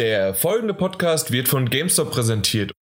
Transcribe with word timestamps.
Der 0.00 0.32
folgende 0.32 0.72
Podcast 0.72 1.30
wird 1.30 1.46
von 1.46 1.68
GameStop 1.68 2.10
präsentiert. 2.10 2.72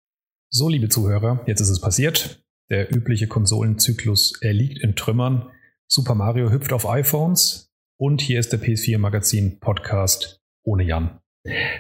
So, 0.51 0.69
liebe 0.69 0.89
Zuhörer, 0.89 1.43
jetzt 1.47 1.61
ist 1.61 1.69
es 1.69 1.81
passiert. 1.81 2.45
Der 2.71 2.95
übliche 2.95 3.27
Konsolenzyklus 3.27 4.41
erliegt 4.41 4.79
in 4.79 4.95
Trümmern. 4.95 5.51
Super 5.89 6.15
Mario 6.15 6.53
hüpft 6.53 6.73
auf 6.73 6.89
iPhones 6.89 7.73
und 7.97 8.21
hier 8.21 8.39
ist 8.39 8.53
der 8.53 8.61
PS4 8.61 8.99
Magazin 8.99 9.59
Podcast 9.59 10.41
ohne 10.63 10.85
Jan. 10.85 11.19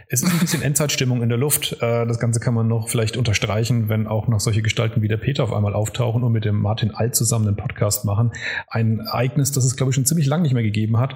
Es 0.08 0.24
ist 0.24 0.32
ein 0.32 0.40
bisschen 0.40 0.62
Endzeitstimmung 0.64 1.22
in 1.22 1.28
der 1.28 1.38
Luft. 1.38 1.74
Äh, 1.80 2.04
das 2.04 2.18
Ganze 2.18 2.40
kann 2.40 2.54
man 2.54 2.66
noch 2.66 2.88
vielleicht 2.88 3.16
unterstreichen, 3.16 3.88
wenn 3.88 4.08
auch 4.08 4.26
noch 4.26 4.40
solche 4.40 4.62
Gestalten 4.62 5.02
wie 5.02 5.08
der 5.08 5.18
Peter 5.18 5.44
auf 5.44 5.52
einmal 5.52 5.74
auftauchen 5.74 6.24
und 6.24 6.32
mit 6.32 6.46
dem 6.46 6.60
Martin 6.60 6.90
Alt 6.90 7.14
zusammen 7.14 7.46
einen 7.46 7.56
Podcast 7.56 8.04
machen. 8.04 8.32
Ein 8.66 8.98
Ereignis, 8.98 9.52
das 9.52 9.64
es, 9.64 9.76
glaube 9.76 9.90
ich, 9.90 9.94
schon 9.94 10.04
ziemlich 10.04 10.26
lange 10.26 10.42
nicht 10.42 10.54
mehr 10.54 10.64
gegeben 10.64 10.98
hat. 10.98 11.14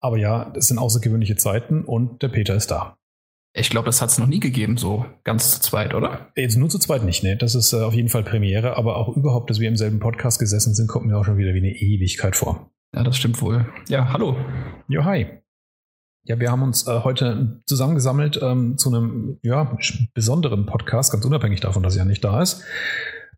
Aber 0.00 0.16
ja, 0.16 0.50
es 0.56 0.68
sind 0.68 0.78
außergewöhnliche 0.78 1.36
Zeiten 1.36 1.84
und 1.84 2.22
der 2.22 2.28
Peter 2.28 2.54
ist 2.54 2.70
da. 2.70 2.96
Ich 3.52 3.68
glaube, 3.68 3.86
das 3.86 4.00
hat 4.00 4.10
es 4.10 4.18
noch 4.18 4.28
nie 4.28 4.38
gegeben, 4.38 4.76
so 4.76 5.06
ganz 5.24 5.50
zu 5.50 5.60
zweit, 5.60 5.94
oder? 5.94 6.30
Jetzt 6.36 6.56
nur 6.56 6.68
zu 6.68 6.78
zweit 6.78 7.02
nicht, 7.02 7.24
ne? 7.24 7.36
Das 7.36 7.56
ist 7.56 7.72
äh, 7.72 7.80
auf 7.80 7.94
jeden 7.94 8.08
Fall 8.08 8.22
Premiere, 8.22 8.76
aber 8.76 8.96
auch 8.96 9.16
überhaupt, 9.16 9.50
dass 9.50 9.58
wir 9.58 9.68
im 9.68 9.76
selben 9.76 9.98
Podcast 9.98 10.38
gesessen 10.38 10.72
sind, 10.74 10.86
kommt 10.86 11.06
mir 11.06 11.16
auch 11.16 11.24
schon 11.24 11.36
wieder 11.36 11.52
wie 11.52 11.58
eine 11.58 11.72
Ewigkeit 11.72 12.36
vor. 12.36 12.70
Ja, 12.94 13.02
das 13.02 13.16
stimmt 13.16 13.42
wohl. 13.42 13.66
Ja, 13.88 14.12
hallo. 14.12 14.36
Jo, 14.88 15.04
hi. 15.04 15.26
Ja, 16.24 16.38
wir 16.38 16.52
haben 16.52 16.62
uns 16.62 16.86
äh, 16.86 17.00
heute 17.02 17.60
zusammengesammelt 17.66 18.38
ähm, 18.40 18.78
zu 18.78 18.88
einem 18.90 19.38
ja, 19.42 19.76
besonderen 20.14 20.66
Podcast, 20.66 21.10
ganz 21.12 21.24
unabhängig 21.24 21.60
davon, 21.60 21.82
dass 21.82 21.96
er 21.96 22.04
nicht 22.04 22.22
da 22.22 22.42
ist, 22.42 22.62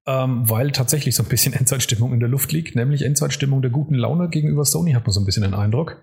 ähm, 0.07 0.49
weil 0.49 0.73
tatsächlich 0.73 1.15
so 1.15 1.23
ein 1.23 1.29
bisschen 1.29 1.53
Endzeitstimmung 1.59 2.13
in 2.13 2.21
der 2.21 2.29
Luft 2.29 2.53
liegt, 2.53 2.77
nämlich 2.77 3.03
Endzeitstimmung 3.03 3.63
der 3.63 3.71
guten 3.71 3.95
Laune 3.95 4.29
gegenüber 4.29 4.67
Sony, 4.67 4.93
hat 4.93 5.05
man 5.07 5.13
so 5.13 5.21
ein 5.21 5.27
bisschen 5.27 5.45
den 5.45 5.55
Eindruck. 5.55 6.03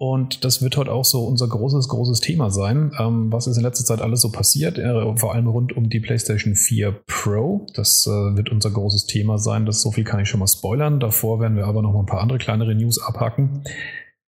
Und 0.00 0.44
das 0.44 0.62
wird 0.62 0.76
heute 0.76 0.92
auch 0.92 1.04
so 1.04 1.24
unser 1.24 1.48
großes, 1.48 1.88
großes 1.88 2.20
Thema 2.20 2.50
sein. 2.50 2.92
Ähm, 3.00 3.32
was 3.32 3.48
ist 3.48 3.56
in 3.56 3.64
letzter 3.64 3.84
Zeit 3.84 4.00
alles 4.00 4.20
so 4.20 4.30
passiert? 4.30 4.78
Äh, 4.78 5.16
vor 5.16 5.34
allem 5.34 5.48
rund 5.48 5.76
um 5.76 5.90
die 5.90 5.98
PlayStation 5.98 6.54
4 6.54 6.92
Pro. 7.06 7.66
Das 7.74 8.06
äh, 8.06 8.10
wird 8.10 8.50
unser 8.50 8.70
großes 8.70 9.06
Thema 9.06 9.38
sein. 9.38 9.66
Das 9.66 9.82
so 9.82 9.90
viel 9.90 10.04
kann 10.04 10.20
ich 10.20 10.28
schon 10.28 10.38
mal 10.38 10.46
spoilern. 10.46 11.00
Davor 11.00 11.40
werden 11.40 11.56
wir 11.56 11.66
aber 11.66 11.82
noch 11.82 11.92
mal 11.92 12.00
ein 12.00 12.06
paar 12.06 12.20
andere 12.20 12.38
kleinere 12.38 12.76
News 12.76 13.02
abhacken. 13.02 13.64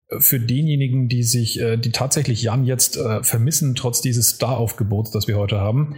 Äh, 0.08 0.20
für 0.20 0.40
denjenigen, 0.40 1.08
die 1.08 1.22
sich, 1.22 1.60
äh, 1.60 1.76
die 1.76 1.92
tatsächlich 1.92 2.42
Jan 2.42 2.64
jetzt 2.64 2.96
äh, 2.96 3.22
vermissen, 3.22 3.74
trotz 3.74 4.00
dieses 4.00 4.30
Star-Aufgebots, 4.30 5.10
das 5.10 5.28
wir 5.28 5.36
heute 5.36 5.60
haben, 5.60 5.96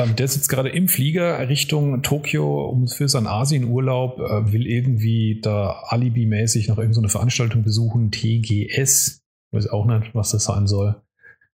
ähm, 0.00 0.16
der 0.16 0.28
sitzt 0.28 0.48
gerade 0.48 0.68
im 0.68 0.88
Flieger 0.88 1.48
Richtung 1.48 2.02
Tokio 2.02 2.68
um 2.68 2.88
für 2.88 3.08
seinen 3.08 3.28
Asienurlaub, 3.28 4.18
äh, 4.18 4.52
will 4.52 4.66
irgendwie 4.66 5.40
da 5.40 5.82
Alibi-mäßig 5.88 6.68
noch 6.68 6.78
irgendeine 6.78 7.08
so 7.08 7.12
Veranstaltung 7.12 7.62
besuchen, 7.62 8.10
TGS. 8.10 9.22
Weiß 9.52 9.68
auch 9.68 9.86
nicht, 9.86 10.14
was 10.14 10.32
das 10.32 10.44
sein 10.44 10.66
soll. 10.66 10.96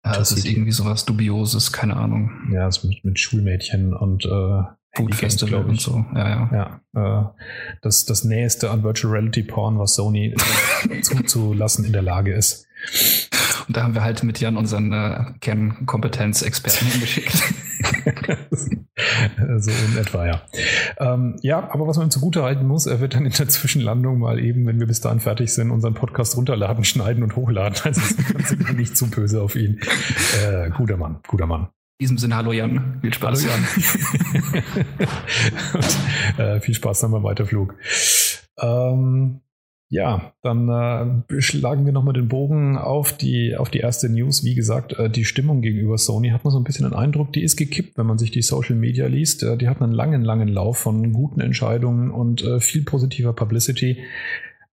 Ja, 0.05 0.13
das 0.19 0.33
ist 0.33 0.45
irgendwie 0.45 0.73
sowas 0.73 1.05
Dubioses, 1.05 1.73
keine 1.73 1.97
Ahnung. 1.97 2.31
Ja, 2.53 2.67
das 2.67 2.85
mit, 2.85 3.05
mit 3.05 3.19
Schulmädchen 3.19 3.95
und 3.95 4.25
äh, 4.25 4.63
Food 4.97 5.15
Festival 5.15 5.65
und 5.65 5.81
so. 5.81 6.05
Ja, 6.15 6.51
ja. 6.53 6.81
ja 6.95 7.21
äh, 7.21 7.43
das, 7.83 8.07
das 8.07 8.25
Nächste 8.25 8.71
an 8.71 8.83
Virtual 8.83 9.13
Reality 9.13 9.43
Porn, 9.43 9.79
was 9.79 9.95
Sony 9.95 10.35
zuzulassen 11.03 11.85
in 11.85 11.93
der 11.93 12.03
Lage 12.03 12.33
ist. 12.35 12.67
Und 13.69 13.77
da 13.77 13.83
haben 13.83 13.95
wir 13.95 14.03
halt 14.03 14.23
mit 14.23 14.41
Jan 14.41 14.57
unseren 14.57 14.93
äh, 14.93 15.25
Kernkompetenz-Experten 15.41 16.87
hingeschickt. 16.91 17.43
so 18.51 19.71
in 19.71 19.99
etwa, 19.99 20.27
ja. 20.27 20.43
Ähm, 20.99 21.37
ja, 21.43 21.71
aber 21.71 21.87
was 21.87 21.97
man 21.97 22.07
ihm 22.07 22.11
zugute 22.11 22.43
halten 22.43 22.67
muss, 22.67 22.87
er 22.87 23.01
wird 23.01 23.15
dann 23.15 23.27
in 23.27 23.33
der 23.33 23.49
Zwischenlandung 23.49 24.19
mal 24.19 24.39
eben, 24.39 24.67
wenn 24.67 24.79
wir 24.79 24.87
bis 24.87 25.01
dahin 25.01 25.21
fertig 25.21 25.53
sind, 25.53 25.71
unseren 25.71 25.95
Podcast 25.95 26.37
runterladen, 26.37 26.85
schneiden 26.85 27.23
und 27.23 27.37
hochladen. 27.37 27.77
Also 27.85 28.01
ist 28.01 28.71
nicht 28.75 28.97
zu 28.97 29.11
böse 29.11 29.43
auf 29.43 29.57
ihn. 29.57 29.81
Äh, 30.45 30.71
guter 30.71 30.97
Mann, 30.97 31.19
guter 31.27 31.47
Mann. 31.47 31.69
In 31.99 32.05
diesem 32.05 32.19
Sinne, 32.19 32.37
hallo 32.37 32.53
Jan. 32.53 32.99
Viel 33.01 33.15
Spaß. 33.15 33.47
Hallo 33.47 33.53
Jan. 33.53 34.65
und, 35.75 36.39
äh, 36.39 36.61
viel 36.61 36.75
Spaß 36.75 37.01
dann 37.01 37.11
beim 37.11 37.23
Weiterflug. 37.23 37.75
Ähm, 38.59 39.41
ja, 39.89 40.33
dann 40.43 40.69
äh, 40.69 41.41
schlagen 41.41 41.87
wir 41.87 41.93
nochmal 41.93 42.15
den 42.15 42.27
Bogen 42.29 42.77
auf 42.77 43.17
die, 43.17 43.57
auf 43.57 43.71
die 43.71 43.79
erste 43.79 44.09
News. 44.09 44.43
Wie 44.43 44.57
gesagt, 44.57 44.95
äh, 44.99 45.09
die 45.09 45.25
Stimmung 45.25 45.61
gegenüber 45.61 45.97
Sony 45.97 46.31
hat 46.31 46.43
man 46.43 46.51
so 46.51 46.59
ein 46.59 46.65
bisschen 46.65 46.89
den 46.89 46.99
Eindruck, 46.99 47.33
die 47.33 47.43
ist 47.43 47.57
gekippt, 47.57 47.97
wenn 47.97 48.07
man 48.07 48.19
sich 48.19 48.33
die 48.33 48.43
Social 48.43 48.75
Media 48.75 49.07
liest. 49.07 49.45
Äh, 49.45 49.57
die 49.57 49.69
hat 49.69 49.81
einen 49.81 49.93
langen, 49.93 50.23
langen 50.23 50.49
Lauf 50.49 50.79
von 50.79 51.13
guten 51.13 51.41
Entscheidungen 51.41 52.11
und 52.11 52.43
äh, 52.43 52.59
viel 52.59 52.83
positiver 52.83 53.33
Publicity. 53.33 53.99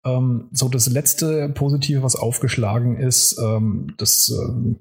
Ähm, 0.04 0.48
so 0.50 0.70
das 0.70 0.88
letzte 0.88 1.50
Positive, 1.50 2.02
was 2.02 2.16
aufgeschlagen 2.16 2.96
ist, 2.96 3.38
ähm, 3.38 3.94
das 3.98 4.30
ähm, 4.30 4.78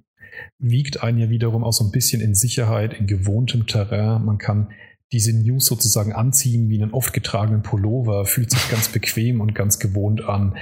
wiegt 0.59 1.03
einen 1.03 1.17
ja 1.17 1.29
wiederum 1.29 1.65
auch 1.65 1.73
so 1.73 1.83
ein 1.83 1.91
bisschen 1.91 2.21
in 2.21 2.35
Sicherheit, 2.35 2.93
in 2.93 3.05
gewohntem 3.05 3.67
Terrain. 3.67 4.23
Man 4.23 4.37
kann 4.37 4.69
diese 5.11 5.33
News 5.33 5.65
sozusagen 5.65 6.13
anziehen 6.13 6.69
wie 6.69 6.81
einen 6.81 6.93
oft 6.93 7.13
getragenen 7.13 7.63
Pullover, 7.63 8.25
fühlt 8.25 8.51
sich 8.51 8.69
ganz 8.69 8.87
bequem 8.89 9.41
und 9.41 9.53
ganz 9.53 9.79
gewohnt 9.79 10.23
an. 10.23 10.57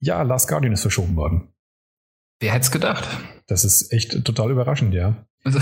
Ja, 0.00 0.22
Last 0.22 0.48
Guardian 0.48 0.74
ist 0.74 0.82
verschoben 0.82 1.16
worden. 1.16 1.48
Wer 2.40 2.52
hätte 2.52 2.64
es 2.64 2.70
gedacht? 2.70 3.08
Das 3.46 3.64
ist 3.64 3.92
echt 3.92 4.24
total 4.24 4.50
überraschend, 4.50 4.92
ja. 4.92 5.26
Also, 5.44 5.58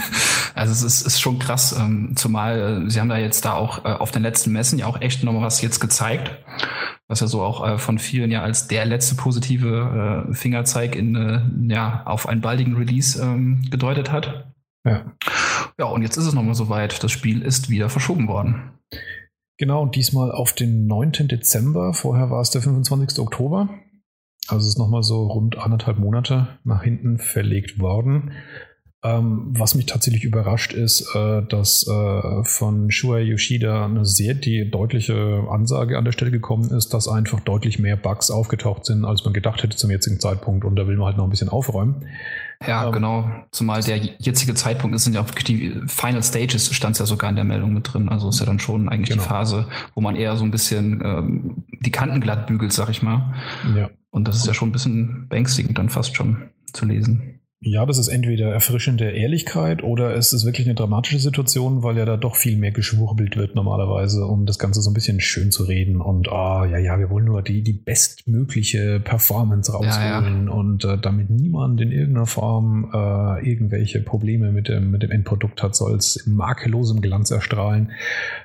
also 0.54 0.72
es 0.72 0.82
ist, 0.82 1.06
ist 1.06 1.20
schon 1.20 1.38
krass, 1.38 1.74
ähm, 1.78 2.12
zumal 2.16 2.84
äh, 2.86 2.90
sie 2.90 3.00
haben 3.00 3.08
da 3.08 3.18
jetzt 3.18 3.44
da 3.44 3.54
auch 3.54 3.84
äh, 3.84 3.88
auf 3.88 4.10
den 4.10 4.22
letzten 4.22 4.52
Messen 4.52 4.78
ja 4.78 4.86
auch 4.86 5.00
echt 5.00 5.22
nochmal 5.24 5.42
was 5.42 5.62
jetzt 5.62 5.80
gezeigt, 5.80 6.30
was 7.08 7.20
ja 7.20 7.26
so 7.26 7.42
auch 7.42 7.66
äh, 7.66 7.78
von 7.78 7.98
vielen 7.98 8.30
ja 8.30 8.42
als 8.42 8.68
der 8.68 8.84
letzte 8.84 9.14
positive 9.14 10.26
äh, 10.28 10.34
Fingerzeig 10.34 10.96
in 10.96 11.14
äh, 11.14 11.72
ja 11.72 12.04
auf 12.06 12.28
einen 12.28 12.40
baldigen 12.40 12.76
Release 12.76 13.20
ähm, 13.20 13.62
gedeutet 13.70 14.10
hat. 14.10 14.52
Ja. 14.84 15.12
Ja, 15.78 15.86
und 15.86 16.02
jetzt 16.02 16.16
ist 16.16 16.26
es 16.26 16.34
nochmal 16.34 16.54
soweit. 16.54 17.02
Das 17.02 17.10
Spiel 17.10 17.42
ist 17.42 17.70
wieder 17.70 17.88
verschoben 17.88 18.28
worden. 18.28 18.72
Genau, 19.58 19.82
und 19.82 19.94
diesmal 19.94 20.32
auf 20.32 20.52
den 20.52 20.86
9. 20.86 21.28
Dezember. 21.28 21.92
Vorher 21.92 22.30
war 22.30 22.40
es 22.40 22.50
der 22.50 22.62
25. 22.62 23.18
Oktober. 23.18 23.68
Also 24.48 24.64
es 24.64 24.72
ist 24.72 24.78
nochmal 24.78 25.02
so 25.02 25.26
rund 25.26 25.58
anderthalb 25.58 25.98
Monate 25.98 26.58
nach 26.64 26.82
hinten 26.82 27.18
verlegt 27.18 27.78
worden. 27.78 28.32
Ähm, 29.02 29.46
was 29.56 29.74
mich 29.74 29.86
tatsächlich 29.86 30.24
überrascht 30.24 30.74
ist, 30.74 31.14
äh, 31.14 31.42
dass 31.42 31.86
äh, 31.88 32.44
von 32.44 32.90
Shuei 32.90 33.22
Yoshida 33.22 33.86
eine 33.86 34.04
sehr 34.04 34.34
die 34.34 34.70
deutliche 34.70 35.46
Ansage 35.50 35.96
an 35.96 36.04
der 36.04 36.12
Stelle 36.12 36.30
gekommen 36.30 36.70
ist, 36.70 36.92
dass 36.92 37.08
einfach 37.08 37.40
deutlich 37.40 37.78
mehr 37.78 37.96
Bugs 37.96 38.30
aufgetaucht 38.30 38.84
sind, 38.84 39.06
als 39.06 39.24
man 39.24 39.32
gedacht 39.32 39.62
hätte 39.62 39.76
zum 39.76 39.90
jetzigen 39.90 40.20
Zeitpunkt. 40.20 40.66
Und 40.66 40.76
da 40.76 40.86
will 40.86 40.96
man 40.96 41.06
halt 41.06 41.16
noch 41.16 41.24
ein 41.24 41.30
bisschen 41.30 41.48
aufräumen. 41.48 42.06
Ja, 42.66 42.86
ähm, 42.86 42.92
genau. 42.92 43.30
Zumal 43.52 43.82
der 43.82 43.96
jetzige 43.96 44.54
Zeitpunkt 44.54 44.94
ist, 44.94 45.04
sind 45.04 45.14
ja 45.14 45.22
auch 45.22 45.30
die 45.30 45.80
Final 45.86 46.22
Stages, 46.22 46.72
stand 46.74 46.92
es 46.94 46.98
ja 46.98 47.06
sogar 47.06 47.30
in 47.30 47.36
der 47.36 47.44
Meldung 47.44 47.72
mit 47.72 47.92
drin. 47.92 48.08
Also 48.08 48.28
ist 48.28 48.40
ja 48.40 48.46
dann 48.46 48.58
schon 48.58 48.88
eigentlich 48.88 49.10
genau. 49.10 49.22
die 49.22 49.28
Phase, 49.28 49.66
wo 49.94 50.00
man 50.00 50.14
eher 50.16 50.36
so 50.36 50.44
ein 50.44 50.50
bisschen 50.50 51.00
ähm, 51.02 51.64
die 51.80 51.90
Kanten 51.90 52.20
glatt 52.20 52.46
bügelt, 52.46 52.72
sag 52.72 52.90
ich 52.90 53.02
mal. 53.02 53.34
Ja. 53.74 53.88
Und 54.10 54.28
das 54.28 54.36
ist 54.36 54.46
ja 54.46 54.54
schon 54.54 54.68
ein 54.68 54.72
bisschen 54.72 55.28
beängstigend 55.28 55.78
dann 55.78 55.88
fast 55.88 56.16
schon 56.16 56.50
zu 56.72 56.84
lesen. 56.84 57.39
Ja, 57.62 57.84
das 57.84 57.98
ist 57.98 58.08
entweder 58.08 58.50
erfrischende 58.50 59.10
Ehrlichkeit 59.10 59.82
oder 59.82 60.14
es 60.16 60.32
ist 60.32 60.46
wirklich 60.46 60.66
eine 60.66 60.74
dramatische 60.74 61.18
Situation, 61.18 61.82
weil 61.82 61.98
ja 61.98 62.06
da 62.06 62.16
doch 62.16 62.34
viel 62.34 62.56
mehr 62.56 62.72
geschwurbelt 62.72 63.36
wird 63.36 63.54
normalerweise, 63.54 64.24
um 64.24 64.46
das 64.46 64.58
Ganze 64.58 64.80
so 64.80 64.88
ein 64.88 64.94
bisschen 64.94 65.20
schön 65.20 65.50
zu 65.50 65.64
reden 65.64 66.00
und 66.00 66.30
ah, 66.30 66.62
oh, 66.62 66.64
ja, 66.64 66.78
ja, 66.78 66.98
wir 66.98 67.10
wollen 67.10 67.26
nur 67.26 67.42
die, 67.42 67.62
die 67.62 67.74
bestmögliche 67.74 68.98
Performance 69.00 69.72
rausholen 69.72 69.92
ja, 69.92 70.44
ja. 70.46 70.50
und 70.50 70.86
äh, 70.86 70.96
damit 70.96 71.28
niemand 71.28 71.82
in 71.82 71.92
irgendeiner 71.92 72.24
Form 72.24 72.90
äh, 72.94 73.46
irgendwelche 73.46 74.00
Probleme 74.00 74.52
mit 74.52 74.68
dem, 74.68 74.90
mit 74.90 75.02
dem 75.02 75.10
Endprodukt 75.10 75.62
hat, 75.62 75.76
soll 75.76 75.96
es 75.96 76.16
in 76.16 76.36
makellosem 76.36 77.02
Glanz 77.02 77.30
erstrahlen. 77.30 77.92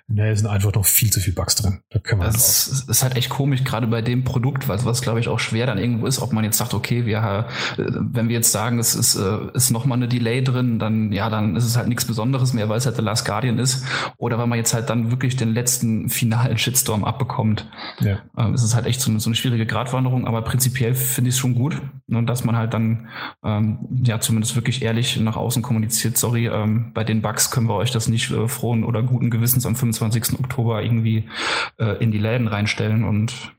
Ne, 0.08 0.30
es 0.30 0.40
sind 0.40 0.50
einfach 0.50 0.74
noch 0.74 0.86
viel 0.86 1.10
zu 1.10 1.20
viel 1.20 1.34
Bugs 1.34 1.56
drin. 1.56 1.80
Da 1.90 2.00
können 2.00 2.22
wir 2.22 2.26
das 2.26 2.68
ist, 2.68 2.90
ist 2.90 3.04
halt 3.04 3.16
echt 3.16 3.30
komisch, 3.30 3.64
gerade 3.64 3.88
bei 3.88 4.02
dem 4.02 4.24
Produkt, 4.24 4.68
was, 4.68 4.86
was 4.86 5.02
glaube 5.02 5.20
ich 5.20 5.30
auch 5.30 5.40
schwer 5.40 5.66
dann 5.66 5.78
irgendwo 5.78 6.06
ist, 6.06 6.22
ob 6.22 6.34
man 6.34 6.44
jetzt 6.44 6.58
sagt, 6.58 6.74
okay, 6.74 7.06
wir, 7.06 7.18
äh, 7.18 7.44
wenn 7.78 8.28
wir 8.28 8.36
jetzt 8.36 8.52
sagen, 8.52 8.78
es 8.78 8.94
ist 8.94 9.06
ist, 9.06 9.16
äh, 9.16 9.38
ist 9.54 9.72
nochmal 9.72 9.98
eine 9.98 10.08
Delay 10.08 10.44
drin, 10.44 10.80
dann 10.80 11.12
ja, 11.12 11.30
dann 11.30 11.56
ist 11.56 11.66
es 11.66 11.78
halt 11.78 11.88
nichts 11.88 12.06
Besonderes 12.06 12.54
mehr, 12.54 12.69
weil 12.69 12.78
es 12.78 12.86
halt 12.86 12.96
The 12.96 13.02
Last 13.02 13.25
Guardian 13.25 13.60
ist. 13.60 13.86
Oder 14.18 14.40
wenn 14.40 14.50
man 14.50 14.57
jetzt 14.57 14.74
halt 14.74 14.90
dann 14.90 15.12
wirklich 15.12 15.36
den 15.36 15.54
letzten 15.54 16.10
finalen 16.10 16.58
Shitstorm 16.58 17.04
abbekommt. 17.04 17.69
Ja. 18.00 18.19
Ähm, 18.38 18.54
ist 18.54 18.63
es 18.63 18.75
halt 18.75 18.86
echt 18.86 19.01
so 19.01 19.12
eine, 19.12 19.19
so 19.19 19.30
eine 19.30 19.36
schwierige 19.36 19.66
Gratwanderung, 19.66 20.28
aber 20.28 20.42
prinzipiell 20.42 20.96
finde 20.96 21.30
ich 21.30 21.36
es 21.36 21.40
schon 21.40 21.56
gut, 21.56 21.81
ne, 22.08 22.24
dass 22.24 22.44
man 22.44 22.56
halt 22.58 22.74
dann 22.74 23.10
ähm, 23.44 23.80
ja 24.04 24.19
zumindest 24.19 24.56
wirklich 24.56 24.81
ehrlich 24.81 25.19
nach 25.19 25.38
außen 25.38 25.62
kommuniziert, 25.62 26.18
sorry, 26.18 26.48
ähm, 26.48 26.92
bei 26.94 27.04
den 27.04 27.22
Bugs 27.22 27.51
können 27.51 27.68
wir 27.68 27.75
euch 27.75 27.92
das 27.92 28.08
nicht 28.08 28.31
äh, 28.31 28.48
frohen 28.48 28.84
oder 28.84 29.04
guten 29.04 29.30
Gewissens 29.30 29.66
am 29.66 29.75
25. 29.75 29.94
Oktober 30.01 30.83
irgendwie 30.83 31.30
äh, 31.77 31.97
in 32.03 32.12
die 32.12 32.19
Läden 32.19 32.47
reinstellen 32.47 33.03
und 33.03 33.56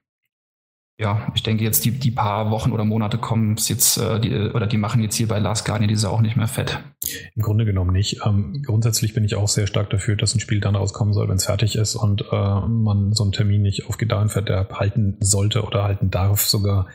ja, 0.98 1.30
ich 1.34 1.42
denke 1.42 1.62
jetzt 1.62 1.84
die, 1.84 1.90
die 1.90 2.10
paar 2.10 2.50
Wochen 2.50 2.72
oder 2.72 2.84
Monate 2.86 3.18
kommen 3.18 3.54
es 3.54 3.68
jetzt, 3.68 3.98
äh, 3.98 4.18
die, 4.18 4.34
oder 4.34 4.66
die 4.66 4.78
machen 4.78 5.02
jetzt 5.02 5.14
hier 5.14 5.28
bei 5.28 5.38
Last 5.38 5.66
Guardian 5.66 5.88
diese 5.88 6.08
auch 6.08 6.22
nicht 6.22 6.36
mehr 6.36 6.48
fett. 6.48 6.78
Im 7.34 7.42
Grunde 7.42 7.66
genommen 7.66 7.92
nicht. 7.92 8.20
Ähm, 8.24 8.62
grundsätzlich 8.64 9.12
bin 9.12 9.22
ich 9.22 9.34
auch 9.34 9.48
sehr 9.48 9.66
stark 9.66 9.90
dafür, 9.90 10.16
dass 10.16 10.34
ein 10.34 10.40
Spiel 10.40 10.58
dann 10.58 10.74
rauskommen 10.74 11.12
soll, 11.12 11.28
wenn 11.28 11.36
es 11.36 11.44
fertig 11.44 11.76
ist 11.76 11.96
und 11.96 12.24
äh, 12.32 12.60
man 12.66 13.12
so 13.12 13.24
einen 13.24 13.32
Termin 13.32 13.60
nicht 13.60 13.86
auf 13.88 13.98
Gedeih 13.98 14.22
und 14.22 14.30
Verderb 14.30 14.72
halten 14.76 15.18
sollte 15.20 15.64
oder 15.64 15.84
halten 15.84 16.10
darf 16.10 16.40
sogar. 16.40 16.86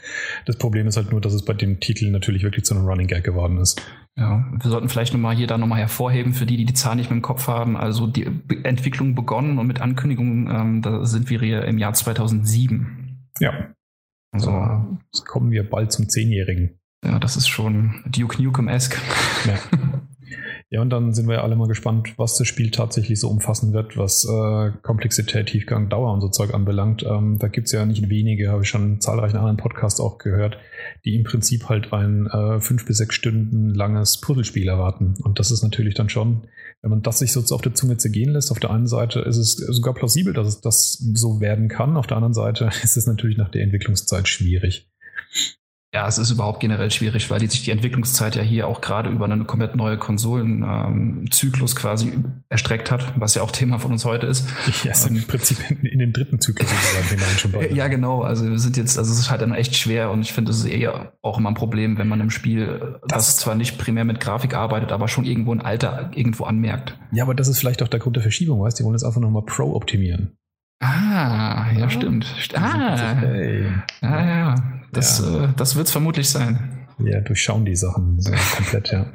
Das 0.48 0.58
Problem 0.58 0.88
ist 0.88 0.98
halt 0.98 1.12
nur, 1.12 1.22
dass 1.22 1.34
es 1.34 1.46
bei 1.46 1.54
dem 1.54 1.80
Titel 1.80 2.10
natürlich 2.10 2.42
wirklich 2.42 2.66
zu 2.66 2.74
einem 2.74 2.88
Running 2.88 3.08
Gag 3.08 3.24
geworden 3.24 3.60
ist. 3.60 3.84
Ja, 4.18 4.46
wir 4.52 4.70
sollten 4.70 4.90
vielleicht 4.90 5.14
nochmal 5.14 5.36
hier 5.36 5.48
da 5.48 5.58
nochmal 5.58 5.80
hervorheben, 5.80 6.34
für 6.34 6.46
die, 6.46 6.58
die 6.58 6.66
die 6.66 6.74
Zahl 6.74 6.96
nicht 6.96 7.10
mehr 7.10 7.18
im 7.18 7.22
Kopf 7.22 7.48
haben. 7.48 7.78
Also 7.78 8.08
die 8.08 8.26
Be 8.26 8.64
Entwicklung 8.64 9.16
begonnen 9.16 9.58
und 9.58 9.68
mit 9.68 9.82
Ankündigungen, 9.82 10.48
ähm, 10.54 10.82
da 10.82 11.06
sind 11.06 11.30
wir 11.30 11.40
hier 11.40 11.64
im 11.64 11.78
Jahr 11.78 11.94
2007. 11.94 13.30
Ja. 13.40 13.74
Also, 14.34 14.52
also 14.52 15.24
kommen 15.26 15.52
wir 15.52 15.70
bald 15.70 15.92
zum 15.92 16.10
Zehnjährigen. 16.10 16.80
Ja, 17.04 17.20
das 17.20 17.36
ist 17.36 17.48
schon 17.48 18.04
Duke 18.06 18.42
Nukem-esque. 18.42 18.98
Ja. 19.46 19.58
ja, 20.74 20.82
und 20.82 20.90
dann 20.90 21.14
sind 21.14 21.28
wir 21.28 21.36
ja 21.36 21.44
alle 21.44 21.58
mal 21.58 21.68
gespannt, 21.68 22.14
was 22.16 22.38
das 22.38 22.48
Spiel 22.48 22.72
tatsächlich 22.72 23.20
so 23.20 23.28
umfassen 23.28 23.74
wird, 23.74 23.98
was 23.98 24.24
äh, 24.24 24.72
Komplexität, 24.82 25.48
Tiefgang, 25.48 25.90
Dauer 25.90 26.14
und 26.14 26.22
so 26.22 26.30
Zeug 26.30 26.54
anbelangt. 26.54 27.04
Ähm, 27.04 27.38
da 27.40 27.50
gibt's 27.50 27.74
ja 27.74 27.86
nicht 27.86 28.10
wenige, 28.10 28.50
habe 28.50 28.64
ich 28.64 28.70
schon 28.70 28.94
in 28.94 29.02
zahlreichen 29.02 29.36
anderen 29.36 29.58
Podcasts 29.58 30.00
auch 30.00 30.18
gehört, 30.18 30.58
die 31.04 31.18
im 31.18 31.26
Prinzip 31.26 31.68
halt 31.68 31.92
ein 31.92 32.26
äh, 32.28 32.62
fünf 32.62 32.86
bis 32.86 33.00
sechs 33.00 33.16
Stunden 33.16 33.74
langes 33.74 34.22
Puzzlespiel 34.22 34.70
erwarten. 34.70 35.16
Und 35.22 35.40
das 35.40 35.52
ist 35.52 35.62
natürlich 35.62 35.94
dann 35.94 36.08
schon, 36.08 36.48
wenn 36.82 36.92
man 36.92 37.02
das 37.02 37.20
sich 37.20 37.34
so 37.34 37.44
auf 37.54 37.62
der 37.62 37.74
Zunge 37.74 37.98
zergehen 37.98 38.32
lässt, 38.32 38.50
auf 38.50 38.60
der 38.60 38.72
einen 38.72 38.88
Seite 38.88 39.20
ist 39.20 39.36
es 39.36 39.58
sogar 39.58 39.94
plausibel, 39.94 40.32
dass 40.32 40.48
es 40.48 40.62
das 40.62 40.94
so 41.14 41.42
werden 41.42 41.68
kann. 41.68 41.98
Auf 41.98 42.08
der 42.08 42.16
anderen 42.16 42.34
Seite 42.34 42.70
ist 42.82 42.96
es 42.96 43.08
natürlich 43.08 43.36
nach 43.36 43.52
der 43.52 43.64
Entwicklungszeit 43.64 44.30
schwierig. 44.30 44.90
Ja, 45.94 46.08
es 46.08 46.18
ist 46.18 46.32
überhaupt 46.32 46.62
generell 46.62 46.90
schwierig, 46.90 47.30
weil 47.30 47.42
die 47.42 47.48
sich 47.48 47.64
die 47.64 47.72
Entwicklungszeit 47.72 48.38
ja 48.38 48.42
hier 48.42 48.68
auch 48.68 48.80
gerade 48.80 49.10
über 49.10 49.26
eine 49.26 49.44
komplett 49.44 49.76
neue 49.76 49.98
Konsolenzyklus 49.98 51.72
ähm, 51.72 51.78
quasi 51.78 52.14
erstreckt 52.48 52.92
hat, 52.92 53.14
was 53.20 53.36
ja 53.36 53.42
auch 53.42 53.52
Thema 53.52 53.78
von 53.78 53.92
uns 53.92 54.06
heute 54.06 54.26
ist. 54.26 54.48
Ja, 54.86 54.92
ist 54.92 55.10
ähm, 55.10 55.18
im 55.18 55.28
Prinzip 55.28 55.58
in, 55.70 55.86
in, 55.86 56.00
den 56.00 56.14
dritten 56.14 56.40
Zyklus 56.40 56.70
hinein 57.10 57.28
schon 57.38 57.52
bei. 57.52 57.70
Ja, 57.72 57.90
genau. 57.90 58.22
Also 58.22 58.50
wir 58.50 58.58
sind 58.58 58.78
jetzt, 58.78 58.98
also 58.98 59.12
es 59.12 59.20
ist 59.20 59.30
halt 59.30 59.42
dann 59.42 59.54
echt 59.54 59.76
schwer 59.76 60.12
und 60.12 60.22
ich 60.22 60.32
finde, 60.32 60.52
es 60.52 60.60
ist 60.60 60.66
eher 60.66 61.12
auch 61.22 61.38
immer 61.38 61.50
ein 61.50 61.56
Problem, 61.56 61.98
wenn 61.98 62.08
man 62.08 62.22
im 62.22 62.30
Spiel, 62.30 63.00
das, 63.08 63.28
das 63.28 63.38
zwar 63.38 63.56
nicht 63.56 63.78
primär 63.78 64.06
mit 64.06 64.22
Grafik 64.22 64.54
arbeitet, 64.54 64.94
aber 64.94 65.10
schon 65.10 65.26
irgendwo 65.26 65.54
ein 65.54 65.60
Alter 65.60 66.12
irgendwo 66.16 66.46
anmerkt. 66.46 66.98
Ja, 67.12 67.26
aber 67.26 67.36
das 67.36 67.50
ist 67.50 67.60
vielleicht 67.60 67.84
auch 67.84 67.90
der 67.90 68.00
Grund 68.00 68.16
der 68.16 68.24
Verschiebung, 68.24 68.62
weißt 68.62 68.80
du? 68.80 68.84
Die 68.84 68.86
wollen 68.86 68.96
jetzt 68.96 69.04
einfach 69.04 69.20
nochmal 69.20 69.44
Pro 69.44 69.76
optimieren. 69.76 70.38
Ah, 70.80 71.66
ja, 71.78 71.90
stimmt. 71.90 72.26
Ah, 72.56 73.16
hey. 73.20 73.68
ah 74.02 74.26
ja. 74.26 74.56
Das, 74.92 75.20
ja. 75.20 75.46
Äh, 75.46 75.54
das 75.56 75.76
wird 75.76 75.88
es 75.88 75.92
vermutlich 75.92 76.30
sein. 76.30 76.88
Ja, 77.00 77.22
durchschauen 77.22 77.66
die 77.66 77.76
Sachen 77.76 78.20
so 78.20 78.32
komplett, 78.56 78.92
ja. 78.92 79.08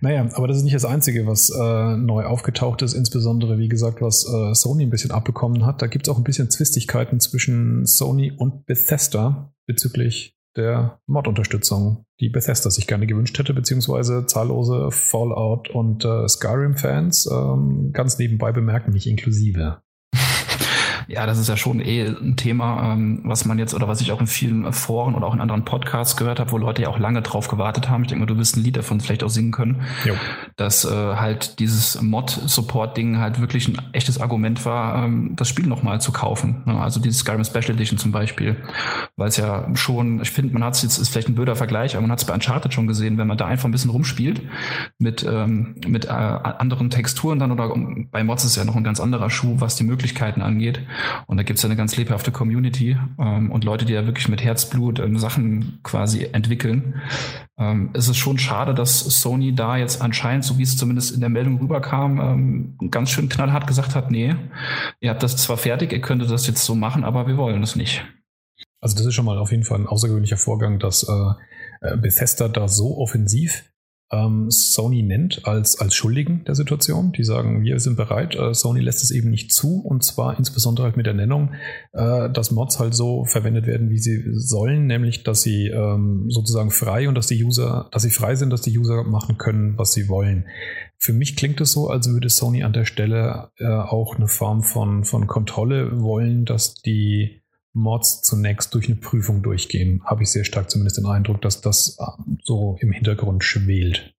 Naja, 0.00 0.28
aber 0.34 0.46
das 0.46 0.58
ist 0.58 0.62
nicht 0.64 0.74
das 0.74 0.84
Einzige, 0.84 1.26
was 1.26 1.50
äh, 1.50 1.96
neu 1.96 2.24
aufgetaucht 2.24 2.82
ist, 2.82 2.92
insbesondere, 2.92 3.58
wie 3.58 3.68
gesagt, 3.68 4.02
was 4.02 4.26
äh, 4.26 4.54
Sony 4.54 4.84
ein 4.84 4.90
bisschen 4.90 5.10
abbekommen 5.10 5.64
hat. 5.64 5.80
Da 5.80 5.86
gibt 5.86 6.06
es 6.06 6.12
auch 6.12 6.18
ein 6.18 6.24
bisschen 6.24 6.50
Zwistigkeiten 6.50 7.18
zwischen 7.18 7.86
Sony 7.86 8.32
und 8.36 8.66
Bethesda 8.66 9.52
bezüglich 9.66 10.36
der 10.56 11.00
Mod-Unterstützung, 11.06 12.04
die 12.20 12.30
Bethesda 12.30 12.70
sich 12.70 12.86
gerne 12.86 13.06
gewünscht 13.06 13.38
hätte, 13.38 13.52
beziehungsweise 13.52 14.26
zahllose 14.26 14.90
Fallout- 14.90 15.70
und 15.70 16.04
äh, 16.04 16.26
Skyrim-Fans 16.26 17.28
ähm, 17.30 17.90
ganz 17.92 18.18
nebenbei 18.18 18.52
bemerken, 18.52 18.92
nicht 18.92 19.06
inklusive. 19.06 19.82
Ja, 21.08 21.24
das 21.26 21.38
ist 21.38 21.48
ja 21.48 21.56
schon 21.56 21.80
eh 21.80 22.06
ein 22.06 22.36
Thema, 22.36 22.92
ähm, 22.92 23.20
was 23.24 23.44
man 23.44 23.58
jetzt 23.58 23.74
oder 23.74 23.86
was 23.86 24.00
ich 24.00 24.10
auch 24.10 24.20
in 24.20 24.26
vielen 24.26 24.72
Foren 24.72 25.14
oder 25.14 25.26
auch 25.26 25.34
in 25.34 25.40
anderen 25.40 25.64
Podcasts 25.64 26.16
gehört 26.16 26.40
habe, 26.40 26.50
wo 26.50 26.58
Leute 26.58 26.82
ja 26.82 26.88
auch 26.88 26.98
lange 26.98 27.22
drauf 27.22 27.48
gewartet 27.48 27.88
haben. 27.88 28.02
Ich 28.02 28.08
denke 28.08 28.20
mal, 28.20 28.26
du 28.26 28.38
wirst 28.38 28.56
ein 28.56 28.62
Lied 28.64 28.76
davon 28.76 29.00
vielleicht 29.00 29.22
auch 29.22 29.28
singen 29.28 29.52
können, 29.52 29.82
jo. 30.04 30.14
dass 30.56 30.84
äh, 30.84 30.88
halt 30.90 31.60
dieses 31.60 32.00
Mod-Support-Ding 32.02 33.18
halt 33.18 33.40
wirklich 33.40 33.68
ein 33.68 33.80
echtes 33.92 34.20
Argument 34.20 34.64
war, 34.64 35.04
ähm, 35.04 35.34
das 35.36 35.48
Spiel 35.48 35.66
nochmal 35.66 36.00
zu 36.00 36.10
kaufen. 36.10 36.62
Ne? 36.66 36.80
Also 36.80 37.00
dieses 37.00 37.20
Skyrim 37.20 37.44
Special 37.44 37.70
Edition 37.70 37.98
zum 37.98 38.10
Beispiel, 38.10 38.56
weil 39.16 39.28
es 39.28 39.36
ja 39.36 39.68
schon, 39.74 40.20
ich 40.20 40.30
finde, 40.30 40.54
man 40.54 40.64
hat 40.64 40.74
es 40.74 40.82
jetzt, 40.82 40.98
ist 40.98 41.10
vielleicht 41.10 41.28
ein 41.28 41.34
blöder 41.36 41.54
Vergleich, 41.54 41.94
aber 41.94 42.02
man 42.02 42.10
hat 42.10 42.18
es 42.18 42.24
bei 42.24 42.34
Uncharted 42.34 42.74
schon 42.74 42.86
gesehen, 42.88 43.16
wenn 43.18 43.28
man 43.28 43.38
da 43.38 43.46
einfach 43.46 43.68
ein 43.68 43.72
bisschen 43.72 43.90
rumspielt 43.90 44.42
mit, 44.98 45.24
ähm, 45.24 45.76
mit 45.86 46.06
äh, 46.06 46.08
anderen 46.08 46.90
Texturen 46.90 47.38
dann 47.38 47.52
oder 47.52 47.72
bei 48.10 48.24
Mods 48.24 48.44
ist 48.44 48.56
ja 48.56 48.64
noch 48.64 48.76
ein 48.76 48.84
ganz 48.84 48.98
anderer 48.98 49.30
Schuh, 49.30 49.56
was 49.58 49.76
die 49.76 49.84
Möglichkeiten 49.84 50.42
angeht. 50.42 50.80
Und 51.26 51.36
da 51.36 51.42
gibt 51.42 51.58
es 51.58 51.64
eine 51.64 51.76
ganz 51.76 51.96
lebhafte 51.96 52.32
Community 52.32 52.96
ähm, 53.18 53.50
und 53.50 53.64
Leute, 53.64 53.84
die 53.84 53.92
ja 53.92 54.06
wirklich 54.06 54.28
mit 54.28 54.42
Herzblut 54.42 54.98
ähm, 54.98 55.18
Sachen 55.18 55.80
quasi 55.82 56.28
entwickeln. 56.32 57.00
Ähm, 57.58 57.90
es 57.94 58.08
ist 58.08 58.16
schon 58.16 58.38
schade, 58.38 58.74
dass 58.74 59.00
Sony 59.00 59.54
da 59.54 59.76
jetzt 59.76 60.02
anscheinend, 60.02 60.44
so 60.44 60.58
wie 60.58 60.62
es 60.62 60.76
zumindest 60.76 61.14
in 61.14 61.20
der 61.20 61.28
Meldung 61.28 61.58
rüberkam, 61.58 62.20
ähm, 62.80 62.90
ganz 62.90 63.10
schön 63.10 63.28
knallhart 63.28 63.66
gesagt 63.66 63.94
hat, 63.94 64.10
nee, 64.10 64.34
ihr 65.00 65.10
habt 65.10 65.22
das 65.22 65.36
zwar 65.36 65.56
fertig, 65.56 65.92
ihr 65.92 66.00
könntet 66.00 66.30
das 66.30 66.46
jetzt 66.46 66.64
so 66.64 66.74
machen, 66.74 67.04
aber 67.04 67.26
wir 67.26 67.36
wollen 67.36 67.62
es 67.62 67.76
nicht. 67.76 68.04
Also 68.80 68.96
das 68.96 69.06
ist 69.06 69.14
schon 69.14 69.24
mal 69.24 69.38
auf 69.38 69.50
jeden 69.50 69.64
Fall 69.64 69.80
ein 69.80 69.86
außergewöhnlicher 69.86 70.36
Vorgang, 70.36 70.78
dass 70.78 71.02
äh, 71.02 71.88
äh 71.92 71.96
Bethesda 71.96 72.48
da 72.48 72.68
so 72.68 72.98
offensiv 72.98 73.64
ähm, 74.12 74.50
Sony 74.50 75.02
nennt 75.02 75.46
als, 75.46 75.80
als 75.80 75.94
Schuldigen 75.94 76.44
der 76.44 76.54
Situation. 76.54 77.12
Die 77.12 77.24
sagen, 77.24 77.62
wir 77.62 77.78
sind 77.80 77.96
bereit. 77.96 78.36
Äh, 78.36 78.54
Sony 78.54 78.80
lässt 78.80 79.02
es 79.02 79.10
eben 79.10 79.30
nicht 79.30 79.52
zu 79.52 79.80
und 79.80 80.04
zwar 80.04 80.38
insbesondere 80.38 80.86
halt 80.86 80.96
mit 80.96 81.06
der 81.06 81.14
Nennung, 81.14 81.54
äh, 81.92 82.30
dass 82.30 82.52
Mods 82.52 82.78
halt 82.78 82.94
so 82.94 83.24
verwendet 83.24 83.66
werden, 83.66 83.90
wie 83.90 83.98
sie 83.98 84.22
sollen, 84.32 84.86
nämlich 84.86 85.24
dass 85.24 85.42
sie 85.42 85.68
ähm, 85.68 86.26
sozusagen 86.28 86.70
frei 86.70 87.08
und 87.08 87.16
dass 87.16 87.26
die 87.26 87.42
User, 87.42 87.88
dass 87.92 88.02
sie 88.02 88.10
frei 88.10 88.36
sind, 88.36 88.50
dass 88.50 88.62
die 88.62 88.78
User 88.78 89.02
machen 89.04 89.38
können, 89.38 89.76
was 89.76 89.92
sie 89.92 90.08
wollen. 90.08 90.46
Für 90.98 91.12
mich 91.12 91.36
klingt 91.36 91.60
es 91.60 91.72
so, 91.72 91.88
als 91.88 92.08
würde 92.08 92.28
Sony 92.28 92.62
an 92.62 92.72
der 92.72 92.84
Stelle 92.84 93.50
äh, 93.58 93.66
auch 93.66 94.16
eine 94.16 94.28
Form 94.28 94.62
von, 94.62 95.04
von 95.04 95.26
Kontrolle 95.26 96.00
wollen, 96.00 96.44
dass 96.44 96.74
die 96.74 97.42
Mods 97.76 98.22
zunächst 98.22 98.74
durch 98.74 98.86
eine 98.86 98.96
Prüfung 98.96 99.42
durchgehen, 99.42 100.02
habe 100.04 100.22
ich 100.22 100.30
sehr 100.30 100.44
stark 100.44 100.70
zumindest 100.70 100.98
den 100.98 101.06
Eindruck, 101.06 101.42
dass 101.42 101.60
das 101.60 101.98
äh, 102.00 102.22
so 102.42 102.76
im 102.80 102.90
Hintergrund 102.90 103.44
schwelt. 103.44 104.14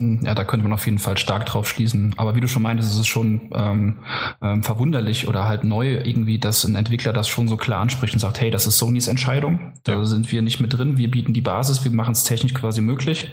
Hm, 0.00 0.20
ja, 0.24 0.34
da 0.34 0.44
könnte 0.44 0.62
man 0.62 0.72
auf 0.72 0.86
jeden 0.86 1.00
Fall 1.00 1.18
stark 1.18 1.46
drauf 1.46 1.68
schließen. 1.68 2.14
Aber 2.18 2.36
wie 2.36 2.40
du 2.40 2.46
schon 2.46 2.62
meintest, 2.62 2.92
ist 2.92 3.00
es 3.00 3.06
schon 3.08 3.50
ähm, 3.52 4.04
ähm, 4.40 4.62
verwunderlich 4.62 5.26
oder 5.26 5.48
halt 5.48 5.64
neu 5.64 5.94
irgendwie, 5.94 6.38
dass 6.38 6.62
ein 6.64 6.76
Entwickler 6.76 7.12
das 7.12 7.26
schon 7.26 7.48
so 7.48 7.56
klar 7.56 7.80
anspricht 7.80 8.14
und 8.14 8.20
sagt, 8.20 8.40
hey, 8.40 8.52
das 8.52 8.68
ist 8.68 8.78
Sonys 8.78 9.08
Entscheidung. 9.08 9.74
Da 9.82 9.94
ja. 9.94 10.04
sind 10.04 10.30
wir 10.30 10.42
nicht 10.42 10.60
mit 10.60 10.72
drin. 10.72 10.98
Wir 10.98 11.10
bieten 11.10 11.32
die 11.32 11.40
Basis, 11.40 11.82
wir 11.82 11.90
machen 11.90 12.12
es 12.12 12.22
technisch 12.22 12.54
quasi 12.54 12.80
möglich 12.80 13.32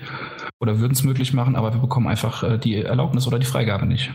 oder 0.59 0.79
würden 0.79 0.93
es 0.93 1.03
möglich 1.03 1.33
machen, 1.33 1.55
aber 1.55 1.71
wir 1.73 1.81
bekommen 1.81 2.07
einfach 2.07 2.41
äh, 2.41 2.57
die 2.57 2.81
Erlaubnis 2.81 3.27
oder 3.27 3.37
die 3.37 3.45
Freigabe 3.45 3.85
nicht. 3.85 4.11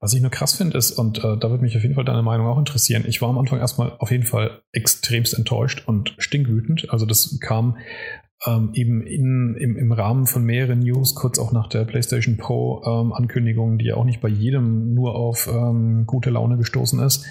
Was 0.00 0.12
ich 0.12 0.20
nur 0.20 0.30
krass 0.30 0.54
finde 0.54 0.76
ist, 0.76 0.92
und 0.92 1.18
äh, 1.18 1.36
da 1.38 1.50
würde 1.50 1.62
mich 1.62 1.76
auf 1.76 1.82
jeden 1.82 1.94
Fall 1.94 2.04
deine 2.04 2.22
Meinung 2.22 2.46
auch 2.46 2.58
interessieren, 2.58 3.04
ich 3.06 3.22
war 3.22 3.30
am 3.30 3.38
Anfang 3.38 3.58
erstmal 3.58 3.92
auf 3.98 4.10
jeden 4.10 4.24
Fall 4.24 4.62
extremst 4.72 5.36
enttäuscht 5.36 5.84
und 5.86 6.14
stinkwütend. 6.18 6.90
Also 6.90 7.06
das 7.06 7.38
kam 7.40 7.78
ähm, 8.46 8.70
eben 8.74 9.06
in, 9.06 9.56
im, 9.58 9.76
im 9.76 9.92
Rahmen 9.92 10.26
von 10.26 10.44
mehreren 10.44 10.80
News, 10.80 11.14
kurz 11.14 11.38
auch 11.38 11.52
nach 11.52 11.68
der 11.68 11.84
PlayStation 11.84 12.36
Pro 12.36 12.82
ähm, 12.84 13.12
Ankündigung, 13.12 13.78
die 13.78 13.86
ja 13.86 13.96
auch 13.96 14.04
nicht 14.04 14.20
bei 14.20 14.28
jedem 14.28 14.92
nur 14.92 15.14
auf 15.14 15.48
ähm, 15.50 16.04
gute 16.06 16.30
Laune 16.30 16.58
gestoßen 16.58 17.00
ist, 17.00 17.24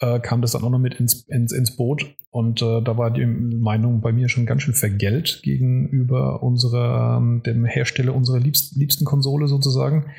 äh, 0.00 0.20
kam 0.20 0.42
das 0.42 0.52
dann 0.52 0.62
auch 0.62 0.70
noch 0.70 0.78
mit 0.78 0.94
ins, 0.94 1.26
ins, 1.28 1.52
ins 1.52 1.76
Boot. 1.76 2.16
Und 2.30 2.60
äh, 2.60 2.82
da 2.82 2.98
war 2.98 3.10
die 3.10 3.24
Meinung 3.24 4.02
bei 4.02 4.12
mir 4.12 4.28
schon 4.28 4.44
ganz 4.44 4.62
schön 4.62 4.74
vergällt 4.74 5.40
gegenüber 5.42 6.42
unserer, 6.42 7.16
ähm, 7.16 7.42
dem 7.44 7.64
Hersteller 7.64 8.14
unserer 8.14 8.38
liebst, 8.38 8.76
liebsten 8.76 9.06
Konsole 9.06 9.48
sozusagen. 9.48 10.10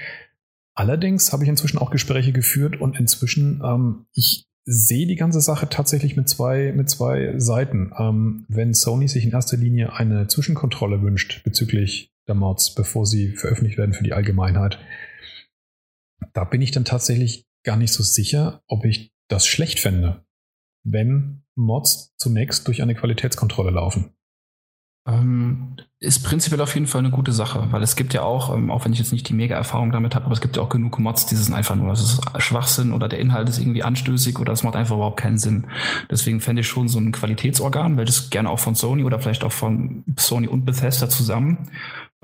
Allerdings 0.78 1.34
habe 1.34 1.44
ich 1.44 1.50
inzwischen 1.50 1.80
auch 1.80 1.90
Gespräche 1.90 2.32
geführt 2.32 2.80
und 2.80 3.00
inzwischen, 3.00 3.64
ähm, 3.66 4.06
ich 4.14 4.46
sehe 4.64 5.08
die 5.08 5.16
ganze 5.16 5.42
Sache 5.42 5.70
tatsächlich 5.70 6.16
mit 6.16 6.30
zwei, 6.30 6.72
mit 6.72 6.88
zwei 6.88 7.40
Seiten. 7.40 7.92
Ähm, 7.98 8.46
wenn 8.48 8.76
Sony 8.76 9.08
sich 9.08 9.24
in 9.24 9.32
erster 9.32 9.58
Linie 9.58 9.94
eine 9.94 10.28
Zwischenkontrolle 10.28 11.02
wünscht 11.02 11.44
bezüglich 11.44 12.14
der 12.28 12.36
Mods, 12.36 12.76
bevor 12.76 13.08
sie 13.08 13.32
veröffentlicht 13.32 13.80
werden 13.80 13.94
für 13.94 14.04
die 14.04 14.14
Allgemeinheit, 14.14 14.78
da 16.34 16.44
bin 16.44 16.62
ich 16.62 16.70
dann 16.70 16.86
tatsächlich 16.86 17.48
gar 17.64 17.78
nicht 17.78 17.92
so 17.92 18.04
sicher, 18.04 18.62
ob 18.68 18.86
ich 18.86 19.12
das 19.30 19.48
schlecht 19.48 19.80
fände, 19.80 20.28
wenn 20.84 21.42
Mods 21.56 22.14
zunächst 22.18 22.68
durch 22.68 22.84
eine 22.84 22.94
Qualitätskontrolle 22.94 23.72
laufen. 23.72 24.12
Ähm, 25.08 25.78
ist 26.00 26.24
prinzipiell 26.24 26.62
auf 26.62 26.76
jeden 26.76 26.86
Fall 26.86 27.00
eine 27.00 27.10
gute 27.10 27.32
Sache, 27.32 27.68
weil 27.72 27.82
es 27.82 27.96
gibt 27.96 28.14
ja 28.14 28.22
auch, 28.22 28.54
ähm, 28.54 28.70
auch 28.70 28.86
wenn 28.86 28.94
ich 28.94 29.00
jetzt 29.00 29.12
nicht 29.12 29.28
die 29.30 29.34
Mega-Erfahrung 29.34 29.92
damit 29.92 30.14
habe, 30.14 30.26
aber 30.26 30.34
es 30.34 30.42
gibt 30.42 30.56
ja 30.56 30.62
auch 30.62 30.70
genug 30.70 31.00
Mods, 31.00 31.26
die 31.26 31.36
sind 31.36 31.56
einfach 31.56 31.76
nur, 31.76 31.92
es 31.92 32.02
ist 32.02 32.22
Schwachsinn 32.38 32.94
oder 32.94 33.08
der 33.08 33.20
Inhalt 33.20 33.50
ist 33.50 33.58
irgendwie 33.58 33.82
anstößig 33.82 34.38
oder 34.38 34.54
es 34.54 34.62
macht 34.62 34.76
einfach 34.76 34.96
überhaupt 34.96 35.20
keinen 35.20 35.40
Sinn. 35.40 35.66
Deswegen 36.12 36.40
fände 36.40 36.60
ich 36.60 36.68
schon 36.68 36.88
so 36.88 37.00
ein 37.00 37.12
Qualitätsorgan, 37.12 37.98
welches 37.98 38.30
gerne 38.30 38.52
auch 38.52 38.60
von 38.60 38.76
Sony 38.76 39.04
oder 39.04 39.20
vielleicht 39.20 39.44
auch 39.44 39.52
von 39.52 40.04
Sony 40.18 40.48
und 40.48 40.66
Bethesda 40.66 41.10
zusammen 41.10 41.70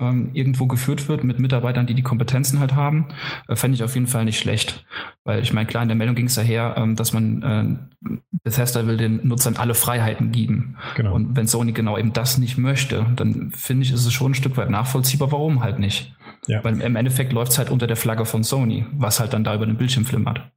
ähm, 0.00 0.30
irgendwo 0.32 0.66
geführt 0.66 1.08
wird 1.08 1.24
mit 1.24 1.38
Mitarbeitern, 1.38 1.86
die 1.86 1.94
die 1.94 2.02
Kompetenzen 2.02 2.58
halt 2.58 2.74
haben, 2.74 3.08
äh, 3.48 3.56
fände 3.56 3.76
ich 3.76 3.84
auf 3.84 3.94
jeden 3.94 4.06
Fall 4.06 4.24
nicht 4.24 4.38
schlecht. 4.38 4.84
Weil 5.24 5.42
ich 5.42 5.52
meine, 5.52 5.66
klar, 5.66 5.82
in 5.82 5.88
der 5.88 5.96
Meldung 5.96 6.16
ging 6.16 6.26
es 6.26 6.34
daher, 6.34 6.74
ähm, 6.76 6.96
dass 6.96 7.12
man 7.12 7.42
äh, 7.42 8.18
Bethesda 8.42 8.86
will 8.86 8.96
den 8.96 9.26
Nutzern 9.26 9.56
alle 9.56 9.74
Freiheiten 9.74 10.32
geben. 10.32 10.76
Genau. 10.96 11.14
Und 11.14 11.36
wenn 11.36 11.46
Sony 11.46 11.72
genau 11.72 11.96
eben 11.96 12.12
das 12.12 12.38
nicht 12.38 12.58
möchte, 12.58 13.06
dann 13.16 13.52
finde 13.52 13.84
ich, 13.84 13.92
ist 13.92 14.04
es 14.04 14.12
schon 14.12 14.32
ein 14.32 14.34
Stück 14.34 14.56
weit 14.56 14.70
nachvollziehbar, 14.70 15.30
warum 15.32 15.62
halt 15.62 15.78
nicht. 15.78 16.14
Ja. 16.46 16.62
Weil 16.62 16.80
im 16.80 16.96
Endeffekt 16.96 17.32
läuft 17.32 17.52
es 17.52 17.58
halt 17.58 17.70
unter 17.70 17.86
der 17.86 17.96
Flagge 17.96 18.26
von 18.26 18.42
Sony, 18.42 18.84
was 18.92 19.20
halt 19.20 19.32
dann 19.32 19.44
da 19.44 19.54
über 19.54 19.66
den 19.66 19.76
Bildschirm 19.76 20.04
flimmert. 20.04 20.50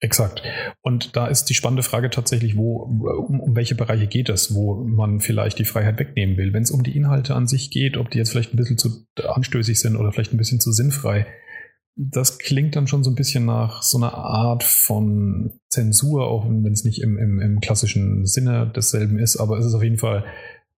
Exakt. 0.00 0.42
Und 0.80 1.16
da 1.16 1.26
ist 1.26 1.46
die 1.46 1.54
spannende 1.54 1.82
Frage 1.82 2.10
tatsächlich, 2.10 2.56
wo, 2.56 2.76
um, 2.76 3.40
um 3.40 3.56
welche 3.56 3.74
Bereiche 3.74 4.06
geht 4.06 4.28
es, 4.28 4.54
wo 4.54 4.84
man 4.84 5.20
vielleicht 5.20 5.58
die 5.58 5.64
Freiheit 5.64 5.98
wegnehmen 5.98 6.36
will. 6.36 6.52
Wenn 6.52 6.62
es 6.62 6.70
um 6.70 6.84
die 6.84 6.96
Inhalte 6.96 7.34
an 7.34 7.48
sich 7.48 7.70
geht, 7.70 7.96
ob 7.96 8.10
die 8.10 8.18
jetzt 8.18 8.30
vielleicht 8.30 8.54
ein 8.54 8.56
bisschen 8.56 8.78
zu 8.78 9.04
anstößig 9.16 9.80
sind 9.80 9.96
oder 9.96 10.12
vielleicht 10.12 10.32
ein 10.32 10.38
bisschen 10.38 10.60
zu 10.60 10.70
sinnfrei, 10.70 11.26
das 11.96 12.38
klingt 12.38 12.76
dann 12.76 12.86
schon 12.86 13.02
so 13.02 13.10
ein 13.10 13.16
bisschen 13.16 13.44
nach 13.44 13.82
so 13.82 13.98
einer 13.98 14.14
Art 14.14 14.62
von 14.62 15.58
Zensur, 15.68 16.28
auch 16.28 16.46
wenn 16.48 16.72
es 16.72 16.84
nicht 16.84 17.02
im, 17.02 17.18
im, 17.18 17.40
im 17.40 17.60
klassischen 17.60 18.24
Sinne 18.24 18.70
desselben 18.74 19.18
ist, 19.18 19.36
aber 19.36 19.58
es 19.58 19.66
ist 19.66 19.74
auf 19.74 19.82
jeden 19.82 19.98
Fall 19.98 20.24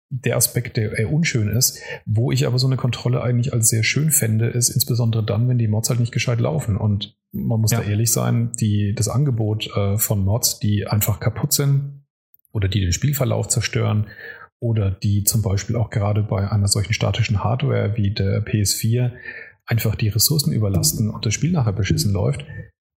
der 0.09 0.37
Aspekt, 0.37 0.77
der 0.77 0.97
eher 0.97 1.11
unschön 1.11 1.49
ist. 1.49 1.79
Wo 2.05 2.31
ich 2.31 2.47
aber 2.47 2.57
so 2.57 2.67
eine 2.67 2.77
Kontrolle 2.77 3.21
eigentlich 3.21 3.53
als 3.53 3.69
sehr 3.69 3.83
schön 3.83 4.11
fände, 4.11 4.47
ist 4.47 4.69
insbesondere 4.69 5.23
dann, 5.23 5.47
wenn 5.47 5.57
die 5.57 5.67
Mods 5.67 5.89
halt 5.89 5.99
nicht 5.99 6.11
gescheit 6.11 6.39
laufen. 6.39 6.77
Und 6.77 7.15
man 7.31 7.61
muss 7.61 7.71
ja. 7.71 7.81
da 7.81 7.85
ehrlich 7.87 8.11
sein, 8.11 8.51
die, 8.59 8.93
das 8.95 9.07
Angebot 9.07 9.69
äh, 9.75 9.97
von 9.97 10.23
Mods, 10.23 10.59
die 10.59 10.87
einfach 10.87 11.19
kaputt 11.19 11.53
sind 11.53 12.03
oder 12.51 12.67
die 12.67 12.81
den 12.81 12.91
Spielverlauf 12.91 13.47
zerstören 13.47 14.07
oder 14.59 14.91
die 14.91 15.23
zum 15.23 15.41
Beispiel 15.41 15.75
auch 15.75 15.89
gerade 15.89 16.23
bei 16.23 16.51
einer 16.51 16.67
solchen 16.67 16.93
statischen 16.93 17.43
Hardware 17.43 17.95
wie 17.95 18.11
der 18.11 18.43
PS4 18.45 19.11
einfach 19.65 19.95
die 19.95 20.09
Ressourcen 20.09 20.51
überlasten 20.51 21.11
und 21.11 21.25
das 21.25 21.33
Spiel 21.33 21.51
nachher 21.51 21.73
beschissen 21.73 22.11
läuft, 22.11 22.43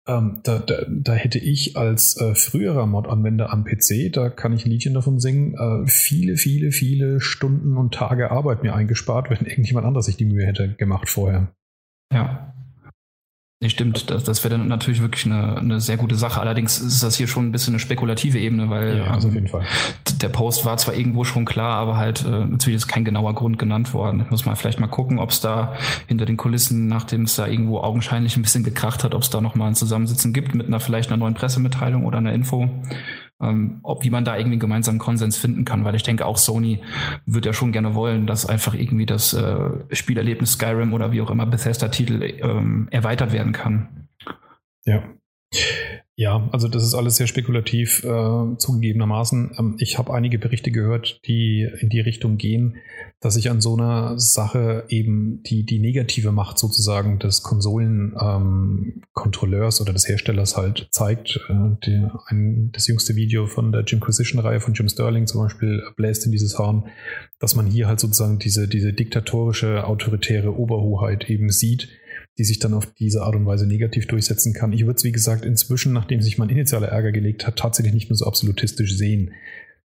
ähm, 0.08 0.42
da, 0.44 0.60
da, 0.60 0.86
da, 0.90 1.14
hätte 1.14 1.38
ich 1.38 1.78
als 1.78 2.20
äh, 2.20 2.34
früherer 2.34 2.88
Mod-Anwender 2.88 3.52
am 3.52 3.64
PC, 3.64 4.12
da 4.12 4.30
kann 4.30 4.54
ich 4.54 4.66
ein 4.66 4.72
Liedchen 4.72 4.96
davon 4.96 5.20
singen, 5.20 5.54
äh, 5.54 5.88
viele, 5.88 6.38
viele, 6.38 6.72
viele 6.72 7.22
Stunden 7.22 7.78
und 7.78 7.94
Tage 7.94 8.32
Arbeit 8.32 8.64
mir 8.64 8.74
eingespart, 8.74 9.30
wenn 9.30 9.46
irgendjemand 9.46 9.86
anderes 9.86 10.08
sich 10.08 10.18
die 10.18 10.26
Mühe 10.26 10.46
hätte 10.46 10.74
gemacht 10.76 11.08
vorher. 11.08 11.54
Ja. 12.12 12.54
Nee, 13.64 13.70
stimmt, 13.70 14.10
das, 14.10 14.24
das 14.24 14.44
wäre 14.44 14.58
dann 14.58 14.68
natürlich 14.68 15.04
wirklich 15.04 15.28
eine, 15.28 15.58
eine 15.58 15.80
sehr 15.80 15.96
gute 15.96 16.16
Sache. 16.16 16.42
Allerdings 16.42 16.80
ist 16.80 17.04
das 17.04 17.16
hier 17.16 17.28
schon 17.28 17.46
ein 17.46 17.52
bisschen 17.52 17.76
eine 17.76 17.80
spekulative 17.80 18.40
Ebene, 18.40 18.72
weil 18.72 18.98
ja, 18.98 19.12
also 19.12 19.28
auf 19.28 19.36
jeden 19.36 19.48
Fall. 19.48 19.64
der 20.20 20.30
Post 20.30 20.66
war 20.66 20.78
zwar 20.78 20.96
irgendwo 20.96 21.26
schon 21.26 21.46
klar, 21.46 21.76
aber 21.78 21.96
halt 21.96 22.26
äh, 22.26 22.46
natürlich 22.46 22.78
ist 22.78 22.88
kein 22.88 23.06
genauer 23.06 23.36
Grund 23.36 23.60
genannt 23.60 23.94
worden. 23.94 24.22
Ich 24.22 24.32
muss 24.32 24.48
mal 24.48 24.56
vielleicht 24.56 24.80
mal 24.80 24.88
gucken, 24.88 25.20
ob 25.20 25.30
es 25.30 25.42
da 25.42 25.76
hinter 26.08 26.26
den 26.26 26.38
Kulissen, 26.38 26.88
nachdem 26.88 27.26
es 27.26 27.36
da 27.36 27.46
irgendwo 27.46 27.82
augenscheinlich 27.82 28.36
ein 28.36 28.42
bisschen 28.42 28.64
gekracht 28.64 29.04
hat, 29.04 29.14
ob 29.14 29.22
es 29.22 29.30
da 29.30 29.42
nochmal 29.42 29.68
ein 29.68 29.76
Zusammensitzen 29.76 30.34
gibt 30.34 30.56
mit 30.56 30.66
einer 30.66 30.80
vielleicht 30.80 31.12
einer 31.12 31.18
neuen 31.18 31.36
Pressemitteilung 31.36 32.06
oder 32.06 32.18
einer 32.18 32.34
Info 32.34 32.68
ähm, 33.42 33.80
ob 33.84 34.04
wie 34.04 34.10
man 34.10 34.26
da 34.26 34.36
irgendwie 34.36 34.54
einen 34.54 34.60
gemeinsamen 34.60 35.00
Konsens 35.00 35.38
finden 35.38 35.66
kann, 35.66 35.84
weil 35.84 35.96
ich 35.96 36.04
denke 36.04 36.26
auch 36.26 36.38
Sony 36.38 36.82
wird 37.26 37.46
ja 37.46 37.54
schon 37.54 37.72
gerne 37.72 37.96
wollen, 37.96 38.28
dass 38.28 38.46
einfach 38.46 38.74
irgendwie 38.74 39.06
das 39.06 39.34
äh, 39.34 39.70
Spielerlebnis 39.92 40.54
Skyrim 40.54 40.94
oder 40.94 41.12
wie 41.12 41.22
auch 41.22 41.32
immer 41.32 41.46
Bethesda-Titel 41.46 42.22
ähm, 42.22 42.88
erweitert 42.92 43.34
werden 43.34 43.54
kann. 43.54 44.08
Ja. 44.86 45.04
Ja, 46.16 46.48
also 46.52 46.68
das 46.68 46.84
ist 46.84 46.94
alles 46.94 47.16
sehr 47.16 47.26
spekulativ 47.26 48.04
äh, 48.04 48.58
zugegebenermaßen. 48.58 49.56
Ähm, 49.58 49.76
ich 49.80 49.98
habe 49.98 50.14
einige 50.14 50.38
Berichte 50.38 50.72
gehört, 50.72 51.20
die 51.26 51.68
in 51.80 51.90
die 51.90 52.00
Richtung 52.00 52.38
gehen, 52.38 52.78
dass 53.22 53.36
sich 53.36 53.50
an 53.52 53.62
so 53.62 53.76
einer 53.76 54.20
Sache 54.20 54.86
eben 54.90 55.44
die, 55.44 55.64
die 55.64 55.80
negative 55.80 56.32
Macht 56.32 56.58
sozusagen 56.58 57.20
des 57.20 57.44
Konsolenkontrolleurs 57.44 59.80
ähm, 59.80 59.84
oder 59.84 59.94
des 59.94 60.08
Herstellers 60.08 60.58
halt 60.58 60.88
zeigt. 60.90 61.40
Äh, 61.48 61.78
die, 61.86 62.08
ein, 62.26 62.72
das 62.74 62.88
jüngste 62.88 63.16
Video 63.16 63.46
von 63.46 63.72
der 63.72 63.84
Jimquisition-Reihe 63.84 64.60
von 64.60 64.74
Jim 64.74 64.90
Sterling 64.90 65.28
zum 65.28 65.42
Beispiel 65.42 65.84
bläst 65.96 66.26
in 66.26 66.32
dieses 66.32 66.58
Horn, 66.58 66.88
dass 67.40 67.56
man 67.56 67.68
hier 67.68 67.88
halt 67.88 68.00
sozusagen 68.00 68.40
diese, 68.40 68.68
diese 68.68 68.92
diktatorische, 68.92 69.86
autoritäre 69.86 70.58
Oberhoheit 70.58 71.30
eben 71.30 71.52
sieht 71.52 71.90
die 72.38 72.44
sich 72.44 72.60
dann 72.60 72.74
auf 72.74 72.94
diese 72.94 73.24
Art 73.24 73.36
und 73.36 73.46
Weise 73.46 73.68
negativ 73.68 74.08
durchsetzen 74.08 74.54
kann. 74.54 74.74
Ich 74.74 74.86
würde 74.86 74.98
es, 74.98 75.04
wie 75.04 75.12
gesagt, 75.12 75.46
inzwischen, 75.46 75.94
nachdem 75.94 76.22
sich 76.22 76.38
mein 76.38 76.50
initialer 76.50 76.88
Ärger 76.88 77.12
gelegt 77.12 77.46
hat, 77.46 77.58
tatsächlich 77.58 77.94
nicht 77.94 78.10
mehr 78.10 78.16
so 78.16 78.26
absolutistisch 78.26 78.96
sehen. 78.96 79.34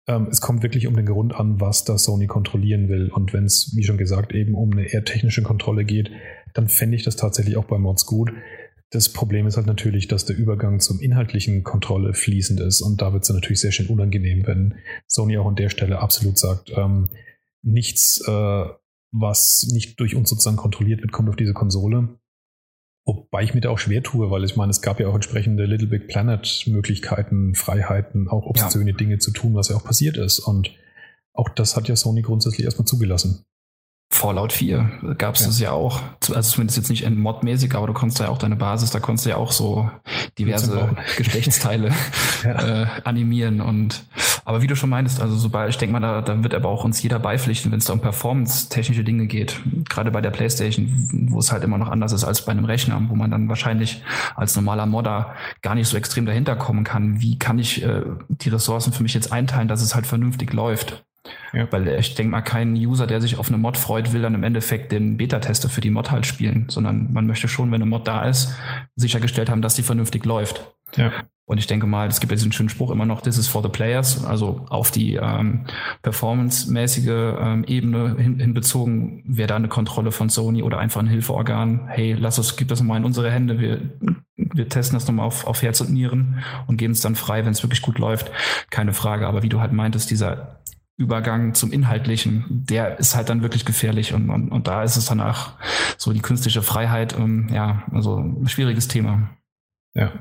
Ähm, 0.07 0.29
es 0.31 0.41
kommt 0.41 0.63
wirklich 0.63 0.87
um 0.87 0.97
den 0.97 1.07
Grund 1.07 1.35
an, 1.35 1.61
was 1.61 1.85
da 1.85 1.97
Sony 1.97 2.27
kontrollieren 2.27 2.89
will. 2.89 3.11
Und 3.11 3.33
wenn 3.33 3.45
es, 3.45 3.73
wie 3.77 3.85
schon 3.85 3.99
gesagt, 3.99 4.33
eben 4.33 4.55
um 4.55 4.73
eine 4.73 4.87
eher 4.87 5.05
technische 5.05 5.43
Kontrolle 5.43 5.85
geht, 5.85 6.11
dann 6.53 6.69
fände 6.69 6.97
ich 6.97 7.05
das 7.05 7.17
tatsächlich 7.17 7.57
auch 7.57 7.65
bei 7.65 7.79
Mods 7.79 8.07
gut. 8.07 8.33
Das 8.91 9.09
Problem 9.09 9.47
ist 9.47 9.57
halt 9.57 9.67
natürlich, 9.67 10.07
dass 10.07 10.25
der 10.25 10.37
Übergang 10.37 10.79
zum 10.79 11.01
inhaltlichen 11.01 11.65
Kontrolle 11.65 12.15
fließend 12.15 12.61
ist. 12.61 12.81
Und 12.81 13.01
da 13.01 13.13
wird 13.13 13.25
es 13.25 13.31
natürlich 13.31 13.61
sehr 13.61 13.73
schön 13.73 13.89
unangenehm, 13.89 14.47
wenn 14.47 14.75
Sony 15.07 15.37
auch 15.39 15.47
an 15.47 15.57
der 15.57 15.69
Stelle 15.71 15.99
absolut 15.99 16.39
sagt, 16.39 16.71
ähm, 16.77 17.09
nichts, 17.63 18.23
äh, 18.29 18.65
was 19.11 19.67
nicht 19.73 19.99
durch 20.01 20.15
uns 20.15 20.29
sozusagen 20.29 20.57
kontrolliert 20.57 21.01
wird, 21.01 21.13
kommt 21.13 21.29
auf 21.29 21.37
diese 21.37 21.55
Konsole. 21.55 22.21
Wobei 23.07 23.43
ich 23.43 23.53
mir 23.53 23.61
da 23.61 23.69
auch 23.71 23.79
schwer 23.79 24.03
tue, 24.03 24.31
weil 24.31 24.45
ich 24.45 24.57
meine, 24.57 24.71
es 24.71 24.81
gab 24.81 24.99
ja 24.99 25.09
auch 25.09 25.15
entsprechende 25.15 25.67
Little 25.67 25.89
Big 25.89 26.09
Planet 26.09 26.65
Möglichkeiten, 26.67 27.55
Freiheiten, 27.55 28.29
auch 28.29 28.47
obszöne 28.47 28.93
ja. 28.93 28.97
Dinge 28.97 29.19
zu 29.19 29.31
tun, 29.31 29.55
was 29.55 29.69
ja 29.69 29.77
auch 29.77 29.85
passiert 29.85 30.17
ist. 30.17 30.39
Und 30.39 30.71
auch 31.35 31.51
das 31.51 31.77
hat 31.77 31.89
ja 31.89 31.97
Sony 31.97 32.23
grundsätzlich 32.23 32.65
erstmal 32.65 32.87
zugelassen. 32.87 33.45
Fallout 34.11 34.53
4 34.53 35.17
gab 35.19 35.35
es 35.35 35.41
ja. 35.41 35.47
das 35.47 35.61
ja 35.61 35.73
auch. 35.73 36.01
Also 36.33 36.53
zumindest 36.53 36.77
jetzt 36.77 36.89
nicht 36.89 37.09
modmäßig, 37.09 37.75
aber 37.75 37.87
du 37.87 37.93
konntest 37.93 38.21
ja 38.21 38.29
auch 38.29 38.39
deine 38.39 38.57
Basis, 38.57 38.91
da 38.91 39.01
konntest 39.01 39.27
du 39.27 39.31
ja 39.31 39.37
auch 39.37 39.53
so 39.53 39.91
diverse 40.39 40.95
Geschlechtsteile 41.17 41.91
ja. 42.45 42.83
äh, 42.83 42.87
animieren 43.05 43.61
und 43.61 44.05
aber 44.47 44.61
wie 44.61 44.67
du 44.67 44.77
schon 44.77 44.91
meinst, 44.91 45.23
also 45.23 45.37
sobald, 45.37 45.71
ich 45.71 45.79
denke 45.79 45.93
mal, 45.95 46.01
da, 46.01 46.21
da 46.21 46.43
wird 46.43 46.55
aber 46.55 46.69
auch 46.69 46.85
uns 46.85 47.03
jeder 47.03 47.19
beipflichten, 47.19 47.73
wenn 47.73 47.79
es 47.79 47.87
da 47.87 47.95
um 47.95 48.01
performance-technische 48.01 49.03
Dinge 49.03 49.27
geht. 49.27 49.59
Gerade 49.89 50.11
bei 50.11 50.21
der 50.21 50.31
Playstation, 50.31 51.09
wo 51.31 51.39
es 51.39 51.51
halt 51.51 51.65
immer 51.65 51.79
noch 51.79 51.89
anders 51.89 52.13
ist 52.13 52.25
als 52.25 52.45
bei 52.45 52.53
einem 52.53 52.67
Rechner, 52.67 53.01
wo 53.09 53.15
man 53.15 53.31
dann 53.31 53.49
wahrscheinlich 53.49 54.03
als 54.37 54.55
normaler 54.55 54.85
Modder 54.85 55.35
gar 55.63 55.75
nicht 55.75 55.89
so 55.89 55.97
extrem 55.97 56.27
dahinter 56.27 56.57
kommen 56.57 56.85
kann. 56.85 57.23
Wie 57.23 57.39
kann 57.39 57.59
ich 57.59 57.83
äh, 57.83 58.03
die 58.29 58.51
Ressourcen 58.51 58.93
für 58.93 59.03
mich 59.03 59.15
jetzt 59.15 59.33
einteilen, 59.33 59.69
dass 59.69 59.81
es 59.81 59.95
halt 59.95 60.07
vernünftig 60.07 60.53
läuft? 60.53 61.05
Ja. 61.53 61.71
Weil 61.71 61.89
ich 61.89 62.15
denke 62.15 62.31
mal, 62.31 62.43
kein 62.43 62.75
User, 62.75 63.07
der 63.07 63.21
sich 63.21 63.39
auf 63.39 63.49
eine 63.49 63.59
Mod 63.59 63.77
freut, 63.77 64.13
will 64.13 64.23
dann 64.23 64.35
im 64.35 64.43
Endeffekt 64.43 64.93
den 64.93 65.17
Beta-Tester 65.17 65.69
für 65.69 65.81
die 65.81 65.91
Mod 65.91 66.11
halt 66.11 66.27
spielen, 66.27 66.67
sondern 66.69 67.13
man 67.13 67.27
möchte 67.27 67.49
schon, 67.49 67.71
wenn 67.71 67.83
eine 67.83 67.87
Mod 67.87 68.07
da 68.07 68.25
ist, 68.25 68.55
sichergestellt 68.97 69.49
haben, 69.49 69.63
dass 69.63 69.75
die 69.75 69.83
vernünftig 69.83 70.25
läuft. 70.25 70.75
Ja. 70.97 71.13
Und 71.47 71.59
ich 71.59 71.67
denke 71.67 71.87
mal, 71.87 72.09
es 72.09 72.21
gibt 72.21 72.33
jetzt 72.33 72.43
einen 72.43 72.53
schönen 72.53 72.71
Spruch 72.71 72.91
immer 72.91 73.05
noch, 73.05 73.21
this 73.21 73.37
is 73.37 73.49
for 73.49 73.63
the 73.63 73.69
players, 73.69 74.25
also 74.25 74.65
auf 74.71 74.91
die 74.91 75.17
ähm, 75.17 75.67
performance-mäßige 76.01 77.37
ähm, 77.39 77.65
Ebene 77.65 78.17
hin, 78.17 78.39
hinbezogen, 78.39 79.23
wäre 79.27 79.49
da 79.49 79.57
eine 79.57 79.69
Kontrolle 79.69 80.11
von 80.11 80.31
Sony 80.31 80.63
oder 80.63 80.79
einfach 80.79 81.03
ein 81.03 81.07
Hilfeorgan, 81.07 81.87
hey, 81.89 82.15
lass 82.19 82.39
uns, 82.39 82.57
gib 82.57 82.69
das 82.69 82.81
nochmal 82.81 82.99
in 82.99 83.05
unsere 83.05 83.31
Hände, 83.31 83.61
wir, 83.61 83.79
wir 84.37 84.69
testen 84.71 84.97
das 84.97 85.07
nochmal 85.07 85.27
auf, 85.27 85.47
auf 85.47 85.61
Herz 85.61 85.83
und 85.83 85.93
Nieren 85.93 86.43
und 86.67 86.79
geben 86.79 86.95
es 86.95 87.03
dann 87.03 87.15
frei, 87.15 87.45
wenn 87.45 87.53
es 87.53 87.63
wirklich 87.63 87.83
gut 87.83 87.99
läuft. 87.99 88.31
Keine 88.71 88.95
Frage, 88.95 89.27
aber 89.27 89.43
wie 89.43 89.51
du 89.51 89.61
halt 89.61 89.73
meintest, 89.73 90.11
dieser 90.11 90.61
Übergang 90.97 91.55
zum 91.55 91.73
Inhaltlichen, 91.73 92.45
der 92.49 92.99
ist 92.99 93.17
halt 93.17 93.29
dann 93.29 93.43
wirklich 93.43 93.65
gefährlich 93.65 94.15
und, 94.15 94.31
und, 94.31 94.51
und 94.51 94.69
da 94.69 94.85
ist 94.85 94.97
es 94.97 95.07
danach 95.07 95.59
so 95.99 96.13
die 96.13 96.21
künstliche 96.21 96.63
Freiheit, 96.63 97.19
ähm, 97.19 97.49
ja, 97.53 97.85
also 97.91 98.19
ein 98.19 98.47
schwieriges 98.47 98.87
Thema. 98.87 99.31
Ja, 99.95 100.13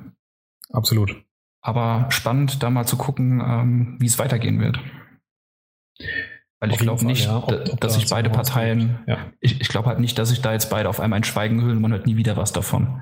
absolut. 0.71 1.23
Aber 1.61 2.07
spannend, 2.09 2.63
da 2.63 2.69
mal 2.69 2.85
zu 2.85 2.97
gucken, 2.97 3.39
ähm, 3.39 3.97
wie 3.99 4.07
es 4.07 4.17
weitergehen 4.17 4.59
wird. 4.59 4.79
Weil 6.59 6.71
ich 6.71 6.77
glaube 6.77 7.05
nicht, 7.05 7.25
ja. 7.25 7.37
ob, 7.37 7.51
ob 7.51 7.79
dass 7.79 7.95
sich 7.95 8.09
beide 8.09 8.29
Parteien, 8.29 8.99
ja. 9.05 9.17
ich, 9.41 9.61
ich 9.61 9.67
glaube 9.67 9.89
halt 9.89 9.99
nicht, 9.99 10.17
dass 10.17 10.29
sich 10.29 10.41
da 10.41 10.53
jetzt 10.53 10.69
beide 10.69 10.89
auf 10.89 10.99
einmal 10.99 11.19
ein 11.19 11.23
Schweigen 11.23 11.61
hüllen, 11.61 11.81
man 11.81 11.91
hört 11.91 12.07
nie 12.07 12.17
wieder 12.17 12.35
was 12.35 12.51
davon. 12.51 13.01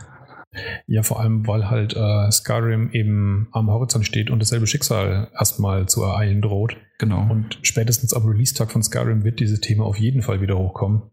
Ja, 0.85 1.03
vor 1.03 1.19
allem, 1.19 1.47
weil 1.47 1.69
halt 1.69 1.95
äh, 1.95 2.31
Skyrim 2.31 2.91
eben 2.91 3.47
am 3.51 3.69
Horizont 3.69 4.05
steht 4.05 4.29
und 4.29 4.39
dasselbe 4.39 4.67
Schicksal 4.67 5.29
erstmal 5.33 5.87
zu 5.87 6.03
ereilen 6.03 6.41
droht. 6.41 6.75
Genau. 6.99 7.25
Und 7.29 7.59
spätestens 7.61 8.13
am 8.13 8.25
Release-Tag 8.25 8.71
von 8.71 8.83
Skyrim 8.83 9.23
wird 9.23 9.39
dieses 9.39 9.61
Thema 9.61 9.85
auf 9.85 9.97
jeden 9.97 10.21
Fall 10.21 10.41
wieder 10.41 10.57
hochkommen. 10.57 11.03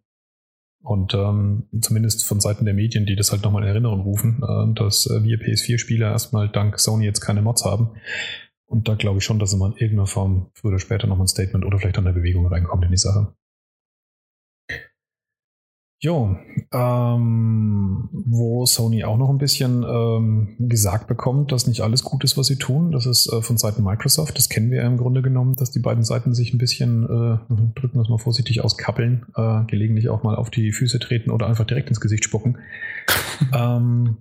Und 0.81 1.15
ähm, 1.15 1.69
zumindest 1.81 2.27
von 2.27 2.41
Seiten 2.41 2.65
der 2.65 2.75
Medien, 2.75 3.07
die 3.07 3.17
das 3.17 3.31
halt 3.31 3.43
nochmal 3.43 3.63
in 3.63 3.69
Erinnerung 3.69 4.01
rufen, 4.01 4.43
äh, 4.43 4.75
dass 4.75 5.07
äh, 5.07 5.23
wir 5.23 5.39
PS4-Spieler 5.39 6.11
erstmal 6.11 6.49
dank 6.49 6.79
Sony 6.79 7.05
jetzt 7.05 7.21
keine 7.21 7.43
Mods 7.43 7.65
haben. 7.65 7.91
Und 8.67 8.89
da 8.89 8.95
glaube 8.95 9.19
ich 9.19 9.25
schon, 9.25 9.39
dass 9.39 9.53
immer 9.53 9.67
in 9.67 9.73
irgendeiner 9.73 10.07
Form 10.07 10.51
früher 10.55 10.73
oder 10.73 10.79
später 10.79 11.07
nochmal 11.07 11.25
ein 11.25 11.29
Statement 11.29 11.65
oder 11.65 11.79
vielleicht 11.79 11.99
an 11.99 12.05
der 12.05 12.13
Bewegung 12.13 12.47
reinkommt 12.47 12.85
in 12.85 12.91
die 12.91 12.97
Sache. 12.97 13.35
Jo, 16.01 16.37
ähm, 16.73 18.09
wo 18.13 18.65
Sony 18.67 19.03
auch 19.03 19.17
noch 19.17 19.31
ein 19.31 19.39
bisschen 19.39 19.83
ähm, 19.83 20.55
gesagt 20.61 21.09
bekommt, 21.09 21.51
dass 21.51 21.67
nicht 21.67 21.81
alles 21.81 22.05
gut 22.05 22.23
ist, 22.23 22.37
was 22.37 22.47
sie 22.47 22.55
tun. 22.55 22.93
Das 22.93 23.05
ist 23.05 23.33
äh, 23.33 23.43
von 23.43 23.59
Seiten 23.59 23.83
Microsoft. 23.83 24.39
Das 24.39 24.49
kennen 24.49 24.71
wir 24.71 24.83
ja 24.83 24.87
im 24.87 24.97
Grunde 24.97 25.23
genommen, 25.23 25.57
dass 25.57 25.73
die 25.73 25.81
beiden 25.81 26.05
Seiten 26.05 26.35
sich 26.35 26.55
ein 26.55 26.59
bisschen, 26.59 27.03
äh, 27.03 27.39
drücken 27.75 27.95
wir 27.95 28.03
es 28.03 28.09
mal 28.09 28.19
vorsichtig 28.19 28.63
aus, 28.63 28.77
kappeln, 28.77 29.27
äh, 29.35 29.65
gelegentlich 29.65 30.09
auch 30.09 30.23
mal 30.23 30.37
auf 30.37 30.51
die 30.51 30.71
Füße 30.71 31.01
treten 31.01 31.31
oder 31.31 31.49
einfach 31.49 31.67
direkt 31.67 31.89
ins 31.89 32.01
Gesicht 32.01 32.23
spucken. 32.23 32.59
ähm, 33.53 34.19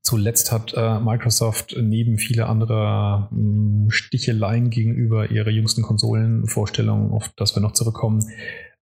zuletzt 0.00 0.50
hat 0.50 0.72
äh, 0.74 0.98
Microsoft 0.98 1.76
neben 1.78 2.16
viele 2.16 2.46
anderer 2.46 3.28
mh, 3.32 3.90
Sticheleien 3.90 4.70
gegenüber 4.70 5.30
ihrer 5.30 5.50
jüngsten 5.50 5.82
Konsolenvorstellungen, 5.82 7.10
auf 7.10 7.28
das 7.36 7.54
wir 7.54 7.60
noch 7.60 7.72
zurückkommen, 7.72 8.24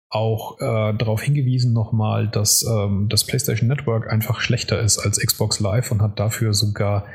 auch 0.09 0.59
äh, 0.59 0.93
darauf 0.97 1.21
hingewiesen 1.21 1.73
nochmal, 1.73 2.27
dass 2.27 2.63
ähm, 2.63 3.07
das 3.09 3.25
PlayStation 3.25 3.67
Network 3.67 4.11
einfach 4.11 4.39
schlechter 4.39 4.81
ist 4.81 4.97
als 4.97 5.19
Xbox 5.19 5.59
Live 5.59 5.91
und 5.91 6.01
hat 6.01 6.19
dafür 6.19 6.53
sogar 6.53 7.05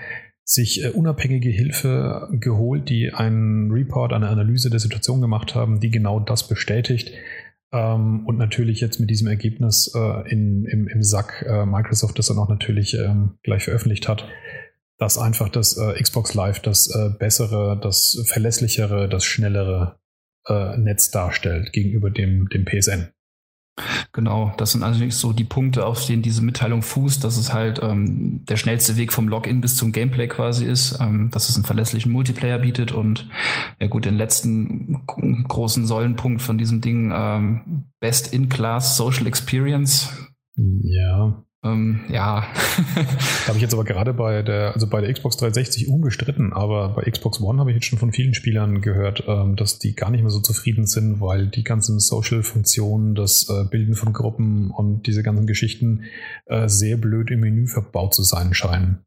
sich 0.44 0.84
äh, 0.84 0.90
unabhängige 0.90 1.50
Hilfe 1.50 2.28
geholt, 2.32 2.88
die 2.88 3.12
einen 3.12 3.70
Report, 3.70 4.12
eine 4.12 4.28
Analyse 4.28 4.70
der 4.70 4.78
Situation 4.78 5.20
gemacht 5.20 5.54
haben, 5.54 5.80
die 5.80 5.90
genau 5.90 6.20
das 6.20 6.46
bestätigt. 6.46 7.10
Ähm, 7.72 8.24
und 8.26 8.38
natürlich 8.38 8.80
jetzt 8.80 9.00
mit 9.00 9.10
diesem 9.10 9.26
Ergebnis 9.26 9.92
äh, 9.94 10.30
in, 10.30 10.64
im, 10.66 10.86
im 10.86 11.02
Sack 11.02 11.44
äh, 11.48 11.66
Microsoft 11.66 12.18
das 12.18 12.26
dann 12.26 12.38
auch 12.38 12.48
natürlich 12.48 12.94
ähm, 12.94 13.38
gleich 13.42 13.64
veröffentlicht 13.64 14.06
hat, 14.06 14.26
dass 14.98 15.18
einfach 15.18 15.48
das 15.48 15.76
äh, 15.76 16.00
Xbox 16.00 16.34
Live 16.34 16.60
das 16.60 16.94
äh, 16.94 17.10
bessere, 17.18 17.80
das 17.82 18.22
verlässlichere, 18.28 19.08
das 19.08 19.24
schnellere 19.24 19.98
äh, 20.46 20.76
Netz 20.76 21.10
darstellt 21.10 21.72
gegenüber 21.72 22.10
dem, 22.10 22.48
dem 22.48 22.64
PSN. 22.64 23.08
Genau, 24.12 24.52
das 24.56 24.70
sind 24.70 24.84
allerdings 24.84 25.18
so 25.18 25.32
die 25.32 25.42
Punkte, 25.42 25.84
auf 25.84 26.06
denen 26.06 26.22
diese 26.22 26.42
Mitteilung 26.42 26.82
fußt, 26.82 27.24
dass 27.24 27.36
es 27.36 27.52
halt 27.52 27.80
ähm, 27.82 28.44
der 28.48 28.56
schnellste 28.56 28.96
Weg 28.96 29.12
vom 29.12 29.28
Login 29.28 29.60
bis 29.60 29.76
zum 29.76 29.90
Gameplay 29.90 30.28
quasi 30.28 30.64
ist, 30.64 31.00
ähm, 31.00 31.30
dass 31.32 31.48
es 31.48 31.56
einen 31.56 31.64
verlässlichen 31.64 32.12
Multiplayer 32.12 32.60
bietet 32.60 32.92
und 32.92 33.28
ja 33.80 33.88
gut, 33.88 34.04
den 34.04 34.14
letzten 34.14 35.04
großen 35.06 35.86
Säulenpunkt 35.86 36.40
von 36.42 36.56
diesem 36.56 36.80
Ding, 36.80 37.12
ähm, 37.12 37.86
Best 37.98 38.32
in 38.32 38.48
Class 38.48 38.96
Social 38.96 39.26
Experience. 39.26 40.12
Ja. 40.56 41.44
Ähm, 41.64 42.00
ja. 42.08 42.42
habe 43.46 43.56
ich 43.56 43.62
jetzt 43.62 43.72
aber 43.72 43.84
gerade 43.84 44.12
bei 44.12 44.42
der, 44.42 44.74
also 44.74 44.86
bei 44.86 45.00
der 45.00 45.12
Xbox 45.12 45.38
360 45.38 45.88
unbestritten, 45.88 46.52
aber 46.52 46.90
bei 46.90 47.10
Xbox 47.10 47.40
One 47.40 47.58
habe 47.58 47.70
ich 47.70 47.76
jetzt 47.76 47.86
schon 47.86 47.98
von 47.98 48.12
vielen 48.12 48.34
Spielern 48.34 48.82
gehört, 48.82 49.24
ähm, 49.26 49.56
dass 49.56 49.78
die 49.78 49.94
gar 49.94 50.10
nicht 50.10 50.20
mehr 50.20 50.30
so 50.30 50.40
zufrieden 50.40 50.86
sind, 50.86 51.20
weil 51.20 51.46
die 51.46 51.64
ganzen 51.64 51.98
Social-Funktionen, 51.98 53.14
das 53.14 53.48
äh, 53.48 53.64
Bilden 53.64 53.94
von 53.94 54.12
Gruppen 54.12 54.70
und 54.70 55.06
diese 55.06 55.22
ganzen 55.22 55.46
Geschichten 55.46 56.04
äh, 56.46 56.68
sehr 56.68 56.98
blöd 56.98 57.30
im 57.30 57.40
Menü 57.40 57.66
verbaut 57.66 58.14
zu 58.14 58.22
sein 58.22 58.52
scheinen. 58.52 59.04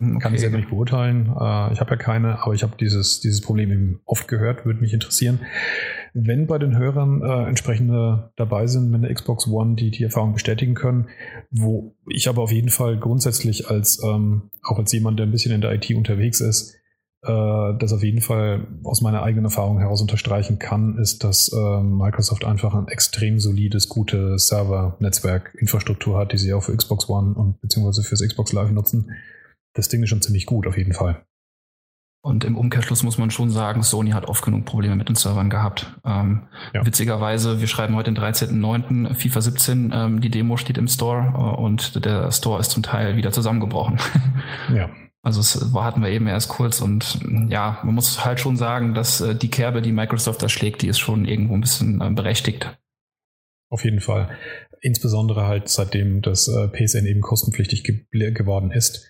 Okay. 0.00 0.18
Kann 0.18 0.34
ich 0.34 0.40
selber 0.40 0.56
nicht 0.56 0.70
beurteilen. 0.70 1.26
Äh, 1.26 1.72
ich 1.72 1.80
habe 1.80 1.90
ja 1.90 1.96
keine, 1.96 2.42
aber 2.42 2.54
ich 2.54 2.62
habe 2.62 2.76
dieses, 2.80 3.20
dieses 3.20 3.42
Problem 3.42 3.70
eben 3.70 4.00
oft 4.06 4.26
gehört, 4.26 4.64
würde 4.64 4.80
mich 4.80 4.94
interessieren 4.94 5.40
wenn 6.14 6.46
bei 6.46 6.58
den 6.58 6.76
Hörern 6.76 7.22
äh, 7.22 7.48
entsprechende 7.48 8.32
dabei 8.36 8.66
sind 8.66 8.90
mit 8.90 9.02
der 9.02 9.14
Xbox 9.14 9.48
One, 9.48 9.76
die 9.76 9.90
die 9.90 10.04
Erfahrung 10.04 10.34
bestätigen 10.34 10.74
können, 10.74 11.08
wo 11.50 11.96
ich 12.08 12.28
aber 12.28 12.42
auf 12.42 12.52
jeden 12.52 12.68
Fall 12.68 12.98
grundsätzlich 12.98 13.68
als 13.68 14.02
ähm, 14.04 14.50
auch 14.62 14.78
als 14.78 14.92
jemand, 14.92 15.18
der 15.18 15.26
ein 15.26 15.32
bisschen 15.32 15.52
in 15.52 15.60
der 15.60 15.72
IT 15.72 15.90
unterwegs 15.94 16.40
ist, 16.40 16.74
äh, 17.22 17.74
das 17.78 17.92
auf 17.92 18.02
jeden 18.02 18.20
Fall 18.20 18.66
aus 18.84 19.00
meiner 19.00 19.22
eigenen 19.22 19.46
Erfahrung 19.46 19.78
heraus 19.78 20.02
unterstreichen 20.02 20.58
kann, 20.58 20.98
ist, 20.98 21.24
dass 21.24 21.52
äh, 21.52 21.80
Microsoft 21.82 22.44
einfach 22.44 22.74
ein 22.74 22.88
extrem 22.88 23.38
solides, 23.38 23.88
gute 23.88 24.38
Server-Netzwerk-Infrastruktur 24.38 26.18
hat, 26.18 26.32
die 26.32 26.38
sie 26.38 26.52
auch 26.52 26.64
für 26.64 26.76
Xbox 26.76 27.08
One 27.08 27.34
und 27.34 27.60
beziehungsweise 27.60 28.02
fürs 28.02 28.22
Xbox 28.22 28.52
Live 28.52 28.70
nutzen. 28.70 29.12
Das 29.72 29.88
Ding 29.88 30.02
ist 30.02 30.10
schon 30.10 30.20
ziemlich 30.20 30.46
gut, 30.46 30.66
auf 30.66 30.76
jeden 30.76 30.92
Fall. 30.92 31.24
Und 32.24 32.44
im 32.44 32.56
Umkehrschluss 32.56 33.02
muss 33.02 33.18
man 33.18 33.32
schon 33.32 33.50
sagen, 33.50 33.82
Sony 33.82 34.12
hat 34.12 34.26
oft 34.26 34.44
genug 34.44 34.64
Probleme 34.64 34.94
mit 34.94 35.08
den 35.08 35.16
Servern 35.16 35.50
gehabt. 35.50 35.92
Ähm, 36.04 36.42
ja. 36.72 36.86
Witzigerweise, 36.86 37.60
wir 37.60 37.66
schreiben 37.66 37.96
heute 37.96 38.12
den 38.12 38.22
13.09. 38.22 39.14
FIFA 39.14 39.40
17, 39.40 39.92
ähm, 39.92 40.20
die 40.20 40.30
Demo 40.30 40.56
steht 40.56 40.78
im 40.78 40.86
Store 40.86 41.32
äh, 41.34 41.60
und 41.60 42.04
der 42.04 42.30
Store 42.30 42.60
ist 42.60 42.70
zum 42.70 42.84
Teil 42.84 43.16
wieder 43.16 43.32
zusammengebrochen. 43.32 43.98
Ja. 44.72 44.88
Also 45.24 45.40
es 45.40 45.72
war, 45.72 45.84
hatten 45.84 46.02
wir 46.02 46.08
eben 46.08 46.26
erst 46.26 46.48
kurz 46.48 46.80
und 46.80 47.20
ja, 47.48 47.78
man 47.84 47.94
muss 47.94 48.24
halt 48.24 48.40
schon 48.40 48.56
sagen, 48.56 48.92
dass 48.92 49.20
äh, 49.20 49.36
die 49.36 49.50
Kerbe, 49.50 49.80
die 49.80 49.92
Microsoft 49.92 50.42
da 50.42 50.48
schlägt, 50.48 50.82
die 50.82 50.88
ist 50.88 50.98
schon 50.98 51.26
irgendwo 51.26 51.54
ein 51.54 51.60
bisschen 51.60 52.00
äh, 52.00 52.10
berechtigt. 52.10 52.76
Auf 53.70 53.84
jeden 53.84 54.00
Fall. 54.00 54.36
Insbesondere 54.82 55.46
halt 55.46 55.68
seitdem 55.68 56.20
das 56.20 56.48
äh, 56.48 56.68
PSN 56.68 57.06
eben 57.06 57.20
kostenpflichtig 57.20 57.84
ge 57.84 58.32
geworden 58.32 58.70
ist 58.70 59.08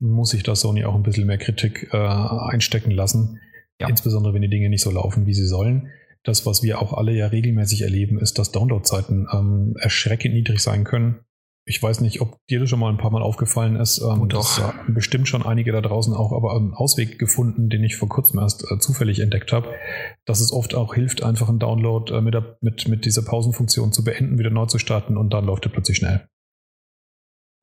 muss 0.00 0.30
sich 0.30 0.42
da 0.42 0.56
Sony 0.56 0.84
auch 0.84 0.94
ein 0.94 1.02
bisschen 1.02 1.26
mehr 1.26 1.38
Kritik 1.38 1.88
äh, 1.92 1.96
einstecken 1.96 2.90
lassen. 2.90 3.38
Ja. 3.78 3.88
Insbesondere 3.88 4.34
wenn 4.34 4.42
die 4.42 4.48
Dinge 4.48 4.68
nicht 4.68 4.82
so 4.82 4.90
laufen, 4.90 5.26
wie 5.26 5.34
sie 5.34 5.46
sollen. 5.46 5.90
Das, 6.22 6.44
was 6.44 6.62
wir 6.62 6.82
auch 6.82 6.92
alle 6.92 7.12
ja 7.12 7.28
regelmäßig 7.28 7.82
erleben, 7.82 8.18
ist, 8.18 8.38
dass 8.38 8.52
Downloadzeiten 8.52 9.26
ähm, 9.32 9.74
erschreckend 9.78 10.34
niedrig 10.34 10.60
sein 10.60 10.84
können. 10.84 11.20
Ich 11.66 11.82
weiß 11.82 12.00
nicht, 12.00 12.20
ob 12.20 12.38
dir 12.48 12.58
das 12.58 12.68
schon 12.70 12.80
mal 12.80 12.90
ein 12.90 12.98
paar 12.98 13.10
Mal 13.10 13.22
aufgefallen 13.22 13.76
ist. 13.76 14.00
Ähm, 14.00 14.28
doch. 14.28 14.56
Das, 14.56 14.58
äh, 14.58 14.92
bestimmt 14.92 15.28
schon 15.28 15.44
einige 15.44 15.72
da 15.72 15.80
draußen 15.80 16.14
auch, 16.14 16.32
aber 16.32 16.56
einen 16.56 16.74
Ausweg 16.74 17.18
gefunden, 17.18 17.68
den 17.68 17.84
ich 17.84 17.96
vor 17.96 18.08
kurzem 18.08 18.40
erst 18.40 18.70
äh, 18.70 18.78
zufällig 18.78 19.20
entdeckt 19.20 19.52
habe, 19.52 19.68
dass 20.24 20.40
es 20.40 20.52
oft 20.52 20.74
auch 20.74 20.94
hilft, 20.94 21.22
einfach 21.22 21.48
einen 21.48 21.58
Download 21.58 22.12
äh, 22.12 22.20
mit, 22.20 22.34
der, 22.34 22.56
mit, 22.60 22.88
mit 22.88 23.04
dieser 23.04 23.22
Pausenfunktion 23.22 23.92
zu 23.92 24.02
beenden, 24.02 24.38
wieder 24.38 24.50
neu 24.50 24.66
zu 24.66 24.78
starten 24.78 25.16
und 25.16 25.32
dann 25.32 25.44
läuft 25.44 25.66
er 25.66 25.72
plötzlich 25.72 25.98
schnell. 25.98 26.26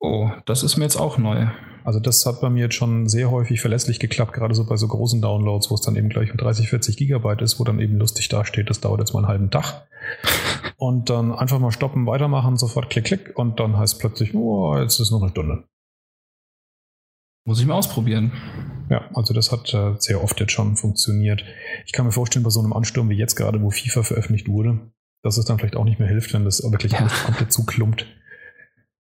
Oh, 0.00 0.30
das 0.46 0.62
ist 0.62 0.76
mir 0.76 0.84
jetzt 0.84 0.96
auch 0.96 1.18
neu. 1.18 1.48
Also 1.84 2.00
das 2.00 2.24
hat 2.26 2.40
bei 2.40 2.50
mir 2.50 2.64
jetzt 2.64 2.74
schon 2.74 3.08
sehr 3.08 3.30
häufig 3.30 3.60
verlässlich 3.60 3.98
geklappt, 3.98 4.32
gerade 4.32 4.54
so 4.54 4.64
bei 4.66 4.76
so 4.76 4.86
großen 4.86 5.22
Downloads, 5.22 5.70
wo 5.70 5.74
es 5.74 5.80
dann 5.80 5.96
eben 5.96 6.08
gleich 6.08 6.30
mit 6.30 6.40
30, 6.40 6.68
40 6.68 6.96
Gigabyte 6.96 7.42
ist, 7.42 7.58
wo 7.58 7.64
dann 7.64 7.80
eben 7.80 7.96
lustig 7.96 8.28
dasteht, 8.28 8.68
das 8.70 8.80
dauert 8.80 9.00
jetzt 9.00 9.12
mal 9.14 9.20
einen 9.20 9.28
halben 9.28 9.50
Tag. 9.50 9.88
Und 10.76 11.10
dann 11.10 11.32
einfach 11.32 11.58
mal 11.58 11.72
stoppen, 11.72 12.06
weitermachen, 12.06 12.56
sofort 12.56 12.90
klick, 12.90 13.04
klick 13.04 13.36
und 13.36 13.58
dann 13.58 13.76
heißt 13.76 13.98
plötzlich, 13.98 14.32
oh, 14.34 14.78
jetzt 14.78 15.00
ist 15.00 15.10
nur 15.10 15.20
eine 15.20 15.30
Stunde. 15.30 15.64
Muss 17.44 17.60
ich 17.60 17.66
mal 17.66 17.74
ausprobieren. 17.74 18.32
Ja, 18.88 19.10
also 19.12 19.34
das 19.34 19.50
hat 19.50 19.74
äh, 19.74 19.94
sehr 19.98 20.22
oft 20.22 20.38
jetzt 20.38 20.52
schon 20.52 20.76
funktioniert. 20.76 21.44
Ich 21.84 21.92
kann 21.92 22.06
mir 22.06 22.12
vorstellen, 22.12 22.44
bei 22.44 22.50
so 22.50 22.60
einem 22.60 22.72
Ansturm 22.72 23.08
wie 23.08 23.16
jetzt 23.16 23.34
gerade, 23.34 23.60
wo 23.60 23.70
FIFA 23.70 24.04
veröffentlicht 24.04 24.48
wurde, 24.48 24.92
dass 25.22 25.36
es 25.36 25.46
dann 25.46 25.58
vielleicht 25.58 25.74
auch 25.74 25.84
nicht 25.84 25.98
mehr 25.98 26.08
hilft, 26.08 26.32
wenn 26.32 26.44
das 26.44 26.62
wirklich 26.62 26.92
ja. 26.92 27.00
alles 27.00 27.24
komplett 27.24 27.52
zuklumpt. 27.52 28.06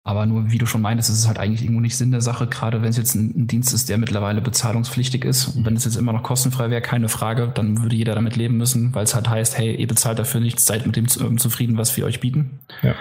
Aber 0.06 0.26
nur, 0.26 0.52
wie 0.52 0.58
du 0.58 0.66
schon 0.66 0.82
meintest, 0.82 1.10
ist 1.10 1.20
es 1.20 1.28
halt 1.28 1.40
eigentlich 1.40 1.64
irgendwo 1.64 1.80
nicht 1.80 1.96
Sinn 1.96 2.12
der 2.12 2.20
Sache, 2.20 2.48
gerade 2.48 2.82
wenn 2.82 2.90
es 2.90 2.98
jetzt 2.98 3.16
ein, 3.16 3.48
Dienst 3.48 3.74
ist, 3.74 3.88
der 3.88 3.98
mittlerweile 3.98 4.42
bezahlungspflichtig 4.42 5.24
ist. 5.24 5.48
Und 5.48 5.66
wenn 5.66 5.78
es 5.78 5.86
jetzt 5.86 5.96
immer 5.96 6.12
noch 6.12 6.24
kostenfrei 6.24 6.70
wäre, 6.70 6.82
keine 6.82 7.08
Frage, 7.08 7.50
dann 7.54 7.82
würde 7.82 7.96
jeder 7.96 8.14
damit 8.14 8.36
leben 8.36 8.58
müssen, 8.58 8.94
weil 8.94 9.06
es 9.06 9.16
halt 9.16 9.30
heißt, 9.30 9.58
hey, 9.58 9.76
ihr 9.76 9.88
bezahlt 9.88 10.20
dafür 10.20 10.42
nichts, 10.42 10.66
seid 10.66 10.86
mit 10.86 10.98
dem 10.98 11.08
ähm, 11.22 11.38
zufrieden, 11.38 11.78
was 11.78 11.96
wir 11.96 12.06
euch 12.06 12.20
bieten. 12.20 12.60
Ja. 12.82 12.96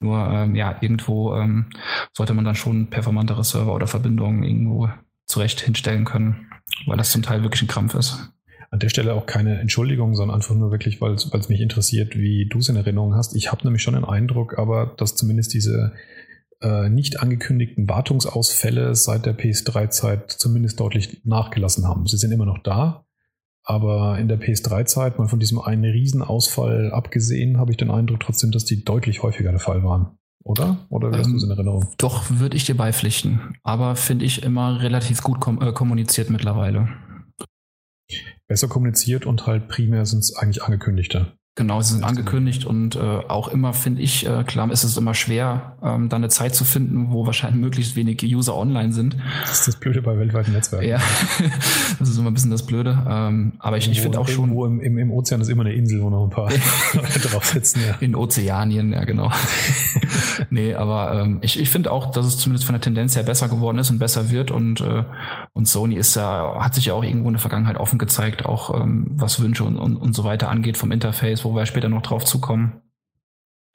Nur, 0.00 0.18
ähm, 0.30 0.54
ja, 0.54 0.76
irgendwo 0.80 1.34
ähm, 1.34 1.66
sollte 2.14 2.32
man 2.32 2.44
dann 2.44 2.54
schon 2.54 2.88
performantere 2.88 3.44
Server 3.44 3.74
oder 3.74 3.86
Verbindungen 3.86 4.42
irgendwo 4.42 4.88
zurecht 5.26 5.60
hinstellen 5.60 6.04
können, 6.06 6.50
weil 6.86 6.96
das 6.96 7.12
zum 7.12 7.22
Teil 7.22 7.42
wirklich 7.42 7.62
ein 7.62 7.68
Krampf 7.68 7.94
ist 7.94 8.30
an 8.70 8.80
der 8.80 8.88
Stelle 8.88 9.14
auch 9.14 9.26
keine 9.26 9.60
Entschuldigung, 9.60 10.14
sondern 10.14 10.34
einfach 10.34 10.54
nur 10.54 10.70
wirklich, 10.70 11.00
weil 11.00 11.14
es 11.14 11.48
mich 11.48 11.60
interessiert, 11.60 12.16
wie 12.16 12.46
du 12.46 12.58
es 12.58 12.68
in 12.68 12.76
Erinnerung 12.76 13.14
hast. 13.14 13.36
Ich 13.36 13.52
habe 13.52 13.62
nämlich 13.64 13.82
schon 13.82 13.94
den 13.94 14.04
Eindruck, 14.04 14.58
aber 14.58 14.94
dass 14.98 15.14
zumindest 15.14 15.54
diese 15.54 15.94
äh, 16.60 16.88
nicht 16.88 17.20
angekündigten 17.20 17.88
Wartungsausfälle 17.88 18.94
seit 18.94 19.26
der 19.26 19.36
PS3-Zeit 19.36 20.30
zumindest 20.32 20.80
deutlich 20.80 21.22
nachgelassen 21.24 21.86
haben. 21.86 22.06
Sie 22.06 22.16
sind 22.16 22.32
immer 22.32 22.46
noch 22.46 22.58
da, 22.58 23.04
aber 23.62 24.18
in 24.18 24.28
der 24.28 24.40
PS3-Zeit, 24.40 25.18
mal 25.18 25.28
von 25.28 25.40
diesem 25.40 25.60
einen 25.60 25.84
Riesenausfall 25.84 26.92
abgesehen, 26.92 27.58
habe 27.58 27.72
ich 27.72 27.76
den 27.76 27.90
Eindruck 27.90 28.20
trotzdem, 28.20 28.52
dass 28.52 28.64
die 28.64 28.84
deutlich 28.84 29.22
häufiger 29.22 29.50
der 29.50 29.60
Fall 29.60 29.82
waren. 29.82 30.16
Oder? 30.44 30.86
Oder 30.90 31.10
hast 31.10 31.26
ähm, 31.26 31.32
du 31.32 31.38
es 31.38 31.42
in 31.42 31.50
Erinnerung? 31.50 31.88
Doch, 31.98 32.30
würde 32.30 32.56
ich 32.56 32.64
dir 32.64 32.76
beipflichten. 32.76 33.56
Aber 33.64 33.96
finde 33.96 34.24
ich 34.24 34.44
immer 34.44 34.80
relativ 34.80 35.22
gut 35.22 35.40
kom 35.40 35.60
äh, 35.60 35.72
kommuniziert 35.72 36.30
mittlerweile. 36.30 36.88
Besser 38.46 38.68
kommuniziert 38.68 39.26
und 39.26 39.48
halt 39.48 39.66
primär 39.66 40.06
sind 40.06 40.20
es 40.20 40.36
eigentlich 40.36 40.62
angekündigte. 40.62 41.36
Genau, 41.58 41.80
sie 41.80 41.94
sind 41.94 42.04
angekündigt 42.04 42.66
und 42.66 42.96
äh, 42.96 43.00
auch 43.00 43.48
immer 43.48 43.72
finde 43.72 44.02
ich, 44.02 44.26
äh, 44.26 44.44
klar 44.44 44.70
ist 44.70 44.84
es 44.84 44.94
immer 44.98 45.14
schwer, 45.14 45.78
ähm, 45.82 46.10
da 46.10 46.16
eine 46.16 46.28
Zeit 46.28 46.54
zu 46.54 46.64
finden, 46.64 47.12
wo 47.12 47.24
wahrscheinlich 47.24 47.58
möglichst 47.58 47.96
wenig 47.96 48.22
User 48.22 48.54
online 48.54 48.92
sind. 48.92 49.16
Das 49.40 49.60
ist 49.60 49.68
das 49.68 49.76
Blöde 49.76 50.02
bei 50.02 50.18
weltweiten 50.18 50.52
Netzwerken. 50.52 50.86
Ja, 50.86 50.98
das 51.98 52.10
ist 52.10 52.18
immer 52.18 52.30
ein 52.30 52.34
bisschen 52.34 52.50
das 52.50 52.66
Blöde. 52.66 53.02
Ähm, 53.08 53.54
aber 53.58 53.78
ich, 53.78 53.90
ich 53.90 54.02
finde 54.02 54.20
auch 54.20 54.28
schon. 54.28 54.50
Im, 54.50 54.80
im, 54.82 54.98
Im 54.98 55.10
Ozean 55.10 55.40
ist 55.40 55.48
immer 55.48 55.64
eine 55.64 55.72
Insel, 55.72 56.02
wo 56.02 56.10
noch 56.10 56.24
ein 56.24 56.30
paar 56.30 56.50
Leute 56.92 57.20
drauf 57.20 57.46
sitzen. 57.46 57.80
Ja. 57.88 57.94
In 58.00 58.14
Ozeanien, 58.14 58.92
ja 58.92 59.04
genau. 59.04 59.32
nee, 60.50 60.74
aber 60.74 61.22
ähm, 61.22 61.38
ich, 61.40 61.58
ich 61.58 61.70
finde 61.70 61.90
auch, 61.90 62.10
dass 62.10 62.26
es 62.26 62.36
zumindest 62.36 62.66
von 62.66 62.74
der 62.74 62.82
Tendenz 62.82 63.16
her 63.16 63.22
besser 63.22 63.48
geworden 63.48 63.78
ist 63.78 63.88
und 63.88 63.98
besser 63.98 64.30
wird 64.30 64.50
und, 64.50 64.82
äh, 64.82 65.04
und 65.54 65.66
Sony 65.66 65.94
ist 65.94 66.16
ja, 66.16 66.56
hat 66.60 66.74
sich 66.74 66.84
ja 66.84 66.92
auch 66.92 67.02
irgendwo 67.02 67.28
in 67.28 67.34
der 67.34 67.40
Vergangenheit 67.40 67.78
offen 67.78 67.98
gezeigt, 67.98 68.44
auch 68.44 68.78
ähm, 68.78 69.06
was 69.14 69.40
Wünsche 69.40 69.64
und, 69.64 69.78
und, 69.78 69.96
und 69.96 70.14
so 70.14 70.24
weiter 70.24 70.50
angeht 70.50 70.76
vom 70.76 70.92
Interface 70.92 71.45
wo 71.46 71.54
wir 71.54 71.66
später 71.66 71.88
noch 71.88 72.02
drauf 72.02 72.24
zukommen. 72.24 72.82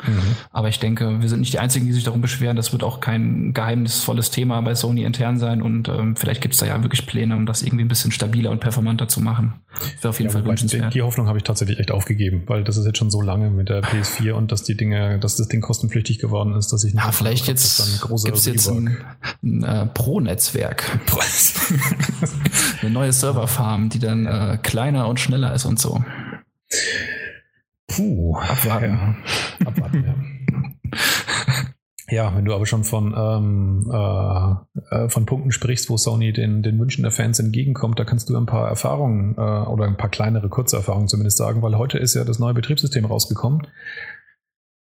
Mhm. 0.08 0.36
Aber 0.52 0.70
ich 0.70 0.80
denke, 0.80 1.22
wir 1.22 1.30
sind 1.30 1.42
nicht 1.42 1.54
die 1.54 1.60
Einzigen, 1.60 1.86
die 1.86 1.94
sich 1.94 2.04
darum 2.04 2.22
beschweren. 2.22 2.56
Das 2.56 2.72
wird 2.72 2.84
auch 2.84 3.00
kein 3.00 3.54
geheimnisvolles 3.54 4.32
Thema 4.32 4.62
bei 4.62 4.76
Sony 4.76 5.04
intern 5.04 5.38
sein 5.38 5.62
und 5.62 5.90
ähm, 5.90 6.16
vielleicht 6.16 6.42
gibt 6.42 6.54
es 6.54 6.60
da 6.60 6.66
ja 6.66 6.82
wirklich 6.82 7.06
Pläne, 7.06 7.36
um 7.36 7.46
das 7.46 7.62
irgendwie 7.62 7.86
ein 7.86 7.88
bisschen 7.88 8.12
stabiler 8.12 8.52
und 8.52 8.60
performanter 8.60 9.08
zu 9.08 9.22
machen. 9.22 9.54
Wäre 10.02 10.10
auf 10.10 10.20
jeden 10.20 10.32
ja, 10.32 10.34
Fall 10.34 10.46
wünschenswert. 10.46 10.94
Die, 10.94 11.00
die 11.00 11.02
Hoffnung 11.02 11.28
habe 11.28 11.38
ich 11.38 11.44
tatsächlich 11.44 11.80
echt 11.80 11.92
aufgegeben, 11.92 12.44
weil 12.48 12.64
das 12.64 12.78
ist 12.78 12.86
jetzt 12.86 12.98
schon 12.98 13.12
so 13.12 13.22
lange 13.22 13.50
mit 13.50 13.70
der 13.70 13.84
PS4 13.84 14.32
und 14.32 14.52
dass 14.52 14.64
die 14.64 14.76
Dinge, 14.76 15.20
dass 15.20 15.36
das 15.36 15.48
Ding 15.48 15.62
kostenpflichtig 15.62 16.20
geworden 16.20 16.54
ist, 16.56 16.74
dass 16.74 16.84
ich 16.84 16.94
nicht. 16.94 17.04
Ja, 17.04 17.12
vielleicht 17.12 17.48
jetzt 17.48 18.02
gibt 18.02 18.36
es 18.36 18.46
jetzt 18.46 18.68
ein, 18.70 18.98
ein 19.44 19.64
äh, 19.64 19.86
Pro-Netzwerk. 19.88 21.00
Eine 22.82 22.90
neue 22.90 23.14
Serverfarm, 23.14 23.90
die 23.90 24.00
dann 24.00 24.26
äh, 24.26 24.58
kleiner 24.62 25.08
und 25.08 25.20
schneller 25.20 25.54
ist 25.54 25.66
und 25.66 25.80
so. 25.80 26.04
Puh. 27.96 28.38
Abwarten. 28.38 29.00
Ja. 29.60 29.68
Abwarten, 29.68 30.06
ja. 30.06 30.16
Ja, 32.12 32.36
wenn 32.36 32.44
du 32.44 32.54
aber 32.54 32.66
schon 32.66 32.84
von, 32.84 33.16
ähm, 33.18 33.90
äh, 33.90 34.96
äh, 34.96 35.10
von 35.10 35.26
Punkten 35.26 35.54
sprichst, 35.54 35.90
wo 35.90 35.96
Sony 35.96 36.34
den, 36.34 36.62
den 36.62 36.78
Wünschen 36.78 37.04
der 37.04 37.12
Fans 37.12 37.40
entgegenkommt, 37.40 37.98
da 38.00 38.04
kannst 38.04 38.30
du 38.30 38.36
ein 38.36 38.46
paar 38.46 38.68
Erfahrungen 38.68 39.36
äh, 39.38 39.40
oder 39.40 39.86
ein 39.86 39.96
paar 39.96 40.10
kleinere, 40.10 40.50
kurze 40.50 40.76
Erfahrungen 40.76 41.08
zumindest 41.08 41.38
sagen, 41.38 41.62
weil 41.62 41.78
heute 41.78 41.98
ist 41.98 42.14
ja 42.14 42.26
das 42.26 42.38
neue 42.38 42.54
Betriebssystem 42.54 43.06
rausgekommen. 43.06 43.66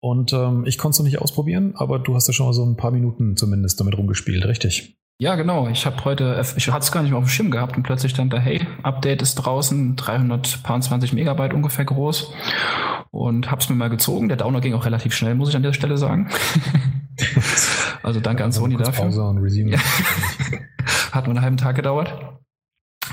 Und 0.00 0.32
ähm, 0.32 0.64
ich 0.66 0.78
konnte 0.78 0.94
es 0.94 0.98
noch 1.00 1.04
nicht 1.04 1.20
ausprobieren, 1.20 1.74
aber 1.76 1.98
du 1.98 2.14
hast 2.14 2.28
ja 2.28 2.32
schon 2.32 2.46
mal 2.46 2.54
so 2.54 2.64
ein 2.64 2.76
paar 2.76 2.92
Minuten 2.92 3.36
zumindest 3.36 3.78
damit 3.78 3.98
rumgespielt, 3.98 4.46
richtig? 4.46 4.98
Ja, 5.20 5.34
genau. 5.34 5.66
Ich 5.66 5.84
habe 5.84 6.04
heute, 6.04 6.40
ich 6.56 6.68
hatte 6.68 6.84
es 6.84 6.92
gar 6.92 7.02
nicht 7.02 7.10
mehr 7.10 7.18
auf 7.18 7.24
dem 7.24 7.28
Schirm 7.28 7.50
gehabt 7.50 7.76
und 7.76 7.82
plötzlich 7.82 8.12
stand 8.12 8.32
da, 8.32 8.38
hey, 8.38 8.64
Update 8.84 9.20
ist 9.20 9.34
draußen, 9.34 9.96
320 9.96 11.12
Megabyte 11.12 11.54
ungefähr 11.54 11.84
groß 11.84 12.32
und 13.10 13.50
hab's 13.50 13.68
mir 13.68 13.74
mal 13.74 13.90
gezogen. 13.90 14.28
Der 14.28 14.36
Downer 14.36 14.60
ging 14.60 14.74
auch 14.74 14.84
relativ 14.84 15.12
schnell, 15.14 15.34
muss 15.34 15.48
ich 15.48 15.56
an 15.56 15.64
der 15.64 15.72
Stelle 15.72 15.98
sagen. 15.98 16.30
also 18.04 18.20
danke 18.20 18.44
an 18.44 18.52
Sony 18.52 18.76
dafür. 18.76 19.06
Pause 19.06 19.24
und 19.24 19.38
Resume. 19.38 19.76
Hat 21.10 21.24
nur 21.24 21.34
einen 21.34 21.42
halben 21.42 21.56
Tag 21.56 21.74
gedauert. 21.74 22.38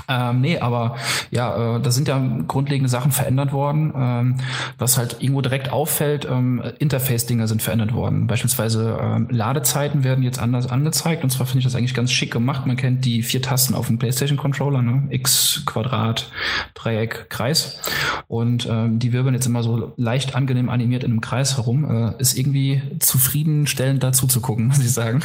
Ähm, 0.08 0.40
nee, 0.40 0.58
aber 0.58 0.96
ja, 1.30 1.76
äh, 1.76 1.80
da 1.80 1.90
sind 1.90 2.08
ja 2.08 2.20
grundlegende 2.46 2.88
Sachen 2.88 3.12
verändert 3.12 3.52
worden. 3.52 3.92
Ähm, 3.96 4.36
was 4.78 4.98
halt 4.98 5.16
irgendwo 5.20 5.40
direkt 5.40 5.70
auffällt, 5.70 6.26
ähm, 6.30 6.62
Interface-Dinge 6.78 7.48
sind 7.48 7.62
verändert 7.62 7.94
worden. 7.94 8.26
Beispielsweise 8.26 8.98
ähm, 9.00 9.28
Ladezeiten 9.30 10.04
werden 10.04 10.22
jetzt 10.24 10.38
anders 10.38 10.68
angezeigt. 10.68 11.24
Und 11.24 11.30
zwar 11.30 11.46
finde 11.46 11.60
ich 11.60 11.64
das 11.64 11.74
eigentlich 11.74 11.94
ganz 11.94 12.12
schick 12.12 12.32
gemacht. 12.32 12.66
Man 12.66 12.76
kennt 12.76 13.04
die 13.04 13.22
vier 13.22 13.42
Tasten 13.42 13.74
auf 13.74 13.86
dem 13.86 13.98
PlayStation-Controller, 13.98 14.82
ne? 14.82 15.04
X, 15.10 15.62
Quadrat, 15.66 16.30
Dreieck, 16.74 17.30
Kreis. 17.30 17.80
Und 18.28 18.66
ähm, 18.66 18.98
die 18.98 19.12
wirbeln 19.12 19.34
jetzt 19.34 19.46
immer 19.46 19.62
so 19.62 19.92
leicht 19.96 20.34
angenehm 20.34 20.68
animiert 20.68 21.04
in 21.04 21.12
einem 21.12 21.20
Kreis 21.20 21.56
herum. 21.56 21.84
Äh, 21.90 22.20
ist 22.20 22.36
irgendwie 22.36 22.82
zufriedenstellend 23.00 24.02
dazu 24.02 24.26
zu 24.26 24.40
gucken, 24.40 24.66
muss 24.68 24.78
ich 24.78 24.92
sagen. 24.92 25.20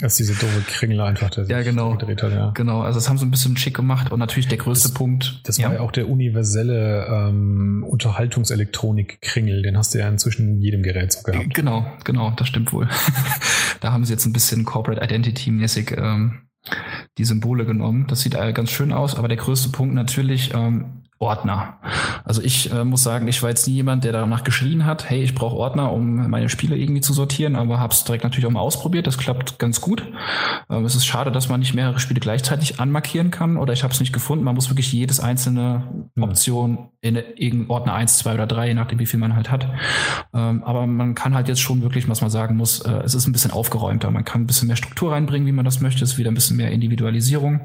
Das 0.00 0.12
ist 0.12 0.18
diese 0.18 0.34
doofe 0.34 0.62
Kringel 0.66 1.00
einfach, 1.00 1.30
der 1.30 1.46
ja, 1.46 1.62
genau. 1.62 1.92
gedreht 1.92 2.22
hat. 2.22 2.32
Ja. 2.32 2.50
Genau, 2.54 2.82
also 2.82 2.98
das 2.98 3.08
haben 3.08 3.18
sie 3.18 3.26
ein 3.26 3.30
bisschen 3.30 3.56
schick 3.56 3.74
gemacht 3.74 4.07
und 4.10 4.18
natürlich 4.18 4.48
der 4.48 4.58
größte 4.58 4.88
das, 4.88 4.94
Punkt. 4.94 5.40
Das 5.44 5.62
war 5.62 5.74
ja 5.74 5.80
auch 5.80 5.92
der 5.92 6.08
universelle 6.08 7.06
ähm, 7.06 7.84
Unterhaltungselektronik-Kringel, 7.88 9.62
den 9.62 9.76
hast 9.76 9.94
du 9.94 9.98
ja 9.98 10.08
inzwischen 10.08 10.56
in 10.56 10.60
jedem 10.60 10.82
Gerät 10.82 11.12
so 11.12 11.22
gehabt. 11.22 11.54
Genau, 11.54 11.86
genau, 12.04 12.32
das 12.36 12.48
stimmt 12.48 12.72
wohl. 12.72 12.88
da 13.80 13.92
haben 13.92 14.04
sie 14.04 14.12
jetzt 14.12 14.26
ein 14.26 14.32
bisschen 14.32 14.64
Corporate 14.64 15.02
Identity-mäßig 15.02 15.96
ähm, 15.96 16.42
die 17.16 17.24
Symbole 17.24 17.64
genommen. 17.64 18.06
Das 18.08 18.20
sieht 18.20 18.32
ganz 18.32 18.70
schön 18.70 18.92
aus, 18.92 19.14
aber 19.14 19.28
der 19.28 19.36
größte 19.36 19.70
Punkt 19.70 19.94
natürlich 19.94 20.52
ähm, 20.54 21.04
Ordner. 21.20 21.78
Also 22.24 22.42
ich 22.42 22.70
äh, 22.72 22.84
muss 22.84 23.02
sagen, 23.02 23.26
ich 23.26 23.42
war 23.42 23.50
jetzt 23.50 23.66
nie 23.66 23.74
jemand, 23.74 24.04
der 24.04 24.12
danach 24.12 24.44
geschrien 24.44 24.84
hat, 24.84 25.10
hey, 25.10 25.22
ich 25.22 25.34
brauche 25.34 25.56
Ordner, 25.56 25.92
um 25.92 26.30
meine 26.30 26.48
Spiele 26.48 26.76
irgendwie 26.76 27.00
zu 27.00 27.12
sortieren, 27.12 27.56
aber 27.56 27.80
habe 27.80 27.92
es 27.92 28.04
direkt 28.04 28.22
natürlich 28.22 28.46
auch 28.46 28.52
mal 28.52 28.60
ausprobiert. 28.60 29.06
Das 29.06 29.18
klappt 29.18 29.58
ganz 29.58 29.80
gut. 29.80 30.06
Ähm, 30.70 30.84
es 30.84 30.94
ist 30.94 31.06
schade, 31.06 31.32
dass 31.32 31.48
man 31.48 31.58
nicht 31.58 31.74
mehrere 31.74 31.98
Spiele 31.98 32.20
gleichzeitig 32.20 32.78
anmarkieren 32.78 33.32
kann 33.32 33.56
oder 33.56 33.72
ich 33.72 33.82
habe 33.82 33.92
es 33.92 33.98
nicht 33.98 34.12
gefunden. 34.12 34.44
Man 34.44 34.54
muss 34.54 34.70
wirklich 34.70 34.92
jedes 34.92 35.18
einzelne 35.18 36.06
Option 36.20 36.90
in 37.00 37.16
irgendeinen 37.16 37.70
Ordner 37.70 37.94
eins, 37.94 38.18
zwei 38.18 38.34
oder 38.34 38.46
drei, 38.46 38.68
je 38.68 38.74
nachdem 38.74 39.00
wie 39.00 39.06
viel 39.06 39.18
man 39.18 39.34
halt 39.34 39.50
hat. 39.50 39.68
Ähm, 40.32 40.62
aber 40.62 40.86
man 40.86 41.16
kann 41.16 41.34
halt 41.34 41.48
jetzt 41.48 41.60
schon 41.60 41.82
wirklich, 41.82 42.08
was 42.08 42.20
man 42.20 42.30
sagen 42.30 42.56
muss, 42.56 42.80
äh, 42.80 43.02
es 43.04 43.14
ist 43.14 43.26
ein 43.26 43.32
bisschen 43.32 43.50
aufgeräumter. 43.50 44.10
Man 44.12 44.24
kann 44.24 44.42
ein 44.42 44.46
bisschen 44.46 44.68
mehr 44.68 44.76
Struktur 44.76 45.12
reinbringen, 45.12 45.48
wie 45.48 45.52
man 45.52 45.64
das 45.64 45.80
möchte. 45.80 46.04
Es 46.04 46.12
ist 46.12 46.18
wieder 46.18 46.30
ein 46.30 46.34
bisschen 46.34 46.56
mehr 46.56 46.70
Individualisierung 46.70 47.60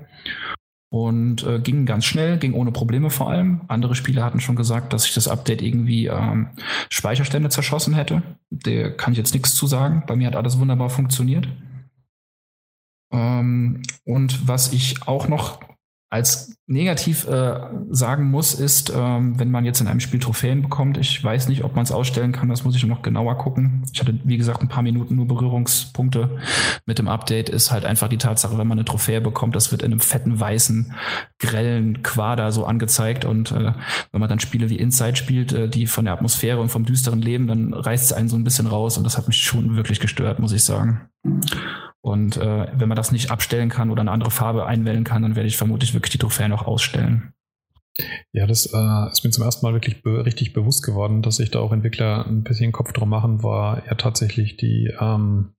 und 0.94 1.42
äh, 1.42 1.58
ging 1.58 1.88
ganz 1.88 2.06
schnell, 2.06 2.38
ging 2.38 2.54
ohne 2.54 2.72
Probleme 2.72 3.10
vor 3.10 3.28
allem. 3.28 3.62
Andere 3.68 3.96
Spieler 3.96 4.24
hatten 4.24 4.40
schon 4.40 4.56
gesagt, 4.56 4.94
dass 4.94 5.06
sich 5.06 5.16
das 5.16 5.28
Update 5.28 5.64
irgendwie 5.64 6.06
ähm, 6.06 6.50
Speicherstände 6.88 7.50
zerschossen 7.50 7.96
hätte. 7.96 8.22
Der 8.52 8.96
kann 8.96 9.12
ich 9.14 9.18
jetzt 9.18 9.34
nichts 9.34 9.56
zu 9.56 9.66
sagen. 9.66 10.04
Bei 10.06 10.16
mir 10.16 10.28
hat 10.28 10.36
alles 10.36 10.60
wunderbar 10.60 10.92
funktioniert. 10.92 11.48
Ähm, 13.12 13.82
und 14.06 14.48
was 14.48 14.72
ich 14.72 15.08
auch 15.08 15.28
noch 15.28 15.62
als 16.14 16.56
negativ 16.68 17.28
äh, 17.28 17.60
sagen 17.90 18.30
muss, 18.30 18.54
ist, 18.54 18.94
ähm, 18.96 19.40
wenn 19.40 19.50
man 19.50 19.66
jetzt 19.66 19.82
in 19.82 19.88
einem 19.88 20.00
Spiel 20.00 20.20
Trophäen 20.20 20.62
bekommt, 20.62 21.00
ich 21.00 21.24
weiß 21.24 21.48
nicht, 21.48 21.64
ob 21.64 21.76
man 21.76 21.86
es 21.86 21.92
ausstellen 21.92 22.32
kann, 22.32 22.50
das 22.50 22.64
muss 22.64 22.76
ich 22.76 22.86
noch 22.86 23.02
genauer 23.02 23.40
gucken. 23.40 23.84
Ich 23.92 24.00
hatte, 24.00 24.20
wie 24.24 24.38
gesagt, 24.38 24.62
ein 24.62 24.68
paar 24.68 24.84
Minuten 24.84 25.16
nur 25.16 25.28
Berührungspunkte 25.28 26.38
mit 26.86 27.00
dem 27.00 27.08
Update, 27.08 27.50
ist 27.50 27.72
halt 27.72 27.84
einfach 27.84 28.10
die 28.10 28.20
Tatsache, 28.20 28.60
wenn 28.60 28.68
man 28.68 28.78
eine 28.78 28.86
Trophäe 28.86 29.22
bekommt, 29.22 29.56
das 29.56 29.72
wird 29.72 29.82
in 29.82 29.92
einem 29.92 30.02
fetten, 30.02 30.40
weißen, 30.40 30.94
grellen 31.40 32.04
Quader 32.04 32.52
so 32.52 32.66
angezeigt 32.66 33.26
und 33.26 33.52
äh, 33.52 33.74
wenn 34.12 34.22
man 34.22 34.30
dann 34.30 34.40
Spiele 34.40 34.70
wie 34.70 34.78
Inside 34.78 35.16
spielt, 35.16 35.52
äh, 35.52 35.68
die 35.68 35.88
von 35.88 36.06
der 36.06 36.14
Atmosphäre 36.14 36.62
und 36.62 36.70
vom 36.70 36.86
düsteren 36.86 37.24
Leben, 37.24 37.48
dann 37.48 37.74
reißt 37.74 38.06
es 38.06 38.14
einen 38.14 38.30
so 38.30 38.36
ein 38.36 38.44
bisschen 38.44 38.68
raus 38.68 39.00
und 39.00 39.04
das 39.04 39.18
hat 39.18 39.28
mich 39.28 39.38
schon 39.38 39.76
wirklich 39.76 40.00
gestört, 40.00 40.38
muss 40.38 40.52
ich 40.52 40.64
sagen. 40.64 41.10
Und 42.04 42.36
äh, 42.36 42.68
wenn 42.78 42.90
man 42.90 42.98
das 42.98 43.14
nicht 43.14 43.32
abstellen 43.32 43.70
kann 43.70 43.90
oder 43.90 44.02
eine 44.02 44.12
andere 44.12 44.30
Farbe 44.30 44.66
einwählen 44.66 45.06
kann, 45.06 45.22
dann 45.22 45.38
werde 45.38 45.48
ich 45.48 45.56
vermutlich 45.56 45.94
wirklich 45.94 46.12
die 46.12 46.18
Trophäen 46.18 46.52
auch 46.52 46.68
ausstellen. 46.68 47.34
Ja, 48.34 48.46
das 48.46 48.66
äh, 48.66 49.12
ist 49.12 49.24
mir 49.24 49.30
zum 49.30 49.46
ersten 49.46 49.66
Mal 49.66 49.72
wirklich 49.72 50.04
be 50.04 50.26
richtig 50.26 50.52
bewusst 50.52 50.84
geworden, 50.84 51.22
dass 51.22 51.38
sich 51.38 51.50
da 51.50 51.60
auch 51.60 51.72
Entwickler 51.72 52.28
ein 52.28 52.44
bisschen 52.44 52.74
Kopf 52.74 52.92
drum 52.92 53.08
machen, 53.08 53.42
war 53.42 53.86
ja 53.86 53.96
tatsächlich 53.96 54.58
die, 54.58 54.92
ähm, 55.00 55.54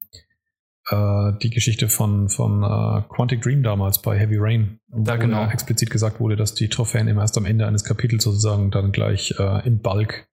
äh, 0.90 1.32
die 1.42 1.48
Geschichte 1.48 1.88
von, 1.88 2.28
von 2.28 2.62
äh, 2.62 3.02
Quantic 3.08 3.40
Dream 3.40 3.62
damals 3.62 4.02
bei 4.02 4.18
Heavy 4.18 4.36
Rain, 4.38 4.80
wo 4.88 5.02
genau. 5.02 5.46
explizit 5.46 5.88
gesagt 5.88 6.20
wurde, 6.20 6.36
dass 6.36 6.52
die 6.52 6.68
Trophäen 6.68 7.08
immer 7.08 7.22
erst 7.22 7.38
am 7.38 7.46
Ende 7.46 7.66
eines 7.66 7.84
Kapitels 7.84 8.24
sozusagen 8.24 8.70
dann 8.70 8.92
gleich 8.92 9.34
äh, 9.38 9.66
in 9.66 9.80
Bulk 9.80 10.26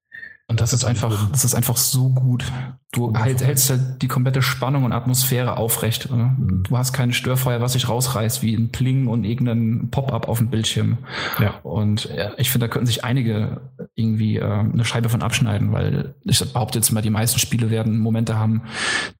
und 0.47 0.60
das, 0.60 0.73
ist 0.73 0.84
einfach, 0.84 1.30
das 1.32 1.45
ist 1.45 1.56
einfach 1.56 1.77
so 1.77 2.10
gut. 2.10 2.43
Du 2.91 3.13
halt, 3.17 3.41
hältst 3.41 3.69
halt 3.69 4.01
die 4.01 4.10
komplette 4.10 4.41
Spannung 4.41 4.84
und 4.84 4.91
Atmosphäre 4.91 5.56
aufrecht. 5.56 6.12
Mhm. 6.12 6.63
Du 6.67 6.77
hast 6.77 6.91
kein 6.91 7.13
Störfeuer, 7.13 7.62
was 7.62 7.73
sich 7.73 7.88
rausreißt, 7.88 8.43
wie 8.43 8.54
ein 8.54 8.69
Pling 8.69 9.08
und 9.08 9.23
irgendein 9.23 9.89
Pop-up 9.91 10.27
auf 10.27 10.39
dem 10.39 10.49
Bildschirm. 10.49 10.97
Ja. 11.39 11.54
Und 11.63 12.10
ich 12.38 12.51
finde, 12.51 12.67
da 12.67 12.73
könnten 12.73 12.88
sich 12.88 13.06
einige 13.06 13.62
irgendwie 13.95 14.38
äh, 14.38 14.43
eine 14.43 14.84
Scheibe 14.84 15.08
von 15.08 15.21
abschneiden, 15.21 15.71
weil 15.71 16.15
ich 16.25 16.39
behaupte 16.39 16.80
jetzt 16.80 16.91
mal, 16.91 17.01
die 17.01 17.10
meisten 17.10 17.39
Spiele 17.39 17.69
werden 17.69 17.99
Momente 17.99 18.38
haben, 18.38 18.63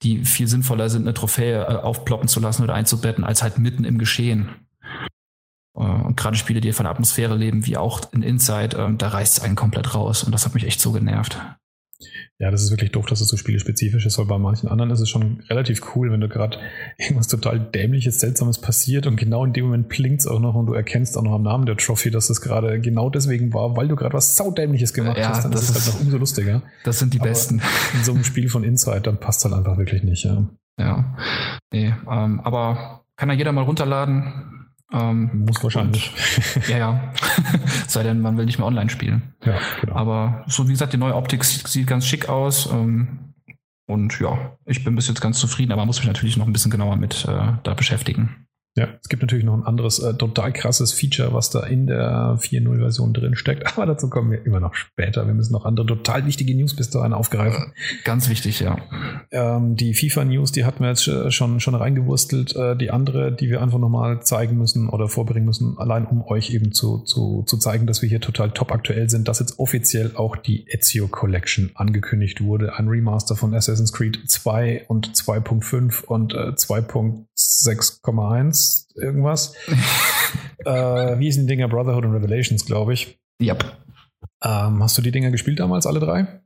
die 0.04 0.26
viel 0.26 0.48
sinnvoller 0.48 0.90
sind, 0.90 1.04
eine 1.04 1.14
Trophäe 1.14 1.62
äh, 1.62 1.76
aufploppen 1.76 2.28
zu 2.28 2.42
lassen 2.42 2.64
oder 2.64 2.74
einzubetten, 2.74 3.24
als 3.24 3.42
halt 3.42 3.58
mitten 3.58 3.86
im 3.86 3.98
Geschehen. 3.98 4.50
Äh, 5.76 5.80
und 5.80 6.18
gerade 6.18 6.38
Spiele, 6.38 6.62
die 6.62 6.74
von 6.74 6.86
der 6.86 6.92
Atmosphäre 6.92 7.36
leben, 7.36 7.66
wie 7.66 7.78
auch 7.78 8.02
in 8.14 8.24
Inside, 8.24 8.78
ähm, 8.78 8.98
da 8.98 9.10
reißt 9.10 9.38
es 9.38 9.44
einen 9.44 9.56
komplett 9.56 9.94
raus. 9.96 10.24
Und 10.24 10.32
das 10.32 10.46
hat 10.46 10.54
mich 10.54 10.66
echt 10.66 10.82
so 10.82 10.92
genervt. 10.92 11.38
Ja, 12.40 12.50
das 12.50 12.64
ist 12.64 12.72
wirklich 12.72 12.92
doof, 12.92 13.06
dass 13.06 13.22
es 13.22 13.28
so 13.28 13.38
spielespezifisch 13.38 14.04
ist, 14.08 14.18
weil 14.18 14.26
bei 14.26 14.40
manchen 14.40 14.68
anderen 14.68 14.90
ist 14.90 15.00
es 15.00 15.10
schon 15.10 15.42
relativ 15.48 15.96
cool, 15.96 16.12
wenn 16.12 16.22
du 16.22 16.28
gerade 16.28 16.58
irgendwas 16.98 17.28
total 17.28 17.60
dämliches, 17.60 18.20
seltsames 18.20 18.60
passiert 18.60 19.06
und 19.06 19.16
genau 19.16 19.46
in 19.46 19.54
dem 19.54 19.66
Moment 19.66 19.90
blinkt 19.90 20.22
es 20.22 20.28
auch 20.28 20.40
noch 20.40 20.56
und 20.56 20.66
du 20.66 20.74
erkennst 20.74 21.18
auch 21.18 21.22
noch 21.22 21.34
am 21.34 21.44
Namen 21.44 21.68
der 21.68 21.78
Trophy, 21.78 22.10
dass 22.10 22.32
es 22.32 22.42
gerade 22.42 22.82
genau 22.82 23.12
deswegen 23.12 23.54
war, 23.54 23.78
weil 23.78 23.88
du 23.88 23.96
gerade 23.96 24.14
was 24.14 24.36
saudämliches 24.36 24.94
gemacht 24.94 25.20
ja, 25.20 25.30
hast, 25.30 25.46
dann 25.46 25.54
ist 25.54 25.70
es 25.70 25.76
halt 25.76 25.94
noch 25.94 26.02
umso 26.02 26.18
lustiger. 26.18 26.64
Das 26.84 26.98
sind 26.98 27.14
die 27.14 27.20
Aber 27.20 27.30
besten. 27.30 27.62
In 27.94 28.04
so 28.04 28.14
einem 28.14 28.24
Spiel 28.24 28.50
von 28.50 28.64
Inside, 28.64 29.02
dann 29.02 29.20
passt 29.20 29.46
halt 29.46 29.54
einfach 29.54 29.78
wirklich 29.78 30.02
nicht, 30.02 30.24
ja. 30.24 30.50
Ja. 30.80 31.16
Nee, 31.72 31.94
ähm, 32.10 32.40
aber 32.40 33.06
kann 33.18 33.30
ja 33.30 33.36
jeder 33.36 33.52
mal 33.52 33.62
runterladen 33.62 34.61
ähm, 34.92 35.46
Muss 35.48 35.64
wahrscheinlich. 35.64 36.14
Und, 36.56 36.68
ja, 36.70 36.78
ja. 36.78 37.14
Sei 37.88 38.04
denn, 38.04 38.22
man 38.22 38.38
will 38.38 38.46
nicht 38.46 38.58
mehr 38.58 38.68
online 38.68 38.90
spielen. 38.90 39.34
Ja, 39.44 39.58
genau. 39.80 39.96
Aber 39.96 40.44
so 40.48 40.68
wie 40.68 40.74
gesagt, 40.74 40.94
die 40.94 40.98
neue 40.98 41.16
Optik 41.16 41.44
sieht 41.44 41.88
ganz 41.88 42.06
schick 42.06 42.30
aus. 42.30 42.70
Ähm, 42.72 43.34
und 43.88 44.20
ja, 44.20 44.58
ich 44.66 44.84
bin 44.84 44.96
bis 44.96 45.08
jetzt 45.08 45.22
ganz 45.22 45.40
zufrieden, 45.40 45.72
aber 45.72 45.86
muss 45.86 46.00
mich 46.00 46.08
natürlich 46.08 46.38
noch 46.38 46.48
ein 46.48 46.54
bisschen 46.54 46.72
genauer 46.72 46.96
mit 46.96 47.26
äh, 47.26 47.54
da 47.64 47.74
beschäftigen. 47.74 48.48
Ja, 48.78 48.88
es 49.02 49.10
gibt 49.10 49.22
natürlich 49.22 49.44
noch 49.44 49.54
ein 49.54 49.66
anderes 49.66 50.00
äh, 50.00 50.14
total 50.14 50.54
krasses 50.54 50.94
Feature, 50.94 51.34
was 51.34 51.50
da 51.50 51.60
in 51.64 51.88
der 51.88 52.38
4.0-Version 52.40 53.14
drin 53.14 53.36
steckt, 53.36 53.68
aber 53.78 53.86
dazu 53.86 54.10
kommen 54.10 54.32
wir 54.32 54.46
immer 54.46 54.62
noch 54.62 54.76
später. 54.76 55.28
Wir 55.28 55.34
müssen 55.34 55.52
noch 55.52 55.66
andere 55.66 55.86
total 55.86 56.26
wichtige 56.26 56.56
News 56.56 56.74
bis 56.74 56.90
dahin 56.90 57.12
aufgreifen. 57.12 57.74
Äh, 57.74 58.04
ganz 58.06 58.30
wichtig, 58.30 58.62
ja. 58.62 58.78
Ähm, 59.32 59.76
die 59.76 59.94
FIFA-News, 59.94 60.54
die 60.54 60.64
hatten 60.64 60.84
wir 60.84 60.88
jetzt 60.88 61.06
äh, 61.10 61.32
schon, 61.32 61.60
schon 61.60 61.76
reingewurstelt. 61.76 62.56
Äh, 62.56 62.78
die 62.78 62.92
andere, 62.92 63.34
die 63.34 63.50
wir 63.50 63.62
einfach 63.62 63.78
nochmal 63.78 64.24
zeigen 64.24 64.58
müssen 64.58 64.88
oder 64.88 65.10
vorbringen 65.10 65.48
müssen, 65.48 65.78
allein 65.78 66.06
um 66.06 66.24
euch 66.24 66.52
eben 66.52 66.72
zu, 66.72 67.00
zu, 67.00 67.44
zu 67.46 67.58
zeigen, 67.58 67.88
dass 67.88 68.02
wir 68.02 68.08
hier 68.08 68.22
total 68.22 68.52
top 68.52 68.72
aktuell 68.72 69.10
sind, 69.10 69.28
dass 69.28 69.40
jetzt 69.40 69.60
offiziell 69.60 70.16
auch 70.16 70.38
die 70.38 70.66
Ezio 70.70 71.10
Collection 71.10 71.72
angekündigt 71.76 72.42
wurde. 72.42 72.78
Ein 72.78 72.88
Remaster 72.88 73.36
von 73.36 73.54
Assassin's 73.54 73.92
Creed 73.92 74.18
2 74.30 74.86
und 74.88 75.12
2.5 75.12 76.06
und 76.06 76.34
äh, 76.34 76.52
2.6,1 76.52 78.61
irgendwas. 78.96 79.54
äh, 80.66 81.20
wie 81.20 81.26
hießen 81.26 81.48
die 81.48 81.56
Dinger? 81.56 81.68
Brotherhood 81.68 82.06
und 82.06 82.14
Revelations, 82.14 82.66
glaube 82.66 82.94
ich. 82.94 83.20
Ja. 83.40 83.54
Yep. 83.54 83.78
Ähm, 84.44 84.84
hast 84.84 84.98
du 84.98 85.02
die 85.02 85.12
Dinger 85.12 85.32
gespielt 85.32 85.60
damals, 85.60 85.86
alle 85.86 86.00
drei? 86.00 86.42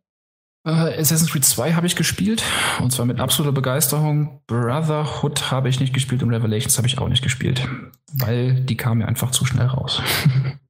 Uh, 0.67 0.89
Assassin's 0.97 1.31
Creed 1.31 1.45
2 1.45 1.73
habe 1.73 1.85
ich 1.85 1.95
gespielt 1.95 2.43
und 2.81 2.91
zwar 2.91 3.05
mit 3.05 3.19
absoluter 3.19 3.53
Begeisterung. 3.53 4.41
Brotherhood 4.47 5.51
habe 5.51 5.69
ich 5.69 5.79
nicht 5.79 5.93
gespielt 5.93 6.23
und 6.23 6.33
Revelations 6.33 6.77
habe 6.79 6.87
ich 6.87 6.97
auch 6.97 7.07
nicht 7.07 7.21
gespielt, 7.21 7.67
weil 8.11 8.61
die 8.61 8.75
kamen 8.75 8.99
mir 8.99 9.07
einfach 9.07 9.29
zu 9.29 9.45
schnell 9.45 9.67
raus. 9.67 10.01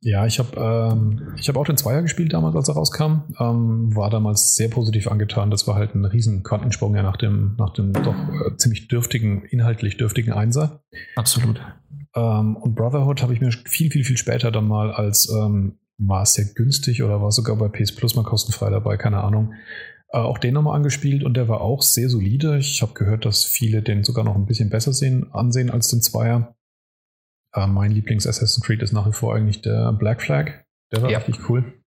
Ja, 0.08 0.28
ich 0.28 0.38
habe 0.38 0.56
ähm, 0.56 1.34
ich 1.36 1.50
hab 1.50 1.58
auch 1.58 1.66
den 1.66 1.78
Zweier 1.78 2.04
gespielt 2.04 2.32
damals, 2.32 2.56
als 2.56 2.70
er 2.70 2.76
rauskam. 2.76 3.24
Ähm, 3.40 3.96
war 3.96 4.12
damals 4.12 4.56
sehr 4.56 4.70
positiv 4.70 5.08
angetan. 5.08 5.50
Das 5.50 5.66
war 5.66 5.74
halt 5.74 5.96
ein 5.96 6.06
riesen 6.06 6.44
Quantensprung 6.44 6.96
ja 6.96 7.02
nach 7.02 7.18
dem, 7.18 7.56
nach 7.58 7.74
dem 7.74 7.92
doch 7.92 8.14
äh, 8.14 8.56
ziemlich 8.56 8.88
dürftigen, 8.88 9.46
inhaltlich 9.46 9.98
dürftigen 9.98 10.32
Einser. 10.32 10.84
Absolut. 11.16 11.60
Ähm, 12.16 12.56
und 12.56 12.76
Brotherhood 12.76 13.24
habe 13.24 13.34
ich 13.34 13.42
mir 13.42 13.52
viel, 13.52 13.90
viel, 13.90 14.04
viel 14.04 14.18
später 14.18 14.52
dann 14.52 14.68
mal 14.68 14.92
als, 14.92 15.28
ähm, 15.28 15.80
war 15.98 16.24
es 16.24 16.34
sehr 16.34 16.46
günstig 16.46 17.04
oder 17.04 17.22
war 17.22 17.32
sogar 17.32 17.56
bei 17.56 17.68
PS 17.68 17.96
Plus 17.96 18.16
mal 18.16 18.24
kostenfrei 18.24 18.70
dabei, 18.70 18.98
keine 18.98 19.24
Ahnung. 19.24 19.54
Äh, 20.10 20.18
auch 20.18 20.38
den 20.38 20.54
nochmal 20.54 20.76
angespielt 20.76 21.24
und 21.24 21.36
der 21.36 21.48
war 21.48 21.62
auch 21.62 21.82
sehr 21.82 22.10
solide. 22.10 22.58
Ich 22.58 22.82
habe 22.82 22.94
gehört, 22.94 23.26
dass 23.26 23.46
viele 23.46 23.82
den 23.82 24.04
sogar 24.04 24.24
noch 24.24 24.36
ein 24.36 24.46
bisschen 24.46 24.70
besser 24.70 24.94
sehen, 24.94 25.32
ansehen 25.34 25.70
als 25.70 25.88
den 25.90 26.02
Zweier. 26.02 26.56
Äh, 27.54 27.68
mein 27.68 27.92
Lieblings-Assassin's 27.92 28.66
Creed 28.66 28.82
ist 28.82 28.94
nach 28.94 29.08
wie 29.08 29.14
vor 29.14 29.36
eigentlich 29.36 29.62
der 29.62 29.94
Black 29.94 30.22
Flag. 30.22 30.66
Der 30.92 31.02
war 31.02 31.10
ja. 31.10 31.18
richtig 31.18 31.50
cool. 31.50 31.82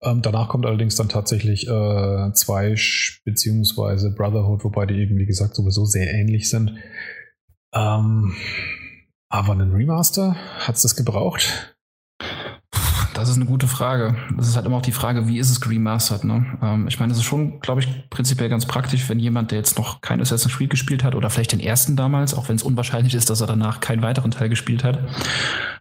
Ähm, 0.00 0.22
danach 0.22 0.48
kommt 0.48 0.64
allerdings 0.64 0.94
dann 0.94 1.08
tatsächlich 1.08 1.66
äh, 1.66 2.32
zwei 2.32 2.76
beziehungsweise 3.24 4.14
Brotherhood, 4.14 4.62
wobei 4.64 4.86
die 4.86 4.94
eben, 4.94 5.18
wie 5.18 5.26
gesagt, 5.26 5.56
sowieso 5.56 5.84
sehr 5.84 6.12
ähnlich 6.12 6.48
sind. 6.48 6.76
Ähm, 7.74 8.34
aber 9.28 9.52
einen 9.52 9.72
Remaster, 9.72 10.36
hat 10.60 10.76
es 10.76 10.82
das 10.82 10.94
gebraucht? 10.94 11.76
Das 13.18 13.28
ist 13.28 13.36
eine 13.36 13.46
gute 13.46 13.66
Frage. 13.66 14.16
Das 14.36 14.46
ist 14.46 14.54
halt 14.54 14.64
immer 14.64 14.76
auch 14.76 14.82
die 14.82 14.92
Frage, 14.92 15.26
wie 15.26 15.38
ist 15.38 15.50
es 15.50 15.68
remastered, 15.68 16.24
ne? 16.24 16.46
Ähm, 16.62 16.86
ich 16.88 17.00
meine, 17.00 17.12
es 17.12 17.18
ist 17.18 17.24
schon, 17.24 17.58
glaube 17.60 17.80
ich, 17.80 18.08
prinzipiell 18.10 18.48
ganz 18.48 18.64
praktisch, 18.66 19.08
wenn 19.08 19.18
jemand, 19.18 19.50
der 19.50 19.58
jetzt 19.58 19.76
noch 19.76 20.00
kein 20.00 20.20
Assassin's 20.20 20.56
Creed 20.56 20.70
gespielt 20.70 21.02
hat 21.02 21.14
oder 21.14 21.28
vielleicht 21.28 21.52
den 21.52 21.60
ersten 21.60 21.96
damals, 21.96 22.32
auch 22.34 22.48
wenn 22.48 22.56
es 22.56 22.62
unwahrscheinlich 22.62 23.14
ist, 23.14 23.28
dass 23.28 23.40
er 23.40 23.48
danach 23.48 23.80
keinen 23.80 24.02
weiteren 24.02 24.30
Teil 24.30 24.48
gespielt 24.48 24.84
hat, 24.84 25.00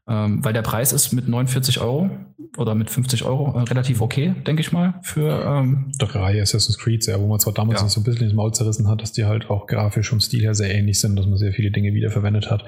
ähm, 0.07 0.43
weil 0.43 0.53
der 0.53 0.63
Preis 0.63 0.93
ist 0.93 1.13
mit 1.13 1.27
49 1.27 1.79
Euro 1.79 2.09
oder 2.57 2.75
mit 2.75 2.89
50 2.89 3.23
Euro 3.23 3.57
äh, 3.57 3.63
relativ 3.63 4.01
okay, 4.01 4.33
denke 4.45 4.61
ich 4.61 4.71
mal, 4.71 4.95
für 5.03 5.43
ähm, 5.45 5.91
drei 5.99 6.41
Assassin's 6.41 6.77
Creed, 6.77 7.05
ja, 7.05 7.19
wo 7.19 7.27
man 7.27 7.39
zwar 7.39 7.53
damals 7.53 7.81
ja. 7.81 7.87
so 7.87 8.01
ein 8.01 8.03
bisschen 8.03 8.23
ins 8.23 8.33
Maul 8.33 8.53
zerrissen 8.53 8.87
hat, 8.87 9.01
dass 9.01 9.11
die 9.11 9.25
halt 9.25 9.49
auch 9.49 9.67
grafisch 9.67 10.11
und 10.11 10.21
Stil 10.21 10.41
her 10.41 10.55
sehr 10.55 10.73
ähnlich 10.73 10.99
sind, 10.99 11.17
dass 11.17 11.27
man 11.27 11.37
sehr 11.37 11.51
viele 11.51 11.71
Dinge 11.71 11.93
wiederverwendet 11.93 12.49
hat. 12.49 12.63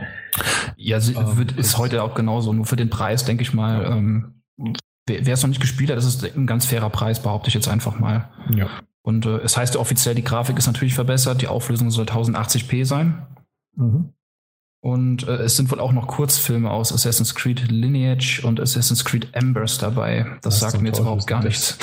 Ja, 0.78 0.98
ähm, 0.98 1.38
wird, 1.38 1.54
ist 1.54 1.78
heute 1.78 2.04
auch 2.04 2.14
genauso. 2.14 2.54
Nur 2.54 2.66
für 2.66 2.76
den 2.76 2.90
Preis, 2.90 3.26
denke 3.26 3.42
ich 3.42 3.54
mal, 3.54 3.86
ähm, 3.86 4.39
wer 5.08 5.34
es 5.34 5.42
noch 5.42 5.50
nicht 5.50 5.62
gespielt 5.62 5.90
hat, 5.90 5.98
ist 5.98 6.06
es 6.06 6.36
ein 6.36 6.48
ganz 6.48 6.66
fairer 6.66 6.90
Preis, 6.90 7.22
behaupte 7.22 7.48
ich 7.48 7.54
jetzt 7.54 7.68
einfach 7.68 8.00
mal. 8.00 8.30
Ja. 8.56 8.68
Und 9.02 9.26
äh, 9.26 9.38
es 9.38 9.58
heißt 9.58 9.76
ja 9.76 9.82
offiziell, 9.82 10.16
die 10.16 10.24
Grafik 10.24 10.58
ist 10.58 10.68
natürlich 10.68 10.94
verbessert, 10.94 11.42
die 11.42 11.48
Auflösung 11.48 11.90
soll 11.90 12.06
1080p 12.06 12.86
sein. 12.86 13.26
Mhm. 13.76 14.14
Und 14.82 15.28
äh, 15.28 15.38
es 15.38 15.58
sind 15.58 15.72
wohl 15.72 15.80
auch 15.80 15.92
noch 15.92 16.08
Kurzfilme 16.08 16.72
aus 16.72 16.94
Assassin's 16.94 17.36
Creed 17.36 17.70
Lineage 17.70 18.42
und 18.46 18.62
Assassin's 18.62 19.04
Creed 19.04 19.28
Embers 19.34 19.78
dabei. 19.78 20.38
Das, 20.42 20.60
das 20.60 20.72
sagt 20.72 20.82
mir 20.82 20.90
jetzt 20.90 21.00
überhaupt 21.00 21.28
gar 21.28 21.44
nichts. 21.44 21.78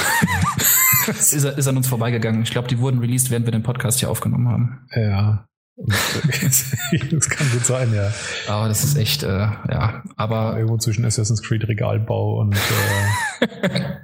ist, 1.06 1.44
er, 1.44 1.58
ist 1.58 1.68
an 1.68 1.76
uns 1.76 1.88
vorbeigegangen. 1.88 2.42
Ich 2.42 2.50
glaube, 2.50 2.68
die 2.68 2.78
wurden 2.78 3.00
released, 3.00 3.30
während 3.30 3.46
wir 3.46 3.52
den 3.52 3.62
Podcast 3.62 3.98
hier 4.00 4.10
aufgenommen 4.10 4.48
haben. 4.48 4.86
Ja. 4.94 5.46
das 7.10 7.28
kann 7.28 7.50
gut 7.52 7.66
sein, 7.66 7.92
ja. 7.94 8.12
Aber 8.48 8.68
das 8.68 8.82
ist 8.82 8.96
echt, 8.96 9.22
äh, 9.22 9.28
ja. 9.28 10.02
Aber 10.16 10.56
irgendwo 10.56 10.78
zwischen 10.78 11.04
Assassin's 11.04 11.42
Creed 11.42 11.68
Regalbau 11.68 12.40
und 12.40 12.54
äh, 12.54 13.96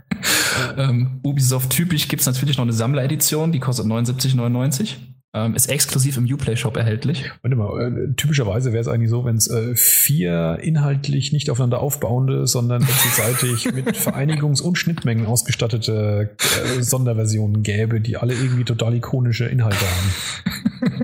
ähm, 0.76 1.20
Ubisoft 1.22 1.70
typisch 1.70 2.08
gibt 2.08 2.20
es 2.20 2.26
natürlich 2.26 2.58
noch 2.58 2.64
eine 2.64 2.74
Sammleredition, 2.74 3.52
die 3.52 3.60
kostet 3.60 3.86
79,99. 3.86 4.96
Ähm, 5.34 5.54
ist 5.54 5.70
exklusiv 5.70 6.18
im 6.18 6.26
Uplay 6.26 6.56
Shop 6.56 6.76
erhältlich. 6.76 7.30
Warte 7.40 7.56
mal, 7.56 7.80
äh, 7.80 8.14
typischerweise 8.16 8.74
wäre 8.74 8.82
es 8.82 8.88
eigentlich 8.88 9.08
so, 9.08 9.24
wenn 9.24 9.36
es 9.36 9.48
äh, 9.48 9.74
vier 9.74 10.58
inhaltlich 10.60 11.32
nicht 11.32 11.48
aufeinander 11.48 11.80
aufbauende, 11.80 12.46
sondern 12.46 12.82
wechselseitig 12.82 13.72
mit 13.74 13.96
Vereinigungs- 13.96 14.60
und 14.60 14.76
Schnittmengen 14.76 15.24
ausgestattete 15.24 16.36
äh, 16.38 16.82
Sonderversionen 16.82 17.62
gäbe, 17.62 18.02
die 18.02 18.18
alle 18.18 18.34
irgendwie 18.34 18.64
total 18.64 18.94
ikonische 18.94 19.46
Inhalte 19.46 19.86
haben. 19.86 21.01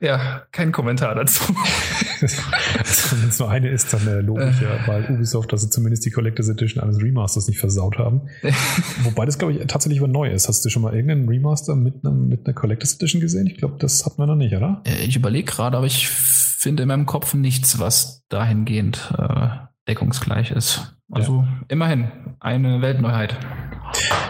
Ja, 0.00 0.44
kein 0.50 0.72
Kommentar 0.72 1.14
dazu. 1.14 1.42
Wenn 2.20 3.28
es 3.28 3.38
nur 3.38 3.50
eine 3.50 3.68
ist, 3.68 3.92
dann 3.92 4.06
äh, 4.06 4.20
logisch, 4.20 4.62
äh. 4.62 4.64
ja, 4.64 4.86
weil 4.86 5.04
Ubisoft, 5.10 5.52
dass 5.52 5.60
sie 5.60 5.68
zumindest 5.68 6.06
die 6.06 6.10
Collectors 6.10 6.48
Edition 6.48 6.82
eines 6.82 7.02
Remasters 7.02 7.48
nicht 7.48 7.58
versaut 7.58 7.98
haben. 7.98 8.22
Wobei 9.02 9.26
das, 9.26 9.38
glaube 9.38 9.52
ich, 9.52 9.66
tatsächlich 9.66 10.00
aber 10.00 10.08
neu 10.08 10.30
ist. 10.30 10.48
Hast 10.48 10.64
du 10.64 10.70
schon 10.70 10.82
mal 10.82 10.94
irgendeinen 10.94 11.28
Remaster 11.28 11.76
mit, 11.76 12.04
einem, 12.04 12.28
mit 12.28 12.46
einer 12.46 12.54
Collectors 12.54 12.94
Edition 12.94 13.20
gesehen? 13.20 13.46
Ich 13.46 13.58
glaube, 13.58 13.76
das 13.78 14.06
hat 14.06 14.16
man 14.16 14.28
noch 14.28 14.36
nicht, 14.36 14.54
oder? 14.54 14.82
Äh, 14.86 15.04
ich 15.04 15.16
überlege 15.16 15.50
gerade, 15.50 15.76
aber 15.76 15.86
ich 15.86 16.08
finde 16.08 16.84
in 16.84 16.88
meinem 16.88 17.06
Kopf 17.06 17.34
nichts, 17.34 17.78
was 17.78 18.24
dahingehend 18.28 19.12
äh, 19.18 19.48
deckungsgleich 19.86 20.50
ist. 20.50 20.94
Also 21.10 21.38
ja. 21.38 21.48
immerhin 21.68 22.10
eine 22.40 22.82
Weltneuheit. 22.82 23.36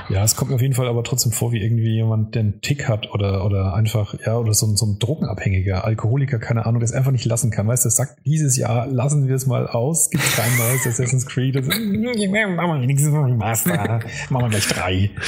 Ja, 0.09 0.25
es 0.25 0.35
kommt 0.35 0.51
mir 0.51 0.57
auf 0.57 0.63
jeden 0.63 0.75
Fall 0.75 0.89
aber 0.89 1.05
trotzdem 1.05 1.31
vor, 1.31 1.53
wie 1.53 1.63
irgendwie 1.63 1.91
jemand, 1.91 2.35
der 2.35 2.41
einen 2.41 2.61
Tick 2.63 2.89
hat 2.89 3.13
oder, 3.13 3.45
oder 3.45 3.75
einfach, 3.75 4.15
ja, 4.27 4.37
oder 4.37 4.55
so, 4.55 4.67
so 4.75 4.87
ein 4.87 4.99
Drogenabhängiger, 4.99 5.85
Alkoholiker, 5.85 6.39
keine 6.39 6.67
Ahnung, 6.67 6.81
das 6.81 6.93
einfach 6.93 7.13
nicht 7.13 7.27
lassen 7.27 7.51
kann. 7.51 7.69
Weißt 7.69 7.85
du, 7.85 7.91
sagt 7.91 8.19
dieses 8.25 8.57
Jahr, 8.57 8.87
lassen 8.87 9.29
wir 9.29 9.37
es 9.37 9.47
mal 9.47 9.69
aus, 9.69 10.11
gibt 10.11 10.25
kein 10.35 10.51
neues 10.57 10.87
Assassin's 10.87 11.27
Creed. 11.27 11.55
Machen 11.65 12.03
wir 12.03 12.81
wenigstens 12.81 13.13
Master, 13.13 14.01
machen 14.31 14.45
wir 14.45 14.49
gleich 14.49 14.67
drei. 14.67 15.11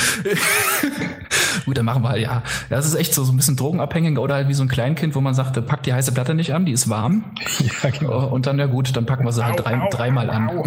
Gut, 1.65 1.79
dann 1.79 1.85
machen 1.85 2.03
wir 2.03 2.09
halt, 2.09 2.23
ja. 2.23 2.43
Das 2.71 2.87
ist 2.87 2.95
echt 2.95 3.15
so, 3.15 3.23
so 3.25 3.33
ein 3.33 3.37
bisschen 3.37 3.57
drogenabhängig 3.57 4.19
oder 4.19 4.35
halt 4.35 4.49
wie 4.49 4.55
so 4.55 4.65
ein 4.65 4.69
Kleinkind, 4.69 5.15
wo 5.15 5.21
man 5.21 5.35
sagt, 5.35 5.65
packt 5.67 5.87
die 5.87 5.93
heiße 5.93 6.13
Platte 6.13 6.35
nicht 6.35 6.55
an, 6.55 6.67
die 6.67 6.73
ist 6.73 6.89
warm. 6.89 7.25
Ja, 7.83 7.91
genau. 7.91 8.29
Und 8.29 8.47
dann, 8.47 8.59
ja 8.59 8.67
gut, 8.67 8.97
dann 8.97 9.07
packen 9.07 9.25
wir 9.25 9.33
sie 9.33 9.45
halt 9.45 9.65
drei, 9.65 9.89
dreimal 9.91 10.31
an. 10.31 10.63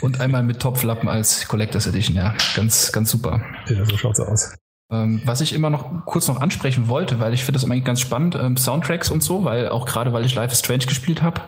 Und 0.00 0.20
einmal 0.20 0.42
mit 0.42 0.60
Topflappen 0.60 1.08
als 1.08 1.46
Collectors 1.48 1.86
Edition, 1.86 2.16
ja. 2.16 2.34
Ganz, 2.54 2.92
ganz 2.92 3.10
super. 3.10 3.40
Ja, 3.68 3.84
so 3.84 3.96
schaut's 3.96 4.20
aus. 4.20 4.54
Ähm, 4.92 5.22
was 5.24 5.40
ich 5.40 5.54
immer 5.54 5.70
noch 5.70 6.04
kurz 6.04 6.28
noch 6.28 6.40
ansprechen 6.40 6.86
wollte, 6.88 7.18
weil 7.18 7.32
ich 7.32 7.44
finde 7.44 7.58
das 7.58 7.64
immer 7.64 7.78
ganz 7.80 8.00
spannend, 8.00 8.36
ähm, 8.40 8.58
Soundtracks 8.58 9.10
und 9.10 9.22
so, 9.22 9.44
weil 9.44 9.70
auch 9.70 9.86
gerade 9.86 10.12
weil 10.12 10.26
ich 10.26 10.34
Life 10.34 10.52
is 10.52 10.58
Strange 10.58 10.84
gespielt 10.84 11.22
habe 11.22 11.40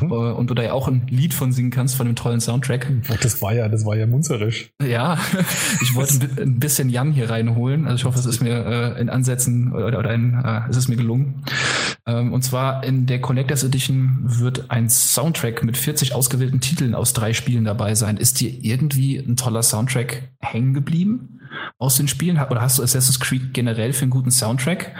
mhm. 0.00 0.10
äh, 0.10 0.14
und 0.14 0.48
du 0.48 0.54
da 0.54 0.62
ja 0.62 0.72
auch 0.72 0.88
ein 0.88 1.06
Lied 1.08 1.34
von 1.34 1.52
singen 1.52 1.70
kannst 1.70 1.96
von 1.96 2.06
dem 2.06 2.16
tollen 2.16 2.40
Soundtrack. 2.40 2.90
Das 3.22 3.42
war 3.42 3.52
ja, 3.52 3.68
das 3.68 3.84
war 3.84 3.96
ja 3.96 4.06
munzerisch. 4.06 4.70
Ja, 4.82 5.18
ich 5.82 5.94
wollte 5.94 6.26
ein 6.40 6.58
bisschen 6.58 6.88
Jan 6.88 7.12
hier 7.12 7.28
reinholen. 7.28 7.86
Also 7.86 7.96
ich 7.96 8.04
hoffe, 8.06 8.18
es 8.18 8.26
ist 8.26 8.40
mir 8.40 8.64
äh, 8.64 9.00
in 9.00 9.10
Ansätzen 9.10 9.72
oder, 9.72 9.98
oder 9.98 10.14
in, 10.14 10.42
äh, 10.42 10.62
es 10.70 10.78
ist 10.78 10.88
mir 10.88 10.96
gelungen. 10.96 11.44
Ähm, 12.06 12.32
und 12.32 12.42
zwar 12.42 12.82
in 12.82 13.06
der 13.06 13.20
Collectors 13.20 13.62
Edition 13.62 14.20
wird 14.24 14.70
ein 14.70 14.88
Soundtrack 14.88 15.62
mit 15.64 15.76
40 15.76 16.14
ausgewählten 16.14 16.60
Titeln 16.60 16.94
aus 16.94 17.12
drei 17.12 17.34
Spielen 17.34 17.64
dabei 17.64 17.94
sein. 17.94 18.16
Ist 18.16 18.40
dir 18.40 18.50
irgendwie 18.50 19.18
ein 19.18 19.36
toller 19.36 19.62
Soundtrack 19.62 20.30
hängen 20.40 20.72
geblieben? 20.72 21.35
Aus 21.78 21.96
den 21.96 22.08
Spielen? 22.08 22.38
Oder 22.38 22.60
hast 22.60 22.78
du 22.78 22.82
Assassin's 22.82 23.20
Creed 23.20 23.54
generell 23.54 23.92
für 23.92 24.02
einen 24.02 24.10
guten 24.10 24.30
Soundtrack 24.30 24.94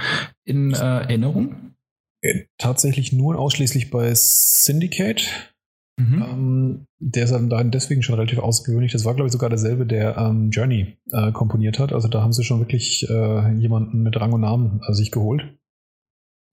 in 0.45 0.73
äh, 0.73 0.77
Erinnerung? 0.77 1.75
Äh, 2.23 2.45
tatsächlich 2.59 3.12
nur 3.12 3.38
ausschließlich 3.38 3.90
bei 3.90 4.12
Syndicate. 4.14 5.55
Mhm. 5.99 6.23
Ähm, 6.23 6.87
der 6.99 7.25
ist 7.25 7.31
dann 7.33 7.71
deswegen 7.71 8.03
schon 8.03 8.16
relativ 8.16 8.38
außergewöhnlich. 8.38 8.92
Das 8.92 9.05
war, 9.05 9.14
glaube 9.14 9.29
ich, 9.29 9.33
sogar 9.33 9.49
derselbe, 9.49 9.87
der 9.87 10.16
ähm, 10.16 10.51
Journey 10.51 10.99
äh, 11.12 11.33
komponiert 11.33 11.79
hat. 11.79 11.92
Also 11.92 12.09
da 12.09 12.23
haben 12.23 12.33
sie 12.33 12.45
schon 12.45 12.61
wirklich 12.61 13.09
äh, 13.09 13.53
jemanden 13.55 14.03
mit 14.03 14.19
Rang 14.19 14.33
und 14.33 14.42
Namen 14.42 14.81
äh, 14.87 14.92
sich 14.92 15.11
geholt. 15.11 15.57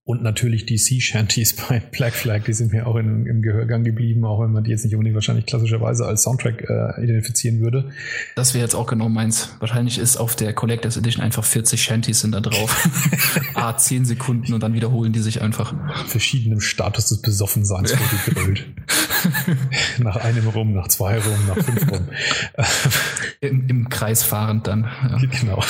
Und 0.06 0.22
natürlich 0.22 0.66
die 0.66 0.78
Sea 0.78 1.00
Shanties 1.00 1.54
bei 1.70 1.80
Black 1.80 2.14
Flag, 2.14 2.44
die 2.46 2.54
sind 2.54 2.74
mir 2.74 2.88
auch 2.88 2.98
in, 2.98 3.26
im 3.26 3.42
Gehörgang 3.42 3.84
geblieben, 3.84 4.26
auch 4.26 4.42
wenn 4.42 4.52
man 4.52 4.64
die 4.64 4.72
jetzt 4.72 4.84
nicht 4.84 4.94
unbedingt 4.96 5.16
wahrscheinlich 5.16 5.46
klassischerweise 5.46 6.06
als 6.06 6.24
Soundtrack 6.24 6.70
äh, 6.70 7.04
identifizieren 7.04 7.62
würde. 7.62 7.90
Das 8.36 8.54
wäre 8.54 8.64
jetzt 8.64 8.76
auch 8.76 8.88
genau 8.88 9.08
meins. 9.08 9.56
Wahrscheinlich 9.60 9.98
ist 9.98 10.18
auf 10.18 10.36
der 10.36 10.54
Collectors 10.54 10.98
Edition 10.98 11.24
einfach 11.24 11.46
40 11.46 11.82
Shanties 11.82 12.20
sind 12.20 12.34
da 12.34 12.42
drauf. 12.42 12.90
A, 13.54 13.78
10 13.78 14.04
Sekunden 14.04 14.54
und 14.54 14.62
dann 14.62 14.74
wiederholen 14.74 15.14
die 15.14 15.22
sich 15.22 15.42
einfach. 15.42 15.74
Verschiedenem 16.08 16.60
Status 16.60 17.08
des 17.08 17.22
Besoffenseins 17.22 17.92
wurde 17.92 18.24
gebrüllt. 18.26 18.66
nach 20.00 20.18
einem 20.18 20.48
rum, 20.50 20.74
nach 20.74 20.90
zwei 20.90 21.18
rum, 21.18 21.48
nach 21.48 21.64
fünf 21.64 21.92
rum. 21.92 22.08
Im, 23.40 23.68
Im 23.70 23.90
Kreis 23.90 24.24
fahrend 24.24 24.68
dann. 24.68 24.84
Ja. 24.84 25.18
Genau. 25.40 25.64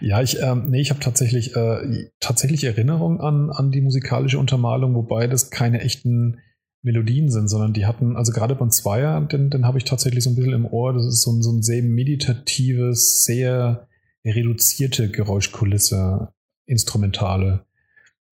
ja, 0.00 0.22
ich, 0.22 0.40
ähm, 0.40 0.70
nee, 0.70 0.80
ich 0.80 0.90
habe 0.90 1.00
tatsächlich, 1.00 1.54
äh, 1.54 2.10
tatsächlich 2.20 2.63
Erinnerung 2.66 3.20
an, 3.20 3.50
an 3.50 3.70
die 3.70 3.80
musikalische 3.80 4.38
Untermalung, 4.38 4.94
wobei 4.94 5.26
das 5.26 5.50
keine 5.50 5.80
echten 5.80 6.38
Melodien 6.82 7.30
sind, 7.30 7.48
sondern 7.48 7.72
die 7.72 7.86
hatten, 7.86 8.16
also 8.16 8.32
gerade 8.32 8.54
beim 8.54 8.70
Zweier, 8.70 9.20
den, 9.22 9.50
den 9.50 9.66
habe 9.66 9.78
ich 9.78 9.84
tatsächlich 9.84 10.22
so 10.22 10.30
ein 10.30 10.36
bisschen 10.36 10.52
im 10.52 10.66
Ohr, 10.66 10.92
das 10.92 11.06
ist 11.06 11.22
so 11.22 11.32
ein, 11.32 11.42
so 11.42 11.50
ein 11.50 11.62
sehr 11.62 11.82
meditatives, 11.82 13.24
sehr 13.24 13.88
reduzierte 14.24 15.10
Geräuschkulisse, 15.10 16.28
instrumentale, 16.66 17.64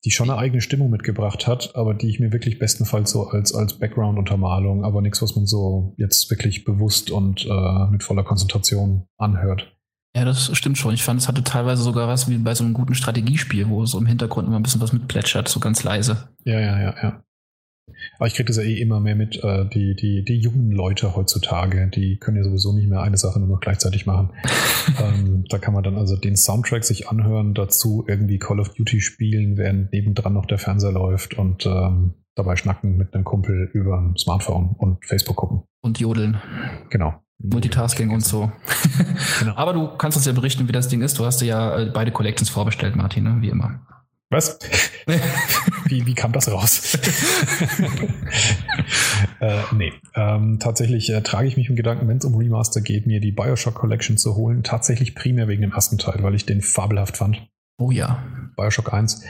die 0.04 0.10
schon 0.10 0.30
eine 0.30 0.38
eigene 0.38 0.60
Stimmung 0.60 0.90
mitgebracht 0.90 1.46
hat, 1.46 1.76
aber 1.76 1.94
die 1.94 2.08
ich 2.08 2.20
mir 2.20 2.32
wirklich 2.32 2.58
bestenfalls 2.58 3.10
so 3.10 3.28
als, 3.28 3.54
als 3.54 3.78
Background-Untermalung, 3.78 4.84
aber 4.84 5.00
nichts, 5.00 5.22
was 5.22 5.36
man 5.36 5.46
so 5.46 5.94
jetzt 5.96 6.30
wirklich 6.30 6.64
bewusst 6.64 7.10
und 7.10 7.46
äh, 7.46 7.86
mit 7.90 8.02
voller 8.02 8.24
Konzentration 8.24 9.06
anhört. 9.16 9.76
Ja, 10.14 10.26
das 10.26 10.54
stimmt 10.56 10.76
schon. 10.76 10.92
Ich 10.94 11.02
fand, 11.02 11.20
es 11.20 11.28
hatte 11.28 11.42
teilweise 11.42 11.82
sogar 11.82 12.06
was 12.06 12.28
wie 12.28 12.36
bei 12.36 12.54
so 12.54 12.64
einem 12.64 12.74
guten 12.74 12.94
Strategiespiel, 12.94 13.68
wo 13.68 13.86
so 13.86 13.98
im 13.98 14.06
Hintergrund 14.06 14.46
immer 14.46 14.58
ein 14.58 14.62
bisschen 14.62 14.80
was 14.80 14.92
mitplätschert, 14.92 15.48
so 15.48 15.58
ganz 15.58 15.84
leise. 15.84 16.28
Ja, 16.44 16.60
ja, 16.60 16.80
ja, 16.80 16.94
ja. 17.02 17.22
Aber 18.18 18.26
ich 18.26 18.34
kriege 18.34 18.46
das 18.46 18.56
ja 18.56 18.62
eh 18.62 18.80
immer 18.80 19.00
mehr 19.00 19.16
mit, 19.16 19.42
äh, 19.42 19.66
die, 19.68 19.94
die, 19.94 20.24
die 20.24 20.38
jungen 20.38 20.70
Leute 20.70 21.16
heutzutage, 21.16 21.88
die 21.88 22.18
können 22.18 22.36
ja 22.36 22.44
sowieso 22.44 22.72
nicht 22.72 22.88
mehr 22.88 23.02
eine 23.02 23.16
Sache 23.16 23.38
nur 23.38 23.48
noch 23.48 23.60
gleichzeitig 23.60 24.06
machen. 24.06 24.30
ähm, 25.02 25.44
da 25.48 25.58
kann 25.58 25.74
man 25.74 25.82
dann 25.82 25.96
also 25.96 26.16
den 26.16 26.36
Soundtrack 26.36 26.84
sich 26.84 27.08
anhören, 27.08 27.54
dazu 27.54 28.04
irgendwie 28.06 28.38
Call 28.38 28.60
of 28.60 28.74
Duty 28.74 29.00
spielen, 29.00 29.56
während 29.56 29.92
nebendran 29.92 30.34
noch 30.34 30.46
der 30.46 30.58
Fernseher 30.58 30.92
läuft 30.92 31.34
und 31.34 31.66
ähm, 31.66 32.14
dabei 32.34 32.56
schnacken 32.56 32.96
mit 32.96 33.14
einem 33.14 33.24
Kumpel 33.24 33.70
über 33.72 33.98
ein 33.98 34.16
Smartphone 34.16 34.74
und 34.76 35.04
Facebook 35.04 35.36
gucken. 35.36 35.62
Und 35.82 35.98
jodeln. 35.98 36.40
Genau. 36.90 37.21
Multitasking 37.42 38.10
und 38.10 38.24
so. 38.24 38.52
genau. 39.40 39.56
Aber 39.56 39.72
du 39.72 39.88
kannst 39.96 40.16
uns 40.16 40.26
ja 40.26 40.32
berichten, 40.32 40.68
wie 40.68 40.72
das 40.72 40.88
Ding 40.88 41.02
ist. 41.02 41.18
Du 41.18 41.24
hast 41.24 41.40
dir 41.40 41.46
ja 41.46 41.78
äh, 41.78 41.90
beide 41.92 42.12
Collections 42.12 42.50
vorbestellt, 42.50 42.96
Martin, 42.96 43.24
ne? 43.24 43.36
wie 43.40 43.48
immer. 43.48 43.80
Was? 44.30 44.58
wie, 45.86 46.06
wie 46.06 46.14
kam 46.14 46.32
das 46.32 46.50
raus? 46.50 46.94
äh, 49.40 49.58
nee, 49.74 49.92
ähm, 50.14 50.58
tatsächlich 50.58 51.10
äh, 51.10 51.20
trage 51.20 51.48
ich 51.48 51.58
mich 51.58 51.68
im 51.68 51.76
Gedanken, 51.76 52.08
wenn 52.08 52.16
es 52.16 52.24
um 52.24 52.34
Remaster 52.36 52.80
geht, 52.80 53.06
mir 53.06 53.20
die 53.20 53.32
Bioshock 53.32 53.74
Collection 53.74 54.16
zu 54.16 54.34
holen. 54.34 54.62
Tatsächlich 54.62 55.14
primär 55.14 55.48
wegen 55.48 55.60
dem 55.60 55.72
ersten 55.72 55.98
Teil, 55.98 56.22
weil 56.22 56.34
ich 56.34 56.46
den 56.46 56.62
fabelhaft 56.62 57.18
fand. 57.18 57.46
Oh 57.76 57.90
ja. 57.90 58.22
Bioshock 58.56 58.94
1. 58.94 59.22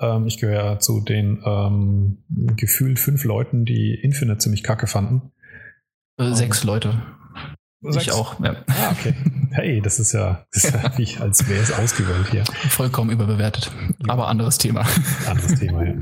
Ähm, 0.00 0.26
ich 0.26 0.38
gehöre 0.38 0.64
ja 0.72 0.78
zu 0.78 1.00
den 1.00 1.42
ähm, 1.46 2.18
gefühlt 2.28 2.98
fünf 2.98 3.24
Leuten, 3.24 3.64
die 3.64 3.94
Infinite 3.94 4.38
ziemlich 4.38 4.62
kacke 4.62 4.86
fanden. 4.86 5.32
Äh, 6.18 6.34
sechs 6.34 6.62
Leute. 6.64 7.00
Ich 7.82 8.12
auch, 8.12 8.38
ja. 8.40 8.56
Ah, 8.68 8.92
okay. 8.92 9.14
Hey, 9.54 9.82
das 9.82 9.98
ist 10.00 10.12
ja, 10.12 10.46
das 10.50 10.64
ist 10.64 10.72
ja 10.72 10.92
wie, 10.96 11.06
als 11.18 11.46
wäre 11.46 11.62
es 11.62 11.72
ausgewählt 11.72 12.28
hier. 12.30 12.44
Vollkommen 12.70 13.10
überbewertet. 13.10 13.70
Aber 14.08 14.28
anderes 14.28 14.56
Thema. 14.56 14.86
Anderes 15.26 15.60
Thema, 15.60 15.84
ja. 15.84 15.94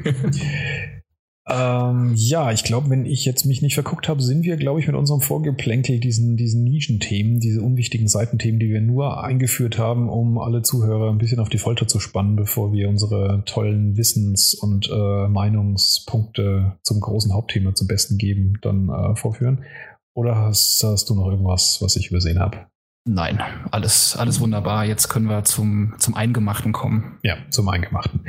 Ähm, 1.51 2.13
ja, 2.15 2.53
ich 2.53 2.63
glaube, 2.63 2.91
wenn 2.91 3.07
ich 3.07 3.25
jetzt 3.25 3.45
mich 3.45 3.61
nicht 3.61 3.75
verguckt 3.75 4.09
habe, 4.09 4.23
sind 4.23 4.45
wir, 4.45 4.57
glaube 4.57 4.79
ich, 4.79 4.87
mit 4.87 4.95
unserem 4.95 5.21
Vorgeplänkel 5.21 5.99
diesen, 5.99 6.37
diesen 6.37 6.63
Nischenthemen, 6.63 7.41
diese 7.41 7.61
unwichtigen 7.61 8.07
Seitenthemen, 8.07 8.61
die 8.61 8.71
wir 8.71 8.81
nur 8.81 9.25
eingeführt 9.25 9.77
haben, 9.77 10.09
um 10.09 10.39
alle 10.39 10.63
Zuhörer 10.63 11.11
ein 11.11 11.19
bisschen 11.19 11.41
auf 11.41 11.49
die 11.49 11.59
Folter 11.59 11.89
zu 11.89 11.99
spannen, 11.99 12.37
bevor 12.37 12.73
wir 12.73 12.89
unsere 12.89 13.43
tollen 13.47 13.97
Wissens- 13.97 14.55
und 14.55 14.89
äh, 14.91 15.29
Meinungspunkte 15.29 16.79
zum 16.83 17.01
großen 17.01 17.35
Hauptthema 17.35 17.75
zum 17.75 17.89
Besten 17.89 18.17
geben, 18.17 18.59
dann 18.63 18.89
äh, 18.89 19.17
vorführen. 19.17 19.65
Oder 20.15 20.37
hast, 20.37 20.83
hast 20.85 21.09
du 21.09 21.15
noch 21.15 21.29
irgendwas, 21.29 21.79
was 21.81 21.97
ich 21.97 22.11
übersehen 22.11 22.39
habe? 22.39 22.67
Nein, 23.07 23.41
alles, 23.71 24.15
alles 24.17 24.41
wunderbar. 24.41 24.85
Jetzt 24.85 25.09
können 25.09 25.27
wir 25.27 25.43
zum, 25.45 25.95
zum 25.99 26.15
Eingemachten 26.15 26.73
kommen. 26.73 27.19
Ja, 27.23 27.39
zum 27.49 27.69
Eingemachten. 27.71 28.21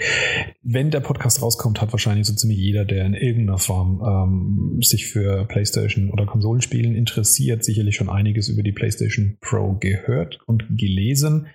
Wenn 0.63 0.91
der 0.91 1.01
Podcast 1.01 1.41
rauskommt, 1.41 1.81
hat 1.81 1.91
wahrscheinlich 1.91 2.25
so 2.25 2.33
ziemlich 2.33 2.57
jeder, 2.57 2.85
der 2.85 3.05
in 3.05 3.13
irgendeiner 3.13 3.57
Form 3.57 4.01
ähm, 4.01 4.81
sich 4.81 5.07
für 5.07 5.45
PlayStation 5.45 6.09
oder 6.09 6.25
Konsolenspielen 6.25 6.95
interessiert, 6.95 7.65
sicherlich 7.65 7.97
schon 7.97 8.09
einiges 8.09 8.47
über 8.47 8.63
die 8.63 8.71
PlayStation 8.71 9.37
Pro 9.41 9.75
gehört 9.77 10.39
und 10.45 10.77
gelesen. 10.77 11.47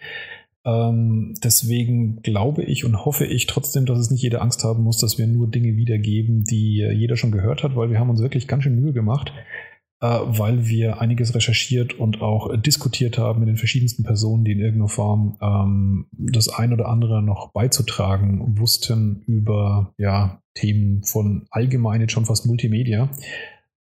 Ähm, 0.67 1.35
deswegen 1.43 2.21
glaube 2.21 2.65
ich 2.65 2.85
und 2.85 3.03
hoffe 3.07 3.25
ich 3.25 3.47
trotzdem, 3.47 3.87
dass 3.87 3.99
es 3.99 4.11
nicht 4.11 4.23
jeder 4.23 4.43
Angst 4.43 4.63
haben 4.63 4.83
muss, 4.83 4.99
dass 4.99 5.17
wir 5.17 5.27
nur 5.27 5.49
Dinge 5.49 5.77
wiedergeben, 5.77 6.45
die 6.45 6.87
jeder 6.93 7.17
schon 7.17 7.33
gehört 7.33 7.63
hat, 7.63 7.77
weil 7.77 7.89
wir 7.89 7.99
haben 7.99 8.11
uns 8.11 8.21
wirklich 8.21 8.47
ganz 8.47 8.65
schön 8.65 8.79
Mühe 8.79 8.93
gemacht 8.93 9.33
äh, 9.33 9.66
weil 10.01 10.67
wir 10.67 11.01
einiges 11.01 11.35
recherchiert 11.35 11.95
und 11.95 12.21
auch 12.21 12.55
diskutiert 12.61 13.17
haben 13.19 13.41
mit 13.41 13.49
den 13.49 13.57
verschiedensten 13.57 14.03
Personen, 14.03 14.45
die 14.45 14.53
in 14.53 14.61
irgendeiner 14.61 14.89
Form 14.89 15.39
ähm, 15.41 16.07
das 16.13 16.49
ein 16.49 16.73
oder 16.73 16.89
andere 16.89 17.23
noch 17.23 17.53
beizutragen 17.53 18.59
wussten 18.59 19.23
über 19.27 19.95
ja, 19.97 20.43
Themen 20.55 21.03
von 21.03 21.47
allgemein 21.51 22.01
jetzt 22.01 22.13
schon 22.13 22.27
fast 22.27 22.47
Multimedia. 22.47 23.11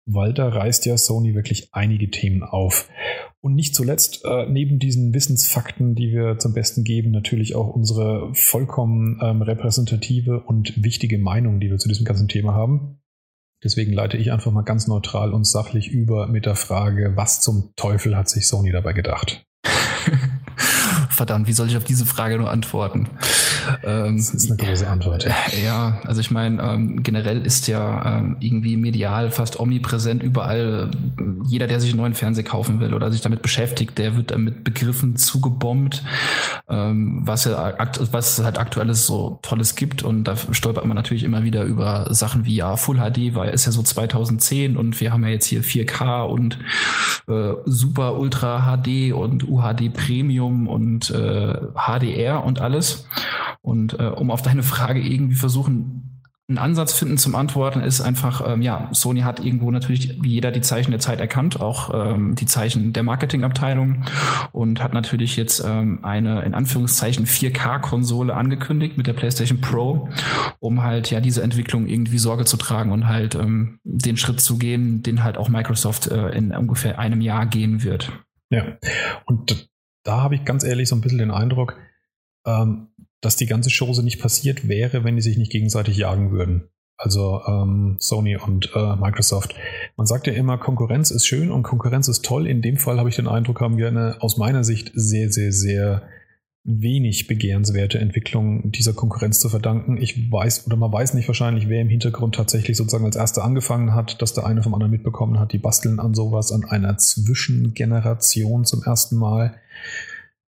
Weil 0.09 0.33
da 0.33 0.49
reißt 0.49 0.87
ja 0.87 0.97
Sony 0.97 1.35
wirklich 1.35 1.71
einige 1.73 2.11
Themen 2.11 2.45
auf. 2.45 2.89
Und 3.41 3.55
nicht 3.55 3.75
zuletzt, 3.75 4.25
äh, 4.25 4.47
neben 4.49 4.79
diesen 4.79 5.13
Wissensfakten, 5.15 5.95
die 5.95 6.13
wir 6.13 6.39
zum 6.39 6.55
Besten 6.55 6.85
geben, 6.85 7.11
natürlich 7.11 7.55
auch 7.57 7.69
unsere 7.69 8.33
vollkommen 8.33 9.21
ähm, 9.23 9.43
repräsentative 9.43 10.41
und 10.41 10.83
wichtige 10.83 11.19
Meinung, 11.19 11.61
die 11.61 11.71
wir 11.71 11.79
zu 11.79 11.89
diesem 11.89 12.05
ganzen 12.05 12.29
Thema 12.29 12.55
haben. 12.55 12.99
Deswegen 13.67 13.93
leite 13.93 14.17
ich 14.17 14.31
einfach 14.31 14.53
mal 14.53 14.63
ganz 14.63 14.87
neutral 14.87 15.33
und 15.33 15.45
sachlich 15.45 15.91
über 15.91 16.29
mit 16.29 16.47
der 16.47 16.55
Frage, 16.55 17.15
was 17.17 17.41
zum 17.41 17.73
Teufel 17.75 18.17
hat 18.17 18.29
sich 18.29 18.47
Sony 18.47 18.71
dabei 18.71 18.93
gedacht? 18.93 19.45
Verdammt, 21.17 21.49
wie 21.49 21.55
soll 21.55 21.69
ich 21.69 21.79
auf 21.79 21.85
diese 21.85 22.05
Frage 22.05 22.37
nur 22.37 22.51
antworten? 22.51 23.09
Ähm, 23.83 24.19
das 24.19 24.35
ist 24.35 24.51
eine 24.51 24.59
große 24.59 24.87
Antwort. 24.87 25.27
Ja, 25.65 25.99
also 26.05 26.21
ich 26.21 26.31
meine, 26.31 26.63
ähm, 26.63 27.03
generell 27.03 27.47
ist 27.47 27.69
ja 27.69 28.19
ähm, 28.19 28.37
irgendwie 28.41 28.77
medial 28.77 29.31
fast 29.31 29.59
omnipräsent 29.59 30.23
überall. 30.23 30.91
Jeder, 31.47 31.69
der 31.69 31.81
sich 31.81 31.93
einen 31.93 32.01
neuen 32.01 32.13
Fernseher 32.13 32.45
kaufen 32.45 32.81
will 32.81 32.93
oder 32.93 33.11
sich 33.11 33.23
damit 33.23 33.41
beschäftigt, 33.41 33.97
der 33.97 34.15
wird 34.15 34.37
mit 34.37 34.63
Begriffen 34.63 35.17
zugebombt, 35.17 36.05
ähm, 36.69 37.23
was, 37.25 37.47
ja, 37.47 37.73
was 38.13 38.45
halt 38.45 38.59
aktuelles 38.59 39.07
so 39.07 39.39
Tolles 39.41 39.75
gibt. 39.75 40.03
Und 40.03 40.25
da 40.25 40.37
stolpert 40.37 40.85
man 40.85 40.97
natürlich 40.97 41.25
immer 41.25 41.45
wieder 41.45 41.65
über 41.65 42.13
Sachen 42.13 42.45
wie 42.45 42.57
ja, 42.57 42.77
Full 42.77 42.99
HD, 42.99 43.35
weil 43.35 43.55
ist 43.55 43.65
ja 43.65 43.73
so 43.73 43.83
2010 43.83 44.77
und 44.77 45.01
wir 45.01 45.15
haben 45.15 45.23
ja 45.23 45.31
jetzt 45.31 45.47
hier 45.47 45.63
4K 45.63 46.27
und 46.27 46.59
äh, 47.27 47.55
Super 47.65 48.19
Ultra 48.19 48.77
HD 48.77 49.15
und 49.15 49.49
UHD 49.49 49.95
Premium 49.95 50.69
und 50.69 51.06
äh, 51.11 51.59
HDR 51.75 52.45
und 52.45 52.61
alles. 52.61 53.09
Und 53.62 53.99
äh, 53.99 54.05
um 54.07 54.31
auf 54.31 54.42
deine 54.42 54.62
Frage 54.62 55.01
irgendwie 55.01 55.35
versuchen, 55.35 56.16
einen 56.49 56.59
Ansatz 56.59 56.92
finden 56.92 57.19
zum 57.19 57.35
Antworten 57.35 57.81
ist 57.81 58.01
einfach, 58.01 58.40
ähm, 58.47 58.62
ja, 58.62 58.88
Sony 58.92 59.23
hat 59.23 59.45
irgendwo 59.45 59.73
natürlich 59.73 60.23
wie 60.23 60.29
jeder 60.29 60.53
die 60.53 60.61
Zeichen 60.61 60.92
der 60.92 61.01
Zeit 61.01 61.19
erkannt, 61.19 61.61
auch 61.61 61.90
ähm, 61.92 62.37
die 62.37 62.47
Zeichen 62.47 62.92
der 62.92 63.03
Marketingabteilung 63.03 64.05
und 64.53 64.81
hat 64.81 64.95
natürlich 64.95 65.37
jetzt 65.37 65.64
ähm, 65.66 66.05
eine 66.05 66.42
in 66.42 66.55
Anführungszeichen 66.55 67.27
4K-Konsole 67.27 68.33
angekündigt 68.33 68.97
mit 68.97 69.09
der 69.09 69.14
PlayStation 69.14 69.61
Pro, 69.61 70.09
um 70.61 70.85
halt 70.85 71.11
ja 71.11 71.21
diese 71.21 71.42
Entwicklung 71.42 71.88
irgendwie 71.88 72.19
Sorge 72.19 72.45
zu 72.45 72.57
tragen 72.57 72.92
und 72.92 73.09
halt 73.09 73.35
ähm, 73.35 73.81
den 73.83 74.16
Schritt 74.16 74.40
zu 74.40 74.57
gehen, 74.57 75.03
den 75.03 75.25
halt 75.25 75.38
auch 75.38 75.49
Microsoft 75.49 76.07
äh, 76.07 76.29
in 76.29 76.55
ungefähr 76.55 77.01
einem 77.01 77.23
Jahr 77.23 77.47
gehen 77.47 77.83
wird. 77.83 78.12
Ja, 78.51 78.62
und 79.25 79.69
da 80.07 80.23
habe 80.23 80.35
ich 80.35 80.45
ganz 80.45 80.64
ehrlich 80.64 80.88
so 80.88 80.97
ein 80.97 81.01
bisschen 81.01 81.19
den 81.19 81.31
Eindruck, 81.31 81.77
ähm, 82.47 82.88
dass 83.21 83.37
die 83.37 83.47
ganze 83.47 83.71
Chose 83.71 84.03
nicht 84.03 84.21
passiert 84.21 84.69
wäre, 84.69 85.05
wenn 85.05 85.16
die 85.16 85.23
sich 85.23 85.37
nicht 85.37 85.53
gegenseitig 85.53 85.97
jagen 85.97 86.31
würden. 86.31 86.69
Also 86.99 87.42
ähm, 87.47 87.97
Sony 87.99 88.37
und 88.37 88.71
äh, 88.75 88.97
Microsoft. 88.97 89.55
Man 89.97 90.07
sagt 90.07 90.27
ja 90.27 90.33
immer, 90.33 90.57
Konkurrenz 90.57 91.11
ist 91.11 91.27
schön 91.27 91.51
und 91.51 91.62
Konkurrenz 91.62 92.09
ist 92.09 92.25
toll. 92.25 92.47
In 92.47 92.62
dem 92.62 92.79
Fall 92.79 92.99
habe 92.99 93.09
ich 93.09 93.16
den 93.16 93.29
Eindruck, 93.29 93.61
haben 93.61 93.77
wir 93.77 93.88
eine 93.88 94.16
aus 94.21 94.38
meiner 94.38 94.64
Sicht 94.64 94.92
sehr, 94.95 95.31
sehr, 95.31 95.53
sehr 95.53 96.03
wenig 96.67 97.29
begehrenswerte 97.29 98.01
Entwicklung 98.01 98.73
dieser 98.73 98.93
Konkurrenz 98.93 99.39
zu 99.39 99.49
verdanken. 99.49 99.97
Ich 99.99 100.31
weiß 100.31 100.67
oder 100.67 100.77
man 100.77 100.93
weiß 100.93 101.15
nicht 101.15 101.29
wahrscheinlich, 101.29 101.69
wer 101.69 101.81
im 101.81 101.89
Hintergrund 101.89 102.35
tatsächlich 102.35 102.77
sozusagen 102.77 103.05
als 103.05 103.15
erster 103.15 103.45
angefangen 103.45 103.95
hat, 103.95 104.21
dass 104.21 104.35
der 104.35 104.47
eine 104.47 104.63
vom 104.65 104.75
anderen 104.75 104.91
mitbekommen 104.91 105.39
hat. 105.39 105.53
Die 105.53 105.59
basteln 105.59 106.01
an 106.01 106.15
sowas 106.15 106.51
an 106.51 106.65
einer 106.65 106.99
Zwischengeneration 106.99 108.65
zum 108.65 108.83
ersten 108.83 109.17
Mal. 109.17 109.55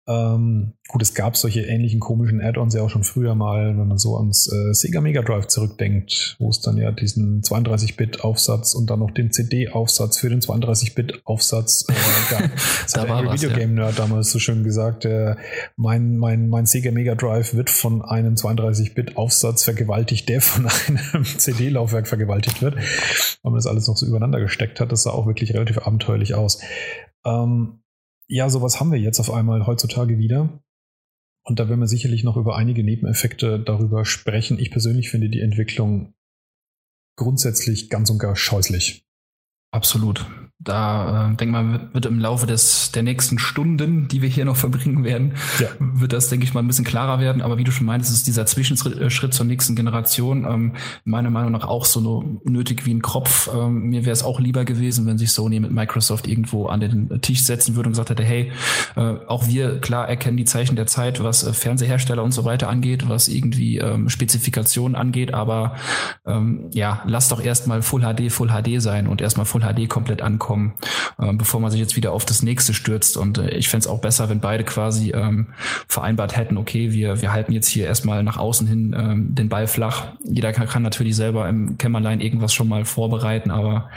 Ähm, 0.07 0.73
gut, 0.87 1.01
es 1.01 1.15
gab 1.15 1.35
solche 1.35 1.61
ähnlichen 1.61 1.99
komischen 1.99 2.39
Add-ons 2.39 2.75
ja 2.75 2.83
auch 2.83 2.91
schon 2.91 3.03
früher 3.03 3.33
mal, 3.33 3.75
wenn 3.75 3.87
man 3.87 3.97
so 3.97 4.17
ans 4.17 4.51
äh, 4.51 4.71
Sega 4.73 5.01
Mega 5.01 5.23
Drive 5.23 5.47
zurückdenkt, 5.47 6.35
wo 6.37 6.49
es 6.49 6.61
dann 6.61 6.77
ja 6.77 6.91
diesen 6.91 7.41
32-Bit-Aufsatz 7.41 8.75
und 8.75 8.89
dann 8.91 8.99
noch 8.99 9.09
den 9.09 9.31
CD-Aufsatz 9.31 10.19
für 10.19 10.29
den 10.29 10.41
32-Bit-Aufsatz 10.41 11.87
äh, 11.89 12.31
gab. 12.31 12.51
Das 12.85 12.93
da 12.93 13.07
hat 13.07 13.25
der 13.25 13.33
Videogame-Nerd 13.33 13.97
ja. 13.97 14.05
damals 14.05 14.31
so 14.31 14.37
schön 14.37 14.63
gesagt, 14.63 15.05
äh, 15.05 15.35
mein, 15.75 16.17
mein, 16.17 16.49
mein 16.49 16.67
Sega 16.67 16.91
Mega 16.91 17.15
Drive 17.15 17.55
wird 17.55 17.71
von 17.71 18.03
einem 18.03 18.35
32-Bit-Aufsatz 18.35 19.63
vergewaltigt, 19.63 20.29
der 20.29 20.41
von 20.41 20.67
einem 21.13 21.25
CD-Laufwerk 21.25 22.07
vergewaltigt 22.07 22.61
wird. 22.61 22.75
Weil 22.75 23.51
man 23.51 23.55
das 23.55 23.65
alles 23.65 23.87
noch 23.87 23.97
so 23.97 24.05
übereinander 24.05 24.39
gesteckt 24.39 24.79
hat, 24.79 24.91
das 24.91 25.03
sah 25.03 25.11
auch 25.11 25.25
wirklich 25.25 25.55
relativ 25.55 25.79
abenteuerlich 25.79 26.35
aus. 26.35 26.61
Ähm, 27.25 27.79
ja, 28.27 28.49
sowas 28.49 28.79
haben 28.79 28.91
wir 28.91 28.99
jetzt 28.99 29.19
auf 29.19 29.31
einmal 29.31 29.65
heutzutage 29.65 30.17
wieder. 30.17 30.63
Und 31.43 31.59
da 31.59 31.69
werden 31.69 31.79
wir 31.79 31.87
sicherlich 31.87 32.23
noch 32.23 32.37
über 32.37 32.55
einige 32.55 32.83
Nebeneffekte 32.83 33.59
darüber 33.59 34.03
sprechen. 34.03 34.59
Ich 34.59 34.71
persönlich 34.71 35.09
finde 35.09 35.29
die 35.29 35.41
Entwicklung 35.41 36.15
grundsätzlich 37.17 37.89
ganz 37.89 38.09
und 38.09 38.17
gar 38.17 38.35
scheußlich. 38.35 39.05
Absolut. 39.71 40.25
Da 40.59 41.31
äh, 41.31 41.35
denke 41.35 41.51
mal, 41.51 41.89
wird 41.91 42.05
im 42.05 42.17
Laufe 42.17 42.47
des 42.47 42.91
der 42.91 43.03
nächsten 43.03 43.39
Stunden, 43.39 44.07
die 44.07 44.21
wir 44.21 44.29
hier 44.29 44.45
noch 44.45 44.55
verbringen 44.55 45.03
werden, 45.03 45.33
ja. 45.59 45.67
wird 45.79 46.13
das, 46.13 46.29
denke 46.29 46.45
ich 46.45 46.53
mal, 46.53 46.61
ein 46.61 46.67
bisschen 46.67 46.85
klarer 46.85 47.19
werden. 47.19 47.41
Aber 47.41 47.57
wie 47.57 47.65
du 47.65 47.71
schon 47.71 47.85
meintest, 47.85 48.13
ist 48.13 48.27
dieser 48.27 48.45
Zwischenschritt 48.45 49.33
zur 49.33 49.45
nächsten 49.45 49.75
Generation 49.75 50.45
ähm, 50.45 50.73
meiner 51.03 51.29
Meinung 51.29 51.51
nach 51.51 51.67
auch 51.67 51.83
so 51.83 52.39
nötig 52.45 52.85
wie 52.85 52.93
ein 52.93 53.01
Kropf. 53.01 53.49
Ähm, 53.53 53.89
mir 53.89 54.05
wäre 54.05 54.13
es 54.13 54.23
auch 54.23 54.39
lieber 54.39 54.63
gewesen, 54.63 55.05
wenn 55.05 55.17
sich 55.17 55.31
Sony 55.33 55.59
mit 55.59 55.71
Microsoft 55.71 56.25
irgendwo 56.25 56.67
an 56.67 56.79
den 56.79 57.21
Tisch 57.21 57.43
setzen 57.43 57.75
würde 57.75 57.89
und 57.89 57.93
gesagt 57.93 58.11
hätte, 58.11 58.23
hey, 58.23 58.51
äh, 58.95 59.15
auch 59.27 59.47
wir 59.47 59.79
klar 59.81 60.07
erkennen 60.07 60.37
die 60.37 60.45
Zeichen 60.45 60.77
der 60.77 60.87
Zeit, 60.87 61.21
was 61.21 61.43
äh, 61.43 61.51
Fernsehersteller 61.51 62.23
und 62.23 62.31
so 62.31 62.45
weiter 62.45 62.69
angeht, 62.69 63.09
was 63.09 63.27
irgendwie 63.27 63.77
ähm, 63.79 64.07
Spezifikationen 64.09 64.95
angeht, 64.95 65.33
aber 65.33 65.75
ähm, 66.25 66.69
ja, 66.71 67.01
lass 67.05 67.27
doch 67.27 67.43
erstmal 67.43 67.81
Full 67.81 68.01
HD, 68.01 68.31
Full 68.31 68.49
HD 68.49 68.81
sein 68.81 69.07
und 69.07 69.21
erstmal 69.21 69.45
Full 69.45 69.61
HD 69.61 69.89
komplett 69.89 70.21
ankommen, 70.45 70.73
äh, 71.17 71.33
bevor 71.33 71.59
man 71.59 71.71
sich 71.71 71.79
jetzt 71.79 71.95
wieder 71.95 72.11
auf 72.11 72.25
das 72.25 72.43
nächste 72.43 72.73
stürzt. 72.73 73.17
Und 73.17 73.37
äh, 73.37 73.49
ich 73.51 73.67
fände 73.67 73.85
es 73.85 73.87
auch 73.87 73.99
besser, 73.99 74.29
wenn 74.29 74.39
beide 74.39 74.63
quasi 74.63 75.11
ähm, 75.11 75.47
vereinbart 75.87 76.37
hätten, 76.37 76.57
okay, 76.57 76.91
wir, 76.91 77.21
wir 77.21 77.31
halten 77.33 77.51
jetzt 77.51 77.67
hier 77.67 77.85
erstmal 77.85 78.23
nach 78.23 78.37
außen 78.37 78.67
hin 78.67 78.95
ähm, 78.97 79.33
den 79.33 79.49
Ball 79.49 79.67
flach. 79.67 80.07
Jeder 80.23 80.53
kann, 80.53 80.67
kann 80.67 80.83
natürlich 80.83 81.15
selber 81.15 81.49
im 81.49 81.77
Kämmerlein 81.77 82.21
irgendwas 82.21 82.53
schon 82.53 82.69
mal 82.69 82.85
vorbereiten, 82.85 83.49
aber 83.49 83.89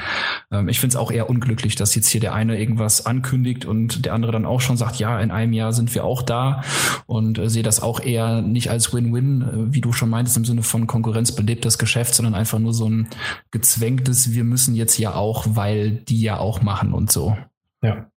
ähm, 0.50 0.68
ich 0.68 0.80
finde 0.80 0.94
es 0.94 0.96
auch 0.96 1.10
eher 1.10 1.28
unglücklich, 1.28 1.74
dass 1.76 1.94
jetzt 1.94 2.08
hier 2.08 2.20
der 2.20 2.34
eine 2.34 2.58
irgendwas 2.58 3.04
ankündigt 3.04 3.66
und 3.66 4.06
der 4.06 4.14
andere 4.14 4.32
dann 4.32 4.46
auch 4.46 4.60
schon 4.60 4.76
sagt, 4.76 4.96
ja, 4.96 5.20
in 5.20 5.30
einem 5.30 5.52
Jahr 5.52 5.72
sind 5.72 5.94
wir 5.94 6.04
auch 6.04 6.22
da 6.22 6.62
und 7.06 7.38
äh, 7.38 7.50
sehe 7.50 7.62
das 7.62 7.82
auch 7.82 8.00
eher 8.00 8.40
nicht 8.40 8.70
als 8.70 8.94
Win-Win, 8.94 9.42
äh, 9.42 9.74
wie 9.74 9.80
du 9.80 9.92
schon 9.92 10.08
meintest, 10.08 10.36
im 10.36 10.44
Sinne 10.44 10.62
von 10.62 10.86
konkurrenzbelebtes 10.86 11.78
Geschäft, 11.78 12.14
sondern 12.14 12.34
einfach 12.34 12.58
nur 12.58 12.72
so 12.72 12.88
ein 12.88 13.08
gezwängtes, 13.50 14.32
wir 14.32 14.44
müssen 14.44 14.74
jetzt 14.74 14.98
ja 14.98 15.14
auch, 15.14 15.44
weil 15.50 15.90
die 15.90 16.22
ja 16.22 16.37
auch 16.38 16.62
machen 16.62 16.94
und 16.94 17.10
so. 17.10 17.36
Ja. 17.82 18.10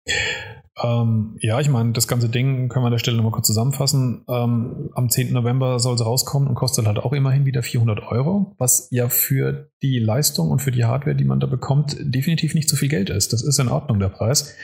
Ähm, 0.83 1.37
ja, 1.41 1.61
ich 1.61 1.69
meine, 1.69 1.93
das 1.93 2.09
ganze 2.09 2.29
Ding 2.29 2.69
können 2.69 2.85
wir 2.85 2.87
an 2.87 2.93
der 2.93 2.99
Stelle 2.99 3.17
nochmal 3.17 3.33
kurz 3.33 3.47
zusammenfassen. 3.47 4.25
Ähm, 4.29 4.91
am 4.95 5.11
10. 5.11 5.33
November 5.33 5.79
soll 5.79 5.95
es 5.95 6.05
rauskommen 6.05 6.49
und 6.49 6.55
kostet 6.55 6.87
halt 6.87 6.99
auch 6.99 7.13
immerhin 7.13 7.45
wieder 7.45 7.63
400 7.63 8.01
Euro, 8.11 8.55
was 8.59 8.89
ja 8.91 9.09
für 9.09 9.71
die 9.83 9.99
Leistung 9.99 10.51
und 10.51 10.61
für 10.61 10.71
die 10.71 10.85
Hardware, 10.85 11.17
die 11.17 11.25
man 11.25 11.41
da 11.41 11.47
bekommt, 11.47 11.97
definitiv 12.01 12.55
nicht 12.55 12.69
so 12.69 12.77
viel 12.77 12.89
Geld 12.89 13.11
ist. 13.11 13.33
Das 13.33 13.43
ist 13.43 13.59
in 13.59 13.69
Ordnung, 13.69 13.99
der 13.99 14.09
Preis. 14.09 14.55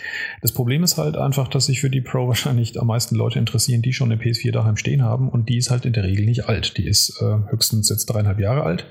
Das 0.40 0.52
Problem 0.52 0.82
ist 0.82 0.96
halt 0.96 1.16
einfach, 1.16 1.48
dass 1.48 1.66
sich 1.66 1.80
für 1.80 1.90
die 1.90 2.00
Pro 2.00 2.28
wahrscheinlich 2.28 2.80
am 2.80 2.86
meisten 2.86 3.14
Leute 3.14 3.38
interessieren, 3.38 3.82
die 3.82 3.92
schon 3.92 4.10
eine 4.10 4.20
PS4 4.20 4.52
daheim 4.52 4.76
stehen 4.76 5.02
haben 5.02 5.28
und 5.28 5.48
die 5.48 5.58
ist 5.58 5.70
halt 5.70 5.84
in 5.84 5.92
der 5.92 6.04
Regel 6.04 6.24
nicht 6.24 6.48
alt. 6.48 6.78
Die 6.78 6.86
ist 6.86 7.20
äh, 7.20 7.50
höchstens 7.50 7.88
jetzt 7.90 8.06
dreieinhalb 8.06 8.40
Jahre 8.40 8.62
alt 8.62 8.86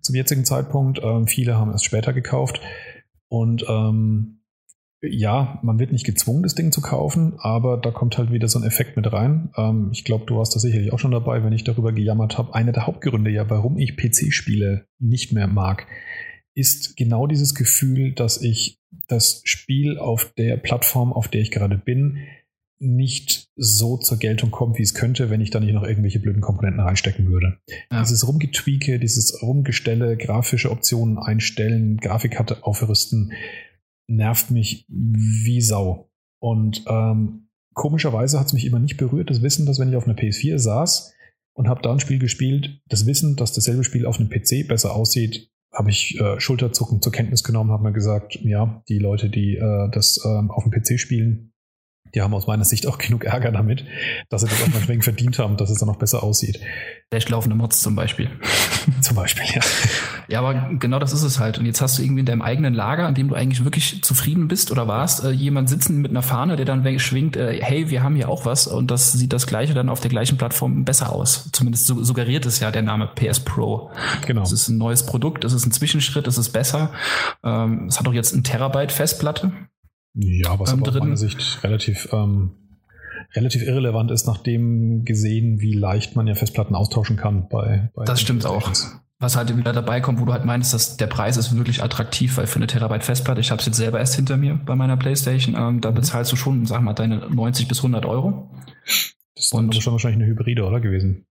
zum 0.00 0.14
jetzigen 0.14 0.44
Zeitpunkt. 0.44 1.00
Ähm, 1.02 1.26
viele 1.26 1.56
haben 1.56 1.72
es 1.72 1.84
später 1.84 2.12
gekauft 2.12 2.60
und 3.32 3.64
ähm, 3.66 4.42
ja, 5.00 5.58
man 5.62 5.78
wird 5.78 5.90
nicht 5.90 6.04
gezwungen, 6.04 6.42
das 6.42 6.54
Ding 6.54 6.70
zu 6.70 6.82
kaufen, 6.82 7.32
aber 7.38 7.78
da 7.78 7.90
kommt 7.90 8.18
halt 8.18 8.30
wieder 8.30 8.46
so 8.46 8.58
ein 8.58 8.64
Effekt 8.66 8.94
mit 8.94 9.10
rein. 9.10 9.48
Ähm, 9.56 9.88
ich 9.90 10.04
glaube, 10.04 10.26
du 10.26 10.36
warst 10.36 10.54
da 10.54 10.60
sicherlich 10.60 10.92
auch 10.92 10.98
schon 10.98 11.12
dabei, 11.12 11.42
wenn 11.42 11.54
ich 11.54 11.64
darüber 11.64 11.92
gejammert 11.92 12.36
habe. 12.36 12.54
Einer 12.54 12.72
der 12.72 12.86
Hauptgründe 12.86 13.30
ja, 13.30 13.48
warum 13.48 13.78
ich 13.78 13.96
PC-Spiele 13.96 14.84
nicht 14.98 15.32
mehr 15.32 15.46
mag, 15.46 15.86
ist 16.52 16.94
genau 16.98 17.26
dieses 17.26 17.54
Gefühl, 17.54 18.12
dass 18.12 18.42
ich 18.42 18.82
das 19.08 19.40
Spiel 19.44 19.96
auf 19.96 20.34
der 20.36 20.58
Plattform, 20.58 21.14
auf 21.14 21.28
der 21.28 21.40
ich 21.40 21.50
gerade 21.50 21.78
bin, 21.78 22.18
nicht 22.82 23.48
so 23.54 23.96
zur 23.96 24.18
Geltung 24.18 24.50
kommt, 24.50 24.76
wie 24.76 24.82
es 24.82 24.92
könnte, 24.92 25.30
wenn 25.30 25.40
ich 25.40 25.50
da 25.50 25.60
nicht 25.60 25.72
noch 25.72 25.84
irgendwelche 25.84 26.18
blöden 26.18 26.42
Komponenten 26.42 26.80
reinstecken 26.80 27.28
würde. 27.28 27.58
Ja. 27.90 28.00
Dieses 28.00 28.26
Rumgetweake, 28.26 28.98
dieses 28.98 29.40
Rumgestelle, 29.40 30.16
grafische 30.16 30.70
Optionen 30.70 31.16
einstellen, 31.16 31.98
Grafikkarte 31.98 32.64
aufrüsten, 32.64 33.32
nervt 34.08 34.50
mich 34.50 34.84
wie 34.88 35.60
Sau. 35.60 36.10
Und 36.40 36.84
ähm, 36.88 37.48
komischerweise 37.72 38.40
hat 38.40 38.48
es 38.48 38.52
mich 38.52 38.64
immer 38.64 38.80
nicht 38.80 38.96
berührt, 38.96 39.30
das 39.30 39.42
Wissen, 39.42 39.64
dass 39.64 39.78
wenn 39.78 39.90
ich 39.90 39.96
auf 39.96 40.06
einer 40.06 40.18
PS4 40.18 40.58
saß 40.58 41.14
und 41.54 41.68
habe 41.68 41.82
da 41.82 41.92
ein 41.92 42.00
Spiel 42.00 42.18
gespielt, 42.18 42.80
das 42.88 43.06
Wissen, 43.06 43.36
dass 43.36 43.52
dasselbe 43.52 43.84
Spiel 43.84 44.06
auf 44.06 44.18
einem 44.18 44.28
PC 44.28 44.66
besser 44.66 44.94
aussieht, 44.96 45.50
habe 45.72 45.90
ich 45.90 46.20
äh, 46.20 46.38
Schulterzucken 46.40 47.00
zur 47.00 47.12
Kenntnis 47.12 47.44
genommen, 47.44 47.70
habe 47.70 47.84
mir 47.84 47.92
gesagt, 47.92 48.40
ja, 48.42 48.82
die 48.88 48.98
Leute, 48.98 49.30
die 49.30 49.56
äh, 49.56 49.88
das 49.90 50.20
ähm, 50.24 50.50
auf 50.50 50.64
dem 50.64 50.72
PC 50.72 50.98
spielen, 50.98 51.51
die 52.14 52.20
haben 52.20 52.34
aus 52.34 52.46
meiner 52.46 52.64
Sicht 52.64 52.86
auch 52.86 52.98
genug 52.98 53.24
Ärger 53.24 53.52
damit, 53.52 53.84
dass 54.28 54.42
sie 54.42 54.48
das 54.48 54.62
auch 54.62 54.68
manchmal 54.72 55.00
verdient 55.00 55.38
haben, 55.38 55.56
dass 55.56 55.70
es 55.70 55.78
dann 55.78 55.88
noch 55.88 55.96
besser 55.96 56.22
aussieht. 56.22 56.60
Schlecht 57.10 57.28
laufende 57.30 57.56
Mods 57.56 57.80
zum 57.80 57.94
Beispiel. 57.94 58.30
zum 59.00 59.16
Beispiel, 59.16 59.44
ja. 59.54 59.60
Ja, 60.28 60.38
aber 60.40 60.70
genau 60.78 60.98
das 60.98 61.12
ist 61.12 61.22
es 61.22 61.38
halt. 61.38 61.58
Und 61.58 61.66
jetzt 61.66 61.80
hast 61.80 61.98
du 61.98 62.02
irgendwie 62.02 62.20
in 62.20 62.26
deinem 62.26 62.42
eigenen 62.42 62.74
Lager, 62.74 63.06
an 63.06 63.14
dem 63.14 63.28
du 63.28 63.34
eigentlich 63.34 63.64
wirklich 63.64 64.02
zufrieden 64.02 64.48
bist 64.48 64.70
oder 64.70 64.88
warst, 64.88 65.24
äh, 65.24 65.30
jemand 65.30 65.68
sitzen 65.68 66.00
mit 66.00 66.10
einer 66.10 66.22
Fahne, 66.22 66.56
der 66.56 66.64
dann 66.64 66.98
schwingt, 66.98 67.36
äh, 67.36 67.60
hey, 67.62 67.90
wir 67.90 68.02
haben 68.02 68.16
hier 68.16 68.28
auch 68.28 68.46
was 68.46 68.66
und 68.66 68.90
das 68.90 69.12
sieht 69.12 69.32
das 69.32 69.46
gleiche 69.46 69.74
dann 69.74 69.88
auf 69.88 70.00
der 70.00 70.10
gleichen 70.10 70.38
Plattform 70.38 70.84
besser 70.84 71.12
aus. 71.12 71.50
Zumindest 71.52 71.86
suggeriert 71.86 72.46
es 72.46 72.60
ja 72.60 72.70
der 72.70 72.82
Name 72.82 73.10
PS 73.14 73.40
Pro. 73.40 73.90
Genau. 74.26 74.42
Es 74.42 74.52
ist 74.52 74.68
ein 74.68 74.78
neues 74.78 75.04
Produkt, 75.04 75.44
es 75.44 75.52
ist 75.52 75.66
ein 75.66 75.72
Zwischenschritt, 75.72 76.26
es 76.26 76.38
ist 76.38 76.50
besser. 76.50 76.92
Ähm, 77.44 77.86
es 77.88 77.98
hat 77.98 78.08
auch 78.08 78.14
jetzt 78.14 78.34
ein 78.34 78.44
Terabyte 78.44 78.92
Festplatte. 78.92 79.52
Ja, 80.14 80.58
was 80.58 80.72
aber 80.72 80.88
aus 80.88 80.94
meiner 80.94 81.16
Sicht 81.16 81.62
relativ, 81.62 82.08
ähm, 82.12 82.52
relativ 83.34 83.62
irrelevant 83.62 84.10
ist, 84.10 84.26
nachdem 84.26 85.04
gesehen, 85.04 85.60
wie 85.60 85.72
leicht 85.72 86.16
man 86.16 86.26
ja 86.26 86.34
Festplatten 86.34 86.74
austauschen 86.74 87.16
kann 87.16 87.48
bei, 87.48 87.90
bei 87.94 88.04
Das 88.04 88.20
stimmt 88.20 88.44
auch. 88.44 88.70
Was 89.18 89.36
halt 89.36 89.56
wieder 89.56 89.72
dabei 89.72 90.00
kommt, 90.00 90.20
wo 90.20 90.24
du 90.24 90.32
halt 90.32 90.44
meinst, 90.44 90.74
dass 90.74 90.96
der 90.96 91.06
Preis 91.06 91.36
ist 91.36 91.56
wirklich 91.56 91.82
attraktiv, 91.82 92.36
weil 92.36 92.48
für 92.48 92.56
eine 92.56 92.66
Terabyte 92.66 93.04
Festplatte, 93.04 93.40
ich 93.40 93.52
habe 93.52 93.60
es 93.60 93.66
jetzt 93.66 93.76
selber 93.76 94.00
erst 94.00 94.16
hinter 94.16 94.36
mir 94.36 94.56
bei 94.66 94.74
meiner 94.74 94.96
Playstation, 94.96 95.54
ähm, 95.56 95.80
da 95.80 95.92
mhm. 95.92 95.94
bezahlst 95.94 96.32
du 96.32 96.36
schon, 96.36 96.66
sag 96.66 96.82
mal, 96.82 96.92
deine 96.92 97.30
90 97.30 97.68
bis 97.68 97.78
100 97.78 98.04
Euro. 98.04 98.50
Das 98.84 99.44
ist 99.44 99.54
dann 99.54 99.66
Und, 99.66 99.76
schon 99.76 99.92
wahrscheinlich 99.92 100.20
eine 100.20 100.26
Hybride, 100.26 100.64
oder 100.64 100.80
gewesen? 100.80 101.24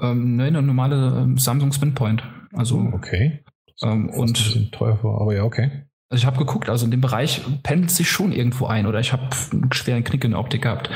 Ähm, 0.00 0.36
ne, 0.36 0.44
eine 0.44 0.62
normale 0.62 1.22
ähm, 1.22 1.36
Samsung 1.36 1.72
Spinpoint. 1.72 2.22
Also, 2.52 2.78
okay. 2.92 3.44
Ähm, 3.82 4.08
und 4.10 4.28
ein 4.28 4.32
bisschen 4.32 4.70
teuer 4.70 4.96
vor, 4.98 5.20
aber 5.20 5.34
ja, 5.34 5.42
okay. 5.42 5.86
Also 6.12 6.24
ich 6.24 6.26
habe 6.26 6.36
geguckt, 6.36 6.68
also 6.68 6.84
in 6.84 6.90
dem 6.90 7.00
Bereich 7.00 7.40
pendelt 7.62 7.90
sich 7.90 8.10
schon 8.10 8.32
irgendwo 8.32 8.66
ein 8.66 8.84
oder 8.84 9.00
ich 9.00 9.14
habe 9.14 9.30
einen 9.50 9.72
schweren 9.72 10.04
Knick 10.04 10.24
in 10.24 10.32
der 10.32 10.40
Optik 10.40 10.60
gehabt. 10.60 10.90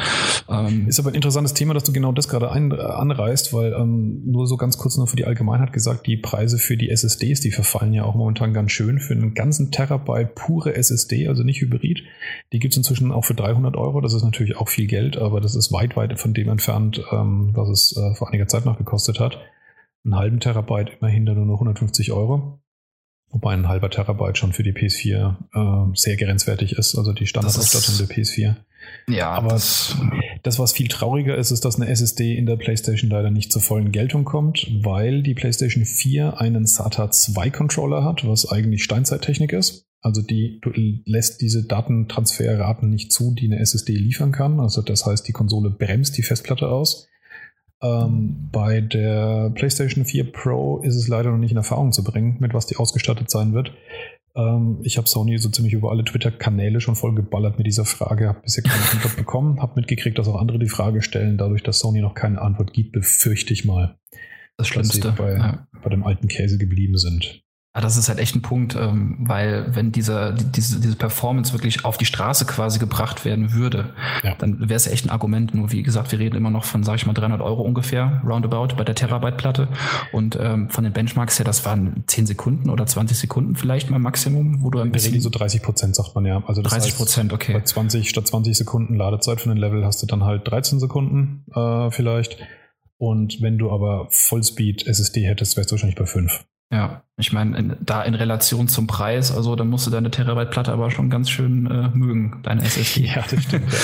Ähm 0.46 0.86
ist 0.88 1.00
aber 1.00 1.08
ein 1.08 1.14
interessantes 1.14 1.54
Thema, 1.54 1.72
dass 1.72 1.84
du 1.84 1.92
genau 1.94 2.12
das 2.12 2.28
gerade 2.28 2.52
ein, 2.52 2.70
äh, 2.70 2.74
anreißt, 2.74 3.54
weil 3.54 3.72
ähm, 3.72 4.20
nur 4.26 4.46
so 4.46 4.58
ganz 4.58 4.76
kurz 4.76 4.98
noch 4.98 5.08
für 5.08 5.16
die 5.16 5.24
Allgemeinheit 5.24 5.72
gesagt, 5.72 6.06
die 6.06 6.18
Preise 6.18 6.58
für 6.58 6.76
die 6.76 6.90
SSDs, 6.90 7.40
die 7.40 7.50
verfallen 7.50 7.94
ja 7.94 8.04
auch 8.04 8.14
momentan 8.14 8.52
ganz 8.52 8.72
schön. 8.72 8.98
Für 8.98 9.14
einen 9.14 9.32
ganzen 9.32 9.70
Terabyte 9.70 10.34
pure 10.34 10.74
SSD, 10.74 11.28
also 11.28 11.44
nicht 11.44 11.62
Hybrid, 11.62 12.02
die 12.52 12.58
gibt 12.58 12.74
es 12.74 12.76
inzwischen 12.76 13.10
auch 13.10 13.24
für 13.24 13.32
300 13.32 13.74
Euro. 13.74 14.02
Das 14.02 14.12
ist 14.12 14.22
natürlich 14.22 14.58
auch 14.58 14.68
viel 14.68 14.86
Geld, 14.86 15.16
aber 15.16 15.40
das 15.40 15.54
ist 15.54 15.72
weit, 15.72 15.96
weit 15.96 16.20
von 16.20 16.34
dem 16.34 16.50
entfernt, 16.50 17.02
ähm, 17.10 17.52
was 17.54 17.70
es 17.70 17.96
äh, 17.96 18.14
vor 18.16 18.28
einiger 18.28 18.48
Zeit 18.48 18.66
noch 18.66 18.76
gekostet 18.76 19.18
hat. 19.18 19.38
Einen 20.04 20.16
halben 20.16 20.40
Terabyte 20.40 20.98
immerhin 21.00 21.24
nur 21.24 21.36
noch 21.36 21.54
150 21.54 22.12
Euro. 22.12 22.60
Wobei 23.36 23.52
ein 23.52 23.68
halber 23.68 23.90
Terabyte 23.90 24.38
schon 24.38 24.54
für 24.54 24.62
die 24.62 24.72
PS4 24.72 25.36
äh, 25.52 25.94
sehr 25.94 26.16
grenzwertig 26.16 26.72
ist, 26.72 26.96
also 26.96 27.12
die 27.12 27.26
Standardausstattung 27.26 27.98
der 27.98 28.06
PS4. 28.06 28.56
Ja, 29.08 29.28
aber 29.28 29.50
das, 29.50 29.94
das, 30.42 30.58
was 30.58 30.72
viel 30.72 30.88
trauriger 30.88 31.36
ist, 31.36 31.50
ist, 31.50 31.66
dass 31.66 31.76
eine 31.76 31.90
SSD 31.90 32.34
in 32.34 32.46
der 32.46 32.56
PlayStation 32.56 33.10
leider 33.10 33.30
nicht 33.30 33.52
zur 33.52 33.60
vollen 33.60 33.92
Geltung 33.92 34.24
kommt, 34.24 34.66
weil 34.82 35.22
die 35.22 35.34
PlayStation 35.34 35.84
4 35.84 36.40
einen 36.40 36.64
SATA 36.64 37.10
2 37.10 37.50
Controller 37.50 38.04
hat, 38.04 38.26
was 38.26 38.50
eigentlich 38.50 38.82
Steinzeittechnik 38.82 39.52
ist. 39.52 39.84
Also 40.00 40.22
die 40.22 40.62
lässt 41.04 41.42
diese 41.42 41.66
Datentransferraten 41.66 42.88
nicht 42.88 43.12
zu, 43.12 43.34
die 43.34 43.52
eine 43.52 43.58
SSD 43.58 43.92
liefern 43.92 44.32
kann. 44.32 44.60
Also 44.60 44.80
das 44.80 45.04
heißt, 45.04 45.28
die 45.28 45.32
Konsole 45.32 45.68
bremst 45.68 46.16
die 46.16 46.22
Festplatte 46.22 46.68
aus. 46.70 47.06
Ähm, 47.82 48.48
bei 48.52 48.80
der 48.80 49.50
PlayStation 49.54 50.04
4 50.04 50.32
Pro 50.32 50.78
ist 50.78 50.96
es 50.96 51.08
leider 51.08 51.30
noch 51.30 51.38
nicht 51.38 51.50
in 51.50 51.56
Erfahrung 51.56 51.92
zu 51.92 52.02
bringen, 52.02 52.36
mit 52.40 52.54
was 52.54 52.66
die 52.66 52.76
ausgestattet 52.76 53.30
sein 53.30 53.52
wird. 53.52 53.72
Ähm, 54.34 54.80
ich 54.82 54.96
habe 54.96 55.08
Sony 55.08 55.38
so 55.38 55.48
ziemlich 55.48 55.74
über 55.74 55.90
alle 55.90 56.04
Twitter-Kanäle 56.04 56.80
schon 56.80 56.96
voll 56.96 57.14
geballert 57.14 57.58
mit 57.58 57.66
dieser 57.66 57.84
Frage, 57.84 58.28
habe 58.28 58.40
bisher 58.40 58.64
keine 58.64 58.82
Antwort 58.92 59.16
bekommen, 59.16 59.60
habe 59.60 59.74
mitgekriegt, 59.76 60.18
dass 60.18 60.28
auch 60.28 60.40
andere 60.40 60.58
die 60.58 60.68
Frage 60.68 61.02
stellen. 61.02 61.38
Dadurch, 61.38 61.62
dass 61.62 61.78
Sony 61.78 62.00
noch 62.00 62.14
keine 62.14 62.40
Antwort 62.40 62.72
gibt, 62.72 62.92
befürchte 62.92 63.52
ich 63.52 63.64
mal, 63.64 63.98
das 64.56 64.70
dass 64.70 64.88
sie 64.88 65.00
bei, 65.00 65.32
ja. 65.32 65.66
bei 65.82 65.90
dem 65.90 66.04
alten 66.04 66.28
Käse 66.28 66.58
geblieben 66.58 66.96
sind. 66.96 67.45
Ja, 67.76 67.82
das 67.82 67.98
ist 67.98 68.08
halt 68.08 68.18
echt 68.18 68.34
ein 68.34 68.40
Punkt, 68.40 68.74
ähm, 68.74 69.16
weil 69.18 69.66
wenn 69.76 69.92
diese, 69.92 70.34
diese, 70.34 70.80
diese 70.80 70.96
Performance 70.96 71.52
wirklich 71.52 71.84
auf 71.84 71.98
die 71.98 72.06
Straße 72.06 72.46
quasi 72.46 72.78
gebracht 72.78 73.26
werden 73.26 73.52
würde, 73.52 73.92
ja. 74.22 74.34
dann 74.38 74.60
wäre 74.60 74.76
es 74.76 74.86
ja 74.86 74.92
echt 74.92 75.04
ein 75.04 75.10
Argument. 75.10 75.54
Nur 75.54 75.72
wie 75.72 75.82
gesagt, 75.82 76.10
wir 76.10 76.18
reden 76.18 76.36
immer 76.36 76.48
noch 76.48 76.64
von, 76.64 76.84
sage 76.84 76.96
ich 76.96 77.04
mal, 77.04 77.12
300 77.12 77.42
Euro 77.42 77.60
ungefähr, 77.60 78.22
roundabout 78.26 78.76
bei 78.78 78.84
der 78.84 78.94
Terabyte-Platte. 78.94 79.68
Und 80.10 80.38
ähm, 80.40 80.70
von 80.70 80.84
den 80.84 80.94
Benchmarks 80.94 81.38
her, 81.38 81.44
das 81.44 81.66
waren 81.66 82.04
10 82.06 82.24
Sekunden 82.24 82.70
oder 82.70 82.86
20 82.86 83.18
Sekunden 83.18 83.56
vielleicht 83.56 83.90
mal 83.90 83.98
Maximum, 83.98 84.62
wo 84.62 84.70
du 84.70 84.78
ein 84.78 84.90
bisschen... 84.90 85.20
so 85.20 85.28
30 85.28 85.62
Prozent 85.62 85.96
sagt 85.96 86.14
man 86.14 86.24
ja. 86.24 86.42
Also 86.46 86.62
das 86.62 86.72
30 86.72 86.96
Prozent, 86.96 87.34
okay. 87.34 87.52
Bei 87.52 87.60
20 87.60 88.08
statt 88.08 88.26
20 88.26 88.56
Sekunden 88.56 88.94
Ladezeit 88.94 89.42
für 89.42 89.50
ein 89.50 89.58
Level 89.58 89.84
hast 89.84 90.02
du 90.02 90.06
dann 90.06 90.24
halt 90.24 90.48
13 90.48 90.80
Sekunden 90.80 91.44
äh, 91.54 91.90
vielleicht. 91.90 92.38
Und 92.96 93.42
wenn 93.42 93.58
du 93.58 93.70
aber 93.70 94.06
Vollspeed 94.08 94.86
SSD 94.86 95.26
hättest, 95.26 95.58
wärst 95.58 95.70
du 95.70 95.74
wahrscheinlich 95.74 95.98
bei 95.98 96.06
5. 96.06 96.46
Ja, 96.72 97.04
ich 97.16 97.32
meine, 97.32 97.76
da 97.80 98.02
in 98.02 98.14
Relation 98.14 98.66
zum 98.66 98.88
Preis, 98.88 99.30
also 99.30 99.54
da 99.54 99.62
musst 99.62 99.86
du 99.86 99.90
deine 99.90 100.10
Terabyte-Platte 100.10 100.72
aber 100.72 100.90
schon 100.90 101.10
ganz 101.10 101.30
schön 101.30 101.66
äh, 101.70 101.90
mögen, 101.94 102.40
deine 102.42 102.62
SSD. 102.62 103.06
Ja, 103.14 103.22
das 103.22 103.42
stimmt. 103.44 103.72
Ja. 103.72 103.78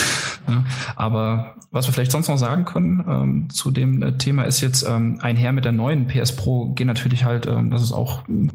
ja, 0.53 0.65
aber 0.97 1.55
was 1.71 1.87
wir 1.87 1.93
vielleicht 1.93 2.11
sonst 2.11 2.29
noch 2.29 2.39
sagen 2.39 2.65
können 2.65 3.05
ähm, 3.09 3.51
zu 3.51 3.71
dem 3.71 4.03
äh, 4.03 4.19
Thema 4.19 4.43
ist 4.43 4.61
jetzt 4.61 4.87
ähm, 4.87 5.19
einher 5.23 5.53
mit 5.53 5.65
der 5.65 5.73
neuen 5.73 6.09
PS 6.09 6.35
Pro 6.35 6.71
gehen 6.75 6.89
natürlich 6.89 7.25
halt, 7.25 7.47
ähm, 7.47 7.71
das 7.71 7.83
ist 7.83 7.93
auch 7.93 8.29
äh, 8.29 8.49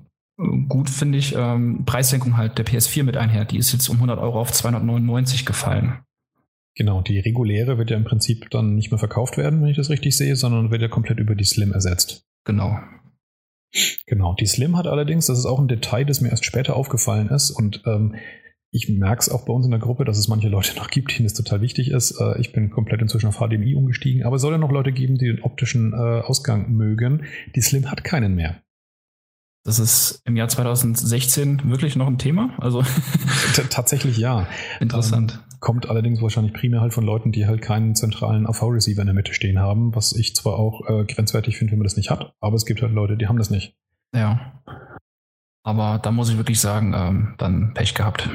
gut, 0.67 0.89
finde 0.89 1.17
ich, 1.17 1.33
ähm, 1.35 1.85
Preissenkung 1.85 2.35
halt 2.35 2.57
der 2.57 2.65
PS4 2.65 3.03
mit 3.03 3.15
einher. 3.15 3.45
Die 3.45 3.57
ist 3.57 3.71
jetzt 3.71 3.87
um 3.87 3.95
100 3.95 4.19
Euro 4.19 4.41
auf 4.41 4.51
299 4.51 5.45
gefallen. 5.45 5.99
Genau, 6.75 7.01
die 7.01 7.19
reguläre 7.19 7.79
wird 7.79 7.89
ja 7.89 7.97
im 7.97 8.03
Prinzip 8.03 8.51
dann 8.51 8.75
nicht 8.75 8.91
mehr 8.91 8.99
verkauft 8.99 9.37
werden, 9.37 9.61
wenn 9.61 9.69
ich 9.69 9.77
das 9.77 9.89
richtig 9.89 10.15
sehe, 10.15 10.35
sondern 10.35 10.69
wird 10.69 10.81
ja 10.83 10.89
komplett 10.89 11.17
über 11.17 11.33
die 11.33 11.45
Slim 11.45 11.71
ersetzt. 11.71 12.21
Genau. 12.45 12.77
Genau, 14.05 14.33
die 14.33 14.45
Slim 14.45 14.77
hat 14.77 14.87
allerdings, 14.87 15.27
das 15.27 15.39
ist 15.39 15.45
auch 15.45 15.59
ein 15.59 15.67
Detail, 15.67 16.05
das 16.05 16.21
mir 16.21 16.29
erst 16.29 16.45
später 16.45 16.75
aufgefallen 16.75 17.29
ist 17.29 17.51
und 17.51 17.83
ähm, 17.85 18.15
ich 18.71 18.89
merke 18.89 19.21
es 19.21 19.29
auch 19.29 19.45
bei 19.45 19.53
uns 19.53 19.65
in 19.65 19.71
der 19.71 19.79
Gruppe, 19.79 20.05
dass 20.05 20.17
es 20.17 20.27
manche 20.27 20.49
Leute 20.49 20.75
noch 20.77 20.89
gibt, 20.89 21.17
denen 21.17 21.25
es 21.25 21.33
total 21.33 21.61
wichtig 21.61 21.91
ist. 21.91 22.19
Äh, 22.19 22.39
ich 22.39 22.53
bin 22.53 22.69
komplett 22.69 23.01
inzwischen 23.01 23.27
auf 23.27 23.37
HDMI 23.37 23.75
umgestiegen, 23.75 24.23
aber 24.23 24.35
es 24.35 24.41
soll 24.41 24.53
ja 24.53 24.57
noch 24.57 24.71
Leute 24.71 24.91
geben, 24.91 25.17
die 25.17 25.25
den 25.25 25.41
optischen 25.41 25.93
äh, 25.93 26.21
Ausgang 26.21 26.71
mögen. 26.71 27.25
Die 27.55 27.61
Slim 27.61 27.89
hat 27.89 28.03
keinen 28.03 28.35
mehr. 28.35 28.61
Das 29.63 29.79
ist 29.79 30.21
im 30.23 30.37
Jahr 30.37 30.47
2016 30.47 31.69
wirklich 31.69 31.97
noch 31.97 32.07
ein 32.07 32.17
Thema? 32.17 32.55
Also 32.57 32.83
tatsächlich 33.69 34.17
ja. 34.17 34.47
Interessant. 34.79 35.33
Ähm, 35.33 35.46
kommt 35.59 35.89
allerdings 35.89 36.21
wahrscheinlich 36.21 36.53
primär 36.53 36.81
halt 36.81 36.93
von 36.93 37.05
Leuten, 37.05 37.31
die 37.31 37.45
halt 37.47 37.61
keinen 37.61 37.95
zentralen 37.95 38.47
AV-Receiver 38.47 39.01
in 39.01 39.07
der 39.07 39.13
Mitte 39.13 39.33
stehen 39.33 39.59
haben, 39.59 39.95
was 39.95 40.13
ich 40.13 40.35
zwar 40.35 40.57
auch 40.57 40.87
äh, 40.87 41.05
grenzwertig 41.05 41.57
finde, 41.57 41.71
wenn 41.71 41.79
man 41.79 41.85
das 41.85 41.97
nicht 41.97 42.09
hat, 42.09 42.33
aber 42.39 42.55
es 42.55 42.65
gibt 42.65 42.81
halt 42.81 42.93
Leute, 42.93 43.17
die 43.17 43.27
haben 43.27 43.37
das 43.37 43.49
nicht. 43.49 43.75
Ja. 44.13 44.61
Aber 45.63 45.99
da 45.99 46.11
muss 46.11 46.29
ich 46.29 46.37
wirklich 46.37 46.61
sagen, 46.61 46.93
ähm, 46.95 47.35
dann 47.37 47.73
Pech 47.73 47.93
gehabt. 47.93 48.29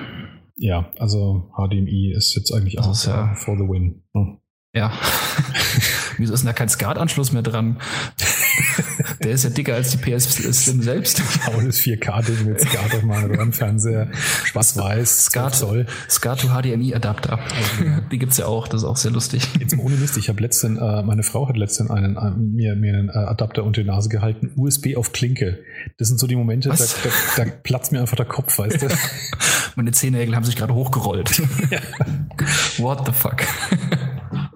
Ja, 0.56 0.90
also 0.98 1.50
HDMI 1.56 2.12
ist 2.12 2.34
jetzt 2.34 2.52
eigentlich 2.52 2.76
das 2.76 3.08
auch 3.08 3.10
ja, 3.10 3.34
for 3.34 3.56
the 3.56 3.64
win. 3.64 4.02
Hm. 4.14 4.38
Ja. 4.74 4.92
Wieso 6.16 6.32
ist 6.34 6.40
denn 6.40 6.46
da 6.46 6.52
kein 6.52 6.68
SCART-Anschluss 6.68 7.32
mehr 7.32 7.42
dran? 7.42 7.78
Der 9.22 9.32
ist 9.32 9.44
ja 9.44 9.50
dicker 9.50 9.74
als 9.74 9.90
die 9.90 9.96
PS 9.98 10.34
Slim 10.34 10.82
selbst. 10.82 11.20
Das 11.20 11.80
4K-Ding 11.80 12.46
mit 12.46 12.60
SCART 12.60 12.94
auf 12.94 13.02
meinen 13.02 13.30
Röhrenfernseher. 13.30 14.08
Schwarz-Weiß, 14.44 15.26
SCART, 15.26 15.54
Zoll. 15.54 15.86
SCART 16.08 16.40
to 16.40 16.48
HDMI-Adapter. 16.48 17.38
Die 18.10 18.18
gibt's 18.18 18.38
ja 18.38 18.46
auch, 18.46 18.68
das 18.68 18.82
ist 18.82 18.88
auch 18.88 18.96
sehr 18.96 19.10
lustig. 19.10 19.48
Jetzt 19.58 19.76
ohne 19.78 19.96
Mist, 19.96 20.16
ich 20.16 20.28
habe 20.28 20.42
letztens, 20.42 20.78
äh, 20.78 21.02
meine 21.02 21.22
Frau 21.22 21.48
hat 21.48 21.56
letztens 21.56 21.90
einen, 21.90 22.16
äh, 22.16 22.30
mir, 22.30 22.74
mir 22.76 22.94
einen 22.94 23.08
äh, 23.08 23.12
Adapter 23.12 23.64
unter 23.64 23.82
die 23.82 23.86
Nase 23.86 24.08
gehalten, 24.08 24.52
USB 24.56 24.96
auf 24.96 25.12
Klinke. 25.12 25.60
Das 25.98 26.08
sind 26.08 26.18
so 26.18 26.26
die 26.26 26.36
Momente, 26.36 26.68
da, 26.68 26.76
da, 26.76 27.44
da, 27.44 27.50
platzt 27.62 27.92
mir 27.92 28.00
einfach 28.00 28.16
der 28.16 28.26
Kopf, 28.26 28.58
weißt 28.58 28.82
du? 28.82 28.88
Meine 29.76 29.92
Zehennägel 29.92 30.36
haben 30.36 30.44
sich 30.44 30.56
gerade 30.56 30.74
hochgerollt. 30.74 31.42
Ja. 31.70 31.80
What 32.78 33.06
the 33.06 33.12
fuck? 33.12 33.42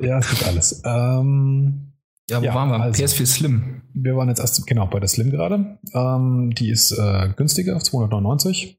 Ja, 0.00 0.18
es 0.18 0.30
gibt 0.30 0.46
alles. 0.46 0.82
Ähm, 0.84 1.92
ja, 2.28 2.40
wo 2.40 2.44
ja, 2.44 2.54
waren 2.54 2.70
wir? 2.70 2.80
Also, 2.80 3.04
PS4 3.04 3.26
Slim. 3.26 3.82
Wir 3.94 4.16
waren 4.16 4.28
jetzt 4.28 4.40
erst 4.40 4.66
genau 4.66 4.86
bei 4.86 4.98
der 4.98 5.08
Slim 5.08 5.30
gerade. 5.30 5.78
Ähm, 5.94 6.52
die 6.54 6.70
ist 6.70 6.90
äh, 6.92 7.30
günstiger, 7.36 7.78
299. 7.78 8.78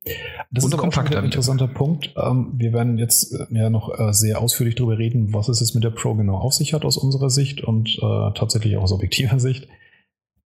Das 0.52 0.66
Und 0.66 0.74
ist 0.74 0.80
auch 0.80 0.98
ein 0.98 1.26
interessanter 1.26 1.68
Punkt. 1.68 2.14
Ähm, 2.18 2.54
wir 2.58 2.74
werden 2.74 2.98
jetzt 2.98 3.34
äh, 3.34 3.46
ja 3.52 3.70
noch 3.70 3.98
äh, 3.98 4.14
sehr 4.14 4.42
ausführlich 4.42 4.76
darüber 4.76 4.98
reden, 4.98 5.34
was 5.34 5.48
es 5.48 5.62
jetzt 5.62 5.76
mit 5.76 5.84
der 5.84 5.92
Pro 5.92 6.14
genau 6.16 6.38
auf 6.38 6.54
sich 6.54 6.74
hat 6.74 6.84
aus 6.84 6.98
unserer 6.98 7.30
Sicht 7.30 7.62
und 7.62 7.98
äh, 7.98 8.34
tatsächlich 8.34 8.76
auch 8.78 8.84
aus 8.84 8.92
objektiver 8.92 9.40
Sicht. 9.40 9.68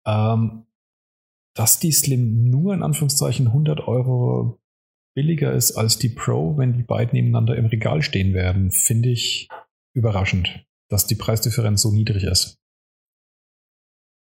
Ähm, 0.05 0.63
dass 1.53 1.79
die 1.79 1.91
Slim 1.91 2.49
nur 2.49 2.73
in 2.73 2.83
Anführungszeichen 2.83 3.47
100 3.47 3.87
Euro 3.87 4.59
billiger 5.13 5.53
ist 5.53 5.71
als 5.71 5.97
die 5.97 6.09
Pro, 6.09 6.57
wenn 6.57 6.73
die 6.73 6.83
beiden 6.83 7.13
nebeneinander 7.13 7.55
im 7.55 7.65
Regal 7.65 8.01
stehen 8.01 8.33
werden, 8.33 8.71
finde 8.71 9.09
ich 9.09 9.49
überraschend, 9.97 10.63
dass 10.89 11.07
die 11.07 11.15
Preisdifferenz 11.15 11.81
so 11.81 11.91
niedrig 11.91 12.23
ist. 12.23 12.59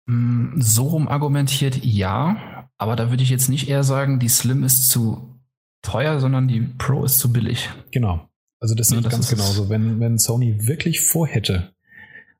Mm, 0.06 0.62
so 0.62 0.88
rum 0.88 1.08
argumentiert 1.08 1.84
ja, 1.84 2.70
aber 2.78 2.96
da 2.96 3.10
würde 3.10 3.24
ich 3.24 3.30
jetzt 3.30 3.50
nicht 3.50 3.68
eher 3.68 3.84
sagen, 3.84 4.20
die 4.20 4.30
Slim 4.30 4.64
ist 4.64 4.90
zu 4.90 5.36
teuer, 5.82 6.20
sondern 6.20 6.48
die 6.48 6.62
Pro 6.62 7.04
ist 7.04 7.20
zu 7.20 7.34
billig. 7.34 7.70
Genau. 7.92 8.30
Also 8.60 8.76
das 8.76 8.90
ja, 8.90 9.00
ich 9.00 9.10
ganz 9.10 9.30
genauso. 9.30 9.70
Wenn, 9.70 10.00
wenn 10.00 10.18
Sony 10.18 10.68
wirklich 10.68 11.02
vorhätte, 11.02 11.74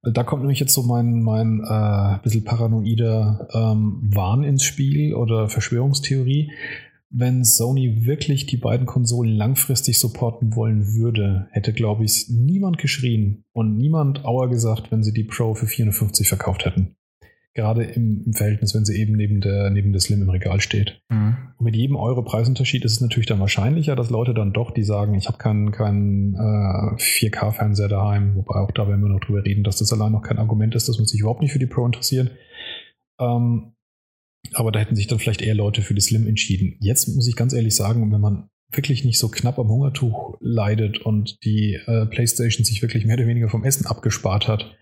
da 0.02 0.24
kommt 0.24 0.44
nämlich 0.44 0.60
jetzt 0.60 0.74
so 0.74 0.84
mein, 0.84 1.22
mein 1.22 1.64
äh, 1.64 2.20
bisschen 2.24 2.44
paranoider 2.44 3.48
ähm, 3.54 4.00
Wahn 4.14 4.44
ins 4.44 4.64
Spiel 4.64 5.14
oder 5.14 5.50
Verschwörungstheorie. 5.50 6.52
Wenn 7.10 7.46
Sony 7.46 8.06
wirklich 8.06 8.48
die 8.48 8.58
beiden 8.58 8.86
Konsolen 8.86 9.32
langfristig 9.32 10.00
supporten 10.00 10.56
wollen 10.56 10.94
würde, 10.94 11.48
hätte, 11.52 11.72
glaube 11.72 12.04
ich, 12.04 12.28
niemand 12.30 12.78
geschrien 12.78 13.46
und 13.54 13.78
niemand 13.78 14.26
Auer 14.26 14.50
gesagt, 14.50 14.92
wenn 14.92 15.04
sie 15.04 15.14
die 15.14 15.24
Pro 15.24 15.56
für 15.56 15.68
450 15.68 16.28
verkauft 16.28 16.66
hätten. 16.66 16.96
Gerade 17.54 17.86
im, 17.86 18.24
im, 18.26 18.34
Verhältnis, 18.34 18.76
wenn 18.76 18.86
sie 18.86 19.00
eben 19.00 19.16
neben 19.16 19.42
der, 19.42 19.72
neben 19.72 19.92
der 19.92 20.02
Slim 20.02 20.22
im 20.22 20.30
Regal 20.30 20.62
steht. 20.62 21.02
Mhm. 21.10 21.38
Und 21.58 21.66
mit 21.66 21.76
jedem 21.76 21.96
Euro 21.96 22.22
Preisunterschied 22.22 22.86
ist 22.86 22.92
es 22.92 23.02
natürlich 23.02 23.26
dann 23.26 23.40
wahrscheinlicher, 23.40 23.96
dass 23.96 24.12
Leute 24.12 24.34
dann 24.34 24.54
doch, 24.54 24.70
die 24.70 24.84
sagen, 24.84 25.16
ich 25.16 25.28
habe 25.28 25.40
keinen 25.40 25.72
keinen 25.72 26.36
äh, 26.36 27.02
4K-Fernseher 27.02 27.88
daheim, 27.88 28.36
wobei 28.36 28.60
auch 28.60 28.70
da 28.72 28.88
werden 28.88 29.02
wir 29.02 29.10
noch 29.10 29.22
drüber 29.22 29.44
reden, 29.44 29.64
dass 29.64 29.78
das 29.78 29.92
allein 29.92 30.12
noch 30.12 30.22
kein 30.22 30.38
Argument 30.38 30.76
ist, 30.76 30.88
dass 30.88 31.00
man 31.00 31.08
sich 31.08 31.22
überhaupt 31.22 31.42
nicht 31.42 31.54
für 31.54 31.58
die 31.58 31.66
Pro 31.66 31.86
interessiert. 31.86 32.32
Ähm, 33.20 33.74
aber 34.54 34.72
da 34.72 34.80
hätten 34.80 34.96
sich 34.96 35.08
dann 35.08 35.20
vielleicht 35.20 35.42
eher 35.42 35.56
Leute 35.56 35.82
für 35.82 35.94
die 35.94 36.02
Slim 36.02 36.28
entschieden. 36.28 36.78
Jetzt 36.80 37.08
muss 37.08 37.28
ich 37.28 37.36
ganz 37.36 37.54
ehrlich 37.54 37.76
sagen, 37.76 38.12
wenn 38.12 38.22
man 38.22 38.50
wirklich 38.72 39.06
nicht 39.06 39.20
so 39.20 39.30
knapp 39.30 39.60
am 39.60 39.70
Hungertuch 39.70 40.38
leidet 40.42 41.00
und 41.00 41.44
die 41.44 41.76
äh, 41.86 42.06
PlayStation 42.06 42.66
sich 42.66 42.82
wirklich 42.82 43.06
mehr 43.06 43.18
oder 43.18 43.28
weniger 43.28 43.50
vom 43.50 43.64
Essen 43.64 43.86
abgespart 43.86 44.48
hat, 44.48 44.76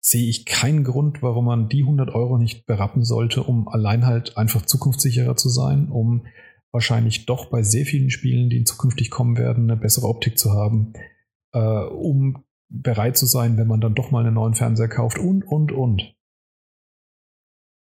sehe 0.00 0.28
ich 0.28 0.46
keinen 0.46 0.84
Grund, 0.84 1.22
warum 1.22 1.44
man 1.44 1.68
die 1.68 1.82
100 1.82 2.14
Euro 2.14 2.38
nicht 2.38 2.66
berappen 2.66 3.04
sollte, 3.04 3.42
um 3.42 3.68
allein 3.68 4.06
halt 4.06 4.36
einfach 4.36 4.64
zukunftssicherer 4.64 5.36
zu 5.36 5.50
sein, 5.50 5.88
um 5.88 6.26
wahrscheinlich 6.72 7.26
doch 7.26 7.50
bei 7.50 7.62
sehr 7.62 7.84
vielen 7.84 8.10
Spielen, 8.10 8.48
die 8.48 8.64
zukünftig 8.64 9.10
kommen 9.10 9.36
werden, 9.36 9.70
eine 9.70 9.78
bessere 9.78 10.06
Optik 10.06 10.38
zu 10.38 10.52
haben, 10.52 10.94
äh, 11.52 11.58
um 11.58 12.44
bereit 12.70 13.18
zu 13.18 13.26
sein, 13.26 13.58
wenn 13.58 13.66
man 13.66 13.80
dann 13.80 13.94
doch 13.94 14.10
mal 14.10 14.24
einen 14.24 14.34
neuen 14.34 14.54
Fernseher 14.54 14.88
kauft 14.88 15.18
und, 15.18 15.42
und, 15.42 15.72
und 15.72 16.14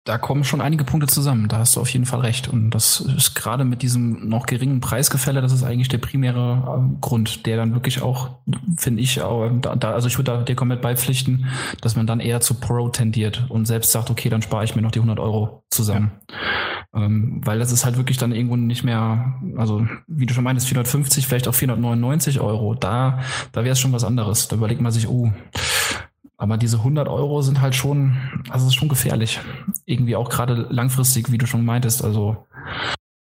da 0.08 0.16
kommen 0.16 0.42
schon 0.42 0.62
einige 0.62 0.84
Punkte 0.84 1.06
zusammen. 1.06 1.48
Da 1.48 1.58
hast 1.58 1.76
du 1.76 1.80
auf 1.80 1.90
jeden 1.90 2.06
Fall 2.06 2.20
recht. 2.20 2.48
Und 2.48 2.70
das 2.70 3.00
ist 3.00 3.34
gerade 3.34 3.66
mit 3.66 3.82
diesem 3.82 4.26
noch 4.26 4.46
geringen 4.46 4.80
Preisgefälle, 4.80 5.42
das 5.42 5.52
ist 5.52 5.64
eigentlich 5.64 5.88
der 5.88 5.98
primäre 5.98 6.80
äh, 6.80 6.96
Grund, 7.02 7.44
der 7.44 7.58
dann 7.58 7.74
wirklich 7.74 8.00
auch, 8.00 8.30
finde 8.78 9.02
ich, 9.02 9.20
auch, 9.20 9.50
da, 9.60 9.92
also 9.92 10.08
ich 10.08 10.16
würde 10.16 10.32
da 10.32 10.42
dir 10.42 10.56
komplett 10.56 10.80
beipflichten, 10.80 11.46
dass 11.82 11.94
man 11.94 12.06
dann 12.06 12.20
eher 12.20 12.40
zu 12.40 12.54
Pro 12.54 12.88
tendiert 12.88 13.44
und 13.50 13.66
selbst 13.66 13.92
sagt, 13.92 14.08
okay, 14.08 14.30
dann 14.30 14.40
spare 14.40 14.64
ich 14.64 14.74
mir 14.74 14.80
noch 14.80 14.92
die 14.92 15.00
100 15.00 15.20
Euro 15.20 15.62
zusammen. 15.68 16.12
Ja. 16.94 17.04
Ähm, 17.04 17.42
weil 17.44 17.58
das 17.58 17.70
ist 17.70 17.84
halt 17.84 17.98
wirklich 17.98 18.16
dann 18.16 18.32
irgendwo 18.32 18.56
nicht 18.56 18.84
mehr, 18.84 19.34
also 19.58 19.86
wie 20.06 20.24
du 20.24 20.32
schon 20.32 20.44
meintest, 20.44 20.68
450, 20.68 21.26
vielleicht 21.26 21.48
auch 21.48 21.54
499 21.54 22.40
Euro. 22.40 22.74
Da, 22.74 23.20
da 23.52 23.62
wäre 23.62 23.72
es 23.72 23.78
schon 23.80 23.92
was 23.92 24.04
anderes. 24.04 24.48
Da 24.48 24.56
überlegt 24.56 24.80
man 24.80 24.90
sich, 24.90 25.06
oh, 25.06 25.30
aber 26.38 26.56
diese 26.56 26.78
100 26.78 27.08
Euro 27.08 27.42
sind 27.42 27.60
halt 27.60 27.74
schon, 27.74 28.16
also 28.48 28.68
ist 28.68 28.76
schon 28.76 28.88
gefährlich. 28.88 29.40
Irgendwie 29.84 30.14
auch 30.14 30.30
gerade 30.30 30.68
langfristig, 30.70 31.32
wie 31.32 31.38
du 31.38 31.46
schon 31.46 31.64
meintest. 31.64 32.04
Also, 32.04 32.46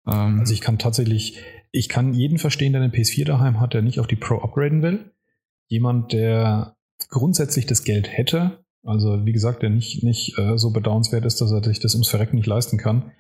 ähm, 0.08 0.40
also 0.40 0.52
ich 0.52 0.60
kann 0.60 0.80
tatsächlich, 0.80 1.40
ich 1.72 1.88
kann 1.88 2.16
jeden 2.16 2.40
verstehen, 2.40 2.74
der 2.74 2.82
eine 2.82 2.92
PS4 2.92 3.26
daheim 3.26 3.60
hat, 3.60 3.76
der 3.76 3.84
nicht 3.84 4.00
auf 4.00 4.08
die 4.08 4.16
Pro 4.16 4.40
upgraden 4.40 4.82
will. 4.82 5.12
Jemand, 5.68 6.14
der 6.14 6.76
grundsätzlich 7.10 7.68
das 7.68 7.84
Geld 7.84 8.10
hätte, 8.12 8.66
also 8.84 9.24
wie 9.24 9.34
gesagt, 9.34 9.62
der 9.62 9.70
nicht, 9.70 10.04
nicht 10.04 10.38
äh, 10.40 10.58
so 10.58 10.72
bedauernswert 10.72 11.26
ist, 11.26 11.42
dass 11.42 11.52
er 11.52 11.64
sich 11.64 11.80
das 11.80 11.94
ums 11.94 12.10
Verrecken 12.10 12.38
nicht 12.38 12.48
leisten 12.48 12.78
kann, 12.78 13.12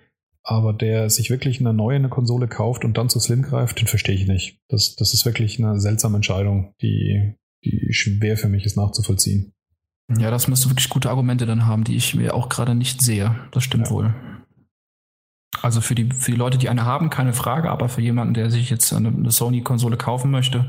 aber 0.41 0.73
der 0.73 1.11
sich 1.11 1.29
wirklich 1.29 1.59
eine 1.59 1.73
neue 1.73 1.97
eine 1.97 2.09
Konsole 2.09 2.47
kauft 2.47 2.85
und 2.85 2.97
dann 2.97 3.09
zu 3.09 3.19
Slim 3.19 3.43
greift, 3.43 3.79
den 3.79 3.87
verstehe 3.87 4.15
ich 4.15 4.27
nicht. 4.27 4.59
Das, 4.67 4.95
das 4.95 5.13
ist 5.13 5.25
wirklich 5.25 5.59
eine 5.59 5.79
seltsame 5.79 6.17
Entscheidung, 6.17 6.73
die, 6.81 7.35
die 7.63 7.93
schwer 7.93 8.37
für 8.37 8.49
mich 8.49 8.65
ist 8.65 8.77
nachzuvollziehen. 8.77 9.54
Ja, 10.09 10.29
das 10.29 10.47
müsste 10.47 10.69
wirklich 10.69 10.89
gute 10.89 11.09
Argumente 11.09 11.45
dann 11.45 11.65
haben, 11.65 11.83
die 11.83 11.95
ich 11.95 12.13
mir 12.13 12.35
auch 12.35 12.49
gerade 12.49 12.75
nicht 12.75 13.01
sehe. 13.01 13.35
Das 13.51 13.63
stimmt 13.63 13.87
ja. 13.87 13.91
wohl. 13.91 14.13
Also 15.61 15.81
für 15.81 15.95
die, 15.95 16.11
für 16.11 16.31
die 16.31 16.37
Leute, 16.37 16.57
die 16.57 16.69
eine 16.69 16.85
haben, 16.85 17.09
keine 17.09 17.33
Frage, 17.33 17.69
aber 17.71 17.89
für 17.89 18.01
jemanden, 18.01 18.33
der 18.33 18.51
sich 18.51 18.69
jetzt 18.69 18.91
eine, 18.93 19.07
eine 19.07 19.31
Sony-Konsole 19.31 19.97
kaufen 19.97 20.29
möchte, 20.29 20.65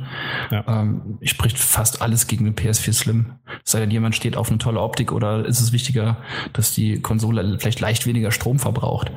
ja. 0.50 0.64
ähm, 0.66 1.18
spricht 1.22 1.58
fast 1.58 2.02
alles 2.02 2.26
gegen 2.26 2.44
den 2.44 2.54
PS4 2.54 2.92
Slim. 2.92 3.32
sei 3.64 3.80
denn, 3.80 3.90
jemand 3.90 4.14
steht 4.14 4.36
auf 4.36 4.48
eine 4.48 4.58
tolle 4.58 4.80
Optik 4.80 5.12
oder 5.12 5.44
ist 5.44 5.60
es 5.60 5.72
wichtiger, 5.72 6.18
dass 6.52 6.72
die 6.72 7.00
Konsole 7.00 7.58
vielleicht 7.58 7.80
leicht 7.80 8.06
weniger 8.06 8.30
Strom 8.30 8.58
verbraucht. 8.58 9.10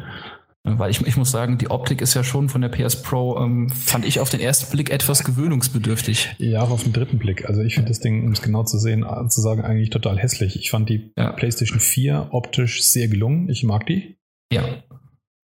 Weil 0.63 0.91
ich, 0.91 1.05
ich 1.07 1.15
muss 1.15 1.31
sagen, 1.31 1.57
die 1.57 1.69
Optik 1.71 2.01
ist 2.01 2.13
ja 2.15 2.23
schon 2.23 2.49
von 2.49 2.61
der 2.61 2.67
PS 2.67 3.01
Pro, 3.01 3.37
ähm, 3.39 3.69
fand 3.69 4.05
ich 4.05 4.19
auf 4.19 4.29
den 4.29 4.41
ersten 4.41 4.69
Blick 4.71 4.91
etwas 4.91 5.23
gewöhnungsbedürftig. 5.23 6.35
Ja, 6.37 6.63
auf 6.63 6.83
den 6.83 6.91
dritten 6.91 7.17
Blick. 7.17 7.47
Also 7.47 7.61
ich 7.61 7.75
finde 7.75 7.89
das 7.89 8.01
Ding, 8.01 8.25
um 8.25 8.33
es 8.33 8.41
genau 8.41 8.63
zu 8.63 8.77
sehen, 8.77 9.03
äh, 9.03 9.27
zu 9.29 9.39
sagen, 9.39 9.61
eigentlich 9.61 9.89
total 9.89 10.17
hässlich. 10.17 10.57
Ich 10.57 10.69
fand 10.69 10.89
die 10.89 11.13
ja. 11.15 11.31
PlayStation 11.31 11.79
4 11.79 12.29
optisch 12.31 12.83
sehr 12.83 13.07
gelungen. 13.07 13.47
Ich 13.49 13.63
mag 13.63 13.85
die. 13.85 14.17
Ja. 14.51 14.83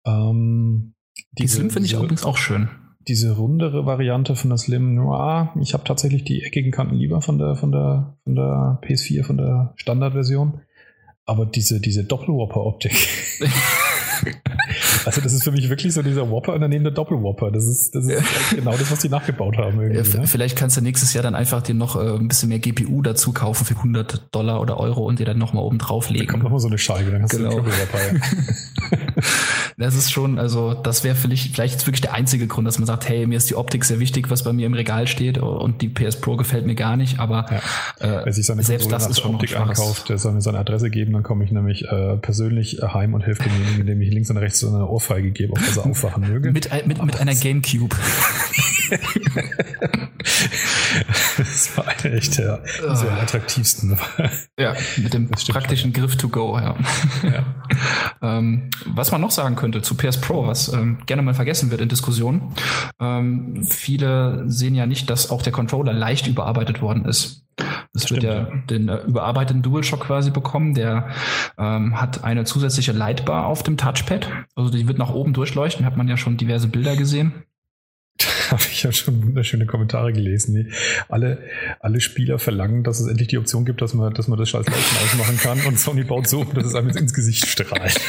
Ähm, 0.05 0.93
die 1.33 1.47
Slim 1.47 1.69
finde 1.69 1.87
ich 1.87 1.93
übrigens 1.93 2.23
auch 2.23 2.37
schön. 2.37 2.69
Diese 3.07 3.35
rundere 3.35 3.85
Variante 3.85 4.35
von 4.35 4.49
der 4.49 4.57
Slim, 4.57 4.95
ja, 4.95 5.53
ich 5.59 5.73
habe 5.73 5.83
tatsächlich 5.83 6.23
die 6.23 6.43
eckigen 6.43 6.71
Kanten 6.71 6.95
lieber 6.95 7.21
von 7.21 7.37
der, 7.37 7.55
von 7.55 7.71
der, 7.71 8.17
von 8.23 8.35
der 8.35 8.79
PS4, 8.83 9.23
von 9.23 9.37
der 9.37 9.73
Standardversion. 9.75 10.61
Aber 11.25 11.45
diese, 11.45 11.81
diese 11.81 12.05
Doppelwhopper-Optik. 12.05 12.93
also, 15.05 15.21
das 15.21 15.33
ist 15.33 15.43
für 15.43 15.51
mich 15.51 15.69
wirklich 15.69 15.93
so 15.93 16.01
dieser 16.01 16.29
Whopper 16.29 16.53
und 16.53 16.61
daneben 16.61 16.83
der 16.83 16.93
Doppelwhopper. 16.93 17.51
Das 17.51 17.65
ist, 17.65 17.95
das 17.95 18.07
ist 18.07 18.23
genau 18.51 18.71
das, 18.71 18.91
was 18.91 18.99
die 18.99 19.09
nachgebaut 19.09 19.57
haben. 19.57 19.81
Ja, 19.93 20.01
ne? 20.01 20.27
Vielleicht 20.27 20.57
kannst 20.57 20.77
du 20.77 20.81
nächstes 20.81 21.13
Jahr 21.13 21.23
dann 21.23 21.35
einfach 21.35 21.61
dir 21.61 21.75
noch 21.75 21.95
äh, 21.95 22.15
ein 22.15 22.27
bisschen 22.27 22.49
mehr 22.49 22.59
GPU 22.59 23.01
dazu 23.01 23.33
kaufen 23.33 23.65
für 23.65 23.75
100 23.75 24.33
Dollar 24.33 24.61
oder 24.61 24.79
Euro 24.79 25.05
und 25.05 25.19
dir 25.19 25.25
dann 25.25 25.37
nochmal 25.37 25.63
oben 25.63 25.77
drauflegen. 25.77 26.27
Da 26.27 26.31
kommt 26.31 26.43
nochmal 26.43 26.59
so 26.59 26.67
eine 26.67 26.77
Scheibe, 26.77 27.11
dann 27.11 27.23
hast 27.23 27.31
genau. 27.31 27.49
du 27.49 27.61
den 27.61 27.65
Doppelwhopper. 27.65 28.21
das 29.77 29.95
ist 29.95 30.11
schon, 30.11 30.39
also, 30.39 30.73
das 30.73 31.03
wäre 31.03 31.15
vielleicht, 31.15 31.53
vielleicht 31.53 31.73
jetzt 31.73 31.87
wirklich 31.87 32.01
der 32.01 32.13
einzige 32.13 32.47
Grund, 32.47 32.67
dass 32.67 32.79
man 32.79 32.85
sagt, 32.85 33.07
hey, 33.07 33.25
mir 33.27 33.37
ist 33.37 33.49
die 33.49 33.55
Optik 33.55 33.85
sehr 33.85 33.99
wichtig, 33.99 34.29
was 34.29 34.43
bei 34.43 34.53
mir 34.53 34.65
im 34.65 34.73
Regal 34.73 35.07
steht 35.07 35.37
und 35.37 35.81
die 35.81 35.89
PS 35.89 36.19
Pro 36.19 36.35
gefällt 36.35 36.65
mir 36.65 36.75
gar 36.75 36.97
nicht, 36.97 37.19
aber 37.19 37.45
ja. 37.99 38.23
äh, 38.25 38.31
selbst 38.31 38.91
das 38.91 39.07
ist 39.07 39.19
schon 39.19 39.35
Optik 39.35 39.57
einkauft, 39.57 40.09
der 40.09 40.17
soll 40.17 40.33
mir 40.33 40.41
seine 40.41 40.59
Adresse 40.59 40.89
geben, 40.89 41.13
dann 41.13 41.23
komme 41.23 41.43
ich 41.43 41.51
nämlich 41.51 41.85
äh, 41.85 42.17
persönlich 42.17 42.81
heim 42.81 43.13
und 43.13 43.25
helfe 43.25 43.43
demjenigen, 43.43 43.81
indem 43.81 44.01
ich 44.01 44.10
links 44.11 44.29
und 44.29 44.37
rechts 44.37 44.59
so 44.59 44.67
eine 44.67 44.87
Ohrfeige 44.87 45.31
gebe, 45.31 45.53
auf 45.53 45.59
dass 45.65 45.77
er 45.77 45.85
aufwachen 45.85 46.27
möge. 46.27 46.51
mit, 46.51 46.69
mit, 46.85 47.03
mit 47.03 47.19
einer 47.19 47.35
Gamecube. 47.35 47.95
das 51.37 51.77
war 51.77 51.87
echt 52.05 52.37
der 52.37 52.61
ja, 52.81 52.95
sehr 52.95 53.13
attraktivsten. 53.13 53.97
Ja, 54.57 54.73
mit 54.97 55.13
dem 55.13 55.29
praktischen 55.29 55.93
Griff 55.93 56.15
to 56.17 56.29
go, 56.29 56.57
ja. 56.57 56.75
ja. 57.23 57.45
ähm, 58.37 58.69
was 58.85 59.11
man 59.11 59.21
noch 59.21 59.31
sagen 59.31 59.55
könnte 59.55 59.81
zu 59.81 59.95
PS 59.95 60.19
Pro, 60.19 60.47
was 60.47 60.71
ähm, 60.73 60.99
gerne 61.05 61.21
mal 61.21 61.33
vergessen 61.33 61.71
wird 61.71 61.81
in 61.81 61.89
Diskussionen. 61.89 62.53
Ähm, 62.99 63.63
viele 63.63 64.43
sehen 64.47 64.75
ja 64.75 64.85
nicht, 64.85 65.09
dass 65.09 65.29
auch 65.29 65.41
der 65.41 65.53
Controller 65.53 65.93
leicht 65.93 66.27
überarbeitet 66.27 66.81
worden 66.81 67.05
ist. 67.05 67.45
Es 67.93 68.09
wird 68.09 68.23
ja 68.23 68.47
den 68.69 68.89
äh, 68.89 68.97
überarbeiteten 68.97 69.61
DualShock 69.61 70.01
quasi 70.01 70.31
bekommen. 70.31 70.73
Der 70.73 71.09
ähm, 71.57 71.99
hat 71.99 72.23
eine 72.23 72.45
zusätzliche 72.45 72.93
Lightbar 72.93 73.45
auf 73.45 73.63
dem 73.63 73.77
Touchpad. 73.77 74.29
Also 74.55 74.71
die 74.71 74.87
wird 74.87 74.97
nach 74.97 75.11
oben 75.11 75.33
durchleuchten. 75.33 75.85
Hat 75.85 75.97
man 75.97 76.07
ja 76.07 76.17
schon 76.17 76.37
diverse 76.37 76.67
Bilder 76.67 76.95
gesehen. 76.95 77.43
Da 78.51 78.57
habe 78.57 78.63
ich 78.69 78.83
ja 78.83 78.91
schon 78.91 79.23
wunderschöne 79.23 79.65
Kommentare 79.65 80.11
gelesen. 80.11 80.73
Alle, 81.07 81.37
alle 81.79 82.01
Spieler 82.01 82.37
verlangen, 82.37 82.83
dass 82.83 82.99
es 82.99 83.07
endlich 83.07 83.29
die 83.29 83.37
Option 83.37 83.63
gibt, 83.63 83.81
dass 83.81 83.93
man, 83.93 84.13
dass 84.13 84.27
man 84.27 84.37
das 84.37 84.49
scheiß 84.49 84.65
ausmachen 84.67 85.37
kann. 85.37 85.61
Und 85.61 85.79
Sony 85.79 86.03
baut 86.03 86.27
so, 86.27 86.43
dass 86.43 86.65
es 86.65 86.75
einem 86.75 86.89
ins 86.89 87.13
Gesicht 87.13 87.45
strahlt. 87.45 87.99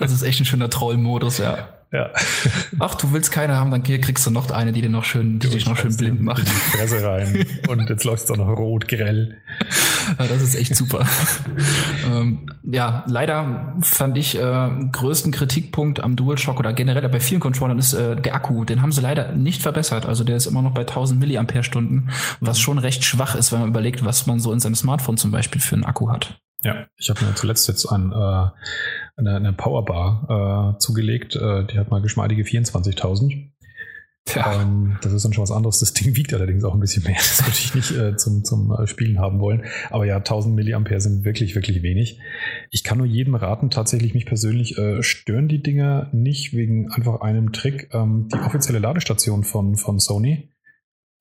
Das 0.00 0.12
ist 0.12 0.22
echt 0.22 0.40
ein 0.40 0.46
schöner 0.46 0.70
Trollmodus, 0.70 1.38
ja. 1.38 1.68
Ja. 1.92 2.10
Ach, 2.80 2.94
du 2.96 3.12
willst 3.12 3.30
keine 3.30 3.56
haben, 3.56 3.70
dann 3.70 3.82
kriegst 3.82 4.26
du 4.26 4.30
noch 4.30 4.50
eine, 4.50 4.72
die 4.72 4.82
dir 4.82 4.88
noch 4.88 5.04
schön, 5.04 5.38
die 5.38 5.48
dich 5.48 5.66
noch 5.66 5.76
schön 5.76 5.96
blind 5.96 6.20
macht. 6.22 6.40
In 6.40 6.44
die 6.46 6.50
Fresse 6.50 7.04
rein. 7.04 7.46
Und 7.68 7.88
jetzt 7.88 8.04
läuft 8.04 8.24
es 8.24 8.30
auch 8.30 8.36
noch 8.36 8.48
rot, 8.48 8.88
grell. 8.88 9.36
Ja, 10.18 10.26
das 10.26 10.42
ist 10.42 10.56
echt 10.56 10.74
super. 10.74 11.06
ähm, 12.06 12.50
ja, 12.64 13.04
leider 13.06 13.74
fand 13.80 14.18
ich 14.18 14.36
äh, 14.36 14.70
größten 14.92 15.30
Kritikpunkt 15.30 16.00
am 16.00 16.16
DualShock 16.16 16.58
oder 16.58 16.72
generell 16.72 17.08
bei 17.08 17.20
vielen 17.20 17.40
Controllern 17.40 17.78
ist 17.78 17.92
äh, 17.92 18.16
der 18.16 18.34
Akku. 18.34 18.64
Den 18.64 18.82
haben 18.82 18.92
sie 18.92 19.00
leider 19.00 19.32
nicht 19.32 19.62
verbessert. 19.62 20.06
Also 20.06 20.24
der 20.24 20.36
ist 20.36 20.46
immer 20.46 20.62
noch 20.62 20.74
bei 20.74 20.82
1000 20.82 21.20
Milliampere-Stunden, 21.20 22.10
was 22.40 22.58
schon 22.58 22.78
recht 22.78 23.04
schwach 23.04 23.34
ist, 23.36 23.52
wenn 23.52 23.60
man 23.60 23.68
überlegt, 23.68 24.04
was 24.04 24.26
man 24.26 24.40
so 24.40 24.52
in 24.52 24.60
seinem 24.60 24.74
Smartphone 24.74 25.16
zum 25.16 25.30
Beispiel 25.30 25.60
für 25.60 25.76
einen 25.76 25.84
Akku 25.84 26.10
hat. 26.10 26.40
Ja, 26.64 26.86
ich 26.96 27.10
habe 27.10 27.24
mir 27.24 27.34
zuletzt 27.34 27.68
jetzt 27.68 27.86
ein 27.86 28.10
äh, 28.10 28.48
eine, 29.16 29.36
eine 29.36 29.52
Powerbar 29.52 30.74
äh, 30.74 30.78
zugelegt. 30.78 31.36
Äh, 31.36 31.66
die 31.66 31.78
hat 31.78 31.90
mal 31.90 32.02
geschmeidige 32.02 32.42
24.000. 32.42 33.50
Ja. 34.34 34.62
Ähm, 34.62 34.96
das 35.02 35.12
ist 35.12 35.24
dann 35.24 35.32
schon 35.32 35.42
was 35.42 35.50
anderes. 35.50 35.80
Das 35.80 35.92
Ding 35.92 36.16
wiegt 36.16 36.32
allerdings 36.32 36.64
auch 36.64 36.74
ein 36.74 36.80
bisschen 36.80 37.04
mehr. 37.04 37.14
Das 37.16 37.44
würde 37.44 37.58
ich 37.58 37.74
nicht 37.74 37.90
äh, 37.90 38.16
zum, 38.16 38.44
zum 38.44 38.72
äh, 38.72 38.86
Spielen 38.86 39.18
haben 39.18 39.38
wollen. 39.40 39.64
Aber 39.90 40.06
ja, 40.06 40.16
1000 40.16 40.54
Milliampere 40.54 41.00
sind 41.00 41.24
wirklich, 41.24 41.54
wirklich 41.54 41.82
wenig. 41.82 42.20
Ich 42.70 42.84
kann 42.84 42.98
nur 42.98 43.06
jedem 43.06 43.34
raten, 43.34 43.70
tatsächlich 43.70 44.14
mich 44.14 44.26
persönlich 44.26 44.78
äh, 44.78 45.02
stören 45.02 45.48
die 45.48 45.62
Dinger 45.62 46.08
nicht 46.12 46.54
wegen 46.54 46.90
einfach 46.90 47.20
einem 47.20 47.52
Trick. 47.52 47.90
Ähm, 47.92 48.28
die 48.32 48.38
offizielle 48.38 48.78
Ladestation 48.78 49.44
von, 49.44 49.76
von 49.76 49.98
Sony, 49.98 50.53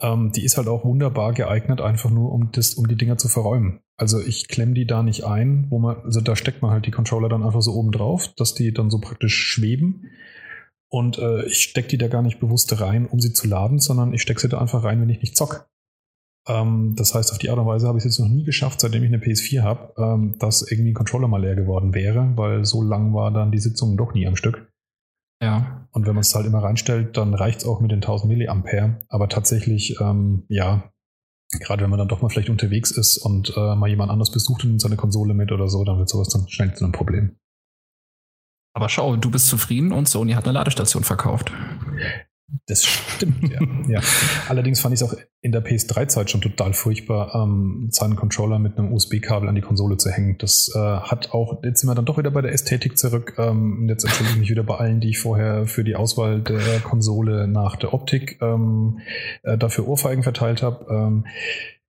ähm, 0.03 0.31
die 0.33 0.43
ist 0.43 0.57
halt 0.57 0.67
auch 0.67 0.83
wunderbar 0.83 1.33
geeignet, 1.33 1.81
einfach 1.81 2.09
nur 2.09 2.31
um, 2.31 2.51
das, 2.51 2.73
um 2.75 2.87
die 2.87 2.97
Dinger 2.97 3.17
zu 3.17 3.29
verräumen. 3.29 3.79
Also 3.97 4.19
ich 4.19 4.49
klemme 4.49 4.73
die 4.73 4.85
da 4.85 5.01
nicht 5.01 5.23
ein, 5.23 5.67
wo 5.69 5.79
man, 5.79 5.95
also 6.03 6.19
da 6.19 6.35
steckt 6.35 6.61
man 6.61 6.71
halt 6.71 6.85
die 6.85 6.91
Controller 6.91 7.29
dann 7.29 7.43
einfach 7.43 7.61
so 7.61 7.73
oben 7.73 7.91
drauf, 7.91 8.33
dass 8.35 8.53
die 8.53 8.73
dann 8.73 8.89
so 8.89 8.99
praktisch 8.99 9.35
schweben. 9.35 10.11
Und 10.91 11.17
äh, 11.17 11.45
ich 11.45 11.63
stecke 11.63 11.87
die 11.87 11.97
da 11.97 12.07
gar 12.09 12.21
nicht 12.21 12.39
bewusst 12.39 12.79
rein, 12.79 13.07
um 13.07 13.19
sie 13.19 13.33
zu 13.33 13.47
laden, 13.47 13.79
sondern 13.79 14.13
ich 14.13 14.21
stecke 14.21 14.41
sie 14.41 14.49
da 14.49 14.59
einfach 14.59 14.83
rein, 14.83 15.01
wenn 15.01 15.09
ich 15.09 15.21
nicht 15.21 15.37
zock. 15.37 15.69
Ähm, 16.47 16.95
das 16.97 17.15
heißt, 17.15 17.31
auf 17.31 17.37
die 17.37 17.49
Art 17.49 17.57
und 17.57 17.65
Weise 17.65 17.87
habe 17.87 17.97
ich 17.97 18.03
es 18.05 18.17
jetzt 18.17 18.19
noch 18.19 18.31
nie 18.31 18.43
geschafft, 18.43 18.81
seitdem 18.81 19.03
ich 19.03 19.07
eine 19.07 19.23
PS4 19.23 19.63
habe, 19.63 19.93
ähm, 19.97 20.35
dass 20.37 20.69
irgendwie 20.69 20.91
ein 20.91 20.95
Controller 20.95 21.29
mal 21.29 21.41
leer 21.41 21.55
geworden 21.55 21.93
wäre, 21.95 22.33
weil 22.35 22.65
so 22.65 22.83
lang 22.83 23.13
war 23.13 23.31
dann 23.31 23.51
die 23.51 23.59
Sitzung 23.59 23.95
doch 23.95 24.13
nie 24.13 24.27
am 24.27 24.35
Stück. 24.35 24.69
Ja. 25.41 25.82
Und 25.93 26.07
wenn 26.07 26.15
man 26.15 26.21
es 26.21 26.33
halt 26.33 26.47
immer 26.47 26.63
reinstellt, 26.63 27.17
dann 27.17 27.35
reicht 27.35 27.59
es 27.59 27.67
auch 27.67 27.79
mit 27.79 27.91
den 27.91 28.01
1000 28.01 28.27
Milliampere. 28.27 29.05
Aber 29.09 29.29
tatsächlich, 29.29 29.99
ähm, 30.01 30.43
ja, 30.49 30.91
gerade 31.59 31.83
wenn 31.83 31.89
man 31.91 31.99
dann 31.99 32.07
doch 32.07 32.21
mal 32.21 32.29
vielleicht 32.29 32.49
unterwegs 32.49 32.89
ist 32.89 33.17
und 33.19 33.55
äh, 33.55 33.75
mal 33.75 33.89
jemand 33.89 34.11
anders 34.11 34.31
besucht 34.31 34.63
und 34.63 34.71
nimmt 34.71 34.81
seine 34.81 34.95
Konsole 34.95 35.35
mit 35.35 35.51
oder 35.51 35.67
so, 35.67 35.83
dann 35.83 35.99
wird 35.99 36.09
sowas 36.09 36.29
dann 36.29 36.47
schnell 36.49 36.73
zu 36.73 36.83
einem 36.83 36.93
Problem. 36.93 37.37
Aber 38.75 38.89
schau, 38.89 39.15
du 39.17 39.29
bist 39.29 39.47
zufrieden 39.47 39.91
und 39.91 40.09
Sony 40.09 40.33
hat 40.33 40.45
eine 40.45 40.53
Ladestation 40.53 41.03
verkauft. 41.03 41.51
Das 42.67 42.85
stimmt, 42.85 43.51
ja. 43.51 43.59
ja. 43.87 44.01
Allerdings 44.47 44.79
fand 44.79 44.93
ich 44.93 45.01
es 45.01 45.07
auch 45.07 45.15
in 45.41 45.51
der 45.51 45.63
PS3-Zeit 45.63 46.29
schon 46.29 46.41
total 46.41 46.73
furchtbar, 46.73 47.35
ähm, 47.35 47.89
seinen 47.91 48.15
Controller 48.15 48.59
mit 48.59 48.77
einem 48.77 48.93
USB-Kabel 48.93 49.49
an 49.49 49.55
die 49.55 49.61
Konsole 49.61 49.97
zu 49.97 50.09
hängen. 50.09 50.37
Das 50.37 50.71
äh, 50.73 50.79
hat 50.79 51.31
auch, 51.31 51.63
jetzt 51.63 51.81
sind 51.81 51.89
wir 51.89 51.95
dann 51.95 52.05
doch 52.05 52.17
wieder 52.17 52.31
bei 52.31 52.41
der 52.41 52.53
Ästhetik 52.53 52.97
zurück. 52.97 53.35
Ähm, 53.37 53.87
jetzt 53.89 54.03
entschuldige 54.03 54.35
ich 54.35 54.39
mich 54.39 54.49
wieder 54.49 54.63
bei 54.63 54.75
allen, 54.75 55.01
die 55.01 55.09
ich 55.09 55.19
vorher 55.19 55.65
für 55.65 55.83
die 55.83 55.95
Auswahl 55.95 56.41
der 56.41 56.79
Konsole 56.79 57.47
nach 57.47 57.75
der 57.75 57.93
Optik 57.93 58.39
ähm, 58.41 58.99
äh, 59.43 59.57
dafür 59.57 59.87
Ohrfeigen 59.87 60.23
verteilt 60.23 60.61
habe. 60.61 60.85
Ähm, 60.89 61.25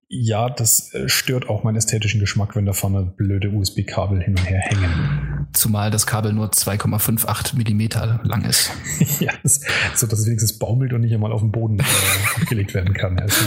ja, 0.08 0.50
das 0.50 0.92
äh, 0.94 1.08
stört 1.08 1.48
auch 1.48 1.64
meinen 1.64 1.76
ästhetischen 1.76 2.20
Geschmack, 2.20 2.54
wenn 2.56 2.66
da 2.66 2.72
vorne 2.72 3.02
blöde 3.02 3.50
USB-Kabel 3.50 4.22
hin 4.22 4.36
und 4.38 4.48
her 4.48 4.60
hängen. 4.60 5.46
Zumal 5.52 5.90
das 5.90 6.06
Kabel 6.06 6.32
nur 6.32 6.48
2,58 6.48 7.56
Millimeter 7.56 8.20
lang 8.24 8.44
ist. 8.44 8.70
ja, 9.20 9.32
das, 9.42 9.60
so 9.94 10.06
dass 10.06 10.20
es 10.20 10.26
wenigstens 10.26 10.58
baumelt 10.58 10.92
und 10.92 11.00
nicht 11.00 11.14
einmal 11.14 11.32
auf 11.32 11.40
den 11.40 11.52
Boden 11.52 11.78
äh, 11.78 11.84
abgelegt 12.40 12.74
werden 12.74 12.94
kann. 12.94 13.18
Also, 13.18 13.46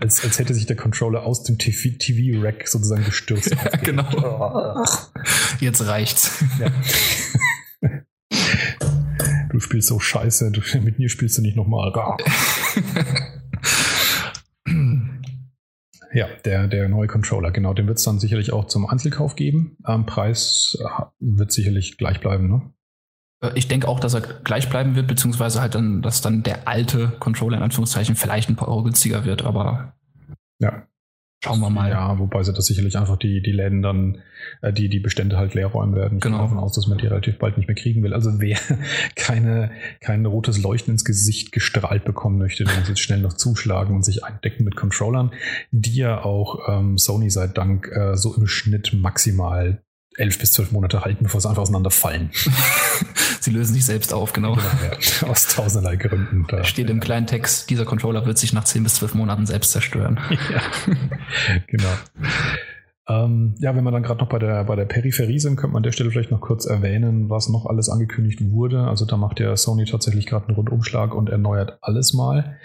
als, 0.00 0.24
als 0.24 0.38
hätte 0.38 0.54
sich 0.54 0.66
der 0.66 0.76
Controller 0.76 1.22
aus 1.22 1.42
dem 1.44 1.58
TV-Rack 1.58 2.66
sozusagen 2.66 3.04
gestürzt. 3.04 3.50
ja, 3.50 3.76
genau. 3.82 4.84
Jetzt 5.60 5.86
reicht's. 5.86 6.44
Ja. 6.58 6.70
du 9.50 9.60
spielst 9.60 9.88
so 9.88 9.98
scheiße, 9.98 10.50
du, 10.50 10.60
mit 10.80 10.98
mir 10.98 11.08
spielst 11.08 11.38
du 11.38 11.42
nicht 11.42 11.56
nochmal. 11.56 11.92
Ja, 16.12 16.26
der, 16.44 16.68
der 16.68 16.88
neue 16.88 17.06
Controller, 17.06 17.50
genau. 17.50 17.74
Den 17.74 17.86
wird 17.86 17.98
es 17.98 18.04
dann 18.04 18.18
sicherlich 18.18 18.52
auch 18.52 18.66
zum 18.66 18.86
Einzelkauf 18.86 19.36
geben. 19.36 19.76
Ähm, 19.86 20.06
Preis 20.06 20.78
äh, 20.80 21.02
wird 21.18 21.52
sicherlich 21.52 21.98
gleich 21.98 22.20
bleiben, 22.20 22.48
ne? 22.48 22.72
Äh, 23.42 23.50
ich 23.54 23.68
denke 23.68 23.88
auch, 23.88 24.00
dass 24.00 24.14
er 24.14 24.20
gleich 24.20 24.68
bleiben 24.68 24.94
wird, 24.94 25.06
beziehungsweise 25.06 25.60
halt 25.60 25.74
dann, 25.74 26.02
dass 26.02 26.20
dann 26.20 26.42
der 26.42 26.66
alte 26.66 27.08
Controller 27.18 27.58
in 27.58 27.62
Anführungszeichen 27.62 28.16
vielleicht 28.16 28.48
ein 28.48 28.56
paar 28.56 28.68
Euro 28.68 28.84
günstiger 28.84 29.24
wird, 29.24 29.44
aber 29.44 29.94
ja. 30.58 30.86
Schauen 31.44 31.60
wir 31.60 31.70
mal. 31.70 31.88
Ja, 31.88 32.18
wobei 32.18 32.42
sie 32.42 32.52
das 32.52 32.66
sicherlich 32.66 32.98
einfach 32.98 33.16
die, 33.16 33.40
die 33.40 33.52
Läden 33.52 33.80
dann, 33.80 34.22
äh, 34.60 34.72
die, 34.72 34.88
die 34.88 34.98
Bestände 34.98 35.36
halt 35.36 35.54
leer 35.54 35.68
räumen 35.68 35.94
werden. 35.94 36.18
Ich 36.18 36.22
genau. 36.22 36.38
gehe 36.38 36.44
davon 36.46 36.58
aus, 36.58 36.72
dass 36.72 36.88
man 36.88 36.98
die 36.98 37.06
relativ 37.06 37.38
bald 37.38 37.56
nicht 37.56 37.68
mehr 37.68 37.76
kriegen 37.76 38.02
will. 38.02 38.12
Also 38.12 38.40
wer 38.40 38.58
keine, 39.14 39.70
kein 40.00 40.26
rotes 40.26 40.60
Leuchten 40.60 40.94
ins 40.94 41.04
Gesicht 41.04 41.52
gestrahlt 41.52 42.04
bekommen 42.04 42.38
möchte, 42.38 42.64
der 42.64 42.76
muss 42.76 42.88
jetzt 42.88 43.00
schnell 43.00 43.20
noch 43.20 43.34
zuschlagen 43.34 43.94
und 43.94 44.04
sich 44.04 44.24
eindecken 44.24 44.64
mit 44.64 44.74
Controllern, 44.74 45.30
die 45.70 45.96
ja 45.96 46.24
auch 46.24 46.68
ähm, 46.68 46.98
Sony 46.98 47.30
sei 47.30 47.46
Dank 47.46 47.88
äh, 47.92 48.16
so 48.16 48.34
im 48.34 48.48
Schnitt 48.48 48.92
maximal 48.92 49.80
elf 50.18 50.38
bis 50.38 50.52
zwölf 50.52 50.72
Monate 50.72 51.02
halten, 51.02 51.24
bevor 51.24 51.40
sie 51.40 51.48
einfach 51.48 51.62
auseinanderfallen. 51.62 52.30
sie 53.40 53.50
lösen 53.50 53.74
sich 53.74 53.84
selbst 53.84 54.12
auf, 54.12 54.32
genau. 54.32 54.54
genau 54.54 54.66
ja. 55.22 55.28
Aus 55.28 55.46
tausenderlei 55.46 55.96
Gründen. 55.96 56.46
Da 56.48 56.64
steht 56.64 56.90
im 56.90 57.00
kleinen 57.00 57.26
Text, 57.26 57.70
dieser 57.70 57.84
Controller 57.84 58.26
wird 58.26 58.38
sich 58.38 58.52
nach 58.52 58.64
zehn 58.64 58.82
bis 58.82 58.94
zwölf 58.94 59.14
Monaten 59.14 59.46
selbst 59.46 59.72
zerstören. 59.72 60.18
ja, 60.30 60.62
genau. 61.66 61.88
Ähm, 63.08 63.54
ja, 63.58 63.74
wenn 63.74 63.84
wir 63.84 63.90
dann 63.90 64.02
gerade 64.02 64.20
noch 64.20 64.28
bei 64.28 64.38
der, 64.38 64.64
bei 64.64 64.76
der 64.76 64.84
Peripherie 64.84 65.38
sind, 65.38 65.56
könnte 65.56 65.72
man 65.72 65.80
an 65.80 65.82
der 65.82 65.92
Stelle 65.92 66.10
vielleicht 66.10 66.30
noch 66.30 66.42
kurz 66.42 66.66
erwähnen, 66.66 67.30
was 67.30 67.48
noch 67.48 67.64
alles 67.64 67.88
angekündigt 67.88 68.40
wurde. 68.50 68.82
Also 68.82 69.06
da 69.06 69.16
macht 69.16 69.40
ja 69.40 69.56
Sony 69.56 69.86
tatsächlich 69.86 70.26
gerade 70.26 70.48
einen 70.48 70.56
Rundumschlag 70.56 71.14
und 71.14 71.30
erneuert 71.30 71.78
alles 71.80 72.12
mal. 72.12 72.58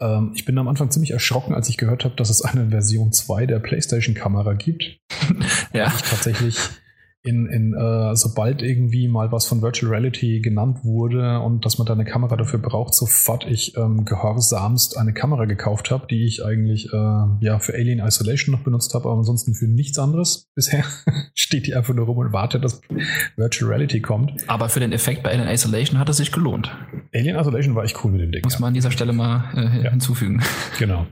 Ähm, 0.00 0.32
ich 0.34 0.44
bin 0.44 0.56
am 0.58 0.68
Anfang 0.68 0.90
ziemlich 0.90 1.10
erschrocken, 1.10 1.54
als 1.54 1.68
ich 1.68 1.76
gehört 1.76 2.04
habe, 2.04 2.14
dass 2.14 2.30
es 2.30 2.42
eine 2.42 2.70
Version 2.70 3.12
2 3.12 3.46
der 3.46 3.58
PlayStation-Kamera 3.58 4.54
gibt. 4.54 5.00
ja. 5.72 5.92
Ich 5.94 6.02
tatsächlich 6.02 6.56
in, 7.22 7.46
in 7.46 7.74
äh, 7.74 8.16
sobald 8.16 8.62
irgendwie 8.62 9.06
mal 9.06 9.30
was 9.30 9.46
von 9.46 9.60
Virtual 9.60 9.92
Reality 9.92 10.40
genannt 10.40 10.84
wurde 10.84 11.40
und 11.40 11.66
dass 11.66 11.76
man 11.76 11.86
da 11.86 11.92
eine 11.92 12.06
Kamera 12.06 12.36
dafür 12.36 12.58
braucht, 12.58 12.94
sofort 12.94 13.46
ich 13.46 13.76
ähm, 13.76 14.06
gehorsamst 14.06 14.96
eine 14.96 15.12
Kamera 15.12 15.44
gekauft 15.44 15.90
habe, 15.90 16.06
die 16.08 16.24
ich 16.24 16.44
eigentlich 16.44 16.90
äh, 16.92 16.96
ja 17.40 17.58
für 17.58 17.74
Alien 17.74 17.98
Isolation 17.98 18.54
noch 18.54 18.62
benutzt 18.62 18.94
habe, 18.94 19.08
aber 19.08 19.18
ansonsten 19.18 19.54
für 19.54 19.68
nichts 19.68 19.98
anderes 19.98 20.50
bisher. 20.54 20.84
Steht 21.34 21.66
die 21.66 21.74
einfach 21.74 21.92
nur 21.92 22.06
rum 22.06 22.18
und 22.18 22.32
wartet, 22.32 22.64
dass 22.64 22.80
Virtual 23.36 23.70
Reality 23.70 24.00
kommt. 24.00 24.32
Aber 24.48 24.70
für 24.70 24.80
den 24.80 24.92
Effekt 24.92 25.22
bei 25.22 25.30
Alien 25.30 25.48
Isolation 25.48 25.98
hat 25.98 26.08
es 26.08 26.16
sich 26.16 26.32
gelohnt. 26.32 26.70
Alien 27.12 27.36
Isolation 27.36 27.74
war 27.74 27.84
echt 27.84 28.02
cool 28.02 28.12
mit 28.12 28.22
dem 28.22 28.32
Ding. 28.32 28.42
Muss 28.44 28.54
ja. 28.54 28.60
man 28.60 28.68
an 28.68 28.74
dieser 28.74 28.90
Stelle 28.90 29.12
mal 29.12 29.44
äh, 29.54 29.84
ja. 29.84 29.90
hinzufügen. 29.90 30.42
Genau. 30.78 31.06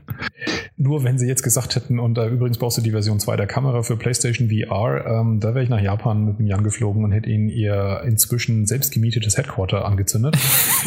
Nur 0.77 1.03
wenn 1.03 1.19
sie 1.19 1.27
jetzt 1.27 1.43
gesagt 1.43 1.75
hätten, 1.75 1.99
und 1.99 2.17
äh, 2.17 2.27
übrigens 2.27 2.57
brauchst 2.57 2.77
du 2.77 2.81
die 2.81 2.91
Version 2.91 3.19
2 3.19 3.35
der 3.35 3.47
Kamera 3.47 3.83
für 3.83 3.97
PlayStation 3.97 4.49
VR, 4.49 5.05
ähm, 5.05 5.39
da 5.41 5.49
wäre 5.49 5.63
ich 5.63 5.69
nach 5.69 5.81
Japan 5.81 5.98
mit 6.05 6.39
dem 6.39 6.47
Jan 6.47 6.63
geflogen 6.63 7.03
und 7.03 7.11
hätte 7.11 7.29
ihnen 7.29 7.49
ihr 7.49 8.01
inzwischen 8.05 8.65
selbst 8.65 8.91
gemietetes 8.91 9.37
Headquarter 9.37 9.85
angezündet. 9.85 10.37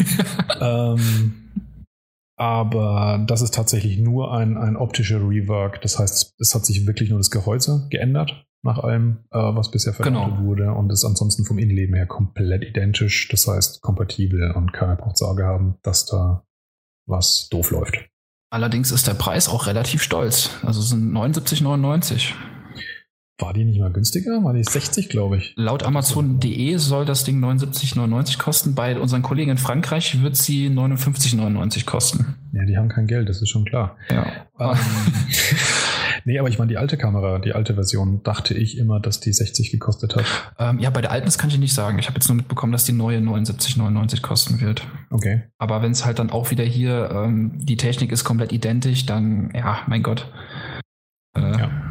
ähm, 0.61 1.33
aber 2.37 3.23
das 3.27 3.41
ist 3.41 3.53
tatsächlich 3.53 3.99
nur 3.99 4.33
ein, 4.33 4.57
ein 4.57 4.75
optischer 4.75 5.19
Rework. 5.19 5.81
Das 5.81 5.99
heißt, 5.99 6.35
es 6.39 6.55
hat 6.55 6.65
sich 6.65 6.87
wirklich 6.87 7.09
nur 7.09 7.19
das 7.19 7.31
Gehäuse 7.31 7.87
geändert 7.89 8.45
nach 8.63 8.79
allem, 8.79 9.25
äh, 9.31 9.37
was 9.37 9.71
bisher 9.71 9.93
verwendet 9.93 10.23
genau. 10.23 10.43
wurde 10.43 10.71
und 10.73 10.91
ist 10.91 11.03
ansonsten 11.03 11.43
vom 11.43 11.59
Innenleben 11.59 11.95
her 11.95 12.07
komplett 12.07 12.63
identisch. 12.63 13.27
Das 13.29 13.47
heißt, 13.47 13.81
kompatibel 13.81 14.51
und 14.51 14.73
keiner 14.73 14.95
braucht 14.95 15.17
Sorge 15.17 15.45
haben, 15.45 15.75
dass 15.83 16.05
da 16.05 16.45
was 17.05 17.49
doof 17.49 17.71
läuft. 17.71 18.09
Allerdings 18.49 18.91
ist 18.91 19.07
der 19.07 19.15
Preis 19.15 19.49
auch 19.49 19.67
relativ 19.67 20.01
stolz. 20.01 20.51
Also 20.61 20.81
sind 20.81 21.11
79,99. 21.11 22.33
War 23.39 23.51
die 23.51 23.65
nicht 23.65 23.79
mal 23.79 23.91
günstiger? 23.91 24.43
War 24.43 24.53
die 24.53 24.63
60, 24.63 25.09
glaube 25.09 25.37
ich. 25.37 25.53
Laut 25.57 25.81
Amazon.de 25.81 26.77
soll 26.77 27.05
das 27.05 27.23
Ding 27.23 27.43
79,99 27.43 28.37
kosten. 28.37 28.75
Bei 28.75 28.99
unseren 28.99 29.23
Kollegen 29.23 29.49
in 29.49 29.57
Frankreich 29.57 30.21
wird 30.21 30.35
sie 30.37 30.67
59,99 30.69 31.85
kosten. 31.85 32.35
Ja, 32.51 32.63
die 32.65 32.77
haben 32.77 32.89
kein 32.89 33.07
Geld, 33.07 33.27
das 33.27 33.41
ist 33.41 33.49
schon 33.49 33.65
klar. 33.65 33.97
Ja. 34.11 34.27
Ähm, 34.59 34.77
nee, 36.25 36.37
aber 36.37 36.47
ich 36.47 36.59
meine, 36.59 36.69
die 36.69 36.77
alte 36.77 36.95
Kamera, 36.95 37.39
die 37.39 37.53
alte 37.53 37.73
Version, 37.73 38.21
dachte 38.21 38.53
ich 38.53 38.77
immer, 38.77 38.99
dass 38.99 39.19
die 39.19 39.33
60 39.33 39.71
gekostet 39.71 40.15
hat. 40.15 40.25
Ähm, 40.59 40.77
ja, 40.77 40.91
bei 40.91 41.01
der 41.01 41.09
alten, 41.09 41.25
das 41.25 41.39
kann 41.39 41.49
ich 41.49 41.57
nicht 41.57 41.73
sagen. 41.73 41.97
Ich 41.97 42.05
habe 42.05 42.17
jetzt 42.17 42.27
nur 42.27 42.35
mitbekommen, 42.35 42.71
dass 42.71 42.85
die 42.85 42.93
neue 42.93 43.17
79,99 43.17 44.21
kosten 44.21 44.61
wird. 44.61 44.85
Okay. 45.09 45.41
Aber 45.57 45.81
wenn 45.81 45.91
es 45.91 46.05
halt 46.05 46.19
dann 46.19 46.29
auch 46.29 46.51
wieder 46.51 46.63
hier, 46.63 47.09
ähm, 47.11 47.53
die 47.57 47.77
Technik 47.77 48.11
ist 48.11 48.25
komplett 48.25 48.51
identisch, 48.51 49.07
dann, 49.07 49.51
ja, 49.55 49.79
mein 49.87 50.03
Gott. 50.03 50.31
Äh, 51.35 51.57
ja 51.57 51.82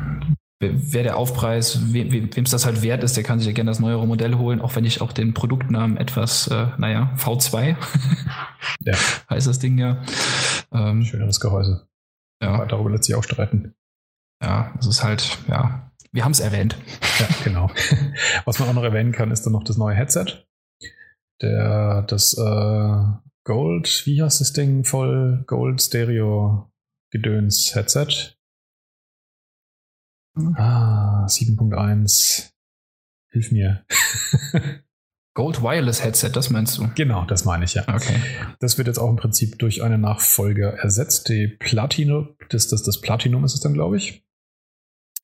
wer 0.62 1.02
der 1.02 1.16
Aufpreis, 1.16 1.92
wem 1.92 2.30
es 2.34 2.50
das 2.50 2.66
halt 2.66 2.82
wert 2.82 3.02
ist, 3.02 3.16
der 3.16 3.24
kann 3.24 3.38
sich 3.38 3.48
ja 3.48 3.52
gerne 3.52 3.70
das 3.70 3.80
neuere 3.80 4.06
Modell 4.06 4.36
holen, 4.36 4.60
auch 4.60 4.76
wenn 4.76 4.84
ich 4.84 5.00
auch 5.00 5.12
den 5.12 5.34
Produktnamen 5.34 5.96
etwas, 5.96 6.46
äh, 6.48 6.68
naja, 6.78 7.14
V2 7.18 7.76
ja. 8.80 8.94
heißt 9.30 9.46
das 9.46 9.58
Ding 9.58 9.78
ja. 9.78 10.02
Ähm, 10.72 11.04
Schöneres 11.04 11.40
Gehäuse. 11.40 11.88
Ja. 12.42 12.64
Darüber 12.66 12.90
lässt 12.90 13.04
sich 13.04 13.14
auch 13.14 13.24
streiten. 13.24 13.74
Ja, 14.42 14.74
es 14.78 14.86
ist 14.86 15.04
halt, 15.04 15.38
ja, 15.48 15.92
wir 16.12 16.24
haben 16.24 16.32
es 16.32 16.40
erwähnt. 16.40 16.76
Ja, 17.18 17.26
genau. 17.44 17.70
Was 18.44 18.58
man 18.58 18.68
auch 18.68 18.74
noch 18.74 18.82
erwähnen 18.82 19.12
kann, 19.12 19.30
ist 19.30 19.44
dann 19.44 19.52
noch 19.52 19.64
das 19.64 19.76
neue 19.76 19.94
Headset. 19.94 20.46
Der, 21.40 22.02
das 22.02 22.34
äh, 22.34 23.02
Gold, 23.44 24.02
wie 24.06 24.22
heißt 24.22 24.40
das 24.40 24.52
Ding? 24.52 24.84
Voll 24.84 25.44
Gold 25.46 25.80
Stereo 25.80 26.70
Gedöns 27.10 27.74
Headset. 27.74 28.36
Ah, 30.34 31.26
7.1. 31.26 32.50
Hilf 33.30 33.52
mir. 33.52 33.84
Gold 35.34 35.62
Wireless 35.62 36.04
Headset, 36.04 36.30
das 36.34 36.50
meinst 36.50 36.76
du? 36.76 36.88
Genau, 36.94 37.24
das 37.24 37.46
meine 37.46 37.64
ich 37.64 37.72
ja. 37.72 37.82
Okay. 37.88 38.20
Das 38.60 38.76
wird 38.76 38.88
jetzt 38.88 38.98
auch 38.98 39.08
im 39.08 39.16
Prinzip 39.16 39.58
durch 39.58 39.82
eine 39.82 39.96
Nachfolger 39.96 40.74
ersetzt. 40.74 41.28
Die 41.30 41.48
Platinum, 41.48 42.36
das, 42.50 42.68
das, 42.68 42.82
das 42.82 43.00
Platinum 43.00 43.42
ist 43.44 43.54
es 43.54 43.60
dann, 43.60 43.72
glaube 43.72 43.96
ich. 43.96 44.26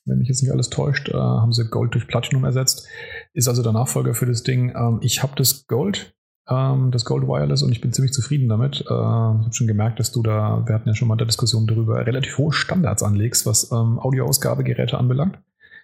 Wenn 0.07 0.19
mich 0.19 0.29
jetzt 0.29 0.43
nicht 0.43 0.53
alles 0.53 0.71
täuscht, 0.71 1.11
äh, 1.11 1.15
haben 1.15 1.53
sie 1.53 1.69
Gold 1.69 1.93
durch 1.93 2.07
Platinum 2.07 2.45
ersetzt. 2.45 2.89
Ist 3.35 3.49
also 3.49 3.63
der 3.63 3.73
Nachfolger 3.73 4.15
für 4.15 4.25
das 4.25 4.43
Ding. 4.43 4.75
Ähm, 4.75 5.01
ich 5.03 5.23
habe 5.23 5.35
das 5.37 5.67
Gold 5.67 6.17
das 6.49 7.05
Gold 7.05 7.29
Wireless 7.29 7.63
und 7.63 7.73
ich 7.73 7.83
bin 7.83 7.93
ziemlich 7.93 8.13
zufrieden 8.13 8.49
damit. 8.49 8.81
Äh, 8.81 8.85
ich 8.85 8.89
habe 8.89 9.53
schon 9.53 9.67
gemerkt, 9.67 10.01
dass 10.01 10.13
du 10.13 10.23
da, 10.23 10.63
wir 10.67 10.75
hatten 10.75 10.89
ja 10.89 10.95
schon 10.95 11.07
mal 11.09 11.19
eine 11.19 11.27
Diskussion 11.27 11.67
darüber, 11.67 12.07
relativ 12.07 12.39
hohe 12.39 12.53
Standards 12.53 13.03
anlegst, 13.03 13.45
was 13.45 13.71
ähm, 13.71 13.99
Audioausgabegeräte 13.99 14.97
anbelangt. 14.97 15.39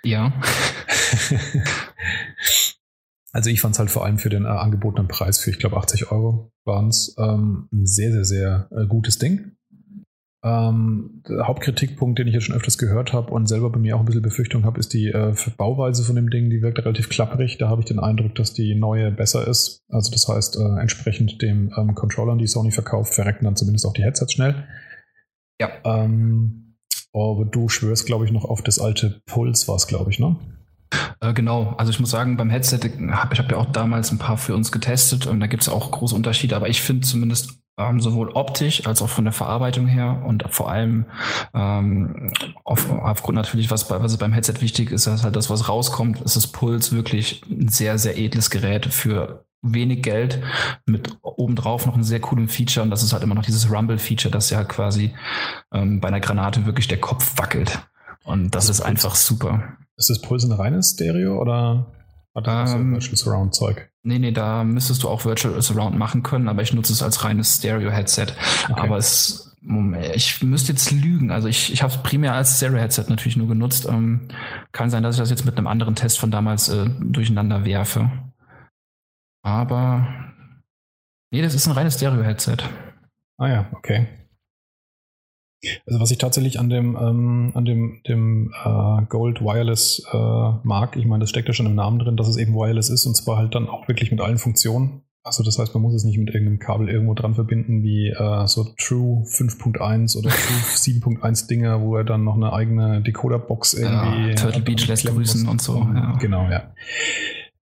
Ja. 0.05 0.33
also 3.33 3.51
ich 3.51 3.61
fand 3.61 3.75
es 3.75 3.79
halt 3.79 3.91
vor 3.91 4.05
allem 4.05 4.19
für 4.19 4.31
den 4.31 4.45
äh, 4.45 4.49
angebotenen 4.49 5.09
Preis 5.09 5.39
für, 5.39 5.51
ich 5.51 5.59
glaube, 5.59 5.77
80 5.77 6.11
Euro 6.11 6.51
waren 6.65 6.89
es 6.89 7.15
ähm, 7.19 7.69
ein 7.73 7.87
sehr, 7.87 8.13
sehr, 8.13 8.25
sehr 8.25 8.69
äh, 8.71 8.87
gutes 8.87 9.19
Ding. 9.19 9.57
Ähm, 10.45 11.23
der 11.27 11.49
Hauptkritikpunkt, 11.49 12.19
den 12.19 12.29
ich 12.29 12.35
jetzt 12.35 12.45
schon 12.45 12.55
öfters 12.55 12.77
gehört 12.77 13.15
habe 13.15 13.33
und 13.33 13.47
selber 13.47 13.71
bei 13.71 13.79
mir 13.79 13.97
auch 13.97 14.01
ein 14.01 14.05
bisschen 14.05 14.21
Befürchtung 14.21 14.65
habe, 14.65 14.79
ist 14.79 14.93
die 14.93 15.07
äh, 15.07 15.35
Bauweise 15.57 16.05
von 16.05 16.17
dem 16.17 16.29
Ding. 16.29 16.51
Die 16.51 16.61
wirkt 16.61 16.79
relativ 16.79 17.09
klapperig. 17.09 17.57
Da 17.57 17.71
habe 17.71 17.81
ich 17.81 17.87
den 17.87 17.99
Eindruck, 17.99 18.35
dass 18.35 18.53
die 18.53 18.75
neue 18.75 19.11
besser 19.11 19.49
ist. 19.49 19.83
Also 19.89 20.13
das 20.13 20.29
heißt, 20.29 20.57
äh, 20.57 20.81
entsprechend 20.81 21.41
dem 21.41 21.73
ähm, 21.79 21.95
Controllern, 21.95 22.37
die 22.37 22.47
Sony 22.47 22.73
verkauft, 22.73 23.15
verrecken 23.15 23.47
dann 23.47 23.57
zumindest 23.57 23.87
auch 23.87 23.95
die 23.95 24.05
Headsets 24.05 24.35
schnell. 24.35 24.65
Ja. 25.59 25.71
Ähm, 25.85 26.77
aber 27.15 27.47
du 27.47 27.71
schwörst, 27.71 28.05
glaube 28.05 28.27
ich, 28.27 28.33
noch 28.33 28.45
auf 28.45 28.61
das 28.61 28.79
alte 28.79 29.23
Puls, 29.25 29.67
war 29.67 29.77
es, 29.77 29.87
glaube 29.87 30.11
ich, 30.11 30.19
ne? 30.19 30.37
Äh, 31.21 31.33
genau, 31.33 31.75
also 31.79 31.91
ich 31.91 32.01
muss 32.01 32.11
sagen, 32.11 32.37
beim 32.37 32.51
Headset, 32.51 32.81
hab, 33.13 33.33
ich 33.33 33.39
habe 33.39 33.53
ja 33.53 33.57
auch 33.57 33.73
damals 33.73 34.13
ein 34.13 34.19
paar 34.19 34.37
für 34.37 34.55
uns 34.55 34.73
getestet 34.73 35.27
und 35.27 35.41
da 35.41 35.47
gibt 35.47 35.63
es 35.63 35.69
auch 35.71 35.91
große 35.91 36.15
Unterschiede, 36.15 36.55
aber 36.55 36.69
ich 36.69 36.83
finde 36.83 37.07
zumindest 37.07 37.64
ähm, 37.77 38.01
sowohl 38.01 38.31
optisch 38.31 38.87
als 38.87 39.03
auch 39.03 39.09
von 39.09 39.25
der 39.25 39.33
Verarbeitung 39.33 39.87
her 39.87 40.23
und 40.25 40.45
vor 40.51 40.71
allem 40.71 41.07
ähm, 41.55 42.33
auf, 42.65 42.91
aufgrund 42.91 43.37
natürlich, 43.37 43.71
was, 43.71 43.89
bei, 43.89 44.01
was 44.01 44.17
beim 44.17 44.33
Headset 44.33 44.61
wichtig 44.61 44.93
ist, 44.93 45.07
dass 45.07 45.25
halt 45.25 45.37
das, 45.37 45.51
was 45.51 45.69
rauskommt, 45.69 46.21
ist 46.21 46.37
das 46.37 46.47
Puls 46.47 46.93
wirklich 46.93 47.43
ein 47.51 47.69
sehr, 47.69 47.99
sehr 47.99 48.17
edles 48.17 48.51
Gerät 48.51 48.87
für 48.87 49.45
wenig 49.65 50.03
Geld 50.03 50.43
mit 50.87 51.17
obendrauf 51.23 51.87
noch 51.87 51.95
einem 51.95 52.05
sehr 52.05 52.21
coolen 52.21 52.49
Feature 52.49 52.85
und 52.85 52.91
das 52.91 53.03
ist 53.03 53.13
halt 53.13 53.23
immer 53.23 53.35
noch 53.35 53.45
dieses 53.45 53.71
Rumble-Feature, 53.71 54.31
dass 54.31 54.51
ja 54.51 54.63
quasi 54.65 55.15
ähm, 55.73 56.01
bei 56.01 56.09
einer 56.09 56.21
Granate 56.21 56.67
wirklich 56.67 56.87
der 56.87 57.01
Kopf 57.01 57.39
wackelt. 57.39 57.81
Und 58.25 58.55
das, 58.55 58.67
das 58.67 58.77
ist 58.77 58.81
Puls. 58.83 58.91
einfach 58.91 59.15
super. 59.15 59.77
Ist 59.97 60.11
das 60.11 60.21
Puls 60.21 60.45
ein 60.45 60.53
reines 60.53 60.93
Stereo 60.93 61.41
oder 61.41 61.87
das 62.43 62.73
ähm, 62.73 62.93
Virtual 62.93 63.17
Surround 63.17 63.55
Zeug? 63.55 63.91
Nee, 64.03 64.19
nee, 64.19 64.33
da 64.33 64.65
müsstest 64.65 65.03
du 65.03 65.09
auch 65.09 65.25
Virtual 65.25 65.61
Surround 65.63 65.97
machen 65.97 66.23
können, 66.23 66.49
aber 66.49 66.63
ich 66.63 66.73
nutze 66.75 66.93
es 66.93 67.03
als 67.03 67.25
reines 67.25 67.57
Stereo-Headset. 67.59 68.27
Okay. 68.69 68.81
Aber 68.81 68.97
es, 68.97 69.57
ich 70.15 70.43
müsste 70.43 70.73
jetzt 70.73 70.91
lügen. 70.91 71.31
Also 71.31 71.49
ich, 71.49 71.73
ich 71.73 71.83
habe 71.83 71.93
es 71.93 72.03
primär 72.03 72.35
als 72.35 72.57
Stereo-Headset 72.57 73.07
natürlich 73.09 73.37
nur 73.37 73.49
genutzt. 73.49 73.87
Ähm, 73.89 74.29
kann 74.73 74.91
sein, 74.91 75.03
dass 75.03 75.15
ich 75.15 75.21
das 75.21 75.31
jetzt 75.31 75.47
mit 75.47 75.57
einem 75.57 75.69
anderen 75.69 75.95
Test 75.95 76.19
von 76.19 76.31
damals 76.31 76.69
äh, 76.69 76.87
durcheinander 77.01 77.65
werfe. 77.65 78.11
Aber 79.43 80.07
nee, 81.31 81.43
das 81.43 81.55
ist 81.55 81.67
ein 81.67 81.73
reines 81.73 81.95
Stereo-Headset. 81.95 82.59
Ah 83.39 83.49
ja, 83.49 83.67
okay. 83.73 84.09
Also 85.87 86.01
was 86.01 86.11
ich 86.11 86.19
tatsächlich 86.19 86.59
an 86.59 86.69
dem, 86.69 86.97
ähm, 86.97 87.53
an 87.55 87.65
dem, 87.65 88.01
dem 88.07 88.53
äh, 88.65 89.05
Gold 89.09 89.41
Wireless 89.41 90.05
äh, 90.13 90.17
mag, 90.63 90.97
ich 90.97 91.07
meine, 91.07 91.23
das 91.23 91.31
steckt 91.31 91.49
ja 91.49 91.55
schon 91.55 91.67
im 91.67 91.75
Namen 91.75 91.99
drin, 91.99 92.17
dass 92.17 92.29
es 92.29 92.37
eben 92.37 92.55
Wireless 92.55 92.91
ist 92.91 93.07
und 93.07 93.17
zwar 93.17 93.39
halt 93.39 93.55
dann 93.55 93.69
auch 93.69 93.89
wirklich 93.89 94.11
mit 94.11 94.21
allen 94.21 94.39
Funktionen. 94.39 95.03
Also 95.27 95.43
das 95.43 95.59
heißt, 95.59 95.73
man 95.73 95.83
muss 95.83 95.95
es 95.95 96.05
nicht 96.05 96.19
mit 96.19 96.29
irgendeinem 96.29 96.59
Kabel 96.59 96.91
irgendwo 96.91 97.15
dran 97.15 97.35
verbinden, 97.35 97.83
wie 97.83 98.09
äh, 98.09 98.47
so 98.47 98.65
True 98.77 99.25
5.1 99.25 100.19
oder 100.19 100.29
True 100.29 100.57
7.1 100.75 101.49
Dinger, 101.49 101.81
wo 101.81 101.97
er 101.97 102.05
dann 102.05 102.25
noch 102.25 102.35
eine 102.35 102.53
eigene 102.53 103.01
Decoder-Box 103.01 103.73
irgendwie. 103.73 104.29
Ja, 104.29 104.35
Turtle 104.35 104.61
Beach 104.61 104.87
lässt 104.87 105.07
grüßen 105.07 105.49
und 105.49 105.63
so. 105.63 105.79
Ja. 105.79 106.19
Genau, 106.21 106.51
ja. 106.51 106.75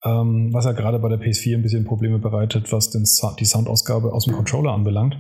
Ähm, 0.05 0.53
was 0.53 0.64
ja 0.64 0.72
gerade 0.72 0.98
bei 0.98 1.09
der 1.09 1.20
PS4 1.20 1.55
ein 1.55 1.62
bisschen 1.62 1.84
Probleme 1.84 2.18
bereitet, 2.18 2.72
was 2.72 2.90
den 2.90 3.05
Sa 3.05 3.36
die 3.38 3.44
Soundausgabe 3.44 4.12
aus 4.12 4.24
dem 4.24 4.34
Controller 4.34 4.72
anbelangt 4.72 5.16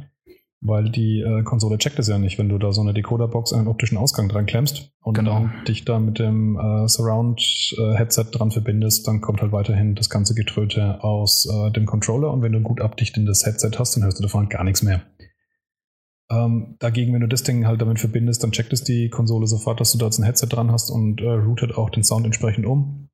weil 0.62 0.90
die 0.90 1.20
äh, 1.20 1.42
Konsole 1.42 1.76
checkt 1.76 1.98
es 1.98 2.08
ja 2.08 2.18
nicht, 2.18 2.38
wenn 2.38 2.48
du 2.48 2.56
da 2.56 2.72
so 2.72 2.80
eine 2.80 2.94
Decoder-Box 2.94 3.52
an 3.52 3.60
einen 3.60 3.68
optischen 3.68 3.98
Ausgang 3.98 4.28
dran 4.28 4.46
klemmst 4.46 4.92
und 5.02 5.14
genau. 5.14 5.32
dann 5.32 5.64
dich 5.66 5.84
da 5.84 5.98
mit 5.98 6.20
dem 6.20 6.56
äh, 6.56 6.88
Surround-Headset 6.88 8.22
äh, 8.22 8.30
dran 8.30 8.52
verbindest, 8.52 9.06
dann 9.08 9.20
kommt 9.20 9.42
halt 9.42 9.50
weiterhin 9.50 9.96
das 9.96 10.08
ganze 10.08 10.34
Getröte 10.34 11.02
aus 11.02 11.46
äh, 11.46 11.72
dem 11.72 11.84
Controller 11.84 12.32
und 12.32 12.42
wenn 12.42 12.52
du 12.52 12.58
ein 12.58 12.64
gut 12.64 12.80
abdichtendes 12.80 13.44
Headset 13.44 13.72
hast, 13.78 13.96
dann 13.96 14.04
hörst 14.04 14.20
du 14.20 14.22
davon 14.22 14.48
gar 14.48 14.62
nichts 14.62 14.82
mehr. 14.82 15.02
Ähm, 16.30 16.76
dagegen, 16.78 17.12
wenn 17.12 17.20
du 17.20 17.28
das 17.28 17.42
Ding 17.42 17.66
halt 17.66 17.82
damit 17.82 17.98
verbindest, 17.98 18.42
dann 18.42 18.52
checkt 18.52 18.72
es 18.72 18.84
die 18.84 19.10
Konsole 19.10 19.46
sofort, 19.48 19.80
dass 19.80 19.92
du 19.92 19.98
da 19.98 20.06
jetzt 20.06 20.18
ein 20.18 20.24
Headset 20.24 20.46
dran 20.48 20.70
hast 20.70 20.90
und 20.90 21.20
äh, 21.20 21.28
routet 21.28 21.76
auch 21.76 21.90
den 21.90 22.04
Sound 22.04 22.24
entsprechend 22.24 22.66
um. 22.66 23.08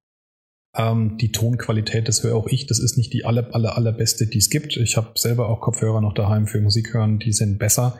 Ähm, 0.76 1.16
die 1.18 1.32
Tonqualität, 1.32 2.08
das 2.08 2.22
höre 2.22 2.36
auch 2.36 2.46
ich, 2.46 2.66
das 2.66 2.78
ist 2.78 2.96
nicht 2.96 3.12
die 3.12 3.24
aller, 3.24 3.54
aller, 3.54 3.76
allerbeste, 3.76 4.26
die 4.26 4.38
es 4.38 4.50
gibt. 4.50 4.76
Ich 4.76 4.96
habe 4.96 5.12
selber 5.16 5.48
auch 5.48 5.60
Kopfhörer 5.60 6.00
noch 6.00 6.14
daheim 6.14 6.46
für 6.46 6.60
Musik 6.60 6.94
hören, 6.94 7.18
die 7.18 7.32
sind 7.32 7.58
besser. 7.58 7.98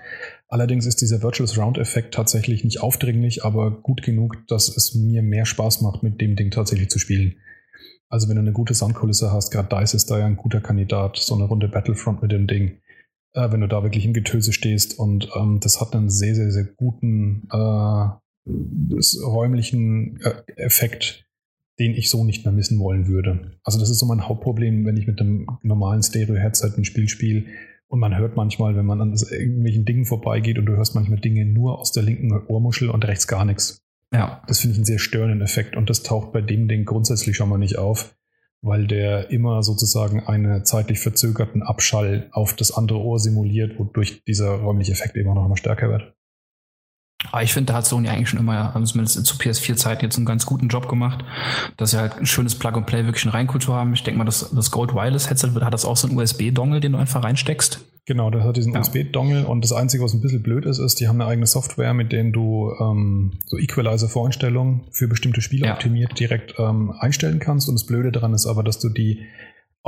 Allerdings 0.48 0.86
ist 0.86 1.00
dieser 1.00 1.22
Virtual 1.22 1.46
Surround 1.46 1.78
Effekt 1.78 2.14
tatsächlich 2.14 2.64
nicht 2.64 2.80
aufdringlich, 2.80 3.44
aber 3.44 3.70
gut 3.70 4.02
genug, 4.02 4.46
dass 4.48 4.74
es 4.74 4.94
mir 4.94 5.22
mehr 5.22 5.46
Spaß 5.46 5.80
macht, 5.80 6.02
mit 6.02 6.20
dem 6.20 6.36
Ding 6.36 6.50
tatsächlich 6.50 6.90
zu 6.90 6.98
spielen. 6.98 7.36
Also 8.10 8.28
wenn 8.28 8.36
du 8.36 8.42
eine 8.42 8.52
gute 8.52 8.74
Soundkulisse 8.74 9.32
hast, 9.32 9.50
gerade 9.50 9.68
DICE 9.68 9.94
ist 9.94 10.10
da 10.10 10.18
ja 10.18 10.26
ein 10.26 10.36
guter 10.36 10.60
Kandidat, 10.60 11.18
so 11.18 11.34
eine 11.34 11.44
Runde 11.44 11.68
Battlefront 11.68 12.22
mit 12.22 12.32
dem 12.32 12.46
Ding. 12.46 12.80
Äh, 13.34 13.52
wenn 13.52 13.60
du 13.60 13.68
da 13.68 13.82
wirklich 13.82 14.04
im 14.04 14.14
Getöse 14.14 14.52
stehst 14.52 14.98
und 14.98 15.30
ähm, 15.36 15.60
das 15.60 15.80
hat 15.80 15.94
einen 15.94 16.10
sehr, 16.10 16.34
sehr, 16.34 16.50
sehr 16.50 16.64
guten 16.64 17.46
äh, 17.52 18.08
räumlichen 19.22 20.20
äh, 20.22 20.42
Effekt, 20.56 21.27
den 21.78 21.94
ich 21.94 22.10
so 22.10 22.24
nicht 22.24 22.44
mehr 22.44 22.52
missen 22.52 22.78
wollen 22.78 23.06
würde. 23.06 23.58
Also 23.62 23.78
das 23.78 23.90
ist 23.90 23.98
so 23.98 24.06
mein 24.06 24.28
Hauptproblem, 24.28 24.84
wenn 24.84 24.96
ich 24.96 25.06
mit 25.06 25.20
einem 25.20 25.46
normalen 25.62 26.02
Stereo-Headset 26.02 26.72
ein 26.76 26.84
Spiel 26.84 27.08
spiele 27.08 27.44
und 27.88 28.00
man 28.00 28.16
hört 28.16 28.36
manchmal, 28.36 28.76
wenn 28.76 28.86
man 28.86 29.00
an 29.00 29.14
irgendwelchen 29.30 29.84
Dingen 29.84 30.04
vorbeigeht 30.04 30.58
und 30.58 30.66
du 30.66 30.76
hörst 30.76 30.94
manchmal 30.94 31.20
Dinge 31.20 31.46
nur 31.46 31.78
aus 31.78 31.92
der 31.92 32.02
linken 32.02 32.32
Ohrmuschel 32.46 32.90
und 32.90 33.06
rechts 33.06 33.26
gar 33.26 33.44
nichts. 33.44 33.82
Ja. 34.12 34.42
Das 34.46 34.60
finde 34.60 34.72
ich 34.72 34.78
einen 34.78 34.86
sehr 34.86 34.98
störenden 34.98 35.40
Effekt 35.40 35.76
und 35.76 35.88
das 35.88 36.02
taucht 36.02 36.32
bei 36.32 36.40
dem 36.40 36.68
Ding 36.68 36.84
grundsätzlich 36.84 37.36
schon 37.36 37.48
mal 37.48 37.58
nicht 37.58 37.78
auf, 37.78 38.16
weil 38.60 38.86
der 38.86 39.30
immer 39.30 39.62
sozusagen 39.62 40.26
einen 40.26 40.64
zeitlich 40.64 40.98
verzögerten 40.98 41.62
Abschall 41.62 42.28
auf 42.32 42.54
das 42.54 42.72
andere 42.72 42.98
Ohr 42.98 43.18
simuliert, 43.18 43.78
wodurch 43.78 44.22
dieser 44.24 44.50
räumliche 44.50 44.92
Effekt 44.92 45.16
immer 45.16 45.34
noch 45.34 45.46
immer 45.46 45.56
stärker 45.56 45.88
wird. 45.90 46.14
Aber 47.32 47.42
ich 47.42 47.52
finde, 47.52 47.72
da 47.72 47.78
hat 47.78 47.86
Sony 47.86 48.08
eigentlich 48.08 48.28
schon 48.28 48.38
immer, 48.38 48.72
zumindest 48.84 49.26
zu 49.26 49.36
PS4-Zeiten 49.36 50.04
jetzt 50.04 50.16
einen 50.16 50.26
ganz 50.26 50.46
guten 50.46 50.68
Job 50.68 50.88
gemacht, 50.88 51.24
dass 51.76 51.90
sie 51.90 51.98
halt 51.98 52.16
ein 52.16 52.26
schönes 52.26 52.54
Plug-and-Play 52.54 53.06
wirklich 53.06 53.24
eine 53.24 53.34
Reinkultur 53.34 53.74
haben. 53.74 53.92
Ich 53.92 54.04
denke 54.04 54.18
mal, 54.18 54.24
das, 54.24 54.50
das 54.54 54.70
Gold 54.70 54.94
Wireless 54.94 55.28
Headset 55.28 55.50
hat 55.60 55.74
das 55.74 55.84
auch 55.84 55.96
so 55.96 56.06
einen 56.06 56.16
USB-Dongle, 56.16 56.80
den 56.80 56.92
du 56.92 56.98
einfach 56.98 57.24
reinsteckst. 57.24 57.84
Genau, 58.06 58.30
das 58.30 58.42
hat 58.42 58.56
diesen 58.56 58.72
ja. 58.72 58.80
USB-Dongle 58.80 59.46
und 59.46 59.62
das 59.62 59.72
Einzige, 59.72 60.02
was 60.02 60.14
ein 60.14 60.22
bisschen 60.22 60.42
blöd 60.42 60.64
ist, 60.64 60.78
ist, 60.78 60.98
die 60.98 61.08
haben 61.08 61.20
eine 61.20 61.28
eigene 61.28 61.46
Software, 61.46 61.92
mit 61.92 62.10
denen 62.10 62.32
du 62.32 62.72
ähm, 62.80 63.32
so 63.44 63.58
Equalizer-Voreinstellungen 63.58 64.82
für 64.92 65.08
bestimmte 65.08 65.42
Spiele 65.42 65.66
ja. 65.66 65.74
optimiert 65.74 66.18
direkt 66.18 66.54
ähm, 66.58 66.94
einstellen 66.98 67.38
kannst. 67.38 67.68
Und 67.68 67.74
das 67.74 67.84
Blöde 67.84 68.10
daran 68.10 68.32
ist 68.32 68.46
aber, 68.46 68.62
dass 68.62 68.78
du 68.78 68.88
die 68.88 69.26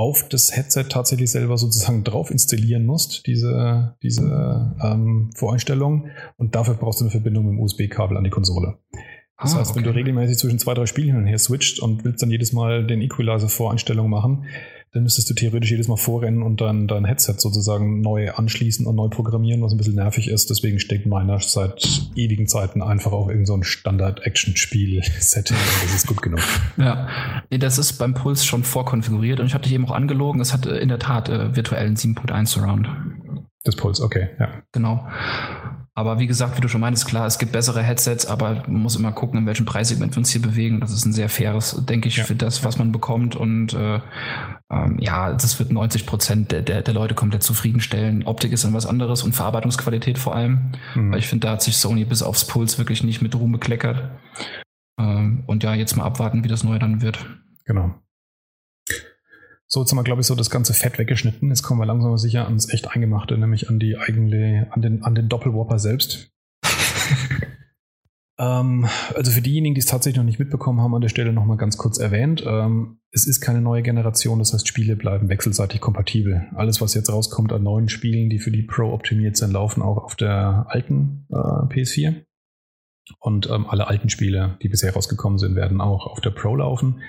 auf 0.01 0.27
das 0.31 0.57
Headset 0.57 0.85
tatsächlich 0.89 1.31
selber 1.31 1.59
sozusagen 1.59 2.05
drauf 2.05 2.31
installieren 2.31 2.87
musst, 2.87 3.27
diese, 3.27 3.97
diese 4.03 4.75
ähm, 4.83 5.31
Voreinstellung. 5.37 6.09
Und 6.39 6.55
dafür 6.55 6.73
brauchst 6.73 7.01
du 7.01 7.05
eine 7.05 7.11
Verbindung 7.11 7.45
mit 7.45 7.53
dem 7.53 7.61
USB-Kabel 7.61 8.17
an 8.17 8.25
die 8.25 8.31
Konsole. 8.31 8.79
Das 9.39 9.55
ah, 9.55 9.59
heißt, 9.59 9.73
okay. 9.73 9.81
wenn 9.81 9.85
du 9.85 9.95
regelmäßig 9.95 10.39
zwischen 10.39 10.59
zwei, 10.59 10.73
drei 10.73 10.87
Spielen 10.87 11.09
hin 11.09 11.17
und 11.17 11.27
her 11.27 11.39
switcht 11.39 11.81
und 11.81 12.03
willst 12.03 12.23
dann 12.23 12.31
jedes 12.31 12.55
Mal 12.55 12.87
den 12.87 13.03
Equalizer-Voreinstellung 13.03 14.09
machen, 14.09 14.47
dann 14.93 15.05
müsstest 15.05 15.31
du 15.31 15.35
theoretisch 15.35 15.71
jedes 15.71 15.87
Mal 15.87 15.97
vorrennen 15.97 16.43
und 16.43 16.61
dann 16.61 16.89
dein 16.89 17.05
Headset 17.05 17.35
sozusagen 17.39 18.01
neu 18.01 18.33
anschließen 18.33 18.87
und 18.87 18.97
neu 18.97 19.09
programmieren, 19.09 19.63
was 19.63 19.73
ein 19.73 19.79
bisschen 19.79 19.95
nervig 19.95 20.29
ist. 20.29 20.51
Deswegen 20.51 20.81
steckt 20.81 21.07
meiner 21.07 21.39
seit 21.39 22.11
ewigen 22.17 22.49
Zeiten 22.49 22.83
einfach 22.83 23.13
auf 23.13 23.29
irgendein 23.29 23.47
so 23.47 23.63
Standard-Action-Spiel-Setting 23.63 25.57
das 25.83 25.95
ist 25.95 26.07
gut 26.07 26.23
genug. 26.23 26.41
Ja, 26.77 27.09
das 27.51 27.79
ist 27.79 27.95
beim 27.95 28.15
Puls 28.15 28.45
schon 28.45 28.65
vorkonfiguriert 28.65 29.39
und 29.39 29.47
ich 29.47 29.55
hatte 29.55 29.65
dich 29.65 29.75
eben 29.75 29.87
auch 29.87 29.93
angelogen, 29.93 30.41
es 30.41 30.53
hat 30.53 30.67
in 30.67 30.89
der 30.89 30.99
Tat 30.99 31.29
äh, 31.29 31.55
virtuellen 31.55 31.97
7.1 31.97 32.47
Surround. 32.47 32.89
Das 33.65 33.77
Puls, 33.77 34.01
okay, 34.01 34.31
ja. 34.39 34.63
Genau. 34.73 35.07
Aber 36.01 36.19
wie 36.19 36.27
gesagt, 36.27 36.57
wie 36.57 36.63
du 36.63 36.69
schon 36.69 36.81
meinst, 36.81 37.07
klar, 37.07 37.27
es 37.27 37.39
gibt 37.39 37.53
bessere 37.53 37.83
Headsets, 37.83 38.25
aber 38.25 38.63
man 38.67 38.81
muss 38.81 38.97
immer 38.97 39.13
gucken, 39.13 39.39
in 39.39 39.45
welchem 39.45 39.67
Preissegment 39.67 40.15
wir 40.15 40.21
uns 40.21 40.31
hier 40.31 40.41
bewegen. 40.41 40.81
Das 40.81 40.95
ist 40.95 41.05
ein 41.05 41.13
sehr 41.13 41.29
faires, 41.29 41.85
denke 41.85 42.09
ich, 42.09 42.17
ja. 42.17 42.25
für 42.25 42.35
das, 42.35 42.65
was 42.65 42.79
man 42.79 42.91
bekommt. 42.91 43.37
Und 43.37 43.75
äh, 43.75 44.01
ähm, 44.73 44.97
ja, 44.99 45.31
das 45.31 45.59
wird 45.59 45.71
90 45.71 46.07
Prozent 46.07 46.53
der, 46.53 46.63
der, 46.63 46.81
der 46.81 46.95
Leute 46.95 47.15
komplett 47.15 47.43
zufriedenstellen. 47.43 48.27
Optik 48.27 48.51
ist 48.51 48.65
dann 48.65 48.73
was 48.73 48.87
anderes 48.87 49.23
und 49.23 49.35
Verarbeitungsqualität 49.35 50.17
vor 50.17 50.35
allem. 50.35 50.73
Mhm. 50.95 51.13
Weil 51.13 51.19
ich 51.19 51.29
finde, 51.29 51.49
da 51.49 51.53
hat 51.53 51.63
sich 51.63 51.77
Sony 51.77 52.07
bis 52.07 52.23
aufs 52.23 52.47
Puls 52.47 52.79
wirklich 52.79 53.05
nicht 53.05 53.21
mit 53.21 53.35
Ruhm 53.35 53.53
bekleckert. 53.53 54.11
Ähm, 54.99 55.45
und 55.47 55.63
ja, 55.63 55.75
jetzt 55.75 55.99
mal 55.99 56.05
abwarten, 56.05 56.45
wie 56.45 56.49
das 56.49 56.65
neue 56.65 56.79
dann 56.79 57.03
wird. 57.03 57.19
Genau. 57.67 57.95
So, 59.73 59.81
jetzt 59.81 59.93
haben 59.93 59.99
wir, 59.99 60.03
glaube 60.03 60.21
ich, 60.21 60.27
so 60.27 60.35
das 60.35 60.51
ganze 60.51 60.75
Fett 60.75 60.99
weggeschnitten. 60.99 61.49
Jetzt 61.49 61.63
kommen 61.63 61.79
wir 61.81 61.87
langsam 61.87 62.09
aber 62.09 62.19
sicher 62.19 62.45
ans 62.47 62.69
echt 62.73 62.91
Eingemachte, 62.91 63.39
nämlich 63.39 63.69
an 63.69 63.79
die 63.79 63.97
eigene, 63.97 64.67
an 64.73 64.83
den, 64.83 65.05
an 65.05 65.15
den 65.15 65.29
Doppelwhopper 65.29 65.79
selbst. 65.79 66.33
ähm, 68.41 68.89
also 69.15 69.31
für 69.31 69.43
diejenigen, 69.43 69.77
die 69.77 69.81
es 69.81 69.87
tatsächlich 69.87 70.17
noch 70.19 70.25
nicht 70.25 70.41
mitbekommen 70.41 70.81
haben, 70.81 70.93
an 70.93 71.03
der 71.03 71.09
Stelle 71.09 71.33
nochmal 71.33 71.57
ganz 71.57 71.77
kurz 71.77 71.99
erwähnt. 71.99 72.43
Ähm, 72.45 72.99
es 73.13 73.29
ist 73.29 73.41
keine 73.41 73.61
neue 73.61 73.83
Generation, 73.83 74.41
das 74.41 74.53
heißt, 74.53 74.67
Spiele 74.67 74.97
bleiben 74.97 75.29
wechselseitig 75.29 75.81
kompatibel. 75.81 76.49
Alles, 76.57 76.81
was 76.81 76.95
jetzt 76.95 77.13
rauskommt 77.13 77.53
an 77.53 77.63
neuen 77.63 77.89
Spielen, 77.89 78.29
die 78.29 78.41
für 78.41 78.51
die 78.51 78.65
Pro 78.65 78.93
optimiert 78.93 79.37
sind, 79.37 79.53
laufen 79.53 79.83
auch 79.83 79.99
auf 79.99 80.17
der 80.17 80.67
alten 80.69 81.29
äh, 81.31 81.37
PS4. 81.37 82.25
Und 83.21 83.49
ähm, 83.49 83.67
alle 83.69 83.87
alten 83.87 84.09
Spiele, 84.09 84.59
die 84.63 84.69
bisher 84.69 84.95
rausgekommen 84.95 85.39
sind, 85.39 85.55
werden 85.55 85.81
auch 85.81 86.09
auf 86.09 86.21
der 86.21 86.31
Pro 86.31 86.57
laufen. 86.57 87.03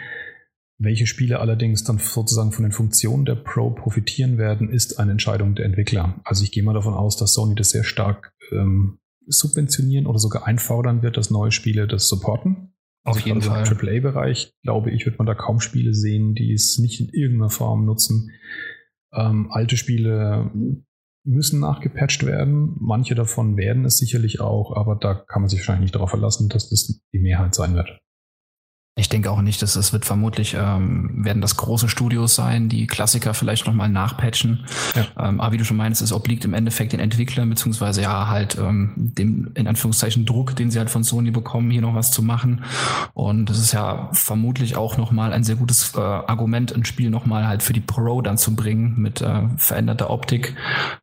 Welche 0.84 1.05
Spiele 1.05 1.39
allerdings 1.39 1.84
dann 1.84 1.99
sozusagen 1.99 2.51
von 2.51 2.63
den 2.63 2.71
Funktionen 2.71 3.23
der 3.23 3.36
Pro 3.36 3.69
profitieren 3.69 4.39
werden, 4.39 4.67
ist 4.67 4.97
eine 4.97 5.11
Entscheidung 5.11 5.53
der 5.53 5.65
Entwickler. 5.65 6.19
Also 6.23 6.43
ich 6.43 6.51
gehe 6.51 6.63
mal 6.63 6.73
davon 6.73 6.95
aus, 6.95 7.17
dass 7.17 7.34
Sony 7.34 7.53
das 7.53 7.69
sehr 7.69 7.84
stark 7.84 8.34
ähm, 8.51 8.97
subventionieren 9.27 10.07
oder 10.07 10.17
sogar 10.17 10.47
einfordern 10.47 11.03
wird, 11.03 11.17
dass 11.17 11.29
neue 11.29 11.51
Spiele 11.51 11.88
das 11.88 12.07
supporten. 12.07 12.73
Auf 13.03 13.17
also 13.17 13.27
jeden 13.27 13.41
Fall. 13.43 13.63
Im 13.67 13.77
AAA-Bereich, 13.77 14.55
glaube 14.63 14.89
ich, 14.89 15.05
wird 15.05 15.19
man 15.19 15.27
da 15.27 15.36
kaum 15.36 15.59
Spiele 15.59 15.93
sehen, 15.93 16.34
die 16.34 16.51
es 16.51 16.79
nicht 16.79 16.99
in 16.99 17.09
irgendeiner 17.09 17.51
Form 17.51 17.86
nutzen. 17.86 18.32
Ähm, 19.13 19.51
alte 19.51 19.77
Spiele 19.77 20.49
müssen 21.23 21.59
nachgepatcht 21.59 22.25
werden. 22.25 22.75
Manche 22.79 23.13
davon 23.13 23.55
werden 23.55 23.86
es 23.86 23.99
sicherlich 23.99 24.39
auch, 24.41 24.75
aber 24.75 24.95
da 24.95 25.13
kann 25.13 25.43
man 25.43 25.49
sich 25.49 25.59
wahrscheinlich 25.59 25.84
nicht 25.84 25.95
darauf 25.95 26.09
verlassen, 26.09 26.49
dass 26.49 26.69
das 26.69 27.03
die 27.13 27.19
Mehrheit 27.19 27.53
sein 27.53 27.75
wird. 27.75 28.01
Ich 28.96 29.08
denke 29.08 29.32
auch 29.32 29.42
nicht, 29.42 29.62
dass 29.62 29.78
es 29.78 29.94
wird 29.94 30.04
vermutlich 30.04 30.54
ähm, 30.54 31.24
werden 31.24 31.42
das 31.42 31.56
große 31.56 31.88
Studios 31.88 32.36
sein, 32.36 32.68
die 32.68 32.88
Klassiker 32.88 33.34
vielleicht 33.34 33.66
nochmal 33.66 33.88
nachpatchen. 33.88 34.66
Ja. 34.94 35.30
Ähm, 35.30 35.39
aber 35.39 35.54
wie 35.54 35.58
du 35.58 35.64
schon 35.64 35.78
meinst, 35.78 36.02
es 36.02 36.12
obliegt 36.12 36.44
im 36.44 36.54
Endeffekt 36.54 36.92
den 36.92 37.00
Entwicklern, 37.00 37.50
beziehungsweise 37.50 38.02
ja 38.02 38.28
halt 38.28 38.58
ähm, 38.58 38.92
dem 38.98 39.52
in 39.56 39.68
Anführungszeichen 39.68 40.26
Druck, 40.26 40.58
den 40.58 40.72
sie 40.72 40.78
halt 40.78 40.89
von 40.89 41.06
Sony 41.06 41.32
bekommen, 41.32 41.72
hier 41.72 41.80
noch 41.80 41.96
was 41.96 42.12
zu 42.12 42.22
machen. 42.22 42.66
Und 43.14 43.50
das 43.50 43.60
ist 43.60 43.72
ja 43.72 44.10
vermutlich 44.12 44.76
auch 44.76 44.98
nochmal 44.98 45.32
ein 45.32 45.46
sehr 45.46 45.56
gutes 45.56 45.96
äh, 45.96 46.02
Argument, 46.02 46.76
ein 46.76 46.84
Spiel 46.84 47.10
nochmal 47.12 47.48
halt 47.48 47.64
für 47.64 47.74
die 47.74 47.80
Pro 47.80 48.22
dann 48.22 48.38
zu 48.38 48.58
bringen 48.58 48.96
mit 48.98 49.22
äh, 49.22 49.48
veränderter 49.56 50.10
Optik. 50.10 50.54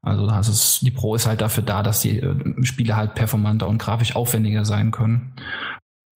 Also 0.03 0.27
das 0.27 0.49
ist, 0.49 0.83
die 0.83 0.91
Pro 0.91 1.15
ist 1.15 1.27
halt 1.27 1.41
dafür 1.41 1.63
da, 1.63 1.83
dass 1.83 2.01
die 2.01 2.19
äh, 2.19 2.65
Spiele 2.65 2.97
halt 2.97 3.15
performanter 3.15 3.67
und 3.67 3.79
grafisch 3.79 4.15
aufwendiger 4.15 4.67
sein 4.67 4.91
können. 4.91 5.33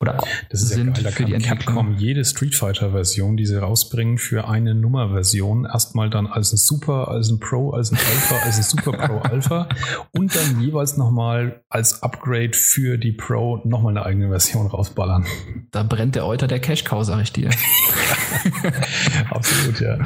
Oder 0.01 0.17
das 0.49 0.63
ist 0.63 0.69
sind 0.69 0.97
ja 0.97 1.03
geil, 1.03 1.03
da 1.03 1.11
für 1.11 1.25
die 1.25 1.33
Capcom 1.33 1.95
jede 1.97 2.25
Street 2.25 2.55
Fighter 2.55 2.91
Version, 2.91 3.37
die 3.37 3.45
sie 3.45 3.61
rausbringen, 3.61 4.17
für 4.17 4.47
eine 4.47 4.73
Nummerversion 4.73 5.65
erstmal 5.65 6.09
dann 6.09 6.25
als 6.25 6.51
ein 6.53 6.57
Super, 6.57 7.09
als 7.09 7.29
ein 7.29 7.39
Pro, 7.39 7.69
als 7.71 7.91
ein 7.91 7.97
Alpha, 7.97 8.35
als 8.43 8.57
ein 8.57 8.63
Super 8.63 8.93
Pro 8.93 9.19
Alpha 9.23 9.69
und 10.11 10.35
dann 10.35 10.59
jeweils 10.59 10.97
nochmal 10.97 11.61
als 11.69 12.01
Upgrade 12.01 12.53
für 12.53 12.97
die 12.97 13.11
Pro 13.11 13.61
nochmal 13.63 13.95
eine 13.95 14.05
eigene 14.05 14.29
Version 14.29 14.67
rausballern. 14.67 15.25
Da 15.71 15.83
brennt 15.83 16.15
der 16.15 16.25
Euter 16.25 16.47
der 16.47 16.59
Cash 16.59 16.83
Cow, 16.83 17.03
sag 17.03 17.21
ich 17.21 17.31
dir. 17.31 17.49
Absolut, 19.29 19.79
ja. 19.79 19.97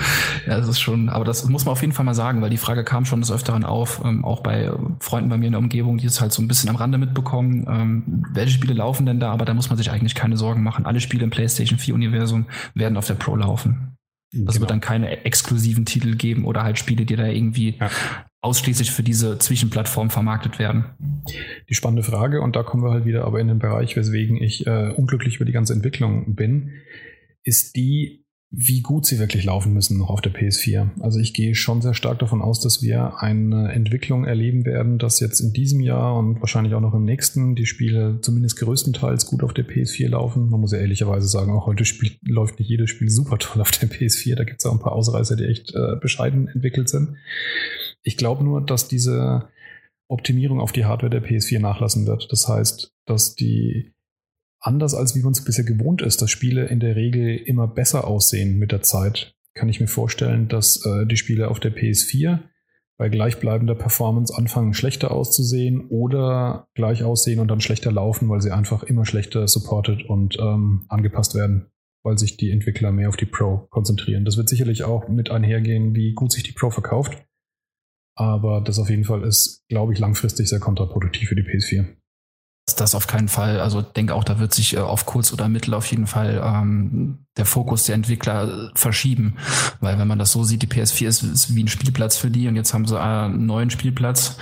Ja, 0.45 0.57
das 0.57 0.67
ist 0.67 0.79
schon, 0.79 1.09
aber 1.09 1.23
das 1.23 1.47
muss 1.47 1.65
man 1.65 1.71
auf 1.71 1.81
jeden 1.81 1.93
Fall 1.93 2.05
mal 2.05 2.13
sagen, 2.13 2.41
weil 2.41 2.49
die 2.49 2.57
Frage 2.57 2.83
kam 2.83 3.05
schon 3.05 3.21
des 3.21 3.31
Öfteren 3.31 3.63
auf, 3.63 4.01
ähm, 4.03 4.25
auch 4.25 4.41
bei 4.41 4.71
Freunden 4.99 5.29
bei 5.29 5.37
mir 5.37 5.45
in 5.45 5.53
der 5.53 5.59
Umgebung, 5.59 5.97
die 5.97 6.07
es 6.07 6.19
halt 6.21 6.33
so 6.33 6.41
ein 6.41 6.47
bisschen 6.47 6.69
am 6.69 6.75
Rande 6.75 6.97
mitbekommen, 6.97 7.65
ähm, 7.69 8.25
welche 8.33 8.51
Spiele 8.51 8.73
laufen 8.73 9.05
denn 9.05 9.19
da, 9.19 9.31
aber 9.31 9.45
da 9.45 9.53
muss 9.53 9.69
man 9.69 9.77
sich 9.77 9.84
eigentlich 9.89 10.15
keine 10.15 10.38
Sorgen 10.38 10.63
machen. 10.63 10.86
Alle 10.86 10.99
Spiele 10.99 11.23
im 11.23 11.29
PlayStation 11.29 11.79
4 11.79 11.93
Universum 11.95 12.47
werden 12.73 12.97
auf 12.97 13.07
der 13.07 13.15
Pro 13.15 13.36
laufen. 13.36 13.95
Es 14.31 14.39
genau. 14.39 14.59
wird 14.59 14.71
dann 14.71 14.81
keine 14.81 15.23
exklusiven 15.23 15.86
Titel 15.86 16.15
geben 16.15 16.45
oder 16.45 16.63
halt 16.63 16.77
Spiele, 16.77 17.05
die 17.05 17.15
da 17.15 17.27
irgendwie 17.27 17.77
ja. 17.79 17.89
ausschließlich 18.41 18.91
für 18.91 19.03
diese 19.03 19.39
Zwischenplattform 19.39 20.09
vermarktet 20.09 20.59
werden. 20.59 20.86
Die 21.69 21.73
spannende 21.73 22.03
Frage, 22.03 22.41
und 22.41 22.55
da 22.55 22.63
kommen 22.63 22.83
wir 22.83 22.91
halt 22.91 23.05
wieder 23.05 23.23
aber 23.23 23.39
in 23.39 23.47
den 23.47 23.59
Bereich, 23.59 23.95
weswegen 23.95 24.36
ich 24.36 24.67
äh, 24.67 24.89
unglücklich 24.89 25.38
über 25.38 25.45
die 25.45 25.53
ganze 25.53 25.73
Entwicklung 25.73 26.36
bin, 26.36 26.71
ist 27.43 27.75
die, 27.77 28.24
wie 28.57 28.81
gut 28.81 29.05
sie 29.05 29.19
wirklich 29.19 29.43
laufen 29.43 29.73
müssen 29.73 29.97
noch 29.97 30.09
auf 30.09 30.21
der 30.21 30.33
PS4. 30.33 31.01
Also 31.01 31.19
ich 31.19 31.33
gehe 31.33 31.55
schon 31.55 31.81
sehr 31.81 31.93
stark 31.93 32.19
davon 32.19 32.41
aus, 32.41 32.61
dass 32.61 32.81
wir 32.81 33.21
eine 33.21 33.73
Entwicklung 33.73 34.23
erleben 34.23 34.65
werden, 34.65 34.97
dass 34.97 35.19
jetzt 35.19 35.41
in 35.41 35.51
diesem 35.51 35.81
Jahr 35.81 36.17
und 36.17 36.39
wahrscheinlich 36.39 36.73
auch 36.73 36.79
noch 36.79 36.93
im 36.93 37.03
nächsten 37.03 37.55
die 37.55 37.65
Spiele 37.65 38.19
zumindest 38.21 38.57
größtenteils 38.57 39.25
gut 39.25 39.43
auf 39.43 39.53
der 39.53 39.67
PS4 39.67 40.07
laufen. 40.07 40.49
Man 40.49 40.61
muss 40.61 40.71
ja 40.71 40.77
ehrlicherweise 40.77 41.27
sagen, 41.27 41.51
auch 41.51 41.65
heute 41.65 41.83
spielt, 41.83 42.17
läuft 42.21 42.59
nicht 42.59 42.69
jedes 42.69 42.89
Spiel 42.89 43.09
super 43.09 43.37
toll 43.39 43.61
auf 43.61 43.71
der 43.71 43.89
PS4. 43.89 44.35
Da 44.35 44.45
gibt 44.45 44.61
es 44.61 44.65
auch 44.65 44.73
ein 44.73 44.79
paar 44.79 44.93
Ausreißer, 44.93 45.35
die 45.35 45.45
echt 45.45 45.75
äh, 45.75 45.97
bescheiden 45.99 46.47
entwickelt 46.47 46.87
sind. 46.87 47.17
Ich 48.03 48.15
glaube 48.15 48.45
nur, 48.45 48.61
dass 48.61 48.87
diese 48.87 49.49
Optimierung 50.07 50.61
auf 50.61 50.71
die 50.71 50.85
Hardware 50.85 51.09
der 51.09 51.23
PS4 51.23 51.59
nachlassen 51.59 52.07
wird. 52.07 52.31
Das 52.31 52.47
heißt, 52.47 52.93
dass 53.05 53.35
die 53.35 53.94
anders 54.66 54.95
als 54.95 55.16
wie 55.16 55.22
man 55.22 55.34
es 55.34 55.43
bisher 55.43 55.63
gewohnt 55.63 56.01
ist, 56.01 56.22
dass 56.22 56.32
Spiele 56.32 56.66
in 56.66 56.80
der 56.80 56.95
Regel 56.95 57.36
immer 57.36 57.68
besser 57.68 58.07
aussehen 58.07 58.57
mit 58.57 58.72
der 58.72 58.82
Zeit, 58.82 59.36
kann 59.53 59.70
ich 59.70 59.80
mir 59.80 59.88
vorstellen, 59.88 60.47
dass 60.47 60.86
äh, 60.86 61.05
die 61.05 61.18
Spiele 61.18 61.49
auf 61.49 61.59
der 61.59 61.74
PS4 61.74 62.39
bei 62.97 63.09
gleichbleibender 63.09 63.76
Performance 63.76 64.36
anfangen 64.36 64.74
schlechter 64.74 65.11
auszusehen 65.11 65.88
oder 65.89 66.68
gleich 66.76 67.03
aussehen 67.03 67.39
und 67.39 67.49
dann 67.49 67.61
schlechter 67.61 67.91
laufen, 67.91 68.30
weil 68.30 68.41
sie 68.41 68.51
einfach 68.51 68.84
immer 68.84 69.05
schlechter 69.05 69.47
supported 69.47 70.03
und 70.03 70.38
ähm, 70.39 70.86
angepasst 70.89 71.36
werden. 71.36 71.68
weil 72.03 72.20
sich 72.20 72.38
die 72.38 72.51
Entwickler 72.51 72.91
mehr 72.91 73.09
auf 73.09 73.18
die 73.18 73.26
Pro 73.26 73.68
konzentrieren. 73.72 74.26
Das 74.26 74.38
wird 74.38 74.47
sicherlich 74.47 74.84
auch 74.84 75.07
mit 75.07 75.32
einhergehen, 75.32 75.95
wie 75.95 76.13
gut 76.13 76.32
sich 76.32 76.43
die 76.43 76.51
Pro 76.51 76.70
verkauft. 76.70 77.26
Aber 78.16 78.61
das 78.61 78.78
auf 78.78 78.91
jeden 78.91 79.05
Fall 79.05 79.24
ist, 79.24 79.66
glaube 79.70 79.91
ich, 79.91 79.97
langfristig 79.97 80.47
sehr 80.47 80.59
kontraproduktiv 80.59 81.30
für 81.30 81.36
die 81.36 81.41
PS4 81.41 81.88
das 82.74 82.95
auf 82.95 83.05
keinen 83.05 83.28
Fall. 83.28 83.59
Also 83.59 83.82
denke 83.82 84.16
auch, 84.16 84.24
da 84.24 84.39
wird 84.39 84.53
sich 84.53 84.76
äh, 84.76 84.80
auf 84.80 85.05
kurz 85.05 85.32
oder 85.32 85.47
mittel 85.47 85.74
auf 85.76 85.86
jeden 85.86 86.07
Fall 86.07 86.41
ähm, 86.43 87.26
der 87.38 87.45
Fokus 87.45 87.84
der 87.84 87.95
Entwickler 87.95 88.47
äh, 88.47 88.70
verschieben. 88.74 89.38
Weil 89.80 89.99
wenn 89.99 90.07
man 90.07 90.18
das 90.18 90.32
so 90.32 90.43
sieht, 90.43 90.63
die 90.63 90.68
PS4 90.68 91.07
ist, 91.07 91.24
ist 91.24 91.55
wie 91.55 91.63
ein 91.63 91.68
Spielplatz 91.68 92.18
für 92.18 92.32
die 92.32 92.47
und 92.47 92.55
jetzt 92.55 92.74
haben 92.74 92.88
sie 92.88 92.99
einen 92.99 93.45
neuen 93.45 93.70
Spielplatz, 93.70 94.38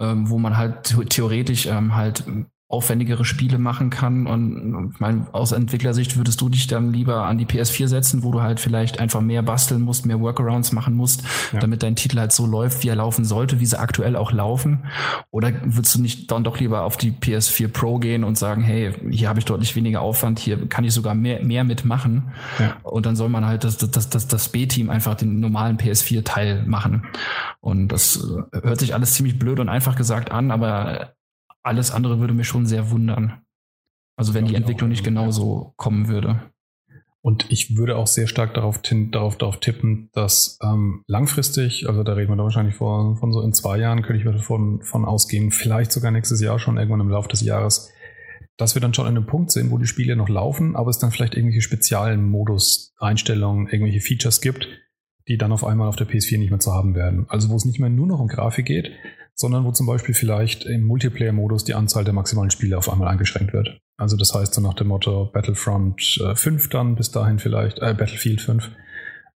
ähm, 0.00 0.28
wo 0.28 0.38
man 0.38 0.56
halt 0.56 0.96
theoretisch 1.10 1.66
ähm, 1.66 1.94
halt 1.94 2.24
aufwendigere 2.70 3.24
Spiele 3.24 3.58
machen 3.58 3.88
kann. 3.88 4.26
Und 4.26 4.92
ich 4.92 5.00
meine, 5.00 5.26
aus 5.32 5.52
Entwicklersicht 5.52 6.18
würdest 6.18 6.38
du 6.42 6.50
dich 6.50 6.66
dann 6.66 6.92
lieber 6.92 7.24
an 7.24 7.38
die 7.38 7.46
PS4 7.46 7.88
setzen, 7.88 8.22
wo 8.22 8.30
du 8.30 8.42
halt 8.42 8.60
vielleicht 8.60 9.00
einfach 9.00 9.22
mehr 9.22 9.42
basteln 9.42 9.80
musst, 9.80 10.04
mehr 10.04 10.20
Workarounds 10.20 10.72
machen 10.72 10.94
musst, 10.94 11.22
ja. 11.52 11.60
damit 11.60 11.82
dein 11.82 11.96
Titel 11.96 12.18
halt 12.18 12.32
so 12.32 12.44
läuft, 12.44 12.82
wie 12.84 12.88
er 12.88 12.96
laufen 12.96 13.24
sollte, 13.24 13.58
wie 13.60 13.64
sie 13.64 13.78
aktuell 13.78 14.16
auch 14.16 14.32
laufen? 14.32 14.84
Oder 15.30 15.52
würdest 15.64 15.94
du 15.94 16.02
nicht 16.02 16.30
dann 16.30 16.44
doch 16.44 16.60
lieber 16.60 16.82
auf 16.82 16.98
die 16.98 17.10
PS4 17.10 17.68
Pro 17.68 17.98
gehen 17.98 18.22
und 18.22 18.36
sagen, 18.36 18.62
hey, 18.62 18.92
hier 19.10 19.30
habe 19.30 19.38
ich 19.38 19.46
deutlich 19.46 19.74
weniger 19.74 20.02
Aufwand, 20.02 20.38
hier 20.38 20.68
kann 20.68 20.84
ich 20.84 20.92
sogar 20.92 21.14
mehr, 21.14 21.42
mehr 21.42 21.64
mitmachen. 21.64 22.32
Ja. 22.58 22.76
Und 22.82 23.06
dann 23.06 23.16
soll 23.16 23.30
man 23.30 23.46
halt 23.46 23.64
das, 23.64 23.78
das, 23.78 24.10
das, 24.10 24.28
das 24.28 24.48
B-Team 24.50 24.90
einfach 24.90 25.14
den 25.14 25.40
normalen 25.40 25.78
PS4-Teil 25.78 26.64
machen. 26.66 27.06
Und 27.60 27.88
das 27.88 28.28
hört 28.52 28.78
sich 28.78 28.92
alles 28.92 29.14
ziemlich 29.14 29.38
blöd 29.38 29.58
und 29.58 29.70
einfach 29.70 29.96
gesagt 29.96 30.30
an, 30.30 30.50
aber 30.50 31.14
alles 31.62 31.90
andere 31.90 32.20
würde 32.20 32.34
mich 32.34 32.48
schon 32.48 32.66
sehr 32.66 32.90
wundern. 32.90 33.42
Also 34.16 34.34
wenn 34.34 34.46
die 34.46 34.56
Entwicklung 34.56 34.90
nicht 34.90 35.04
genauso 35.04 35.74
kommen 35.76 36.08
würde. 36.08 36.50
Und 37.20 37.50
ich 37.50 37.76
würde 37.76 37.96
auch 37.96 38.06
sehr 38.06 38.26
stark 38.26 38.54
darauf, 38.54 38.80
darauf, 38.82 39.36
darauf 39.36 39.60
tippen, 39.60 40.08
dass 40.12 40.58
ähm, 40.62 41.02
langfristig, 41.06 41.88
also 41.88 42.02
da 42.02 42.14
reden 42.14 42.30
wir 42.30 42.36
da 42.36 42.44
wahrscheinlich 42.44 42.76
von, 42.76 43.16
von 43.16 43.32
so 43.32 43.42
in 43.42 43.52
zwei 43.52 43.78
Jahren, 43.78 44.02
könnte 44.02 44.18
ich 44.18 44.24
mir 44.24 44.32
davon 44.32 44.82
von 44.82 45.04
ausgehen, 45.04 45.50
vielleicht 45.50 45.92
sogar 45.92 46.10
nächstes 46.10 46.40
Jahr 46.40 46.58
schon, 46.58 46.78
irgendwann 46.78 47.00
im 47.00 47.10
Laufe 47.10 47.28
des 47.28 47.42
Jahres, 47.42 47.92
dass 48.56 48.74
wir 48.74 48.80
dann 48.80 48.94
schon 48.94 49.06
an 49.06 49.16
einem 49.16 49.26
Punkt 49.26 49.50
sind, 49.50 49.70
wo 49.70 49.78
die 49.78 49.86
Spiele 49.86 50.16
noch 50.16 50.28
laufen, 50.28 50.74
aber 50.74 50.90
es 50.90 50.98
dann 50.98 51.10
vielleicht 51.10 51.34
irgendwelche 51.34 51.60
speziellen 51.60 52.24
Modus-Einstellungen, 52.24 53.68
irgendwelche 53.68 54.00
Features 54.00 54.40
gibt, 54.40 54.68
die 55.28 55.38
dann 55.38 55.52
auf 55.52 55.64
einmal 55.64 55.88
auf 55.88 55.96
der 55.96 56.08
PS4 56.08 56.38
nicht 56.38 56.50
mehr 56.50 56.60
zu 56.60 56.72
haben 56.72 56.94
werden. 56.94 57.26
Also 57.28 57.50
wo 57.50 57.56
es 57.56 57.64
nicht 57.64 57.78
mehr 57.78 57.90
nur 57.90 58.06
noch 58.06 58.20
um 58.20 58.28
Grafik 58.28 58.66
geht, 58.66 58.90
sondern 59.38 59.64
wo 59.64 59.70
zum 59.70 59.86
Beispiel 59.86 60.14
vielleicht 60.14 60.64
im 60.64 60.84
Multiplayer-Modus 60.84 61.64
die 61.64 61.74
Anzahl 61.74 62.04
der 62.04 62.12
maximalen 62.12 62.50
Spiele 62.50 62.76
auf 62.76 62.90
einmal 62.90 63.08
eingeschränkt 63.08 63.52
wird. 63.52 63.78
Also 63.96 64.16
das 64.16 64.34
heißt 64.34 64.52
so 64.52 64.60
nach 64.60 64.74
dem 64.74 64.88
Motto 64.88 65.30
Battlefront 65.32 66.20
äh, 66.24 66.34
5 66.34 66.68
dann 66.68 66.96
bis 66.96 67.12
dahin 67.12 67.38
vielleicht, 67.38 67.78
äh, 67.78 67.94
Battlefield 67.94 68.40
5 68.40 68.70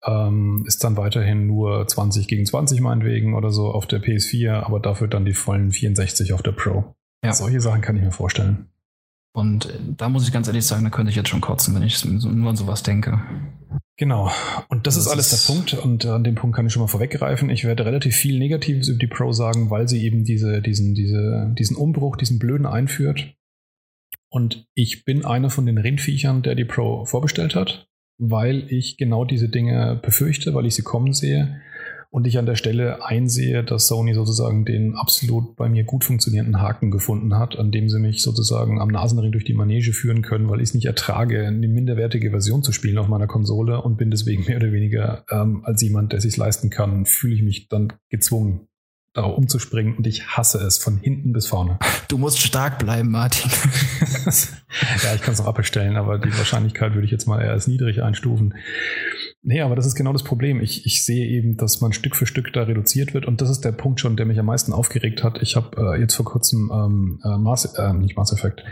ähm, 0.05 0.63
ist 0.65 0.83
dann 0.85 0.95
weiterhin 0.95 1.47
nur 1.47 1.85
20 1.85 2.29
gegen 2.29 2.45
20 2.45 2.79
meinetwegen 2.79 3.35
oder 3.35 3.51
so 3.51 3.71
auf 3.71 3.87
der 3.87 4.01
PS4, 4.01 4.63
aber 4.63 4.79
dafür 4.79 5.09
dann 5.09 5.25
die 5.25 5.33
vollen 5.33 5.71
64 5.71 6.31
auf 6.31 6.41
der 6.41 6.53
Pro. 6.53 6.95
Ja. 7.23 7.33
Solche 7.33 7.59
Sachen 7.59 7.81
kann 7.81 7.97
ich 7.97 8.03
mir 8.03 8.11
vorstellen. 8.11 8.69
Und 9.33 9.65
äh, 9.65 9.79
da 9.97 10.07
muss 10.07 10.25
ich 10.25 10.31
ganz 10.31 10.47
ehrlich 10.47 10.65
sagen, 10.65 10.85
da 10.85 10.89
könnte 10.89 11.09
ich 11.09 11.17
jetzt 11.17 11.29
schon 11.29 11.41
kotzen, 11.41 11.75
wenn 11.75 11.83
ich 11.83 12.03
nur 12.05 12.49
an 12.49 12.55
sowas 12.55 12.83
denke. 12.83 13.21
Genau. 13.99 14.31
Und 14.69 14.87
das, 14.87 14.95
das 14.95 15.05
ist 15.05 15.11
alles 15.11 15.29
der 15.29 15.53
Punkt. 15.53 15.73
Und 15.73 16.05
an 16.05 16.23
dem 16.23 16.35
Punkt 16.35 16.55
kann 16.55 16.65
ich 16.65 16.71
schon 16.71 16.81
mal 16.81 16.87
vorweggreifen. 16.87 17.49
Ich 17.49 17.65
werde 17.65 17.85
relativ 17.85 18.15
viel 18.15 18.39
Negatives 18.39 18.87
über 18.87 18.97
die 18.97 19.07
Pro 19.07 19.33
sagen, 19.33 19.69
weil 19.69 19.89
sie 19.89 20.01
eben 20.05 20.23
diese, 20.23 20.61
diesen, 20.61 20.95
diese, 20.95 21.53
diesen 21.59 21.75
Umbruch, 21.75 22.15
diesen 22.15 22.39
Blöden 22.39 22.65
einführt. 22.65 23.35
Und 24.29 24.65
ich 24.73 25.03
bin 25.03 25.25
einer 25.25 25.49
von 25.49 25.65
den 25.65 25.77
Rindviechern, 25.77 26.43
der 26.43 26.55
die 26.55 26.63
Pro 26.63 27.03
vorbestellt 27.03 27.55
hat, 27.55 27.89
weil 28.17 28.71
ich 28.71 28.95
genau 28.95 29.25
diese 29.25 29.49
Dinge 29.49 29.99
befürchte, 30.01 30.53
weil 30.53 30.65
ich 30.65 30.75
sie 30.75 30.83
kommen 30.83 31.11
sehe 31.11 31.59
und 32.11 32.25
ich 32.25 32.37
an 32.39 32.45
der 32.45 32.55
Stelle 32.55 33.05
einsehe, 33.05 33.63
dass 33.63 33.87
Sony 33.87 34.13
sozusagen 34.13 34.65
den 34.65 34.95
absolut 34.95 35.55
bei 35.55 35.69
mir 35.69 35.83
gut 35.83 36.03
funktionierenden 36.03 36.59
Haken 36.59 36.89
gefunden 36.89 37.37
hat, 37.37 37.57
an 37.57 37.71
dem 37.71 37.87
sie 37.89 37.99
mich 37.99 38.23
sozusagen 38.23 38.81
am 38.81 38.89
Nasenring 38.89 39.31
durch 39.31 39.45
die 39.45 39.53
Manege 39.53 39.93
führen 39.93 40.23
können, 40.23 40.49
weil 40.49 40.59
ich 40.59 40.69
es 40.69 40.73
nicht 40.73 40.85
ertrage, 40.85 41.45
eine 41.45 41.67
minderwertige 41.67 42.31
Version 42.31 42.63
zu 42.63 42.71
spielen 42.71 42.97
auf 42.97 43.07
meiner 43.07 43.27
Konsole 43.27 43.81
und 43.81 43.97
bin 43.97 44.09
deswegen 44.09 44.45
mehr 44.45 44.57
oder 44.57 44.71
weniger 44.71 45.23
ähm, 45.29 45.61
als 45.65 45.81
jemand, 45.81 46.11
der 46.13 46.21
sich 46.21 46.35
leisten 46.35 46.69
kann, 46.69 47.05
fühle 47.05 47.35
ich 47.35 47.43
mich 47.43 47.67
dann 47.67 47.93
gezwungen, 48.09 48.68
darauf 49.19 49.37
umzuspringen 49.37 49.95
und 49.95 50.07
ich 50.07 50.27
hasse 50.27 50.59
es 50.59 50.77
von 50.77 50.97
hinten 50.97 51.33
bis 51.33 51.47
vorne. 51.47 51.77
Du 52.07 52.17
musst 52.17 52.39
stark 52.39 52.79
bleiben, 52.79 53.11
Martin. 53.11 53.51
ja, 55.03 55.13
ich 55.13 55.21
kann 55.21 55.33
es 55.33 55.39
noch 55.39 55.47
abbestellen, 55.47 55.97
aber 55.97 56.17
die 56.17 56.35
Wahrscheinlichkeit 56.37 56.93
würde 56.93 57.05
ich 57.05 57.11
jetzt 57.11 57.27
mal 57.27 57.41
eher 57.41 57.51
als 57.51 57.67
niedrig 57.67 58.01
einstufen. 58.01 58.55
Nee, 59.41 59.61
aber 59.61 59.75
das 59.75 59.85
ist 59.85 59.95
genau 59.95 60.13
das 60.13 60.23
Problem. 60.23 60.61
Ich, 60.61 60.85
ich 60.85 61.05
sehe 61.05 61.27
eben, 61.27 61.57
dass 61.57 61.81
man 61.81 61.93
Stück 61.93 62.15
für 62.15 62.25
Stück 62.25 62.51
da 62.53 62.63
reduziert 62.63 63.13
wird 63.13 63.25
und 63.25 63.41
das 63.41 63.49
ist 63.49 63.61
der 63.61 63.71
Punkt 63.71 63.99
schon, 63.99 64.15
der 64.15 64.25
mich 64.25 64.39
am 64.39 64.45
meisten 64.45 64.73
aufgeregt 64.73 65.23
hat. 65.23 65.41
Ich 65.41 65.55
habe 65.55 65.95
äh, 65.95 65.99
jetzt 65.99 66.15
vor 66.15 66.25
kurzem 66.25 66.71
ähm, 66.73 67.19
äh, 67.23 67.37
Mass, 67.37 67.65
äh, 67.65 67.93
nicht 67.93 68.17
Mass 68.17 68.33
Effect, 68.33 68.63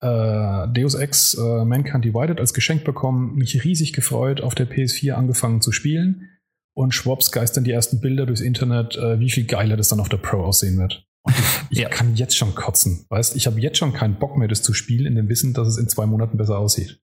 äh, 0.00 0.68
Deus 0.68 0.94
Ex 0.94 1.34
äh, 1.34 1.64
Mankind 1.64 2.04
Divided 2.04 2.38
als 2.40 2.54
Geschenk 2.54 2.84
bekommen, 2.84 3.34
mich 3.34 3.64
riesig 3.64 3.92
gefreut, 3.92 4.40
auf 4.40 4.54
der 4.54 4.68
PS4 4.68 5.12
angefangen 5.12 5.60
zu 5.60 5.72
spielen 5.72 6.28
und 6.78 6.94
Schwabs 6.94 7.32
geistern 7.32 7.64
die 7.64 7.72
ersten 7.72 8.00
Bilder 8.00 8.24
durchs 8.24 8.40
Internet, 8.40 8.96
äh, 8.96 9.18
wie 9.18 9.30
viel 9.30 9.46
geiler 9.46 9.76
das 9.76 9.88
dann 9.88 9.98
auf 9.98 10.08
der 10.08 10.18
Pro 10.18 10.44
aussehen 10.44 10.78
wird. 10.78 11.04
Und 11.22 11.34
ich, 11.36 11.44
ich 11.70 11.78
ja. 11.78 11.88
kann 11.88 12.14
jetzt 12.14 12.36
schon 12.36 12.54
kotzen. 12.54 13.04
Weißt, 13.08 13.34
ich 13.34 13.48
habe 13.48 13.58
jetzt 13.58 13.78
schon 13.78 13.92
keinen 13.92 14.20
Bock 14.20 14.36
mehr, 14.36 14.46
das 14.46 14.62
zu 14.62 14.72
spielen, 14.72 15.06
in 15.06 15.16
dem 15.16 15.28
Wissen, 15.28 15.54
dass 15.54 15.66
es 15.66 15.76
in 15.76 15.88
zwei 15.88 16.06
Monaten 16.06 16.38
besser 16.38 16.56
aussieht. 16.56 17.00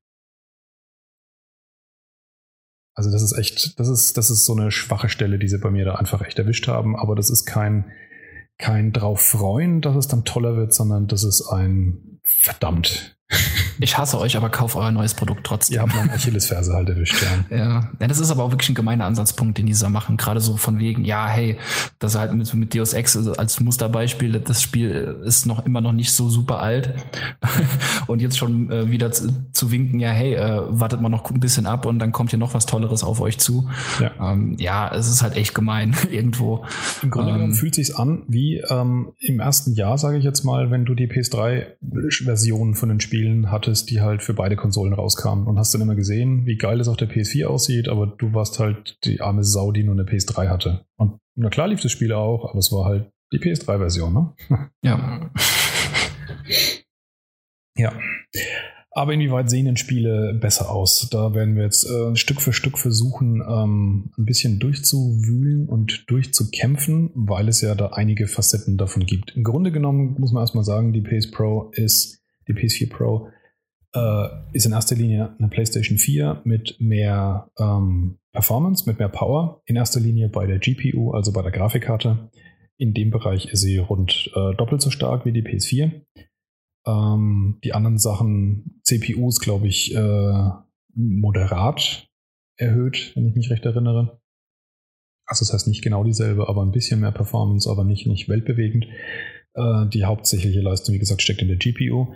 Also 2.93 3.11
das 3.11 3.21
ist 3.21 3.37
echt, 3.37 3.77
das 3.77 3.89
ist, 3.89 4.15
das 4.15 4.29
ist 4.29 4.45
so 4.45 4.53
eine 4.55 4.71
schwache 4.71 5.09
Stelle, 5.09 5.37
die 5.37 5.49
sie 5.49 5.57
bei 5.57 5.69
mir 5.69 5.83
da 5.83 5.95
einfach 5.95 6.21
echt 6.21 6.39
erwischt 6.39 6.69
haben. 6.69 6.95
Aber 6.95 7.13
das 7.13 7.29
ist 7.29 7.43
kein, 7.43 7.91
kein 8.57 8.93
drauf 8.93 9.19
freuen, 9.19 9.81
dass 9.81 9.97
es 9.97 10.07
dann 10.07 10.23
toller 10.23 10.55
wird, 10.55 10.73
sondern 10.73 11.07
das 11.07 11.25
ist 11.25 11.49
ein 11.49 12.21
verdammt. 12.23 13.14
Ich 13.79 13.97
hasse 13.97 14.19
euch, 14.19 14.37
aber 14.37 14.49
kauf 14.49 14.75
euer 14.75 14.91
neues 14.91 15.13
Produkt 15.13 15.45
trotzdem. 15.45 15.75
Ihr 15.75 15.81
habt 15.81 15.95
meine 15.95 16.13
Achillesferse 16.13 16.73
halt 16.73 16.89
erwischt, 16.89 17.21
ja. 17.21 17.57
ja. 17.57 17.89
Ja, 17.99 18.07
das 18.07 18.19
ist 18.19 18.31
aber 18.31 18.43
auch 18.43 18.51
wirklich 18.51 18.69
ein 18.69 18.75
gemeiner 18.75 19.05
Ansatzpunkt, 19.05 19.57
den 19.57 19.65
dieser 19.65 19.89
machen. 19.89 20.17
Gerade 20.17 20.39
so 20.39 20.57
von 20.57 20.79
wegen, 20.79 21.03
ja, 21.03 21.27
hey, 21.27 21.57
das 21.99 22.15
halt 22.15 22.33
mit, 22.33 22.53
mit 22.53 22.73
Deus 22.73 22.93
Ex 22.93 23.15
als 23.27 23.59
Musterbeispiel, 23.59 24.39
das 24.39 24.61
Spiel 24.61 25.19
ist 25.25 25.45
noch 25.45 25.65
immer 25.65 25.81
noch 25.81 25.91
nicht 25.91 26.11
so 26.11 26.29
super 26.29 26.59
alt. 26.59 26.93
und 28.07 28.21
jetzt 28.21 28.37
schon 28.37 28.71
äh, 28.71 28.89
wieder 28.89 29.11
zu, 29.11 29.29
zu, 29.51 29.71
winken, 29.71 29.99
ja, 29.99 30.11
hey, 30.11 30.35
äh, 30.35 30.61
wartet 30.69 31.01
mal 31.01 31.09
noch 31.09 31.29
ein 31.29 31.39
bisschen 31.39 31.65
ab 31.65 31.85
und 31.85 31.99
dann 31.99 32.11
kommt 32.11 32.29
hier 32.29 32.39
noch 32.39 32.53
was 32.53 32.65
Tolleres 32.65 33.03
auf 33.03 33.19
euch 33.19 33.39
zu. 33.39 33.67
Ja, 33.99 34.31
ähm, 34.31 34.55
ja 34.57 34.93
es 34.93 35.09
ist 35.09 35.21
halt 35.21 35.35
echt 35.35 35.53
gemein 35.53 35.95
irgendwo. 36.09 36.65
Im 37.01 37.09
Grunde 37.09 37.31
ähm, 37.31 37.35
genommen 37.35 37.53
fühlt 37.53 37.75
sich 37.75 37.97
an 37.97 38.23
wie 38.27 38.57
ähm, 38.69 39.13
im 39.19 39.39
ersten 39.39 39.73
Jahr, 39.73 39.97
sage 39.97 40.17
ich 40.17 40.23
jetzt 40.23 40.43
mal, 40.43 40.71
wenn 40.71 40.85
du 40.85 40.95
die 40.95 41.07
PS3-Version 41.07 42.75
von 42.75 42.89
den 42.89 42.99
Spielen 42.99 43.14
hattest 43.23 43.65
hattest, 43.65 43.89
die 43.89 44.01
halt 44.01 44.21
für 44.21 44.33
beide 44.33 44.55
Konsolen 44.55 44.93
rauskamen 44.93 45.47
und 45.47 45.57
hast 45.57 45.73
dann 45.73 45.81
immer 45.81 45.95
gesehen, 45.95 46.45
wie 46.45 46.57
geil 46.57 46.79
es 46.79 46.87
auf 46.87 46.97
der 46.97 47.09
PS4 47.09 47.45
aussieht, 47.45 47.89
aber 47.89 48.07
du 48.07 48.33
warst 48.33 48.59
halt 48.59 48.97
die 49.05 49.21
arme 49.21 49.43
Sau, 49.43 49.71
die 49.71 49.83
nur 49.83 49.95
eine 49.95 50.03
PS3 50.03 50.49
hatte. 50.49 50.85
Und 50.97 51.19
na 51.35 51.49
klar 51.49 51.67
lief 51.67 51.81
das 51.81 51.91
Spiel 51.91 52.13
auch, 52.13 52.49
aber 52.49 52.59
es 52.59 52.71
war 52.71 52.85
halt 52.85 53.11
die 53.33 53.39
PS3-Version, 53.39 54.13
ne? 54.13 54.33
Ja. 54.83 55.31
ja. 57.77 57.93
Aber 58.91 59.11
inwieweit 59.11 59.49
sehen 59.49 59.65
denn 59.65 59.75
Spiele 59.75 60.33
besser 60.39 60.71
aus? 60.71 61.09
Da 61.11 61.33
werden 61.33 61.57
wir 61.57 61.63
jetzt 61.63 61.85
äh, 61.85 62.15
Stück 62.15 62.39
für 62.39 62.53
Stück 62.53 62.77
versuchen, 62.77 63.43
ähm, 63.45 64.11
ein 64.17 64.25
bisschen 64.25 64.59
durchzuwühlen 64.59 65.67
und 65.67 66.09
durchzukämpfen, 66.09 67.11
weil 67.13 67.49
es 67.49 67.59
ja 67.59 67.75
da 67.75 67.87
einige 67.87 68.27
Facetten 68.27 68.77
davon 68.77 69.05
gibt. 69.05 69.35
Im 69.35 69.43
Grunde 69.43 69.73
genommen 69.73 70.15
muss 70.17 70.31
man 70.31 70.43
erstmal 70.43 70.63
sagen, 70.63 70.93
die 70.93 71.01
PS 71.01 71.29
Pro 71.29 71.71
ist, 71.73 72.24
die 72.47 72.53
PS4 72.53 72.89
Pro 72.89 73.29
äh, 73.95 74.27
ist 74.53 74.65
in 74.65 74.73
erster 74.73 74.95
Linie 74.95 75.35
eine 75.39 75.47
PlayStation 75.47 75.97
4 75.97 76.41
mit 76.43 76.75
mehr 76.79 77.49
ähm, 77.57 78.19
Performance, 78.33 78.87
mit 78.87 78.99
mehr 78.99 79.09
Power. 79.09 79.61
In 79.65 79.75
erster 79.75 79.99
Linie 79.99 80.29
bei 80.29 80.45
der 80.45 80.59
GPU, 80.59 81.11
also 81.11 81.31
bei 81.31 81.41
der 81.41 81.51
Grafikkarte. 81.51 82.29
In 82.77 82.93
dem 82.93 83.09
Bereich 83.09 83.45
ist 83.45 83.61
sie 83.61 83.77
rund 83.77 84.29
äh, 84.35 84.53
doppelt 84.55 84.81
so 84.81 84.89
stark 84.89 85.25
wie 85.25 85.31
die 85.31 85.43
PS4. 85.43 86.01
Ähm, 86.85 87.59
die 87.63 87.73
anderen 87.73 87.97
Sachen, 87.97 88.81
CPU 88.83 89.29
ist, 89.29 89.39
glaube 89.39 89.67
ich, 89.67 89.95
äh, 89.95 90.49
moderat 90.93 92.07
erhöht, 92.57 93.13
wenn 93.15 93.27
ich 93.27 93.35
mich 93.35 93.49
recht 93.49 93.65
erinnere. 93.65 94.19
Also 95.25 95.43
das 95.43 95.53
heißt 95.53 95.67
nicht 95.67 95.81
genau 95.81 96.03
dieselbe, 96.03 96.47
aber 96.49 96.61
ein 96.61 96.71
bisschen 96.71 96.99
mehr 96.99 97.11
Performance, 97.11 97.69
aber 97.69 97.83
nicht, 97.83 98.05
nicht 98.05 98.29
weltbewegend. 98.29 98.85
Äh, 99.53 99.87
die 99.87 100.05
hauptsächliche 100.05 100.61
Leistung, 100.61 100.93
wie 100.93 100.99
gesagt, 100.99 101.21
steckt 101.21 101.41
in 101.41 101.47
der 101.47 101.57
GPU. 101.57 102.13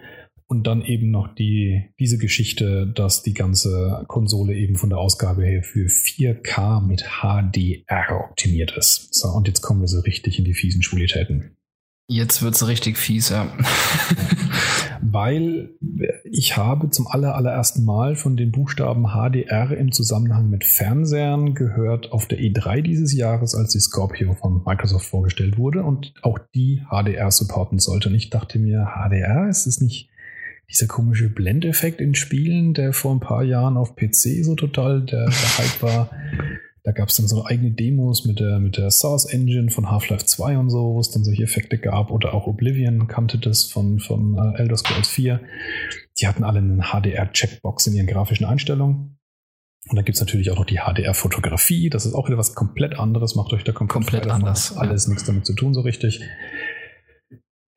Und 0.52 0.66
dann 0.66 0.82
eben 0.82 1.12
noch 1.12 1.28
die, 1.36 1.92
diese 2.00 2.18
Geschichte, 2.18 2.88
dass 2.88 3.22
die 3.22 3.36
ganze 3.36 4.04
Konsole 4.08 4.56
eben 4.56 4.78
von 4.78 4.90
der 4.90 4.98
Ausgabe 4.98 5.46
her 5.46 5.62
für 5.62 5.86
4K 5.86 6.82
mit 6.82 7.04
HDR 7.22 8.26
optimiert 8.28 8.76
ist. 8.76 9.14
So, 9.14 9.28
und 9.28 9.48
jetzt 9.48 9.62
kommen 9.62 9.82
wir 9.82 9.88
so 9.88 10.00
richtig 10.00 10.40
in 10.40 10.46
die 10.46 10.56
fiesen 10.56 10.82
Schwulitäten. 10.82 11.56
Jetzt 12.08 12.42
wird 12.42 12.56
es 12.56 12.68
richtig 12.68 12.98
fies, 12.98 13.30
ja. 13.30 13.48
weil 15.04 15.70
ich 16.24 16.58
habe 16.58 16.90
zum 16.90 17.06
aller, 17.06 17.36
allerersten 17.36 17.86
Mal 17.86 18.16
von 18.16 18.36
den 18.36 18.52
Buchstaben 18.52 19.10
HDR 19.10 19.70
im 19.78 19.92
Zusammenhang 19.92 20.50
mit 20.50 20.64
Fernsehern 20.64 21.54
gehört 21.54 22.12
auf 22.12 22.28
der 22.28 22.40
E3 22.40 22.82
dieses 22.82 23.14
Jahres, 23.14 23.54
als 23.54 23.74
die 23.74 23.80
Scorpio 23.80 24.34
von 24.34 24.64
Microsoft 24.66 25.06
vorgestellt 25.06 25.60
wurde 25.60 25.84
und 25.84 26.16
auch 26.24 26.40
die 26.56 26.82
HDR 26.90 27.30
supporten 27.30 27.78
sollte. 27.78 28.10
Und 28.10 28.16
ich 28.16 28.32
dachte 28.32 28.58
mir, 28.58 28.88
HDR, 28.96 29.48
ist 29.48 29.68
es 29.68 29.80
nicht 29.80 30.10
dieser 30.70 30.88
komische 30.88 31.30
Blendeffekt 31.30 32.00
in 32.00 32.16
Spielen, 32.16 32.74
der 32.74 32.94
vor 32.94 33.14
ein 33.14 33.20
paar 33.20 33.44
Jahren 33.44 33.78
auf 33.78 33.96
PC 33.96 34.44
so 34.44 34.56
total 34.56 35.02
der, 35.02 35.26
der 35.26 35.58
Hype 35.58 35.82
war? 35.82 36.12
Da 36.84 36.94
gab 36.94 37.10
es 37.10 37.18
dann 37.18 37.28
so 37.28 37.46
eigene 37.46 37.72
Demos 37.72 38.26
mit 38.26 38.40
der, 38.40 38.60
mit 38.60 38.78
der 38.78 38.90
Source 38.90 39.26
Engine 39.26 39.70
von 39.70 39.92
Half-Life 39.92 40.26
2 40.26 40.58
und 40.58 40.70
so, 40.70 40.94
wo 40.94 41.00
es 41.00 41.12
dann 41.12 41.24
solche 41.24 41.44
Effekte 41.44 41.78
gab. 41.78 42.10
Oder 42.10 42.34
auch 42.34 42.48
Oblivion 42.48 43.08
kannte 43.08 43.38
das 43.38 43.66
von, 43.66 44.00
von 44.00 44.38
äh, 44.38 44.60
Elder 44.60 44.78
Scrolls 44.78 45.08
4. 45.10 45.42
Die 46.20 46.28
hatten 46.28 46.44
alle 46.44 46.60
einen 46.60 46.82
HDR-Checkbox 46.82 47.88
in 47.88 47.96
ihren 47.96 48.08
grafischen 48.08 48.46
Einstellungen. 48.46 49.18
Und 49.90 49.96
dann 49.96 50.06
gibt 50.06 50.16
es 50.18 50.22
natürlich 50.22 50.52
auch 50.52 50.58
noch 50.58 50.66
die 50.66 50.80
HDR-Fotografie. 50.80 51.90
Das 51.90 52.06
ist 52.06 52.14
auch 52.14 52.28
wieder 52.28 52.38
was 52.38 52.56
komplett 52.56 52.98
anderes. 52.98 53.36
Macht 53.36 53.54
euch 53.54 53.64
da 53.64 53.72
komplett, 53.72 54.08
komplett 54.08 54.28
anders. 54.28 54.78
Alles 54.78 55.06
ja. 55.06 55.10
nichts 55.10 55.26
damit 55.26 55.46
zu 55.46 55.54
tun, 55.54 55.74
so 55.74 55.82
richtig. 55.82 56.22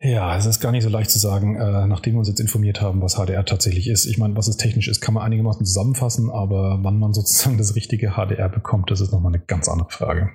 Ja, 0.04 0.36
es 0.36 0.46
ist 0.46 0.58
gar 0.58 0.72
nicht 0.72 0.82
so 0.82 0.88
leicht 0.88 1.10
zu 1.10 1.20
sagen, 1.20 1.54
äh, 1.54 1.86
nachdem 1.86 2.14
wir 2.14 2.18
uns 2.18 2.28
jetzt 2.28 2.40
informiert 2.40 2.80
haben, 2.80 3.00
was 3.00 3.14
HDR 3.14 3.44
tatsächlich 3.44 3.88
ist. 3.88 4.04
Ich 4.06 4.18
meine, 4.18 4.34
was 4.34 4.48
es 4.48 4.56
technisch 4.56 4.88
ist, 4.88 5.00
kann 5.00 5.14
man 5.14 5.22
einigermaßen 5.22 5.64
zusammenfassen, 5.64 6.28
aber 6.28 6.80
wann 6.82 6.98
man 6.98 7.12
sozusagen 7.12 7.56
das 7.56 7.76
richtige 7.76 8.14
HDR 8.16 8.48
bekommt, 8.48 8.90
das 8.90 9.00
ist 9.00 9.12
nochmal 9.12 9.32
eine 9.32 9.44
ganz 9.44 9.68
andere 9.68 9.90
Frage. 9.90 10.32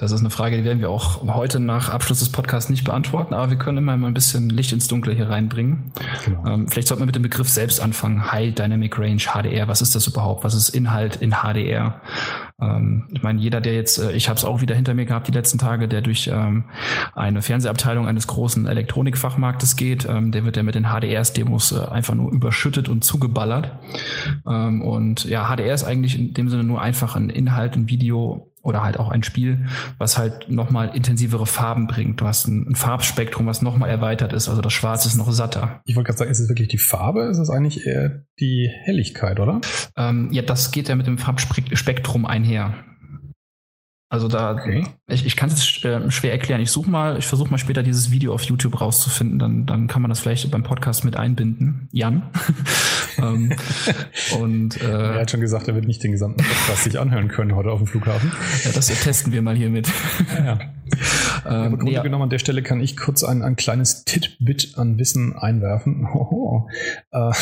Das 0.00 0.12
ist 0.12 0.20
eine 0.20 0.30
Frage, 0.30 0.56
die 0.56 0.64
werden 0.64 0.80
wir 0.80 0.88
auch 0.88 1.22
heute 1.26 1.60
nach 1.60 1.90
Abschluss 1.90 2.20
des 2.20 2.30
Podcasts 2.30 2.70
nicht 2.70 2.84
beantworten, 2.84 3.34
aber 3.34 3.50
wir 3.50 3.58
können 3.58 3.76
immer 3.76 3.98
mal 3.98 4.06
ein 4.06 4.14
bisschen 4.14 4.48
Licht 4.48 4.72
ins 4.72 4.88
Dunkle 4.88 5.12
hier 5.12 5.28
reinbringen. 5.28 5.92
Genau. 6.24 6.46
Ähm, 6.46 6.68
vielleicht 6.68 6.88
sollten 6.88 7.02
wir 7.02 7.06
mit 7.06 7.16
dem 7.16 7.22
Begriff 7.22 7.50
selbst 7.50 7.80
anfangen. 7.80 8.32
High 8.32 8.54
Dynamic 8.54 8.98
Range, 8.98 9.20
HDR, 9.20 9.68
was 9.68 9.82
ist 9.82 9.94
das 9.94 10.06
überhaupt? 10.06 10.42
Was 10.42 10.54
ist 10.54 10.70
Inhalt 10.70 11.16
in 11.16 11.32
HDR? 11.32 12.00
Ähm, 12.62 13.08
ich 13.12 13.22
meine, 13.22 13.40
jeder, 13.40 13.60
der 13.60 13.74
jetzt, 13.74 13.98
äh, 13.98 14.12
ich 14.12 14.30
habe 14.30 14.38
es 14.38 14.44
auch 14.46 14.62
wieder 14.62 14.74
hinter 14.74 14.94
mir 14.94 15.04
gehabt 15.04 15.28
die 15.28 15.32
letzten 15.32 15.58
Tage, 15.58 15.86
der 15.86 16.00
durch 16.00 16.30
ähm, 16.32 16.64
eine 17.14 17.42
Fernsehabteilung 17.42 18.06
eines 18.08 18.26
großen 18.26 18.66
Elektronikfachmarktes 18.66 19.76
geht, 19.76 20.06
ähm, 20.08 20.32
der 20.32 20.46
wird 20.46 20.56
ja 20.56 20.62
mit 20.62 20.76
den 20.76 20.86
HDRs-Demos 20.86 21.72
äh, 21.72 21.84
einfach 21.90 22.14
nur 22.14 22.32
überschüttet 22.32 22.88
und 22.88 23.04
zugeballert. 23.04 23.78
Ähm, 24.46 24.80
und 24.80 25.24
ja, 25.26 25.54
HDR 25.54 25.74
ist 25.74 25.84
eigentlich 25.84 26.18
in 26.18 26.32
dem 26.32 26.48
Sinne 26.48 26.64
nur 26.64 26.80
einfach 26.80 27.16
ein 27.16 27.28
Inhalt, 27.28 27.76
ein 27.76 27.90
Video 27.90 28.49
oder 28.62 28.82
halt 28.82 28.98
auch 28.98 29.08
ein 29.10 29.22
Spiel, 29.22 29.66
was 29.98 30.18
halt 30.18 30.50
nochmal 30.50 30.94
intensivere 30.94 31.46
Farben 31.46 31.86
bringt. 31.86 32.20
Du 32.20 32.26
hast 32.26 32.46
ein, 32.46 32.68
ein 32.68 32.74
Farbspektrum, 32.74 33.46
was 33.46 33.62
nochmal 33.62 33.88
erweitert 33.88 34.32
ist. 34.32 34.48
Also 34.48 34.60
das 34.60 34.72
Schwarz 34.72 35.06
ist 35.06 35.16
noch 35.16 35.30
satter. 35.32 35.80
Ich 35.86 35.96
wollte 35.96 36.08
gerade 36.08 36.18
sagen, 36.18 36.30
ist 36.30 36.40
es 36.40 36.48
wirklich 36.48 36.68
die 36.68 36.78
Farbe? 36.78 37.24
Ist 37.24 37.38
es 37.38 37.50
eigentlich 37.50 37.86
eher 37.86 38.22
die 38.38 38.70
Helligkeit, 38.84 39.40
oder? 39.40 39.60
Ähm, 39.96 40.28
ja, 40.32 40.42
das 40.42 40.72
geht 40.72 40.88
ja 40.88 40.94
mit 40.94 41.06
dem 41.06 41.18
Farbspektrum 41.18 42.26
einher. 42.26 42.74
Also 44.12 44.26
da, 44.26 44.54
okay. 44.54 44.84
ich, 45.06 45.24
ich 45.24 45.36
kann 45.36 45.50
es 45.50 45.84
äh, 45.84 46.10
schwer 46.10 46.32
erklären. 46.32 46.60
Ich 46.60 46.72
suche 46.72 46.90
mal, 46.90 47.16
ich 47.16 47.26
versuche 47.28 47.48
mal 47.48 47.58
später 47.58 47.84
dieses 47.84 48.10
Video 48.10 48.34
auf 48.34 48.42
YouTube 48.42 48.80
rauszufinden, 48.80 49.38
dann, 49.38 49.66
dann 49.66 49.86
kann 49.86 50.02
man 50.02 50.08
das 50.08 50.18
vielleicht 50.18 50.50
beim 50.50 50.64
Podcast 50.64 51.04
mit 51.04 51.14
einbinden. 51.14 51.88
Jan. 51.92 52.24
ähm, 53.18 53.52
und 54.40 54.82
äh, 54.82 55.14
er 55.14 55.20
hat 55.20 55.30
schon 55.30 55.40
gesagt, 55.40 55.68
er 55.68 55.76
wird 55.76 55.86
nicht 55.86 56.02
den 56.02 56.10
gesamten 56.10 56.42
Podcast 56.42 56.82
sich 56.82 56.98
anhören 56.98 57.28
können 57.28 57.54
heute 57.54 57.70
auf 57.70 57.78
dem 57.78 57.86
Flughafen. 57.86 58.32
Ja, 58.64 58.72
das 58.72 58.88
testen 58.88 59.32
wir 59.32 59.42
mal 59.42 59.54
hiermit. 59.54 59.88
ja, 60.36 60.44
ja. 60.44 60.58
Ähm, 61.46 61.78
Grunde 61.78 61.92
ja. 61.92 62.02
genommen 62.02 62.24
an 62.24 62.30
der 62.30 62.38
Stelle 62.38 62.62
kann 62.62 62.80
ich 62.80 62.96
kurz 62.96 63.24
ein, 63.24 63.42
ein 63.42 63.56
kleines 63.56 64.04
Titbit 64.04 64.74
an 64.76 64.98
Wissen 64.98 65.36
einwerfen. 65.36 66.06
Äh, 67.12 67.32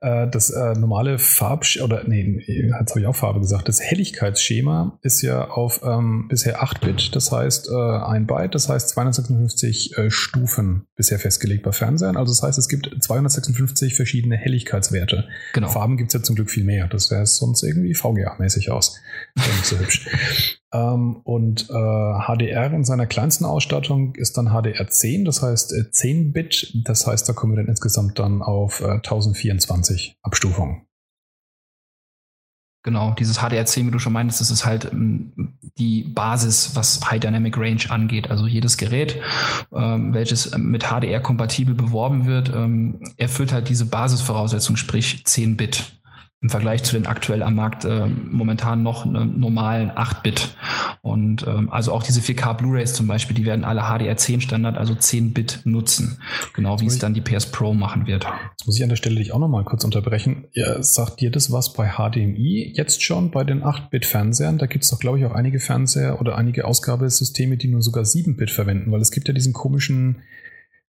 äh, 0.00 0.28
das 0.28 0.50
äh, 0.50 0.74
normale 0.74 1.18
Farb 1.18 1.64
oder 1.82 2.04
nee, 2.06 2.42
jetzt 2.46 2.90
habe 2.90 3.00
ich 3.00 3.06
auch 3.06 3.16
Farbe 3.16 3.40
gesagt, 3.40 3.68
das 3.68 3.80
Helligkeitsschema 3.80 4.98
ist 5.02 5.22
ja 5.22 5.48
auf 5.48 5.80
ähm, 5.84 6.26
bisher 6.28 6.62
8-Bit, 6.62 7.14
das 7.14 7.32
heißt 7.32 7.68
äh, 7.70 7.74
ein 7.74 8.26
Byte, 8.26 8.54
das 8.54 8.68
heißt 8.68 8.90
256 8.90 9.96
äh, 9.96 10.10
Stufen 10.10 10.86
bisher 10.96 11.18
festgelegt 11.18 11.62
bei 11.62 11.72
Fernsehern. 11.72 12.16
Also 12.16 12.32
das 12.32 12.42
heißt, 12.42 12.58
es 12.58 12.68
gibt 12.68 12.90
256 13.02 13.94
verschiedene 13.94 14.36
Helligkeitswerte. 14.36 15.26
Genau. 15.52 15.68
Farben 15.68 15.96
gibt 15.96 16.10
es 16.10 16.14
ja 16.14 16.22
zum 16.22 16.36
Glück 16.36 16.50
viel 16.50 16.64
mehr. 16.64 16.88
Das 16.88 17.10
wäre 17.10 17.26
sonst 17.26 17.62
irgendwie 17.62 17.94
VGA-mäßig 17.94 18.70
aus. 18.70 19.00
Nicht 19.36 19.66
so 19.66 19.78
hübsch. 19.78 20.08
Ähm, 20.74 21.20
und 21.22 21.70
äh, 21.70 21.72
HDR 21.72 22.72
in 22.72 22.84
seiner 22.84 23.06
kleinsten 23.06 23.44
Ausstattung 23.44 24.16
ist 24.16 24.36
dann 24.36 24.48
HDR 24.48 24.88
10, 24.88 25.24
das 25.24 25.40
heißt 25.40 25.72
10-Bit, 25.72 26.82
das 26.84 27.06
heißt, 27.06 27.28
da 27.28 27.32
kommen 27.32 27.52
wir 27.52 27.62
dann 27.62 27.68
insgesamt 27.68 28.18
dann 28.18 28.42
auf 28.42 28.82
1024. 28.82 29.83
25 29.84 30.16
Abstufungen. 30.22 30.86
Genau, 32.86 33.12
dieses 33.12 33.40
HDR10, 33.40 33.86
wie 33.86 33.90
du 33.92 33.98
schon 33.98 34.12
meintest, 34.12 34.42
das 34.42 34.50
ist 34.50 34.66
halt 34.66 34.92
ähm, 34.92 35.56
die 35.78 36.02
Basis, 36.02 36.76
was 36.76 37.00
High 37.10 37.20
Dynamic 37.20 37.56
Range 37.56 37.80
angeht. 37.88 38.30
Also 38.30 38.46
jedes 38.46 38.76
Gerät, 38.76 39.22
ähm, 39.72 40.12
welches 40.12 40.52
ähm, 40.52 40.70
mit 40.70 40.84
HDR 40.84 41.20
kompatibel 41.20 41.74
beworben 41.74 42.26
wird, 42.26 42.50
ähm, 42.54 43.00
erfüllt 43.16 43.54
halt 43.54 43.70
diese 43.70 43.86
Basisvoraussetzung, 43.86 44.76
sprich 44.76 45.24
10 45.24 45.56
Bit 45.56 45.98
im 46.44 46.50
Vergleich 46.50 46.82
zu 46.82 46.92
den 46.92 47.06
aktuell 47.06 47.42
am 47.42 47.54
Markt 47.54 47.86
äh, 47.86 48.06
momentan 48.06 48.82
noch 48.82 49.06
ne, 49.06 49.24
normalen 49.24 49.90
8-Bit. 49.90 50.54
Und 51.00 51.46
ähm, 51.46 51.72
also 51.72 51.90
auch 51.90 52.02
diese 52.02 52.20
4K 52.20 52.58
Blu-rays 52.58 52.92
zum 52.92 53.06
Beispiel, 53.06 53.34
die 53.34 53.46
werden 53.46 53.64
alle 53.64 53.84
HDR10 53.84 54.42
Standard, 54.42 54.76
also 54.76 54.92
10-Bit 54.92 55.62
nutzen. 55.64 56.20
Genau 56.52 56.78
wie 56.80 56.86
es 56.86 56.98
dann 56.98 57.14
die 57.14 57.22
PS 57.22 57.46
Pro 57.46 57.72
machen 57.72 58.06
wird. 58.06 58.26
Jetzt 58.50 58.66
muss 58.66 58.76
ich 58.76 58.82
an 58.82 58.90
der 58.90 58.96
Stelle 58.96 59.16
dich 59.16 59.32
auch 59.32 59.38
noch 59.38 59.48
mal 59.48 59.64
kurz 59.64 59.84
unterbrechen. 59.84 60.44
Ja, 60.52 60.82
sagt 60.82 61.22
dir 61.22 61.30
das 61.30 61.50
was 61.50 61.72
bei 61.72 61.92
HDMI 61.92 62.74
jetzt 62.76 63.02
schon 63.02 63.30
bei 63.30 63.44
den 63.44 63.64
8-Bit-Fernsehern? 63.64 64.58
Da 64.58 64.66
gibt 64.66 64.84
es 64.84 64.90
doch, 64.90 64.98
glaube 64.98 65.18
ich, 65.18 65.24
auch 65.24 65.32
einige 65.32 65.60
Fernseher 65.60 66.20
oder 66.20 66.36
einige 66.36 66.66
Ausgabesysteme, 66.66 67.56
die 67.56 67.68
nur 67.68 67.80
sogar 67.80 68.04
7-Bit 68.04 68.50
verwenden, 68.50 68.92
weil 68.92 69.00
es 69.00 69.12
gibt 69.12 69.28
ja 69.28 69.34
diesen 69.34 69.54
komischen 69.54 70.20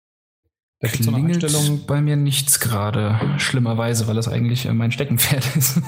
Da 0.81 0.87
gibt 0.87 1.01
es 1.01 1.07
so 1.07 1.13
eine 1.13 1.27
Einstellung. 1.27 1.81
bei 1.85 1.99
mir 1.99 2.15
nichts 2.15 2.61
gerade, 2.61 3.19
schlimmerweise, 3.37 4.07
weil 4.07 4.15
das 4.15 4.29
eigentlich 4.29 4.65
äh, 4.65 4.71
mein 4.71 4.93
Steckenpferd 4.93 5.43
ist. 5.57 5.81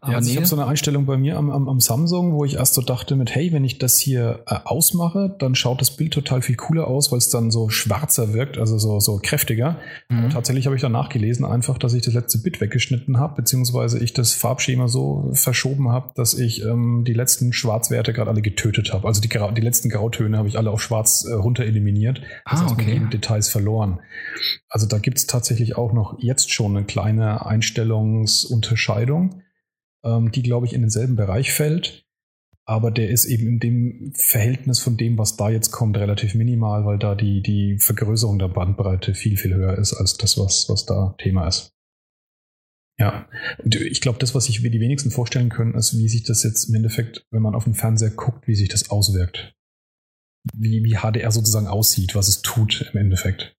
Aber 0.00 0.12
ja, 0.12 0.16
also 0.16 0.26
nee. 0.26 0.32
ich 0.32 0.36
habe 0.38 0.46
so 0.46 0.56
eine 0.56 0.66
Einstellung 0.66 1.04
bei 1.04 1.18
mir 1.18 1.36
am, 1.36 1.50
am, 1.50 1.68
am, 1.68 1.78
Samsung, 1.78 2.32
wo 2.32 2.46
ich 2.46 2.54
erst 2.54 2.72
so 2.72 2.80
dachte 2.80 3.16
mit, 3.16 3.34
hey, 3.34 3.52
wenn 3.52 3.64
ich 3.64 3.78
das 3.78 3.98
hier 3.98 4.42
äh, 4.46 4.56
ausmache, 4.64 5.36
dann 5.38 5.54
schaut 5.54 5.82
das 5.82 5.90
Bild 5.90 6.14
total 6.14 6.40
viel 6.40 6.56
cooler 6.56 6.86
aus, 6.86 7.12
weil 7.12 7.18
es 7.18 7.28
dann 7.28 7.50
so 7.50 7.68
schwarzer 7.68 8.32
wirkt, 8.32 8.56
also 8.56 8.78
so, 8.78 8.98
so 8.98 9.20
kräftiger. 9.22 9.76
Mhm. 10.08 10.30
tatsächlich 10.30 10.64
habe 10.64 10.76
ich 10.76 10.80
dann 10.82 10.92
nachgelesen 10.92 11.44
einfach, 11.44 11.76
dass 11.76 11.92
ich 11.92 12.02
das 12.02 12.14
letzte 12.14 12.38
Bit 12.38 12.62
weggeschnitten 12.62 13.18
habe, 13.18 13.34
beziehungsweise 13.36 13.98
ich 13.98 14.14
das 14.14 14.32
Farbschema 14.32 14.88
so 14.88 15.30
verschoben 15.34 15.90
habe, 15.90 16.12
dass 16.14 16.32
ich 16.32 16.62
ähm, 16.64 17.04
die 17.06 17.12
letzten 17.12 17.52
Schwarzwerte 17.52 18.14
gerade 18.14 18.30
alle 18.30 18.40
getötet 18.40 18.94
habe. 18.94 19.06
Also 19.06 19.20
die, 19.20 19.28
die 19.28 19.60
letzten 19.60 19.90
Grautöne 19.90 20.38
habe 20.38 20.48
ich 20.48 20.56
alle 20.56 20.70
auf 20.70 20.82
schwarz 20.82 21.26
äh, 21.28 21.34
runter 21.34 21.64
eliminiert. 21.64 22.22
Das 22.50 22.60
ah, 22.60 22.64
heißt, 22.64 22.72
okay. 22.72 23.02
Details 23.12 23.50
verloren. 23.50 24.00
Also 24.68 24.86
da 24.86 24.98
gibt 24.98 25.18
es 25.18 25.26
tatsächlich 25.26 25.76
auch 25.76 25.92
noch 25.92 26.18
jetzt 26.20 26.52
schon 26.52 26.76
eine 26.76 26.86
kleine 26.86 27.46
Einstellungsunterscheidung, 27.46 29.42
ähm, 30.04 30.30
die, 30.32 30.42
glaube 30.42 30.66
ich, 30.66 30.72
in 30.72 30.82
denselben 30.82 31.16
Bereich 31.16 31.52
fällt. 31.52 32.04
Aber 32.66 32.90
der 32.90 33.10
ist 33.10 33.26
eben 33.26 33.46
in 33.46 33.58
dem 33.58 34.12
Verhältnis 34.16 34.80
von 34.80 34.96
dem, 34.96 35.18
was 35.18 35.36
da 35.36 35.50
jetzt 35.50 35.70
kommt, 35.70 35.98
relativ 35.98 36.34
minimal, 36.34 36.86
weil 36.86 36.98
da 36.98 37.14
die, 37.14 37.42
die 37.42 37.78
Vergrößerung 37.78 38.38
der 38.38 38.48
Bandbreite 38.48 39.14
viel, 39.14 39.36
viel 39.36 39.54
höher 39.54 39.76
ist 39.76 39.92
als 39.92 40.16
das, 40.16 40.38
was, 40.38 40.68
was 40.70 40.86
da 40.86 41.14
Thema 41.18 41.46
ist. 41.46 41.74
Ja, 42.98 43.28
und 43.58 43.74
ich 43.74 44.00
glaube, 44.00 44.18
das, 44.18 44.34
was 44.34 44.44
sich 44.44 44.62
die 44.62 44.80
wenigsten 44.80 45.10
vorstellen 45.10 45.48
können, 45.48 45.74
ist, 45.74 45.98
wie 45.98 46.08
sich 46.08 46.22
das 46.22 46.44
jetzt 46.44 46.68
im 46.68 46.74
Endeffekt, 46.76 47.26
wenn 47.30 47.42
man 47.42 47.54
auf 47.54 47.64
den 47.64 47.74
Fernseher 47.74 48.10
guckt, 48.10 48.46
wie 48.46 48.54
sich 48.54 48.68
das 48.68 48.88
auswirkt. 48.90 49.54
Wie, 50.54 50.84
wie 50.84 50.96
HDR 50.96 51.32
sozusagen 51.32 51.66
aussieht, 51.66 52.14
was 52.14 52.28
es 52.28 52.42
tut 52.42 52.90
im 52.92 53.00
Endeffekt. 53.00 53.56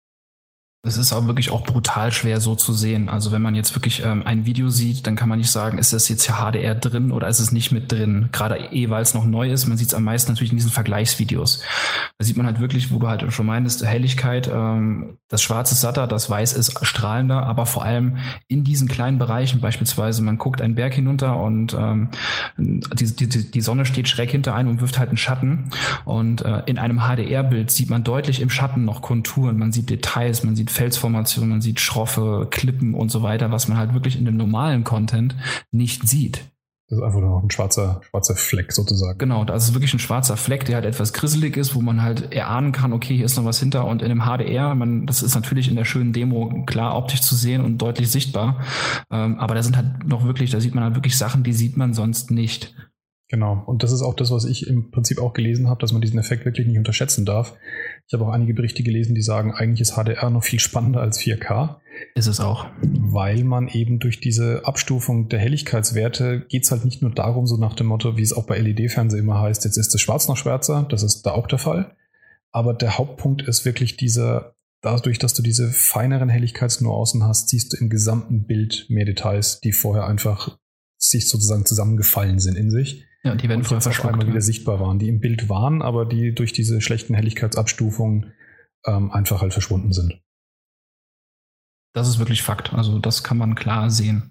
Es 0.87 0.99
ist 0.99 1.15
aber 1.15 1.27
wirklich 1.27 1.51
auch 1.51 1.65
brutal 1.65 2.13
schwer 2.13 2.41
so 2.41 2.55
zu 2.55 2.75
sehen. 2.75 3.09
Also 3.09 3.33
wenn 3.33 3.41
man 3.41 3.55
jetzt 3.55 3.75
wirklich 3.75 4.05
ähm, 4.05 4.23
ein 4.27 4.45
Video 4.45 4.69
sieht, 4.69 5.07
dann 5.07 5.17
kann 5.17 5.31
man 5.31 5.39
nicht 5.39 5.51
sagen, 5.51 5.79
ist 5.79 5.95
das 5.95 6.11
jetzt 6.11 6.29
HDR 6.29 6.75
drin 6.75 7.11
oder 7.11 7.27
ist 7.27 7.41
es 7.41 7.53
nicht 7.53 7.73
mit 7.73 7.91
drin. 7.91 8.29
Gerade 8.33 8.59
eh, 8.71 8.91
weil 8.91 9.03
es 9.03 9.15
noch 9.15 9.25
neu 9.25 9.51
ist. 9.51 9.67
Man 9.67 9.79
sieht 9.79 9.89
es 9.89 9.95
am 9.95 10.05
meisten 10.05 10.31
natürlich 10.31 10.53
in 10.53 10.59
diesen 10.59 10.71
Vergleichsvideos. 10.71 11.63
Da 12.19 12.25
sieht 12.25 12.37
man 12.37 12.45
halt 12.45 12.61
wirklich, 12.61 12.93
wo 12.93 12.99
du 12.99 13.09
halt 13.09 13.25
schon 13.33 13.47
meinst, 13.47 13.85
Helligkeit, 13.85 14.51
ähm, 14.53 15.17
das 15.29 15.43
Schwarz 15.43 15.73
ist 15.73 15.81
satter, 15.81 16.07
das 16.07 16.29
Weiß 16.29 16.53
ist 16.53 16.87
strahlender, 16.87 17.45
aber 17.45 17.65
vor 17.65 17.83
allem 17.83 18.19
in 18.47 18.63
diesen 18.63 18.87
kleinen 18.87 19.19
Bereichen, 19.19 19.61
beispielsweise 19.61 20.23
man 20.23 20.37
guckt 20.37 20.61
einen 20.61 20.75
Berg 20.75 20.93
hinunter 20.95 21.41
und 21.41 21.73
ähm, 21.75 22.11
die, 22.59 23.17
die, 23.17 23.51
die 23.51 23.61
Sonne 23.63 23.87
steht 23.87 24.07
schräg 24.07 24.31
hinter 24.31 24.55
einem 24.55 24.69
und 24.69 24.81
wirft 24.83 24.99
halt 24.99 25.09
einen 25.09 25.17
Schatten. 25.17 25.71
Und 26.05 26.43
äh, 26.43 26.63
in 26.67 26.79
einem 26.79 27.01
HDR-Bild 27.01 27.71
sieht 27.71 27.89
man 27.89 28.05
deutlich 28.05 28.43
im 28.43 28.51
Schatten 28.51 28.85
noch 28.85 29.01
Konturen, 29.01 29.59
man 29.59 29.73
sieht 29.73 29.89
Details, 29.89 30.45
man 30.45 30.57
sieht 30.57 30.74
Felsformationen, 30.75 31.51
man 31.51 31.61
sieht 31.61 31.81
schroffe 31.81 32.49
Klippen 32.51 32.95
und 32.95 33.11
so 33.11 33.23
weiter, 33.23 33.51
was 33.51 33.69
man 33.69 33.79
halt 33.79 33.95
wirklich 33.95 34.19
in 34.19 34.25
dem 34.25 34.37
normalen 34.37 34.85
Content 34.85 35.35
nicht 35.71 36.07
sieht. 36.07 36.51
Das 36.89 36.99
ist 36.99 37.05
einfach 37.05 37.21
nur 37.21 37.31
noch 37.31 37.43
ein 37.43 37.51
schwarzer, 37.51 38.03
schwarzer 38.11 38.37
Fleck 38.37 38.71
sozusagen. 38.71 39.19
Genau, 39.19 39.47
das 39.47 39.65
ist 39.65 39.75
wirklich 39.75 39.95
ein 39.95 39.99
schwarzer 39.99 40.37
Fleck, 40.37 40.67
der 40.67 40.77
halt 40.77 40.85
etwas 40.85 41.15
grisselig 41.15 41.57
ist, 41.57 41.75
wo 41.75 41.81
man 41.81 42.03
halt 42.03 42.33
erahnen 42.35 42.73
kann, 42.73 42.93
okay, 42.93 43.17
hier 43.17 43.25
ist 43.25 43.37
noch 43.37 43.47
was 43.47 43.59
hinter. 43.59 43.87
Und 43.87 44.03
in 44.03 44.11
dem 44.11 44.27
HDR, 44.27 44.75
man, 44.75 45.07
das 45.07 45.23
ist 45.23 45.35
natürlich 45.35 45.69
in 45.69 45.77
der 45.77 45.87
schönen 45.87 46.13
Demo 46.13 46.63
klar 46.67 46.95
optisch 46.95 47.23
zu 47.23 47.37
sehen 47.37 47.63
und 47.63 47.79
deutlich 47.79 48.11
sichtbar. 48.11 48.61
Ähm, 49.11 49.39
aber 49.39 49.55
da 49.55 49.63
sind 49.63 49.79
halt 49.79 50.07
noch 50.07 50.27
wirklich, 50.27 50.51
da 50.51 50.61
sieht 50.61 50.75
man 50.75 50.85
halt 50.85 50.95
wirklich 50.95 51.17
Sachen, 51.17 51.43
die 51.43 51.55
sieht 51.55 51.79
man 51.79 51.95
sonst 51.95 52.31
nicht. 52.31 52.75
Genau. 53.29 53.63
Und 53.67 53.83
das 53.83 53.91
ist 53.91 54.03
auch 54.03 54.15
das, 54.15 54.31
was 54.31 54.45
ich 54.45 54.67
im 54.67 54.91
Prinzip 54.91 55.19
auch 55.19 55.33
gelesen 55.33 55.69
habe, 55.69 55.81
dass 55.81 55.93
man 55.93 56.03
diesen 56.03 56.19
Effekt 56.19 56.45
wirklich 56.45 56.67
nicht 56.67 56.77
unterschätzen 56.77 57.25
darf. 57.25 57.57
Ich 58.07 58.13
habe 58.13 58.27
auch 58.27 58.33
einige 58.33 58.53
Berichte 58.53 58.83
gelesen, 58.83 59.15
die 59.15 59.23
sagen, 59.23 59.53
eigentlich 59.53 59.81
ist 59.81 59.97
HDR 59.97 60.29
noch 60.29 60.45
viel 60.45 60.61
spannender 60.61 61.01
als 61.01 61.19
4K. 61.19 61.81
Ist 62.15 62.27
es 62.27 62.41
auch. 62.41 62.67
Weil 62.83 63.45
man 63.45 63.69
eben 63.69 63.99
durch 63.99 64.21
diese 64.21 64.67
Abstufung 64.67 65.29
der 65.29 65.39
Helligkeitswerte 65.39 66.45
geht 66.49 66.65
es 66.65 66.71
halt 66.71 66.85
nicht 66.85 67.01
nur 67.01 67.13
darum, 67.13 67.47
so 67.47 67.57
nach 67.57 67.75
dem 67.75 67.87
Motto, 67.87 68.17
wie 68.17 68.23
es 68.23 68.35
auch 68.35 68.47
bei 68.47 68.59
LED-Fernsehen 68.59 69.23
immer 69.23 69.41
heißt, 69.41 69.65
jetzt 69.65 69.79
ist 69.79 69.95
das 69.95 70.01
Schwarz 70.01 70.29
noch 70.29 70.37
schwärzer, 70.37 70.87
das 70.91 71.03
ist 71.03 71.23
da 71.23 71.33
auch 71.33 71.47
der 71.47 71.59
Fall. 71.59 71.97
Aber 72.53 72.75
der 72.75 72.99
Hauptpunkt 72.99 73.43
ist 73.43 73.65
wirklich 73.65 73.97
dieser, 73.97 74.55
dadurch, 74.83 75.19
dass 75.19 75.35
du 75.35 75.43
diese 75.43 75.71
feineren 75.71 76.29
Helligkeitsnuancen 76.29 77.25
hast, 77.25 77.49
siehst 77.49 77.73
du 77.73 77.79
im 77.79 77.89
gesamten 77.89 78.47
Bild 78.47 78.87
mehr 78.91 79.07
Details, 79.07 79.61
die 79.61 79.73
vorher 79.73 80.07
einfach 80.07 80.59
sich 80.99 81.29
sozusagen 81.29 81.65
zusammengefallen 81.65 82.39
sind 82.39 82.57
in 82.57 82.71
sich. 82.71 83.05
Ja, 83.25 83.35
die 83.35 83.49
werden 83.49 83.63
und 83.63 83.71
jetzt 83.71 83.87
auf 83.87 84.05
einmal 84.05 84.27
wieder 84.27 84.43
sichtbar 84.43 84.81
waren, 84.81 84.99
die 84.99 85.09
im 85.09 85.21
Bild 85.21 85.49
waren, 85.49 85.81
aber 85.81 86.05
die 86.05 86.35
durch 86.35 86.53
diese 86.53 86.83
schlechten 86.83 87.15
Helligkeitsabstufungen 87.15 88.35
ähm, 88.85 89.11
einfach 89.11 89.41
halt 89.41 89.55
verschwunden 89.55 89.93
sind. 89.93 90.21
Das 91.95 92.07
ist 92.07 92.19
wirklich 92.19 92.43
Fakt. 92.43 92.75
Also 92.75 92.99
das 92.99 93.23
kann 93.23 93.39
man 93.39 93.55
klar 93.55 93.89
sehen. 93.89 94.31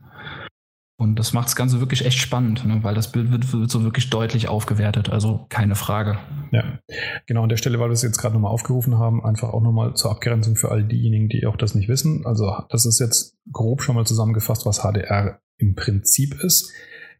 Und 1.00 1.18
das 1.18 1.34
macht 1.34 1.48
das 1.48 1.56
Ganze 1.56 1.80
wirklich 1.80 2.06
echt 2.06 2.20
spannend, 2.20 2.66
ne? 2.66 2.84
weil 2.84 2.94
das 2.94 3.12
Bild 3.12 3.32
wird, 3.32 3.52
wird, 3.52 3.72
so 3.72 3.84
wirklich 3.84 4.12
deutlich 4.12 4.48
aufgewertet. 4.48 5.10
Also 5.10 5.48
keine 5.50 5.76
Frage. 5.76 6.20
Ja, 6.52 6.80
genau 7.26 7.44
an 7.44 7.50
der 7.50 7.58
Stelle, 7.58 7.80
weil 7.80 7.90
wir 7.90 7.94
es 7.94 8.04
jetzt 8.04 8.20
gerade 8.20 8.36
nochmal 8.36 8.52
aufgerufen 8.52 9.00
haben, 9.00 9.26
einfach 9.26 9.50
auch 9.50 9.62
nochmal 9.62 9.96
zur 9.96 10.12
Abgrenzung 10.12 10.56
für 10.56 10.70
all 10.70 10.84
diejenigen, 10.84 11.30
die 11.30 11.48
auch 11.48 11.58
das 11.58 11.74
nicht 11.74 11.90
wissen. 11.90 12.28
Also 12.28 12.56
das 12.70 12.86
ist 12.86 13.00
jetzt 13.00 13.38
grob 13.52 13.82
schon 13.82 13.96
mal 13.96 14.06
zusammengefasst, 14.06 14.68
was 14.68 14.82
HDR 14.82 15.42
im 15.58 15.74
Prinzip 15.74 16.36
ist 16.44 16.72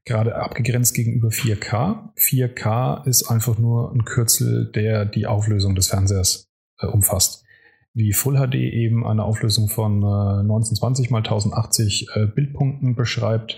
gerade 0.06 0.36
abgegrenzt 0.36 0.94
gegenüber 0.94 1.30
4K. 1.30 2.14
4K 2.18 3.08
ist 3.08 3.30
einfach 3.30 3.58
nur 3.58 3.94
ein 3.94 4.06
Kürzel, 4.06 4.72
der 4.72 5.06
die 5.06 5.28
Auflösung 5.28 5.76
des 5.76 5.88
Fernsehers 5.88 6.52
äh, 6.80 6.88
umfasst. 6.88 7.46
Wie 7.94 8.14
Full 8.14 8.36
HD 8.36 8.56
eben 8.56 9.06
eine 9.06 9.24
Auflösung 9.24 9.70
von 9.70 10.02
äh, 10.02 10.42
1920 10.42 11.10
mal 11.12 11.20
1080 11.20 12.08
äh, 12.16 12.26
Bildpunkten 12.26 12.96
beschreibt, 12.96 13.56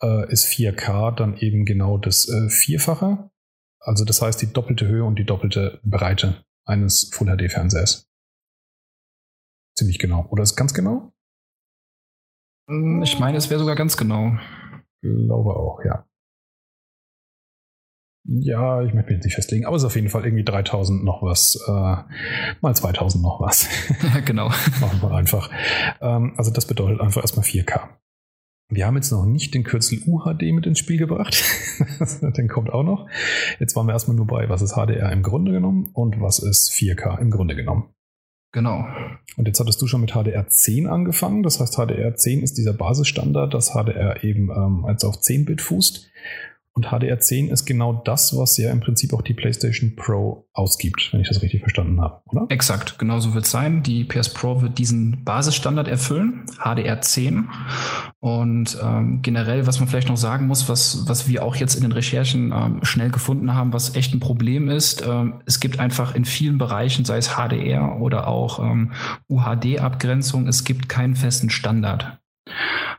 äh, 0.00 0.30
ist 0.30 0.46
4K 0.46 1.14
dann 1.14 1.36
eben 1.36 1.64
genau 1.64 1.98
das 1.98 2.28
äh, 2.28 2.48
Vierfache. 2.48 3.30
Also 3.80 4.04
das 4.04 4.22
heißt 4.22 4.40
die 4.40 4.52
doppelte 4.52 4.86
Höhe 4.86 5.04
und 5.04 5.18
die 5.18 5.24
doppelte 5.24 5.80
Breite 5.84 6.44
eines 6.64 7.10
Full 7.12 7.36
HD 7.36 7.50
Fernsehers. 7.50 8.08
Ziemlich 9.76 9.98
genau. 9.98 10.26
Oder 10.30 10.42
ist 10.42 10.56
ganz 10.56 10.72
genau? 10.72 11.12
Ich 13.02 13.18
meine, 13.20 13.36
es 13.36 13.48
wäre 13.50 13.60
sogar 13.60 13.76
ganz 13.76 13.96
genau 13.96 14.38
glaube 15.26 15.56
auch, 15.56 15.84
ja. 15.84 16.06
Ja, 18.28 18.82
ich 18.82 18.92
möchte 18.92 19.12
mich 19.12 19.22
nicht 19.24 19.34
festlegen, 19.36 19.66
aber 19.66 19.76
es 19.76 19.82
ist 19.82 19.86
auf 19.86 19.94
jeden 19.94 20.08
Fall 20.08 20.24
irgendwie 20.24 20.44
3000 20.44 21.04
noch 21.04 21.22
was, 21.22 21.62
äh, 21.68 21.96
mal 22.60 22.74
2000 22.74 23.22
noch 23.22 23.40
was. 23.40 23.68
Genau. 24.24 24.48
Machen 24.80 25.00
wir 25.00 25.12
einfach. 25.12 25.50
Ähm, 26.00 26.34
also 26.36 26.50
das 26.50 26.66
bedeutet 26.66 27.00
einfach 27.00 27.22
erstmal 27.22 27.44
4K. 27.44 27.88
Wir 28.68 28.84
haben 28.84 28.96
jetzt 28.96 29.12
noch 29.12 29.24
nicht 29.24 29.54
den 29.54 29.62
Kürzel 29.62 30.02
UHD 30.06 30.52
mit 30.52 30.66
ins 30.66 30.80
Spiel 30.80 30.98
gebracht. 30.98 31.44
den 32.36 32.48
kommt 32.48 32.70
auch 32.70 32.82
noch. 32.82 33.08
Jetzt 33.60 33.76
waren 33.76 33.86
wir 33.86 33.92
erstmal 33.92 34.16
nur 34.16 34.26
bei, 34.26 34.48
was 34.48 34.60
ist 34.60 34.74
HDR 34.74 35.12
im 35.12 35.22
Grunde 35.22 35.52
genommen 35.52 35.90
und 35.92 36.20
was 36.20 36.40
ist 36.40 36.72
4K 36.72 37.20
im 37.20 37.30
Grunde 37.30 37.54
genommen. 37.54 37.94
Genau. 38.52 38.86
Und 39.36 39.46
jetzt 39.46 39.60
hattest 39.60 39.82
du 39.82 39.86
schon 39.86 40.00
mit 40.00 40.12
HDR10 40.12 40.86
angefangen. 40.86 41.42
Das 41.42 41.60
heißt, 41.60 41.78
HDR10 41.78 42.42
ist 42.42 42.54
dieser 42.54 42.72
Basisstandard, 42.72 43.52
dass 43.52 43.72
HDR 43.72 44.24
eben 44.24 44.50
ähm, 44.50 44.84
als 44.84 45.04
auf 45.04 45.16
10-Bit 45.16 45.60
fußt. 45.60 46.10
Und 46.76 46.88
HDR10 46.88 47.48
ist 47.48 47.64
genau 47.64 47.94
das, 47.94 48.36
was 48.36 48.58
ja 48.58 48.70
im 48.70 48.80
Prinzip 48.80 49.14
auch 49.14 49.22
die 49.22 49.32
PlayStation 49.32 49.96
Pro 49.96 50.46
ausgibt, 50.52 51.08
wenn 51.10 51.22
ich 51.22 51.28
das 51.28 51.40
richtig 51.40 51.60
verstanden 51.60 52.02
habe, 52.02 52.20
oder? 52.26 52.46
Exakt, 52.50 52.98
genau 52.98 53.18
so 53.18 53.32
wird 53.32 53.46
es 53.46 53.50
sein. 53.50 53.82
Die 53.82 54.04
PS 54.04 54.28
Pro 54.34 54.60
wird 54.60 54.76
diesen 54.76 55.24
Basisstandard 55.24 55.88
erfüllen, 55.88 56.44
HDR10. 56.58 57.44
Und 58.20 58.76
ähm, 58.82 59.22
generell, 59.22 59.66
was 59.66 59.80
man 59.80 59.88
vielleicht 59.88 60.10
noch 60.10 60.18
sagen 60.18 60.46
muss, 60.46 60.68
was, 60.68 61.08
was 61.08 61.26
wir 61.26 61.44
auch 61.44 61.56
jetzt 61.56 61.76
in 61.76 61.80
den 61.80 61.92
Recherchen 61.92 62.52
ähm, 62.52 62.80
schnell 62.82 63.10
gefunden 63.10 63.54
haben, 63.54 63.72
was 63.72 63.96
echt 63.96 64.12
ein 64.12 64.20
Problem 64.20 64.68
ist, 64.68 65.02
ähm, 65.06 65.40
es 65.46 65.60
gibt 65.60 65.80
einfach 65.80 66.14
in 66.14 66.26
vielen 66.26 66.58
Bereichen, 66.58 67.06
sei 67.06 67.16
es 67.16 67.36
HDR 67.36 68.02
oder 68.02 68.28
auch 68.28 68.58
ähm, 68.58 68.92
UHD-Abgrenzung, 69.30 70.46
es 70.46 70.64
gibt 70.64 70.90
keinen 70.90 71.16
festen 71.16 71.48
Standard. 71.48 72.18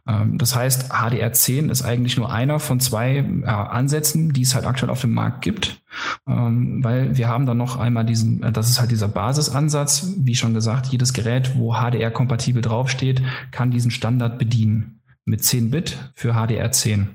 Ähm, 0.07 0.37
das 0.37 0.55
heißt, 0.55 0.91
HDR10 0.91 1.69
ist 1.69 1.83
eigentlich 1.83 2.17
nur 2.17 2.31
einer 2.31 2.59
von 2.59 2.79
zwei 2.79 3.17
äh, 3.17 3.45
Ansätzen, 3.45 4.33
die 4.33 4.41
es 4.41 4.55
halt 4.55 4.65
aktuell 4.65 4.89
auf 4.89 5.01
dem 5.01 5.13
Markt 5.13 5.41
gibt, 5.41 5.81
ähm, 6.27 6.83
weil 6.83 7.17
wir 7.17 7.27
haben 7.27 7.45
dann 7.45 7.57
noch 7.57 7.77
einmal 7.77 8.05
diesen, 8.05 8.43
äh, 8.43 8.51
das 8.51 8.69
ist 8.69 8.79
halt 8.79 8.91
dieser 8.91 9.07
Basisansatz, 9.07 10.13
wie 10.17 10.35
schon 10.35 10.53
gesagt, 10.53 10.87
jedes 10.87 11.13
Gerät, 11.13 11.55
wo 11.55 11.73
HDR 11.73 12.11
kompatibel 12.11 12.61
draufsteht, 12.61 13.21
kann 13.51 13.71
diesen 13.71 13.91
Standard 13.91 14.39
bedienen 14.39 15.01
mit 15.25 15.43
10 15.43 15.71
Bit 15.71 15.97
für 16.15 16.33
HDR10. 16.33 17.07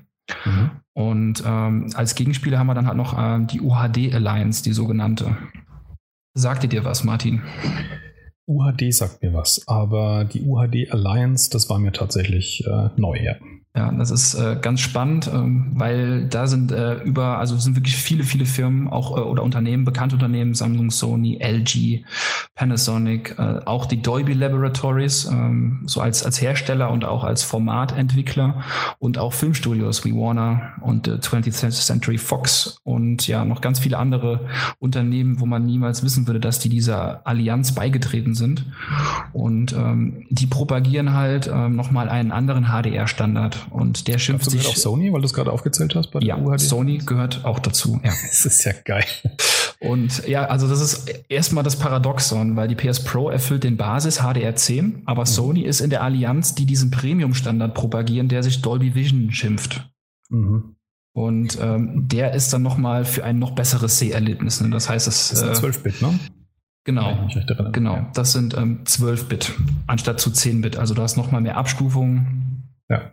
Mhm. 0.45 0.71
Und 0.93 1.43
ähm, 1.45 1.89
als 1.95 2.13
Gegenspieler 2.13 2.59
haben 2.59 2.67
wir 2.67 2.75
dann 2.75 2.87
halt 2.87 2.97
noch 2.97 3.17
äh, 3.17 3.43
die 3.45 3.61
UHD 3.61 4.13
Alliance, 4.13 4.63
die 4.63 4.73
sogenannte. 4.73 5.35
Sagte 6.35 6.67
dir 6.67 6.85
was, 6.85 7.03
Martin? 7.03 7.41
UHD 8.47 8.91
sagt 8.91 9.21
mir 9.21 9.33
was, 9.33 9.67
aber 9.67 10.25
die 10.25 10.41
UHD 10.41 10.91
Alliance, 10.91 11.49
das 11.49 11.69
war 11.69 11.79
mir 11.79 11.93
tatsächlich 11.93 12.65
äh, 12.65 12.89
neu. 12.97 13.17
Ja. 13.17 13.35
Ja, 13.75 13.91
das 13.91 14.11
ist 14.11 14.35
äh, 14.35 14.55
ganz 14.61 14.81
spannend, 14.81 15.27
ähm, 15.33 15.71
weil 15.73 16.27
da 16.27 16.45
sind 16.45 16.71
äh, 16.71 17.01
über, 17.01 17.39
also 17.39 17.57
sind 17.57 17.75
wirklich 17.75 17.95
viele, 17.95 18.23
viele 18.23 18.45
Firmen 18.45 18.87
auch 18.87 19.17
äh, 19.17 19.21
oder 19.21 19.41
Unternehmen, 19.41 19.83
bekannte 19.83 20.15
Unternehmen, 20.15 20.53
Samsung, 20.53 20.91
Sony, 20.91 21.39
LG, 21.41 22.05
Panasonic, 22.53 23.35
äh, 23.39 23.61
auch 23.65 23.87
die 23.87 23.99
Dolby 23.99 24.33
Laboratories, 24.33 25.25
ähm, 25.25 25.81
so 25.87 26.01
als, 26.01 26.23
als 26.23 26.39
Hersteller 26.39 26.91
und 26.91 27.03
auch 27.03 27.23
als 27.23 27.41
Formatentwickler 27.41 28.63
und 28.99 29.17
auch 29.17 29.33
Filmstudios 29.33 30.05
wie 30.05 30.13
Warner 30.13 30.73
und 30.81 31.07
äh, 31.07 31.13
20th 31.15 31.71
Century 31.71 32.19
Fox 32.19 32.77
und 32.83 33.27
ja, 33.27 33.43
noch 33.43 33.61
ganz 33.61 33.79
viele 33.79 33.97
andere 33.97 34.41
Unternehmen, 34.77 35.39
wo 35.39 35.47
man 35.47 35.65
niemals 35.65 36.03
wissen 36.03 36.27
würde, 36.27 36.39
dass 36.39 36.59
die 36.59 36.69
dieser 36.69 37.25
Allianz 37.25 37.73
beigetreten 37.73 38.35
sind. 38.35 38.67
Und 39.31 39.73
ähm, 39.73 40.27
die 40.29 40.45
propagieren 40.45 41.13
halt 41.13 41.49
ähm, 41.51 41.75
nochmal 41.75 42.09
einen 42.09 42.31
anderen 42.31 42.65
HDR-Standard. 42.65 43.62
Und 43.69 44.07
der 44.07 44.17
schimpft 44.17 44.49
sich. 44.49 44.67
auch 44.67 44.75
Sony, 44.75 45.11
weil 45.13 45.21
du 45.21 45.25
es 45.25 45.33
gerade 45.33 45.51
aufgezählt 45.51 45.95
hast? 45.95 46.11
Bei 46.11 46.19
ja, 46.19 46.37
UHD? 46.37 46.59
Sony 46.59 46.97
gehört 46.99 47.45
auch 47.45 47.59
dazu. 47.59 47.99
Ja. 48.03 48.11
das 48.27 48.45
ist 48.45 48.63
ja 48.63 48.73
geil. 48.83 49.05
Und 49.79 50.25
ja, 50.27 50.45
also 50.45 50.67
das 50.67 50.79
ist 50.79 51.09
erstmal 51.27 51.63
das 51.63 51.77
Paradoxon, 51.77 52.55
weil 52.55 52.67
die 52.67 52.75
PS 52.75 53.03
Pro 53.03 53.29
erfüllt 53.29 53.63
den 53.63 53.75
Basis 53.75 54.21
HDR10, 54.21 55.01
aber 55.05 55.23
mhm. 55.23 55.27
Sony 55.27 55.61
ist 55.61 55.81
in 55.81 55.89
der 55.89 56.03
Allianz, 56.03 56.55
die 56.55 56.65
diesen 56.65 56.89
Premium-Standard 56.89 57.73
propagieren, 57.73 58.29
der 58.29 58.43
sich 58.43 58.61
Dolby 58.61 58.95
Vision 58.95 59.31
schimpft. 59.31 59.89
Mhm. 60.29 60.75
Und 61.13 61.59
ähm, 61.61 62.07
der 62.07 62.33
ist 62.33 62.51
dann 62.53 62.63
nochmal 62.63 63.05
für 63.05 63.23
ein 63.23 63.37
noch 63.39 63.51
besseres 63.51 63.99
Seherlebnis. 63.99 64.61
Ne? 64.61 64.69
Das 64.69 64.89
heißt, 64.89 65.07
es 65.07 65.31
ist 65.31 65.41
äh, 65.41 65.51
12-Bit, 65.51 66.01
ne? 66.01 66.19
Genau, 66.85 67.29
genau. 67.71 68.07
Das 68.13 68.33
sind 68.33 68.57
ähm, 68.57 68.83
12-Bit 68.83 69.53
anstatt 69.87 70.19
zu 70.19 70.31
10-Bit. 70.31 70.75
Also 70.75 70.93
da 70.93 71.05
ist 71.05 71.15
nochmal 71.15 71.39
mehr 71.39 71.55
Abstufung. 71.55 72.52
Ja. 72.93 73.11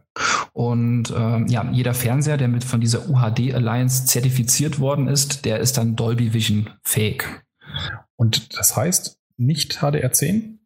Und 0.52 1.12
ähm, 1.16 1.46
ja, 1.46 1.70
jeder 1.72 1.94
Fernseher, 1.94 2.36
der 2.36 2.48
mit 2.48 2.64
von 2.64 2.80
dieser 2.80 3.08
UHD 3.08 3.54
Alliance 3.54 4.06
zertifiziert 4.06 4.78
worden 4.78 5.08
ist, 5.08 5.44
der 5.44 5.60
ist 5.60 5.78
dann 5.78 5.96
Dolby 5.96 6.34
Vision 6.34 6.70
fähig. 6.82 7.24
Und 8.16 8.58
das 8.58 8.76
heißt 8.76 9.18
nicht 9.36 9.78
HDR10? 9.78 10.58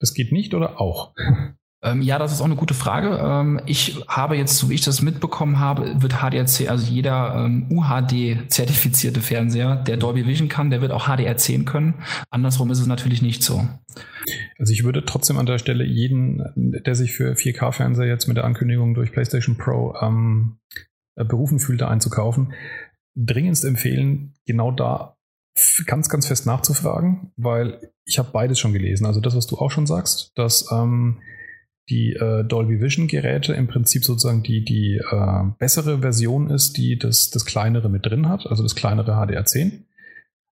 Das 0.00 0.12
geht 0.14 0.32
nicht 0.32 0.54
oder 0.54 0.80
auch? 0.80 1.14
Ähm, 1.84 2.00
ja, 2.00 2.18
das 2.18 2.32
ist 2.32 2.40
auch 2.40 2.46
eine 2.46 2.56
gute 2.56 2.72
Frage. 2.72 3.20
Ähm, 3.22 3.60
ich 3.66 4.02
habe 4.08 4.36
jetzt, 4.36 4.56
so 4.56 4.70
wie 4.70 4.74
ich 4.74 4.80
das 4.80 5.02
mitbekommen 5.02 5.60
habe, 5.60 6.00
wird 6.02 6.14
HDR10, 6.14 6.68
also 6.68 6.90
jeder 6.90 7.44
ähm, 7.44 7.66
UHD-zertifizierte 7.70 9.20
Fernseher, 9.20 9.76
der 9.76 9.98
Dolby 9.98 10.26
Vision 10.26 10.48
kann, 10.48 10.70
der 10.70 10.80
wird 10.80 10.92
auch 10.92 11.08
HDR10 11.08 11.64
können. 11.64 11.94
Andersrum 12.30 12.70
ist 12.70 12.80
es 12.80 12.86
natürlich 12.86 13.20
nicht 13.20 13.42
so. 13.42 13.68
Also 14.58 14.72
ich 14.72 14.84
würde 14.84 15.04
trotzdem 15.04 15.36
an 15.36 15.44
der 15.44 15.58
Stelle 15.58 15.84
jeden, 15.84 16.42
der 16.56 16.94
sich 16.94 17.12
für 17.12 17.34
4K-Fernseher 17.34 18.06
jetzt 18.06 18.28
mit 18.28 18.38
der 18.38 18.44
Ankündigung 18.44 18.94
durch 18.94 19.12
PlayStation 19.12 19.58
Pro 19.58 19.94
ähm, 20.00 20.56
äh, 21.16 21.24
berufen 21.24 21.58
fühlt, 21.58 21.82
da 21.82 21.88
einzukaufen, 21.88 22.54
dringendst 23.14 23.64
empfehlen, 23.64 24.32
genau 24.46 24.70
da 24.70 25.16
ganz, 25.86 26.08
ganz 26.08 26.26
fest 26.26 26.46
nachzufragen, 26.46 27.32
weil 27.36 27.92
ich 28.06 28.18
habe 28.18 28.30
beides 28.32 28.58
schon 28.58 28.72
gelesen. 28.72 29.06
Also 29.06 29.20
das, 29.20 29.36
was 29.36 29.46
du 29.46 29.58
auch 29.58 29.70
schon 29.70 29.86
sagst, 29.86 30.32
dass 30.34 30.70
ähm, 30.72 31.20
die 31.88 32.14
äh, 32.14 32.44
Dolby 32.44 32.80
Vision 32.80 33.08
Geräte 33.08 33.52
im 33.52 33.66
Prinzip 33.66 34.04
sozusagen 34.04 34.42
die, 34.42 34.64
die 34.64 34.96
äh, 34.96 35.44
bessere 35.58 36.00
Version 36.00 36.50
ist, 36.50 36.76
die 36.76 36.98
das, 36.98 37.30
das 37.30 37.44
kleinere 37.44 37.88
mit 37.88 38.06
drin 38.06 38.28
hat, 38.28 38.46
also 38.46 38.62
das 38.62 38.74
kleinere 38.74 39.12
HDR10. 39.12 39.82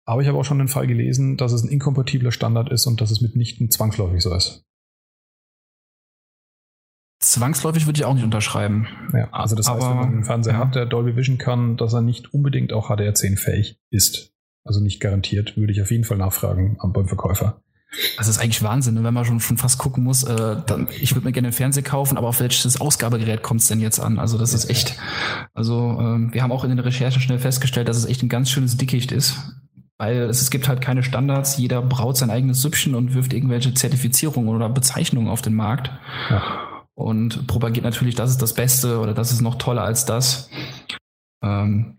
Aber 0.05 0.21
ich 0.21 0.27
habe 0.27 0.39
auch 0.39 0.45
schon 0.45 0.57
den 0.57 0.67
Fall 0.67 0.87
gelesen, 0.87 1.37
dass 1.37 1.51
es 1.51 1.63
ein 1.63 1.69
inkompatibler 1.69 2.31
Standard 2.31 2.71
ist 2.71 2.87
und 2.87 2.99
dass 2.99 3.11
es 3.11 3.21
mitnichten 3.21 3.69
zwangsläufig 3.69 4.23
so 4.23 4.33
ist. 4.33 4.65
Zwangsläufig 7.19 7.85
würde 7.85 7.99
ich 7.99 8.05
auch 8.05 8.13
nicht 8.15 8.23
unterschreiben. 8.23 8.87
Ja, 9.13 9.29
also 9.31 9.55
das 9.55 9.69
heißt, 9.69 9.81
wenn 9.87 9.97
man 9.97 10.07
einen 10.07 10.23
Fernseher 10.23 10.53
ja. 10.53 10.59
hat, 10.59 10.73
der 10.73 10.85
Dolby 10.85 11.15
Vision 11.15 11.37
kann, 11.37 11.77
dass 11.77 11.93
er 11.93 12.01
nicht 12.01 12.33
unbedingt 12.33 12.73
auch 12.73 12.89
HDR10 12.89 13.37
fähig 13.37 13.77
ist. 13.91 14.33
Also 14.63 14.81
nicht 14.81 14.99
garantiert, 14.99 15.57
würde 15.57 15.73
ich 15.73 15.81
auf 15.81 15.91
jeden 15.91 16.05
Fall 16.05 16.17
nachfragen 16.17 16.77
beim 16.93 17.07
Verkäufer. 17.07 17.61
Das 18.17 18.27
ist 18.27 18.39
eigentlich 18.39 18.61
Wahnsinn, 18.61 18.93
ne? 18.93 19.03
wenn 19.03 19.13
man 19.13 19.25
schon, 19.25 19.39
schon 19.39 19.57
fast 19.57 19.79
gucken 19.79 20.03
muss, 20.03 20.23
äh, 20.23 20.57
dann, 20.65 20.87
ich 21.01 21.15
würde 21.15 21.25
mir 21.25 21.31
gerne 21.31 21.47
einen 21.47 21.53
Fernseher 21.53 21.83
kaufen, 21.83 22.17
aber 22.17 22.27
auf 22.27 22.39
welches 22.39 22.79
Ausgabegerät 22.79 23.41
kommt 23.41 23.61
es 23.61 23.67
denn 23.67 23.79
jetzt 23.79 23.99
an? 23.99 24.19
Also 24.19 24.37
das 24.37 24.53
ist 24.53 24.69
echt, 24.69 24.95
also 25.53 25.97
ähm, 25.99 26.33
wir 26.33 26.43
haben 26.43 26.51
auch 26.51 26.63
in 26.63 26.69
den 26.69 26.79
Recherchen 26.79 27.21
schnell 27.21 27.39
festgestellt, 27.39 27.87
dass 27.87 27.97
es 27.97 28.05
echt 28.05 28.21
ein 28.21 28.29
ganz 28.29 28.49
schönes 28.49 28.77
Dickicht 28.77 29.11
ist. 29.11 29.35
Weil 29.97 30.21
es, 30.21 30.41
es 30.41 30.49
gibt 30.49 30.69
halt 30.69 30.79
keine 30.79 31.03
Standards, 31.03 31.57
jeder 31.57 31.81
braut 31.81 32.15
sein 32.15 32.29
eigenes 32.29 32.61
Süppchen 32.61 32.95
und 32.95 33.13
wirft 33.15 33.33
irgendwelche 33.33 33.73
Zertifizierungen 33.73 34.55
oder 34.55 34.69
Bezeichnungen 34.69 35.27
auf 35.27 35.41
den 35.41 35.55
Markt. 35.55 35.91
Ja 36.29 36.69
und 36.99 37.47
propagiert 37.47 37.85
natürlich, 37.85 38.15
das 38.15 38.29
ist 38.29 38.41
das 38.41 38.53
Beste 38.53 38.99
oder 38.99 39.13
das 39.13 39.31
ist 39.31 39.39
noch 39.39 39.55
toller 39.55 39.83
als 39.83 40.05
das. 40.05 40.49
Ähm, 41.41 41.98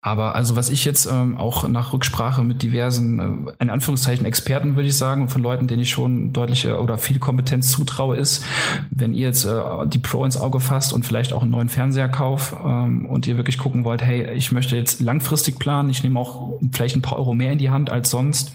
aber 0.00 0.36
also 0.36 0.54
was 0.54 0.70
ich 0.70 0.84
jetzt 0.84 1.06
ähm, 1.06 1.36
auch 1.36 1.66
nach 1.66 1.92
Rücksprache 1.92 2.44
mit 2.44 2.62
diversen, 2.62 3.48
äh, 3.48 3.52
in 3.58 3.68
Anführungszeichen 3.68 4.24
Experten 4.26 4.76
würde 4.76 4.88
ich 4.88 4.96
sagen, 4.96 5.28
von 5.28 5.42
Leuten, 5.42 5.66
denen 5.66 5.82
ich 5.82 5.90
schon 5.90 6.32
deutliche 6.32 6.80
oder 6.80 6.98
viel 6.98 7.18
Kompetenz 7.18 7.72
zutraue, 7.72 8.16
ist, 8.16 8.44
wenn 8.90 9.12
ihr 9.12 9.26
jetzt 9.26 9.44
äh, 9.44 9.60
die 9.86 9.98
Pro 9.98 10.24
ins 10.24 10.36
Auge 10.36 10.60
fasst 10.60 10.92
und 10.92 11.04
vielleicht 11.04 11.32
auch 11.32 11.42
einen 11.42 11.50
neuen 11.50 11.68
Fernseher 11.68 12.08
kauft 12.08 12.54
ähm, 12.64 13.06
und 13.06 13.26
ihr 13.26 13.36
wirklich 13.36 13.58
gucken 13.58 13.84
wollt, 13.84 14.00
hey, 14.00 14.32
ich 14.34 14.52
möchte 14.52 14.76
jetzt 14.76 15.00
langfristig 15.00 15.58
planen, 15.58 15.90
ich 15.90 16.04
nehme 16.04 16.20
auch 16.20 16.60
vielleicht 16.70 16.94
ein 16.94 17.02
paar 17.02 17.18
Euro 17.18 17.34
mehr 17.34 17.50
in 17.50 17.58
die 17.58 17.70
Hand 17.70 17.90
als 17.90 18.10
sonst, 18.10 18.54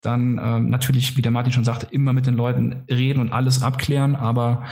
dann 0.00 0.40
ähm, 0.42 0.68
natürlich, 0.68 1.16
wie 1.16 1.22
der 1.22 1.30
Martin 1.30 1.52
schon 1.52 1.64
sagte, 1.64 1.86
immer 1.92 2.12
mit 2.12 2.26
den 2.26 2.34
Leuten 2.34 2.82
reden 2.90 3.20
und 3.20 3.32
alles 3.32 3.62
abklären. 3.62 4.16
Aber 4.16 4.64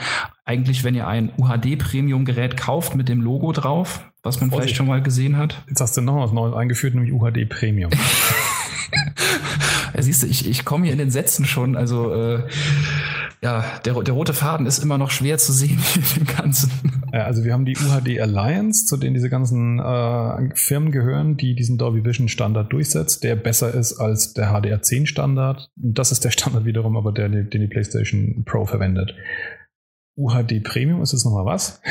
eigentlich, 0.43 0.83
wenn 0.83 0.93
ihr 0.93 1.07
ein 1.07 1.31
UHD-Premium-Gerät 1.37 2.57
kauft 2.57 2.95
mit 2.95 3.07
dem 3.07 3.21
Logo 3.21 3.53
drauf, 3.53 4.10
was 4.23 4.39
man 4.39 4.51
vielleicht 4.51 4.75
schon 4.75 4.87
mal 4.87 5.01
gesehen 5.01 5.37
hat. 5.37 5.63
Jetzt 5.67 5.81
hast 5.81 5.97
du 5.97 6.01
noch 6.01 6.23
was 6.23 6.31
Neues 6.31 6.55
eingeführt, 6.55 6.93
nämlich 6.93 7.13
UHD 7.13 7.49
Premium. 7.49 7.91
siehst 10.01 10.23
du, 10.23 10.27
ich, 10.27 10.47
ich 10.47 10.65
komme 10.65 10.85
hier 10.85 10.93
in 10.93 10.99
den 10.99 11.11
Sätzen 11.11 11.45
schon, 11.45 11.75
also 11.75 12.13
äh, 12.13 12.47
ja, 13.41 13.65
der, 13.85 14.01
der 14.01 14.13
rote 14.13 14.33
Faden 14.33 14.65
ist 14.65 14.79
immer 14.79 14.97
noch 14.97 15.09
schwer 15.09 15.37
zu 15.37 15.51
sehen 15.51 15.79
in 15.95 16.25
dem 16.25 16.35
Ganzen. 16.35 16.71
Ja, 17.13 17.25
also 17.25 17.43
wir 17.43 17.53
haben 17.53 17.65
die 17.65 17.75
UHD 17.75 18.19
Alliance, 18.19 18.85
zu 18.85 18.97
denen 18.97 19.13
diese 19.13 19.29
ganzen 19.29 19.79
äh, 19.79 20.55
Firmen 20.55 20.91
gehören, 20.91 21.37
die 21.37 21.55
diesen 21.55 21.77
Dolby 21.77 22.05
Vision 22.05 22.29
Standard 22.29 22.71
durchsetzt, 22.71 23.23
der 23.23 23.35
besser 23.35 23.73
ist 23.73 23.99
als 23.99 24.33
der 24.33 24.51
HDR10 24.51 25.07
Standard. 25.07 25.71
Das 25.75 26.11
ist 26.11 26.23
der 26.23 26.31
Standard 26.31 26.65
wiederum, 26.65 26.97
aber 26.97 27.11
der, 27.11 27.29
den 27.29 27.49
die 27.49 27.67
PlayStation 27.67 28.43
Pro 28.45 28.65
verwendet. 28.65 29.15
UHD 30.17 30.63
Premium 30.63 31.01
ist 31.01 31.13
es 31.13 31.25
nochmal 31.25 31.45
was? 31.45 31.81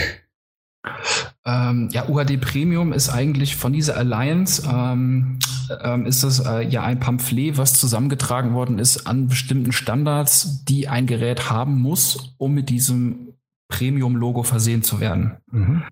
Ähm, 1.47 1.89
ja, 1.93 2.09
UHD 2.09 2.39
Premium 2.41 2.93
ist 2.93 3.09
eigentlich 3.09 3.57
von 3.57 3.73
dieser 3.73 3.97
Alliance, 3.97 4.69
ähm, 4.71 5.39
ähm, 5.83 6.05
ist 6.05 6.23
das 6.23 6.41
äh, 6.41 6.62
ja 6.69 6.83
ein 6.83 7.01
Pamphlet, 7.01 7.57
was 7.57 7.75
zusammengetragen 7.75 8.53
worden 8.53 8.79
ist 8.79 9.07
an 9.07 9.29
bestimmten 9.29 9.73
Standards, 9.73 10.65
die 10.65 10.89
ein 10.89 11.07
Gerät 11.07 11.51
haben 11.51 11.81
muss, 11.81 12.35
um 12.37 12.53
mit 12.53 12.69
diesem 12.69 13.35
Premium-Logo 13.69 14.43
versehen 14.43 14.83
zu 14.83 15.01
werden. 15.01 15.39
Mhm. 15.51 15.85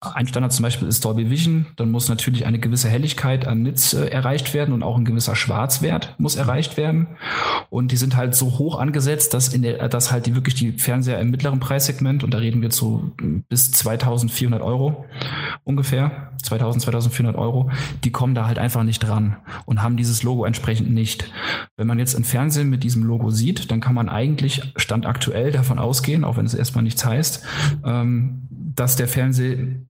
Ein 0.00 0.26
Standard 0.26 0.52
zum 0.52 0.62
Beispiel 0.62 0.88
ist 0.88 1.02
Dolby 1.06 1.30
Vision. 1.30 1.66
Dann 1.76 1.90
muss 1.90 2.10
natürlich 2.10 2.44
eine 2.44 2.58
gewisse 2.58 2.88
Helligkeit 2.88 3.46
an 3.46 3.62
Nitz 3.62 3.94
äh, 3.94 4.06
erreicht 4.08 4.52
werden 4.52 4.74
und 4.74 4.82
auch 4.82 4.98
ein 4.98 5.06
gewisser 5.06 5.34
Schwarzwert 5.34 6.14
muss 6.18 6.36
erreicht 6.36 6.76
werden. 6.76 7.06
Und 7.70 7.92
die 7.92 7.96
sind 7.96 8.14
halt 8.14 8.34
so 8.34 8.58
hoch 8.58 8.78
angesetzt, 8.78 9.32
dass 9.32 9.48
in 9.48 9.62
der, 9.62 9.88
dass 9.88 10.12
halt 10.12 10.26
die 10.26 10.34
wirklich 10.34 10.54
die 10.54 10.72
Fernseher 10.72 11.18
im 11.18 11.30
mittleren 11.30 11.60
Preissegment 11.60 12.24
und 12.24 12.34
da 12.34 12.38
reden 12.38 12.60
wir 12.60 12.68
zu 12.68 13.12
bis 13.48 13.72
2400 13.72 14.60
Euro 14.60 15.06
ungefähr, 15.64 16.32
2000, 16.42 16.82
2400 16.82 17.34
Euro, 17.34 17.70
die 18.04 18.12
kommen 18.12 18.34
da 18.34 18.46
halt 18.46 18.58
einfach 18.58 18.82
nicht 18.82 19.00
dran 19.00 19.38
und 19.64 19.82
haben 19.82 19.96
dieses 19.96 20.22
Logo 20.22 20.44
entsprechend 20.44 20.90
nicht. 20.90 21.32
Wenn 21.76 21.86
man 21.86 21.98
jetzt 21.98 22.14
ein 22.14 22.24
Fernsehen 22.24 22.68
mit 22.68 22.84
diesem 22.84 23.02
Logo 23.02 23.30
sieht, 23.30 23.70
dann 23.70 23.80
kann 23.80 23.94
man 23.94 24.10
eigentlich 24.10 24.74
stand 24.76 25.06
aktuell 25.06 25.52
davon 25.52 25.78
ausgehen, 25.78 26.22
auch 26.22 26.36
wenn 26.36 26.46
es 26.46 26.54
erstmal 26.54 26.84
nichts 26.84 27.04
heißt, 27.04 27.42
ähm, 27.84 28.42
dass 28.50 28.96
der 28.96 29.08
Fernseher 29.08 29.85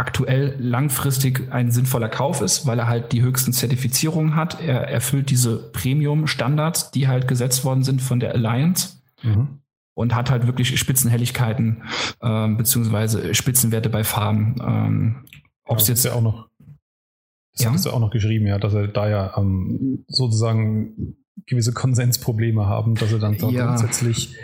aktuell 0.00 0.56
langfristig 0.58 1.52
ein 1.52 1.70
sinnvoller 1.70 2.08
Kauf 2.08 2.40
ist, 2.40 2.66
weil 2.66 2.78
er 2.78 2.88
halt 2.88 3.12
die 3.12 3.20
höchsten 3.20 3.52
Zertifizierungen 3.52 4.34
hat. 4.34 4.58
Er 4.62 4.88
erfüllt 4.88 5.28
diese 5.28 5.70
Premium-Standards, 5.72 6.90
die 6.90 7.06
halt 7.06 7.28
gesetzt 7.28 7.66
worden 7.66 7.84
sind 7.84 8.00
von 8.00 8.18
der 8.18 8.32
Alliance. 8.32 9.02
Mhm. 9.22 9.58
Und 9.92 10.14
hat 10.14 10.30
halt 10.30 10.46
wirklich 10.46 10.78
Spitzenhelligkeiten 10.80 11.82
äh, 12.22 12.48
beziehungsweise 12.48 13.34
Spitzenwerte 13.34 13.90
bei 13.90 14.02
Farben. 14.02 14.56
Ähm, 14.66 15.24
Ob 15.64 15.78
es 15.78 15.88
jetzt 15.88 16.06
ja 16.06 16.14
auch 16.14 16.22
noch, 16.22 16.48
das 17.52 17.64
ja? 17.64 17.72
hast 17.72 17.84
du 17.84 17.90
auch 17.90 18.00
noch 18.00 18.10
geschrieben, 18.10 18.46
ja, 18.46 18.58
dass 18.58 18.72
er 18.72 18.88
da 18.88 19.10
ja 19.10 19.36
ähm, 19.36 20.06
sozusagen 20.08 21.18
gewisse 21.46 21.72
Konsensprobleme 21.72 22.66
haben, 22.66 22.94
dass 22.94 23.10
sie 23.10 23.18
dann 23.18 23.34
ja, 23.50 23.66
grundsätzlich 23.66 24.36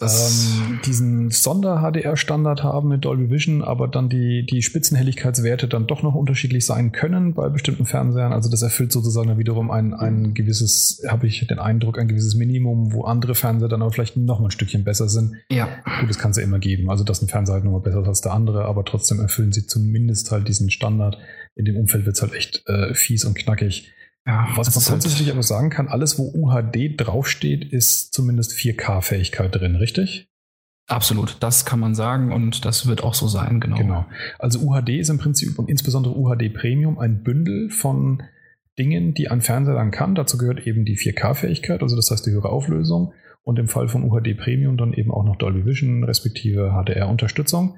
ähm, 0.00 0.80
diesen 0.84 1.30
Sonder-HDR-Standard 1.30 2.62
haben 2.62 2.88
mit 2.88 3.04
Dolby 3.04 3.30
Vision, 3.30 3.62
aber 3.62 3.88
dann 3.88 4.08
die, 4.08 4.44
die 4.44 4.62
Spitzenhelligkeitswerte 4.62 5.68
dann 5.68 5.86
doch 5.86 6.02
noch 6.02 6.14
unterschiedlich 6.14 6.66
sein 6.66 6.92
können 6.92 7.34
bei 7.34 7.48
bestimmten 7.48 7.86
Fernsehern. 7.86 8.32
Also 8.32 8.50
das 8.50 8.62
erfüllt 8.62 8.92
sozusagen 8.92 9.38
wiederum 9.38 9.70
ein, 9.70 9.94
ein 9.94 10.34
gewisses, 10.34 11.02
habe 11.08 11.26
ich 11.26 11.46
den 11.46 11.58
Eindruck, 11.58 11.98
ein 11.98 12.08
gewisses 12.08 12.34
Minimum, 12.34 12.92
wo 12.92 13.04
andere 13.04 13.34
Fernseher 13.34 13.68
dann 13.68 13.82
aber 13.82 13.92
vielleicht 13.92 14.16
noch 14.16 14.40
mal 14.40 14.48
ein 14.48 14.50
Stückchen 14.50 14.84
besser 14.84 15.08
sind. 15.08 15.36
Ja. 15.50 15.68
Gut, 16.00 16.10
das 16.10 16.18
kann 16.18 16.32
es 16.32 16.36
ja 16.36 16.42
immer 16.42 16.58
geben. 16.58 16.90
Also 16.90 17.04
dass 17.04 17.22
ein 17.22 17.28
Fernseher 17.28 17.54
halt 17.54 17.64
nochmal 17.64 17.80
besser 17.80 18.02
ist 18.02 18.08
als 18.08 18.20
der 18.20 18.32
andere, 18.32 18.64
aber 18.64 18.84
trotzdem 18.84 19.20
erfüllen 19.20 19.52
sie 19.52 19.66
zumindest 19.66 20.30
halt 20.30 20.48
diesen 20.48 20.70
Standard. 20.70 21.18
In 21.54 21.64
dem 21.64 21.76
Umfeld 21.76 22.06
wird 22.06 22.16
es 22.16 22.22
halt 22.22 22.34
echt 22.34 22.64
äh, 22.66 22.94
fies 22.94 23.24
und 23.24 23.34
knackig. 23.34 23.92
Ja, 24.26 24.48
was 24.54 24.74
man 24.74 24.84
grundsätzlich 24.84 25.26
halt 25.26 25.32
aber 25.32 25.42
sagen 25.42 25.70
kann, 25.70 25.88
alles, 25.88 26.18
wo 26.18 26.30
UHD 26.32 26.94
draufsteht, 26.96 27.64
ist 27.72 28.12
zumindest 28.14 28.52
4K-Fähigkeit 28.52 29.54
drin, 29.54 29.76
richtig? 29.76 30.28
Absolut, 30.86 31.36
das 31.40 31.64
kann 31.64 31.80
man 31.80 31.94
sagen 31.94 32.32
und 32.32 32.64
das 32.64 32.86
wird 32.86 33.02
auch 33.02 33.14
so 33.14 33.26
sein, 33.26 33.60
genau. 33.60 33.76
Genau. 33.76 34.06
Also 34.38 34.60
UHD 34.60 34.90
ist 34.90 35.08
im 35.08 35.18
Prinzip 35.18 35.58
und 35.58 35.68
insbesondere 35.68 36.16
UHD 36.16 36.52
Premium 36.52 36.98
ein 36.98 37.22
Bündel 37.22 37.70
von 37.70 38.22
Dingen, 38.78 39.14
die 39.14 39.28
ein 39.28 39.40
Fernseher 39.40 39.74
dann 39.74 39.90
kann. 39.90 40.14
Dazu 40.14 40.38
gehört 40.38 40.66
eben 40.66 40.84
die 40.84 40.96
4K-Fähigkeit, 40.96 41.82
also 41.82 41.96
das 41.96 42.10
heißt 42.10 42.26
die 42.26 42.30
höhere 42.30 42.50
Auflösung 42.50 43.12
und 43.42 43.58
im 43.58 43.68
Fall 43.68 43.88
von 43.88 44.04
UHD 44.04 44.36
Premium 44.36 44.76
dann 44.76 44.92
eben 44.92 45.10
auch 45.10 45.24
noch 45.24 45.36
Dolby 45.36 45.64
Vision 45.64 46.04
respektive 46.04 46.72
HDR-Unterstützung. 46.72 47.76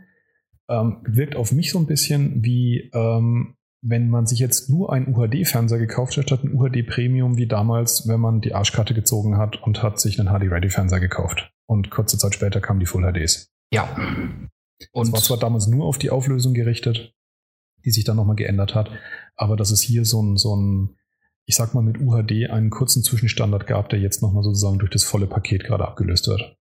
Ähm, 0.69 0.99
wirkt 1.05 1.37
auf 1.37 1.53
mich 1.53 1.71
so 1.71 1.79
ein 1.79 1.87
bisschen 1.87 2.43
wie 2.43 2.91
ähm, 2.95 3.57
wenn 3.87 4.09
man 4.09 4.27
sich 4.27 4.39
jetzt 4.39 4.71
nur 4.71 4.93
einen 4.93 5.15
UHD-Fernseher 5.15 5.79
gekauft 5.79 6.17
hat, 6.17 6.25
statt 6.25 6.43
ein 6.43 6.55
UHD 6.55 6.87
Premium, 6.87 7.37
wie 7.37 7.47
damals, 7.47 8.09
wenn 8.09 8.19
man 8.19 8.41
die 8.41 8.55
Arschkarte 8.55 8.95
gezogen 8.95 9.37
hat 9.37 9.63
und 9.63 9.83
hat 9.83 10.01
sich 10.01 10.19
einen 10.19 10.31
HD-Ready-Fernseher 10.31 11.01
gekauft. 11.01 11.53
Und 11.67 11.91
kurze 11.91 12.17
Zeit 12.17 12.35
später 12.35 12.63
kamen 12.63 12.81
die 12.81 12.87
Full 12.87 13.03
HDs. 13.03 13.53
Ja. 13.71 13.95
Und 14.93 15.09
es 15.09 15.13
war 15.13 15.21
zwar 15.21 15.37
damals 15.37 15.67
nur 15.67 15.85
auf 15.85 15.99
die 15.99 16.09
Auflösung 16.09 16.55
gerichtet, 16.55 17.13
die 17.85 17.91
sich 17.91 18.05
dann 18.05 18.17
nochmal 18.17 18.37
geändert 18.37 18.75
hat, 18.75 18.91
aber 19.37 19.55
dass 19.55 19.71
es 19.71 19.83
hier 19.83 20.07
so 20.07 20.23
ein, 20.23 20.39
so 20.39 20.57
ein, 20.57 20.97
ich 21.45 21.55
sag 21.55 21.75
mal 21.75 21.83
mit 21.83 22.01
UHD 22.01 22.51
einen 22.51 22.71
kurzen 22.71 23.03
Zwischenstandard 23.03 23.67
gab, 23.67 23.91
der 23.91 23.99
jetzt 23.99 24.23
nochmal 24.23 24.43
sozusagen 24.43 24.79
durch 24.79 24.91
das 24.91 25.05
volle 25.05 25.27
Paket 25.27 25.65
gerade 25.65 25.87
abgelöst 25.87 26.27
wird. 26.27 26.57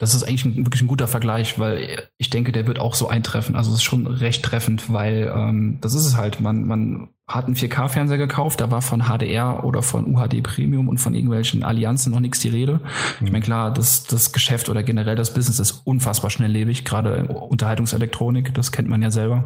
Das 0.00 0.14
ist 0.14 0.22
eigentlich 0.22 0.46
ein, 0.46 0.64
wirklich 0.64 0.80
ein 0.80 0.88
guter 0.88 1.06
Vergleich, 1.06 1.58
weil 1.58 2.08
ich 2.16 2.30
denke, 2.30 2.52
der 2.52 2.66
wird 2.66 2.78
auch 2.78 2.94
so 2.94 3.08
eintreffen. 3.08 3.54
Also 3.54 3.70
es 3.70 3.76
ist 3.76 3.82
schon 3.82 4.06
recht 4.06 4.42
treffend, 4.42 4.90
weil 4.90 5.30
ähm, 5.36 5.76
das 5.82 5.92
ist 5.92 6.06
es 6.06 6.16
halt. 6.16 6.40
Man, 6.40 6.66
man 6.66 7.08
hat 7.30 7.46
einen 7.46 7.54
4K-Fernseher 7.54 8.18
gekauft, 8.18 8.60
da 8.60 8.70
war 8.70 8.82
von 8.82 9.04
HDR 9.04 9.64
oder 9.64 9.82
von 9.82 10.14
UHD 10.14 10.42
Premium 10.42 10.88
und 10.88 10.98
von 10.98 11.14
irgendwelchen 11.14 11.62
Allianzen 11.62 12.12
noch 12.12 12.20
nichts 12.20 12.40
die 12.40 12.48
Rede. 12.48 12.80
Mhm. 13.20 13.26
Ich 13.26 13.32
meine, 13.32 13.44
klar, 13.44 13.72
das, 13.72 14.04
das 14.04 14.32
Geschäft 14.32 14.68
oder 14.68 14.82
generell 14.82 15.14
das 15.14 15.32
Business 15.32 15.60
ist 15.60 15.82
unfassbar 15.84 16.30
schnelllebig, 16.30 16.84
gerade 16.84 17.24
Unterhaltungselektronik, 17.28 18.52
das 18.54 18.72
kennt 18.72 18.88
man 18.88 19.00
ja 19.00 19.10
selber. 19.12 19.44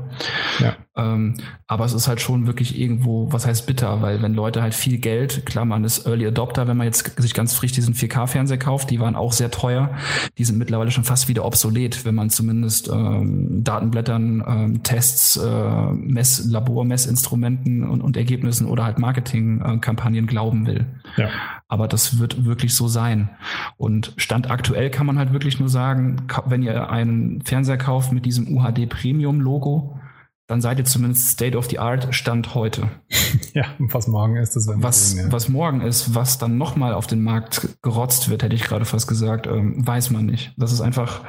Ja. 0.61 0.77
Ähm, 0.97 1.35
aber 1.67 1.85
es 1.85 1.93
ist 1.93 2.09
halt 2.09 2.21
schon 2.21 2.47
wirklich 2.47 2.79
irgendwo, 2.79 3.31
was 3.33 3.47
heißt 3.47 3.67
bitter, 3.67 4.01
weil 4.01 4.23
wenn 4.23 4.33
Leute 4.33 4.63
halt 4.63 4.75
viel 4.75 4.99
Geld, 4.99 5.45
klar, 5.45 5.65
man 5.65 5.85
ist 5.85 6.07
Early 6.07 6.27
Adopter, 6.27 6.67
wenn 6.69 6.77
man 6.77 6.87
jetzt 6.87 7.21
sich 7.21 7.35
ganz 7.35 7.53
frisch 7.53 7.73
diesen 7.73 7.95
4K-Fernseher 7.95 8.59
kauft, 8.59 8.91
die 8.91 9.01
waren 9.01 9.17
auch 9.17 9.33
sehr 9.33 9.51
teuer, 9.51 9.91
die 10.39 10.45
sind 10.45 10.57
mittlerweile 10.57 10.91
schon 10.91 11.05
fast 11.05 11.29
wieder 11.29 11.45
obsolet, 11.45 12.05
wenn 12.05 12.15
man 12.15 12.31
zumindest 12.31 12.89
ähm, 12.89 13.63
Datenblättern, 13.63 14.45
ähm, 14.47 14.83
Tests, 14.83 15.37
äh, 15.37 15.91
Mess, 15.93 16.47
Labor, 16.47 16.85
Messinstrumenten 16.85 17.74
Und, 17.83 18.01
und 18.01 18.17
Ergebnissen 18.17 18.67
oder 18.67 18.85
halt 18.85 18.99
Marketingkampagnen 18.99 20.27
glauben 20.27 20.67
will. 20.67 20.87
Ja. 21.17 21.29
Aber 21.67 21.89
das 21.89 22.19
wird 22.19 22.45
wirklich 22.45 22.75
so 22.75 22.87
sein. 22.87 23.31
Und 23.77 24.13
Stand 24.17 24.51
aktuell 24.51 24.91
kann 24.91 25.07
man 25.07 25.19
halt 25.19 25.33
wirklich 25.33 25.59
nur 25.59 25.69
sagen, 25.69 26.27
wenn 26.47 26.63
ihr 26.63 26.91
einen 26.91 27.43
Fernseher 27.43 27.79
kauft 27.79 28.13
mit 28.13 28.25
diesem 28.25 28.49
UHD 28.57 28.89
Premium 28.89 29.41
Logo, 29.41 29.99
dann 30.47 30.61
seid 30.61 30.79
ihr 30.79 30.85
zumindest 30.85 31.29
State 31.31 31.57
of 31.57 31.71
the 31.71 31.79
Art 31.79 32.15
Stand 32.15 32.55
heute. 32.55 32.89
Ja, 33.53 33.67
was 33.79 34.09
morgen 34.09 34.37
ist, 34.37 34.57
das 34.57 34.69
was, 34.69 35.13
sehen, 35.13 35.27
ja. 35.27 35.33
was 35.33 35.49
morgen 35.49 35.81
ist, 35.81 36.15
was 36.15 36.39
dann 36.39 36.59
nochmal 36.59 36.93
auf 36.93 37.07
den 37.07 37.23
Markt 37.23 37.69
gerotzt 37.83 38.29
wird, 38.29 38.43
hätte 38.43 38.57
ich 38.57 38.65
gerade 38.65 38.85
fast 38.85 39.07
gesagt, 39.07 39.47
ähm, 39.47 39.87
weiß 39.87 40.11
man 40.11 40.27
nicht. 40.27 40.53
Das 40.57 40.73
ist 40.73 40.81
einfach, 40.81 41.23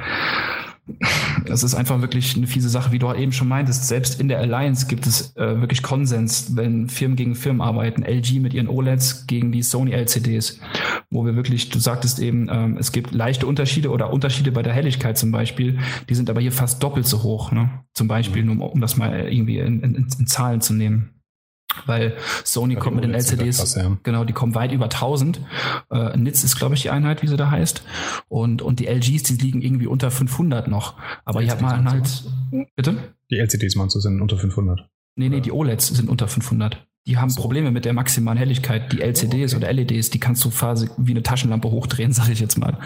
es 1.45 1.64
ist 1.64 1.74
einfach 1.74 2.02
wirklich 2.02 2.36
eine 2.36 2.48
fiese 2.48 2.70
Sache, 2.70 2.91
wie 2.91 2.99
du 2.99 3.12
eben 3.14 3.32
schon 3.32 3.48
meintest. 3.48 3.88
Selbst 3.88 4.20
in 4.20 4.28
der 4.28 4.40
Alliance 4.40 4.86
gibt 4.88 5.07
es 5.07 5.36
äh, 5.36 5.60
wirklich 5.60 5.82
Konsens, 5.82 6.56
wenn 6.56 6.90
Firmen 6.90 7.16
gegen 7.16 7.36
Firmen 7.36 7.62
arbeiten. 7.62 8.03
LG 8.03 8.40
mit 8.40 8.53
ihren 8.53 8.68
OLEDs 8.68 9.26
gegen 9.26 9.52
die 9.52 9.64
Sony 9.64 9.91
LCDs, 9.91 10.60
wo 11.10 11.26
wir 11.26 11.36
wirklich, 11.36 11.70
du 11.70 11.80
sagtest 11.80 12.20
eben, 12.20 12.48
ähm, 12.52 12.78
es 12.78 12.91
gibt 12.91 13.14
leichte 13.14 13.48
Unterschiede 13.48 13.90
oder 13.90 14.14
Unterschiede 14.14 14.52
bei 14.52 14.62
der 14.62 14.74
Helligkeit 14.74 15.18
zum 15.18 15.32
Beispiel. 15.32 15.80
Die 16.10 16.16
sind 16.16 16.30
aber 16.30 16.41
hier 16.41 16.52
fast 16.52 16.84
doppelt 16.84 17.07
so 17.07 17.24
hoch. 17.24 17.52
Ne? 17.52 17.70
Zum 17.94 18.07
Beispiel, 18.07 18.44
mhm. 18.44 18.57
nur 18.57 18.74
um 18.74 18.82
das 18.82 18.95
mal 18.95 19.28
irgendwie 19.28 19.57
in, 19.60 19.82
in, 19.82 19.95
in 19.95 20.28
Zahlen 20.28 20.62
zu 20.62 20.74
nehmen. 20.74 21.14
Weil 21.85 22.15
Sony 22.43 22.75
ja, 22.75 22.79
kommt 22.79 22.95
mit 22.95 23.03
den 23.03 23.13
LCDs, 23.13 23.57
krass, 23.57 23.75
ja. 23.75 23.97
genau, 24.03 24.23
die 24.23 24.33
kommen 24.33 24.55
weit 24.55 24.71
über 24.71 24.85
1000. 24.85 25.41
Äh, 25.91 26.17
Nitz 26.17 26.43
ist, 26.43 26.55
glaube 26.55 26.75
ich, 26.75 26.83
die 26.83 26.89
Einheit, 26.89 27.21
wie 27.21 27.27
sie 27.27 27.37
da 27.37 27.51
heißt. 27.51 27.83
Und, 28.29 28.61
und 28.61 28.79
die 28.79 28.87
LGs, 28.87 29.23
die 29.23 29.35
liegen 29.35 29.61
irgendwie 29.61 29.87
unter 29.87 30.09
500 30.09 30.67
noch. 30.67 30.95
Aber 31.25 31.41
hier 31.41 31.51
hat 31.51 31.61
man 31.61 31.89
halt, 31.89 32.23
bitte? 32.75 32.97
Die 33.29 33.37
LCDs 33.37 33.75
meinst 33.75 33.95
du, 33.95 33.99
sind 33.99 34.21
unter 34.21 34.37
500? 34.37 34.87
Nee, 35.17 35.29
nee, 35.29 35.41
die 35.41 35.51
OLEDs 35.51 35.87
sind 35.87 36.09
unter 36.09 36.27
500. 36.27 36.85
Die 37.07 37.18
haben. 37.18 37.34
Probleme 37.36 37.69
mit 37.69 37.86
der 37.86 37.94
maximalen 37.94 38.38
Helligkeit. 38.38 38.91
Die 38.91 39.02
LCDs 39.02 39.53
oh, 39.53 39.57
okay. 39.57 39.65
oder 39.65 39.73
LEDs, 39.73 40.10
die 40.10 40.19
kannst 40.19 40.44
du 40.44 40.49
quasi 40.49 40.90
wie 40.98 41.11
eine 41.11 41.22
Taschenlampe 41.22 41.69
hochdrehen, 41.69 42.11
sag 42.14 42.30
ich 42.30 42.40
jetzt 42.40 42.57
mal. 42.57 42.80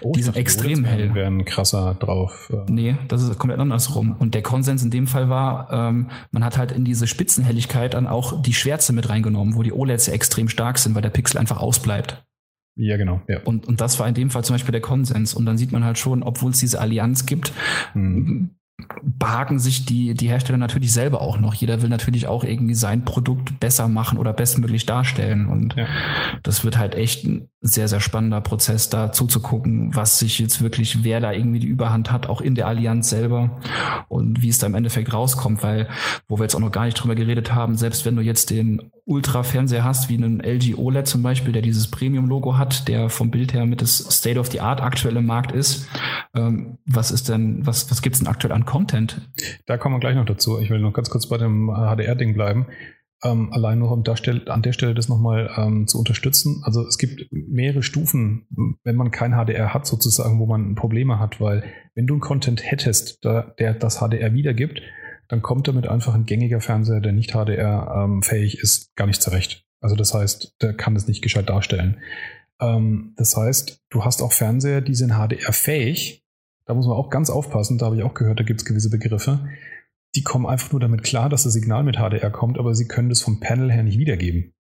Oh, 0.00 0.12
die 0.12 0.22
sind 0.22 0.36
extrem 0.36 0.84
hell. 0.84 1.14
werden 1.14 1.44
krasser 1.44 1.94
drauf. 1.94 2.50
Nee, 2.68 2.96
das 3.08 3.22
ist 3.22 3.38
komplett 3.38 3.60
andersrum. 3.60 4.16
Und 4.18 4.34
der 4.34 4.42
Konsens 4.42 4.82
in 4.82 4.90
dem 4.90 5.06
Fall 5.06 5.28
war, 5.28 5.70
ähm, 5.70 6.08
man 6.30 6.42
hat 6.42 6.56
halt 6.56 6.72
in 6.72 6.84
diese 6.84 7.06
Spitzenhelligkeit 7.06 7.92
dann 7.92 8.06
auch 8.06 8.40
die 8.40 8.54
Schwärze 8.54 8.94
mit 8.94 9.10
reingenommen, 9.10 9.56
wo 9.56 9.62
die 9.62 9.72
OLEDs 9.72 10.08
extrem 10.08 10.48
stark 10.48 10.78
sind, 10.78 10.94
weil 10.94 11.02
der 11.02 11.10
Pixel 11.10 11.38
einfach 11.38 11.58
ausbleibt. 11.58 12.24
Ja, 12.76 12.96
genau. 12.96 13.20
Ja. 13.28 13.40
Und, 13.44 13.66
und 13.66 13.80
das 13.80 13.98
war 13.98 14.08
in 14.08 14.14
dem 14.14 14.30
Fall 14.30 14.44
zum 14.44 14.54
Beispiel 14.54 14.72
der 14.72 14.80
Konsens. 14.80 15.34
Und 15.34 15.44
dann 15.44 15.58
sieht 15.58 15.72
man 15.72 15.84
halt 15.84 15.98
schon, 15.98 16.22
obwohl 16.22 16.52
es 16.52 16.60
diese 16.60 16.80
Allianz 16.80 17.26
gibt, 17.26 17.52
hm 17.92 18.55
behaken 19.02 19.58
sich 19.58 19.86
die, 19.86 20.12
die 20.12 20.28
Hersteller 20.28 20.58
natürlich 20.58 20.92
selber 20.92 21.22
auch 21.22 21.38
noch. 21.38 21.54
Jeder 21.54 21.80
will 21.80 21.88
natürlich 21.88 22.26
auch 22.26 22.44
irgendwie 22.44 22.74
sein 22.74 23.04
Produkt 23.04 23.58
besser 23.58 23.88
machen 23.88 24.18
oder 24.18 24.34
bestmöglich 24.34 24.84
darstellen. 24.84 25.46
Und 25.46 25.76
ja. 25.76 25.86
das 26.42 26.62
wird 26.62 26.76
halt 26.76 26.94
echt 26.94 27.24
ein 27.24 27.48
sehr, 27.62 27.88
sehr 27.88 28.00
spannender 28.00 28.42
Prozess, 28.42 28.90
da 28.90 29.12
zuzugucken, 29.12 29.94
was 29.94 30.18
sich 30.18 30.38
jetzt 30.38 30.60
wirklich, 30.60 31.04
wer 31.04 31.20
da 31.20 31.32
irgendwie 31.32 31.60
die 31.60 31.66
Überhand 31.66 32.12
hat, 32.12 32.28
auch 32.28 32.42
in 32.42 32.54
der 32.54 32.66
Allianz 32.66 33.08
selber 33.08 33.58
und 34.08 34.42
wie 34.42 34.50
es 34.50 34.58
da 34.58 34.66
im 34.66 34.74
Endeffekt 34.74 35.12
rauskommt, 35.12 35.62
weil, 35.62 35.88
wo 36.28 36.38
wir 36.38 36.44
jetzt 36.44 36.54
auch 36.54 36.60
noch 36.60 36.72
gar 36.72 36.84
nicht 36.84 36.94
drüber 36.94 37.14
geredet 37.14 37.54
haben, 37.54 37.76
selbst 37.76 38.04
wenn 38.04 38.16
du 38.16 38.22
jetzt 38.22 38.50
den 38.50 38.90
Ultra-Fernseher 39.06 39.84
hast, 39.84 40.08
wie 40.08 40.16
einen 40.16 40.40
LG 40.40 40.76
OLED 40.76 41.06
zum 41.06 41.22
Beispiel, 41.22 41.52
der 41.52 41.62
dieses 41.62 41.88
Premium-Logo 41.90 42.58
hat, 42.58 42.88
der 42.88 43.08
vom 43.08 43.30
Bild 43.30 43.54
her 43.54 43.64
mit 43.64 43.80
das 43.80 43.98
State 43.98 44.38
of 44.38 44.50
the 44.50 44.60
Art 44.60 44.82
aktuell 44.82 45.16
im 45.16 45.26
Markt 45.26 45.52
ist, 45.52 45.88
ähm, 46.34 46.78
was 46.86 47.12
ist 47.12 47.28
denn, 47.28 47.64
was, 47.64 47.90
was 47.90 48.02
gibt's 48.02 48.18
denn 48.18 48.28
aktuell 48.28 48.52
an 48.52 48.64
Content. 48.64 49.20
Da 49.66 49.78
kommen 49.78 49.94
wir 49.94 50.00
gleich 50.00 50.16
noch 50.16 50.26
dazu. 50.26 50.58
Ich 50.58 50.70
will 50.70 50.80
noch 50.80 50.92
ganz 50.92 51.08
kurz 51.08 51.28
bei 51.28 51.38
dem 51.38 51.68
HDR-Ding 51.68 52.34
bleiben. 52.34 52.66
Ähm, 53.24 53.52
allein 53.52 53.78
nur 53.78 53.92
um 53.92 54.04
Stelle, 54.16 54.42
an 54.48 54.62
der 54.62 54.72
Stelle 54.72 54.94
das 54.94 55.08
nochmal 55.08 55.50
ähm, 55.56 55.86
zu 55.86 55.98
unterstützen. 55.98 56.62
Also 56.64 56.86
es 56.86 56.98
gibt 56.98 57.28
mehrere 57.30 57.82
Stufen, 57.82 58.46
wenn 58.82 58.96
man 58.96 59.10
kein 59.10 59.32
HDR 59.32 59.72
hat, 59.72 59.86
sozusagen, 59.86 60.38
wo 60.38 60.46
man 60.46 60.74
Probleme 60.74 61.18
hat, 61.18 61.40
weil 61.40 61.64
wenn 61.94 62.06
du 62.06 62.14
einen 62.14 62.20
Content 62.20 62.68
hättest, 62.68 63.24
der, 63.24 63.54
der 63.58 63.72
das 63.72 64.00
HDR 64.00 64.34
wiedergibt, 64.34 64.82
dann 65.28 65.42
kommt 65.42 65.68
damit 65.68 65.86
einfach 65.86 66.14
ein 66.14 66.26
gängiger 66.26 66.60
Fernseher, 66.60 67.00
der 67.00 67.12
nicht 67.12 67.32
HDR-fähig 67.32 68.54
ähm, 68.54 68.60
ist, 68.62 68.94
gar 68.96 69.06
nicht 69.06 69.22
zurecht. 69.22 69.64
Also 69.80 69.96
das 69.96 70.14
heißt, 70.14 70.56
der 70.62 70.74
kann 70.74 70.96
es 70.96 71.06
nicht 71.06 71.22
gescheit 71.22 71.48
darstellen. 71.48 71.98
Ähm, 72.60 73.14
das 73.16 73.36
heißt, 73.36 73.82
du 73.90 74.04
hast 74.04 74.22
auch 74.22 74.32
Fernseher, 74.32 74.80
die 74.80 74.94
sind 74.94 75.12
HDR-fähig, 75.12 76.24
da 76.66 76.74
muss 76.74 76.86
man 76.86 76.96
auch 76.96 77.10
ganz 77.10 77.30
aufpassen, 77.30 77.78
da 77.78 77.86
habe 77.86 77.96
ich 77.96 78.02
auch 78.02 78.14
gehört, 78.14 78.40
da 78.40 78.44
gibt 78.44 78.60
es 78.60 78.66
gewisse 78.66 78.90
Begriffe. 78.90 79.48
Die 80.14 80.22
kommen 80.22 80.46
einfach 80.46 80.72
nur 80.72 80.80
damit 80.80 81.02
klar, 81.02 81.28
dass 81.28 81.44
das 81.44 81.52
Signal 81.52 81.84
mit 81.84 81.96
HDR 81.96 82.30
kommt, 82.30 82.58
aber 82.58 82.74
sie 82.74 82.88
können 82.88 83.08
das 83.08 83.20
vom 83.20 83.40
Panel 83.40 83.70
her 83.70 83.82
nicht 83.82 83.98
wiedergeben. 83.98 84.52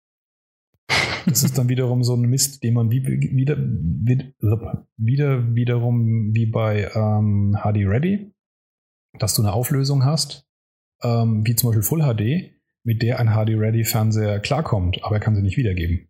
Das 1.26 1.44
ist 1.44 1.58
dann 1.58 1.70
wiederum 1.70 2.04
so 2.04 2.14
ein 2.14 2.22
Mist, 2.22 2.62
den 2.64 2.76
man 2.76 2.92
wie, 2.92 3.04
wieder, 3.04 3.58
wieder, 3.58 5.56
wiederum 5.56 6.36
wie 6.36 6.46
bei 6.46 6.92
ähm, 6.94 7.58
HD 7.64 7.88
Ready, 7.88 8.32
dass 9.18 9.34
du 9.34 9.42
eine 9.42 9.54
Auflösung 9.54 10.06
hast, 10.06 10.45
ähm, 11.04 11.46
wie 11.46 11.56
zum 11.56 11.70
Beispiel 11.70 11.84
Full 11.84 12.02
HD, 12.02 12.52
mit 12.84 13.02
der 13.02 13.20
ein 13.20 13.30
HD 13.30 13.58
Ready 13.60 13.84
Fernseher 13.84 14.40
klarkommt, 14.40 15.04
aber 15.04 15.16
er 15.16 15.20
kann 15.20 15.36
sie 15.36 15.42
nicht 15.42 15.58
wiedergeben. 15.58 16.08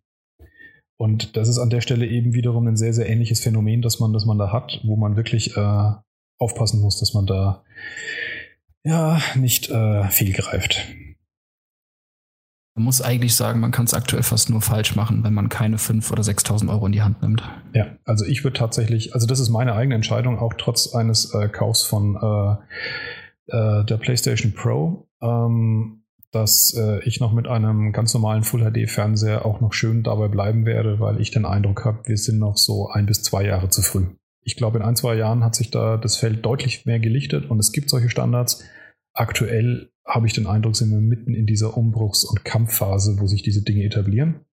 Und 0.98 1.36
das 1.36 1.48
ist 1.48 1.58
an 1.58 1.70
der 1.70 1.80
Stelle 1.80 2.06
eben 2.06 2.32
wiederum 2.32 2.66
ein 2.66 2.76
sehr, 2.76 2.94
sehr 2.94 3.08
ähnliches 3.08 3.40
Phänomen, 3.40 3.82
das 3.82 4.00
man, 4.00 4.12
das 4.12 4.24
man 4.24 4.38
da 4.38 4.52
hat, 4.52 4.80
wo 4.84 4.96
man 4.96 5.16
wirklich 5.16 5.56
äh, 5.56 5.92
aufpassen 6.38 6.80
muss, 6.80 7.00
dass 7.00 7.12
man 7.14 7.26
da 7.26 7.64
ja 8.84 9.20
nicht 9.34 9.68
äh, 9.68 10.04
fehlgreift. 10.08 10.86
Man 12.76 12.84
muss 12.84 13.00
eigentlich 13.00 13.34
sagen, 13.34 13.60
man 13.60 13.70
kann 13.70 13.86
es 13.86 13.94
aktuell 13.94 14.22
fast 14.22 14.50
nur 14.50 14.60
falsch 14.60 14.96
machen, 14.96 15.24
wenn 15.24 15.32
man 15.32 15.48
keine 15.48 15.78
5.000 15.78 16.12
oder 16.12 16.22
6.000 16.22 16.68
Euro 16.70 16.86
in 16.86 16.92
die 16.92 17.00
Hand 17.00 17.22
nimmt. 17.22 17.42
Ja, 17.72 17.96
also 18.04 18.26
ich 18.26 18.44
würde 18.44 18.58
tatsächlich, 18.58 19.14
also 19.14 19.26
das 19.26 19.40
ist 19.40 19.48
meine 19.48 19.74
eigene 19.74 19.94
Entscheidung, 19.94 20.38
auch 20.38 20.52
trotz 20.58 20.94
eines 20.94 21.34
äh, 21.34 21.48
Kaufs 21.48 21.84
von 21.84 22.16
äh, 22.16 22.56
äh, 23.48 23.84
der 23.84 23.96
PlayStation 23.96 24.52
Pro. 24.52 25.08
Ähm, 25.22 26.02
dass 26.36 26.74
äh, 26.76 27.00
ich 27.04 27.20
noch 27.20 27.32
mit 27.32 27.46
einem 27.46 27.92
ganz 27.92 28.12
normalen 28.12 28.42
Full-HD-Fernseher 28.42 29.46
auch 29.46 29.60
noch 29.60 29.72
schön 29.72 30.02
dabei 30.02 30.28
bleiben 30.28 30.66
werde, 30.66 31.00
weil 31.00 31.20
ich 31.20 31.30
den 31.30 31.46
Eindruck 31.46 31.84
habe, 31.84 32.06
wir 32.06 32.18
sind 32.18 32.38
noch 32.38 32.58
so 32.58 32.88
ein 32.88 33.06
bis 33.06 33.22
zwei 33.22 33.44
Jahre 33.44 33.70
zu 33.70 33.80
früh. 33.80 34.06
Ich 34.42 34.56
glaube, 34.56 34.78
in 34.78 34.84
ein, 34.84 34.96
zwei 34.96 35.14
Jahren 35.14 35.42
hat 35.42 35.54
sich 35.54 35.70
da 35.70 35.96
das 35.96 36.16
Feld 36.16 36.44
deutlich 36.44 36.84
mehr 36.84 37.00
gelichtet 37.00 37.50
und 37.50 37.58
es 37.58 37.72
gibt 37.72 37.90
solche 37.90 38.10
Standards. 38.10 38.62
Aktuell 39.14 39.90
habe 40.06 40.26
ich 40.26 40.34
den 40.34 40.46
Eindruck, 40.46 40.76
sind 40.76 40.90
wir 40.90 41.00
mitten 41.00 41.34
in 41.34 41.46
dieser 41.46 41.76
Umbruchs- 41.76 42.24
und 42.24 42.44
Kampfphase, 42.44 43.18
wo 43.18 43.26
sich 43.26 43.42
diese 43.42 43.62
Dinge 43.62 43.84
etablieren. 43.84 44.45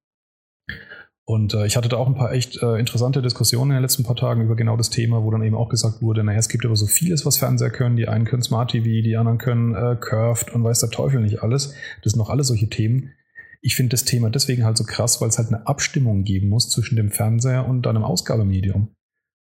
Und 1.25 1.53
äh, 1.53 1.65
ich 1.65 1.77
hatte 1.77 1.87
da 1.87 1.97
auch 1.97 2.07
ein 2.07 2.15
paar 2.15 2.33
echt 2.33 2.61
äh, 2.61 2.77
interessante 2.77 3.21
Diskussionen 3.21 3.71
in 3.71 3.75
den 3.77 3.81
letzten 3.81 4.03
paar 4.03 4.17
Tagen 4.17 4.41
über 4.41 4.57
genau 4.57 4.75
das 4.75 4.89
Thema, 4.89 5.23
wo 5.23 5.31
dann 5.31 5.43
eben 5.43 5.55
auch 5.55 5.69
gesagt 5.69 6.01
wurde, 6.01 6.23
naja, 6.23 6.39
es 6.39 6.49
gibt 6.49 6.65
aber 6.65 6.75
so 6.75 6.85
vieles, 6.85 7.25
was 7.25 7.37
Fernseher 7.37 7.69
können. 7.69 7.95
Die 7.95 8.09
einen 8.09 8.25
können 8.25 8.41
Smart 8.41 8.71
TV, 8.71 8.85
die 8.85 9.15
anderen 9.15 9.37
können 9.37 9.73
äh, 9.73 9.95
Curved 9.95 10.53
und 10.53 10.63
weiß 10.63 10.79
der 10.79 10.89
Teufel 10.89 11.21
nicht 11.21 11.41
alles. 11.41 11.73
Das 12.03 12.11
sind 12.11 12.19
noch 12.19 12.29
alle 12.29 12.43
solche 12.43 12.67
Themen. 12.67 13.13
Ich 13.61 13.75
finde 13.75 13.91
das 13.91 14.03
Thema 14.03 14.29
deswegen 14.29 14.65
halt 14.65 14.77
so 14.77 14.83
krass, 14.83 15.21
weil 15.21 15.29
es 15.29 15.37
halt 15.37 15.47
eine 15.47 15.65
Abstimmung 15.65 16.23
geben 16.23 16.49
muss 16.49 16.69
zwischen 16.69 16.97
dem 16.97 17.09
Fernseher 17.09 17.65
und 17.65 17.83
deinem 17.83 18.03
Ausgabemedium. 18.03 18.89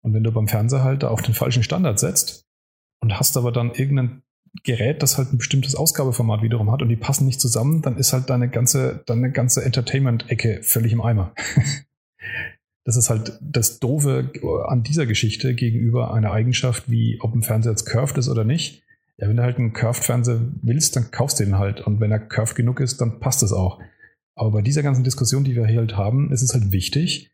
Und 0.03 0.15
wenn 0.15 0.23
du 0.23 0.33
beim 0.33 0.49
Fernseher 0.49 0.85
halt 0.85 1.03
da 1.03 1.09
auf 1.09 1.23
den 1.23 1.35
falschen 1.35 1.63
Standard 1.63 1.99
setzt 1.99 2.45
und 3.01 3.19
hast 3.19 3.39
aber 3.39 3.53
dann 3.53 3.73
irgendein 3.73 4.23
Gerät, 4.65 5.03
das 5.03 5.17
halt 5.17 5.33
ein 5.33 5.39
bestimmtes 5.39 5.75
Ausgabeformat 5.75 6.43
wiederum 6.43 6.71
hat 6.71 6.83
und 6.83 6.89
die 6.89 6.97
passen 6.97 7.27
nicht 7.27 7.41
zusammen, 7.41 7.83
dann 7.83 7.97
ist 7.97 8.13
halt 8.13 8.31
deine 8.31 8.49
ganze, 8.49 9.03
deine 9.07 9.31
ganze 9.31 9.65
Entertainment-Ecke 9.65 10.63
völlig 10.63 10.93
im 10.93 11.01
Eimer. 11.01 11.33
das 12.85 12.97
ist 12.97 13.11
halt 13.11 13.39
das 13.41 13.79
Doofe 13.79 14.33
an 14.67 14.83
dieser 14.83 15.07
Geschichte 15.07 15.55
gegenüber 15.55 16.13
einer 16.13 16.33
Eigenschaft, 16.33 16.91
wie 16.91 17.19
ob 17.21 17.35
ein 17.35 17.43
Fernseher 17.43 17.73
jetzt 17.73 17.87
curved 17.87 18.19
ist 18.19 18.29
oder 18.29 18.45
nicht. 18.45 18.83
Ja, 19.19 19.29
wenn 19.29 19.37
du 19.37 19.43
halt 19.43 19.59
einen 19.59 19.75
Curved-Fernseher 19.75 20.41
willst, 20.63 20.97
dann 20.97 21.11
kaufst 21.11 21.39
du 21.39 21.45
den 21.45 21.59
halt. 21.59 21.83
Und 21.83 22.01
wenn 22.01 22.11
er 22.11 22.19
curved 22.19 22.57
genug 22.57 22.81
ist, 22.81 23.01
dann 23.01 23.21
passt 23.21 23.43
es 23.43 23.53
auch. 23.53 23.79
Aber 24.35 24.51
bei 24.51 24.63
dieser 24.63 24.83
ganzen 24.83 25.05
Diskussion, 25.05 25.45
die 25.45 25.55
wir 25.55 25.67
hier 25.67 25.81
halt 25.81 25.97
haben, 25.97 26.33
ist 26.33 26.41
es 26.41 26.55
halt 26.55 26.73
wichtig, 26.73 27.31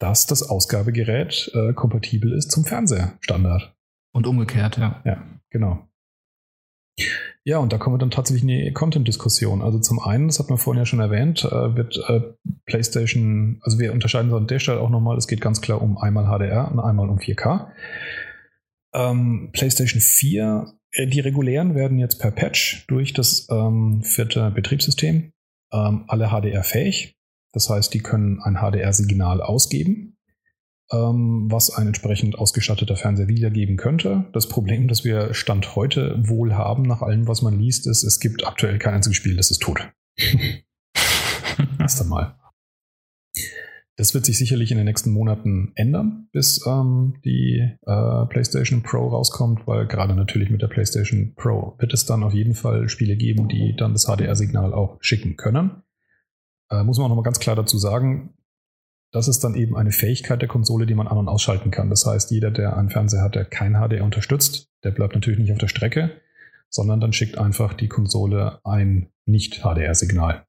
dass 0.00 0.26
das 0.26 0.42
Ausgabegerät 0.42 1.50
äh, 1.54 1.72
kompatibel 1.72 2.32
ist 2.32 2.50
zum 2.50 2.64
Fernseherstandard. 2.64 3.74
Und 4.12 4.26
umgekehrt, 4.26 4.78
ja. 4.78 5.00
Ja, 5.04 5.22
genau. 5.50 5.87
Ja, 7.44 7.58
und 7.58 7.72
da 7.72 7.78
kommen 7.78 7.94
wir 7.94 7.98
dann 7.98 8.10
tatsächlich 8.10 8.42
in 8.42 8.48
die 8.48 8.72
Content-Diskussion. 8.72 9.62
Also 9.62 9.78
zum 9.78 10.00
einen, 10.00 10.28
das 10.28 10.38
hat 10.38 10.48
man 10.50 10.58
vorhin 10.58 10.80
ja 10.80 10.86
schon 10.86 11.00
erwähnt, 11.00 11.44
äh, 11.44 11.76
wird 11.76 11.96
äh, 12.08 12.20
PlayStation, 12.66 13.60
also 13.62 13.78
wir 13.78 13.92
unterscheiden 13.92 14.30
uns 14.30 14.40
an 14.40 14.46
der 14.46 14.58
Stelle 14.58 14.80
auch 14.80 14.90
nochmal, 14.90 15.16
es 15.16 15.28
geht 15.28 15.40
ganz 15.40 15.60
klar 15.60 15.80
um 15.80 15.96
einmal 15.96 16.26
HDR 16.26 16.70
und 16.70 16.80
einmal 16.80 17.08
um 17.08 17.18
4K. 17.18 17.70
Ähm, 18.94 19.50
PlayStation 19.52 20.00
4, 20.00 20.66
äh, 20.92 21.06
die 21.06 21.20
regulären 21.20 21.74
werden 21.74 21.98
jetzt 21.98 22.18
per 22.18 22.32
Patch 22.32 22.86
durch 22.88 23.12
das 23.14 23.46
ähm, 23.50 24.02
vierte 24.02 24.50
Betriebssystem 24.50 25.32
ähm, 25.72 26.04
alle 26.08 26.28
HDR 26.28 26.64
fähig. 26.64 27.16
Das 27.52 27.70
heißt, 27.70 27.94
die 27.94 28.00
können 28.00 28.40
ein 28.42 28.56
HDR-Signal 28.56 29.40
ausgeben 29.40 30.17
was 30.90 31.70
ein 31.70 31.88
entsprechend 31.88 32.38
ausgestatteter 32.38 32.96
Fernseher 32.96 33.28
wiedergeben 33.28 33.76
könnte. 33.76 34.24
Das 34.32 34.48
Problem, 34.48 34.88
das 34.88 35.04
wir 35.04 35.34
Stand 35.34 35.76
heute 35.76 36.16
wohl 36.26 36.54
haben, 36.54 36.82
nach 36.82 37.02
allem, 37.02 37.28
was 37.28 37.42
man 37.42 37.58
liest, 37.58 37.86
ist, 37.86 38.04
es 38.04 38.20
gibt 38.20 38.46
aktuell 38.46 38.78
kein 38.78 38.94
einziges 38.94 39.16
Spiel, 39.16 39.36
das 39.36 39.50
es 39.50 39.58
tut. 39.58 39.90
Erst 41.78 42.02
einmal. 42.02 42.36
Das 43.98 44.14
wird 44.14 44.24
sich 44.24 44.38
sicherlich 44.38 44.70
in 44.70 44.76
den 44.76 44.86
nächsten 44.86 45.10
Monaten 45.10 45.72
ändern, 45.74 46.28
bis 46.30 46.64
ähm, 46.68 47.14
die 47.24 47.68
äh, 47.84 48.26
PlayStation 48.26 48.84
Pro 48.84 49.08
rauskommt, 49.08 49.66
weil 49.66 49.88
gerade 49.88 50.14
natürlich 50.14 50.50
mit 50.50 50.62
der 50.62 50.68
PlayStation 50.68 51.34
Pro 51.34 51.74
wird 51.80 51.92
es 51.92 52.06
dann 52.06 52.22
auf 52.22 52.32
jeden 52.32 52.54
Fall 52.54 52.88
Spiele 52.88 53.16
geben, 53.16 53.48
die 53.48 53.74
dann 53.76 53.94
das 53.94 54.06
HDR-Signal 54.06 54.72
auch 54.72 54.98
schicken 55.00 55.36
können. 55.36 55.82
Äh, 56.70 56.84
muss 56.84 56.98
man 56.98 57.06
auch 57.06 57.08
nochmal 57.08 57.24
ganz 57.24 57.40
klar 57.40 57.56
dazu 57.56 57.76
sagen, 57.76 58.34
das 59.12 59.28
ist 59.28 59.44
dann 59.44 59.54
eben 59.54 59.76
eine 59.76 59.92
Fähigkeit 59.92 60.40
der 60.40 60.48
Konsole, 60.48 60.86
die 60.86 60.94
man 60.94 61.08
an- 61.08 61.18
und 61.18 61.28
ausschalten 61.28 61.70
kann. 61.70 61.90
Das 61.90 62.04
heißt, 62.04 62.30
jeder, 62.30 62.50
der 62.50 62.76
einen 62.76 62.90
Fernseher 62.90 63.22
hat, 63.22 63.34
der 63.34 63.44
kein 63.44 63.74
HDR 63.74 64.04
unterstützt, 64.04 64.68
der 64.84 64.90
bleibt 64.90 65.14
natürlich 65.14 65.38
nicht 65.38 65.52
auf 65.52 65.58
der 65.58 65.68
Strecke, 65.68 66.20
sondern 66.70 67.00
dann 67.00 67.12
schickt 67.12 67.38
einfach 67.38 67.74
die 67.74 67.88
Konsole 67.88 68.60
ein 68.64 69.10
Nicht-HDR-Signal 69.26 70.44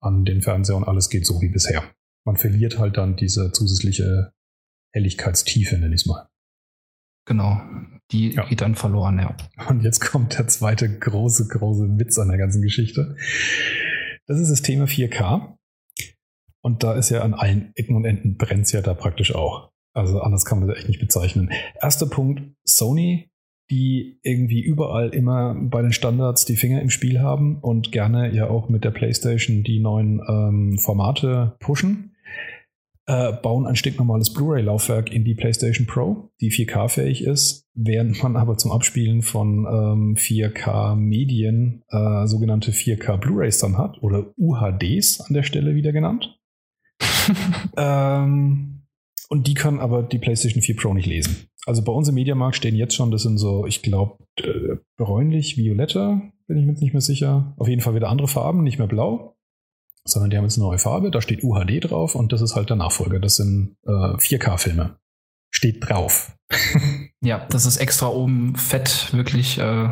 an 0.00 0.24
den 0.24 0.42
Fernseher 0.42 0.76
und 0.76 0.84
alles 0.84 1.10
geht 1.10 1.26
so 1.26 1.40
wie 1.40 1.48
bisher 1.48 1.82
man 2.24 2.36
verliert 2.36 2.78
halt 2.78 2.96
dann 2.96 3.16
diese 3.16 3.52
zusätzliche 3.52 4.32
Helligkeitstiefe, 4.92 5.76
nenne 5.76 5.94
ich 5.94 6.02
es 6.02 6.06
mal. 6.06 6.28
Genau, 7.26 7.60
die 8.10 8.32
ja. 8.32 8.46
geht 8.48 8.60
dann 8.60 8.74
verloren, 8.74 9.18
ja. 9.18 9.36
Und 9.68 9.82
jetzt 9.82 10.00
kommt 10.00 10.38
der 10.38 10.48
zweite 10.48 10.98
große, 10.98 11.48
große 11.48 11.98
Witz 11.98 12.18
an 12.18 12.28
der 12.28 12.38
ganzen 12.38 12.62
Geschichte. 12.62 13.16
Das 14.26 14.38
ist 14.38 14.50
das 14.50 14.62
Thema 14.62 14.84
4K. 14.84 15.56
Und 16.62 16.82
da 16.82 16.94
ist 16.94 17.10
ja 17.10 17.22
an 17.22 17.34
allen 17.34 17.72
Ecken 17.74 17.96
und 17.96 18.04
Enden 18.04 18.36
brennt 18.36 18.70
ja 18.72 18.82
da 18.82 18.94
praktisch 18.94 19.34
auch. 19.34 19.70
Also 19.92 20.20
anders 20.20 20.44
kann 20.44 20.60
man 20.60 20.68
das 20.68 20.78
echt 20.78 20.88
nicht 20.88 21.00
bezeichnen. 21.00 21.50
Erster 21.80 22.06
Punkt, 22.06 22.42
Sony 22.64 23.30
die 23.70 24.18
irgendwie 24.22 24.60
überall 24.60 25.10
immer 25.10 25.54
bei 25.54 25.80
den 25.80 25.92
Standards 25.92 26.44
die 26.44 26.56
Finger 26.56 26.82
im 26.82 26.90
Spiel 26.90 27.20
haben 27.20 27.58
und 27.60 27.92
gerne 27.92 28.34
ja 28.34 28.50
auch 28.50 28.68
mit 28.68 28.84
der 28.84 28.90
PlayStation 28.90 29.62
die 29.62 29.78
neuen 29.78 30.20
ähm, 30.28 30.78
Formate 30.78 31.56
pushen, 31.60 32.16
äh, 33.06 33.32
bauen 33.32 33.66
ein 33.66 33.76
stinknormales 33.76 34.32
Blu-ray-Laufwerk 34.32 35.12
in 35.12 35.24
die 35.24 35.36
PlayStation 35.36 35.86
Pro, 35.86 36.30
die 36.40 36.50
4K-fähig 36.50 37.22
ist, 37.22 37.68
während 37.74 38.20
man 38.22 38.36
aber 38.36 38.58
zum 38.58 38.72
Abspielen 38.72 39.22
von 39.22 39.66
ähm, 39.66 40.16
4K-Medien 40.16 41.84
äh, 41.90 42.26
sogenannte 42.26 42.72
4K 42.72 43.18
Blu-rays 43.18 43.58
dann 43.58 43.78
hat 43.78 44.02
oder 44.02 44.32
UHDs 44.36 45.20
an 45.20 45.34
der 45.34 45.44
Stelle 45.44 45.76
wieder 45.76 45.92
genannt. 45.92 46.39
ähm, 47.76 48.82
und 49.28 49.46
die 49.46 49.54
kann 49.54 49.78
aber 49.78 50.02
die 50.02 50.18
PlayStation 50.18 50.62
4 50.62 50.76
Pro 50.76 50.92
nicht 50.92 51.06
lesen. 51.06 51.48
Also 51.66 51.82
bei 51.82 51.92
uns 51.92 52.08
im 52.08 52.14
Mediamarkt 52.14 52.56
stehen 52.56 52.74
jetzt 52.74 52.94
schon, 52.94 53.10
das 53.10 53.22
sind 53.22 53.38
so, 53.38 53.66
ich 53.66 53.82
glaube, 53.82 54.18
äh, 54.36 54.76
bräunlich-violette, 54.96 56.20
bin 56.46 56.56
ich 56.56 56.64
mir 56.64 56.72
jetzt 56.72 56.82
nicht 56.82 56.94
mehr 56.94 57.00
sicher. 57.00 57.54
Auf 57.56 57.68
jeden 57.68 57.80
Fall 57.80 57.94
wieder 57.94 58.08
andere 58.08 58.28
Farben, 58.28 58.64
nicht 58.64 58.78
mehr 58.78 58.88
blau, 58.88 59.36
sondern 60.04 60.30
die 60.30 60.36
haben 60.36 60.44
jetzt 60.44 60.58
eine 60.58 60.66
neue 60.66 60.78
Farbe. 60.78 61.10
Da 61.10 61.20
steht 61.20 61.44
UHD 61.44 61.90
drauf 61.90 62.14
und 62.14 62.32
das 62.32 62.40
ist 62.40 62.56
halt 62.56 62.70
der 62.70 62.76
Nachfolger. 62.76 63.20
Das 63.20 63.36
sind 63.36 63.76
äh, 63.86 63.90
4K-Filme. 63.90 64.98
Steht 65.52 65.88
drauf. 65.88 66.36
ja, 67.20 67.46
das 67.50 67.66
ist 67.66 67.76
extra 67.76 68.08
oben 68.08 68.56
fett 68.56 69.12
wirklich 69.12 69.58
äh, 69.58 69.90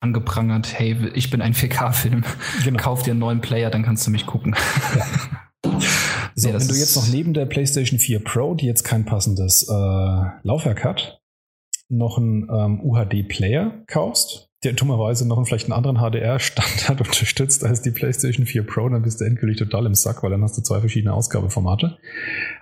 angeprangert. 0.00 0.78
Hey, 0.78 0.96
ich 1.14 1.30
bin 1.30 1.40
ein 1.40 1.54
4K-Film. 1.54 2.24
Genau. 2.64 2.80
Kauf 2.80 3.02
dir 3.02 3.12
einen 3.12 3.20
neuen 3.20 3.40
Player, 3.40 3.70
dann 3.70 3.82
kannst 3.82 4.06
du 4.06 4.10
mich 4.10 4.26
gucken. 4.26 4.54
Ja. 5.64 5.78
So, 6.34 6.48
nee, 6.48 6.54
wenn 6.54 6.68
du 6.68 6.74
jetzt 6.74 6.96
noch 6.96 7.08
neben 7.08 7.34
der 7.34 7.46
PlayStation 7.46 7.98
4 7.98 8.24
Pro, 8.24 8.54
die 8.54 8.66
jetzt 8.66 8.84
kein 8.84 9.04
passendes 9.04 9.68
äh, 9.68 9.72
Laufwerk 10.42 10.84
hat, 10.84 11.20
noch 11.88 12.18
einen 12.18 12.48
ähm, 12.50 12.80
UHD-Player 12.82 13.84
kaufst, 13.86 14.48
der 14.64 14.72
dummerweise 14.72 15.26
noch 15.26 15.36
einen, 15.36 15.46
vielleicht 15.46 15.70
einen 15.70 15.72
anderen 15.72 15.98
HDR-Standard 15.98 17.00
unterstützt 17.06 17.64
als 17.64 17.82
die 17.82 17.90
PlayStation 17.90 18.46
4 18.46 18.64
Pro, 18.64 18.88
dann 18.88 19.02
bist 19.02 19.20
du 19.20 19.24
endgültig 19.24 19.58
total 19.58 19.86
im 19.86 19.94
Sack, 19.94 20.22
weil 20.22 20.30
dann 20.30 20.42
hast 20.42 20.56
du 20.56 20.62
zwei 20.62 20.80
verschiedene 20.80 21.12
Ausgabeformate. 21.12 21.98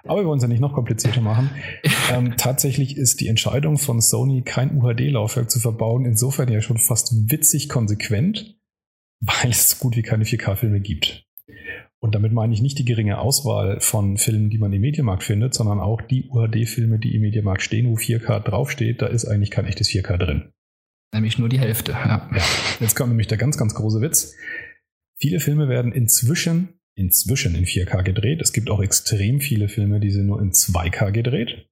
Aber 0.04 0.22
wir 0.22 0.26
wollen 0.26 0.38
es 0.38 0.42
ja 0.42 0.48
nicht 0.48 0.60
noch 0.60 0.72
komplizierter 0.72 1.20
machen. 1.20 1.50
ähm, 2.12 2.34
tatsächlich 2.36 2.96
ist 2.96 3.20
die 3.20 3.28
Entscheidung 3.28 3.78
von 3.78 4.00
Sony, 4.00 4.42
kein 4.42 4.76
UHD-Laufwerk 4.78 5.50
zu 5.50 5.60
verbauen, 5.60 6.06
insofern 6.06 6.50
ja 6.50 6.60
schon 6.60 6.78
fast 6.78 7.12
witzig 7.30 7.68
konsequent, 7.68 8.56
weil 9.20 9.50
es 9.50 9.70
so 9.70 9.76
gut 9.76 9.96
wie 9.96 10.02
keine 10.02 10.24
4K-Filme 10.24 10.80
gibt. 10.80 11.26
Und 12.02 12.14
damit 12.14 12.32
meine 12.32 12.54
ich 12.54 12.62
nicht 12.62 12.78
die 12.78 12.84
geringe 12.84 13.18
Auswahl 13.18 13.78
von 13.80 14.16
Filmen, 14.16 14.48
die 14.48 14.58
man 14.58 14.72
im 14.72 14.80
Mediamarkt 14.80 15.22
findet, 15.22 15.52
sondern 15.52 15.80
auch 15.80 16.00
die 16.00 16.28
UHD-Filme, 16.30 16.98
die 16.98 17.14
im 17.14 17.20
Mediamarkt 17.20 17.62
stehen, 17.62 17.90
wo 17.90 17.96
4K 17.96 18.40
draufsteht, 18.40 19.02
da 19.02 19.06
ist 19.06 19.26
eigentlich 19.26 19.50
kein 19.50 19.66
echtes 19.66 19.88
4K 19.88 20.16
drin. 20.16 20.52
Nämlich 21.12 21.38
nur 21.38 21.50
die 21.50 21.58
Hälfte. 21.58 21.92
Ja. 21.92 22.30
ja. 22.34 22.42
Jetzt 22.80 22.96
kommt 22.96 23.10
nämlich 23.10 23.26
der 23.26 23.36
ganz, 23.36 23.58
ganz 23.58 23.74
große 23.74 24.00
Witz. 24.00 24.34
Viele 25.18 25.40
Filme 25.40 25.68
werden 25.68 25.92
inzwischen, 25.92 26.80
inzwischen 26.94 27.54
in 27.54 27.66
4K 27.66 28.02
gedreht. 28.02 28.40
Es 28.40 28.52
gibt 28.52 28.70
auch 28.70 28.80
extrem 28.80 29.40
viele 29.40 29.68
Filme, 29.68 30.00
die 30.00 30.10
sind 30.10 30.26
nur 30.26 30.40
in 30.40 30.52
2K 30.52 31.10
gedreht. 31.10 31.68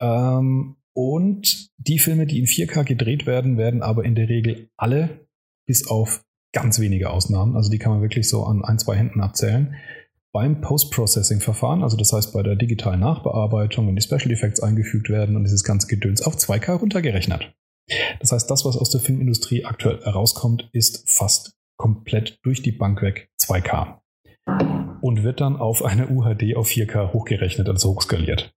Ähm, 0.00 0.76
und 0.94 1.70
die 1.76 1.98
Filme, 1.98 2.26
die 2.26 2.38
in 2.38 2.46
4K 2.46 2.84
gedreht 2.84 3.26
werden, 3.26 3.58
werden 3.58 3.82
aber 3.82 4.04
in 4.04 4.14
der 4.14 4.28
Regel 4.28 4.70
alle 4.78 5.28
bis 5.66 5.86
auf 5.86 6.24
ganz 6.52 6.80
wenige 6.80 7.10
Ausnahmen, 7.10 7.56
also 7.56 7.70
die 7.70 7.78
kann 7.78 7.92
man 7.92 8.02
wirklich 8.02 8.28
so 8.28 8.44
an 8.44 8.64
ein, 8.64 8.78
zwei 8.78 8.96
Händen 8.96 9.20
abzählen. 9.20 9.74
Beim 10.32 10.60
Post-Processing-Verfahren, 10.60 11.82
also 11.82 11.96
das 11.96 12.12
heißt 12.12 12.32
bei 12.32 12.42
der 12.42 12.54
digitalen 12.54 13.00
Nachbearbeitung, 13.00 13.88
wenn 13.88 13.96
die 13.96 14.02
Special 14.02 14.30
Effects 14.30 14.62
eingefügt 14.62 15.10
werden 15.10 15.36
und 15.36 15.44
dieses 15.44 15.64
ganze 15.64 15.88
Gedöns 15.88 16.22
auf 16.22 16.36
2K 16.36 16.74
runtergerechnet. 16.74 17.52
Das 18.20 18.30
heißt, 18.30 18.48
das, 18.48 18.64
was 18.64 18.76
aus 18.76 18.90
der 18.90 19.00
Filmindustrie 19.00 19.64
aktuell 19.64 20.00
herauskommt, 20.04 20.68
ist 20.72 21.10
fast 21.10 21.54
komplett 21.76 22.38
durch 22.42 22.62
die 22.62 22.72
Bank 22.72 23.02
weg 23.02 23.28
2K 23.40 23.98
und 25.00 25.22
wird 25.24 25.40
dann 25.40 25.56
auf 25.56 25.84
eine 25.84 26.08
UHD 26.08 26.56
auf 26.56 26.68
4K 26.68 27.12
hochgerechnet, 27.12 27.68
also 27.68 27.90
hochskaliert. 27.90 28.52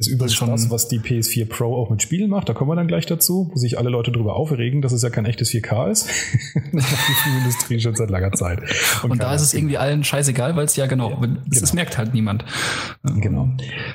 Ist 0.00 0.06
übrigens 0.06 0.34
schon 0.34 0.48
das, 0.48 0.70
was 0.70 0.88
die 0.88 0.98
PS4 0.98 1.46
Pro 1.46 1.76
auch 1.76 1.90
mit 1.90 2.00
Spielen 2.00 2.30
macht. 2.30 2.48
Da 2.48 2.54
kommen 2.54 2.70
wir 2.70 2.74
dann 2.74 2.88
gleich 2.88 3.04
dazu, 3.04 3.50
wo 3.52 3.58
sich 3.58 3.76
alle 3.76 3.90
Leute 3.90 4.10
drüber 4.10 4.34
aufregen, 4.34 4.80
dass 4.80 4.92
es 4.92 5.02
ja 5.02 5.10
kein 5.10 5.26
echtes 5.26 5.50
4K 5.50 5.90
ist. 5.90 6.08
das 6.72 6.90
macht 6.90 7.08
die 7.08 7.12
Filmindustrie 7.22 7.80
schon 7.80 7.94
seit 7.94 8.08
langer 8.08 8.32
Zeit. 8.32 8.60
Und, 9.02 9.10
Und 9.10 9.22
da 9.22 9.34
ist 9.34 9.42
es 9.42 9.52
irgendwie 9.52 9.76
allen 9.76 10.02
scheißegal, 10.02 10.56
weil 10.56 10.64
es 10.64 10.74
ja 10.74 10.86
genau, 10.86 11.10
ja, 11.10 11.36
das 11.48 11.60
genau. 11.60 11.74
merkt 11.74 11.98
halt 11.98 12.14
niemand. 12.14 12.46
Genau. 13.02 13.50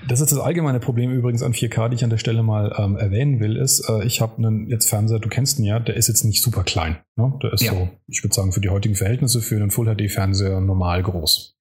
Das 0.08 0.22
ist 0.22 0.32
das 0.32 0.38
allgemeine 0.38 0.80
Problem 0.80 1.12
übrigens 1.12 1.42
an 1.42 1.54
4K, 1.54 1.90
die 1.90 1.96
ich 1.96 2.04
an 2.04 2.12
der 2.12 2.20
Stelle 2.20 2.44
mal 2.44 2.76
ähm, 2.78 2.98
erwähnen 2.98 3.40
will, 3.40 3.56
ist, 3.56 3.90
äh, 3.90 4.06
ich 4.06 4.22
habe 4.22 4.38
einen 4.38 4.70
jetzt 4.70 4.88
Fernseher, 4.88 5.18
du 5.18 5.30
kennst 5.30 5.58
ihn 5.58 5.66
ja, 5.66 5.80
der 5.80 5.96
ist 5.96 6.08
jetzt 6.08 6.24
nicht 6.24 6.44
super 6.44 6.62
klein. 6.64 6.98
Ne? 7.16 7.34
Der 7.42 7.52
ist 7.52 7.64
ja. 7.64 7.72
so, 7.72 7.90
ich 8.06 8.24
würde 8.24 8.36
sagen, 8.36 8.52
für 8.52 8.62
die 8.62 8.70
heutigen 8.70 8.94
Verhältnisse 8.94 9.42
für 9.42 9.56
einen 9.56 9.72
Full-HD-Fernseher 9.72 10.62
normal 10.62 11.02
groß 11.02 11.55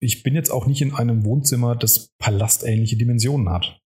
ich 0.00 0.22
bin 0.22 0.34
jetzt 0.34 0.50
auch 0.50 0.66
nicht 0.66 0.82
in 0.82 0.94
einem 0.94 1.24
Wohnzimmer, 1.24 1.76
das 1.76 2.14
palastähnliche 2.18 2.96
Dimensionen 2.96 3.50
hat. 3.50 3.80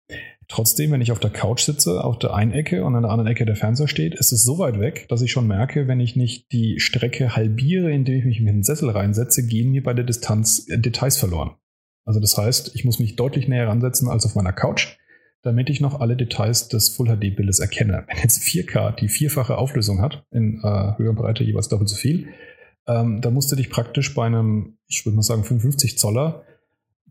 Trotzdem, 0.48 0.92
wenn 0.92 1.02
ich 1.02 1.12
auf 1.12 1.20
der 1.20 1.30
Couch 1.30 1.62
sitze, 1.62 2.04
auf 2.04 2.18
der 2.18 2.34
einen 2.34 2.52
Ecke 2.52 2.84
und 2.84 2.96
an 2.96 3.04
der 3.04 3.12
anderen 3.12 3.30
Ecke 3.30 3.46
der 3.46 3.56
Fernseher 3.56 3.88
steht, 3.88 4.16
ist 4.16 4.32
es 4.32 4.44
so 4.44 4.58
weit 4.58 4.80
weg, 4.80 5.06
dass 5.08 5.22
ich 5.22 5.32
schon 5.32 5.46
merke, 5.46 5.88
wenn 5.88 6.00
ich 6.00 6.16
nicht 6.16 6.52
die 6.52 6.80
Strecke 6.80 7.36
halbiere, 7.36 7.92
indem 7.92 8.18
ich 8.18 8.26
mich 8.26 8.42
mit 8.42 8.54
den 8.56 8.64
Sessel 8.64 8.90
reinsetze, 8.90 9.46
gehen 9.46 9.70
mir 9.70 9.84
bei 9.84 9.94
der 9.94 10.06
Distanz 10.06 10.68
äh, 10.68 10.80
Details 10.80 11.18
verloren. 11.18 11.52
Also 12.04 12.20
das 12.20 12.36
heißt, 12.36 12.72
ich 12.74 12.84
muss 12.84 12.98
mich 12.98 13.16
deutlich 13.16 13.48
näher 13.48 13.68
ransetzen 13.68 14.10
als 14.10 14.26
auf 14.26 14.34
meiner 14.34 14.52
Couch, 14.52 14.98
damit 15.44 15.70
ich 15.70 15.82
noch 15.82 16.00
alle 16.00 16.18
Details 16.18 16.68
des 16.68 16.90
Full 16.90 17.16
HD 17.16 17.36
Bildes 17.36 17.60
erkenne. 17.60 18.06
Wenn 18.08 18.18
jetzt 18.18 18.42
4K 18.42 18.96
die 18.96 19.10
vierfache 19.10 19.56
Auflösung 19.56 20.02
hat, 20.02 20.26
in 20.32 20.62
äh, 20.64 20.98
Höhe 20.98 21.14
Breite 21.14 21.44
jeweils 21.44 21.70
doppelt 21.70 21.90
so 21.90 21.96
viel, 21.96 22.30
ähm, 22.88 23.22
da 23.22 23.30
musst 23.30 23.52
du 23.52 23.56
dich 23.56 23.70
praktisch 23.70 24.14
bei 24.14 24.26
einem, 24.26 24.78
ich 24.88 25.06
würde 25.06 25.16
mal 25.16 25.22
sagen, 25.22 25.44
55 25.44 25.98
Zoller 25.98 26.44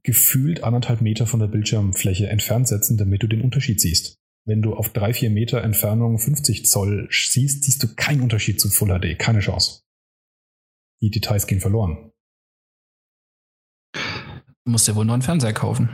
gefühlt 0.02 0.64
anderthalb 0.64 1.00
Meter 1.00 1.26
von 1.26 1.40
der 1.40 1.48
Bildschirmfläche 1.48 2.28
entfernt 2.28 2.68
setzen, 2.68 2.96
damit 2.96 3.22
du 3.22 3.26
den 3.26 3.42
Unterschied 3.42 3.80
siehst. 3.80 4.18
Wenn 4.44 4.62
du 4.62 4.74
auf 4.74 4.90
drei, 4.92 5.12
vier 5.12 5.30
Meter 5.30 5.62
Entfernung 5.62 6.18
50 6.18 6.64
Zoll 6.64 7.08
siehst, 7.10 7.64
siehst 7.64 7.82
du 7.82 7.94
keinen 7.94 8.22
Unterschied 8.22 8.60
zu 8.60 8.70
Full 8.70 8.98
HD. 8.98 9.18
Keine 9.18 9.40
Chance. 9.40 9.82
Die 11.02 11.10
Details 11.10 11.46
gehen 11.46 11.60
verloren. 11.60 12.10
Du 13.92 14.72
musst 14.72 14.88
ja 14.88 14.94
wohl 14.94 15.02
einen 15.02 15.08
neuen 15.08 15.22
Fernseher 15.22 15.52
kaufen. 15.52 15.90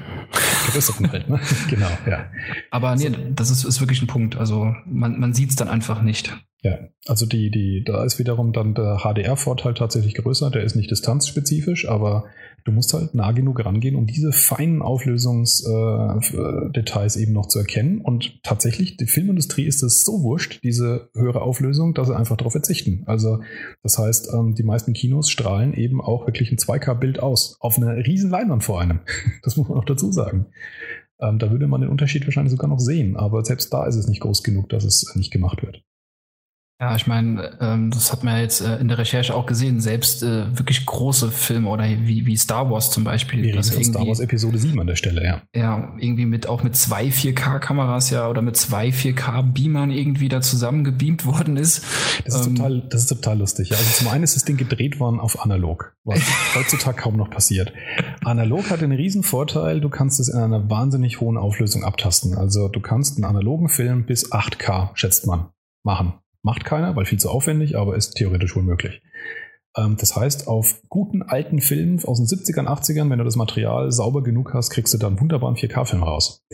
Größeren 0.70 1.10
halt, 1.10 1.28
ne? 1.28 1.40
genau, 1.68 1.90
ja. 2.06 2.30
Aber 2.70 2.96
nee, 2.96 3.10
das 3.34 3.50
ist, 3.50 3.64
ist 3.64 3.80
wirklich 3.80 4.02
ein 4.02 4.06
Punkt. 4.06 4.36
Also 4.36 4.74
man, 4.86 5.18
man 5.18 5.34
sieht 5.34 5.50
es 5.50 5.56
dann 5.56 5.68
einfach 5.68 6.02
nicht. 6.02 6.36
Ja, 6.64 6.78
also 7.06 7.26
die, 7.26 7.50
die, 7.50 7.84
da 7.84 8.04
ist 8.04 8.18
wiederum 8.18 8.54
dann 8.54 8.72
der 8.72 9.00
HDR-Vorteil 9.02 9.74
tatsächlich 9.74 10.14
größer. 10.14 10.50
Der 10.50 10.64
ist 10.64 10.76
nicht 10.76 10.90
distanzspezifisch, 10.90 11.86
aber 11.86 12.24
du 12.64 12.72
musst 12.72 12.94
halt 12.94 13.14
nah 13.14 13.32
genug 13.32 13.62
rangehen, 13.62 13.96
um 13.96 14.06
diese 14.06 14.32
feinen 14.32 14.80
Auflösungsdetails 14.80 17.16
äh, 17.16 17.22
eben 17.22 17.34
noch 17.34 17.48
zu 17.48 17.58
erkennen. 17.58 18.00
Und 18.00 18.42
tatsächlich, 18.42 18.96
die 18.96 19.06
Filmindustrie 19.06 19.66
ist 19.66 19.82
es 19.82 20.04
so 20.04 20.22
wurscht, 20.22 20.64
diese 20.64 21.10
höhere 21.12 21.42
Auflösung, 21.42 21.92
dass 21.92 22.06
sie 22.06 22.16
einfach 22.16 22.38
darauf 22.38 22.52
verzichten. 22.52 23.02
Also 23.04 23.40
das 23.82 23.98
heißt, 23.98 24.30
ähm, 24.32 24.54
die 24.54 24.62
meisten 24.62 24.94
Kinos 24.94 25.28
strahlen 25.28 25.74
eben 25.74 26.00
auch 26.00 26.26
wirklich 26.26 26.50
ein 26.50 26.56
2K-Bild 26.56 27.20
aus. 27.20 27.58
Auf 27.60 27.76
einer 27.76 27.94
riesen 28.06 28.30
Leinwand 28.30 28.64
vor 28.64 28.80
einem. 28.80 29.00
Das 29.42 29.58
muss 29.58 29.68
man 29.68 29.76
auch 29.76 29.84
dazu 29.84 30.12
sagen. 30.12 30.46
Ähm, 31.20 31.38
da 31.38 31.50
würde 31.50 31.66
man 31.66 31.82
den 31.82 31.90
Unterschied 31.90 32.26
wahrscheinlich 32.26 32.52
sogar 32.52 32.70
noch 32.70 32.80
sehen. 32.80 33.18
Aber 33.18 33.44
selbst 33.44 33.70
da 33.74 33.84
ist 33.84 33.96
es 33.96 34.08
nicht 34.08 34.20
groß 34.20 34.42
genug, 34.42 34.70
dass 34.70 34.84
es 34.84 35.14
nicht 35.14 35.30
gemacht 35.30 35.62
wird. 35.62 35.84
Ja, 36.80 36.96
ich 36.96 37.06
meine, 37.06 37.56
ähm, 37.60 37.92
das 37.92 38.10
hat 38.10 38.24
man 38.24 38.34
ja 38.34 38.42
jetzt 38.42 38.60
äh, 38.60 38.78
in 38.78 38.88
der 38.88 38.98
Recherche 38.98 39.32
auch 39.32 39.46
gesehen. 39.46 39.80
Selbst 39.80 40.24
äh, 40.24 40.58
wirklich 40.58 40.84
große 40.84 41.30
Filme 41.30 41.68
oder 41.68 41.84
wie, 41.84 42.26
wie 42.26 42.36
Star 42.36 42.68
Wars 42.68 42.90
zum 42.90 43.04
Beispiel. 43.04 43.44
Wir 43.44 43.54
reden 43.54 43.62
von 43.62 43.84
Star 43.84 44.04
Wars 44.04 44.18
Episode 44.18 44.58
7 44.58 44.80
an 44.80 44.88
der 44.88 44.96
Stelle, 44.96 45.24
ja. 45.24 45.42
Ja, 45.54 45.94
irgendwie 46.00 46.26
mit 46.26 46.48
auch 46.48 46.64
mit 46.64 46.74
zwei 46.74 47.06
4K-Kameras 47.06 48.10
ja 48.10 48.28
oder 48.28 48.42
mit 48.42 48.56
zwei 48.56 48.88
4K-Beamern 48.88 49.92
irgendwie 49.92 50.28
da 50.28 50.40
zusammengebeamt 50.40 51.26
worden 51.26 51.56
ist. 51.56 51.84
Das 52.24 52.40
ist, 52.40 52.46
ähm, 52.48 52.56
total, 52.56 52.80
das 52.90 53.02
ist 53.02 53.06
total 53.06 53.38
lustig. 53.38 53.70
Ja. 53.70 53.76
Also 53.76 53.90
zum 53.92 54.08
einen 54.08 54.24
ist 54.24 54.34
das 54.34 54.44
Ding 54.44 54.56
gedreht 54.56 54.98
worden 54.98 55.20
auf 55.20 55.40
analog, 55.40 55.94
was 56.02 56.20
heutzutage 56.56 57.00
kaum 57.00 57.16
noch 57.16 57.30
passiert. 57.30 57.72
Analog 58.24 58.70
hat 58.70 58.82
einen 58.82 58.92
riesen 58.92 59.22
Vorteil, 59.22 59.80
du 59.80 59.90
kannst 59.90 60.18
es 60.18 60.28
in 60.28 60.40
einer 60.40 60.68
wahnsinnig 60.68 61.20
hohen 61.20 61.36
Auflösung 61.36 61.84
abtasten. 61.84 62.36
Also 62.36 62.66
du 62.66 62.80
kannst 62.80 63.16
einen 63.16 63.26
analogen 63.26 63.68
Film 63.68 64.06
bis 64.06 64.32
8K, 64.32 64.90
schätzt 64.94 65.28
man, 65.28 65.50
machen. 65.84 66.14
Macht 66.44 66.66
keiner, 66.66 66.94
weil 66.94 67.06
viel 67.06 67.18
zu 67.18 67.30
aufwendig, 67.30 67.76
aber 67.78 67.96
ist 67.96 68.16
theoretisch 68.16 68.54
wohl 68.54 68.62
möglich. 68.62 69.00
Ähm, 69.76 69.96
das 69.98 70.14
heißt, 70.14 70.46
auf 70.46 70.82
guten 70.90 71.22
alten 71.22 71.62
Filmen 71.62 72.04
aus 72.04 72.18
den 72.18 72.26
70ern, 72.26 72.66
80ern, 72.66 73.08
wenn 73.08 73.18
du 73.18 73.24
das 73.24 73.36
Material 73.36 73.90
sauber 73.90 74.22
genug 74.22 74.52
hast, 74.52 74.68
kriegst 74.68 74.92
du 74.92 74.98
dann 74.98 75.18
wunderbaren 75.18 75.56
4K-Film 75.56 76.02
raus. 76.02 76.44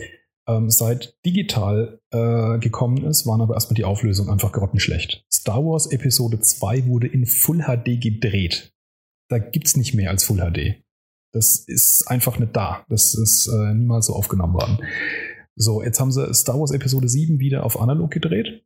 Ähm, 0.47 0.69
seit 0.69 1.17
digital 1.25 1.99
äh, 2.11 2.57
gekommen 2.59 3.03
ist, 3.03 3.27
waren 3.27 3.41
aber 3.41 3.55
erstmal 3.55 3.75
die 3.75 3.83
Auflösung 3.83 4.29
einfach 4.29 4.53
grottenschlecht. 4.53 5.25
Star 5.29 5.63
Wars 5.63 5.91
Episode 5.91 6.39
2 6.39 6.87
wurde 6.87 7.07
in 7.07 7.25
Full 7.25 7.63
HD 7.63 8.01
gedreht. 8.01 8.73
Da 9.29 9.39
gibt's 9.39 9.75
nicht 9.75 9.93
mehr 9.93 10.09
als 10.09 10.23
Full 10.23 10.37
HD. 10.37 10.81
Das 11.33 11.65
ist 11.67 12.07
einfach 12.07 12.39
nicht 12.39 12.55
da. 12.55 12.85
Das 12.87 13.13
ist 13.13 13.47
äh, 13.47 13.73
niemals 13.73 14.05
so 14.05 14.13
aufgenommen 14.13 14.53
worden. 14.53 14.79
So, 15.57 15.83
jetzt 15.83 15.99
haben 15.99 16.13
sie 16.13 16.33
Star 16.33 16.57
Wars 16.57 16.71
Episode 16.71 17.09
7 17.09 17.39
wieder 17.39 17.65
auf 17.65 17.79
analog 17.79 18.09
gedreht 18.09 18.63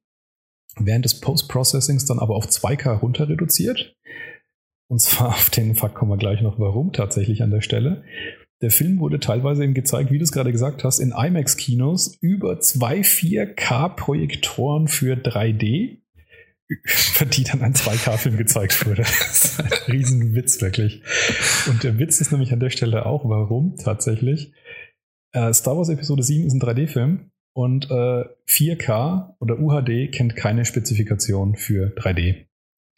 während 0.80 1.06
des 1.06 1.19
Post-Processings 1.19 2.06
dann 2.06 2.19
aber 2.19 2.35
auf 2.35 2.47
2K 2.47 2.99
runter 2.99 3.30
reduziert. 3.30 3.95
Und 4.88 4.99
zwar 5.02 5.30
auf 5.35 5.49
den 5.49 5.76
Fakt 5.76 5.95
kommen 5.95 6.11
wir 6.11 6.18
gleich 6.18 6.41
noch, 6.41 6.60
warum 6.60 6.93
tatsächlich 6.93 7.43
an 7.43 7.52
der 7.52 7.61
Stelle. 7.61 8.03
Der 8.61 8.72
Film 8.72 8.99
wurde 8.99 9.19
teilweise 9.19 9.64
eben 9.64 9.73
gezeigt, 9.73 10.11
wie 10.11 10.18
du 10.18 10.23
es 10.23 10.31
gerade 10.31 10.52
gesagt 10.52 10.84
hast, 10.84 10.99
in 10.99 11.11
IMAX-Kinos 11.11 12.18
über 12.22 12.60
zwei 12.61 13.02
4K-Projektoren 13.02 14.88
für 14.88 15.15
3D, 15.15 15.97
für 16.85 17.26
die 17.26 17.43
dann 17.43 17.61
ein 17.61 17.73
2K-Film 17.73 18.38
gezeigt 18.38 18.85
wurde. 18.85 19.03
Das 19.27 19.60
ist 19.60 19.60
ein 19.60 19.91
Riesenwitz, 19.91 20.61
wirklich. 20.61 21.03
Und 21.68 21.84
der 21.84 21.99
Witz 21.99 22.22
ist 22.22 22.31
nämlich 22.31 22.53
an 22.53 22.60
der 22.60 22.69
Stelle 22.69 23.06
auch, 23.06 23.27
warum 23.27 23.76
tatsächlich. 23.76 24.53
Äh, 25.34 25.53
Star 25.53 25.76
Wars 25.77 25.89
Episode 25.89 26.23
7 26.23 26.45
ist 26.45 26.53
ein 26.53 26.61
3D-Film 26.61 27.31
und 27.56 27.90
äh, 27.90 28.26
4K 28.49 29.36
oder 29.40 29.57
UHD 29.60 30.11
kennt 30.11 30.36
keine 30.36 30.65
Spezifikation 30.65 31.56
für 31.56 31.95
3D. 31.95 32.48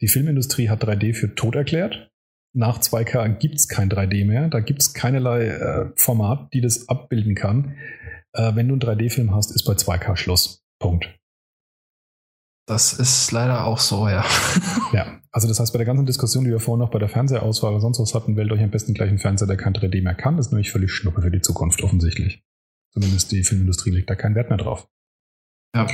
Die 0.00 0.08
Filmindustrie 0.08 0.68
hat 0.68 0.84
3D 0.84 1.14
für 1.14 1.34
tot 1.34 1.54
erklärt. 1.54 2.10
Nach 2.54 2.80
2K 2.80 3.28
gibt 3.38 3.56
es 3.56 3.68
kein 3.68 3.88
3D 3.88 4.24
mehr. 4.26 4.48
Da 4.48 4.60
gibt 4.60 4.82
es 4.82 4.94
keinerlei 4.94 5.46
äh, 5.46 5.90
Format, 5.96 6.52
die 6.52 6.60
das 6.60 6.88
abbilden 6.88 7.34
kann. 7.34 7.76
Äh, 8.32 8.54
wenn 8.56 8.68
du 8.68 8.74
einen 8.74 8.82
3D-Film 8.82 9.34
hast, 9.34 9.54
ist 9.54 9.64
bei 9.64 9.74
2K 9.74 10.16
Schluss. 10.16 10.64
Punkt. 10.80 11.14
Das 12.66 12.92
ist 12.92 13.30
leider 13.32 13.64
auch 13.64 13.78
so, 13.78 14.08
ja. 14.08 14.24
ja, 14.92 15.20
also 15.30 15.46
das 15.46 15.60
heißt, 15.60 15.72
bei 15.72 15.78
der 15.78 15.86
ganzen 15.86 16.04
Diskussion, 16.04 16.44
die 16.44 16.50
wir 16.50 16.60
vorhin 16.60 16.80
noch 16.80 16.90
bei 16.90 16.98
der 16.98 17.08
Fernsehauswahl 17.08 17.72
oder 17.72 17.80
sonst 17.80 18.00
was 18.00 18.14
hatten, 18.14 18.36
wählt 18.36 18.52
euch 18.52 18.62
am 18.62 18.70
besten 18.70 18.92
gleich 18.92 19.08
einen 19.08 19.18
Fernseher, 19.18 19.46
der 19.46 19.56
kein 19.56 19.72
3D 19.72 20.02
mehr 20.02 20.14
kann. 20.14 20.36
Das 20.36 20.46
ist 20.46 20.52
nämlich 20.52 20.70
völlig 20.70 20.92
Schnuppe 20.92 21.22
für 21.22 21.30
die 21.30 21.40
Zukunft, 21.40 21.82
offensichtlich. 21.82 22.42
Zumindest 22.92 23.32
die 23.32 23.44
Filmindustrie 23.44 23.90
legt 23.90 24.10
da 24.10 24.14
keinen 24.14 24.34
Wert 24.34 24.48
mehr 24.48 24.58
drauf. 24.58 24.88
Ja. 25.74 25.86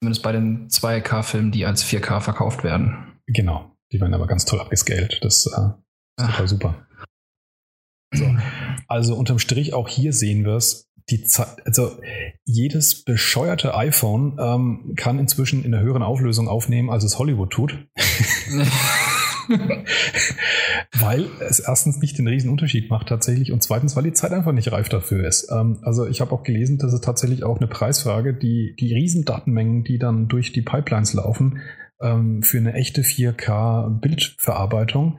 Zumindest 0.00 0.22
bei 0.22 0.32
den 0.32 0.68
2K-Filmen, 0.68 1.52
die 1.52 1.66
als 1.66 1.84
4K 1.84 2.20
verkauft 2.20 2.64
werden. 2.64 3.20
Genau. 3.26 3.74
Die 3.92 4.00
werden 4.00 4.14
aber 4.14 4.26
ganz 4.26 4.44
toll 4.44 4.60
abgescaled. 4.60 5.18
Das 5.22 5.46
äh, 5.46 5.70
ist 6.18 6.30
total 6.30 6.48
super. 6.48 6.86
So. 8.12 8.36
Also 8.86 9.16
unterm 9.16 9.38
Strich 9.38 9.74
auch 9.74 9.88
hier 9.88 10.12
sehen 10.12 10.44
wir 10.44 10.54
es. 10.54 10.90
Die 11.10 11.24
Zeit, 11.24 11.66
also 11.66 12.00
jedes 12.44 13.04
bescheuerte 13.04 13.74
iPhone 13.74 14.38
ähm, 14.40 14.94
kann 14.96 15.18
inzwischen 15.18 15.62
in 15.64 15.74
einer 15.74 15.82
höheren 15.82 16.02
Auflösung 16.02 16.48
aufnehmen, 16.48 16.88
als 16.88 17.04
es 17.04 17.18
Hollywood 17.18 17.50
tut. 17.50 17.86
weil 21.00 21.26
es 21.40 21.60
erstens 21.60 22.00
nicht 22.00 22.18
den 22.18 22.28
riesen 22.28 22.50
Unterschied 22.50 22.90
macht 22.90 23.08
tatsächlich 23.08 23.52
und 23.52 23.62
zweitens, 23.62 23.96
weil 23.96 24.04
die 24.04 24.12
Zeit 24.12 24.32
einfach 24.32 24.52
nicht 24.52 24.70
reif 24.72 24.88
dafür 24.88 25.26
ist. 25.26 25.50
Ähm, 25.50 25.78
also 25.82 26.06
ich 26.06 26.20
habe 26.20 26.32
auch 26.32 26.42
gelesen, 26.42 26.78
dass 26.78 26.92
es 26.92 27.00
tatsächlich 27.00 27.44
auch 27.44 27.58
eine 27.58 27.66
Preisfrage, 27.66 28.34
die, 28.34 28.76
die 28.78 28.94
riesen 28.94 29.24
Datenmengen, 29.24 29.84
die 29.84 29.98
dann 29.98 30.28
durch 30.28 30.52
die 30.52 30.62
Pipelines 30.62 31.14
laufen, 31.14 31.60
ähm, 32.00 32.42
für 32.42 32.58
eine 32.58 32.74
echte 32.74 33.02
4K-Bildverarbeitung 33.02 35.18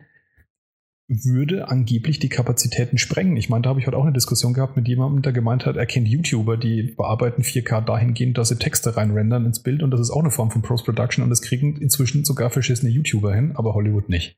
würde 1.07 1.67
angeblich 1.67 2.17
die 2.17 2.29
Kapazitäten 2.29 2.97
sprengen. 2.97 3.37
Ich 3.37 3.47
meine, 3.47 3.61
da 3.61 3.69
habe 3.69 3.79
ich 3.79 3.85
heute 3.85 3.97
auch 3.97 4.03
eine 4.03 4.13
Diskussion 4.13 4.53
gehabt 4.53 4.75
mit 4.75 4.87
jemandem, 4.87 5.21
der 5.21 5.33
gemeint 5.33 5.65
hat, 5.65 5.75
er 5.75 5.85
kennt 5.85 6.07
YouTuber, 6.07 6.57
die 6.57 6.81
bearbeiten 6.83 7.43
4K 7.43 7.81
dahingehend, 7.85 8.37
dass 8.37 8.49
sie 8.49 8.57
Texte 8.57 8.97
reinrendern 8.97 9.45
ins 9.45 9.61
Bild 9.61 9.83
und 9.83 9.91
das 9.91 9.99
ist 9.99 10.09
auch 10.09 10.21
eine 10.21 10.31
Form 10.31 10.49
von 10.49 10.63
Post-Production 10.63 11.23
und 11.23 11.29
das 11.29 11.41
kriegen 11.41 11.77
inzwischen 11.77 12.25
sogar 12.25 12.49
verschissene 12.49 12.91
YouTuber 12.91 13.35
hin, 13.35 13.51
aber 13.55 13.75
Hollywood 13.75 14.09
nicht. 14.09 14.37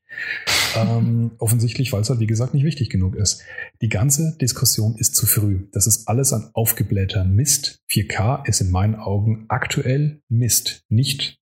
ähm, 0.76 1.32
offensichtlich, 1.38 1.94
weil 1.94 2.02
es 2.02 2.10
halt, 2.10 2.20
wie 2.20 2.28
gesagt, 2.28 2.54
nicht 2.54 2.66
wichtig 2.66 2.90
genug 2.90 3.16
ist. 3.16 3.44
Die 3.82 3.90
ganze 3.90 4.38
Diskussion 4.42 4.96
ist 4.98 5.16
zu 5.16 5.26
früh. 5.26 5.68
Das 5.72 5.88
ist 5.88 6.10
alles 6.10 6.34
ein 6.34 6.50
aufgeblähter 6.54 7.24
Mist. 7.24 7.82
4K 7.90 8.46
ist 8.46 8.60
in 8.60 8.72
meinen 8.72 8.96
Augen 8.96 9.46
aktuell 9.48 10.22
Mist, 10.28 10.84
nicht 10.90 11.40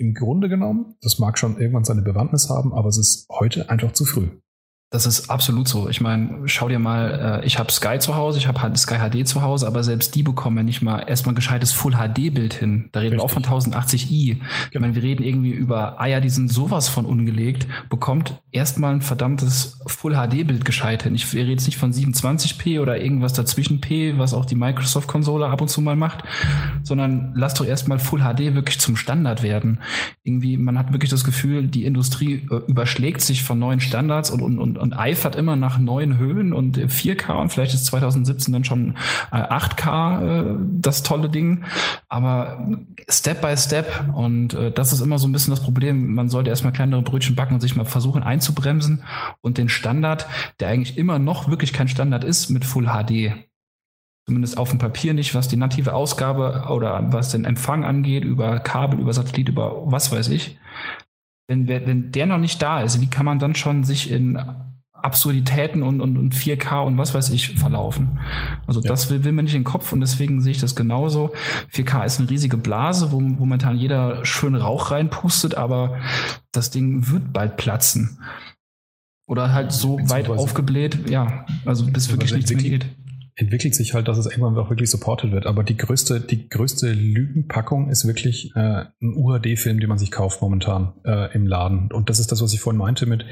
im 0.00 0.14
Grunde 0.14 0.48
genommen, 0.48 0.96
das 1.02 1.18
mag 1.18 1.38
schon 1.38 1.60
irgendwann 1.60 1.84
seine 1.84 2.02
Bewandtnis 2.02 2.48
haben, 2.48 2.72
aber 2.72 2.88
es 2.88 2.98
ist 2.98 3.26
heute 3.30 3.68
einfach 3.68 3.92
zu 3.92 4.04
früh. 4.04 4.30
Das 4.92 5.06
ist 5.06 5.30
absolut 5.30 5.68
so. 5.68 5.88
Ich 5.88 6.00
meine, 6.00 6.48
schau 6.48 6.68
dir 6.68 6.80
mal, 6.80 7.40
äh, 7.42 7.46
ich 7.46 7.60
habe 7.60 7.70
Sky 7.70 8.00
zu 8.00 8.16
Hause, 8.16 8.38
ich 8.38 8.48
habe 8.48 8.76
Sky 8.76 8.96
HD 8.96 9.26
zu 9.26 9.40
Hause, 9.40 9.68
aber 9.68 9.84
selbst 9.84 10.16
die 10.16 10.24
bekommen 10.24 10.56
ja 10.56 10.62
nicht 10.64 10.82
mal 10.82 10.98
erstmal 10.98 11.32
ein 11.32 11.36
gescheites 11.36 11.70
Full 11.70 11.92
HD-Bild 11.92 12.54
hin. 12.54 12.88
Da 12.90 12.98
reden 12.98 13.12
Richtig. 13.12 13.18
wir 13.20 13.24
auch 13.24 13.30
von 13.30 13.72
1080i. 13.72 14.34
Genau. 14.34 14.44
Ich 14.72 14.80
meine, 14.80 14.96
wir 14.96 15.02
reden 15.04 15.22
irgendwie 15.22 15.52
über 15.52 16.00
Eier, 16.00 16.20
die 16.20 16.28
sind 16.28 16.52
sowas 16.52 16.88
von 16.88 17.06
ungelegt, 17.06 17.68
bekommt 17.88 18.42
erstmal 18.50 18.94
ein 18.94 19.00
verdammtes 19.00 19.78
Full 19.86 20.14
HD-Bild 20.14 20.64
gescheit 20.64 21.04
hin. 21.04 21.14
Ich 21.14 21.32
rede 21.34 21.52
jetzt 21.52 21.66
nicht 21.66 21.78
von 21.78 21.92
27p 21.92 22.80
oder 22.80 23.00
irgendwas 23.00 23.32
dazwischen 23.32 23.80
P, 23.80 24.18
was 24.18 24.34
auch 24.34 24.44
die 24.44 24.56
Microsoft-Konsole 24.56 25.46
ab 25.46 25.60
und 25.60 25.68
zu 25.68 25.80
mal 25.82 25.94
macht, 25.94 26.24
sondern 26.82 27.32
lass 27.36 27.54
doch 27.54 27.64
erstmal 27.64 28.00
Full 28.00 28.22
HD 28.22 28.56
wirklich 28.56 28.80
zum 28.80 28.96
Standard 28.96 29.44
werden. 29.44 29.78
Irgendwie, 30.24 30.56
man 30.56 30.76
hat 30.76 30.92
wirklich 30.92 31.10
das 31.10 31.22
Gefühl, 31.22 31.68
die 31.68 31.84
Industrie 31.84 32.48
äh, 32.50 32.56
überschlägt 32.66 33.20
sich 33.20 33.44
von 33.44 33.60
neuen 33.60 33.80
Standards 33.80 34.32
und, 34.32 34.42
und, 34.42 34.58
und 34.58 34.79
und 34.80 34.92
eifert 34.92 35.36
immer 35.36 35.56
nach 35.56 35.78
neuen 35.78 36.18
Höhen 36.18 36.52
und 36.52 36.78
4K 36.78 37.32
und 37.40 37.52
vielleicht 37.52 37.74
ist 37.74 37.86
2017 37.86 38.52
dann 38.52 38.64
schon 38.64 38.96
8K 39.30 40.22
äh, 40.22 40.56
das 40.80 41.02
tolle 41.02 41.28
Ding. 41.28 41.64
Aber 42.08 42.66
Step 43.08 43.40
by 43.40 43.56
Step 43.56 44.12
und 44.14 44.54
äh, 44.54 44.72
das 44.72 44.92
ist 44.92 45.00
immer 45.00 45.18
so 45.18 45.28
ein 45.28 45.32
bisschen 45.32 45.52
das 45.52 45.62
Problem. 45.62 46.14
Man 46.14 46.28
sollte 46.28 46.50
erstmal 46.50 46.72
kleinere 46.72 47.02
Brötchen 47.02 47.36
backen 47.36 47.54
und 47.54 47.60
sich 47.60 47.76
mal 47.76 47.84
versuchen 47.84 48.22
einzubremsen 48.22 49.02
und 49.40 49.58
den 49.58 49.68
Standard, 49.68 50.26
der 50.58 50.68
eigentlich 50.68 50.98
immer 50.98 51.18
noch 51.18 51.48
wirklich 51.48 51.72
kein 51.72 51.88
Standard 51.88 52.24
ist, 52.24 52.50
mit 52.50 52.64
Full 52.64 52.86
HD 52.86 53.34
zumindest 54.30 54.58
auf 54.58 54.70
dem 54.70 54.78
Papier 54.78 55.12
nicht, 55.12 55.34
was 55.34 55.48
die 55.48 55.56
native 55.56 55.92
Ausgabe 55.92 56.66
oder 56.70 57.12
was 57.12 57.32
den 57.32 57.44
Empfang 57.44 57.84
angeht, 57.84 58.24
über 58.24 58.60
Kabel, 58.60 59.00
über 59.00 59.12
Satellit, 59.12 59.48
über 59.48 59.90
was 59.90 60.12
weiß 60.12 60.28
ich. 60.28 60.56
Wenn, 61.48 61.66
wenn 61.66 62.12
der 62.12 62.26
noch 62.26 62.38
nicht 62.38 62.62
da 62.62 62.80
ist, 62.80 63.00
wie 63.00 63.10
kann 63.10 63.26
man 63.26 63.40
dann 63.40 63.56
schon 63.56 63.82
sich 63.82 64.08
in 64.08 64.38
Absurditäten 65.02 65.82
und, 65.82 66.00
und, 66.00 66.16
und 66.16 66.34
4K 66.34 66.84
und 66.84 66.98
was 66.98 67.14
weiß 67.14 67.30
ich 67.30 67.58
verlaufen. 67.58 68.18
Also 68.66 68.80
ja. 68.80 68.88
das 68.88 69.10
will, 69.10 69.24
will 69.24 69.32
man 69.32 69.44
nicht 69.44 69.54
in 69.54 69.60
den 69.60 69.66
Kopf 69.66 69.92
und 69.92 70.00
deswegen 70.00 70.40
sehe 70.40 70.52
ich 70.52 70.60
das 70.60 70.76
genauso. 70.76 71.32
4K 71.72 72.04
ist 72.04 72.20
eine 72.20 72.30
riesige 72.30 72.56
Blase, 72.56 73.12
wo 73.12 73.20
momentan 73.20 73.76
jeder 73.76 74.24
schön 74.24 74.54
Rauch 74.54 74.90
reinpustet, 74.90 75.54
aber 75.54 75.98
das 76.52 76.70
Ding 76.70 77.10
wird 77.10 77.32
bald 77.32 77.56
platzen. 77.56 78.20
Oder 79.26 79.52
halt 79.52 79.70
so 79.70 79.98
weit 80.08 80.28
aufgebläht, 80.28 81.08
ja, 81.08 81.46
also 81.64 81.86
bis 81.86 82.10
wirklich 82.10 82.32
nichts 82.32 82.52
mehr 82.52 82.62
geht 82.62 82.86
entwickelt 83.40 83.74
sich 83.74 83.94
halt, 83.94 84.08
dass 84.08 84.18
es 84.18 84.26
irgendwann 84.26 84.56
auch 84.58 84.70
wirklich 84.70 84.90
supported 84.90 85.32
wird. 85.32 85.46
Aber 85.46 85.64
die 85.64 85.76
größte, 85.76 86.20
die 86.20 86.48
größte 86.48 86.92
Lügenpackung 86.92 87.88
ist 87.88 88.06
wirklich 88.06 88.54
äh, 88.54 88.84
ein 89.00 89.14
UHD-Film, 89.16 89.80
den 89.80 89.88
man 89.88 89.98
sich 89.98 90.10
kauft 90.10 90.42
momentan 90.42 90.92
äh, 91.04 91.32
im 91.34 91.46
Laden. 91.46 91.90
Und 91.90 92.10
das 92.10 92.18
ist 92.18 92.30
das, 92.32 92.42
was 92.42 92.52
ich 92.52 92.60
vorhin 92.60 92.78
meinte 92.78 93.06
mit, 93.06 93.24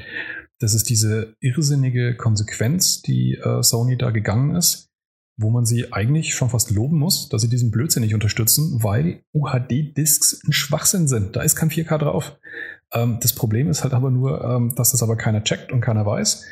das 0.59 0.73
ist 0.73 0.89
diese 0.89 1.35
irrsinnige 1.39 2.15
Konsequenz, 2.15 3.01
die 3.01 3.35
äh, 3.35 3.63
Sony 3.63 3.97
da 3.97 4.11
gegangen 4.11 4.55
ist, 4.55 4.89
wo 5.37 5.49
man 5.49 5.65
sie 5.65 5.93
eigentlich 5.93 6.35
schon 6.35 6.49
fast 6.49 6.69
loben 6.71 6.97
muss, 6.97 7.29
dass 7.29 7.41
sie 7.41 7.49
diesen 7.49 7.71
Blödsinn 7.71 8.03
nicht 8.03 8.13
unterstützen, 8.13 8.83
weil 8.83 9.23
UHD-Discs 9.33 10.43
ein 10.45 10.51
Schwachsinn 10.51 11.07
sind. 11.07 11.35
Da 11.35 11.41
ist 11.41 11.55
kein 11.55 11.69
4K 11.69 11.97
drauf. 11.97 12.37
Ähm, 12.93 13.19
das 13.21 13.33
Problem 13.33 13.69
ist 13.69 13.83
halt 13.83 13.93
aber 13.93 14.11
nur, 14.11 14.43
ähm, 14.43 14.75
dass 14.75 14.91
das 14.91 15.01
aber 15.01 15.15
keiner 15.15 15.43
checkt 15.43 15.71
und 15.71 15.81
keiner 15.81 16.05
weiß. 16.05 16.45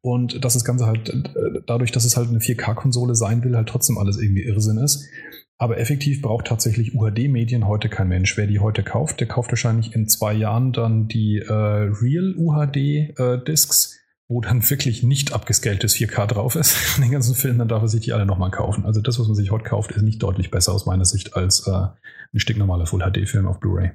Und 0.00 0.44
dass 0.44 0.54
das 0.54 0.64
Ganze 0.64 0.86
halt, 0.86 1.08
äh, 1.08 1.60
dadurch, 1.66 1.90
dass 1.90 2.04
es 2.04 2.16
halt 2.16 2.28
eine 2.28 2.38
4K-Konsole 2.38 3.16
sein 3.16 3.42
will, 3.42 3.56
halt 3.56 3.68
trotzdem 3.68 3.98
alles 3.98 4.18
irgendwie 4.18 4.44
Irrsinn 4.44 4.78
ist. 4.78 5.04
Aber 5.60 5.78
effektiv 5.78 6.22
braucht 6.22 6.46
tatsächlich 6.46 6.94
UHD-Medien 6.94 7.66
heute 7.66 7.88
kein 7.88 8.06
Mensch. 8.06 8.36
Wer 8.36 8.46
die 8.46 8.60
heute 8.60 8.84
kauft, 8.84 9.18
der 9.18 9.26
kauft 9.26 9.50
wahrscheinlich 9.50 9.92
in 9.92 10.08
zwei 10.08 10.32
Jahren 10.32 10.72
dann 10.72 11.08
die 11.08 11.38
äh, 11.38 11.52
Real 11.52 12.34
UHD-Discs, 12.36 13.94
äh, 13.94 13.98
wo 14.28 14.40
dann 14.40 14.70
wirklich 14.70 15.02
nicht 15.02 15.32
abgescaltes 15.32 15.96
4K 15.96 16.26
drauf 16.26 16.54
ist. 16.54 16.98
Den 17.02 17.10
ganzen 17.10 17.34
Film, 17.34 17.58
dann 17.58 17.66
darf 17.66 17.82
er 17.82 17.88
sich 17.88 18.02
die 18.02 18.12
alle 18.12 18.24
nochmal 18.24 18.52
kaufen. 18.52 18.86
Also 18.86 19.00
das, 19.00 19.18
was 19.18 19.26
man 19.26 19.34
sich 19.34 19.50
heute 19.50 19.64
kauft, 19.64 19.90
ist 19.90 20.02
nicht 20.02 20.22
deutlich 20.22 20.52
besser 20.52 20.72
aus 20.72 20.86
meiner 20.86 21.04
Sicht 21.04 21.34
als 21.34 21.66
äh, 21.66 21.88
ein 22.32 22.38
stinknormaler 22.38 22.86
Full-HD-Film 22.86 23.46
auf 23.46 23.58
Blu-ray. 23.58 23.90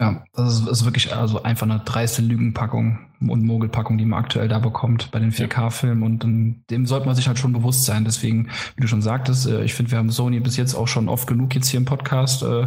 Ja, 0.00 0.24
das 0.32 0.54
ist, 0.54 0.68
ist, 0.68 0.84
wirklich 0.84 1.14
also 1.14 1.44
einfach 1.44 1.68
eine 1.68 1.78
dreiste 1.78 2.20
Lügenpackung 2.20 2.98
und 3.20 3.44
Mogelpackung, 3.44 3.96
die 3.96 4.04
man 4.04 4.18
aktuell 4.18 4.48
da 4.48 4.58
bekommt 4.58 5.12
bei 5.12 5.20
den 5.20 5.30
4K-Filmen 5.30 6.02
und, 6.02 6.24
und, 6.24 6.64
dem 6.68 6.84
sollte 6.86 7.06
man 7.06 7.14
sich 7.14 7.28
halt 7.28 7.38
schon 7.38 7.52
bewusst 7.52 7.84
sein. 7.84 8.04
Deswegen, 8.04 8.48
wie 8.74 8.82
du 8.82 8.88
schon 8.88 9.02
sagtest, 9.02 9.46
äh, 9.46 9.62
ich 9.62 9.74
finde, 9.74 9.92
wir 9.92 9.98
haben 9.98 10.10
Sony 10.10 10.40
bis 10.40 10.56
jetzt 10.56 10.74
auch 10.74 10.88
schon 10.88 11.08
oft 11.08 11.28
genug 11.28 11.54
jetzt 11.54 11.68
hier 11.68 11.78
im 11.78 11.84
Podcast 11.84 12.42
äh, 12.42 12.66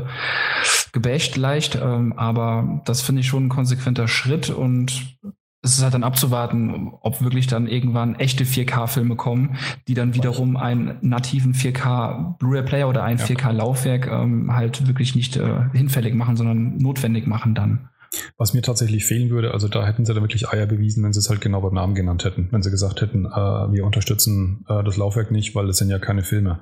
gebächt 0.94 1.36
leicht, 1.36 1.76
ähm, 1.76 2.14
aber 2.14 2.82
das 2.86 3.02
finde 3.02 3.20
ich 3.20 3.28
schon 3.28 3.48
ein 3.48 3.50
konsequenter 3.50 4.08
Schritt. 4.08 4.50
Und 4.50 5.18
es 5.68 5.78
ist 5.78 5.84
halt 5.84 5.94
dann 5.94 6.04
abzuwarten, 6.04 6.92
ob 7.02 7.22
wirklich 7.22 7.48
dann 7.48 7.68
irgendwann 7.68 8.16
echte 8.16 8.44
4K-Filme 8.44 9.16
kommen, 9.16 9.58
die 9.88 9.94
dann 9.94 10.14
wiederum 10.14 10.58
einen 10.58 10.98
nativen 11.02 11.54
4K 11.54 12.38
Blu-ray-Player 12.38 12.88
oder 12.88 13.04
ein 13.04 13.18
ja. 13.18 13.26
4K-Laufwerk 13.26 14.08
ähm, 14.08 14.54
halt 14.54 14.88
wirklich 14.88 15.16
nicht 15.16 15.38
äh, 15.38 15.70
hinfällig 15.74 16.14
machen, 16.14 16.36
sondern 16.36 16.78
notwendig 16.78 17.28
machen 17.28 17.56
dann. 17.56 17.90
Was 18.38 18.54
mir 18.54 18.62
tatsächlich 18.62 19.06
fehlen 19.06 19.30
würde, 19.30 19.52
also 19.52 19.68
da 19.68 19.86
hätten 19.86 20.06
sie 20.06 20.14
da 20.14 20.22
wirklich 20.22 20.50
Eier 20.50 20.66
bewiesen, 20.66 21.04
wenn 21.04 21.14
sie 21.14 21.20
es 21.20 21.30
halt 21.30 21.42
genau 21.42 21.62
beim 21.62 21.74
Namen 21.74 21.96
genannt 21.96 22.24
hätten. 22.24 22.48
Wenn 22.52 22.62
sie 22.62 22.72
gesagt 22.72 23.02
hätten, 23.02 23.26
äh, 23.26 23.30
wir 23.30 23.86
unterstützen 23.86 24.66
äh, 24.70 24.84
das 24.84 24.98
Laufwerk 24.98 25.32
nicht, 25.32 25.56
weil 25.56 25.68
es 25.70 25.78
sind 25.78 25.90
ja 25.90 26.00
keine 26.00 26.24
Filme. 26.24 26.62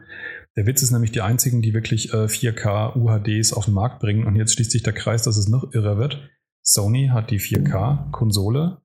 Der 0.55 0.65
Witz 0.65 0.81
ist 0.81 0.91
nämlich, 0.91 1.11
die 1.11 1.21
einzigen, 1.21 1.61
die 1.61 1.73
wirklich 1.73 2.13
äh, 2.13 2.25
4K 2.25 2.95
UHDs 2.95 3.53
auf 3.53 3.65
den 3.65 3.73
Markt 3.73 3.99
bringen. 3.99 4.25
Und 4.25 4.35
jetzt 4.35 4.53
schließt 4.53 4.71
sich 4.71 4.83
der 4.83 4.93
Kreis, 4.93 5.23
dass 5.23 5.37
es 5.37 5.47
noch 5.47 5.73
irrer 5.73 5.97
wird. 5.97 6.29
Sony 6.61 7.09
hat 7.11 7.29
die 7.29 7.39
4K-Konsole, 7.39 8.81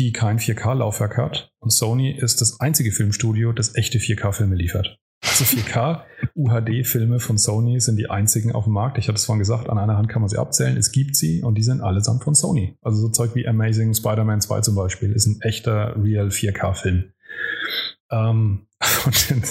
die 0.00 0.12
kein 0.12 0.38
4K-Laufwerk 0.38 1.18
hat. 1.18 1.52
Und 1.58 1.70
Sony 1.70 2.10
ist 2.10 2.40
das 2.40 2.58
einzige 2.58 2.90
Filmstudio, 2.90 3.52
das 3.52 3.76
echte 3.76 3.98
4K-Filme 3.98 4.56
liefert. 4.56 4.98
Also 5.22 5.44
4K 5.44 6.04
UHD-Filme 6.34 7.20
von 7.20 7.36
Sony 7.36 7.78
sind 7.80 7.96
die 7.96 8.08
einzigen 8.08 8.52
auf 8.52 8.64
dem 8.64 8.72
Markt. 8.72 8.96
Ich 8.96 9.08
hatte 9.08 9.16
es 9.16 9.26
vorhin 9.26 9.40
gesagt, 9.40 9.68
an 9.68 9.78
einer 9.78 9.98
Hand 9.98 10.08
kann 10.08 10.22
man 10.22 10.30
sie 10.30 10.38
abzählen. 10.38 10.78
Es 10.78 10.92
gibt 10.92 11.16
sie 11.16 11.42
und 11.42 11.56
die 11.56 11.62
sind 11.62 11.82
allesamt 11.82 12.24
von 12.24 12.34
Sony. 12.34 12.78
Also 12.80 13.02
so 13.02 13.08
Zeug 13.10 13.34
wie 13.34 13.46
Amazing 13.46 13.92
Spider-Man 13.92 14.40
2 14.40 14.62
zum 14.62 14.74
Beispiel 14.74 15.12
ist 15.12 15.26
ein 15.26 15.42
echter 15.42 15.94
Real 16.02 16.28
4K-Film. 16.28 17.12
Ähm, 18.10 18.66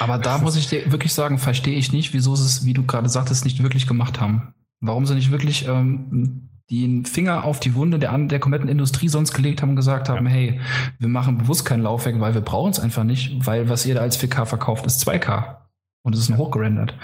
Aber 0.00 0.18
da 0.18 0.36
muss 0.42 0.56
ich 0.56 0.68
dir 0.68 0.92
wirklich 0.92 1.14
sagen, 1.14 1.38
verstehe 1.38 1.78
ich 1.78 1.90
nicht, 1.90 2.12
wieso 2.12 2.36
sie 2.36 2.44
es, 2.44 2.66
wie 2.66 2.74
du 2.74 2.84
gerade 2.84 3.08
sagtest, 3.08 3.46
nicht 3.46 3.62
wirklich 3.62 3.86
gemacht 3.86 4.20
haben. 4.20 4.52
Warum 4.80 5.06
sie 5.06 5.14
nicht 5.14 5.30
wirklich 5.30 5.66
ähm, 5.66 6.50
den 6.70 7.04
Finger 7.04 7.44
auf 7.44 7.60
die 7.60 7.74
Wunde 7.74 7.98
der, 7.98 8.16
der 8.18 8.40
kompletten 8.40 8.68
Industrie 8.68 9.08
sonst 9.08 9.32
gelegt 9.32 9.62
haben 9.62 9.70
und 9.70 9.76
gesagt 9.76 10.08
haben, 10.08 10.26
ja. 10.26 10.32
hey, 10.32 10.60
wir 10.98 11.08
machen 11.08 11.38
bewusst 11.38 11.64
kein 11.64 11.82
Laufwerk, 11.82 12.18
weil 12.20 12.34
wir 12.34 12.40
brauchen 12.40 12.72
es 12.72 12.80
einfach 12.80 13.04
nicht, 13.04 13.46
weil 13.46 13.68
was 13.68 13.86
ihr 13.86 13.94
da 13.94 14.00
als 14.00 14.18
4K 14.20 14.46
verkauft, 14.46 14.86
ist 14.86 15.06
2K. 15.06 15.58
Und 16.02 16.14
es 16.14 16.20
ist 16.20 16.28
nur 16.28 16.38
hochgerendert. 16.38 16.94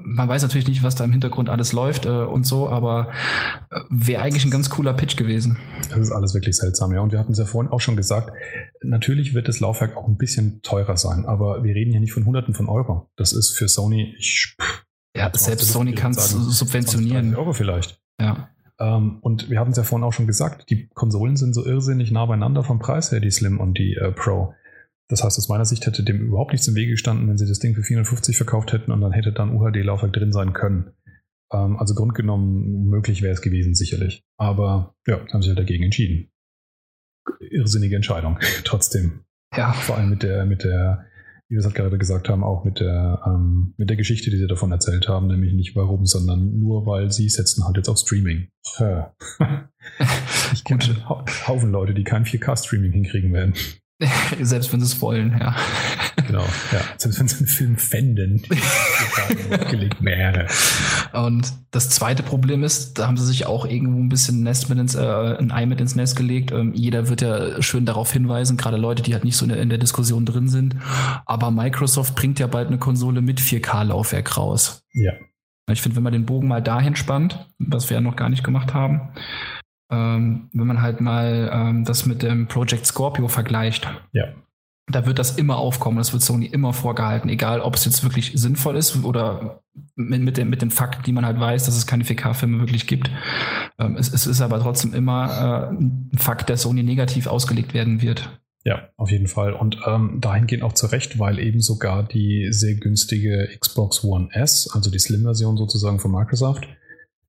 Man 0.00 0.28
weiß 0.28 0.42
natürlich 0.42 0.68
nicht, 0.68 0.82
was 0.82 0.94
da 0.94 1.04
im 1.04 1.12
Hintergrund 1.12 1.48
alles 1.48 1.72
läuft 1.72 2.04
äh, 2.04 2.10
und 2.10 2.44
so, 2.46 2.68
aber 2.68 3.10
äh, 3.70 3.80
wäre 3.88 4.20
eigentlich 4.20 4.44
ein 4.44 4.50
ganz 4.50 4.68
cooler 4.68 4.92
Pitch 4.92 5.16
gewesen. 5.16 5.56
Das 5.88 5.98
ist 5.98 6.12
alles 6.12 6.34
wirklich 6.34 6.54
seltsam, 6.54 6.92
ja. 6.92 7.00
Und 7.00 7.10
wir 7.10 7.18
hatten 7.18 7.32
es 7.32 7.38
ja 7.38 7.46
vorhin 7.46 7.72
auch 7.72 7.80
schon 7.80 7.96
gesagt, 7.96 8.32
natürlich 8.82 9.32
wird 9.32 9.48
das 9.48 9.60
Laufwerk 9.60 9.96
auch 9.96 10.08
ein 10.08 10.18
bisschen 10.18 10.60
teurer 10.60 10.98
sein, 10.98 11.24
aber 11.24 11.64
wir 11.64 11.74
reden 11.74 11.92
hier 11.92 12.00
nicht 12.00 12.12
von 12.12 12.26
Hunderten 12.26 12.52
von 12.52 12.68
Euro. 12.68 13.10
Das 13.16 13.32
ist 13.32 13.52
für 13.52 13.66
Sony, 13.66 14.14
ich, 14.18 14.58
ja, 15.16 15.30
selbst 15.32 15.72
Sony 15.72 15.94
kann 15.94 16.12
es 16.12 16.28
subventionieren. 16.28 17.34
Euro 17.36 17.54
vielleicht. 17.54 17.98
Ja. 18.20 18.50
Ähm, 18.80 19.18
und 19.20 19.50
wir 19.50 19.60
hatten 19.60 19.70
es 19.70 19.76
ja 19.76 19.82
vorhin 19.82 20.04
auch 20.04 20.12
schon 20.12 20.26
gesagt, 20.26 20.70
die 20.70 20.88
Konsolen 20.94 21.36
sind 21.36 21.54
so 21.54 21.64
irrsinnig 21.64 22.10
nah 22.10 22.26
beieinander 22.26 22.64
vom 22.64 22.78
Preis 22.78 23.12
her, 23.12 23.20
die 23.20 23.30
Slim 23.30 23.60
und 23.60 23.78
die 23.78 23.94
äh, 23.94 24.10
Pro. 24.12 24.54
Das 25.08 25.22
heißt, 25.22 25.38
aus 25.38 25.48
meiner 25.48 25.64
Sicht 25.64 25.86
hätte 25.86 26.02
dem 26.02 26.20
überhaupt 26.20 26.52
nichts 26.52 26.66
im 26.66 26.74
Wege 26.74 26.92
gestanden, 26.92 27.28
wenn 27.28 27.38
sie 27.38 27.46
das 27.46 27.58
Ding 27.58 27.74
für 27.74 27.82
450 27.82 28.36
verkauft 28.36 28.72
hätten 28.72 28.90
und 28.90 29.00
dann 29.00 29.12
hätte 29.12 29.32
dann 29.32 29.54
UHD-Laufwerk 29.54 30.12
drin 30.12 30.32
sein 30.32 30.52
können. 30.54 30.92
Ähm, 31.52 31.76
also 31.76 31.94
grundgenommen 31.94 32.86
möglich 32.88 33.22
wäre 33.22 33.32
es 33.32 33.42
gewesen, 33.42 33.74
sicherlich. 33.74 34.24
Aber 34.36 34.94
ja, 35.06 35.20
haben 35.32 35.42
sich 35.42 35.50
ja 35.50 35.56
halt 35.56 35.58
dagegen 35.58 35.84
entschieden. 35.84 36.30
Irrsinnige 37.40 37.96
Entscheidung, 37.96 38.38
trotzdem. 38.64 39.24
Ja. 39.54 39.72
Vor 39.72 39.96
allem 39.96 40.10
mit 40.10 40.22
der, 40.22 40.46
mit 40.46 40.64
der 40.64 41.06
wie 41.54 41.58
wir 41.58 41.60
es 41.60 41.66
halt 41.66 41.76
gerade 41.76 41.98
gesagt 41.98 42.28
haben, 42.28 42.42
auch 42.42 42.64
mit 42.64 42.80
der, 42.80 43.22
ähm, 43.26 43.74
mit 43.76 43.88
der 43.88 43.96
Geschichte, 43.96 44.28
die 44.28 44.38
sie 44.38 44.48
davon 44.48 44.72
erzählt 44.72 45.06
haben, 45.06 45.28
nämlich 45.28 45.52
nicht 45.52 45.76
warum, 45.76 46.04
sondern 46.04 46.58
nur 46.58 46.84
weil 46.84 47.12
sie 47.12 47.28
setzen 47.28 47.64
halt 47.64 47.76
jetzt 47.76 47.88
auf 47.88 47.98
Streaming. 47.98 48.48
ich 50.52 50.64
kenne 50.64 50.82
einen 50.82 51.08
Haufen 51.46 51.70
Leute, 51.70 51.94
die 51.94 52.02
kein 52.02 52.24
4K-Streaming 52.24 52.90
hinkriegen 52.90 53.32
werden. 53.32 53.54
Selbst 54.40 54.72
wenn 54.72 54.80
sie 54.80 54.86
es 54.86 55.00
wollen, 55.00 55.38
ja. 55.38 55.54
Genau, 56.26 56.44
ja. 56.72 56.80
Selbst 56.96 57.20
wenn 57.20 57.28
sie 57.28 57.36
einen 57.36 57.46
Film 57.46 57.76
fänden. 57.76 58.42
Und 61.12 61.52
das 61.70 61.90
zweite 61.90 62.24
Problem 62.24 62.64
ist, 62.64 62.98
da 62.98 63.06
haben 63.06 63.16
sie 63.16 63.26
sich 63.26 63.46
auch 63.46 63.66
irgendwo 63.66 64.00
ein 64.00 64.08
bisschen 64.08 64.42
Nest 64.42 64.68
mit 64.68 64.78
ins, 64.78 64.96
äh, 64.96 65.36
ein 65.38 65.52
Ei 65.52 65.66
mit 65.66 65.80
ins 65.80 65.94
Nest 65.94 66.16
gelegt. 66.16 66.50
Ähm, 66.50 66.72
jeder 66.74 67.08
wird 67.08 67.22
ja 67.22 67.62
schön 67.62 67.86
darauf 67.86 68.12
hinweisen, 68.12 68.56
gerade 68.56 68.78
Leute, 68.78 69.02
die 69.02 69.14
halt 69.14 69.24
nicht 69.24 69.36
so 69.36 69.44
in 69.44 69.50
der, 69.50 69.60
in 69.60 69.68
der 69.68 69.78
Diskussion 69.78 70.26
drin 70.26 70.48
sind. 70.48 70.74
Aber 71.24 71.52
Microsoft 71.52 72.16
bringt 72.16 72.40
ja 72.40 72.48
bald 72.48 72.66
eine 72.68 72.78
Konsole 72.78 73.22
mit 73.22 73.40
4K-Laufwerk 73.40 74.36
raus. 74.36 74.82
Ja. 74.92 75.12
Ich 75.70 75.80
finde, 75.80 75.96
wenn 75.96 76.02
man 76.02 76.12
den 76.12 76.26
Bogen 76.26 76.48
mal 76.48 76.62
dahin 76.62 76.94
spannt, 76.94 77.46
was 77.58 77.88
wir 77.88 77.96
ja 77.96 78.00
noch 78.00 78.16
gar 78.16 78.28
nicht 78.28 78.44
gemacht 78.44 78.74
haben, 78.74 79.12
ähm, 79.94 80.48
wenn 80.52 80.66
man 80.66 80.82
halt 80.82 81.00
mal 81.00 81.50
ähm, 81.52 81.84
das 81.84 82.06
mit 82.06 82.22
dem 82.22 82.48
Project 82.48 82.86
Scorpio 82.86 83.28
vergleicht. 83.28 83.88
Ja. 84.12 84.24
Da 84.86 85.06
wird 85.06 85.18
das 85.18 85.38
immer 85.38 85.56
aufkommen, 85.56 85.96
das 85.96 86.12
wird 86.12 86.22
Sony 86.22 86.46
immer 86.46 86.74
vorgehalten, 86.74 87.30
egal 87.30 87.60
ob 87.60 87.74
es 87.74 87.86
jetzt 87.86 88.02
wirklich 88.02 88.32
sinnvoll 88.34 88.76
ist 88.76 89.02
oder 89.02 89.62
mit, 89.94 90.20
mit, 90.20 90.36
dem, 90.36 90.50
mit 90.50 90.60
den 90.60 90.70
Fakten, 90.70 91.04
die 91.04 91.12
man 91.12 91.24
halt 91.24 91.40
weiß, 91.40 91.64
dass 91.64 91.76
es 91.76 91.86
keine 91.86 92.04
4K-Filme 92.04 92.58
wirklich 92.58 92.86
gibt. 92.86 93.10
Ähm, 93.78 93.96
es, 93.96 94.12
es, 94.12 94.26
ist 94.26 94.42
aber 94.42 94.60
trotzdem 94.60 94.92
immer 94.92 95.70
äh, 95.70 95.74
ein 95.74 96.10
Fakt, 96.18 96.50
der 96.50 96.58
Sony 96.58 96.82
negativ 96.82 97.26
ausgelegt 97.26 97.72
werden 97.72 98.02
wird. 98.02 98.28
Ja, 98.64 98.88
auf 98.96 99.10
jeden 99.10 99.26
Fall. 99.26 99.52
Und 99.52 99.78
ähm, 99.86 100.18
dahingehend 100.20 100.64
auch 100.64 100.72
zu 100.72 100.86
Recht, 100.86 101.18
weil 101.18 101.38
eben 101.38 101.60
sogar 101.60 102.02
die 102.02 102.48
sehr 102.50 102.74
günstige 102.74 103.48
Xbox 103.58 104.04
One 104.04 104.28
S, 104.32 104.70
also 104.72 104.90
die 104.90 104.98
Slim-Version 104.98 105.56
sozusagen 105.56 105.98
von 105.98 106.10
Microsoft, 106.10 106.66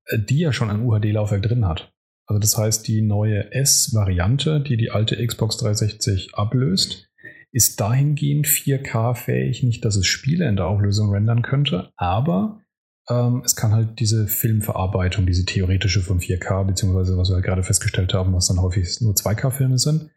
äh, 0.08 0.20
die 0.20 0.40
ja 0.40 0.52
schon 0.52 0.70
ein 0.70 0.82
UHD-Laufwerk 0.82 1.44
drin 1.44 1.66
hat. 1.66 1.94
Also 2.28 2.40
das 2.40 2.58
heißt, 2.58 2.88
die 2.88 3.02
neue 3.02 3.52
S-Variante, 3.52 4.62
die 4.62 4.78
die 4.78 4.92
alte 4.92 5.26
Xbox 5.26 5.58
360 5.58 6.34
ablöst, 6.34 7.10
ist 7.52 7.80
dahingehend 7.80 8.48
4K-fähig, 8.48 9.64
nicht, 9.64 9.86
dass 9.86 9.96
es 9.96 10.08
Spiele 10.08 10.48
in 10.48 10.56
der 10.56 10.68
Auflösung 10.68 11.12
rendern 11.12 11.42
könnte, 11.42 11.92
aber 11.96 12.62
ähm, 13.10 13.44
es 13.46 13.56
kann 13.56 13.72
halt 13.72 14.00
diese 14.00 14.28
Filmverarbeitung, 14.28 15.26
diese 15.26 15.46
theoretische 15.46 16.02
von 16.02 16.20
4K, 16.20 16.66
beziehungsweise 16.66 17.18
was 17.18 17.30
wir 17.30 17.36
halt 17.36 17.46
gerade 17.46 17.64
festgestellt 17.64 18.14
haben, 18.14 18.34
was 18.34 18.48
dann 18.48 18.62
häufig 18.62 19.00
nur 19.02 19.14
2K-Filme 19.14 19.78
sind. 19.78 20.10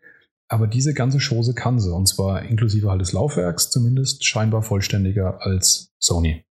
Aber 0.49 0.67
diese 0.67 0.95
ganze 0.95 1.19
Chose 1.19 1.53
kann 1.53 1.79
sie, 1.79 1.95
und 1.95 2.09
zwar 2.09 2.43
inklusive 2.43 2.91
halt 2.91 3.03
des 3.03 3.13
Laufwerks, 3.13 3.71
zumindest 3.71 4.25
scheinbar 4.25 4.63
vollständiger 4.63 5.43
als 5.43 5.93
Sony. 5.99 6.45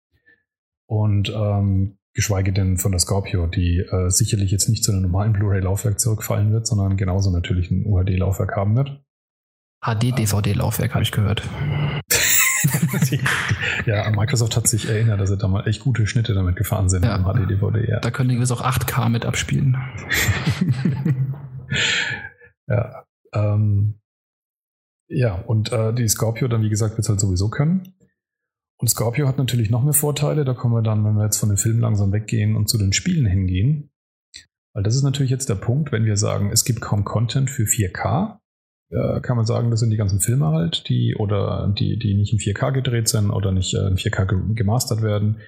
Und 0.86 1.32
ähm, 1.34 1.96
geschweige 2.14 2.52
denn 2.52 2.78
von 2.78 2.92
der 2.92 3.00
Scorpio, 3.00 3.46
die 3.46 3.78
äh, 3.80 4.08
sicherlich 4.08 4.50
jetzt 4.50 4.68
nicht 4.68 4.84
zu 4.84 4.92
einem 4.92 5.02
normalen 5.02 5.32
Blu-ray-Laufwerk 5.32 5.98
zurückfallen 5.98 6.52
wird, 6.52 6.66
sondern 6.66 6.96
genauso 6.96 7.30
natürlich 7.30 7.70
ein 7.70 7.84
UHD-Laufwerk 7.84 8.56
haben 8.56 8.76
wird. 8.76 9.02
HD-DVD-Laufwerk, 9.84 10.94
habe 10.94 11.02
ich 11.02 11.12
gehört. 11.12 11.42
ja, 13.84 14.10
Microsoft 14.10 14.56
hat 14.56 14.66
sich 14.68 14.88
erinnert, 14.88 15.20
dass 15.20 15.28
sie 15.28 15.36
da 15.36 15.48
mal 15.48 15.66
echt 15.66 15.82
gute 15.82 16.06
Schnitte 16.06 16.32
damit 16.34 16.56
gefahren 16.56 16.88
sind 16.88 17.04
ja, 17.04 17.18
HD-DVD. 17.18 17.90
Ja. 17.90 18.00
Da 18.00 18.10
können 18.10 18.30
die 18.30 18.36
jetzt 18.36 18.52
auch 18.52 18.62
8K 18.62 19.08
mit 19.10 19.26
abspielen. 19.26 19.76
ja, 22.68 23.04
ähm, 23.34 24.00
ja, 25.08 25.34
und 25.34 25.72
äh, 25.72 25.92
die 25.92 26.08
Scorpio 26.08 26.48
dann, 26.48 26.62
wie 26.62 26.70
gesagt, 26.70 26.92
wird 26.92 27.00
es 27.00 27.08
halt 27.08 27.20
sowieso 27.20 27.50
können. 27.50 27.94
Und 28.84 28.88
Scorpio 28.88 29.26
hat 29.26 29.38
natürlich 29.38 29.70
noch 29.70 29.82
mehr 29.82 29.94
Vorteile. 29.94 30.44
Da 30.44 30.52
kommen 30.52 30.74
wir 30.74 30.82
dann, 30.82 31.06
wenn 31.06 31.14
wir 31.14 31.24
jetzt 31.24 31.38
von 31.38 31.48
den 31.48 31.56
Filmen 31.56 31.80
langsam 31.80 32.12
weggehen 32.12 32.54
und 32.54 32.68
zu 32.68 32.76
den 32.76 32.92
Spielen 32.92 33.24
hingehen. 33.24 33.88
Weil 34.74 34.82
das 34.82 34.94
ist 34.94 35.04
natürlich 35.04 35.30
jetzt 35.30 35.48
der 35.48 35.54
Punkt, 35.54 35.90
wenn 35.90 36.04
wir 36.04 36.18
sagen, 36.18 36.50
es 36.52 36.66
gibt 36.66 36.82
kaum 36.82 37.02
Content 37.02 37.48
für 37.48 37.62
4K, 37.62 38.40
äh, 38.90 39.22
kann 39.22 39.38
man 39.38 39.46
sagen, 39.46 39.70
das 39.70 39.80
sind 39.80 39.88
die 39.88 39.96
ganzen 39.96 40.20
Filme 40.20 40.48
halt, 40.48 40.86
die 40.90 41.16
oder 41.16 41.72
die, 41.78 41.98
die 41.98 42.12
nicht 42.12 42.34
in 42.34 42.38
4K 42.38 42.72
gedreht 42.72 43.08
sind 43.08 43.30
oder 43.30 43.52
nicht 43.52 43.72
äh, 43.72 43.86
in 43.86 43.96
4K 43.96 44.52
gemastert 44.52 45.00
werden 45.00 45.38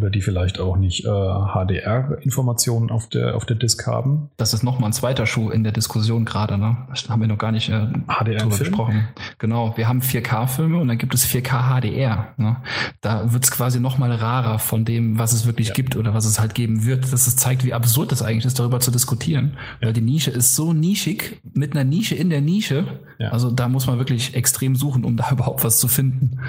oder 0.00 0.08
die 0.08 0.22
vielleicht 0.22 0.58
auch 0.58 0.76
nicht 0.76 1.04
äh, 1.04 1.08
HDR-Informationen 1.08 2.90
auf 2.90 3.08
der, 3.08 3.36
auf 3.36 3.44
der 3.44 3.56
Disk 3.56 3.86
haben. 3.86 4.30
Das 4.38 4.54
ist 4.54 4.62
nochmal 4.62 4.90
ein 4.90 4.92
zweiter 4.94 5.26
Schuh 5.26 5.50
in 5.50 5.62
der 5.62 5.72
Diskussion 5.72 6.24
gerade, 6.24 6.56
ne? 6.56 6.78
Das 6.88 7.08
haben 7.10 7.20
wir 7.20 7.28
noch 7.28 7.36
gar 7.36 7.52
nicht 7.52 7.68
äh, 7.68 7.86
HDR 8.08 8.46
gesprochen. 8.46 9.08
Genau, 9.38 9.76
wir 9.76 9.88
haben 9.88 10.00
4K-Filme 10.00 10.78
und 10.78 10.88
dann 10.88 10.96
gibt 10.96 11.12
es 11.12 11.26
4K 11.26 11.80
HDR. 11.80 12.28
Ne? 12.38 12.56
Da 13.02 13.32
wird 13.32 13.44
es 13.44 13.50
quasi 13.50 13.78
nochmal 13.78 14.12
rarer 14.12 14.58
von 14.58 14.86
dem, 14.86 15.18
was 15.18 15.34
es 15.34 15.44
wirklich 15.46 15.68
ja. 15.68 15.74
gibt 15.74 15.96
oder 15.96 16.14
was 16.14 16.24
es 16.24 16.40
halt 16.40 16.54
geben 16.54 16.86
wird. 16.86 17.12
Das 17.12 17.36
zeigt, 17.36 17.64
wie 17.64 17.74
absurd 17.74 18.10
das 18.10 18.22
eigentlich 18.22 18.46
ist, 18.46 18.58
darüber 18.58 18.80
zu 18.80 18.90
diskutieren. 18.90 19.58
Ja. 19.80 19.88
Weil 19.88 19.92
die 19.92 20.00
Nische 20.00 20.30
ist 20.30 20.54
so 20.54 20.72
nischig, 20.72 21.40
mit 21.52 21.72
einer 21.72 21.84
Nische 21.84 22.14
in 22.14 22.30
der 22.30 22.40
Nische. 22.40 23.00
Ja. 23.18 23.30
Also 23.30 23.50
da 23.50 23.68
muss 23.68 23.86
man 23.86 23.98
wirklich 23.98 24.34
extrem 24.34 24.76
suchen, 24.76 25.04
um 25.04 25.18
da 25.18 25.28
überhaupt 25.32 25.62
was 25.62 25.78
zu 25.78 25.88
finden. 25.88 26.40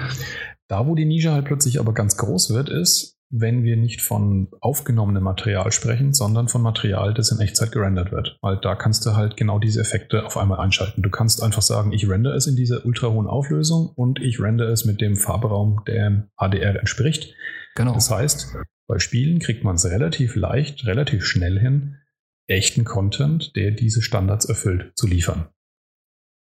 Da, 0.68 0.86
wo 0.86 0.94
die 0.94 1.04
Nische 1.04 1.32
halt 1.32 1.44
plötzlich 1.44 1.78
aber 1.80 1.92
ganz 1.92 2.16
groß 2.16 2.54
wird, 2.54 2.70
ist, 2.70 3.18
wenn 3.34 3.64
wir 3.64 3.78
nicht 3.78 4.02
von 4.02 4.48
aufgenommenem 4.60 5.22
Material 5.22 5.72
sprechen, 5.72 6.12
sondern 6.12 6.48
von 6.48 6.60
Material, 6.60 7.14
das 7.14 7.32
in 7.32 7.40
Echtzeit 7.40 7.72
gerendert 7.72 8.12
wird. 8.12 8.36
Weil 8.42 8.58
da 8.58 8.74
kannst 8.74 9.06
du 9.06 9.16
halt 9.16 9.38
genau 9.38 9.58
diese 9.58 9.80
Effekte 9.80 10.26
auf 10.26 10.36
einmal 10.36 10.60
einschalten. 10.60 11.02
Du 11.02 11.08
kannst 11.08 11.42
einfach 11.42 11.62
sagen, 11.62 11.92
ich 11.92 12.08
render 12.08 12.34
es 12.34 12.46
in 12.46 12.56
dieser 12.56 12.84
ultra 12.84 13.08
hohen 13.08 13.26
Auflösung 13.26 13.88
und 13.96 14.20
ich 14.20 14.38
render 14.38 14.68
es 14.68 14.84
mit 14.84 15.00
dem 15.00 15.16
Farberaum, 15.16 15.82
der 15.86 16.28
HDR 16.36 16.78
entspricht. 16.78 17.34
Genau. 17.74 17.94
Das 17.94 18.10
heißt, 18.10 18.54
bei 18.86 18.98
Spielen 18.98 19.38
kriegt 19.38 19.64
man 19.64 19.76
es 19.76 19.86
relativ 19.86 20.36
leicht, 20.36 20.84
relativ 20.84 21.24
schnell 21.24 21.58
hin, 21.58 21.96
echten 22.46 22.84
Content, 22.84 23.56
der 23.56 23.70
diese 23.70 24.02
Standards 24.02 24.44
erfüllt, 24.44 24.92
zu 24.94 25.06
liefern. 25.06 25.48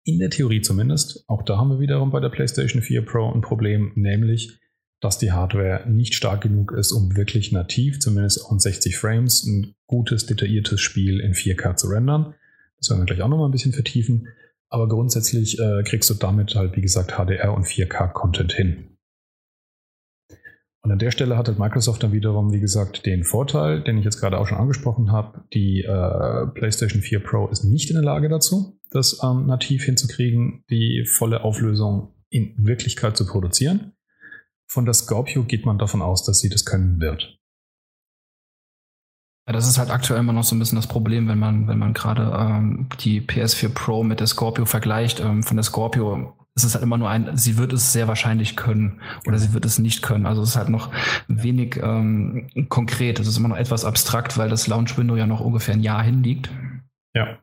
In 0.03 0.19
der 0.19 0.29
Theorie 0.29 0.61
zumindest. 0.61 1.23
Auch 1.27 1.41
da 1.41 1.57
haben 1.57 1.69
wir 1.69 1.79
wiederum 1.79 2.11
bei 2.11 2.19
der 2.19 2.29
PlayStation 2.29 2.83
4 2.83 3.03
Pro 3.03 3.31
ein 3.31 3.41
Problem, 3.41 3.91
nämlich 3.95 4.59
dass 5.01 5.17
die 5.17 5.31
Hardware 5.31 5.89
nicht 5.89 6.15
stark 6.15 6.41
genug 6.41 6.71
ist, 6.71 6.91
um 6.91 7.15
wirklich 7.15 7.51
nativ, 7.51 7.99
zumindest 7.99 8.43
auch 8.43 8.51
in 8.51 8.59
60 8.59 8.97
Frames, 8.97 9.45
ein 9.45 9.75
gutes, 9.87 10.25
detailliertes 10.25 10.81
Spiel 10.81 11.19
in 11.19 11.33
4K 11.33 11.75
zu 11.75 11.87
rendern. 11.87 12.33
Das 12.77 12.89
werden 12.89 13.01
wir 13.01 13.05
gleich 13.05 13.21
auch 13.21 13.27
nochmal 13.27 13.49
ein 13.49 13.51
bisschen 13.51 13.73
vertiefen. 13.73 14.27
Aber 14.69 14.87
grundsätzlich 14.87 15.59
äh, 15.59 15.83
kriegst 15.83 16.09
du 16.09 16.15
damit 16.15 16.55
halt, 16.55 16.75
wie 16.75 16.81
gesagt, 16.81 17.13
HDR 17.13 17.53
und 17.53 17.65
4K-Content 17.65 18.53
hin. 18.53 18.95
Und 20.85 20.91
an 20.91 20.99
der 20.99 21.09
Stelle 21.09 21.35
hat 21.35 21.47
halt 21.47 21.57
Microsoft 21.57 22.03
dann 22.03 22.11
wiederum, 22.11 22.51
wie 22.53 22.59
gesagt, 22.59 23.07
den 23.07 23.23
Vorteil, 23.23 23.81
den 23.83 23.97
ich 23.97 24.05
jetzt 24.05 24.19
gerade 24.19 24.37
auch 24.37 24.47
schon 24.47 24.59
angesprochen 24.59 25.11
habe. 25.11 25.43
Die 25.51 25.81
äh, 25.81 26.45
PlayStation 26.53 27.01
4 27.01 27.21
Pro 27.21 27.47
ist 27.47 27.63
nicht 27.63 27.89
in 27.89 27.95
der 27.95 28.03
Lage 28.03 28.29
dazu, 28.29 28.79
das 28.91 29.19
ähm, 29.23 29.47
nativ 29.47 29.83
hinzukriegen, 29.83 30.63
die 30.69 31.03
volle 31.07 31.43
Auflösung 31.43 32.13
in 32.29 32.53
Wirklichkeit 32.59 33.17
zu 33.17 33.25
produzieren. 33.25 33.94
Von 34.67 34.85
der 34.85 34.93
Scorpio 34.93 35.43
geht 35.43 35.65
man 35.65 35.77
davon 35.77 36.01
aus, 36.01 36.23
dass 36.25 36.39
sie 36.39 36.49
das 36.49 36.65
können 36.65 36.99
wird. 36.99 37.37
Ja, 39.47 39.53
das 39.53 39.67
ist 39.67 39.77
halt 39.77 39.91
aktuell 39.91 40.19
immer 40.19 40.33
noch 40.33 40.43
so 40.43 40.55
ein 40.55 40.59
bisschen 40.59 40.77
das 40.77 40.87
Problem, 40.87 41.27
wenn 41.27 41.37
man, 41.37 41.67
wenn 41.67 41.77
man 41.77 41.93
gerade 41.93 42.35
ähm, 42.35 42.89
die 43.01 43.21
PS4 43.21 43.69
Pro 43.69 44.03
mit 44.03 44.19
der 44.19 44.27
Scorpio 44.27 44.65
vergleicht. 44.65 45.19
Ähm, 45.19 45.43
von 45.43 45.55
der 45.55 45.63
Scorpio 45.63 46.35
ist 46.55 46.63
es 46.63 46.73
halt 46.73 46.83
immer 46.83 46.97
nur 46.97 47.09
ein, 47.09 47.37
sie 47.37 47.57
wird 47.57 47.73
es 47.73 47.91
sehr 47.91 48.07
wahrscheinlich 48.07 48.55
können 48.55 49.01
oder 49.27 49.37
sie 49.37 49.53
wird 49.53 49.65
es 49.65 49.77
nicht 49.77 50.01
können. 50.01 50.25
Also 50.25 50.41
es 50.41 50.49
ist 50.49 50.55
halt 50.55 50.69
noch 50.69 50.91
wenig 51.27 51.77
ähm, 51.77 52.47
konkret. 52.69 53.19
Es 53.19 53.27
ist 53.27 53.37
immer 53.37 53.49
noch 53.49 53.57
etwas 53.57 53.85
abstrakt, 53.85 54.37
weil 54.37 54.49
das 54.49 54.65
Launch 54.65 54.97
Window 54.97 55.15
ja 55.15 55.27
noch 55.27 55.41
ungefähr 55.41 55.75
ein 55.75 55.83
Jahr 55.83 56.01
hinliegt. 56.01 56.49
Ja. 57.13 57.37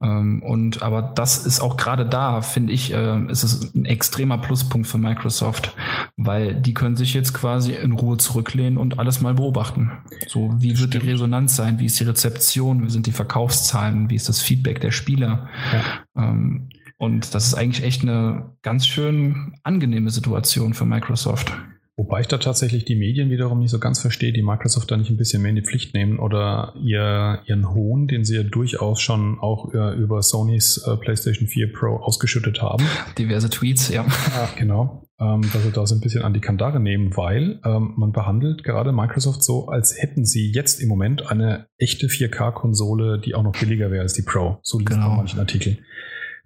Ähm, 0.00 0.42
und 0.42 0.82
aber 0.82 1.02
das 1.02 1.46
ist 1.46 1.60
auch 1.60 1.76
gerade 1.76 2.06
da, 2.06 2.42
finde 2.42 2.72
ich, 2.72 2.92
äh, 2.92 3.24
ist 3.26 3.42
es 3.42 3.74
ein 3.74 3.84
extremer 3.84 4.38
Pluspunkt 4.38 4.86
für 4.86 4.98
Microsoft, 4.98 5.74
weil 6.16 6.54
die 6.54 6.74
können 6.74 6.96
sich 6.96 7.14
jetzt 7.14 7.34
quasi 7.34 7.72
in 7.72 7.92
Ruhe 7.92 8.16
zurücklehnen 8.16 8.78
und 8.78 8.98
alles 8.98 9.20
mal 9.20 9.34
beobachten. 9.34 9.92
So, 10.26 10.54
wie 10.58 10.70
wird 10.70 10.90
Stimmt. 10.90 10.94
die 10.94 11.10
Resonanz 11.10 11.56
sein? 11.56 11.78
Wie 11.78 11.86
ist 11.86 11.98
die 12.00 12.04
Rezeption? 12.04 12.84
Wie 12.84 12.90
sind 12.90 13.06
die 13.06 13.12
Verkaufszahlen? 13.12 14.10
Wie 14.10 14.16
ist 14.16 14.28
das 14.28 14.40
Feedback 14.40 14.80
der 14.80 14.90
Spieler? 14.90 15.48
Ja. 15.72 16.24
Ähm, 16.24 16.68
und 16.98 17.34
das 17.34 17.46
ist 17.46 17.54
eigentlich 17.54 17.84
echt 17.84 18.02
eine 18.02 18.50
ganz 18.60 18.86
schön 18.86 19.54
angenehme 19.62 20.10
Situation 20.10 20.74
für 20.74 20.84
Microsoft. 20.84 21.52
Wobei 21.96 22.22
ich 22.22 22.28
da 22.28 22.38
tatsächlich 22.38 22.84
die 22.86 22.94
Medien 22.94 23.30
wiederum 23.30 23.58
nicht 23.58 23.70
so 23.70 23.78
ganz 23.78 24.00
verstehe, 24.00 24.32
die 24.32 24.42
Microsoft 24.42 24.90
da 24.90 24.96
nicht 24.96 25.10
ein 25.10 25.18
bisschen 25.18 25.42
mehr 25.42 25.50
in 25.50 25.56
die 25.56 25.62
Pflicht 25.62 25.92
nehmen 25.92 26.18
oder 26.18 26.72
ihr, 26.82 27.42
ihren 27.46 27.74
Hohn, 27.74 28.06
den 28.06 28.24
sie 28.24 28.36
ja 28.36 28.42
durchaus 28.42 29.00
schon 29.00 29.38
auch 29.38 29.74
äh, 29.74 29.94
über 29.96 30.22
Sonys 30.22 30.78
äh, 30.86 30.96
PlayStation 30.96 31.46
4 31.46 31.72
Pro 31.72 31.96
ausgeschüttet 31.96 32.62
haben. 32.62 32.86
Diverse 33.18 33.50
Tweets, 33.50 33.90
ja. 33.90 34.06
ja 34.06 34.48
genau. 34.56 35.06
Ähm, 35.20 35.42
dass 35.52 35.62
sie 35.62 35.72
da 35.72 35.84
so 35.84 35.94
ein 35.94 36.00
bisschen 36.00 36.22
an 36.22 36.32
die 36.32 36.40
Kandare 36.40 36.80
nehmen, 36.80 37.14
weil 37.14 37.60
ähm, 37.66 37.92
man 37.98 38.12
behandelt 38.12 38.64
gerade 38.64 38.92
Microsoft 38.92 39.44
so, 39.44 39.68
als 39.68 40.00
hätten 40.00 40.24
sie 40.24 40.50
jetzt 40.50 40.80
im 40.80 40.88
Moment 40.88 41.30
eine 41.30 41.66
echte 41.76 42.06
4K-Konsole, 42.06 43.20
die 43.20 43.34
auch 43.34 43.42
noch 43.42 43.52
billiger 43.52 43.90
wäre 43.90 44.00
als 44.00 44.14
die 44.14 44.22
Pro. 44.22 44.60
So 44.62 44.78
liest 44.78 44.92
genau. 44.92 45.08
man 45.08 45.16
manchen 45.18 45.38
Artikel. 45.38 45.76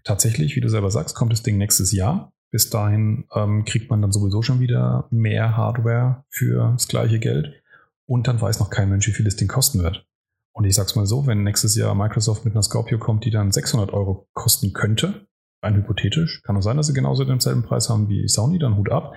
Tatsächlich, 0.02 0.56
wie 0.56 0.60
du 0.60 0.68
selber 0.68 0.90
sagst, 0.90 1.14
kommt 1.14 1.32
das 1.32 1.44
Ding 1.44 1.56
nächstes 1.56 1.92
Jahr. 1.92 2.34
Bis 2.55 2.70
dahin 2.70 3.24
ähm, 3.35 3.64
kriegt 3.64 3.90
man 3.90 4.01
dann 4.01 4.12
sowieso 4.12 4.40
schon 4.40 4.60
wieder 4.60 5.09
mehr 5.10 5.56
Hardware 5.56 6.24
für 6.31 6.70
das 6.74 6.86
gleiche 6.86 7.18
Geld. 7.18 7.52
Und 8.06 8.28
dann 8.28 8.40
weiß 8.40 8.60
noch 8.60 8.70
kein 8.70 8.90
Mensch, 8.90 9.09
wie 9.09 9.12
viel 9.12 9.24
das 9.24 9.35
Ding 9.35 9.48
kosten 9.48 9.82
wird. 9.82 10.06
Und 10.52 10.64
ich 10.64 10.76
sag's 10.76 10.94
mal 10.94 11.05
so, 11.05 11.26
wenn 11.26 11.43
nächstes 11.43 11.74
Jahr 11.74 11.97
Microsoft 11.97 12.44
mit 12.44 12.55
einer 12.55 12.62
Scorpio 12.62 12.98
kommt, 12.98 13.24
die 13.24 13.32
dann 13.32 13.51
600 13.51 13.93
Euro 13.93 14.28
kosten 14.35 14.72
könnte, 14.72 15.26
rein 15.64 15.74
hypothetisch, 15.74 16.43
kann 16.44 16.56
auch 16.56 16.62
sein, 16.62 16.76
dass 16.76 16.86
sie 16.86 16.94
genauso 16.94 17.24
denselben 17.24 17.64
Preis 17.64 17.90
haben 17.90 18.09
wie 18.09 18.28
Sony, 18.28 18.60
dann 18.60 18.76
Hut 18.76 18.93
ab. 18.93 19.14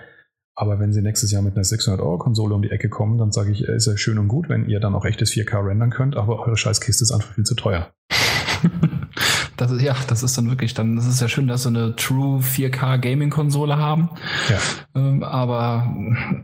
Aber 0.55 0.79
wenn 0.79 0.91
sie 0.91 1.03
nächstes 1.03 1.31
Jahr 1.31 1.43
mit 1.43 1.53
einer 1.53 1.63
600 1.63 2.01
Euro 2.01 2.17
Konsole 2.17 2.55
um 2.55 2.63
die 2.63 2.71
Ecke 2.71 2.89
kommen, 2.89 3.19
dann 3.19 3.31
sage 3.31 3.51
ich, 3.51 3.61
ist 3.61 3.85
ja 3.85 3.97
schön 3.97 4.17
und 4.17 4.29
gut, 4.29 4.49
wenn 4.49 4.67
ihr 4.67 4.79
dann 4.79 4.95
auch 4.95 5.05
echtes 5.05 5.29
4K 5.33 5.63
rendern 5.63 5.91
könnt, 5.91 6.17
aber 6.17 6.39
eure 6.39 6.57
Scheißkiste 6.57 7.03
ist 7.03 7.11
einfach 7.11 7.33
viel 7.33 7.43
zu 7.43 7.53
teuer. 7.53 7.93
Das 9.57 9.71
ist, 9.71 9.81
ja, 9.81 9.95
das 10.07 10.23
ist 10.23 10.37
dann 10.37 10.49
wirklich, 10.49 10.73
dann 10.73 10.95
das 10.95 11.07
ist 11.07 11.19
ja 11.19 11.27
schön, 11.27 11.47
dass 11.47 11.63
sie 11.63 11.69
eine 11.69 11.95
True 11.95 12.39
4K 12.39 12.99
Gaming 12.99 13.31
Konsole 13.31 13.77
haben. 13.77 14.09
Ja. 14.49 14.59
Ähm, 14.95 15.23
aber 15.23 15.95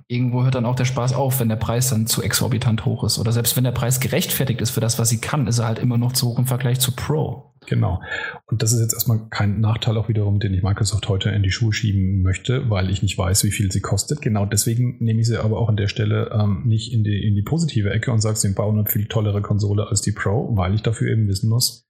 irgendwo 0.07 0.43
hört 0.43 0.55
dann 0.55 0.65
auch 0.65 0.75
der 0.75 0.85
Spaß 0.85 1.13
auf, 1.13 1.39
wenn 1.39 1.49
der 1.49 1.55
Preis 1.55 1.89
dann 1.89 2.07
zu 2.07 2.23
exorbitant 2.23 2.85
hoch 2.85 3.03
ist. 3.03 3.19
Oder 3.19 3.31
selbst 3.31 3.55
wenn 3.55 3.63
der 3.63 3.71
Preis 3.71 3.99
gerechtfertigt 3.99 4.61
ist 4.61 4.71
für 4.71 4.81
das, 4.81 4.97
was 4.97 5.09
sie 5.09 5.21
kann, 5.21 5.47
ist 5.47 5.59
er 5.59 5.67
halt 5.67 5.79
immer 5.79 5.97
noch 5.97 6.13
zu 6.13 6.27
hoch 6.27 6.39
im 6.39 6.47
Vergleich 6.47 6.79
zu 6.79 6.91
Pro. 6.91 7.53
Genau. 7.67 8.01
Und 8.47 8.61
das 8.61 8.73
ist 8.73 8.81
jetzt 8.81 8.93
erstmal 8.93 9.27
kein 9.29 9.59
Nachteil 9.59 9.97
auch 9.97 10.09
wiederum, 10.09 10.39
den 10.39 10.53
ich 10.53 10.63
Microsoft 10.63 11.07
heute 11.07 11.29
in 11.29 11.43
die 11.43 11.51
Schuhe 11.51 11.73
schieben 11.73 12.21
möchte, 12.21 12.69
weil 12.69 12.89
ich 12.89 13.01
nicht 13.01 13.17
weiß, 13.17 13.43
wie 13.43 13.51
viel 13.51 13.71
sie 13.71 13.81
kostet. 13.81 14.21
Genau 14.21 14.45
deswegen 14.45 14.97
nehme 14.99 15.21
ich 15.21 15.27
sie 15.27 15.37
aber 15.37 15.59
auch 15.59 15.69
an 15.69 15.77
der 15.77 15.87
Stelle 15.87 16.31
ähm, 16.33 16.63
nicht 16.65 16.93
in 16.93 17.03
die, 17.03 17.25
in 17.25 17.35
die 17.35 17.43
positive 17.43 17.89
Ecke 17.89 18.11
und 18.11 18.21
sage, 18.21 18.37
sie 18.37 18.53
bauen 18.53 18.79
eine 18.79 18.89
viel 18.89 19.05
tollere 19.05 19.41
Konsole 19.41 19.87
als 19.87 20.01
die 20.01 20.11
Pro, 20.11 20.55
weil 20.55 20.73
ich 20.73 20.81
dafür 20.81 21.11
eben 21.11 21.27
wissen 21.27 21.49
muss, 21.49 21.87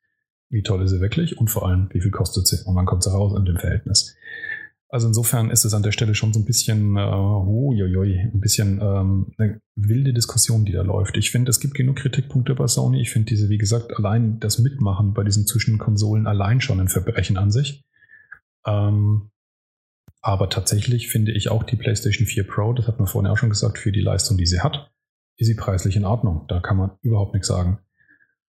wie 0.54 0.62
toll 0.62 0.84
ist 0.84 0.92
sie 0.92 1.02
wirklich 1.02 1.38
und 1.38 1.50
vor 1.50 1.68
allem, 1.68 1.90
wie 1.92 2.00
viel 2.00 2.12
kostet 2.12 2.48
sie 2.48 2.64
und 2.66 2.76
wann 2.76 2.86
kommt 2.86 3.04
sie 3.04 3.12
raus 3.12 3.34
in 3.38 3.46
dem 3.46 3.58
Verhältnis. 3.58 4.16
Also 4.88 5.08
insofern 5.08 5.50
ist 5.50 5.66
es 5.66 5.74
an 5.74 5.82
der 5.82 5.92
Stelle 5.92 6.14
schon 6.14 6.34
so 6.34 6.40
ein 6.40 6.46
bisschen, 6.46 6.96
äh, 6.98 7.02
huiuiui, 7.02 8.20
ein 8.20 8.40
bisschen 8.40 8.80
ähm, 8.80 9.34
eine 9.40 9.60
wilde 9.76 10.14
Diskussion, 10.14 10.66
die 10.66 10.72
da 10.72 10.84
läuft. 10.84 11.18
Ich 11.18 11.32
finde, 11.32 11.50
es 11.50 11.60
gibt 11.60 11.74
genug 11.74 11.96
Kritikpunkte 11.96 12.54
bei 12.54 12.68
Sony. 12.68 13.02
Ich 13.02 13.10
finde 13.10 13.30
diese, 13.30 13.50
wie 13.50 13.58
gesagt, 13.58 13.98
allein 13.98 14.40
das 14.40 14.60
Mitmachen 14.60 15.16
bei 15.16 15.24
diesen 15.24 15.48
Zwischenkonsolen 15.48 16.28
allein 16.28 16.62
schon 16.62 16.80
ein 16.80 16.90
Verbrechen 16.90 17.38
an 17.38 17.50
sich. 17.50 17.84
Ähm, 18.68 19.32
aber 20.22 20.52
tatsächlich 20.52 21.10
finde 21.10 21.32
ich 21.32 21.50
auch 21.50 21.64
die 21.64 21.76
PlayStation 21.76 22.28
4 22.28 22.48
Pro, 22.48 22.74
das 22.74 22.88
hat 22.88 23.00
man 23.00 23.08
vorhin 23.08 23.32
auch 23.32 23.38
schon 23.38 23.50
gesagt, 23.50 23.80
für 23.80 23.92
die 23.92 24.02
Leistung, 24.02 24.38
die 24.38 24.46
sie 24.46 24.62
hat, 24.62 24.92
ist 25.38 25.48
sie 25.48 25.56
preislich 25.56 25.96
in 25.96 26.06
Ordnung. 26.06 26.46
Da 26.48 26.60
kann 26.60 26.78
man 26.78 26.92
überhaupt 27.02 27.34
nichts 27.34 27.48
sagen. 27.48 27.80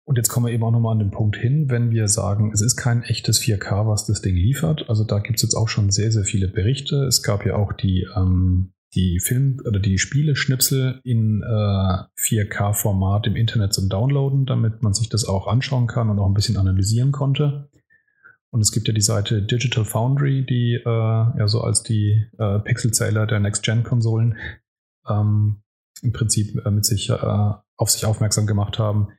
Und 0.09 0.15
jetzt 0.15 0.29
kommen 0.29 0.47
wir 0.47 0.53
eben 0.53 0.63
auch 0.63 0.71
nochmal 0.71 0.93
an 0.93 0.97
den 0.97 1.11
Punkt 1.11 1.37
hin, 1.37 1.69
wenn 1.69 1.91
wir 1.91 2.07
sagen, 2.07 2.49
es 2.51 2.61
ist 2.61 2.77
kein 2.77 3.03
echtes 3.03 3.39
4K, 3.39 3.87
was 3.87 4.07
das 4.07 4.21
Ding 4.23 4.35
liefert. 4.35 4.89
Also 4.89 5.03
da 5.03 5.19
gibt 5.19 5.37
es 5.37 5.43
jetzt 5.43 5.53
auch 5.53 5.67
schon 5.67 5.91
sehr, 5.91 6.11
sehr 6.11 6.23
viele 6.23 6.47
Berichte. 6.47 7.05
Es 7.05 7.21
gab 7.21 7.45
ja 7.45 7.57
auch 7.57 7.73
die, 7.73 8.07
ähm, 8.17 8.73
die 8.95 9.19
Film- 9.19 9.61
oder 9.67 9.79
die 9.79 9.99
Spieleschnipsel 9.99 10.99
in 11.03 11.43
äh, 11.43 12.05
4K-Format 12.17 13.27
im 13.27 13.35
Internet 13.35 13.71
zum 13.71 13.87
Downloaden, 13.87 14.47
damit 14.47 14.81
man 14.81 14.95
sich 14.95 15.09
das 15.09 15.25
auch 15.25 15.45
anschauen 15.45 15.85
kann 15.85 16.09
und 16.09 16.17
auch 16.17 16.25
ein 16.25 16.33
bisschen 16.33 16.57
analysieren 16.57 17.11
konnte. 17.11 17.69
Und 18.49 18.61
es 18.61 18.71
gibt 18.71 18.87
ja 18.87 18.95
die 18.95 19.01
Seite 19.01 19.43
Digital 19.43 19.85
Foundry, 19.85 20.43
die 20.43 20.73
äh, 20.73 20.89
ja 20.89 21.47
so 21.47 21.61
als 21.61 21.83
die 21.83 22.25
äh, 22.39 22.57
Pixelzähler 22.57 23.27
der 23.27 23.41
Next-Gen-Konsolen 23.41 24.37
ähm, 25.07 25.61
im 26.01 26.13
Prinzip 26.13 26.65
äh, 26.65 26.71
mit 26.71 26.85
sich 26.85 27.11
äh, 27.11 27.13
auf 27.13 27.91
sich 27.91 28.07
aufmerksam 28.07 28.47
gemacht 28.47 28.79
haben 28.79 29.09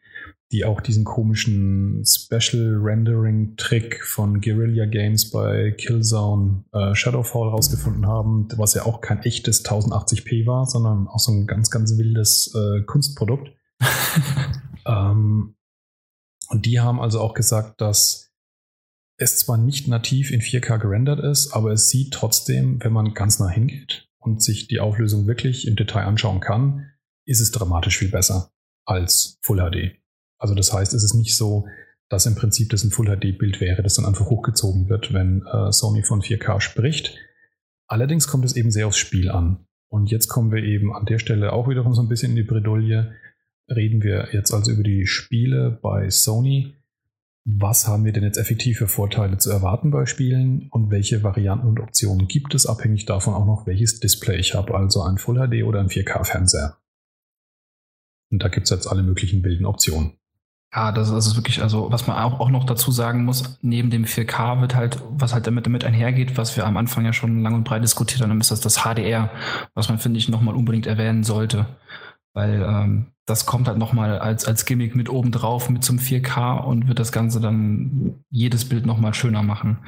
die 0.52 0.64
auch 0.64 0.80
diesen 0.80 1.04
komischen 1.04 2.04
Special 2.04 2.76
Rendering 2.82 3.56
Trick 3.56 4.04
von 4.04 4.40
Guerrilla 4.40 4.86
Games 4.86 5.30
bei 5.30 5.70
Killzone 5.72 6.64
äh, 6.72 6.94
Shadowfall 6.94 7.50
rausgefunden 7.50 8.06
haben, 8.06 8.48
was 8.56 8.74
ja 8.74 8.84
auch 8.84 9.00
kein 9.00 9.22
echtes 9.22 9.64
1080p 9.64 10.46
war, 10.46 10.66
sondern 10.66 11.06
auch 11.06 11.20
so 11.20 11.32
ein 11.32 11.46
ganz, 11.46 11.70
ganz 11.70 11.96
wildes 11.96 12.52
äh, 12.54 12.82
Kunstprodukt. 12.82 13.52
ähm, 14.86 15.54
und 16.48 16.66
die 16.66 16.80
haben 16.80 17.00
also 17.00 17.20
auch 17.20 17.34
gesagt, 17.34 17.80
dass 17.80 18.32
es 19.18 19.36
zwar 19.36 19.56
nicht 19.56 19.86
nativ 19.86 20.32
in 20.32 20.40
4K 20.40 20.78
gerendert 20.78 21.20
ist, 21.20 21.52
aber 21.52 21.72
es 21.72 21.90
sieht 21.90 22.12
trotzdem, 22.12 22.82
wenn 22.82 22.92
man 22.92 23.14
ganz 23.14 23.38
nah 23.38 23.48
hingeht 23.48 24.08
und 24.18 24.42
sich 24.42 24.66
die 24.66 24.80
Auflösung 24.80 25.28
wirklich 25.28 25.68
im 25.68 25.76
Detail 25.76 26.06
anschauen 26.06 26.40
kann, 26.40 26.90
ist 27.24 27.40
es 27.40 27.52
dramatisch 27.52 27.98
viel 27.98 28.10
besser 28.10 28.50
als 28.84 29.38
Full 29.42 29.58
HD. 29.58 29.99
Also 30.40 30.54
das 30.54 30.72
heißt, 30.72 30.94
es 30.94 31.04
ist 31.04 31.14
nicht 31.14 31.36
so, 31.36 31.68
dass 32.08 32.26
im 32.26 32.34
Prinzip 32.34 32.70
das 32.70 32.82
ein 32.82 32.90
Full 32.90 33.06
HD-Bild 33.06 33.60
wäre, 33.60 33.82
das 33.82 33.94
dann 33.94 34.06
einfach 34.06 34.28
hochgezogen 34.28 34.88
wird, 34.88 35.12
wenn 35.12 35.46
äh, 35.46 35.70
Sony 35.70 36.02
von 36.02 36.22
4K 36.22 36.60
spricht. 36.60 37.16
Allerdings 37.86 38.26
kommt 38.26 38.44
es 38.44 38.56
eben 38.56 38.72
sehr 38.72 38.88
aufs 38.88 38.98
Spiel 38.98 39.30
an. 39.30 39.66
Und 39.88 40.10
jetzt 40.10 40.28
kommen 40.28 40.50
wir 40.50 40.62
eben 40.62 40.94
an 40.94 41.04
der 41.04 41.18
Stelle 41.18 41.52
auch 41.52 41.68
wiederum 41.68 41.94
so 41.94 42.02
ein 42.02 42.08
bisschen 42.08 42.30
in 42.30 42.36
die 42.36 42.42
Bredouille. 42.42 43.12
Reden 43.68 44.02
wir 44.02 44.28
jetzt 44.32 44.52
also 44.52 44.72
über 44.72 44.82
die 44.82 45.06
Spiele 45.06 45.78
bei 45.82 46.10
Sony. 46.10 46.74
Was 47.44 47.86
haben 47.86 48.04
wir 48.04 48.12
denn 48.12 48.22
jetzt 48.22 48.38
effektiv 48.38 48.78
für 48.78 48.86
Vorteile 48.86 49.38
zu 49.38 49.50
erwarten 49.50 49.90
bei 49.90 50.06
Spielen 50.06 50.68
und 50.70 50.90
welche 50.90 51.22
Varianten 51.22 51.66
und 51.66 51.80
Optionen 51.80 52.28
gibt 52.28 52.54
es, 52.54 52.66
abhängig 52.66 53.06
davon 53.06 53.34
auch 53.34 53.46
noch, 53.46 53.66
welches 53.66 53.98
Display 53.98 54.36
ich 54.36 54.54
habe, 54.54 54.74
also 54.74 55.02
ein 55.02 55.18
Full 55.18 55.36
HD 55.36 55.64
oder 55.64 55.80
ein 55.80 55.88
4K-Fernseher. 55.88 56.76
Und 58.30 58.42
da 58.42 58.48
gibt 58.48 58.64
es 58.64 58.70
jetzt 58.70 58.86
alle 58.86 59.02
möglichen 59.02 59.42
wilden 59.42 59.66
Optionen. 59.66 60.19
Ja, 60.72 60.92
das 60.92 61.10
ist 61.10 61.34
wirklich, 61.34 61.62
also 61.62 61.90
was 61.90 62.06
man 62.06 62.16
auch, 62.18 62.38
auch 62.38 62.48
noch 62.48 62.64
dazu 62.64 62.92
sagen 62.92 63.24
muss, 63.24 63.58
neben 63.60 63.90
dem 63.90 64.04
4K 64.04 64.60
wird 64.60 64.76
halt, 64.76 65.02
was 65.10 65.34
halt 65.34 65.48
damit, 65.48 65.66
damit 65.66 65.84
einhergeht, 65.84 66.36
was 66.36 66.56
wir 66.56 66.64
am 66.64 66.76
Anfang 66.76 67.04
ja 67.04 67.12
schon 67.12 67.42
lang 67.42 67.54
und 67.54 67.64
breit 67.64 67.82
diskutiert 67.82 68.22
haben, 68.22 68.40
ist 68.40 68.52
das 68.52 68.60
das 68.60 68.84
HDR, 68.84 69.30
was 69.74 69.88
man, 69.88 69.98
finde 69.98 70.18
ich, 70.18 70.28
nochmal 70.28 70.54
unbedingt 70.54 70.86
erwähnen 70.86 71.24
sollte. 71.24 71.66
Weil 72.34 72.62
ähm, 72.62 73.06
das 73.30 73.46
kommt 73.46 73.68
halt 73.68 73.78
nochmal 73.78 74.18
als, 74.18 74.44
als 74.44 74.64
Gimmick 74.64 74.96
mit 74.96 75.08
oben 75.08 75.30
drauf, 75.30 75.70
mit 75.70 75.84
zum 75.84 75.98
4K 75.98 76.64
und 76.64 76.88
wird 76.88 76.98
das 76.98 77.12
Ganze 77.12 77.40
dann 77.40 78.24
jedes 78.28 78.68
Bild 78.68 78.86
nochmal 78.86 79.14
schöner 79.14 79.42
machen. 79.44 79.78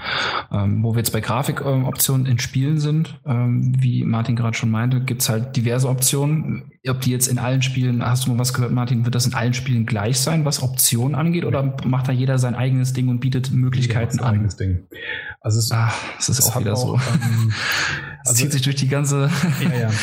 Ähm, 0.52 0.84
wo 0.84 0.94
wir 0.94 0.98
jetzt 0.98 1.12
bei 1.12 1.20
Grafikoptionen 1.20 2.26
in 2.26 2.38
Spielen 2.38 2.78
sind, 2.78 3.20
ähm, 3.26 3.74
wie 3.78 4.04
Martin 4.04 4.36
gerade 4.36 4.56
schon 4.56 4.70
meinte, 4.70 5.00
gibt's 5.00 5.28
halt 5.28 5.56
diverse 5.56 5.88
Optionen. 5.88 6.70
Ob 6.88 7.00
die 7.00 7.10
jetzt 7.10 7.26
in 7.26 7.38
allen 7.38 7.62
Spielen, 7.62 8.04
hast 8.04 8.26
du 8.26 8.30
mal 8.30 8.38
was 8.38 8.54
gehört, 8.54 8.72
Martin, 8.72 9.04
wird 9.04 9.14
das 9.14 9.26
in 9.26 9.34
allen 9.34 9.54
Spielen 9.54 9.86
gleich 9.86 10.20
sein, 10.20 10.44
was 10.44 10.62
Optionen 10.62 11.16
angeht, 11.16 11.44
oder 11.44 11.76
macht 11.84 12.08
da 12.08 12.12
jeder 12.12 12.38
sein 12.38 12.54
eigenes 12.54 12.92
Ding 12.92 13.08
und 13.08 13.18
bietet 13.18 13.50
Möglichkeiten 13.50 14.20
an? 14.20 14.34
Eigenes 14.34 14.56
Ding. 14.56 14.86
Also 15.40 15.58
es, 15.58 15.72
Ach, 15.72 15.94
es 16.18 16.28
ist 16.28 16.48
auch 16.48 16.60
wieder 16.60 16.74
auch, 16.74 17.00
so. 17.00 17.12
Ähm, 17.12 17.52
es 18.22 18.30
also, 18.30 18.42
zieht 18.42 18.52
sich 18.52 18.62
durch 18.62 18.76
die 18.76 18.88
ganze. 18.88 19.30
ja, 19.60 19.80
ja. 19.80 19.90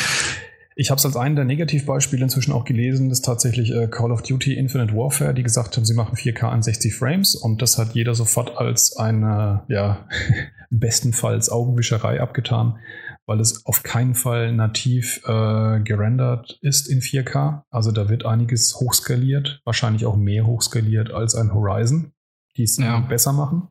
Ich 0.80 0.88
habe 0.88 0.98
es 0.98 1.04
als 1.04 1.14
einen 1.14 1.36
der 1.36 1.44
Negativbeispiele 1.44 2.22
inzwischen 2.22 2.54
auch 2.54 2.64
gelesen, 2.64 3.10
das 3.10 3.18
ist 3.18 3.26
tatsächlich 3.26 3.70
äh, 3.70 3.86
Call 3.86 4.12
of 4.12 4.22
Duty 4.22 4.54
Infinite 4.54 4.94
Warfare, 4.94 5.34
die 5.34 5.42
gesagt 5.42 5.76
haben, 5.76 5.84
sie 5.84 5.92
machen 5.92 6.16
4K 6.16 6.48
an 6.48 6.62
60 6.62 6.94
Frames 6.94 7.34
und 7.34 7.60
das 7.60 7.76
hat 7.76 7.92
jeder 7.92 8.14
sofort 8.14 8.56
als 8.56 8.96
eine, 8.96 9.62
ja, 9.68 10.08
bestenfalls 10.70 11.50
Augenwischerei 11.50 12.22
abgetan, 12.22 12.78
weil 13.26 13.40
es 13.40 13.66
auf 13.66 13.82
keinen 13.82 14.14
Fall 14.14 14.54
nativ 14.54 15.20
äh, 15.26 15.80
gerendert 15.80 16.58
ist 16.62 16.88
in 16.88 17.00
4K. 17.00 17.60
Also 17.68 17.92
da 17.92 18.08
wird 18.08 18.24
einiges 18.24 18.76
hochskaliert, 18.80 19.60
wahrscheinlich 19.66 20.06
auch 20.06 20.16
mehr 20.16 20.46
hochskaliert 20.46 21.10
als 21.10 21.34
ein 21.34 21.52
Horizon, 21.52 22.12
die 22.56 22.62
es 22.62 22.78
ja. 22.78 23.00
besser 23.00 23.34
machen. 23.34 23.68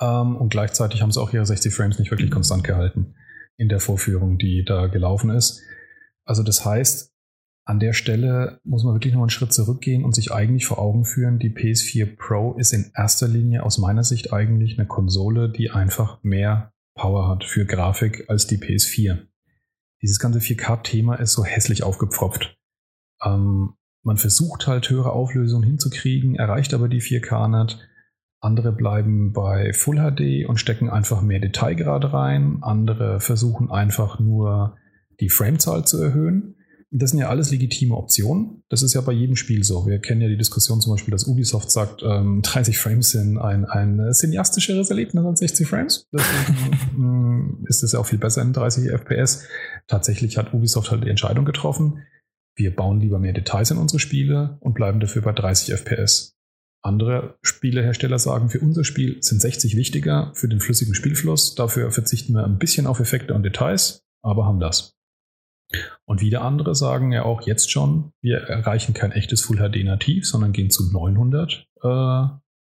Ähm, 0.00 0.34
und 0.34 0.48
gleichzeitig 0.48 1.02
haben 1.02 1.12
sie 1.12 1.20
auch 1.20 1.34
ihre 1.34 1.44
60 1.44 1.74
Frames 1.74 1.98
nicht 1.98 2.10
wirklich 2.10 2.30
konstant 2.30 2.64
gehalten 2.64 3.16
in 3.62 3.68
der 3.68 3.80
Vorführung, 3.80 4.36
die 4.36 4.64
da 4.64 4.88
gelaufen 4.88 5.30
ist. 5.30 5.62
Also 6.24 6.42
das 6.42 6.64
heißt, 6.64 7.12
an 7.64 7.78
der 7.78 7.92
Stelle 7.92 8.60
muss 8.64 8.82
man 8.82 8.94
wirklich 8.94 9.14
noch 9.14 9.20
einen 9.20 9.30
Schritt 9.30 9.52
zurückgehen 9.52 10.04
und 10.04 10.14
sich 10.14 10.32
eigentlich 10.32 10.66
vor 10.66 10.78
Augen 10.78 11.04
führen, 11.04 11.38
die 11.38 11.50
PS4 11.50 12.16
Pro 12.16 12.54
ist 12.54 12.72
in 12.72 12.90
erster 12.94 13.28
Linie 13.28 13.62
aus 13.62 13.78
meiner 13.78 14.02
Sicht 14.02 14.32
eigentlich 14.32 14.78
eine 14.78 14.88
Konsole, 14.88 15.48
die 15.48 15.70
einfach 15.70 16.22
mehr 16.24 16.72
Power 16.94 17.28
hat 17.28 17.44
für 17.44 17.64
Grafik 17.64 18.28
als 18.28 18.48
die 18.48 18.58
PS4. 18.58 19.26
Dieses 20.02 20.18
ganze 20.18 20.40
4K-Thema 20.40 21.14
ist 21.14 21.32
so 21.32 21.44
hässlich 21.44 21.84
aufgepfropft. 21.84 22.58
Ähm, 23.24 23.74
man 24.02 24.16
versucht 24.16 24.66
halt 24.66 24.90
höhere 24.90 25.12
Auflösungen 25.12 25.64
hinzukriegen, 25.64 26.34
erreicht 26.34 26.74
aber 26.74 26.88
die 26.88 27.00
4K 27.00 27.64
nicht. 27.64 27.78
Andere 28.42 28.72
bleiben 28.72 29.32
bei 29.32 29.72
Full 29.72 29.98
HD 29.98 30.48
und 30.48 30.58
stecken 30.58 30.90
einfach 30.90 31.22
mehr 31.22 31.38
Detailgrad 31.38 32.12
rein. 32.12 32.58
Andere 32.60 33.20
versuchen 33.20 33.70
einfach 33.70 34.18
nur 34.18 34.76
die 35.20 35.28
Framezahl 35.28 35.86
zu 35.86 36.02
erhöhen. 36.02 36.56
Das 36.90 37.10
sind 37.10 37.20
ja 37.20 37.28
alles 37.28 37.52
legitime 37.52 37.96
Optionen. 37.96 38.64
Das 38.68 38.82
ist 38.82 38.94
ja 38.94 39.00
bei 39.00 39.12
jedem 39.12 39.36
Spiel 39.36 39.62
so. 39.62 39.86
Wir 39.86 40.00
kennen 40.00 40.20
ja 40.20 40.28
die 40.28 40.36
Diskussion 40.36 40.80
zum 40.80 40.92
Beispiel, 40.92 41.12
dass 41.12 41.26
Ubisoft 41.26 41.70
sagt, 41.70 42.02
ähm, 42.02 42.42
30 42.44 42.78
Frames 42.78 43.10
sind 43.10 43.38
ein, 43.38 43.64
ein 43.64 44.12
cineastischeres 44.12 44.90
Erlebnis 44.90 45.24
als 45.24 45.38
60 45.38 45.68
Frames. 45.68 46.08
Deswegen 46.12 46.76
mm, 46.96 47.66
ist 47.68 47.84
es 47.84 47.92
ja 47.92 48.00
auch 48.00 48.06
viel 48.06 48.18
besser 48.18 48.42
in 48.42 48.52
30 48.52 48.90
FPS. 48.90 49.44
Tatsächlich 49.86 50.36
hat 50.36 50.52
Ubisoft 50.52 50.90
halt 50.90 51.04
die 51.04 51.10
Entscheidung 51.10 51.44
getroffen, 51.44 52.02
wir 52.54 52.74
bauen 52.74 53.00
lieber 53.00 53.18
mehr 53.18 53.32
Details 53.32 53.70
in 53.70 53.78
unsere 53.78 53.98
Spiele 53.98 54.58
und 54.60 54.74
bleiben 54.74 55.00
dafür 55.00 55.22
bei 55.22 55.32
30 55.32 55.72
FPS. 55.74 56.36
Andere 56.82 57.38
Spielehersteller 57.42 58.18
sagen, 58.18 58.48
für 58.48 58.58
unser 58.60 58.82
Spiel 58.84 59.22
sind 59.22 59.40
60 59.40 59.76
wichtiger 59.76 60.32
für 60.34 60.48
den 60.48 60.60
flüssigen 60.60 60.94
Spielfluss. 60.94 61.54
Dafür 61.54 61.90
verzichten 61.92 62.34
wir 62.34 62.44
ein 62.44 62.58
bisschen 62.58 62.86
auf 62.86 62.98
Effekte 62.98 63.34
und 63.34 63.44
Details, 63.44 64.04
aber 64.22 64.46
haben 64.46 64.58
das. 64.58 64.96
Und 66.04 66.20
wieder 66.20 66.42
andere 66.42 66.74
sagen 66.74 67.12
ja 67.12 67.24
auch 67.24 67.42
jetzt 67.42 67.70
schon, 67.70 68.12
wir 68.20 68.38
erreichen 68.38 68.94
kein 68.94 69.12
echtes 69.12 69.42
Full 69.42 69.58
HD 69.58 69.84
nativ, 69.84 70.26
sondern 70.26 70.52
gehen 70.52 70.70
zu 70.70 70.92
900 70.92 71.66
äh, 71.82 72.24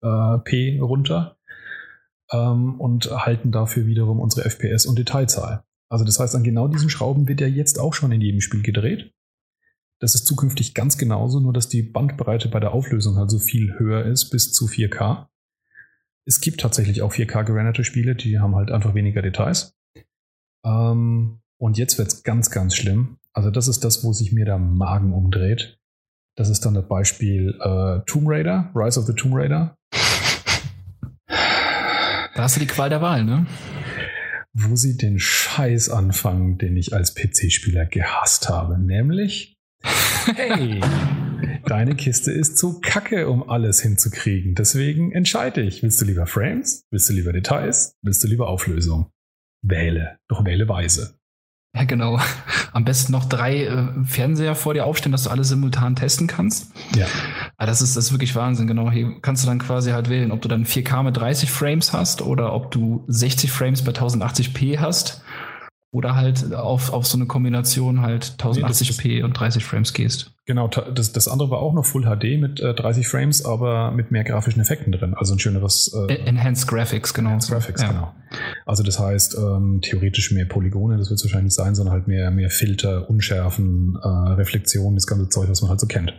äh, 0.03 0.39
p 0.39 0.81
runter 0.81 1.37
ähm, 2.33 2.81
und 2.81 3.11
halten 3.11 3.53
dafür 3.53 3.87
wiederum 3.87 4.21
unsere 4.21 4.49
FPS 4.49 4.85
und 4.85 4.99
Detailzahl. 4.99 5.65
Also 5.89 6.05
das 6.05 6.19
heißt, 6.19 6.35
an 6.35 6.43
genau 6.43 6.69
diesen 6.69 6.91
Schrauben 6.91 7.29
wird 7.29 7.41
ja 7.41 7.47
jetzt 7.47 7.79
auch 7.79 7.95
schon 7.95 8.13
in 8.13 8.21
jedem 8.21 8.41
Spiel 8.41 8.63
gedreht. 8.63 9.13
Das 10.03 10.17
ist 10.17 10.27
zukünftig 10.27 10.75
ganz 10.75 10.99
genauso, 10.99 11.39
nur 11.39 11.53
dass 11.53 11.69
die 11.69 11.85
Bandbreite 11.85 12.49
bei 12.49 12.59
der 12.59 12.73
Auflösung 12.73 13.19
halt 13.19 13.31
so 13.31 13.39
viel 13.39 13.79
höher 13.79 14.05
ist, 14.05 14.31
bis 14.31 14.53
zu 14.53 14.67
4K. 14.67 15.29
Es 16.27 16.41
gibt 16.41 16.61
tatsächlich 16.61 17.03
auch 17.03 17.13
4K 17.13 17.45
gerenderte 17.45 17.85
Spiele, 17.85 18.17
die 18.17 18.41
haben 18.41 18.57
halt 18.57 18.73
einfach 18.73 18.97
weniger 18.97 19.23
Details. 19.23 19.77
Ähm, 20.67 21.41
und 21.57 21.79
jetzt 21.79 21.99
wird's 21.99 22.25
ganz, 22.25 22.51
ganz 22.51 22.75
schlimm. 22.75 23.19
Also 23.33 23.53
das 23.53 23.69
ist 23.69 23.85
das, 23.85 24.03
wo 24.03 24.13
sich 24.13 24.33
mir 24.33 24.45
der 24.45 24.59
Magen 24.59 25.13
umdreht. 25.13 25.79
Das 26.37 26.49
ist 26.49 26.67
dann 26.67 26.75
das 26.75 26.89
Beispiel 26.89 27.57
äh, 27.61 28.01
Tomb 28.05 28.27
Raider, 28.27 28.73
Rise 28.75 28.99
of 28.99 29.07
the 29.07 29.15
Tomb 29.15 29.37
Raider. 29.37 29.77
Da 31.29 32.43
hast 32.43 32.57
du 32.57 32.61
die 32.61 32.67
Qual 32.67 32.89
der 32.89 33.03
Wahl, 33.03 33.25
ne? 33.25 33.47
Wo 34.53 34.75
sie 34.75 34.97
den 34.97 35.21
Scheiß 35.21 35.91
anfangen, 35.91 36.59
den 36.59 36.77
ich 36.77 36.93
als 36.93 37.15
PC-Spieler 37.15 37.87
gehasst 37.87 38.49
habe. 38.49 38.81
Nämlich 38.81 39.62
Hey, 39.83 40.81
deine 41.65 41.95
Kiste 41.95 42.31
ist 42.33 42.59
zu 42.59 42.81
kacke, 42.81 43.29
um 43.29 43.49
alles 43.49 43.81
hinzukriegen. 43.81 44.55
Deswegen 44.55 45.13
entscheide 45.13 45.63
ich. 45.63 45.83
Willst 45.83 46.01
du 46.01 46.05
lieber 46.05 46.27
Frames? 46.27 46.85
Willst 46.91 47.09
du 47.09 47.15
lieber 47.15 47.33
Details? 47.33 47.95
Willst 48.03 48.23
du 48.23 48.29
lieber 48.29 48.49
Auflösung? 48.49 49.11
Wähle. 49.63 50.19
Doch 50.29 50.45
wähle 50.45 50.69
weise. 50.69 51.19
Ja, 51.75 51.85
genau. 51.85 52.21
Am 52.73 52.85
besten 52.85 53.13
noch 53.13 53.25
drei 53.25 53.65
äh, 53.65 54.05
Fernseher 54.05 54.55
vor 54.55 54.75
dir 54.75 54.85
aufstellen, 54.85 55.13
dass 55.13 55.25
du 55.25 55.31
alle 55.31 55.45
simultan 55.45 55.97
testen 55.97 56.27
kannst. 56.27 56.71
Ja. 56.95 57.07
Aber 57.07 57.53
ah, 57.57 57.67
das 57.67 57.81
ist, 57.81 57.97
das 57.97 58.07
ist 58.07 58.13
wirklich 58.13 58.35
Wahnsinn, 58.35 58.67
genau. 58.67 58.91
Hier 58.91 59.21
kannst 59.23 59.43
du 59.43 59.49
dann 59.49 59.59
quasi 59.59 59.93
halt 59.93 60.11
wählen, 60.11 60.33
ob 60.33 60.43
du 60.43 60.49
dann 60.49 60.67
4K 60.67 61.03
mit 61.03 61.17
30 61.17 61.51
Frames 61.51 61.93
hast 61.93 62.21
oder 62.21 62.53
ob 62.53 62.71
du 62.71 63.05
60 63.09 63.51
Frames 63.51 63.83
bei 63.83 63.93
1080p 63.93 64.81
hast 64.81 65.23
oder 65.93 66.17
halt 66.17 66.55
auf, 66.55 66.91
auf 66.91 67.07
so 67.07 67.19
eine 67.19 67.27
Kombination 67.27 68.01
halt 68.01 68.37
1080p 68.39 69.09
nee, 69.09 69.23
und 69.23 69.35
30 69.35 69.63
Frames 69.63 69.93
gehst. 69.93 70.33
Genau, 70.47 70.67
das, 70.67 71.13
das 71.13 71.29
andere 71.29 71.51
war 71.51 71.59
auch 71.59 71.75
noch 71.75 71.85
Full 71.85 72.05
HD 72.05 72.41
mit 72.41 72.61
äh, 72.61 72.75
30 72.75 73.07
Frames, 73.07 73.45
aber 73.45 73.91
mit 73.91 74.11
mehr 74.11 74.25
grafischen 74.25 74.63
Effekten 74.63 74.91
drin. 74.91 75.13
Also 75.15 75.35
ein 75.35 75.39
schöneres. 75.39 75.95
Äh, 76.09 76.15
Enhanced 76.25 76.67
Graphics, 76.67 77.13
genau. 77.13 77.29
Enhanced 77.29 77.51
Graphics, 77.51 77.83
ja. 77.83 77.89
genau. 77.89 78.15
Also 78.65 78.83
das 78.83 78.99
heißt, 78.99 79.37
ähm, 79.39 79.81
theoretisch 79.83 80.33
mehr 80.33 80.47
Polygone, 80.47 80.97
das 80.97 81.11
wird 81.11 81.21
es 81.21 81.25
wahrscheinlich 81.27 81.53
sein, 81.53 81.75
sondern 81.75 81.93
halt 81.93 82.09
mehr, 82.09 82.31
mehr 82.31 82.49
Filter, 82.49 83.11
Unschärfen, 83.11 83.99
äh, 84.03 84.09
Reflexionen, 84.09 84.95
das 84.95 85.07
ganze 85.07 85.29
Zeug, 85.29 85.51
was 85.51 85.61
man 85.61 85.69
halt 85.69 85.81
so 85.81 85.87
kennt. 85.87 86.15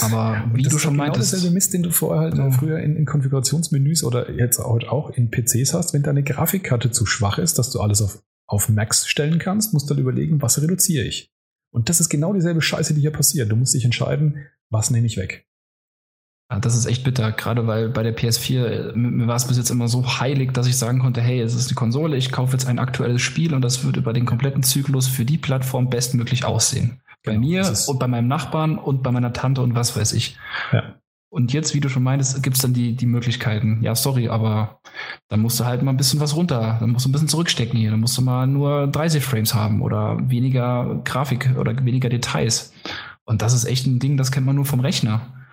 Aber 0.00 0.42
wie 0.54 0.62
du 0.62 0.78
schon 0.78 0.94
genau 0.94 1.04
meintest. 1.04 1.34
Das 1.34 1.44
ist 1.44 1.52
Mist, 1.52 1.74
den 1.74 1.82
du 1.82 1.90
vorher 1.90 2.22
halt 2.22 2.38
ja. 2.38 2.50
früher 2.50 2.78
in, 2.78 2.96
in 2.96 3.04
Konfigurationsmenüs 3.04 4.04
oder 4.04 4.30
jetzt 4.30 4.58
heute 4.58 4.90
auch 4.90 5.10
in 5.10 5.30
PCs 5.30 5.74
hast, 5.74 5.92
wenn 5.92 6.02
deine 6.02 6.22
Grafikkarte 6.22 6.90
zu 6.90 7.04
schwach 7.04 7.36
ist, 7.36 7.58
dass 7.58 7.70
du 7.70 7.80
alles 7.80 8.00
auf 8.00 8.22
auf 8.50 8.68
Max 8.68 9.06
stellen 9.06 9.38
kannst, 9.38 9.72
musst 9.72 9.88
du 9.88 9.94
dann 9.94 10.02
überlegen, 10.02 10.42
was 10.42 10.60
reduziere 10.60 11.04
ich. 11.04 11.30
Und 11.72 11.88
das 11.88 12.00
ist 12.00 12.08
genau 12.08 12.32
dieselbe 12.32 12.60
Scheiße, 12.60 12.94
die 12.94 13.00
hier 13.00 13.12
passiert. 13.12 13.50
Du 13.50 13.56
musst 13.56 13.74
dich 13.74 13.84
entscheiden, 13.84 14.46
was 14.70 14.90
nehme 14.90 15.06
ich 15.06 15.16
weg. 15.16 15.46
Ja, 16.50 16.58
das 16.58 16.76
ist 16.76 16.86
echt 16.86 17.04
bitter, 17.04 17.30
gerade 17.30 17.68
weil 17.68 17.90
bei 17.90 18.02
der 18.02 18.16
PS4 18.16 18.64
äh, 18.64 18.96
mir 18.96 19.28
war 19.28 19.36
es 19.36 19.46
bis 19.46 19.56
jetzt 19.56 19.70
immer 19.70 19.86
so 19.86 20.18
heilig, 20.18 20.50
dass 20.50 20.66
ich 20.66 20.76
sagen 20.76 20.98
konnte, 20.98 21.20
hey, 21.20 21.40
es 21.40 21.54
ist 21.54 21.68
eine 21.68 21.76
Konsole, 21.76 22.16
ich 22.16 22.32
kaufe 22.32 22.52
jetzt 22.52 22.66
ein 22.66 22.80
aktuelles 22.80 23.22
Spiel 23.22 23.54
und 23.54 23.62
das 23.62 23.84
wird 23.84 23.96
über 23.96 24.12
den 24.12 24.26
kompletten 24.26 24.64
Zyklus 24.64 25.06
für 25.06 25.24
die 25.24 25.38
Plattform 25.38 25.88
bestmöglich 25.88 26.44
aussehen. 26.44 27.00
Bei 27.22 27.34
genau, 27.34 27.46
mir 27.46 27.72
und 27.86 28.00
bei 28.00 28.08
meinem 28.08 28.26
Nachbarn 28.26 28.78
und 28.78 29.04
bei 29.04 29.12
meiner 29.12 29.32
Tante 29.32 29.62
und 29.62 29.76
was 29.76 29.96
weiß 29.96 30.12
ich. 30.14 30.36
Ja. 30.72 30.99
Und 31.32 31.52
jetzt, 31.52 31.74
wie 31.74 31.80
du 31.80 31.88
schon 31.88 32.02
meintest, 32.02 32.42
gibt 32.42 32.56
es 32.56 32.62
dann 32.62 32.74
die, 32.74 32.96
die 32.96 33.06
Möglichkeiten. 33.06 33.80
Ja, 33.82 33.94
sorry, 33.94 34.28
aber 34.28 34.80
dann 35.28 35.40
musst 35.40 35.60
du 35.60 35.64
halt 35.64 35.80
mal 35.82 35.92
ein 35.92 35.96
bisschen 35.96 36.18
was 36.18 36.34
runter, 36.34 36.76
dann 36.80 36.90
musst 36.90 37.06
du 37.06 37.08
ein 37.08 37.12
bisschen 37.12 37.28
zurückstecken 37.28 37.78
hier, 37.78 37.92
dann 37.92 38.00
musst 38.00 38.18
du 38.18 38.22
mal 38.22 38.48
nur 38.48 38.88
30 38.88 39.24
Frames 39.24 39.54
haben 39.54 39.80
oder 39.80 40.18
weniger 40.28 41.00
Grafik 41.04 41.54
oder 41.56 41.84
weniger 41.84 42.08
Details. 42.08 42.72
Und 43.24 43.42
das 43.42 43.52
ist 43.52 43.64
echt 43.64 43.86
ein 43.86 44.00
Ding, 44.00 44.16
das 44.16 44.32
kennt 44.32 44.44
man 44.44 44.56
nur 44.56 44.64
vom 44.64 44.80
Rechner. 44.80 45.46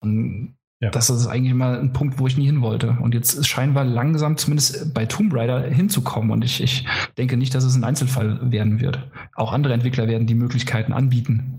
Und 0.00 0.56
ja. 0.80 0.90
das 0.90 1.10
ist 1.10 1.28
eigentlich 1.28 1.54
mal 1.54 1.78
ein 1.78 1.92
Punkt, 1.92 2.18
wo 2.18 2.26
ich 2.26 2.36
nie 2.36 2.46
hin 2.46 2.60
wollte. 2.60 2.98
Und 3.00 3.14
jetzt 3.14 3.46
scheinen 3.46 3.74
wir 3.74 3.84
langsam 3.84 4.36
zumindest 4.36 4.92
bei 4.92 5.06
Tomb 5.06 5.32
Raider 5.32 5.62
hinzukommen. 5.62 6.32
Und 6.32 6.44
ich, 6.44 6.60
ich 6.60 6.84
denke 7.16 7.36
nicht, 7.36 7.54
dass 7.54 7.62
es 7.62 7.76
ein 7.76 7.84
Einzelfall 7.84 8.50
werden 8.50 8.80
wird. 8.80 9.10
Auch 9.36 9.52
andere 9.52 9.74
Entwickler 9.74 10.08
werden 10.08 10.26
die 10.26 10.34
Möglichkeiten 10.34 10.92
anbieten. 10.92 11.55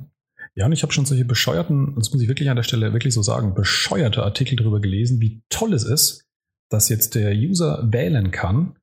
Ja, 0.58 0.66
und 0.66 0.72
ich 0.72 0.82
habe 0.82 0.92
schon 0.92 1.06
solche 1.06 1.24
bescheuerten, 1.24 1.94
das 1.96 2.12
muss 2.12 2.22
ich 2.24 2.28
wirklich 2.28 2.50
an 2.50 2.56
der 2.56 2.64
Stelle 2.64 2.92
wirklich 2.92 3.14
so 3.14 3.22
sagen, 3.22 3.54
bescheuerte 3.54 4.24
Artikel 4.24 4.56
darüber 4.56 4.82
gelesen, 4.82 5.22
wie 5.22 5.44
toll 5.50 5.72
es 5.72 5.84
ist, 5.84 6.26
dass 6.72 6.90
jetzt 6.90 7.14
der 7.14 7.32
User 7.32 7.88
wählen 7.92 8.32
kann. 8.32 8.74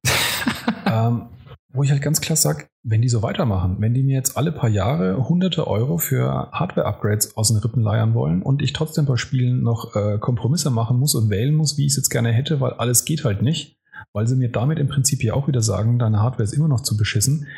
ähm, 0.87 1.27
wo 1.73 1.83
ich 1.83 1.91
halt 1.91 2.01
ganz 2.01 2.21
klar 2.21 2.37
sage, 2.37 2.67
wenn 2.85 3.03
die 3.03 3.09
so 3.09 3.23
weitermachen, 3.23 3.79
wenn 3.81 3.93
die 3.93 4.05
mir 4.05 4.15
jetzt 4.15 4.37
alle 4.37 4.53
paar 4.53 4.69
Jahre 4.69 5.29
hunderte 5.29 5.67
Euro 5.67 5.99
für 5.99 6.49
Hardware-Upgrades 6.53 7.37
aus 7.37 7.49
den 7.49 7.57
Rippen 7.57 7.83
leiern 7.83 8.15
wollen 8.15 8.43
und 8.43 8.63
ich 8.63 8.73
trotzdem 8.73 9.05
bei 9.05 9.17
Spielen 9.17 9.65
noch 9.65 9.97
äh, 9.97 10.19
Kompromisse 10.19 10.71
machen 10.71 11.01
muss 11.01 11.17
und 11.17 11.29
wählen 11.29 11.57
muss, 11.57 11.77
wie 11.77 11.87
ich 11.87 11.93
es 11.95 11.97
jetzt 11.97 12.11
gerne 12.11 12.31
hätte, 12.31 12.61
weil 12.61 12.75
alles 12.75 13.05
geht 13.05 13.25
halt 13.25 13.43
nicht, 13.43 13.81
weil 14.13 14.29
sie 14.29 14.37
mir 14.37 14.49
damit 14.49 14.79
im 14.79 14.87
Prinzip 14.87 15.25
ja 15.25 15.35
auch 15.35 15.49
wieder 15.49 15.61
sagen, 15.61 15.99
deine 15.99 16.21
Hardware 16.21 16.45
ist 16.45 16.53
immer 16.53 16.69
noch 16.69 16.83
zu 16.83 16.97
beschissen, 16.97 17.49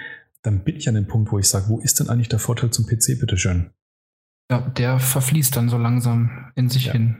dann 0.40 0.64
bin 0.64 0.76
ich 0.76 0.88
an 0.88 0.94
dem 0.94 1.06
Punkt, 1.06 1.30
wo 1.32 1.38
ich 1.38 1.48
sage, 1.48 1.66
wo 1.68 1.80
ist 1.80 2.00
denn 2.00 2.08
eigentlich 2.08 2.30
der 2.30 2.38
Vorteil 2.38 2.70
zum 2.70 2.86
PC, 2.86 3.20
bitteschön? 3.20 3.72
Ja, 4.50 4.60
der 4.60 5.00
verfließt 5.00 5.56
dann 5.56 5.68
so 5.68 5.78
langsam 5.78 6.52
in 6.54 6.68
sich 6.68 6.86
ja. 6.86 6.92
hin. 6.92 7.16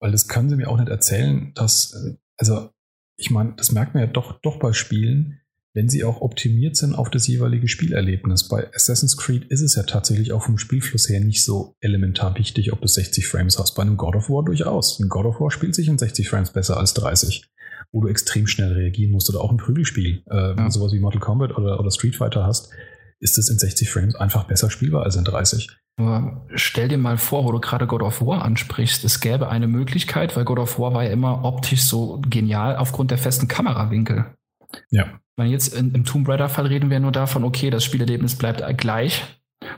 Weil 0.00 0.10
das 0.10 0.26
können 0.26 0.48
sie 0.48 0.56
mir 0.56 0.68
auch 0.68 0.78
nicht 0.78 0.88
erzählen, 0.88 1.52
dass, 1.54 1.92
äh, 1.94 2.16
also 2.38 2.70
ich 3.16 3.30
meine, 3.30 3.54
das 3.56 3.72
merkt 3.72 3.94
man 3.94 4.02
ja 4.02 4.10
doch, 4.10 4.40
doch 4.40 4.58
bei 4.58 4.72
Spielen, 4.72 5.40
wenn 5.74 5.88
sie 5.88 6.04
auch 6.04 6.20
optimiert 6.20 6.76
sind 6.76 6.94
auf 6.94 7.08
das 7.08 7.26
jeweilige 7.26 7.68
Spielerlebnis. 7.68 8.48
Bei 8.48 8.68
Assassin's 8.74 9.16
Creed 9.16 9.44
ist 9.44 9.62
es 9.62 9.74
ja 9.74 9.84
tatsächlich 9.84 10.32
auch 10.32 10.42
vom 10.42 10.58
Spielfluss 10.58 11.08
her 11.08 11.20
nicht 11.20 11.44
so 11.44 11.76
elementar 11.80 12.36
wichtig, 12.36 12.72
ob 12.72 12.82
du 12.82 12.88
60 12.88 13.26
Frames 13.26 13.58
hast. 13.58 13.74
Bei 13.74 13.82
einem 13.82 13.96
God 13.96 14.16
of 14.16 14.28
War 14.28 14.44
durchaus. 14.44 15.00
Ein 15.00 15.08
God 15.08 15.24
of 15.24 15.40
War 15.40 15.50
spielt 15.50 15.74
sich 15.74 15.88
in 15.88 15.98
60 15.98 16.28
Frames 16.28 16.50
besser 16.50 16.76
als 16.76 16.92
30, 16.94 17.48
wo 17.90 18.02
du 18.02 18.08
extrem 18.08 18.46
schnell 18.46 18.72
reagieren 18.72 19.12
musst. 19.12 19.30
Oder 19.30 19.40
auch 19.40 19.50
ein 19.50 19.56
Prügelspiel, 19.56 20.22
äh, 20.30 20.56
ja. 20.56 20.70
sowas 20.70 20.92
wie 20.92 21.00
Mortal 21.00 21.20
Kombat 21.20 21.56
oder, 21.56 21.80
oder 21.80 21.90
Street 21.90 22.16
Fighter 22.16 22.44
hast, 22.44 22.70
ist 23.22 23.38
es 23.38 23.48
in 23.48 23.58
60 23.58 23.88
Frames 23.88 24.14
einfach 24.16 24.44
besser 24.44 24.68
spielbar 24.68 25.04
als 25.04 25.16
in 25.16 25.24
30. 25.24 25.70
Aber 25.96 26.46
stell 26.54 26.88
dir 26.88 26.98
mal 26.98 27.18
vor, 27.18 27.44
wo 27.44 27.52
du 27.52 27.60
gerade 27.60 27.86
God 27.86 28.02
of 28.02 28.20
War 28.22 28.42
ansprichst, 28.42 29.04
es 29.04 29.20
gäbe 29.20 29.48
eine 29.48 29.68
Möglichkeit, 29.68 30.36
weil 30.36 30.44
God 30.44 30.58
of 30.58 30.78
War 30.78 30.94
war 30.94 31.04
ja 31.04 31.10
immer 31.10 31.44
optisch 31.44 31.82
so 31.82 32.20
genial 32.28 32.76
aufgrund 32.76 33.10
der 33.10 33.18
festen 33.18 33.46
Kamerawinkel. 33.46 34.34
Ja. 34.90 35.20
Wenn 35.36 35.48
jetzt 35.48 35.74
in, 35.74 35.94
im 35.94 36.04
Tomb 36.04 36.28
Raider-Fall 36.28 36.66
reden 36.66 36.90
wir 36.90 37.00
nur 37.00 37.12
davon, 37.12 37.44
okay, 37.44 37.70
das 37.70 37.84
Spielerlebnis 37.84 38.36
bleibt 38.36 38.62
gleich, 38.78 39.22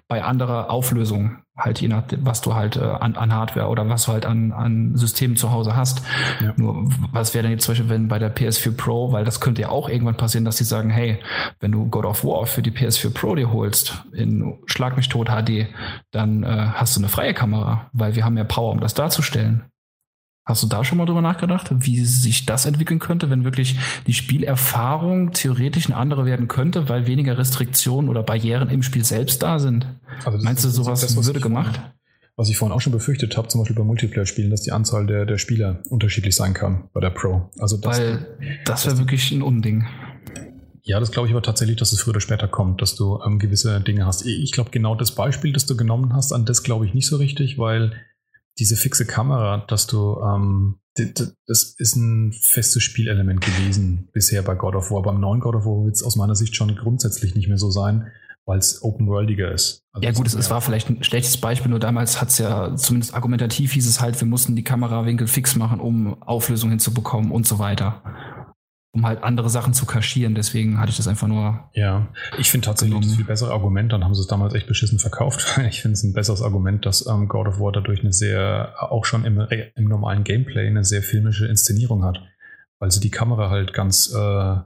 bei 0.08 0.22
anderer 0.22 0.70
Auflösung, 0.70 1.38
halt 1.56 1.80
je 1.80 1.88
nach 1.88 2.02
was 2.18 2.40
du 2.40 2.54
halt 2.54 2.76
äh, 2.76 2.80
an, 2.80 3.16
an, 3.16 3.32
Hardware 3.32 3.68
oder 3.68 3.88
was 3.88 4.06
du 4.06 4.12
halt 4.12 4.26
an, 4.26 4.52
an 4.52 4.96
Systemen 4.96 5.36
zu 5.36 5.52
Hause 5.52 5.76
hast. 5.76 6.02
Ja. 6.40 6.52
Nur 6.56 6.88
was 7.12 7.34
wäre 7.34 7.42
denn 7.42 7.52
jetzt 7.52 7.64
zum 7.64 7.72
Beispiel, 7.72 7.90
wenn 7.90 8.08
bei 8.08 8.18
der 8.18 8.34
PS4 8.34 8.76
Pro, 8.76 9.12
weil 9.12 9.24
das 9.24 9.40
könnte 9.40 9.62
ja 9.62 9.68
auch 9.68 9.88
irgendwann 9.88 10.16
passieren, 10.16 10.44
dass 10.44 10.56
die 10.56 10.64
sagen, 10.64 10.90
hey, 10.90 11.20
wenn 11.60 11.72
du 11.72 11.86
God 11.86 12.04
of 12.04 12.24
War 12.24 12.46
für 12.46 12.62
die 12.62 12.72
PS4 12.72 13.12
Pro 13.12 13.34
dir 13.34 13.52
holst, 13.52 14.04
in 14.12 14.58
Schlag 14.66 14.96
mich 14.96 15.08
tot 15.08 15.28
HD, 15.28 15.68
dann 16.10 16.42
äh, 16.42 16.68
hast 16.74 16.96
du 16.96 17.00
eine 17.00 17.08
freie 17.08 17.34
Kamera, 17.34 17.90
weil 17.92 18.16
wir 18.16 18.24
haben 18.24 18.36
ja 18.36 18.44
Power, 18.44 18.72
um 18.72 18.80
das 18.80 18.94
darzustellen. 18.94 19.64
Hast 20.46 20.62
du 20.62 20.66
da 20.66 20.84
schon 20.84 20.98
mal 20.98 21.06
drüber 21.06 21.22
nachgedacht, 21.22 21.70
wie 21.72 22.04
sich 22.04 22.44
das 22.44 22.66
entwickeln 22.66 22.98
könnte, 22.98 23.30
wenn 23.30 23.44
wirklich 23.44 23.78
die 24.06 24.12
Spielerfahrung 24.12 25.32
theoretisch 25.32 25.86
eine 25.86 25.96
andere 25.96 26.26
werden 26.26 26.48
könnte, 26.48 26.88
weil 26.90 27.06
weniger 27.06 27.38
Restriktionen 27.38 28.10
oder 28.10 28.22
Barrieren 28.22 28.68
im 28.68 28.82
Spiel 28.82 29.04
selbst 29.04 29.42
da 29.42 29.58
sind? 29.58 29.86
Also 30.24 30.38
Meinst 30.44 30.62
du, 30.64 30.68
sowas 30.68 31.00
das, 31.00 31.16
würde 31.24 31.40
gemacht? 31.40 31.80
was 32.36 32.48
ich 32.48 32.58
vorhin 32.58 32.74
auch 32.74 32.80
schon 32.80 32.92
befürchtet 32.92 33.36
habe, 33.36 33.48
zum 33.48 33.60
Beispiel 33.60 33.76
bei 33.76 33.84
Multiplayer-Spielen, 33.84 34.50
dass 34.50 34.62
die 34.62 34.72
Anzahl 34.72 35.06
der, 35.06 35.24
der 35.24 35.38
Spieler 35.38 35.82
unterschiedlich 35.88 36.34
sein 36.34 36.52
kann 36.52 36.88
bei 36.92 37.00
der 37.00 37.10
Pro. 37.10 37.50
Also 37.58 37.76
das, 37.76 37.98
weil 37.98 38.26
das 38.64 38.86
wäre 38.86 38.98
wirklich 38.98 39.30
ein 39.30 39.42
Unding. 39.42 39.86
Ja, 40.82 41.00
das 41.00 41.12
glaube 41.12 41.28
ich 41.28 41.32
aber 41.32 41.42
tatsächlich, 41.42 41.78
dass 41.78 41.92
es 41.92 42.00
früher 42.00 42.10
oder 42.10 42.20
später 42.20 42.48
kommt, 42.48 42.82
dass 42.82 42.96
du 42.96 43.20
ähm, 43.24 43.38
gewisse 43.38 43.80
Dinge 43.80 44.04
hast. 44.04 44.26
Ich 44.26 44.52
glaube, 44.52 44.70
genau 44.70 44.94
das 44.94 45.12
Beispiel, 45.12 45.52
das 45.52 45.64
du 45.64 45.76
genommen 45.76 46.12
hast, 46.12 46.32
an 46.32 46.44
das 46.44 46.62
glaube 46.62 46.86
ich 46.86 46.92
nicht 46.92 47.06
so 47.08 47.16
richtig, 47.16 47.56
weil 47.56 47.92
diese 48.58 48.76
fixe 48.76 49.06
Kamera, 49.06 49.64
dass 49.68 49.86
du, 49.86 50.20
ähm, 50.20 50.76
das 50.96 51.74
ist 51.76 51.96
ein 51.96 52.32
festes 52.32 52.82
Spielelement 52.82 53.40
gewesen 53.40 54.08
bisher 54.12 54.42
bei 54.42 54.54
God 54.54 54.76
of 54.76 54.90
War. 54.90 55.02
Beim 55.02 55.20
neuen 55.20 55.40
God 55.40 55.56
of 55.56 55.64
War 55.64 55.84
wird 55.84 55.96
es 55.96 56.04
aus 56.04 56.16
meiner 56.16 56.36
Sicht 56.36 56.54
schon 56.54 56.74
grundsätzlich 56.76 57.34
nicht 57.34 57.48
mehr 57.48 57.58
so 57.58 57.70
sein, 57.70 58.06
weil 58.46 58.58
es 58.58 58.82
open-worldiger 58.82 59.50
ist. 59.50 59.82
Also 59.92 60.06
ja 60.06 60.12
gut, 60.12 60.26
es, 60.26 60.34
es 60.34 60.50
war 60.50 60.60
vielleicht 60.60 60.88
ein 60.88 61.02
schlechtes 61.02 61.36
Beispiel, 61.36 61.70
nur 61.70 61.80
damals 61.80 62.20
hat 62.20 62.28
es 62.28 62.38
ja 62.38 62.76
zumindest 62.76 63.14
argumentativ 63.14 63.72
hieß 63.72 63.88
es 63.88 64.00
halt, 64.00 64.20
wir 64.20 64.28
mussten 64.28 64.54
die 64.54 64.62
Kamerawinkel 64.62 65.26
fix 65.26 65.56
machen, 65.56 65.80
um 65.80 66.22
Auflösung 66.22 66.70
hinzubekommen 66.70 67.32
und 67.32 67.46
so 67.46 67.58
weiter 67.58 68.02
um 68.94 69.04
halt 69.04 69.22
andere 69.24 69.50
Sachen 69.50 69.74
zu 69.74 69.86
kaschieren. 69.86 70.34
Deswegen 70.34 70.78
hatte 70.78 70.90
ich 70.90 70.96
das 70.96 71.08
einfach 71.08 71.26
nur. 71.26 71.68
Ja, 71.72 72.08
ich 72.38 72.50
finde 72.50 72.66
tatsächlich 72.66 72.92
genommen. 72.94 73.08
das 73.08 73.16
viel 73.16 73.26
bessere 73.26 73.52
Argument. 73.52 73.92
Dann 73.92 74.04
haben 74.04 74.14
sie 74.14 74.20
es 74.20 74.28
damals 74.28 74.54
echt 74.54 74.66
beschissen 74.66 74.98
verkauft. 74.98 75.58
Ich 75.74 75.82
finde 75.82 75.94
es 75.94 76.04
ein 76.04 76.12
besseres 76.12 76.42
Argument, 76.42 76.86
dass 76.86 77.06
ähm, 77.06 77.26
God 77.26 77.48
of 77.48 77.58
War 77.58 77.72
dadurch 77.72 78.00
eine 78.00 78.12
sehr, 78.12 78.74
auch 78.78 79.04
schon 79.04 79.24
im, 79.24 79.40
im 79.74 79.84
normalen 79.84 80.22
Gameplay, 80.22 80.68
eine 80.68 80.84
sehr 80.84 81.02
filmische 81.02 81.46
Inszenierung 81.46 82.04
hat. 82.04 82.22
Weil 82.78 82.90
sie 82.90 83.00
die 83.00 83.10
Kamera 83.10 83.50
halt 83.50 83.72
ganz 83.72 84.14
äh, 84.14 84.56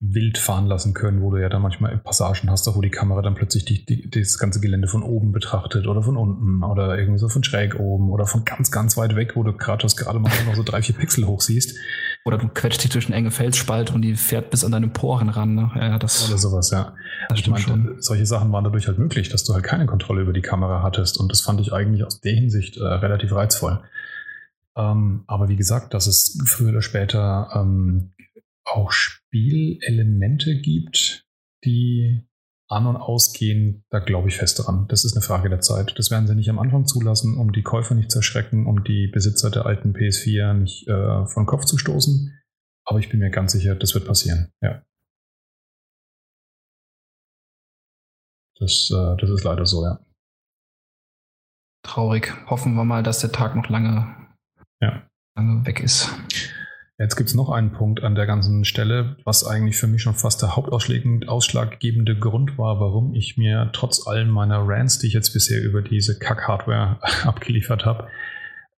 wild 0.00 0.38
fahren 0.38 0.66
lassen 0.66 0.94
können, 0.94 1.20
wo 1.20 1.30
du 1.30 1.36
ja 1.36 1.50
dann 1.50 1.60
manchmal 1.60 1.96
Passagen 1.98 2.50
hast, 2.50 2.66
wo 2.74 2.80
die 2.80 2.90
Kamera 2.90 3.20
dann 3.20 3.34
plötzlich 3.34 3.66
die, 3.66 3.84
die, 3.84 4.10
das 4.10 4.38
ganze 4.38 4.60
Gelände 4.60 4.88
von 4.88 5.02
oben 5.02 5.30
betrachtet 5.30 5.86
oder 5.86 6.02
von 6.02 6.16
unten 6.16 6.64
oder 6.64 6.98
irgendwie 6.98 7.18
so 7.18 7.28
von 7.28 7.44
schräg 7.44 7.78
oben 7.78 8.10
oder 8.10 8.26
von 8.26 8.46
ganz, 8.46 8.70
ganz 8.70 8.96
weit 8.96 9.14
weg, 9.14 9.36
wo 9.36 9.42
du 9.42 9.52
Kratos 9.52 9.96
gerade 9.96 10.18
mal 10.18 10.32
noch 10.46 10.54
so 10.54 10.62
drei, 10.62 10.80
vier 10.80 10.94
Pixel 10.94 11.26
hoch 11.26 11.42
siehst. 11.42 11.76
Oder 12.24 12.36
du 12.36 12.48
quetscht 12.48 12.84
dich 12.84 12.90
durch 12.90 13.06
eine 13.06 13.16
enge 13.16 13.30
Felsspalte 13.30 13.94
und 13.94 14.02
die 14.02 14.14
fährt 14.14 14.50
bis 14.50 14.62
an 14.62 14.72
deine 14.72 14.88
Poren 14.88 15.30
ran. 15.30 15.54
Ne? 15.54 15.70
Ja, 15.74 15.98
das, 15.98 16.28
Oder 16.28 16.38
sowas, 16.38 16.70
ja. 16.70 16.94
Das 17.28 17.38
stimmt 17.38 17.58
ich 17.58 17.66
meine, 17.66 17.82
schon. 17.84 18.02
Solche 18.02 18.26
Sachen 18.26 18.52
waren 18.52 18.64
dadurch 18.64 18.88
halt 18.88 18.98
möglich, 18.98 19.30
dass 19.30 19.44
du 19.44 19.54
halt 19.54 19.64
keine 19.64 19.86
Kontrolle 19.86 20.22
über 20.22 20.34
die 20.34 20.42
Kamera 20.42 20.82
hattest. 20.82 21.18
Und 21.18 21.32
das 21.32 21.40
fand 21.40 21.60
ich 21.60 21.72
eigentlich 21.72 22.04
aus 22.04 22.20
der 22.20 22.34
Hinsicht 22.34 22.76
äh, 22.76 22.84
relativ 22.84 23.32
reizvoll. 23.32 23.80
Ähm, 24.76 25.24
aber 25.26 25.48
wie 25.48 25.56
gesagt, 25.56 25.94
dass 25.94 26.06
es 26.06 26.38
früher 26.46 26.70
oder 26.70 26.82
später 26.82 27.50
ähm, 27.54 28.12
auch 28.64 28.92
Spielelemente 28.92 30.56
gibt, 30.60 31.24
die 31.64 32.22
an- 32.70 32.86
und 32.86 32.96
ausgehen, 32.96 33.84
da 33.90 33.98
glaube 33.98 34.28
ich 34.28 34.36
fest 34.36 34.64
dran. 34.64 34.86
Das 34.88 35.04
ist 35.04 35.16
eine 35.16 35.22
Frage 35.22 35.50
der 35.50 35.60
Zeit. 35.60 35.98
Das 35.98 36.10
werden 36.10 36.28
sie 36.28 36.36
nicht 36.36 36.48
am 36.48 36.60
Anfang 36.60 36.86
zulassen, 36.86 37.36
um 37.36 37.52
die 37.52 37.62
Käufer 37.62 37.94
nicht 37.94 38.10
zu 38.10 38.18
erschrecken, 38.18 38.66
um 38.66 38.84
die 38.84 39.08
Besitzer 39.08 39.50
der 39.50 39.66
alten 39.66 39.92
PS4 39.92 40.54
nicht 40.54 40.86
äh, 40.88 41.26
von 41.26 41.46
Kopf 41.46 41.64
zu 41.64 41.78
stoßen. 41.78 42.32
Aber 42.84 43.00
ich 43.00 43.08
bin 43.08 43.18
mir 43.18 43.30
ganz 43.30 43.52
sicher, 43.52 43.74
das 43.74 43.94
wird 43.94 44.06
passieren. 44.06 44.52
Ja. 44.62 44.82
Das, 48.58 48.90
äh, 48.92 49.16
das 49.16 49.30
ist 49.30 49.42
leider 49.42 49.66
so, 49.66 49.84
ja. 49.84 49.98
Traurig. 51.82 52.32
Hoffen 52.48 52.74
wir 52.74 52.84
mal, 52.84 53.02
dass 53.02 53.20
der 53.20 53.32
Tag 53.32 53.56
noch 53.56 53.68
lange, 53.68 54.14
ja. 54.80 55.08
lange 55.34 55.66
weg 55.66 55.80
ist. 55.80 56.08
Jetzt 57.00 57.16
gibt 57.16 57.30
es 57.30 57.34
noch 57.34 57.48
einen 57.48 57.72
Punkt 57.72 58.02
an 58.02 58.14
der 58.14 58.26
ganzen 58.26 58.66
Stelle, 58.66 59.16
was 59.24 59.46
eigentlich 59.46 59.78
für 59.78 59.86
mich 59.86 60.02
schon 60.02 60.14
fast 60.14 60.42
der 60.42 60.54
hauptausschlaggebende 60.54 62.18
Grund 62.18 62.58
war, 62.58 62.78
warum 62.78 63.14
ich 63.14 63.38
mir 63.38 63.70
trotz 63.72 64.06
allen 64.06 64.28
meiner 64.28 64.58
Rants, 64.58 64.98
die 64.98 65.06
ich 65.06 65.14
jetzt 65.14 65.32
bisher 65.32 65.62
über 65.62 65.80
diese 65.80 66.18
Kack-Hardware 66.18 66.98
abgeliefert 67.24 67.86
habe, 67.86 68.08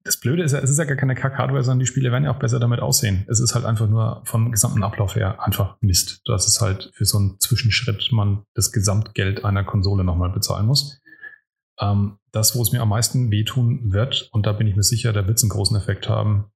das 0.05 0.19
Blöde 0.19 0.45
ist 0.45 0.53
ja, 0.53 0.61
es 0.61 0.71
ist 0.71 0.79
ja 0.79 0.85
gar 0.85 0.97
keine 0.97 1.17
Kack-Hardware, 1.17 1.65
sondern 1.65 1.81
die 1.81 1.87
Spiele 1.87 2.13
werden 2.13 2.23
ja 2.23 2.33
auch 2.33 2.39
besser 2.39 2.61
damit 2.61 2.79
aussehen. 2.79 3.25
Es 3.27 3.41
ist 3.41 3.57
halt 3.57 3.65
einfach 3.65 3.89
nur 3.89 4.23
vom 4.25 4.53
gesamten 4.53 4.85
Ablauf 4.85 5.17
her 5.17 5.43
einfach 5.43 5.77
Mist. 5.81 6.23
Das 6.25 6.47
ist 6.47 6.61
halt 6.61 6.91
für 6.95 7.05
so 7.05 7.19
einen 7.19 7.41
Zwischenschritt 7.41 8.11
man 8.13 8.45
das 8.55 8.71
Gesamtgeld 8.71 9.45
einer 9.45 9.65
Konsole 9.65 10.05
nochmal 10.05 10.31
bezahlen 10.31 10.67
muss. 10.67 11.01
Ähm, 11.81 12.19
das, 12.31 12.55
wo 12.55 12.63
es 12.63 12.71
mir 12.71 12.83
am 12.83 12.89
meisten 12.89 13.33
wehtun 13.33 13.93
wird, 13.93 14.29
und 14.31 14.47
da 14.47 14.53
bin 14.53 14.69
ich 14.69 14.77
mir 14.77 14.85
sicher, 14.85 15.13
da 15.13 15.27
wird 15.27 15.39
es 15.39 15.43
einen 15.43 15.51
großen 15.51 15.77
Effekt 15.77 16.09
haben, 16.09 16.52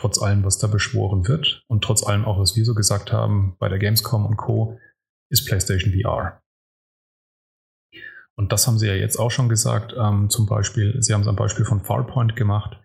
trotz 0.00 0.20
allem, 0.20 0.44
was 0.44 0.58
da 0.58 0.66
beschworen 0.66 1.28
wird 1.28 1.62
und 1.68 1.84
trotz 1.84 2.06
allem 2.06 2.24
auch, 2.24 2.38
was 2.38 2.56
wir 2.56 2.64
so 2.64 2.74
gesagt 2.74 3.12
haben 3.12 3.56
bei 3.58 3.68
der 3.68 3.78
Gamescom 3.78 4.26
und 4.26 4.36
Co., 4.36 4.78
ist 5.30 5.46
PlayStation 5.46 5.92
VR. 5.92 6.42
Und 8.36 8.52
das 8.52 8.66
haben 8.66 8.78
sie 8.78 8.86
ja 8.86 8.94
jetzt 8.94 9.16
auch 9.16 9.30
schon 9.30 9.48
gesagt. 9.48 9.94
Ähm, 9.96 10.30
zum 10.30 10.46
Beispiel, 10.46 11.00
sie 11.02 11.12
haben 11.12 11.20
es 11.20 11.28
am 11.28 11.36
Beispiel 11.36 11.64
von 11.64 11.84
Farpoint 11.84 12.36
gemacht. 12.36 12.78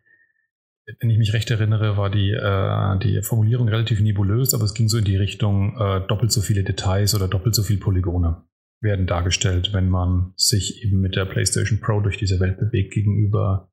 Wenn 1.00 1.10
ich 1.10 1.18
mich 1.18 1.34
recht 1.34 1.50
erinnere, 1.50 1.98
war 1.98 2.12
die, 2.12 2.32
äh, 2.32 3.00
die 3.00 3.22
Formulierung 3.24 3.70
relativ 3.70 4.02
nebulös, 4.02 4.54
aber 4.54 4.66
es 4.66 4.74
ging 4.74 4.90
so 4.90 4.98
in 4.98 5.06
die 5.06 5.16
Richtung 5.16 5.76
äh, 5.80 6.06
doppelt 6.08 6.32
so 6.32 6.42
viele 6.42 6.64
Details 6.64 7.16
oder 7.16 7.28
doppelt 7.28 7.56
so 7.56 7.64
viele 7.64 7.80
Polygone. 7.80 8.44
werden 8.82 9.08
dargestellt, 9.08 9.74
wenn 9.74 9.90
man 9.90 10.34
sich 10.36 10.84
eben 10.84 11.00
mit 11.00 11.16
der 11.16 11.26
PlayStation 11.26 11.80
Pro 11.80 12.02
durch 12.02 12.18
diese 12.18 12.40
Welt 12.40 12.60
bewegt 12.60 12.94
gegenüber 12.94 13.72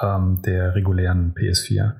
ähm, 0.00 0.42
der 0.44 0.74
regulären 0.74 1.32
PS4. 1.34 1.94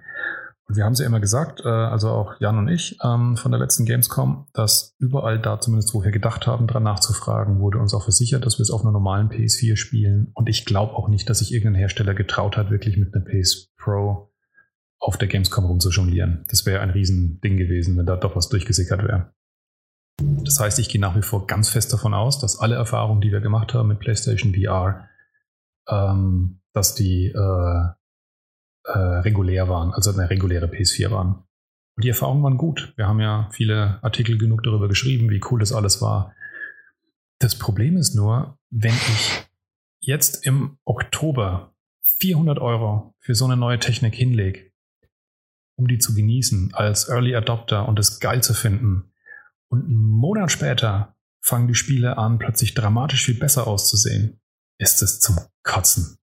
Und 0.69 0.77
wir 0.77 0.85
haben 0.85 0.93
es 0.93 1.01
ja 1.01 1.07
immer 1.07 1.21
gesagt, 1.21 1.61
äh, 1.65 1.69
also 1.69 2.11
auch 2.11 2.41
Jan 2.41 2.59
und 2.59 2.69
ich 2.69 2.97
ähm, 3.03 3.37
von 3.37 3.51
der 3.51 3.61
letzten 3.61 3.85
Gamescom, 3.85 4.47
dass 4.53 4.95
überall 4.99 5.39
da 5.41 5.61
zumindest, 5.61 5.93
wo 5.93 6.05
wir 6.05 6.13
gedacht 6.13 6.47
haben, 6.47 6.67
dran 6.67 6.85
nachzufragen, 6.85 7.59
wurde 7.59 7.79
uns 7.79 7.95
auch 7.95 8.05
versichert, 8.05 8.47
dass 8.47 8.59
wir 8.59 8.63
es 8.63 8.71
auf 8.71 8.83
einer 8.83 8.93
normalen 8.93 9.29
PS4 9.29 9.77
spielen. 9.77 10.31
Und 10.35 10.49
ich 10.49 10.65
glaube 10.65 10.95
auch 10.95 11.09
nicht, 11.09 11.29
dass 11.29 11.41
sich 11.41 11.53
irgendein 11.53 11.81
Hersteller 11.81 12.15
getraut 12.15 12.57
hat, 12.57 12.71
wirklich 12.71 12.97
mit 12.97 13.15
einer 13.15 13.25
PS 13.25 13.73
Pro 13.77 14.33
auf 15.01 15.17
der 15.17 15.27
Gamescom 15.27 15.65
rumzujonglieren. 15.65 16.45
Das 16.49 16.65
wäre 16.65 16.81
ein 16.81 16.91
Riesending 16.91 17.57
gewesen, 17.57 17.99
wenn 17.99 18.07
da 18.07 18.17
doch 18.17 18.37
was 18.37 18.49
durchgesickert 18.49 19.03
wäre. 19.03 19.33
Das 20.21 20.61
heißt, 20.61 20.79
ich 20.79 20.89
gehe 20.89 21.01
nach 21.01 21.17
wie 21.17 21.23
vor 21.23 21.49
ganz 21.49 21.69
fest 21.69 21.93
davon 21.93 22.15
aus, 22.15 22.39
dass 22.39 22.59
alle 22.59 22.77
Erfahrungen, 22.77 23.21
die 23.21 23.33
wir 23.33 23.41
gemacht 23.41 23.75
haben 23.75 23.89
mit 23.89 23.99
PlayStation 23.99 24.55
VR, 24.55 25.09
ähm, 25.89 26.61
dass 26.73 26.95
die 26.95 27.27
äh, 27.27 27.85
äh, 28.85 28.99
regulär 28.99 29.69
waren, 29.69 29.93
also 29.93 30.13
eine 30.13 30.29
reguläre 30.31 30.67
PS4 30.67 31.11
waren. 31.11 31.45
Und 31.97 32.05
die 32.05 32.09
Erfahrungen 32.09 32.43
waren 32.43 32.57
gut. 32.57 32.95
Wir 32.97 33.07
haben 33.07 33.21
ja 33.21 33.49
viele 33.53 34.03
Artikel 34.03 34.39
genug 34.39 34.63
darüber 34.63 34.89
geschrieben, 34.89 35.31
wie 35.31 35.41
cool 35.51 35.61
das 35.61 35.73
alles 35.73 36.01
war. 36.01 36.35
Das 37.39 37.59
Problem 37.59 37.97
ist 37.97 38.15
nur, 38.15 38.59
wenn 38.71 38.95
ich 38.95 39.47
jetzt 40.01 40.47
im 40.47 40.79
Oktober 40.85 41.75
400 42.03 42.59
Euro 42.59 43.15
für 43.19 43.35
so 43.35 43.45
eine 43.45 43.57
neue 43.57 43.79
Technik 43.79 44.15
hinlege, 44.15 44.71
um 45.77 45.87
die 45.89 45.99
zu 45.99 46.15
genießen 46.15 46.73
als 46.75 47.09
Early 47.09 47.35
Adopter 47.35 47.89
und 47.89 47.99
es 47.99 48.21
geil 48.21 48.43
zu 48.43 48.55
finden, 48.55 49.13
und 49.69 49.87
einen 49.87 49.97
Monat 49.97 50.53
später 50.53 51.17
fangen 51.41 51.67
die 51.67 51.75
Spiele 51.75 52.19
an, 52.19 52.39
plötzlich 52.39 52.75
dramatisch 52.75 53.25
viel 53.25 53.39
besser 53.39 53.67
auszusehen, 53.67 54.39
ist 54.79 55.03
es 55.03 55.19
zum 55.19 55.39
Kotzen. 55.63 56.19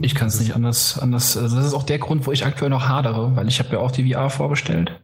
Ich 0.00 0.14
kann 0.14 0.28
es 0.28 0.40
nicht 0.40 0.54
anders, 0.54 0.98
anders. 0.98 1.36
Also 1.36 1.56
das 1.56 1.66
ist 1.66 1.74
auch 1.74 1.84
der 1.84 1.98
Grund, 1.98 2.26
wo 2.26 2.32
ich 2.32 2.44
aktuell 2.44 2.70
noch 2.70 2.88
hadere, 2.88 3.36
weil 3.36 3.48
ich 3.48 3.60
habe 3.60 3.70
ja 3.70 3.78
auch 3.78 3.92
die 3.92 4.12
VR 4.12 4.28
vorbestellt 4.28 5.00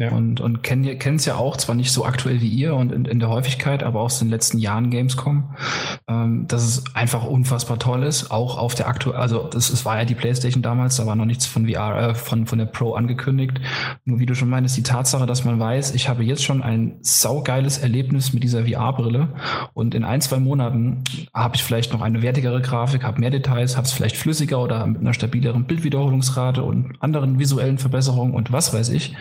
ja. 0.00 0.12
Und, 0.12 0.40
und 0.40 0.62
kennen 0.62 1.16
es 1.16 1.26
ja 1.26 1.34
auch, 1.34 1.58
zwar 1.58 1.74
nicht 1.74 1.92
so 1.92 2.06
aktuell 2.06 2.40
wie 2.40 2.48
ihr 2.48 2.74
und 2.74 2.90
in, 2.90 3.04
in 3.04 3.20
der 3.20 3.28
Häufigkeit, 3.28 3.82
aber 3.82 4.00
aus 4.00 4.18
den 4.18 4.30
letzten 4.30 4.56
Jahren 4.56 4.88
Gamescom, 4.88 5.54
ähm, 6.08 6.46
dass 6.48 6.64
es 6.64 6.94
einfach 6.94 7.24
unfassbar 7.24 7.78
toll 7.78 8.04
ist. 8.04 8.30
Auch 8.30 8.56
auf 8.56 8.74
der 8.74 8.88
aktuellen, 8.88 9.20
also 9.20 9.46
das, 9.48 9.68
es 9.68 9.84
war 9.84 9.98
ja 9.98 10.06
die 10.06 10.14
PlayStation 10.14 10.62
damals, 10.62 10.96
da 10.96 11.04
war 11.04 11.16
noch 11.16 11.26
nichts 11.26 11.44
von 11.44 11.68
VR, 11.68 11.98
äh, 11.98 12.14
von, 12.14 12.46
von 12.46 12.58
der 12.58 12.64
Pro 12.64 12.94
angekündigt. 12.94 13.60
Nur 14.06 14.20
wie 14.20 14.24
du 14.24 14.34
schon 14.34 14.48
meinst, 14.48 14.74
die 14.74 14.82
Tatsache, 14.82 15.26
dass 15.26 15.44
man 15.44 15.60
weiß, 15.60 15.94
ich 15.94 16.08
habe 16.08 16.24
jetzt 16.24 16.44
schon 16.44 16.62
ein 16.62 16.96
saugeiles 17.02 17.76
Erlebnis 17.76 18.32
mit 18.32 18.42
dieser 18.42 18.64
VR-Brille 18.64 19.28
und 19.74 19.94
in 19.94 20.04
ein, 20.04 20.22
zwei 20.22 20.38
Monaten 20.38 21.04
habe 21.34 21.56
ich 21.56 21.62
vielleicht 21.62 21.92
noch 21.92 22.00
eine 22.00 22.22
wertigere 22.22 22.62
Grafik, 22.62 23.04
habe 23.04 23.20
mehr 23.20 23.30
Details, 23.30 23.76
habe 23.76 23.86
es 23.86 23.92
vielleicht 23.92 24.16
flüssiger 24.16 24.62
oder 24.62 24.86
mit 24.86 25.02
einer 25.02 25.12
stabileren 25.12 25.66
Bildwiederholungsrate 25.66 26.62
und 26.62 26.94
anderen 27.00 27.38
visuellen 27.38 27.76
Verbesserungen 27.76 28.32
und 28.32 28.50
was 28.50 28.72
weiß 28.72 28.88
ich. 28.88 29.14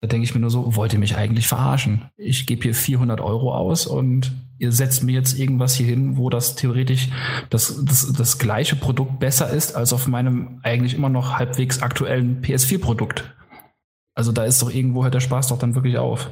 Da 0.00 0.15
denke 0.16 0.24
ich 0.24 0.34
mir 0.34 0.40
nur 0.40 0.48
so, 0.48 0.76
wollt 0.76 0.94
ihr 0.94 0.98
mich 0.98 1.18
eigentlich 1.18 1.46
verarschen? 1.46 2.06
Ich 2.16 2.46
gebe 2.46 2.62
hier 2.62 2.74
400 2.74 3.20
Euro 3.20 3.54
aus 3.54 3.86
und 3.86 4.32
ihr 4.56 4.72
setzt 4.72 5.02
mir 5.02 5.12
jetzt 5.12 5.38
irgendwas 5.38 5.74
hier 5.74 5.84
hin, 5.84 6.16
wo 6.16 6.30
das 6.30 6.54
theoretisch 6.54 7.10
das, 7.50 7.84
das, 7.84 8.10
das 8.14 8.38
gleiche 8.38 8.76
Produkt 8.76 9.20
besser 9.20 9.50
ist 9.50 9.76
als 9.76 9.92
auf 9.92 10.06
meinem 10.06 10.60
eigentlich 10.62 10.94
immer 10.94 11.10
noch 11.10 11.38
halbwegs 11.38 11.82
aktuellen 11.82 12.40
PS4-Produkt. 12.40 13.36
Also 14.14 14.32
da 14.32 14.44
ist 14.44 14.62
doch 14.62 14.72
irgendwo 14.72 15.04
hört 15.04 15.12
der 15.12 15.20
Spaß 15.20 15.48
doch 15.48 15.58
dann 15.58 15.74
wirklich 15.74 15.98
auf. 15.98 16.30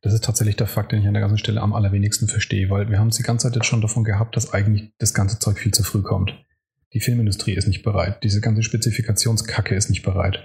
Das 0.00 0.12
ist 0.12 0.24
tatsächlich 0.24 0.56
der 0.56 0.66
Fakt, 0.66 0.90
den 0.90 1.02
ich 1.02 1.06
an 1.06 1.14
der 1.14 1.22
ganzen 1.22 1.38
Stelle 1.38 1.60
am 1.60 1.74
allerwenigsten 1.74 2.26
verstehe, 2.26 2.70
weil 2.70 2.90
wir 2.90 2.98
haben 2.98 3.08
es 3.08 3.18
die 3.18 3.22
ganze 3.22 3.46
Zeit 3.46 3.54
jetzt 3.54 3.66
schon 3.66 3.82
davon 3.82 4.02
gehabt, 4.02 4.36
dass 4.36 4.52
eigentlich 4.52 4.90
das 4.98 5.14
ganze 5.14 5.38
Zeug 5.38 5.60
viel 5.60 5.72
zu 5.72 5.84
früh 5.84 6.02
kommt. 6.02 6.34
Die 6.92 6.98
Filmindustrie 6.98 7.54
ist 7.54 7.68
nicht 7.68 7.84
bereit, 7.84 8.24
diese 8.24 8.40
ganze 8.40 8.64
Spezifikationskacke 8.64 9.76
ist 9.76 9.90
nicht 9.90 10.02
bereit. 10.02 10.40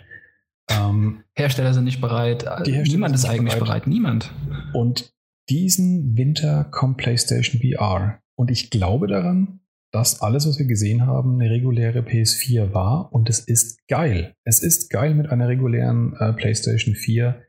Ähm, 0.69 1.23
Hersteller 1.33 1.73
sind 1.73 1.85
nicht 1.85 2.01
bereit. 2.01 2.45
Niemand 2.65 3.15
ist 3.15 3.25
eigentlich 3.25 3.55
bereit. 3.55 3.83
bereit. 3.83 3.87
Niemand. 3.87 4.33
Und 4.73 5.13
diesen 5.49 6.17
Winter 6.17 6.65
kommt 6.65 6.97
PlayStation 6.97 7.61
VR. 7.61 8.19
Und 8.35 8.51
ich 8.51 8.69
glaube 8.69 9.07
daran, 9.07 9.61
dass 9.91 10.21
alles, 10.21 10.47
was 10.47 10.59
wir 10.59 10.65
gesehen 10.65 11.05
haben, 11.05 11.39
eine 11.39 11.49
reguläre 11.49 11.99
PS4 12.01 12.73
war. 12.73 13.13
Und 13.13 13.29
es 13.29 13.39
ist 13.39 13.87
geil. 13.87 14.35
Es 14.43 14.61
ist 14.61 14.89
geil, 14.89 15.15
mit 15.15 15.29
einer 15.29 15.47
regulären 15.47 16.15
äh, 16.19 16.33
PlayStation 16.33 16.95
4 16.95 17.41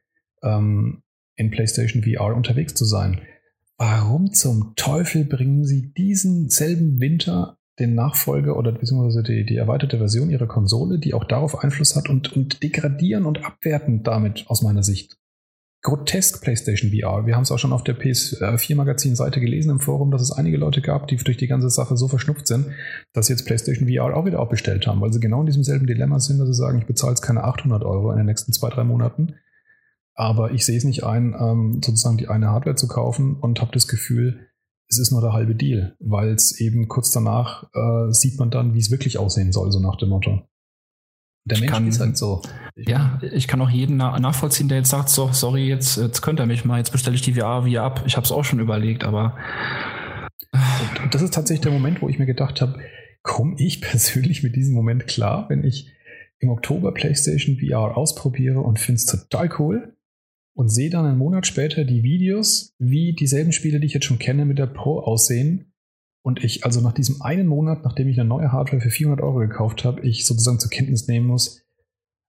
ähm, 0.43 1.03
in 1.37 1.51
PlayStation 1.51 2.03
VR 2.03 2.35
unterwegs 2.35 2.75
zu 2.75 2.85
sein. 2.85 3.21
Warum 3.77 4.33
zum 4.33 4.75
Teufel 4.77 5.25
bringen 5.25 5.65
sie 5.65 5.93
diesen 5.93 6.49
selben 6.49 7.01
Winter 7.01 7.58
den 7.79 7.95
Nachfolger 7.95 8.57
oder 8.57 8.73
beziehungsweise 8.73 9.23
die, 9.23 9.45
die 9.45 9.57
erweiterte 9.57 9.99
Version 9.99 10.31
ihrer 10.31 10.47
Konsole, 10.47 10.99
die 10.99 11.15
auch 11.15 11.25
darauf 11.25 11.63
Einfluss 11.63 11.97
hat 11.97 12.09
und, 12.09 12.33
und 12.33 12.63
degradieren 12.63 13.25
und 13.25 13.45
abwerten 13.45 14.03
damit 14.03 14.45
aus 14.49 14.63
meiner 14.63 14.83
Sicht. 14.83 15.19
Grotesk 15.83 16.43
PlayStation 16.43 16.91
VR. 16.91 17.25
Wir 17.27 17.37
haben 17.37 17.45
es 17.45 17.53
auch 17.53 17.59
schon 17.59 17.73
auf 17.73 17.85
der 17.85 17.97
PS4-Magazin-Seite 17.97 19.41
gelesen 19.41 19.71
im 19.71 19.81
Forum, 19.81 20.11
dass 20.11 20.23
es 20.23 20.33
einige 20.33 20.57
Leute 20.57 20.83
gab, 20.83 21.07
die 21.07 21.17
durch 21.17 21.37
die 21.37 21.47
ganze 21.47 21.71
Sache 21.71 21.97
so 21.97 22.09
verschnupft 22.09 22.49
sind, 22.49 22.67
dass 23.13 23.27
sie 23.27 23.35
jetzt 23.35 23.47
PlayStation 23.47 23.89
VR 23.89 24.17
auch 24.17 24.27
wieder 24.27 24.41
abbestellt 24.41 24.89
haben, 24.89 25.01
weil 25.01 25.13
sie 25.13 25.21
genau 25.21 25.41
in 25.41 25.47
diesem 25.47 25.63
selben 25.63 25.87
Dilemma 25.87 26.19
sind, 26.19 26.41
dass 26.41 26.49
sie 26.49 26.55
sagen, 26.55 26.79
ich 26.79 26.87
bezahle 26.87 27.13
jetzt 27.13 27.23
keine 27.23 27.45
800 27.45 27.85
Euro 27.85 28.11
in 28.11 28.17
den 28.17 28.27
nächsten 28.27 28.53
zwei, 28.53 28.71
drei 28.71 28.83
Monaten, 28.83 29.37
aber 30.15 30.51
ich 30.51 30.67
sehe 30.67 30.77
es 30.77 30.85
nicht 30.85 31.05
ein, 31.05 31.37
ähm, 31.39 31.81
sozusagen 31.83 32.17
die 32.17 32.27
eine 32.27 32.49
Hardware 32.49 32.75
zu 32.75 32.89
kaufen 32.89 33.37
und 33.37 33.61
habe 33.61 33.71
das 33.71 33.87
Gefühl, 33.87 34.48
es 34.89 34.99
ist 34.99 35.13
nur 35.13 35.21
der 35.21 35.33
halbe 35.33 35.55
Deal, 35.55 35.97
weil 36.01 36.31
es 36.31 36.59
eben 36.61 36.89
kurz 36.89 37.11
danach 37.11 37.65
äh, 37.75 38.11
sieht 38.11 38.39
man 38.39 38.51
dann, 38.51 38.75
wie 38.75 38.79
es 38.79 38.91
wirklich 38.91 39.19
aussehen 39.19 39.53
soll, 39.53 39.71
so 39.71 39.81
nach 39.81 39.97
dem 39.97 40.09
Motto. 40.09 40.43
Der 41.45 41.59
Mensch 41.59 41.73
kann, 41.73 41.87
ist 41.87 42.01
halt 42.01 42.17
so. 42.17 42.43
Ich 42.75 42.89
ja, 42.89 43.21
ich 43.23 43.49
kann 43.49 43.61
auch 43.61 43.71
jeden 43.71 43.97
nachvollziehen, 43.97 44.69
der 44.69 44.79
jetzt 44.79 44.91
sagt, 44.91 45.09
so, 45.09 45.31
sorry, 45.33 45.67
jetzt, 45.67 45.97
jetzt 45.97 46.21
könnt 46.21 46.41
ihr 46.41 46.47
mich 46.47 46.65
mal, 46.65 46.79
jetzt 46.79 46.93
bestelle 46.93 47.17
ich 47.17 47.23
die 47.23 47.35
VR 47.35 47.65
wieder 47.65 47.83
ab. 47.83 48.03
Ich 48.07 48.17
habe 48.17 48.25
es 48.25 48.33
auch 48.33 48.45
schon 48.45 48.61
überlegt, 48.61 49.05
aber. 49.05 49.37
Und 51.03 51.15
das 51.15 51.23
ist 51.23 51.35
tatsächlich 51.35 51.63
der 51.63 51.73
Moment, 51.73 52.03
wo 52.03 52.09
ich 52.09 52.19
mir 52.19 52.27
gedacht 52.27 52.61
habe, 52.61 52.79
komme 53.23 53.55
ich 53.59 53.81
persönlich 53.81 54.43
mit 54.43 54.57
diesem 54.57 54.75
Moment 54.75 55.07
klar, 55.07 55.47
wenn 55.49 55.65
ich 55.65 55.91
im 56.39 56.51
Oktober 56.51 56.93
PlayStation 56.93 57.59
VR 57.59 57.97
ausprobiere 57.97 58.61
und 58.61 58.79
finde 58.79 58.97
es 58.97 59.07
total 59.07 59.51
cool 59.59 59.97
und 60.59 60.71
sehe 60.71 60.91
dann 60.91 61.07
einen 61.07 61.19
Monat 61.19 61.47
später 61.47 61.85
die 61.85 62.03
Videos, 62.03 62.75
wie 62.81 63.13
dieselben 63.13 63.53
Spiele, 63.53 63.79
die 63.79 63.87
ich 63.87 63.95
jetzt 63.95 64.07
schon 64.07 64.19
kenne, 64.19 64.45
mit 64.45 64.59
der 64.59 64.67
Pro 64.67 64.99
aussehen. 64.99 65.73
Und 66.25 66.43
ich 66.43 66.65
also 66.65 66.81
nach 66.81 66.95
diesem 66.95 67.23
einen 67.23 67.47
Monat, 67.47 67.85
nachdem 67.85 68.09
ich 68.09 68.19
eine 68.19 68.29
neue 68.29 68.51
Hardware 68.51 68.83
für 68.83 68.91
400 68.91 69.25
Euro 69.25 69.39
gekauft 69.39 69.85
habe, 69.85 70.01
ich 70.01 70.27
sozusagen 70.27 70.59
zur 70.59 70.71
Kenntnis 70.71 71.07
nehmen 71.07 71.29
muss, 71.29 71.63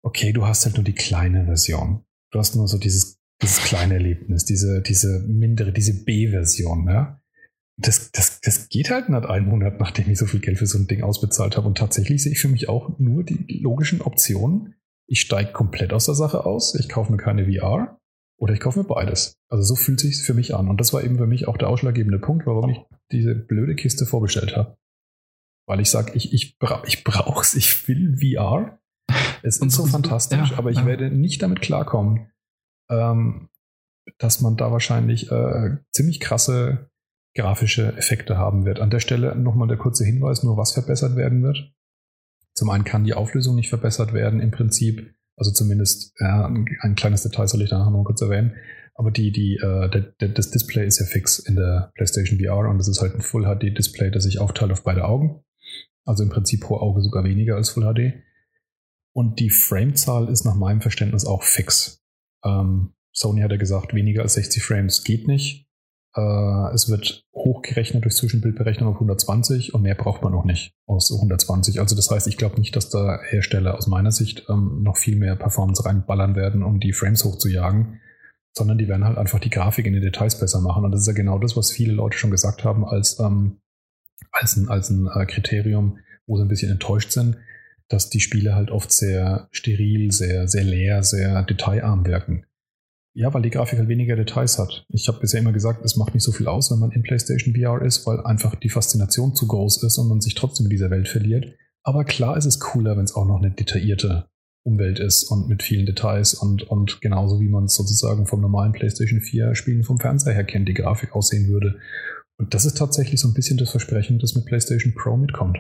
okay, 0.04 0.32
du 0.32 0.46
hast 0.46 0.64
halt 0.64 0.76
nur 0.76 0.84
die 0.84 0.94
kleine 0.94 1.46
Version. 1.46 2.04
Du 2.32 2.38
hast 2.38 2.56
nur 2.56 2.68
so 2.68 2.78
dieses, 2.78 3.18
dieses 3.42 3.64
kleine 3.64 3.96
Erlebnis, 3.96 4.46
diese, 4.46 4.84
diese 4.84 5.26
mindere, 5.28 5.74
diese 5.74 6.04
B-Version, 6.04 6.88
ja. 6.88 7.20
Das, 7.78 8.12
das, 8.12 8.42
das 8.42 8.70
geht 8.70 8.92
halt 8.92 9.10
nicht 9.10 9.26
einen 9.26 9.48
Monat, 9.48 9.80
nachdem 9.80 10.08
ich 10.08 10.20
so 10.20 10.28
viel 10.28 10.40
Geld 10.40 10.60
für 10.60 10.68
so 10.68 10.78
ein 10.78 10.86
Ding 10.86 11.02
ausbezahlt 11.02 11.58
habe. 11.58 11.68
Und 11.68 11.80
tatsächlich 11.80 12.22
sehe 12.22 12.34
ich 12.34 12.40
für 12.40 12.48
mich 12.48 12.70
auch 12.70 13.00
nur 13.00 13.24
die 13.24 13.60
logischen 13.64 14.02
Optionen. 14.02 14.76
Ich 15.08 15.22
steige 15.22 15.52
komplett 15.52 15.94
aus 15.94 16.06
der 16.06 16.14
Sache 16.14 16.46
aus. 16.46 16.76
Ich 16.76 16.90
kaufe 16.90 17.12
mir 17.12 17.18
keine 17.18 17.52
VR 17.52 18.00
oder 18.40 18.54
ich 18.54 18.60
kaufe 18.60 18.80
mir 18.80 18.86
beides. 18.86 19.38
Also 19.50 19.64
so 19.64 19.76
fühlt 19.76 20.00
sich 20.00 20.22
für 20.24 20.34
mich 20.34 20.56
an. 20.56 20.70
Und 20.70 20.80
das 20.80 20.94
war 20.94 21.04
eben 21.04 21.18
für 21.18 21.28
mich 21.28 21.48
auch 21.48 21.58
der 21.58 21.70
ausschlaggebende 21.70 22.20
Punkt, 22.20 22.46
warum 22.46 22.70
ich 22.70 22.80
diese 23.12 23.36
blöde 23.36 23.76
Kiste 23.76 24.06
vorbestellt 24.06 24.56
habe. 24.56 24.78
Weil 25.68 25.82
ich 25.82 25.90
sage, 25.90 26.14
ich, 26.16 26.34
ich, 26.34 26.58
bra 26.58 26.82
ich 26.88 27.04
brauche 27.04 27.42
es, 27.42 27.54
ich 27.54 27.88
will 27.88 28.18
VR. 28.18 28.80
Es 29.44 29.58
ist 29.58 29.72
so 29.72 29.86
fantastisch, 29.86 30.52
ja, 30.52 30.58
aber 30.58 30.72
ich 30.72 30.78
ja. 30.78 30.86
werde 30.86 31.12
nicht 31.12 31.42
damit 31.42 31.62
klarkommen, 31.62 32.32
ähm, 32.90 33.50
dass 34.18 34.42
man 34.42 34.58
da 34.58 34.72
wahrscheinlich 34.72 35.32
äh, 35.32 35.78
ziemlich 35.92 36.20
krasse 36.20 36.90
grafische 37.36 37.96
Effekte 37.96 38.38
haben 38.38 38.66
wird. 38.66 38.80
An 38.80 38.90
der 38.90 39.00
Stelle 39.00 39.36
nochmal 39.36 39.68
der 39.68 39.78
kurze 39.78 40.06
Hinweis, 40.06 40.44
nur 40.44 40.58
was 40.58 40.74
verbessert 40.74 41.16
werden 41.16 41.44
wird. 41.44 41.74
Zum 42.54 42.70
einen 42.70 42.84
kann 42.84 43.04
die 43.04 43.14
Auflösung 43.14 43.56
nicht 43.56 43.70
verbessert 43.70 44.14
werden 44.14 44.40
im 44.40 44.52
Prinzip. 44.52 45.16
Also 45.40 45.52
zumindest 45.52 46.14
ja, 46.20 46.46
ein, 46.46 46.66
ein, 46.82 46.96
kleines 46.96 47.24
Detail 47.24 47.48
soll 47.48 47.62
ich 47.62 47.70
da 47.70 47.90
noch 47.90 48.04
kurz 48.04 48.22
erwähnen. 48.22 48.56
Aber 48.94 49.12
die, 49.12 49.32
die, 49.32 49.56
äh, 49.56 49.90
der, 49.90 50.02
der, 50.20 50.30
das 50.30 50.52
Display 50.52 50.86
ist 50.86 51.00
ja 51.00 51.06
fix 51.06 51.40
in 51.40 51.56
der 51.56 51.92
PlayStation 51.96 52.38
VR 52.38 52.70
und 52.70 52.78
das 52.78 52.90
ist 52.90 53.02
halt 53.02 53.16
ein 53.16 53.22
Full 53.22 53.46
HD 53.46 53.78
Display, 53.78 54.12
das 54.12 54.26
sich 54.26 54.40
aufteilt 54.40 54.74
auf 54.74 54.84
beide 54.84 55.06
Augen. 55.06 55.42
Also 56.06 56.24
im 56.24 56.30
Prinzip 56.30 56.62
pro 56.62 56.78
Auge 56.78 57.02
sogar 57.02 57.24
weniger 57.24 57.56
als 57.56 57.70
Full 57.70 57.84
HD. 57.84 58.22
Und 59.14 59.40
die 59.40 59.50
Framezahl 59.50 60.28
ist 60.30 60.44
nach 60.44 60.56
meinem 60.56 60.82
Verständnis 60.82 61.26
auch 61.26 61.44
fix. 61.44 62.04
Ähm, 62.44 62.94
Sony 63.14 63.42
hat 63.42 63.52
ja 63.52 63.58
gesagt, 63.58 63.94
weniger 63.94 64.24
als 64.24 64.34
60 64.34 64.62
Frames 64.62 65.04
geht 65.04 65.28
nicht. 65.28 65.69
Äh, 66.20 66.74
es 66.74 66.90
wird 66.90 67.26
hochgerechnet 67.34 68.04
durch 68.04 68.16
Zwischenbildberechnung 68.16 68.90
auf 68.90 68.96
120 68.96 69.74
und 69.74 69.84
mehr 69.84 69.96
braucht 69.96 70.22
man 70.22 70.34
noch 70.34 70.44
nicht 70.44 70.74
aus 70.86 71.12
120. 71.12 71.80
Also 71.80 71.96
das 71.96 72.12
heißt, 72.12 72.28
ich 72.28 72.38
glaube 72.38 72.60
nicht, 72.60 72.76
dass 72.76 72.90
da 72.90 73.20
Hersteller 73.24 73.76
aus 73.76 73.88
meiner 73.88 74.12
Sicht 74.12 74.46
ähm, 74.50 74.82
noch 74.84 74.98
viel 74.98 75.16
mehr 75.16 75.36
Performance 75.36 75.86
reinballern 75.86 76.36
werden, 76.36 76.64
um 76.64 76.80
die 76.80 76.94
Frames 76.94 77.24
hochzujagen. 77.24 78.02
sondern 78.58 78.78
die 78.78 78.88
werden 78.88 79.06
halt 79.06 79.18
einfach 79.18 79.40
die 79.40 79.52
Grafik 79.52 79.86
in 79.86 79.94
den 79.94 80.02
Details 80.02 80.40
besser 80.40 80.60
machen. 80.60 80.84
Und 80.84 80.92
das 80.92 81.02
ist 81.02 81.08
ja 81.08 81.14
genau 81.14 81.40
das, 81.40 81.56
was 81.56 81.72
viele 81.72 81.94
Leute 81.94 82.18
schon 82.18 82.32
gesagt 82.32 82.64
haben 82.64 82.84
als, 82.86 83.20
ähm, 83.20 83.62
als 84.32 84.58
ein, 84.58 84.68
als 84.68 84.90
ein 84.90 85.08
äh, 85.08 85.26
Kriterium, 85.26 86.00
wo 86.26 86.36
sie 86.36 86.44
ein 86.44 86.50
bisschen 86.50 86.72
enttäuscht 86.72 87.12
sind, 87.12 87.38
dass 87.88 88.10
die 88.10 88.20
Spiele 88.20 88.56
halt 88.56 88.72
oft 88.72 88.92
sehr 88.92 89.48
steril, 89.52 90.12
sehr, 90.12 90.48
sehr 90.48 90.64
leer, 90.64 91.04
sehr 91.04 91.44
detailarm 91.44 92.06
wirken. 92.06 92.46
Ja, 93.20 93.34
weil 93.34 93.42
die 93.42 93.50
Grafik 93.50 93.78
halt 93.78 93.90
weniger 93.90 94.16
Details 94.16 94.58
hat. 94.58 94.86
Ich 94.88 95.10
habe 95.10 95.20
bisher 95.20 95.42
immer 95.42 95.52
gesagt, 95.52 95.84
es 95.84 95.98
macht 95.98 96.14
nicht 96.14 96.24
so 96.24 96.32
viel 96.32 96.48
aus, 96.48 96.72
wenn 96.72 96.80
man 96.80 96.92
in 96.92 97.04
PlayStation 97.04 97.54
VR 97.54 97.82
ist, 97.82 98.08
weil 98.08 98.22
einfach 98.22 98.56
die 98.56 98.70
Faszination 98.70 99.36
zu 99.36 99.46
groß 99.46 99.84
ist 99.84 99.98
und 99.98 100.08
man 100.08 100.22
sich 100.22 100.36
trotzdem 100.36 100.68
in 100.68 100.70
dieser 100.70 100.90
Welt 100.90 101.10
verliert. 101.10 101.54
Aber 101.84 102.06
klar 102.06 102.38
ist 102.38 102.46
es 102.46 102.62
cooler, 102.62 102.96
wenn 102.96 103.04
es 103.04 103.14
auch 103.14 103.26
noch 103.26 103.42
eine 103.42 103.52
detaillierte 103.52 104.30
Umwelt 104.64 105.00
ist 105.00 105.24
und 105.24 105.50
mit 105.50 105.64
vielen 105.64 105.86
Details 105.86 106.34
und, 106.34 106.64
und 106.64 107.02
genauso 107.02 107.42
wie 107.42 107.50
man 107.50 107.66
es 107.66 107.76
sozusagen 107.76 108.26
vom 108.26 108.40
normalen 108.40 108.72
PlayStation 108.72 109.20
4 109.20 109.54
Spielen 109.54 109.84
vom 109.84 110.00
Fernseher 110.00 110.34
her 110.34 110.46
kennt, 110.46 110.70
die 110.70 110.74
Grafik 110.74 111.14
aussehen 111.14 111.50
würde. 111.50 111.78
Und 112.38 112.54
das 112.54 112.64
ist 112.64 112.78
tatsächlich 112.78 113.20
so 113.20 113.28
ein 113.28 113.34
bisschen 113.34 113.58
das 113.58 113.72
Versprechen, 113.72 114.20
das 114.20 114.34
mit 114.34 114.46
PlayStation 114.46 114.94
Pro 114.96 115.18
mitkommt. 115.18 115.58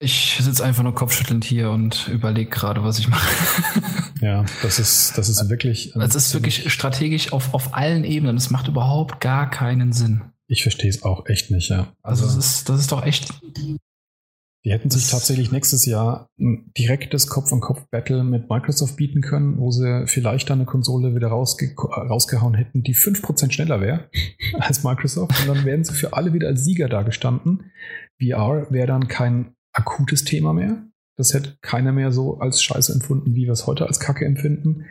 Ich 0.00 0.38
sitze 0.40 0.64
einfach 0.64 0.84
nur 0.84 0.94
kopfschüttelnd 0.94 1.44
hier 1.44 1.70
und 1.70 2.08
überlege 2.08 2.50
gerade, 2.50 2.84
was 2.84 3.00
ich 3.00 3.08
mache. 3.08 3.28
ja, 4.20 4.44
das 4.62 4.78
ist, 4.78 5.18
das 5.18 5.28
ist 5.28 5.48
wirklich. 5.48 5.94
Es 5.96 6.14
ist 6.14 6.32
wirklich 6.34 6.72
strategisch 6.72 7.32
auf, 7.32 7.52
auf 7.52 7.74
allen 7.74 8.04
Ebenen. 8.04 8.36
Es 8.36 8.50
macht 8.50 8.68
überhaupt 8.68 9.20
gar 9.20 9.50
keinen 9.50 9.92
Sinn. 9.92 10.22
Ich 10.46 10.62
verstehe 10.62 10.90
es 10.90 11.02
auch 11.02 11.26
echt 11.26 11.50
nicht, 11.50 11.68
ja. 11.68 11.92
Also, 12.02 12.24
also 12.24 12.36
das, 12.36 12.46
ist, 12.46 12.68
das 12.68 12.80
ist 12.80 12.92
doch 12.92 13.04
echt 13.04 13.28
die 14.64 14.72
hätten 14.72 14.90
sich 14.90 15.08
tatsächlich 15.08 15.52
nächstes 15.52 15.86
Jahr 15.86 16.28
ein 16.38 16.72
direktes 16.76 17.28
Kopf-an-Kopf-Battle 17.28 18.24
mit 18.24 18.50
Microsoft 18.50 18.96
bieten 18.96 19.20
können, 19.20 19.58
wo 19.58 19.70
sie 19.70 20.06
vielleicht 20.06 20.50
dann 20.50 20.58
eine 20.58 20.66
Konsole 20.66 21.14
wieder 21.14 21.28
rausge 21.28 21.74
rausgehauen 21.76 22.54
hätten, 22.54 22.82
die 22.82 22.94
5% 22.94 23.52
schneller 23.52 23.80
wäre 23.80 24.10
als 24.58 24.82
Microsoft. 24.82 25.40
Und 25.40 25.48
dann 25.48 25.64
wären 25.64 25.84
sie 25.84 25.94
für 25.94 26.12
alle 26.12 26.32
wieder 26.32 26.48
als 26.48 26.64
Sieger 26.64 26.88
dagestanden. 26.88 27.70
VR 28.20 28.66
wäre 28.70 28.88
dann 28.88 29.06
kein 29.06 29.54
akutes 29.72 30.24
Thema 30.24 30.52
mehr. 30.52 30.84
Das 31.16 31.34
hätte 31.34 31.56
keiner 31.60 31.92
mehr 31.92 32.12
so 32.12 32.38
als 32.38 32.62
Scheiße 32.62 32.92
empfunden, 32.92 33.34
wie 33.34 33.46
wir 33.46 33.52
es 33.52 33.66
heute 33.66 33.86
als 33.86 33.98
Kacke 33.98 34.24
empfinden. 34.24 34.84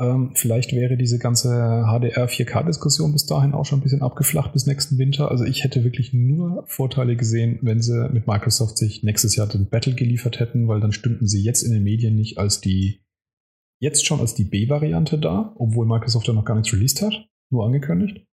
Ähm, 0.00 0.32
vielleicht 0.34 0.72
wäre 0.72 0.96
diese 0.96 1.18
ganze 1.18 1.84
HDR 1.84 2.26
4K-Diskussion 2.26 3.12
bis 3.12 3.26
dahin 3.26 3.52
auch 3.52 3.66
schon 3.66 3.80
ein 3.80 3.82
bisschen 3.82 4.00
abgeflacht 4.00 4.54
bis 4.54 4.66
nächsten 4.66 4.96
Winter. 4.96 5.30
Also 5.30 5.44
ich 5.44 5.62
hätte 5.62 5.84
wirklich 5.84 6.14
nur 6.14 6.64
Vorteile 6.66 7.16
gesehen, 7.16 7.58
wenn 7.60 7.82
sie 7.82 8.08
mit 8.10 8.26
Microsoft 8.26 8.78
sich 8.78 9.02
nächstes 9.02 9.36
Jahr 9.36 9.46
den 9.46 9.68
Battle 9.68 9.94
geliefert 9.94 10.40
hätten, 10.40 10.68
weil 10.68 10.80
dann 10.80 10.92
stünden 10.92 11.26
sie 11.26 11.42
jetzt 11.42 11.62
in 11.62 11.72
den 11.72 11.82
Medien 11.82 12.16
nicht 12.16 12.38
als 12.38 12.62
die, 12.62 13.04
jetzt 13.78 14.06
schon 14.06 14.20
als 14.20 14.34
die 14.34 14.44
B-Variante 14.44 15.18
da, 15.18 15.52
obwohl 15.56 15.86
Microsoft 15.86 16.26
ja 16.28 16.32
noch 16.32 16.46
gar 16.46 16.54
nichts 16.54 16.72
released 16.72 17.02
hat, 17.02 17.28
nur 17.50 17.66
angekündigt. 17.66 18.26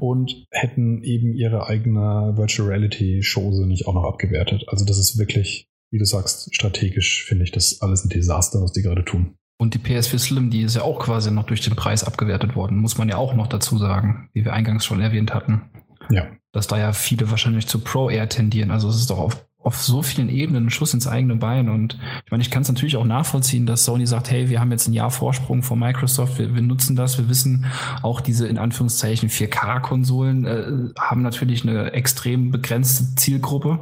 Und 0.00 0.46
hätten 0.50 1.02
eben 1.02 1.34
ihre 1.34 1.66
eigene 1.66 2.32
Virtual 2.36 2.68
Reality 2.68 3.22
Chose 3.22 3.66
nicht 3.66 3.86
auch 3.86 3.94
noch 3.94 4.04
abgewertet. 4.04 4.64
Also 4.68 4.84
das 4.84 4.98
ist 4.98 5.18
wirklich, 5.18 5.68
wie 5.90 5.98
du 5.98 6.04
sagst, 6.04 6.54
strategisch 6.54 7.24
finde 7.24 7.44
ich 7.44 7.52
das 7.52 7.80
alles 7.80 8.04
ein 8.04 8.08
Desaster, 8.08 8.62
was 8.62 8.72
die 8.72 8.82
gerade 8.82 9.04
tun. 9.04 9.34
Und 9.58 9.74
die 9.74 9.78
PS4 9.78 10.18
Slim, 10.18 10.50
die 10.50 10.62
ist 10.62 10.76
ja 10.76 10.82
auch 10.82 10.98
quasi 11.00 11.30
noch 11.30 11.44
durch 11.44 11.60
den 11.60 11.76
Preis 11.76 12.02
abgewertet 12.02 12.56
worden, 12.56 12.78
muss 12.78 12.96
man 12.96 13.10
ja 13.10 13.18
auch 13.18 13.34
noch 13.34 13.46
dazu 13.46 13.76
sagen, 13.76 14.30
wie 14.32 14.44
wir 14.44 14.54
eingangs 14.54 14.86
schon 14.86 15.02
erwähnt 15.02 15.34
hatten. 15.34 15.62
Ja. 16.08 16.28
Dass 16.52 16.66
da 16.66 16.78
ja 16.78 16.92
viele 16.92 17.30
wahrscheinlich 17.30 17.66
zu 17.66 17.80
Pro 17.80 18.08
eher 18.08 18.28
tendieren. 18.28 18.70
Also 18.70 18.88
es 18.88 18.96
ist 18.96 19.10
doch 19.10 19.18
auf 19.18 19.46
auf 19.62 19.76
so 19.76 20.02
vielen 20.02 20.30
Ebenen 20.30 20.66
ein 20.66 20.70
Schuss 20.70 20.94
ins 20.94 21.06
eigene 21.06 21.36
Bein. 21.36 21.68
Und 21.68 21.98
ich 22.24 22.30
meine, 22.30 22.42
ich 22.42 22.50
kann 22.50 22.62
es 22.62 22.68
natürlich 22.68 22.96
auch 22.96 23.04
nachvollziehen, 23.04 23.66
dass 23.66 23.84
Sony 23.84 24.06
sagt, 24.06 24.30
hey, 24.30 24.48
wir 24.48 24.58
haben 24.58 24.70
jetzt 24.70 24.88
ein 24.88 24.94
Jahr 24.94 25.10
Vorsprung 25.10 25.62
vor 25.62 25.76
Microsoft, 25.76 26.38
wir, 26.38 26.54
wir 26.54 26.62
nutzen 26.62 26.96
das, 26.96 27.18
wir 27.18 27.28
wissen, 27.28 27.66
auch 28.00 28.22
diese 28.22 28.48
in 28.48 28.56
Anführungszeichen 28.56 29.28
4K-Konsolen 29.28 30.44
äh, 30.46 30.98
haben 30.98 31.20
natürlich 31.20 31.62
eine 31.68 31.92
extrem 31.92 32.50
begrenzte 32.50 33.14
Zielgruppe 33.16 33.80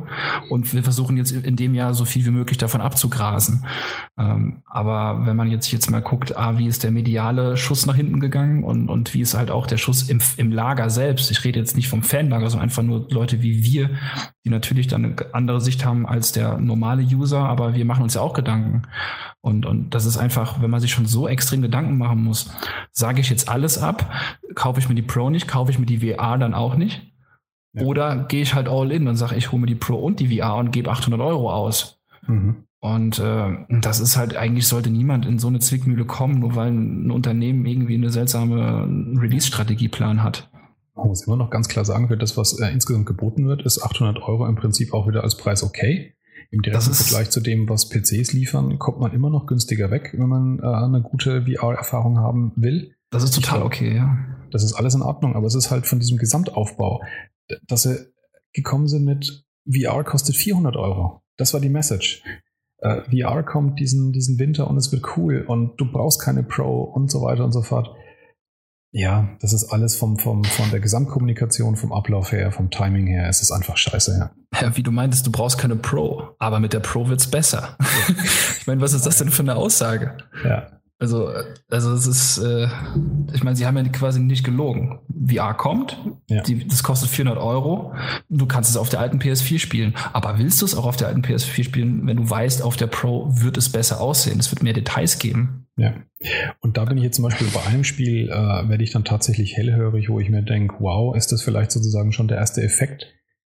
und 0.50 0.74
wir 0.74 0.82
versuchen 0.82 1.16
jetzt 1.16 1.30
in 1.30 1.54
dem 1.54 1.74
Jahr 1.74 1.94
so 1.94 2.04
viel 2.04 2.26
wie 2.26 2.30
möglich 2.30 2.58
davon 2.58 2.80
abzugrasen. 2.80 3.64
Ähm, 4.18 4.62
aber 4.66 5.26
wenn 5.26 5.36
man 5.36 5.48
jetzt 5.48 5.70
jetzt 5.70 5.90
mal 5.90 6.02
guckt, 6.02 6.36
ah, 6.36 6.58
wie 6.58 6.66
ist 6.66 6.82
der 6.82 6.90
mediale 6.90 7.56
Schuss 7.56 7.86
nach 7.86 7.94
hinten 7.94 8.18
gegangen 8.18 8.64
und, 8.64 8.88
und 8.88 9.14
wie 9.14 9.20
ist 9.20 9.34
halt 9.34 9.52
auch 9.52 9.66
der 9.66 9.76
Schuss 9.76 10.08
im, 10.10 10.20
im 10.38 10.50
Lager 10.50 10.90
selbst, 10.90 11.30
ich 11.30 11.44
rede 11.44 11.60
jetzt 11.60 11.76
nicht 11.76 11.88
vom 11.88 12.02
Fanlager, 12.02 12.50
sondern 12.50 12.68
einfach 12.68 12.82
nur 12.82 13.06
Leute 13.10 13.42
wie 13.42 13.62
wir, 13.62 13.90
die 14.44 14.50
natürlich 14.50 14.88
dann 14.88 15.04
eine 15.04 15.34
andere 15.34 15.60
Sicht 15.68 15.84
haben 15.84 16.06
als 16.06 16.32
der 16.32 16.58
normale 16.58 17.02
User, 17.02 17.40
aber 17.40 17.74
wir 17.74 17.84
machen 17.84 18.02
uns 18.02 18.14
ja 18.14 18.22
auch 18.22 18.32
Gedanken. 18.32 18.82
Und, 19.40 19.66
und 19.66 19.94
das 19.94 20.06
ist 20.06 20.16
einfach, 20.16 20.62
wenn 20.62 20.70
man 20.70 20.80
sich 20.80 20.90
schon 20.90 21.06
so 21.06 21.28
extrem 21.28 21.60
Gedanken 21.60 21.98
machen 21.98 22.24
muss, 22.24 22.50
sage 22.90 23.20
ich 23.20 23.28
jetzt 23.28 23.48
alles 23.48 23.78
ab, 23.78 24.10
kaufe 24.54 24.80
ich 24.80 24.88
mir 24.88 24.94
die 24.94 25.02
Pro 25.02 25.28
nicht, 25.30 25.46
kaufe 25.46 25.70
ich 25.70 25.78
mir 25.78 25.86
die 25.86 25.98
VR 25.98 26.38
dann 26.38 26.54
auch 26.54 26.74
nicht? 26.74 27.12
Ja. 27.74 27.82
Oder 27.82 28.16
gehe 28.16 28.42
ich 28.42 28.54
halt 28.54 28.68
all 28.68 28.90
in 28.90 29.06
und 29.06 29.16
sage, 29.16 29.36
ich 29.36 29.52
hole 29.52 29.60
mir 29.60 29.66
die 29.66 29.74
Pro 29.74 29.96
und 29.96 30.20
die 30.20 30.38
VR 30.38 30.56
und 30.56 30.72
gebe 30.72 30.90
800 30.90 31.20
Euro 31.20 31.52
aus. 31.52 32.00
Mhm. 32.26 32.64
Und 32.80 33.18
äh, 33.18 33.56
das 33.68 34.00
ist 34.00 34.16
halt, 34.16 34.36
eigentlich 34.36 34.66
sollte 34.66 34.88
niemand 34.88 35.26
in 35.26 35.38
so 35.38 35.48
eine 35.48 35.58
Zwickmühle 35.58 36.06
kommen, 36.06 36.40
nur 36.40 36.54
weil 36.56 36.70
ein 36.70 37.10
Unternehmen 37.10 37.66
irgendwie 37.66 37.94
eine 37.94 38.10
seltsame 38.10 38.88
Release-Strategieplan 39.20 40.22
hat 40.22 40.48
man 40.98 41.08
muss 41.08 41.26
immer 41.26 41.36
noch 41.36 41.50
ganz 41.50 41.68
klar 41.68 41.84
sagen, 41.84 42.08
für 42.08 42.16
das, 42.16 42.36
was 42.36 42.58
äh, 42.58 42.70
insgesamt 42.70 43.06
geboten 43.06 43.46
wird, 43.46 43.62
ist 43.62 43.82
800 43.82 44.22
Euro 44.22 44.46
im 44.46 44.56
Prinzip 44.56 44.92
auch 44.92 45.08
wieder 45.08 45.24
als 45.24 45.36
Preis 45.36 45.62
okay. 45.62 46.14
Im 46.50 46.62
direkten 46.62 46.94
Vergleich 46.94 47.30
zu 47.30 47.40
dem, 47.40 47.68
was 47.68 47.90
PCs 47.90 48.32
liefern, 48.32 48.78
kommt 48.78 49.00
man 49.00 49.12
immer 49.12 49.28
noch 49.28 49.46
günstiger 49.46 49.90
weg, 49.90 50.14
wenn 50.16 50.28
man 50.28 50.58
äh, 50.60 50.66
eine 50.66 51.02
gute 51.02 51.44
VR-Erfahrung 51.44 52.18
haben 52.18 52.52
will. 52.56 52.94
Das 53.10 53.22
ist 53.22 53.34
total 53.34 53.58
glaub, 53.58 53.66
okay, 53.66 53.94
ja. 53.94 54.18
Das 54.50 54.64
ist 54.64 54.72
alles 54.72 54.94
in 54.94 55.02
Ordnung, 55.02 55.36
aber 55.36 55.46
es 55.46 55.54
ist 55.54 55.70
halt 55.70 55.86
von 55.86 55.98
diesem 55.98 56.16
Gesamtaufbau, 56.16 57.02
dass 57.66 57.82
sie 57.82 57.96
gekommen 58.52 58.88
sind 58.88 59.04
mit 59.04 59.44
VR 59.70 60.04
kostet 60.04 60.36
400 60.36 60.76
Euro. 60.76 61.22
Das 61.36 61.52
war 61.52 61.60
die 61.60 61.68
Message. 61.68 62.22
Äh, 62.78 63.02
VR 63.10 63.42
kommt 63.42 63.78
diesen, 63.78 64.12
diesen 64.12 64.38
Winter 64.38 64.68
und 64.68 64.76
es 64.76 64.90
wird 64.92 65.04
cool 65.16 65.44
und 65.46 65.78
du 65.78 65.90
brauchst 65.90 66.20
keine 66.20 66.42
Pro 66.42 66.82
und 66.82 67.10
so 67.10 67.22
weiter 67.22 67.44
und 67.44 67.52
so 67.52 67.62
fort. 67.62 67.94
Ja, 68.90 69.28
das 69.40 69.52
ist 69.52 69.70
alles 69.70 69.96
vom, 69.96 70.18
vom, 70.18 70.44
von 70.44 70.70
der 70.70 70.80
Gesamtkommunikation, 70.80 71.76
vom 71.76 71.92
Ablauf 71.92 72.32
her, 72.32 72.52
vom 72.52 72.70
Timing 72.70 73.06
her, 73.06 73.28
es 73.28 73.42
ist 73.42 73.52
einfach 73.52 73.76
scheiße, 73.76 74.18
ja. 74.18 74.60
ja. 74.60 74.76
Wie 74.76 74.82
du 74.82 74.90
meintest, 74.90 75.26
du 75.26 75.30
brauchst 75.30 75.58
keine 75.58 75.76
Pro, 75.76 76.30
aber 76.38 76.58
mit 76.58 76.72
der 76.72 76.80
Pro 76.80 77.08
wird's 77.08 77.26
besser. 77.26 77.76
ich 78.58 78.66
meine, 78.66 78.80
was 78.80 78.94
ist 78.94 79.04
das 79.04 79.18
denn 79.18 79.30
für 79.30 79.42
eine 79.42 79.56
Aussage? 79.56 80.16
Ja. 80.42 80.68
Also, 81.00 81.30
also 81.70 81.92
es 81.92 82.06
ist, 82.08 82.38
äh, 82.38 82.66
ich 83.32 83.44
meine, 83.44 83.54
sie 83.54 83.66
haben 83.66 83.76
ja 83.76 83.84
quasi 83.84 84.18
nicht 84.18 84.42
gelogen. 84.42 84.98
VR 85.28 85.54
kommt, 85.54 85.96
ja. 86.28 86.42
die, 86.42 86.66
das 86.66 86.82
kostet 86.82 87.08
400 87.10 87.40
Euro. 87.40 87.94
Du 88.28 88.46
kannst 88.46 88.70
es 88.70 88.76
auf 88.76 88.88
der 88.88 88.98
alten 88.98 89.20
PS4 89.20 89.60
spielen. 89.60 89.94
Aber 90.12 90.38
willst 90.38 90.60
du 90.60 90.64
es 90.64 90.74
auch 90.74 90.86
auf 90.86 90.96
der 90.96 91.06
alten 91.06 91.22
PS4 91.22 91.62
spielen, 91.62 92.06
wenn 92.06 92.16
du 92.16 92.28
weißt, 92.28 92.62
auf 92.62 92.76
der 92.76 92.88
Pro 92.88 93.28
wird 93.30 93.56
es 93.56 93.70
besser 93.70 94.00
aussehen? 94.00 94.40
Es 94.40 94.50
wird 94.50 94.64
mehr 94.64 94.72
Details 94.72 95.20
geben. 95.20 95.67
Ja. 95.78 95.94
Und 96.60 96.76
da 96.76 96.84
bin 96.84 96.98
ich 96.98 97.04
jetzt 97.04 97.16
zum 97.16 97.22
Beispiel 97.22 97.46
bei 97.54 97.64
einem 97.64 97.84
Spiel, 97.84 98.28
äh, 98.28 98.68
werde 98.68 98.82
ich 98.82 98.90
dann 98.90 99.04
tatsächlich 99.04 99.56
hellhörig, 99.56 100.08
wo 100.08 100.18
ich 100.18 100.28
mir 100.28 100.42
denke, 100.42 100.74
wow, 100.80 101.16
ist 101.16 101.30
das 101.30 101.42
vielleicht 101.42 101.70
sozusagen 101.70 102.12
schon 102.12 102.26
der 102.26 102.38
erste 102.38 102.62
Effekt, 102.62 103.06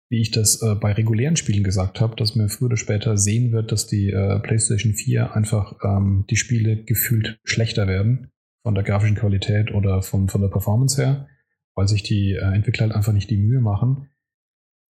wie 0.08 0.20
ich 0.20 0.30
das 0.30 0.62
äh, 0.62 0.76
bei 0.76 0.92
regulären 0.92 1.36
Spielen 1.36 1.64
gesagt 1.64 2.00
habe, 2.00 2.14
dass 2.14 2.36
mir 2.36 2.48
früher 2.48 2.66
oder 2.66 2.76
später 2.76 3.16
sehen 3.16 3.50
wird, 3.50 3.72
dass 3.72 3.88
die 3.88 4.10
äh, 4.10 4.38
PlayStation 4.38 4.94
4 4.94 5.34
einfach 5.34 5.74
ähm, 5.82 6.24
die 6.30 6.36
Spiele 6.36 6.84
gefühlt 6.84 7.40
schlechter 7.42 7.88
werden 7.88 8.30
von 8.62 8.76
der 8.76 8.84
grafischen 8.84 9.16
Qualität 9.16 9.74
oder 9.74 10.00
von, 10.00 10.28
von 10.28 10.40
der 10.40 10.48
Performance 10.48 11.02
her, 11.02 11.26
weil 11.74 11.88
sich 11.88 12.04
die 12.04 12.34
äh, 12.34 12.54
Entwickler 12.54 12.86
halt 12.86 12.94
einfach 12.94 13.12
nicht 13.12 13.30
die 13.30 13.38
Mühe 13.38 13.60
machen. 13.60 14.08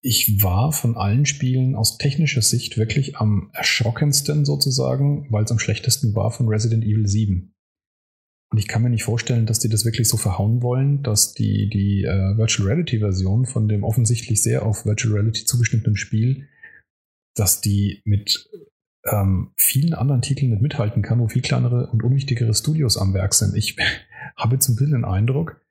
Ich 0.06 0.44
war 0.44 0.74
von 0.74 0.98
allen 0.98 1.26
Spielen 1.26 1.76
aus 1.76 1.98
technischer 1.98 2.42
Sicht 2.42 2.78
wirklich 2.78 3.16
am 3.16 3.50
erschrockensten 3.54 4.44
sozusagen, 4.44 5.28
weil 5.32 5.46
es 5.46 5.52
am 5.52 5.60
schlechtesten 5.60 6.14
war 6.14 6.30
von 6.32 6.50
Resident 6.50 6.84
Evil 6.84 7.08
7. 7.08 7.54
Und 8.52 8.58
ich 8.60 8.68
kann 8.68 8.84
mir 8.84 8.90
nicht 8.90 9.06
vorstellen, 9.06 9.46
dass 9.46 9.60
die 9.60 9.70
das 9.70 9.86
wirklich 9.86 10.10
so 10.10 10.18
verhauen 10.18 10.62
wollen, 10.62 11.04
dass 11.04 11.34
die, 11.34 11.70
die 11.70 12.04
äh, 12.04 12.38
Virtual 12.38 12.68
Reality 12.68 13.00
Version 13.00 13.46
von 13.46 13.70
dem 13.70 13.86
offensichtlich 13.86 14.44
sehr 14.44 14.66
auf 14.66 14.86
Virtual 14.86 15.14
Reality 15.14 15.46
zugeschnittenen 15.46 15.96
Spiel, 15.96 16.50
dass 17.34 17.62
die 17.62 18.02
mit 18.04 18.50
ähm, 19.06 19.54
vielen 19.56 19.94
anderen 19.94 20.22
Titeln 20.22 20.52
nicht 20.52 20.62
mithalten 20.62 21.02
kann, 21.02 21.20
wo 21.20 21.30
viel 21.30 21.42
kleinere 21.42 21.88
und 21.88 22.04
unwichtigere 22.04 22.54
Studios 22.54 22.98
am 22.98 23.14
Werk 23.14 23.34
sind. 23.34 23.56
Ich 23.56 23.78
habe 24.38 24.56
jetzt 24.56 24.68
ein 24.68 24.76
bisschen 24.76 24.92
den 24.92 25.06
Eindruck, 25.06 25.63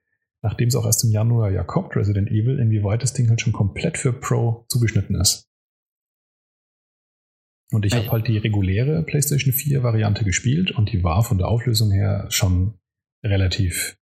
nachdem 0.43 0.69
es 0.69 0.77
auch 0.77 0.85
erst 0.85 1.05
im 1.05 1.10
Januar 1.10 1.51
ja 1.51 1.64
kommt, 1.64 1.97
Resident 1.97 2.31
Evil, 2.31 2.59
inwieweit 2.59 3.02
das 3.02 3.12
Ding 3.12 3.28
halt 3.28 3.40
schon 3.40 3.52
komplett 3.52 3.97
für 3.97 4.12
Pro 4.12 4.64
zugeschnitten 4.69 5.16
ist. 5.16 5.48
Und 7.73 7.86
ich 7.86 7.94
habe 7.94 8.10
halt 8.10 8.28
die 8.28 8.36
reguläre 8.36 9.02
PlayStation 9.02 9.52
4 9.52 9.82
Variante 9.82 10.24
gespielt 10.24 10.73
und 10.73 10.93
die 10.93 11.02
war 11.02 11.24
von 11.24 11.39
der 11.39 11.48
Auflösung 11.48 11.90
her 11.90 12.27
schon 12.28 12.74
relativ 13.24 13.97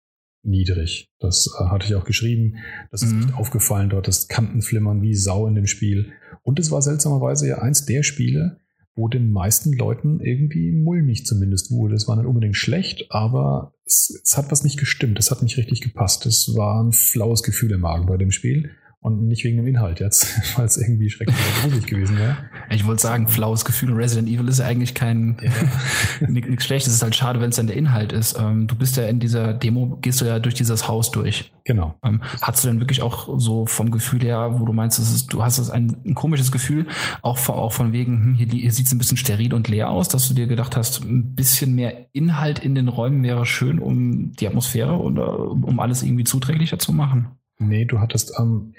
niedrig. 0.43 1.09
Das 1.19 1.47
äh, 1.59 1.65
hatte 1.65 1.85
ich 1.85 1.95
auch 1.95 2.05
geschrieben. 2.05 2.57
Das 2.89 3.03
ist 3.03 3.13
mhm. 3.13 3.19
nicht 3.19 3.33
aufgefallen. 3.35 3.89
Dort 3.89 4.07
ist 4.07 4.29
Kantenflimmern 4.29 5.01
wie 5.01 5.13
Sau 5.13 5.45
in 5.45 5.55
dem 5.55 5.67
Spiel. 5.67 6.13
Und 6.41 6.57
es 6.57 6.71
war 6.71 6.81
seltsamerweise 6.81 7.47
ja 7.47 7.59
eins 7.59 7.85
der 7.85 8.01
Spiele, 8.01 8.59
wo 8.99 9.07
den 9.07 9.31
meisten 9.31 9.71
Leuten 9.71 10.19
irgendwie 10.19 10.71
mulmig 10.71 11.25
zumindest 11.25 11.71
wurde. 11.71 11.95
Es 11.95 12.07
war 12.07 12.17
nicht 12.17 12.25
unbedingt 12.25 12.57
schlecht, 12.57 13.05
aber 13.09 13.73
es, 13.85 14.21
es 14.23 14.37
hat 14.37 14.51
was 14.51 14.63
nicht 14.63 14.77
gestimmt. 14.77 15.17
Es 15.17 15.31
hat 15.31 15.41
nicht 15.41 15.57
richtig 15.57 15.81
gepasst. 15.81 16.25
Es 16.25 16.53
war 16.55 16.83
ein 16.83 16.91
flaues 16.91 17.41
Gefühl 17.41 17.71
im 17.71 17.81
Magen 17.81 18.05
bei 18.05 18.17
dem 18.17 18.31
Spiel. 18.31 18.71
Und 19.01 19.27
nicht 19.27 19.45
wegen 19.45 19.55
dem 19.55 19.65
Inhalt 19.65 20.01
jetzt, 20.01 20.27
weil 20.57 20.65
es 20.65 20.75
irgendwie 20.75 21.09
schrecklich 21.09 21.37
gruselig 21.61 21.85
gewesen 21.85 22.17
wäre. 22.17 22.37
Ich 22.69 22.85
wollte 22.85 23.01
sagen, 23.01 23.29
flaues 23.29 23.63
Gefühl. 23.63 23.93
Resident 23.93 24.27
Evil 24.27 24.49
ist 24.49 24.59
ja 24.59 24.65
eigentlich 24.65 24.93
kein 24.93 25.37
ja. 25.41 26.27
nichts 26.27 26.65
Schlechtes. 26.65 26.89
Es 26.89 26.95
ist 26.97 27.03
halt 27.03 27.15
schade, 27.15 27.39
wenn 27.39 27.49
es 27.49 27.55
dann 27.55 27.67
der 27.67 27.77
Inhalt 27.77 28.11
ist. 28.11 28.37
Ähm, 28.37 28.67
du 28.67 28.75
bist 28.75 28.97
ja 28.97 29.05
in 29.05 29.21
dieser 29.21 29.53
Demo, 29.53 29.97
gehst 30.01 30.19
du 30.19 30.25
ja 30.25 30.39
durch 30.39 30.55
dieses 30.55 30.89
Haus 30.89 31.11
durch. 31.11 31.53
Genau. 31.63 31.95
Ähm, 32.03 32.21
hast 32.41 32.63
du 32.63 32.67
denn 32.67 32.81
wirklich 32.81 33.01
auch 33.01 33.39
so 33.39 33.65
vom 33.65 33.89
Gefühl 33.89 34.21
her, 34.21 34.59
wo 34.59 34.65
du 34.65 34.73
meinst, 34.73 34.99
ist, 34.99 35.31
du 35.31 35.43
hast 35.43 35.69
ein, 35.69 35.95
ein, 36.05 36.15
komisches 36.15 36.51
Gefühl, 36.51 36.87
auch 37.21 37.37
von, 37.37 37.55
auch 37.55 37.71
von 37.71 37.93
wegen, 37.93 38.23
hm, 38.23 38.35
hier, 38.35 38.47
hier 38.47 38.71
sieht 38.71 38.87
es 38.87 38.91
ein 38.91 38.97
bisschen 38.97 39.17
steril 39.17 39.53
und 39.53 39.69
leer 39.69 39.89
aus, 39.89 40.09
dass 40.09 40.27
du 40.27 40.33
dir 40.33 40.47
gedacht 40.47 40.75
hast, 40.75 41.05
ein 41.05 41.35
bisschen 41.35 41.73
mehr 41.73 42.07
Inhalt 42.11 42.59
in 42.59 42.75
den 42.75 42.89
Räumen 42.89 43.23
wäre 43.23 43.45
schön, 43.45 43.79
um 43.79 44.33
die 44.33 44.47
Atmosphäre 44.47 44.99
oder 44.99 45.39
um 45.39 45.79
alles 45.79 46.03
irgendwie 46.03 46.25
zuträglicher 46.25 46.79
zu 46.79 46.91
machen? 46.91 47.38
Nee, 47.59 47.85
du 47.85 47.99
hattest 47.99 48.33
ähm, 48.39 48.73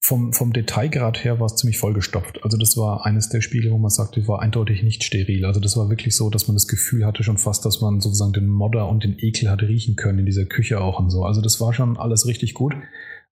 vom, 0.00 0.32
vom 0.32 0.52
Detailgrad 0.52 1.22
her 1.22 1.38
war 1.38 1.46
es 1.46 1.56
ziemlich 1.56 1.78
vollgestopft. 1.78 2.42
Also 2.42 2.56
das 2.56 2.76
war 2.76 3.04
eines 3.04 3.28
der 3.28 3.42
Spiele, 3.42 3.70
wo 3.70 3.78
man 3.78 3.90
sagte, 3.90 4.26
war 4.26 4.40
eindeutig 4.40 4.82
nicht 4.82 5.04
steril. 5.04 5.44
Also 5.44 5.60
das 5.60 5.76
war 5.76 5.90
wirklich 5.90 6.16
so, 6.16 6.30
dass 6.30 6.48
man 6.48 6.56
das 6.56 6.66
Gefühl 6.66 7.04
hatte 7.04 7.22
schon 7.22 7.36
fast, 7.36 7.66
dass 7.66 7.82
man 7.82 8.00
sozusagen 8.00 8.32
den 8.32 8.48
Modder 8.48 8.88
und 8.88 9.04
den 9.04 9.18
Ekel 9.18 9.50
hatte 9.50 9.68
riechen 9.68 9.96
können 9.96 10.20
in 10.20 10.26
dieser 10.26 10.46
Küche 10.46 10.80
auch 10.80 10.98
und 10.98 11.10
so. 11.10 11.24
Also 11.24 11.42
das 11.42 11.60
war 11.60 11.74
schon 11.74 11.98
alles 11.98 12.26
richtig 12.26 12.54
gut. 12.54 12.74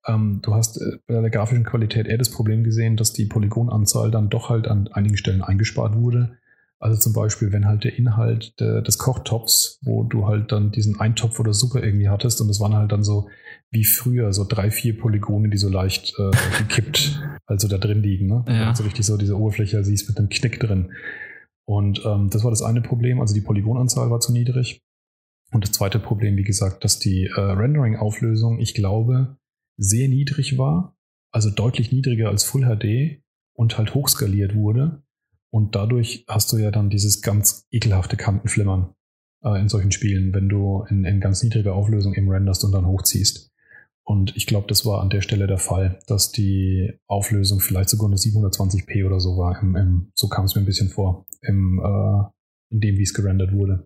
Ähm, 0.05 0.39
du 0.43 0.53
hast 0.53 0.77
äh, 0.77 0.97
bei 1.07 1.21
der 1.21 1.29
grafischen 1.29 1.63
Qualität 1.63 2.07
eher 2.07 2.17
das 2.17 2.31
Problem 2.31 2.65
gesehen, 2.65 2.97
dass 2.97 3.13
die 3.13 3.25
Polygonanzahl 3.25 4.11
dann 4.11 4.29
doch 4.29 4.49
halt 4.49 4.67
an 4.67 4.89
einigen 4.89 5.17
Stellen 5.17 5.41
eingespart 5.41 5.95
wurde. 5.95 6.37
Also 6.79 6.99
zum 6.99 7.13
Beispiel, 7.13 7.51
wenn 7.51 7.65
halt 7.65 7.85
der 7.85 7.97
Inhalt 7.97 8.59
de, 8.59 8.83
des 8.83 8.97
Kochtopfs, 8.97 9.79
wo 9.83 10.03
du 10.03 10.27
halt 10.27 10.51
dann 10.51 10.71
diesen 10.71 10.99
Eintopf 10.99 11.39
oder 11.39 11.53
Suppe 11.53 11.79
irgendwie 11.79 12.09
hattest 12.09 12.41
und 12.41 12.49
es 12.49 12.59
waren 12.59 12.75
halt 12.75 12.91
dann 12.91 13.03
so 13.03 13.29
wie 13.71 13.83
früher, 13.83 14.31
so 14.33 14.45
drei, 14.47 14.71
vier 14.71 14.97
Polygone, 14.97 15.49
die 15.49 15.57
so 15.57 15.69
leicht 15.69 16.13
äh, 16.17 16.31
gekippt 16.57 17.21
also 17.47 17.67
da 17.67 17.77
drin 17.77 18.03
liegen. 18.03 18.27
Ne? 18.27 18.45
Ja. 18.47 18.69
Also 18.69 18.83
richtig 18.83 19.05
so 19.05 19.17
diese 19.17 19.37
Oberfläche 19.37 19.83
siehst 19.83 20.07
mit 20.07 20.17
einem 20.17 20.29
Knick 20.29 20.59
drin. 20.59 20.91
Und 21.65 22.01
ähm, 22.05 22.29
das 22.29 22.43
war 22.43 22.51
das 22.51 22.61
eine 22.61 22.81
Problem, 22.81 23.19
also 23.19 23.33
die 23.33 23.41
Polygonanzahl 23.41 24.09
war 24.09 24.19
zu 24.19 24.31
niedrig. 24.31 24.81
Und 25.51 25.63
das 25.63 25.71
zweite 25.71 25.99
Problem, 25.99 26.35
wie 26.37 26.43
gesagt, 26.43 26.83
dass 26.83 26.99
die 26.99 27.25
äh, 27.25 27.39
Rendering-Auflösung, 27.39 28.59
ich 28.59 28.73
glaube, 28.73 29.37
sehr 29.77 30.09
niedrig 30.09 30.57
war, 30.57 30.95
also 31.31 31.49
deutlich 31.49 31.91
niedriger 31.91 32.29
als 32.29 32.43
Full 32.43 32.63
HD 32.63 33.21
und 33.53 33.77
halt 33.77 33.93
hochskaliert 33.93 34.55
wurde. 34.55 35.03
Und 35.49 35.75
dadurch 35.75 36.25
hast 36.27 36.51
du 36.51 36.57
ja 36.57 36.71
dann 36.71 36.89
dieses 36.89 37.21
ganz 37.21 37.65
ekelhafte 37.71 38.17
Kantenflimmern 38.17 38.93
äh, 39.43 39.59
in 39.59 39.69
solchen 39.69 39.91
Spielen, 39.91 40.33
wenn 40.33 40.49
du 40.49 40.85
in, 40.89 41.05
in 41.05 41.21
ganz 41.21 41.41
niedriger 41.43 41.75
Auflösung 41.75 42.13
eben 42.13 42.29
renderst 42.29 42.63
und 42.65 42.73
dann 42.73 42.85
hochziehst. 42.85 43.46
Und 44.07 44.37
ich 44.37 44.47
glaube, 44.47 44.67
das 44.67 44.85
war 44.85 45.01
an 45.01 45.09
der 45.09 45.19
Stelle 45.19 45.47
der 45.47 45.57
Fall, 45.57 45.99
dass 46.07 46.31
die 46.31 46.97
Auflösung 47.07 47.59
vielleicht 47.59 47.89
sogar 47.89 48.07
eine 48.07 48.15
720p 48.15 49.05
oder 49.05 49.19
so 49.19 49.37
war. 49.37 49.61
Im, 49.61 49.75
im, 49.75 50.11
so 50.15 50.29
kam 50.29 50.45
es 50.45 50.55
mir 50.55 50.61
ein 50.61 50.65
bisschen 50.65 50.87
vor, 50.87 51.25
im, 51.41 51.79
äh, 51.83 52.23
in 52.73 52.79
dem, 52.79 52.97
wie 52.97 53.03
es 53.03 53.13
gerendert 53.13 53.51
wurde. 53.51 53.85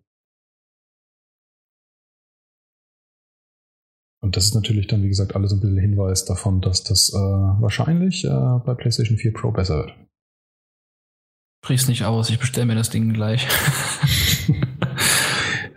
Und 4.24 4.38
das 4.38 4.46
ist 4.46 4.54
natürlich 4.54 4.86
dann, 4.86 5.02
wie 5.02 5.08
gesagt, 5.08 5.36
alles 5.36 5.54
ein 5.54 5.60
bisschen 5.60 5.80
Hinweis 5.80 6.24
davon, 6.24 6.62
dass 6.62 6.84
das 6.84 7.12
äh, 7.12 7.18
wahrscheinlich 7.18 8.24
äh, 8.24 8.30
bei 8.30 8.76
PlayStation 8.76 9.18
4 9.18 9.34
Pro 9.34 9.50
besser 9.50 9.78
wird. 9.78 9.96
Sprich's 11.66 11.88
nicht 11.88 12.04
aus, 12.04 12.30
ich 12.30 12.38
bestelle 12.38 12.68
mir 12.68 12.76
das 12.76 12.92
Ding 12.92 13.12
gleich. 13.14 13.48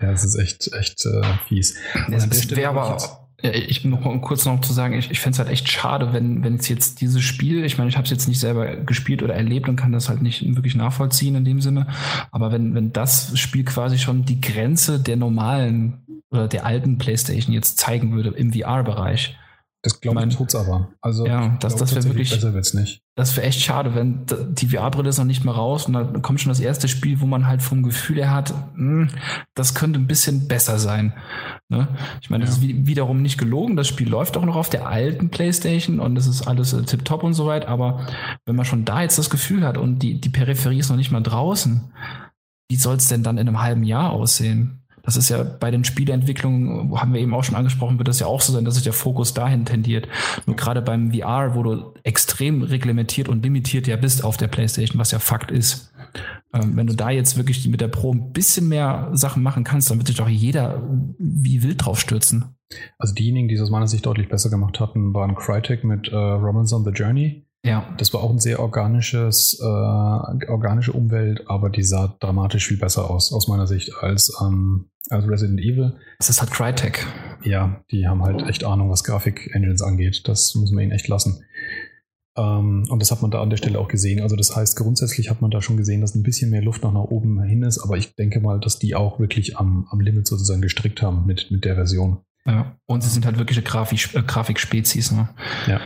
ja, 0.02 0.10
das 0.10 0.22
ist 0.22 0.34
echt, 0.34 0.70
echt 0.74 1.06
äh, 1.06 1.22
fies. 1.48 1.78
Das 2.10 2.50
wäre 2.50 2.68
aber 2.68 3.23
ich 3.52 3.84
noch 3.84 4.04
um 4.04 4.20
kurz 4.20 4.44
noch 4.46 4.60
zu 4.60 4.72
sagen, 4.72 4.94
ich, 4.94 5.10
ich 5.10 5.20
fände 5.20 5.34
es 5.34 5.38
halt 5.38 5.50
echt 5.50 5.68
schade, 5.70 6.12
wenn 6.12 6.42
wenn 6.42 6.56
es 6.56 6.68
jetzt 6.68 7.00
dieses 7.00 7.22
Spiel, 7.22 7.64
ich 7.64 7.78
meine, 7.78 7.90
ich 7.90 7.96
habe 7.96 8.04
es 8.04 8.10
jetzt 8.10 8.28
nicht 8.28 8.40
selber 8.40 8.76
gespielt 8.76 9.22
oder 9.22 9.34
erlebt 9.34 9.68
und 9.68 9.76
kann 9.76 9.92
das 9.92 10.08
halt 10.08 10.22
nicht 10.22 10.42
wirklich 10.54 10.74
nachvollziehen 10.74 11.34
in 11.34 11.44
dem 11.44 11.60
Sinne, 11.60 11.86
aber 12.30 12.52
wenn 12.52 12.74
wenn 12.74 12.92
das 12.92 13.38
Spiel 13.38 13.64
quasi 13.64 13.98
schon 13.98 14.24
die 14.24 14.40
Grenze 14.40 14.98
der 15.00 15.16
normalen 15.16 16.02
oder 16.30 16.48
der 16.48 16.66
alten 16.66 16.98
PlayStation 16.98 17.54
jetzt 17.54 17.78
zeigen 17.78 18.12
würde 18.12 18.30
im 18.30 18.52
VR-Bereich, 18.52 19.36
das 19.84 20.00
glaube 20.00 20.24
ich, 20.26 20.34
tut's 20.34 20.54
aber. 20.54 20.88
Also 21.02 21.26
ja, 21.26 21.58
das, 21.60 21.76
das 21.76 21.94
wäre 21.94 22.04
wirklich. 22.04 22.30
Besser 22.30 22.54
wird's 22.54 22.72
nicht. 22.72 23.02
Das 23.16 23.36
wäre 23.36 23.46
echt 23.46 23.60
schade, 23.60 23.94
wenn 23.94 24.24
die 24.54 24.68
VR-Brille 24.68 25.10
ist 25.10 25.18
noch 25.18 25.26
nicht 25.26 25.44
mehr 25.44 25.52
raus 25.52 25.84
und 25.86 25.92
dann 25.92 26.22
kommt 26.22 26.40
schon 26.40 26.48
das 26.48 26.58
erste 26.58 26.88
Spiel, 26.88 27.20
wo 27.20 27.26
man 27.26 27.46
halt 27.46 27.60
vom 27.60 27.82
Gefühl 27.82 28.16
her 28.16 28.30
hat, 28.30 28.54
mh, 28.76 29.10
hm, 29.10 29.10
das 29.54 29.74
könnte 29.74 30.00
ein 30.00 30.06
bisschen 30.06 30.48
besser 30.48 30.78
sein. 30.78 31.12
Ne? 31.68 31.86
Ich 32.22 32.30
meine, 32.30 32.44
ja. 32.44 32.50
das 32.50 32.58
ist 32.58 32.62
wiederum 32.62 33.20
nicht 33.20 33.36
gelogen. 33.36 33.76
Das 33.76 33.86
Spiel 33.86 34.08
läuft 34.08 34.38
auch 34.38 34.44
noch 34.46 34.56
auf 34.56 34.70
der 34.70 34.88
alten 34.88 35.28
PlayStation 35.28 36.00
und 36.00 36.14
das 36.14 36.26
ist 36.26 36.48
alles 36.48 36.72
äh, 36.72 36.82
tipptopp 36.82 37.22
und 37.22 37.34
so 37.34 37.44
weit. 37.44 37.66
Aber 37.66 38.06
wenn 38.46 38.56
man 38.56 38.64
schon 38.64 38.86
da 38.86 39.02
jetzt 39.02 39.18
das 39.18 39.28
Gefühl 39.28 39.66
hat 39.66 39.76
und 39.76 39.98
die, 39.98 40.18
die 40.18 40.30
Peripherie 40.30 40.78
ist 40.78 40.88
noch 40.88 40.96
nicht 40.96 41.10
mal 41.10 41.20
draußen, 41.20 41.92
wie 42.70 42.76
soll 42.76 42.96
es 42.96 43.08
denn 43.08 43.22
dann 43.22 43.36
in 43.36 43.48
einem 43.48 43.60
halben 43.60 43.84
Jahr 43.84 44.12
aussehen? 44.12 44.83
Das 45.04 45.16
ist 45.16 45.28
ja 45.28 45.42
bei 45.42 45.70
den 45.70 45.84
Spieleentwicklungen, 45.84 46.98
haben 46.98 47.12
wir 47.12 47.20
eben 47.20 47.34
auch 47.34 47.44
schon 47.44 47.56
angesprochen, 47.56 47.98
wird 47.98 48.08
das 48.08 48.20
ja 48.20 48.26
auch 48.26 48.40
so 48.40 48.52
sein, 48.52 48.64
dass 48.64 48.74
sich 48.74 48.84
der 48.84 48.92
Fokus 48.92 49.34
dahin 49.34 49.64
tendiert. 49.64 50.08
Nur 50.46 50.56
gerade 50.56 50.82
beim 50.82 51.12
VR, 51.12 51.54
wo 51.54 51.62
du 51.62 51.94
extrem 52.02 52.62
reglementiert 52.62 53.28
und 53.28 53.42
limitiert 53.42 53.86
ja 53.86 53.96
bist 53.96 54.24
auf 54.24 54.36
der 54.36 54.48
PlayStation, 54.48 54.98
was 54.98 55.10
ja 55.10 55.18
Fakt 55.18 55.50
ist. 55.50 55.92
Ähm, 56.52 56.76
wenn 56.76 56.86
du 56.86 56.94
da 56.94 57.10
jetzt 57.10 57.36
wirklich 57.36 57.66
mit 57.68 57.80
der 57.80 57.88
Pro 57.88 58.12
ein 58.12 58.32
bisschen 58.32 58.68
mehr 58.68 59.10
Sachen 59.12 59.42
machen 59.42 59.64
kannst, 59.64 59.90
dann 59.90 59.98
wird 59.98 60.06
sich 60.06 60.16
doch 60.16 60.28
jeder 60.28 60.82
wie 61.18 61.62
wild 61.62 61.84
drauf 61.84 62.00
stürzen. 62.00 62.56
Also 62.98 63.14
diejenigen, 63.14 63.48
die 63.48 63.54
es 63.54 63.60
aus 63.60 63.70
meiner 63.70 63.88
Sicht 63.88 64.06
deutlich 64.06 64.28
besser 64.28 64.50
gemacht 64.50 64.80
hatten, 64.80 65.12
waren 65.14 65.34
Crytek 65.34 65.84
mit 65.84 66.08
äh, 66.08 66.16
Robinson 66.16 66.84
The 66.84 66.90
Journey. 66.90 67.44
Ja. 67.64 67.88
Das 67.96 68.12
war 68.12 68.22
auch 68.22 68.30
ein 68.30 68.38
sehr 68.38 68.60
organisches, 68.60 69.58
äh, 69.60 69.64
organische 69.64 70.92
Umwelt, 70.92 71.44
aber 71.48 71.70
die 71.70 71.82
sah 71.82 72.14
dramatisch 72.20 72.68
viel 72.68 72.76
besser 72.76 73.10
aus, 73.10 73.32
aus 73.32 73.48
meiner 73.48 73.66
Sicht, 73.66 73.92
als, 74.00 74.38
ähm, 74.42 74.90
als 75.08 75.26
Resident 75.26 75.60
Evil. 75.60 75.94
Das 76.18 76.28
ist 76.28 76.40
halt 76.40 76.50
Crytek. 76.50 77.06
Ja, 77.42 77.82
die 77.90 78.06
haben 78.06 78.22
halt 78.22 78.42
echt 78.46 78.64
Ahnung, 78.64 78.90
was 78.90 79.02
Grafik-Engines 79.04 79.82
angeht. 79.82 80.28
Das 80.28 80.54
muss 80.54 80.70
man 80.72 80.84
ihnen 80.84 80.92
echt 80.92 81.08
lassen. 81.08 81.42
Ähm, 82.36 82.84
und 82.88 83.00
das 83.00 83.10
hat 83.10 83.22
man 83.22 83.30
da 83.30 83.40
an 83.40 83.48
der 83.48 83.56
Stelle 83.56 83.78
auch 83.78 83.88
gesehen. 83.88 84.20
Also 84.20 84.36
das 84.36 84.54
heißt, 84.54 84.76
grundsätzlich 84.76 85.30
hat 85.30 85.40
man 85.40 85.50
da 85.50 85.62
schon 85.62 85.78
gesehen, 85.78 86.02
dass 86.02 86.14
ein 86.14 86.22
bisschen 86.22 86.50
mehr 86.50 86.62
Luft 86.62 86.82
noch 86.82 86.92
nach 86.92 87.04
oben 87.04 87.42
hin 87.42 87.62
ist, 87.62 87.78
aber 87.78 87.96
ich 87.96 88.14
denke 88.14 88.40
mal, 88.40 88.60
dass 88.60 88.78
die 88.78 88.94
auch 88.94 89.18
wirklich 89.20 89.56
am, 89.56 89.86
am 89.90 90.00
Limit 90.00 90.26
sozusagen 90.26 90.60
gestrickt 90.60 91.00
haben 91.00 91.24
mit, 91.26 91.50
mit 91.50 91.64
der 91.64 91.76
Version. 91.76 92.18
Ja, 92.46 92.76
und 92.86 93.02
sie 93.02 93.08
sind 93.08 93.24
halt 93.24 93.38
wirkliche 93.38 93.62
Grafik, 93.62 94.14
äh, 94.14 94.22
Grafikspezies. 94.22 95.12
Ne? 95.12 95.30
Ja. 95.66 95.80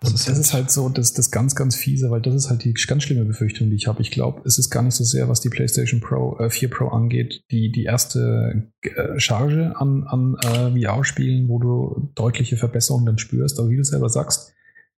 Und 0.00 0.12
das, 0.12 0.24
das 0.24 0.38
ist 0.38 0.54
halt 0.54 0.70
so 0.70 0.88
das, 0.88 1.12
das 1.12 1.30
ganz, 1.30 1.54
ganz 1.54 1.76
fiese, 1.76 2.10
weil 2.10 2.20
das 2.20 2.34
ist 2.34 2.50
halt 2.50 2.64
die 2.64 2.74
ganz 2.74 3.02
schlimme 3.02 3.24
Befürchtung, 3.24 3.70
die 3.70 3.76
ich 3.76 3.86
habe. 3.86 4.02
Ich 4.02 4.10
glaube, 4.10 4.42
es 4.44 4.58
ist 4.58 4.70
gar 4.70 4.82
nicht 4.82 4.94
so 4.94 5.04
sehr, 5.04 5.28
was 5.28 5.40
die 5.40 5.48
PlayStation 5.48 6.00
Pro 6.00 6.38
äh, 6.38 6.50
4 6.50 6.70
Pro 6.70 6.88
angeht, 6.88 7.44
die, 7.50 7.72
die 7.72 7.84
erste 7.84 8.70
äh, 8.82 9.18
Charge 9.18 9.74
an, 9.76 10.04
an 10.04 10.36
äh, 10.44 10.80
VR-Spielen, 10.80 11.48
wo 11.48 11.58
du 11.58 12.12
deutliche 12.14 12.56
Verbesserungen 12.56 13.06
dann 13.06 13.18
spürst. 13.18 13.58
Aber 13.58 13.70
wie 13.70 13.76
du 13.76 13.84
selber 13.84 14.08
sagst, 14.08 14.52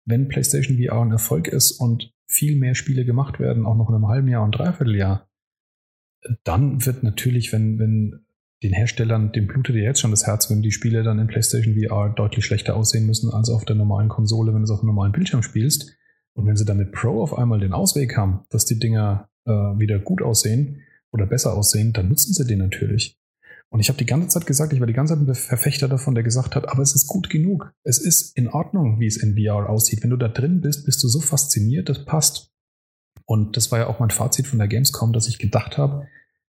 wenn 0.04 0.28
PlayStation 0.28 0.78
VR 0.78 1.02
ein 1.02 1.12
Erfolg 1.12 1.48
ist 1.48 1.72
und 1.72 2.12
viel 2.26 2.56
mehr 2.56 2.74
Spiele 2.74 3.04
gemacht 3.04 3.38
werden, 3.38 3.66
auch 3.66 3.76
noch 3.76 3.88
in 3.88 3.94
einem 3.94 4.08
halben 4.08 4.28
Jahr 4.28 4.42
und 4.42 4.52
Dreivierteljahr, 4.52 5.28
dann 6.44 6.84
wird 6.86 7.02
natürlich, 7.02 7.52
wenn, 7.52 7.78
wenn 7.78 8.24
den 8.62 8.72
Herstellern, 8.72 9.32
dem 9.32 9.46
blutet 9.46 9.76
ja 9.76 9.82
jetzt 9.82 10.00
schon 10.00 10.10
das 10.10 10.26
Herz, 10.26 10.50
wenn 10.50 10.62
die 10.62 10.72
Spiele 10.72 11.02
dann 11.02 11.18
in 11.18 11.26
PlayStation 11.26 11.74
VR 11.74 12.10
deutlich 12.10 12.44
schlechter 12.44 12.76
aussehen 12.76 13.06
müssen 13.06 13.30
als 13.30 13.50
auf 13.50 13.64
der 13.64 13.76
normalen 13.76 14.08
Konsole, 14.08 14.52
wenn 14.52 14.60
du 14.60 14.64
es 14.64 14.70
auf 14.70 14.80
einem 14.80 14.88
normalen 14.88 15.12
Bildschirm 15.12 15.42
spielst. 15.42 15.96
Und 16.34 16.46
wenn 16.46 16.56
sie 16.56 16.64
dann 16.64 16.78
mit 16.78 16.92
Pro 16.92 17.22
auf 17.22 17.36
einmal 17.36 17.60
den 17.60 17.72
Ausweg 17.72 18.16
haben, 18.16 18.46
dass 18.50 18.64
die 18.64 18.78
Dinger 18.78 19.28
äh, 19.44 19.50
wieder 19.50 19.98
gut 19.98 20.22
aussehen 20.22 20.80
oder 21.10 21.26
besser 21.26 21.54
aussehen, 21.54 21.92
dann 21.92 22.08
nutzen 22.08 22.32
sie 22.32 22.46
den 22.46 22.58
natürlich. 22.58 23.18
Und 23.68 23.80
ich 23.80 23.88
habe 23.88 23.98
die 23.98 24.06
ganze 24.06 24.28
Zeit 24.28 24.46
gesagt, 24.46 24.72
ich 24.72 24.80
war 24.80 24.86
die 24.86 24.92
ganze 24.92 25.14
Zeit 25.14 25.26
ein 25.26 25.34
Verfechter 25.34 25.88
davon, 25.88 26.14
der 26.14 26.22
gesagt 26.22 26.56
hat, 26.56 26.68
aber 26.68 26.82
es 26.82 26.94
ist 26.94 27.06
gut 27.06 27.30
genug. 27.30 27.72
Es 27.84 27.98
ist 27.98 28.36
in 28.36 28.48
Ordnung, 28.48 29.00
wie 29.00 29.06
es 29.06 29.16
in 29.16 29.34
VR 29.34 29.68
aussieht. 29.68 30.02
Wenn 30.02 30.10
du 30.10 30.18
da 30.18 30.28
drin 30.28 30.60
bist, 30.60 30.84
bist 30.84 31.02
du 31.02 31.08
so 31.08 31.20
fasziniert, 31.20 31.88
das 31.88 32.04
passt. 32.04 32.52
Und 33.24 33.56
das 33.56 33.72
war 33.72 33.78
ja 33.78 33.86
auch 33.86 33.98
mein 33.98 34.10
Fazit 34.10 34.46
von 34.46 34.58
der 34.58 34.68
Gamescom, 34.68 35.14
dass 35.14 35.26
ich 35.26 35.38
gedacht 35.38 35.78
habe, 35.78 36.06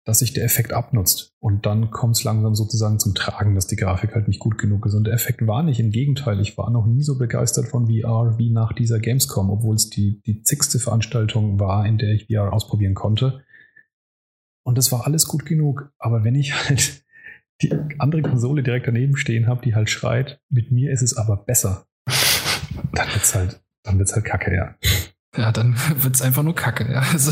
dass 0.09 0.21
sich 0.21 0.33
der 0.33 0.45
Effekt 0.45 0.73
abnutzt. 0.73 1.35
Und 1.39 1.67
dann 1.67 1.91
kommt 1.91 2.17
es 2.17 2.25
langsam 2.25 2.55
sozusagen 2.55 2.99
zum 2.99 3.15
Tragen, 3.15 3.55
dass 3.55 3.67
die 3.67 3.77
Grafik 3.77 4.15
halt 4.15 4.27
nicht 4.27 4.41
gut 4.41 4.57
genug 4.57 4.87
ist. 4.87 4.95
Und 4.95 5.05
der 5.05 5.13
Effekt 5.13 5.47
war 5.47 5.63
nicht. 5.63 5.81
Im 5.81 5.91
Gegenteil, 5.91 6.41
ich 6.41 6.57
war 6.57 6.71
noch 6.71 6.87
nie 6.87 7.03
so 7.03 7.19
begeistert 7.19 7.69
von 7.69 7.89
VR 7.89 8.39
wie 8.39 8.49
nach 8.49 8.73
dieser 8.73 9.01
Gamescom, 9.01 9.51
obwohl 9.51 9.77
es 9.77 9.91
die, 9.91 10.23
die 10.25 10.41
zigste 10.41 10.79
Veranstaltung 10.79 11.61
war, 11.61 11.85
in 11.85 11.99
der 11.99 12.15
ich 12.15 12.25
VR 12.25 12.55
ausprobieren 12.55 12.95
konnte. 12.95 13.45
Und 14.65 14.79
das 14.79 14.91
war 14.93 15.07
alles 15.07 15.27
gut 15.27 15.45
genug. 15.45 15.93
Aber 15.99 16.25
wenn 16.25 16.37
ich 16.37 16.55
halt 16.55 17.05
die 17.61 17.75
andere 17.99 18.23
Konsole 18.23 18.63
direkt 18.63 18.87
daneben 18.87 19.15
stehen 19.15 19.47
habe, 19.47 19.61
die 19.61 19.75
halt 19.75 19.91
schreit, 19.91 20.41
mit 20.49 20.73
mir 20.73 20.91
ist 20.91 21.03
es 21.03 21.19
aber 21.19 21.37
besser, 21.37 21.87
dann 22.95 23.13
wird's 23.13 23.35
halt, 23.35 23.61
halt 23.85 24.25
kacke, 24.25 24.55
ja. 24.55 24.75
Ja, 25.37 25.53
dann 25.53 25.77
wird's 25.99 26.23
einfach 26.23 26.43
nur 26.43 26.55
kacke, 26.55 26.91
ja. 26.91 27.03
Also 27.13 27.31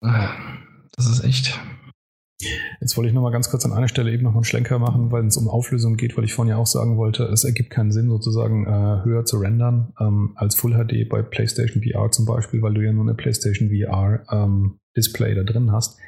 Das 0.00 1.06
ist 1.06 1.24
echt. 1.24 1.58
Jetzt 2.80 2.96
wollte 2.96 3.08
ich 3.08 3.14
noch 3.14 3.22
mal 3.22 3.32
ganz 3.32 3.50
kurz 3.50 3.64
an 3.64 3.72
einer 3.72 3.88
Stelle 3.88 4.12
eben 4.12 4.22
noch 4.22 4.34
einen 4.34 4.44
Schlenker 4.44 4.78
machen, 4.78 5.10
weil 5.10 5.26
es 5.26 5.36
um 5.36 5.48
Auflösung 5.48 5.96
geht, 5.96 6.16
weil 6.16 6.24
ich 6.24 6.34
vorhin 6.34 6.50
ja 6.50 6.56
auch 6.56 6.66
sagen 6.66 6.96
wollte, 6.96 7.24
es 7.24 7.42
ergibt 7.42 7.70
keinen 7.70 7.90
Sinn, 7.90 8.08
sozusagen 8.08 8.64
äh, 8.64 9.04
höher 9.04 9.24
zu 9.24 9.38
rendern 9.38 9.92
ähm, 9.98 10.32
als 10.36 10.54
Full 10.54 10.72
HD 10.74 11.08
bei 11.08 11.22
PlayStation 11.22 11.82
VR 11.82 12.12
zum 12.12 12.26
Beispiel, 12.26 12.62
weil 12.62 12.74
du 12.74 12.84
ja 12.84 12.92
nur 12.92 13.04
eine 13.04 13.14
PlayStation 13.14 13.70
VR 13.70 14.24
ähm, 14.30 14.78
Display 14.96 15.34
da 15.34 15.42
drin 15.42 15.72
hast. 15.72 15.98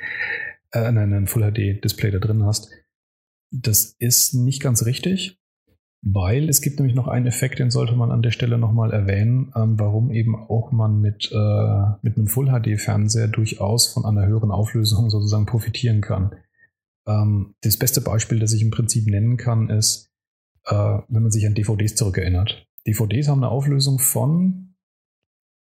Äh, 0.73 0.93
nein, 0.93 1.13
ein 1.13 1.27
Full 1.27 1.51
HD 1.51 1.83
Display 1.83 2.13
da 2.13 2.21
drin 2.21 2.45
hast. 2.45 2.71
Das 3.53 3.97
ist 3.99 4.35
nicht 4.35 4.63
ganz 4.63 4.87
richtig, 4.87 5.40
weil 6.03 6.49
es 6.49 6.63
gibt 6.63 6.79
nämlich 6.79 6.97
noch 6.97 7.09
einen 7.09 7.27
Effekt, 7.27 7.59
den 7.59 7.71
sollte 7.71 7.95
man 7.95 8.11
an 8.11 8.23
der 8.23 8.31
Stelle 8.31 8.57
nochmal 8.57 8.93
erwähnen, 8.93 9.53
ähm, 9.55 9.79
warum 9.79 10.11
eben 10.11 10.35
auch 10.35 10.73
man 10.73 11.01
mit, 11.01 11.31
äh, 11.31 11.85
mit 12.03 12.17
einem 12.17 12.27
Full-HD-Fernseher 12.27 13.29
durchaus 13.29 13.89
von 13.89 14.07
einer 14.07 14.27
höheren 14.27 14.51
Auflösung 14.51 15.11
sozusagen 15.11 15.47
profitieren 15.47 16.01
kann. 16.01 16.35
Ähm, 17.07 17.55
das 17.63 17.77
beste 17.77 18.01
Beispiel, 18.01 18.39
das 18.39 18.55
ich 18.55 18.63
im 18.63 18.71
Prinzip 18.71 19.07
nennen 19.07 19.37
kann, 19.37 19.69
ist, 19.69 20.11
äh, 20.65 20.75
wenn 20.75 21.23
man 21.23 21.31
sich 21.31 21.47
an 21.47 21.55
DVDs 21.55 21.95
zurückerinnert. 21.97 22.67
DVDs 22.87 23.29
haben 23.29 23.43
eine 23.43 23.53
Auflösung 23.53 23.99
von 23.99 24.75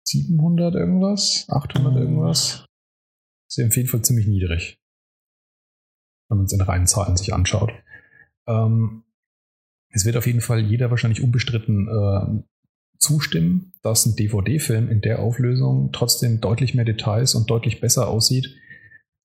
700 0.06 0.74
irgendwas, 0.76 1.46
800 1.50 1.98
irgendwas. 1.98 2.66
Das 3.50 3.58
ist 3.58 3.68
auf 3.68 3.76
jeden 3.76 3.90
Fall 3.90 4.04
ziemlich 4.04 4.28
niedrig, 4.28 4.80
wenn 6.30 6.38
man 6.38 6.46
es 6.46 6.54
in 6.54 6.62
reinen 6.62 6.88
Zahlen 6.88 7.18
sich 7.18 7.34
anschaut. 7.34 7.72
Ähm, 8.48 9.04
es 9.94 10.06
wird 10.06 10.18
auf 10.18 10.26
jeden 10.26 10.42
Fall 10.42 10.60
jeder 10.60 10.90
wahrscheinlich 10.90 11.22
unbestritten 11.22 11.88
äh, 11.88 12.44
zustimmen, 12.98 13.74
dass 13.84 14.06
ein 14.06 14.16
DVD-Film 14.16 14.90
in 14.90 15.02
der 15.02 15.20
Auflösung 15.20 15.92
trotzdem 15.92 16.42
deutlich 16.42 16.74
mehr 16.74 16.86
Details 16.86 17.36
und 17.36 17.50
deutlich 17.50 17.80
besser 17.80 18.08
aussieht, 18.08 18.56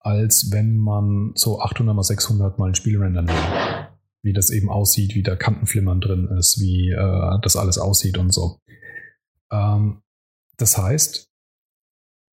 als 0.00 0.50
wenn 0.52 0.76
man 0.76 1.32
so 1.34 1.60
800 1.60 1.96
mal 1.96 2.02
600 2.02 2.58
mal 2.58 2.68
ein 2.68 2.74
Spiel 2.74 2.98
rendern 2.98 3.28
will. 3.28 3.88
Wie 4.22 4.32
das 4.32 4.50
eben 4.50 4.68
aussieht, 4.68 5.14
wie 5.14 5.22
da 5.22 5.36
Kantenflimmern 5.36 6.00
drin 6.00 6.28
ist, 6.38 6.60
wie 6.60 6.90
äh, 6.90 7.38
das 7.40 7.56
alles 7.56 7.78
aussieht 7.78 8.18
und 8.18 8.32
so. 8.32 8.58
Ähm, 9.50 10.02
das 10.58 10.76
heißt, 10.76 11.30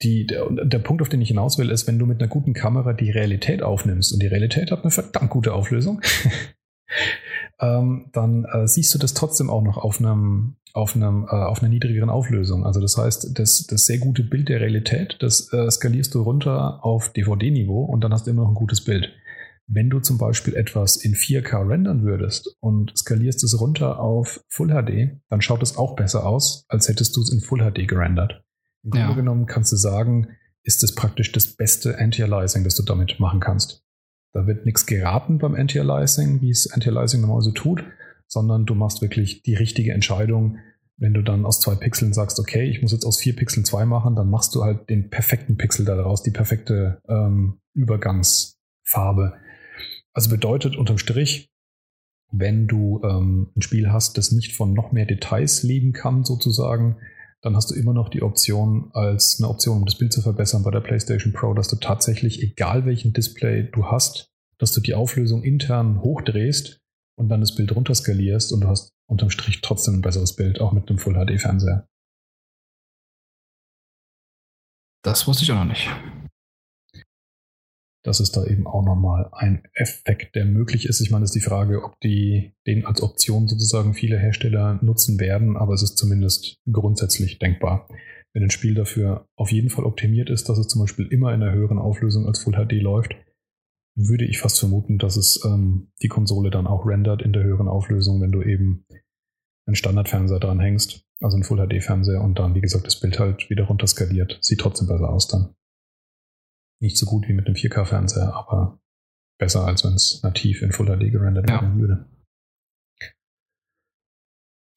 die, 0.01 0.25
der, 0.25 0.49
der 0.49 0.79
Punkt, 0.79 1.01
auf 1.01 1.09
den 1.09 1.21
ich 1.21 1.29
hinaus 1.29 1.57
will, 1.57 1.69
ist, 1.69 1.87
wenn 1.87 1.99
du 1.99 2.05
mit 2.05 2.19
einer 2.19 2.27
guten 2.27 2.53
Kamera 2.53 2.91
die 2.91 3.11
Realität 3.11 3.63
aufnimmst 3.63 4.11
und 4.11 4.21
die 4.21 4.27
Realität 4.27 4.71
hat 4.71 4.81
eine 4.81 4.91
verdammt 4.91 5.29
gute 5.29 5.53
Auflösung, 5.53 6.01
ähm, 7.59 8.09
dann 8.13 8.45
äh, 8.45 8.67
siehst 8.67 8.93
du 8.93 8.99
das 8.99 9.13
trotzdem 9.13 9.49
auch 9.49 9.61
noch 9.61 9.77
auf 9.77 9.99
einem 9.99 10.57
auf 10.73 10.95
einem 10.95 11.23
äh, 11.23 11.35
auf 11.35 11.61
einer 11.61 11.69
niedrigeren 11.69 12.09
Auflösung. 12.09 12.65
Also 12.65 12.81
das 12.81 12.97
heißt, 12.97 13.39
das, 13.39 13.65
das 13.65 13.85
sehr 13.85 13.97
gute 13.97 14.23
Bild 14.23 14.49
der 14.49 14.59
Realität, 14.59 15.17
das 15.21 15.51
äh, 15.53 15.71
skalierst 15.71 16.13
du 16.13 16.21
runter 16.21 16.83
auf 16.83 17.13
DVD-Niveau 17.13 17.85
und 17.85 18.03
dann 18.03 18.11
hast 18.11 18.27
du 18.27 18.31
immer 18.31 18.41
noch 18.41 18.49
ein 18.49 18.55
gutes 18.55 18.83
Bild. 18.83 19.09
Wenn 19.67 19.89
du 19.89 19.99
zum 19.99 20.17
Beispiel 20.17 20.53
etwas 20.55 20.97
in 20.97 21.15
4K 21.15 21.67
rendern 21.67 22.03
würdest 22.03 22.55
und 22.59 22.95
skalierst 22.95 23.43
es 23.43 23.59
runter 23.59 23.99
auf 23.99 24.43
Full 24.49 24.67
HD, 24.67 25.21
dann 25.29 25.41
schaut 25.41 25.63
es 25.63 25.77
auch 25.77 25.95
besser 25.95 26.25
aus, 26.25 26.65
als 26.67 26.87
hättest 26.89 27.15
du 27.15 27.21
es 27.21 27.31
in 27.31 27.39
Full 27.39 27.61
HD 27.61 27.87
gerendert. 27.87 28.43
Im 28.83 28.91
Grunde 28.91 29.07
ja. 29.07 29.15
genommen 29.15 29.45
kannst 29.47 29.71
du 29.71 29.77
sagen, 29.77 30.27
ist 30.63 30.83
es 30.83 30.93
praktisch 30.93 31.31
das 31.31 31.55
beste 31.55 31.97
Anti-Aliasing, 31.97 32.63
das 32.63 32.75
du 32.75 32.83
damit 32.83 33.19
machen 33.19 33.39
kannst. 33.39 33.84
Da 34.35 34.47
wird 34.47 34.65
nichts 34.65 34.85
geraten 34.85 35.37
beim 35.37 35.55
Anti-Aliasing, 35.55 36.41
wie 36.41 36.49
es 36.49 36.69
Anti-Aliasing 36.69 37.21
normalerweise 37.21 37.53
tut, 37.53 37.85
sondern 38.27 38.65
du 38.65 38.75
machst 38.75 39.01
wirklich 39.01 39.43
die 39.43 39.55
richtige 39.55 39.93
Entscheidung. 39.93 40.57
Wenn 40.97 41.13
du 41.13 41.21
dann 41.21 41.45
aus 41.45 41.61
zwei 41.61 41.75
Pixeln 41.75 42.11
sagst, 42.11 42.37
okay, 42.37 42.69
ich 42.69 42.81
muss 42.81 42.91
jetzt 42.91 43.05
aus 43.05 43.17
vier 43.17 43.33
Pixeln 43.33 43.63
zwei 43.63 43.85
machen, 43.85 44.13
dann 44.17 44.29
machst 44.29 44.53
du 44.53 44.61
halt 44.61 44.89
den 44.89 45.09
perfekten 45.09 45.55
Pixel 45.55 45.85
daraus, 45.85 46.21
die 46.21 46.31
perfekte 46.31 46.99
ähm, 47.07 47.61
Übergangsfarbe. 47.75 49.37
Also 50.11 50.29
bedeutet 50.29 50.75
unterm 50.75 50.97
Strich, 50.97 51.49
wenn 52.29 52.67
du 52.67 53.01
ähm, 53.05 53.53
ein 53.55 53.61
Spiel 53.61 53.89
hast, 53.89 54.17
das 54.17 54.33
nicht 54.33 54.53
von 54.53 54.73
noch 54.73 54.91
mehr 54.91 55.05
Details 55.05 55.63
leben 55.63 55.93
kann, 55.93 56.25
sozusagen, 56.25 56.97
dann 57.45 57.55
hast 57.55 57.69
du 57.69 57.75
immer 57.75 57.93
noch 57.93 58.09
die 58.09 58.23
Option, 58.23 58.89
als 58.93 59.37
eine 59.39 59.47
Option, 59.49 59.77
um 59.77 59.85
das 59.85 59.99
Bild 59.99 60.11
zu 60.11 60.23
verbessern 60.23 60.63
bei 60.63 60.71
der 60.71 60.79
PlayStation 60.79 61.31
Pro, 61.31 61.53
dass 61.53 61.67
du 61.67 61.75
tatsächlich, 61.75 62.41
egal 62.41 62.87
welchen 62.87 63.13
Display 63.13 63.69
du 63.71 63.85
hast, 63.85 64.31
dass 64.57 64.71
du 64.71 64.81
die 64.81 64.95
Auflösung 64.95 65.43
intern 65.43 66.01
hochdrehst 66.01 66.79
und 67.19 67.29
dann 67.29 67.41
das 67.41 67.53
Bild 67.53 67.75
runterskalierst 67.75 68.51
und 68.51 68.61
du 68.61 68.67
hast 68.67 68.89
unterm 69.07 69.29
Strich 69.29 69.61
trotzdem 69.61 69.93
ein 69.93 70.01
besseres 70.01 70.35
Bild, 70.35 70.59
auch 70.59 70.71
mit 70.71 70.89
einem 70.89 70.97
Full 70.97 71.13
HD 71.13 71.39
Fernseher. 71.39 71.87
Das 75.03 75.27
wusste 75.27 75.43
ich 75.43 75.51
auch 75.51 75.57
noch 75.57 75.65
nicht. 75.65 75.87
Das 78.05 78.19
ist 78.19 78.37
da 78.37 78.45
eben 78.45 78.67
auch 78.67 78.85
nochmal 78.85 79.29
ein 79.31 79.63
Effekt, 79.73 80.35
der 80.35 80.45
möglich 80.45 80.85
ist. 80.85 81.01
Ich 81.01 81.09
meine, 81.09 81.23
es 81.23 81.31
ist 81.31 81.43
die 81.43 81.49
Frage, 81.49 81.83
ob 81.83 81.99
die 82.01 82.53
den 82.67 82.85
als 82.85 83.01
Option 83.01 83.47
sozusagen 83.47 83.95
viele 83.95 84.19
Hersteller 84.19 84.79
nutzen 84.83 85.19
werden, 85.19 85.57
aber 85.57 85.73
es 85.73 85.81
ist 85.81 85.97
zumindest 85.97 86.61
grundsätzlich 86.71 87.39
denkbar. 87.39 87.89
Wenn 88.31 88.43
ein 88.43 88.51
Spiel 88.51 88.75
dafür 88.75 89.27
auf 89.35 89.51
jeden 89.51 89.71
Fall 89.71 89.85
optimiert 89.85 90.29
ist, 90.29 90.49
dass 90.49 90.59
es 90.59 90.67
zum 90.67 90.81
Beispiel 90.81 91.07
immer 91.07 91.33
in 91.33 91.41
einer 91.41 91.53
höheren 91.53 91.79
Auflösung 91.79 92.27
als 92.27 92.37
Full 92.43 92.53
HD 92.53 92.73
läuft, 92.73 93.15
würde 93.95 94.25
ich 94.25 94.37
fast 94.37 94.59
vermuten, 94.59 94.99
dass 94.99 95.15
es 95.15 95.43
ähm, 95.43 95.87
die 96.03 96.07
Konsole 96.07 96.51
dann 96.51 96.67
auch 96.67 96.85
rendert 96.85 97.23
in 97.23 97.33
der 97.33 97.43
höheren 97.43 97.67
Auflösung, 97.67 98.21
wenn 98.21 98.31
du 98.31 98.43
eben 98.43 98.85
einen 99.65 99.75
Standardfernseher 99.75 100.39
dran 100.39 100.59
hängst, 100.59 101.01
also 101.21 101.37
einen 101.37 101.43
Full 101.43 101.65
HD 101.65 101.83
Fernseher 101.83 102.21
und 102.21 102.37
dann, 102.37 102.53
wie 102.53 102.61
gesagt, 102.61 102.85
das 102.85 102.99
Bild 102.99 103.17
halt 103.17 103.49
wieder 103.49 103.63
runter 103.63 103.87
skaliert. 103.87 104.37
Sieht 104.41 104.59
trotzdem 104.59 104.87
besser 104.87 105.09
aus 105.09 105.27
dann. 105.27 105.55
Nicht 106.81 106.97
so 106.97 107.05
gut 107.05 107.27
wie 107.27 107.33
mit 107.33 107.47
einem 107.47 107.55
4K-Fernseher, 107.55 108.33
aber 108.33 108.79
besser, 109.37 109.65
als 109.65 109.83
wenn 109.83 109.93
es 109.93 110.21
nativ 110.23 110.61
in 110.61 110.71
Full 110.71 110.87
HD 110.87 111.11
gerendert 111.11 111.49
ja. 111.49 111.61
werden 111.61 111.79
würde. 111.79 112.05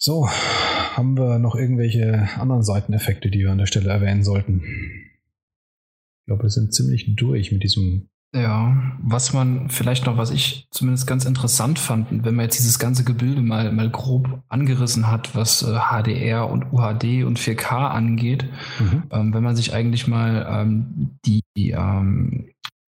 So, 0.01 0.29
haben 0.29 1.19
wir 1.19 1.39
noch 1.39 1.57
irgendwelche 1.57 2.29
anderen 2.39 2.63
Seiteneffekte, 2.63 3.31
die 3.31 3.41
wir 3.41 3.51
an 3.51 3.59
der 3.59 3.67
Stelle 3.67 3.91
erwähnen 3.91 4.23
sollten? 4.23 4.63
Ich 4.63 6.27
glaube, 6.27 6.45
wir 6.45 6.51
sind 6.51 6.73
ziemlich 6.73 7.17
durch 7.17 7.51
mit 7.51 7.63
diesem 7.65 8.09
ja, 8.35 8.77
was 9.01 9.33
man 9.33 9.71
vielleicht 9.71 10.05
noch, 10.05 10.19
was 10.19 10.31
ich 10.31 10.69
zumindest 10.71 11.07
ganz 11.07 11.25
interessant 11.25 11.79
fand, 11.79 12.09
wenn 12.11 12.35
man 12.35 12.45
jetzt 12.45 12.59
dieses 12.59 12.79
ganze 12.79 13.03
Gebilde 13.03 13.41
mal, 13.41 13.73
mal 13.73 13.89
grob 13.89 14.43
angerissen 14.49 15.11
hat, 15.11 15.35
was 15.35 15.63
äh, 15.63 15.79
HDR 15.79 16.51
und 16.51 16.71
UHD 16.71 17.25
und 17.25 17.39
4K 17.39 17.89
angeht, 17.89 18.45
mhm. 18.79 19.05
ähm, 19.11 19.35
wenn 19.35 19.43
man 19.43 19.57
sich 19.57 19.73
eigentlich 19.73 20.07
mal 20.09 20.47
ähm, 20.51 21.19
die, 21.25 21.43
ähm, 21.57 22.51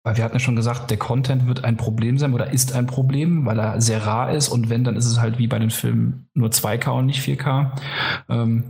weil 0.03 0.17
wir 0.17 0.23
hatten 0.23 0.35
ja 0.35 0.39
schon 0.39 0.57
gesagt, 0.57 0.91
der 0.91 0.97
Content 0.97 1.47
wird 1.47 1.63
ein 1.63 1.77
Problem 1.77 2.17
sein 2.17 2.33
oder 2.33 2.51
ist 2.51 2.73
ein 2.73 2.87
Problem, 2.87 3.45
weil 3.45 3.59
er 3.59 3.79
sehr 3.79 4.05
rar 4.05 4.31
ist 4.31 4.49
und 4.49 4.69
wenn, 4.69 4.83
dann 4.83 4.97
ist 4.97 5.05
es 5.05 5.21
halt 5.21 5.37
wie 5.37 5.47
bei 5.47 5.59
den 5.59 5.69
Filmen 5.69 6.27
nur 6.33 6.49
2K 6.49 6.89
und 6.89 7.05
nicht 7.05 7.25
4K. 7.25 7.71
Ähm, 8.27 8.65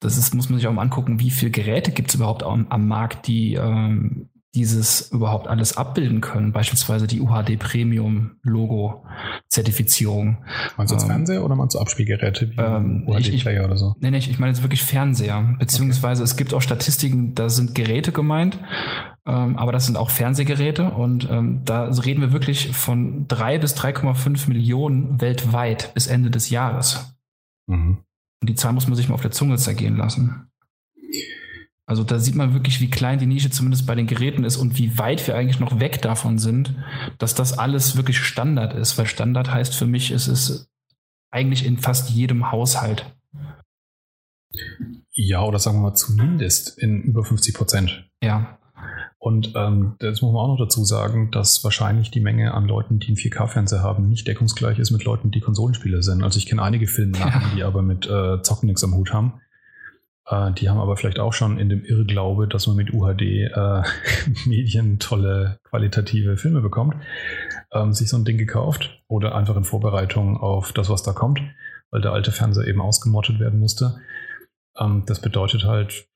das 0.00 0.16
ist, 0.16 0.34
muss 0.34 0.48
man 0.48 0.58
sich 0.58 0.68
auch 0.68 0.72
mal 0.72 0.82
angucken, 0.82 1.20
wie 1.20 1.30
viele 1.30 1.50
Geräte 1.50 1.90
gibt 1.90 2.10
es 2.10 2.14
überhaupt 2.14 2.44
am, 2.44 2.68
am 2.68 2.86
Markt, 2.86 3.26
die 3.26 3.54
ähm, 3.54 4.28
dieses 4.54 5.12
überhaupt 5.12 5.46
alles 5.46 5.76
abbilden 5.76 6.20
können. 6.20 6.52
Beispielsweise 6.52 7.06
die 7.06 7.20
UHD 7.20 7.58
Premium 7.58 8.36
Logo 8.42 9.04
Zertifizierung. 9.48 10.38
Meinst 10.76 10.90
du 10.90 10.94
als 10.94 11.04
ähm, 11.04 11.10
Fernseher 11.10 11.44
oder 11.44 11.54
meinst 11.54 11.74
du 11.74 11.80
Abspielgeräte 11.80 12.50
wie 12.50 12.56
ähm, 12.56 13.04
UHD 13.06 13.40
Player 13.40 13.64
oder 13.64 13.76
so? 13.76 13.94
Nee, 14.00 14.10
nee, 14.10 14.18
ich 14.18 14.38
meine 14.38 14.52
jetzt 14.52 14.62
wirklich 14.62 14.82
Fernseher. 14.82 15.56
Beziehungsweise 15.58 16.22
okay. 16.22 16.30
es 16.30 16.36
gibt 16.36 16.54
auch 16.54 16.62
Statistiken, 16.62 17.34
da 17.34 17.50
sind 17.50 17.74
Geräte 17.74 18.10
gemeint, 18.10 18.58
ähm, 19.26 19.58
aber 19.58 19.72
das 19.72 19.84
sind 19.84 19.96
auch 19.96 20.10
Fernsehgeräte 20.10 20.90
und 20.92 21.28
ähm, 21.30 21.62
da 21.64 21.84
reden 21.84 22.22
wir 22.22 22.32
wirklich 22.32 22.74
von 22.74 23.28
drei 23.28 23.58
bis 23.58 23.76
3,5 23.76 24.48
Millionen 24.48 25.20
weltweit 25.20 25.92
bis 25.92 26.06
Ende 26.06 26.30
des 26.30 26.48
Jahres. 26.48 27.14
Mhm. 27.66 27.98
Und 28.40 28.48
die 28.48 28.54
Zahl 28.54 28.72
muss 28.72 28.86
man 28.86 28.96
sich 28.96 29.08
mal 29.08 29.14
auf 29.14 29.22
der 29.22 29.30
Zunge 29.30 29.56
zergehen 29.56 29.96
lassen. 29.96 30.48
Also 31.88 32.04
da 32.04 32.18
sieht 32.18 32.34
man 32.34 32.52
wirklich, 32.52 32.82
wie 32.82 32.90
klein 32.90 33.18
die 33.18 33.24
Nische 33.24 33.48
zumindest 33.48 33.86
bei 33.86 33.94
den 33.94 34.06
Geräten 34.06 34.44
ist 34.44 34.58
und 34.58 34.76
wie 34.76 34.98
weit 34.98 35.26
wir 35.26 35.34
eigentlich 35.34 35.58
noch 35.58 35.80
weg 35.80 36.02
davon 36.02 36.38
sind, 36.38 36.74
dass 37.16 37.34
das 37.34 37.58
alles 37.58 37.96
wirklich 37.96 38.18
Standard 38.18 38.74
ist. 38.74 38.98
Weil 38.98 39.06
Standard 39.06 39.50
heißt 39.50 39.74
für 39.74 39.86
mich, 39.86 40.10
es 40.10 40.28
ist 40.28 40.68
eigentlich 41.30 41.64
in 41.64 41.78
fast 41.78 42.10
jedem 42.10 42.52
Haushalt. 42.52 43.06
Ja, 45.12 45.42
oder 45.42 45.58
sagen 45.58 45.78
wir 45.78 45.88
mal 45.88 45.94
zumindest 45.94 46.78
in 46.78 47.00
über 47.00 47.24
50 47.24 47.54
Prozent. 47.54 48.10
Ja. 48.22 48.58
Und 49.18 49.54
ähm, 49.56 49.96
das 49.98 50.20
muss 50.20 50.30
man 50.30 50.42
auch 50.42 50.48
noch 50.48 50.58
dazu 50.58 50.84
sagen, 50.84 51.30
dass 51.30 51.64
wahrscheinlich 51.64 52.10
die 52.10 52.20
Menge 52.20 52.52
an 52.52 52.66
Leuten, 52.66 52.98
die 52.98 53.08
einen 53.08 53.16
4K-Fernseher 53.16 53.82
haben, 53.82 54.10
nicht 54.10 54.28
deckungsgleich 54.28 54.78
ist 54.78 54.90
mit 54.90 55.04
Leuten, 55.04 55.30
die 55.30 55.40
Konsolenspieler 55.40 56.02
sind. 56.02 56.22
Also 56.22 56.38
ich 56.38 56.44
kenne 56.44 56.62
einige 56.62 56.86
Filme, 56.86 57.18
ja. 57.18 57.42
die 57.56 57.62
aber 57.62 57.80
mit 57.80 58.06
äh, 58.06 58.42
Zocken 58.42 58.66
nichts 58.66 58.84
am 58.84 58.94
Hut 58.94 59.14
haben. 59.14 59.40
Äh, 60.28 60.52
die 60.52 60.68
haben 60.68 60.78
aber 60.78 60.96
vielleicht 60.96 61.18
auch 61.18 61.32
schon 61.32 61.58
in 61.58 61.68
dem 61.68 61.84
Irrglaube, 61.84 62.48
dass 62.48 62.66
man 62.66 62.76
mit 62.76 62.92
UHD 62.92 63.22
äh, 63.22 63.82
Medien 64.46 64.98
tolle 64.98 65.58
qualitative 65.64 66.36
Filme 66.36 66.60
bekommt, 66.60 66.96
ähm, 67.72 67.92
sich 67.92 68.08
so 68.08 68.16
ein 68.16 68.24
Ding 68.24 68.38
gekauft 68.38 69.02
oder 69.08 69.34
einfach 69.34 69.56
in 69.56 69.64
Vorbereitung 69.64 70.36
auf 70.36 70.72
das, 70.72 70.90
was 70.90 71.02
da 71.02 71.12
kommt, 71.12 71.40
weil 71.90 72.02
der 72.02 72.12
alte 72.12 72.32
Fernseher 72.32 72.66
eben 72.66 72.80
ausgemottet 72.80 73.40
werden 73.40 73.58
musste. 73.58 73.96
Ähm, 74.78 75.04
das 75.06 75.20
bedeutet 75.20 75.64
halt, 75.64 76.06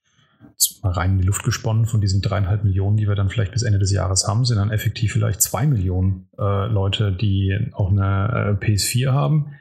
rein 0.83 1.13
in 1.13 1.19
die 1.19 1.27
Luft 1.27 1.45
gesponnen 1.45 1.87
von 1.87 2.01
diesen 2.01 2.21
dreieinhalb 2.21 2.65
Millionen, 2.65 2.97
die 2.97 3.09
wir 3.09 3.15
dann 3.15 3.29
vielleicht 3.29 3.53
bis 3.53 3.63
Ende 3.63 3.79
des 3.79 3.93
Jahres 3.93 4.27
haben, 4.27 4.45
sind 4.45 4.59
dann 4.59 4.71
effektiv 4.71 5.13
vielleicht 5.13 5.41
zwei 5.41 5.67
Millionen 5.67 6.29
äh, 6.39 6.67
Leute, 6.67 7.13
die 7.13 7.71
auch 7.73 7.91
eine 7.91 8.59
äh, 8.61 8.65
PS4 8.65 9.13
haben. 9.13 9.55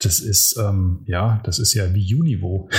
Das 0.00 0.20
ist, 0.20 0.56
ähm, 0.58 1.00
ja, 1.06 1.40
das 1.44 1.58
ist 1.58 1.74
ja 1.74 1.92
wie 1.94 2.14
U-Niveau. 2.14 2.70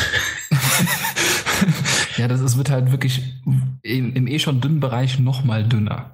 ja, 2.17 2.27
das 2.27 2.41
ist, 2.41 2.57
wird 2.57 2.71
halt 2.71 2.91
wirklich 2.91 3.21
im, 3.83 4.13
im 4.15 4.27
eh 4.27 4.39
schon 4.39 4.59
dünnen 4.59 4.79
Bereich 4.79 5.19
noch 5.19 5.43
mal 5.43 5.63
dünner. 5.63 6.11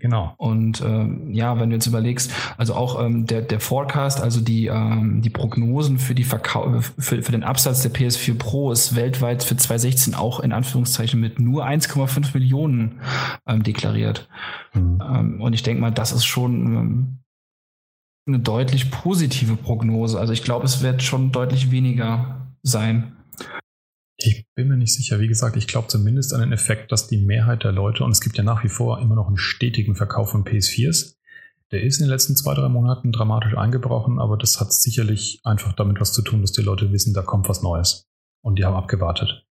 Genau. 0.00 0.32
Und 0.38 0.80
ähm, 0.80 1.32
ja, 1.32 1.58
wenn 1.60 1.68
du 1.68 1.76
jetzt 1.76 1.86
überlegst, 1.86 2.32
also 2.56 2.74
auch 2.74 3.04
ähm, 3.04 3.26
der, 3.26 3.42
der 3.42 3.60
Forecast, 3.60 4.22
also 4.22 4.40
die, 4.40 4.66
ähm, 4.68 5.20
die 5.20 5.28
Prognosen 5.30 5.98
für 5.98 6.14
die 6.14 6.24
Verkau 6.24 6.80
für, 6.98 7.22
für 7.22 7.32
den 7.32 7.44
Absatz 7.44 7.82
der 7.82 7.92
PS4 7.92 8.38
Pro 8.38 8.72
ist 8.72 8.96
weltweit 8.96 9.42
für 9.42 9.56
2016 9.56 10.14
auch 10.14 10.40
in 10.40 10.52
Anführungszeichen 10.52 11.20
mit 11.20 11.38
nur 11.38 11.66
1,5 11.66 12.30
Millionen 12.32 13.00
ähm, 13.46 13.62
deklariert. 13.62 14.28
Mhm. 14.72 15.02
Ähm, 15.02 15.40
und 15.40 15.52
ich 15.52 15.62
denke 15.62 15.82
mal, 15.82 15.92
das 15.92 16.12
ist 16.12 16.24
schon 16.24 16.54
ähm, 16.66 17.18
eine 18.26 18.40
deutlich 18.40 18.90
positive 18.90 19.56
Prognose. 19.56 20.18
Also 20.18 20.32
ich 20.32 20.42
glaube, 20.42 20.66
es 20.66 20.82
wird 20.82 21.02
schon 21.02 21.32
deutlich 21.32 21.70
weniger 21.70 22.52
sein. 22.62 23.16
Ich 24.18 24.46
bin 24.54 24.68
mir 24.68 24.76
nicht 24.76 24.94
sicher. 24.94 25.20
Wie 25.20 25.28
gesagt, 25.28 25.56
ich 25.56 25.66
glaube 25.66 25.88
zumindest 25.88 26.32
an 26.34 26.40
den 26.40 26.52
Effekt, 26.52 26.90
dass 26.90 27.06
die 27.06 27.18
Mehrheit 27.18 27.64
der 27.64 27.72
Leute, 27.72 28.02
und 28.02 28.10
es 28.10 28.20
gibt 28.20 28.36
ja 28.38 28.42
nach 28.42 28.64
wie 28.64 28.68
vor 28.68 29.00
immer 29.00 29.14
noch 29.14 29.28
einen 29.28 29.36
stetigen 29.36 29.94
Verkauf 29.94 30.30
von 30.30 30.44
PS4s, 30.44 31.16
der 31.70 31.82
ist 31.82 31.98
in 31.98 32.06
den 32.06 32.10
letzten 32.10 32.36
zwei, 32.36 32.54
drei 32.54 32.68
Monaten 32.68 33.12
dramatisch 33.12 33.56
eingebrochen, 33.56 34.18
aber 34.18 34.36
das 34.36 34.60
hat 34.60 34.72
sicherlich 34.72 35.40
einfach 35.44 35.72
damit 35.72 36.00
was 36.00 36.12
zu 36.12 36.22
tun, 36.22 36.40
dass 36.40 36.52
die 36.52 36.62
Leute 36.62 36.92
wissen, 36.92 37.12
da 37.12 37.22
kommt 37.22 37.48
was 37.48 37.62
Neues. 37.62 38.06
Und 38.42 38.58
die 38.58 38.64
haben 38.64 38.76
abgewartet. 38.76 39.45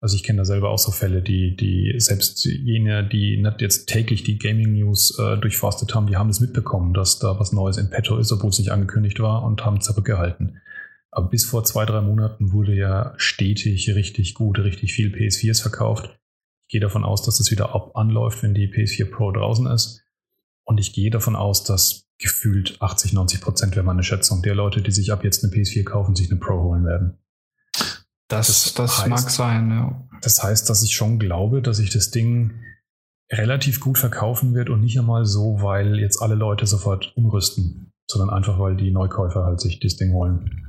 Also 0.00 0.14
ich 0.14 0.22
kenne 0.22 0.38
da 0.38 0.44
selber 0.44 0.70
auch 0.70 0.78
so 0.78 0.92
Fälle, 0.92 1.22
die, 1.22 1.56
die 1.56 1.94
selbst 1.98 2.44
jene, 2.44 3.08
die 3.08 3.40
nicht 3.40 3.60
jetzt 3.60 3.86
täglich 3.86 4.22
die 4.24 4.38
Gaming 4.38 4.72
News 4.74 5.18
äh, 5.18 5.38
durchforstet 5.38 5.94
haben, 5.94 6.06
die 6.06 6.16
haben 6.16 6.28
das 6.28 6.40
mitbekommen, 6.40 6.92
dass 6.92 7.18
da 7.18 7.40
was 7.40 7.52
Neues 7.52 7.78
in 7.78 7.90
petto 7.90 8.18
ist, 8.18 8.30
obwohl 8.30 8.50
es 8.50 8.58
nicht 8.58 8.70
angekündigt 8.70 9.20
war 9.20 9.42
und 9.42 9.64
haben 9.64 9.80
zurückgehalten. 9.80 10.60
Aber 11.10 11.28
bis 11.28 11.46
vor 11.46 11.64
zwei, 11.64 11.86
drei 11.86 12.02
Monaten 12.02 12.52
wurde 12.52 12.74
ja 12.74 13.14
stetig 13.16 13.88
richtig 13.94 14.34
gut, 14.34 14.58
richtig 14.58 14.92
viel 14.92 15.08
PS4s 15.08 15.62
verkauft. 15.62 16.10
Ich 16.66 16.72
gehe 16.72 16.80
davon 16.80 17.04
aus, 17.04 17.22
dass 17.22 17.38
das 17.38 17.50
wieder 17.50 17.74
ab 17.74 17.96
anläuft, 17.96 18.42
wenn 18.42 18.52
die 18.52 18.68
PS4 18.68 19.10
Pro 19.10 19.32
draußen 19.32 19.66
ist. 19.68 20.02
Und 20.64 20.78
ich 20.78 20.92
gehe 20.92 21.10
davon 21.10 21.36
aus, 21.36 21.64
dass 21.64 22.06
gefühlt 22.18 22.82
80, 22.82 23.12
90 23.12 23.40
Prozent 23.40 23.76
wäre 23.76 23.86
meine 23.86 24.02
Schätzung 24.02 24.42
der 24.42 24.54
Leute, 24.54 24.82
die 24.82 24.90
sich 24.90 25.12
ab 25.12 25.24
jetzt 25.24 25.42
eine 25.42 25.52
PS4 25.52 25.84
kaufen, 25.84 26.16
sich 26.16 26.30
eine 26.30 26.40
Pro 26.40 26.62
holen 26.62 26.84
werden. 26.84 27.18
Das, 28.28 28.46
das, 28.46 28.74
das 28.74 28.98
heißt, 28.98 29.08
mag 29.08 29.30
sein, 29.30 29.70
ja. 29.70 30.08
Das 30.22 30.42
heißt, 30.42 30.68
dass 30.68 30.82
ich 30.82 30.94
schon 30.94 31.18
glaube, 31.18 31.62
dass 31.62 31.76
sich 31.76 31.90
das 31.90 32.10
Ding 32.10 32.60
relativ 33.30 33.80
gut 33.80 33.98
verkaufen 33.98 34.54
wird 34.54 34.70
und 34.70 34.80
nicht 34.80 34.98
einmal 34.98 35.24
so, 35.24 35.60
weil 35.60 35.98
jetzt 35.98 36.20
alle 36.22 36.34
Leute 36.34 36.66
sofort 36.66 37.12
umrüsten, 37.16 37.92
sondern 38.10 38.30
einfach, 38.30 38.58
weil 38.58 38.76
die 38.76 38.90
Neukäufer 38.90 39.44
halt 39.44 39.60
sich 39.60 39.80
das 39.80 39.96
Ding 39.96 40.12
holen. 40.12 40.66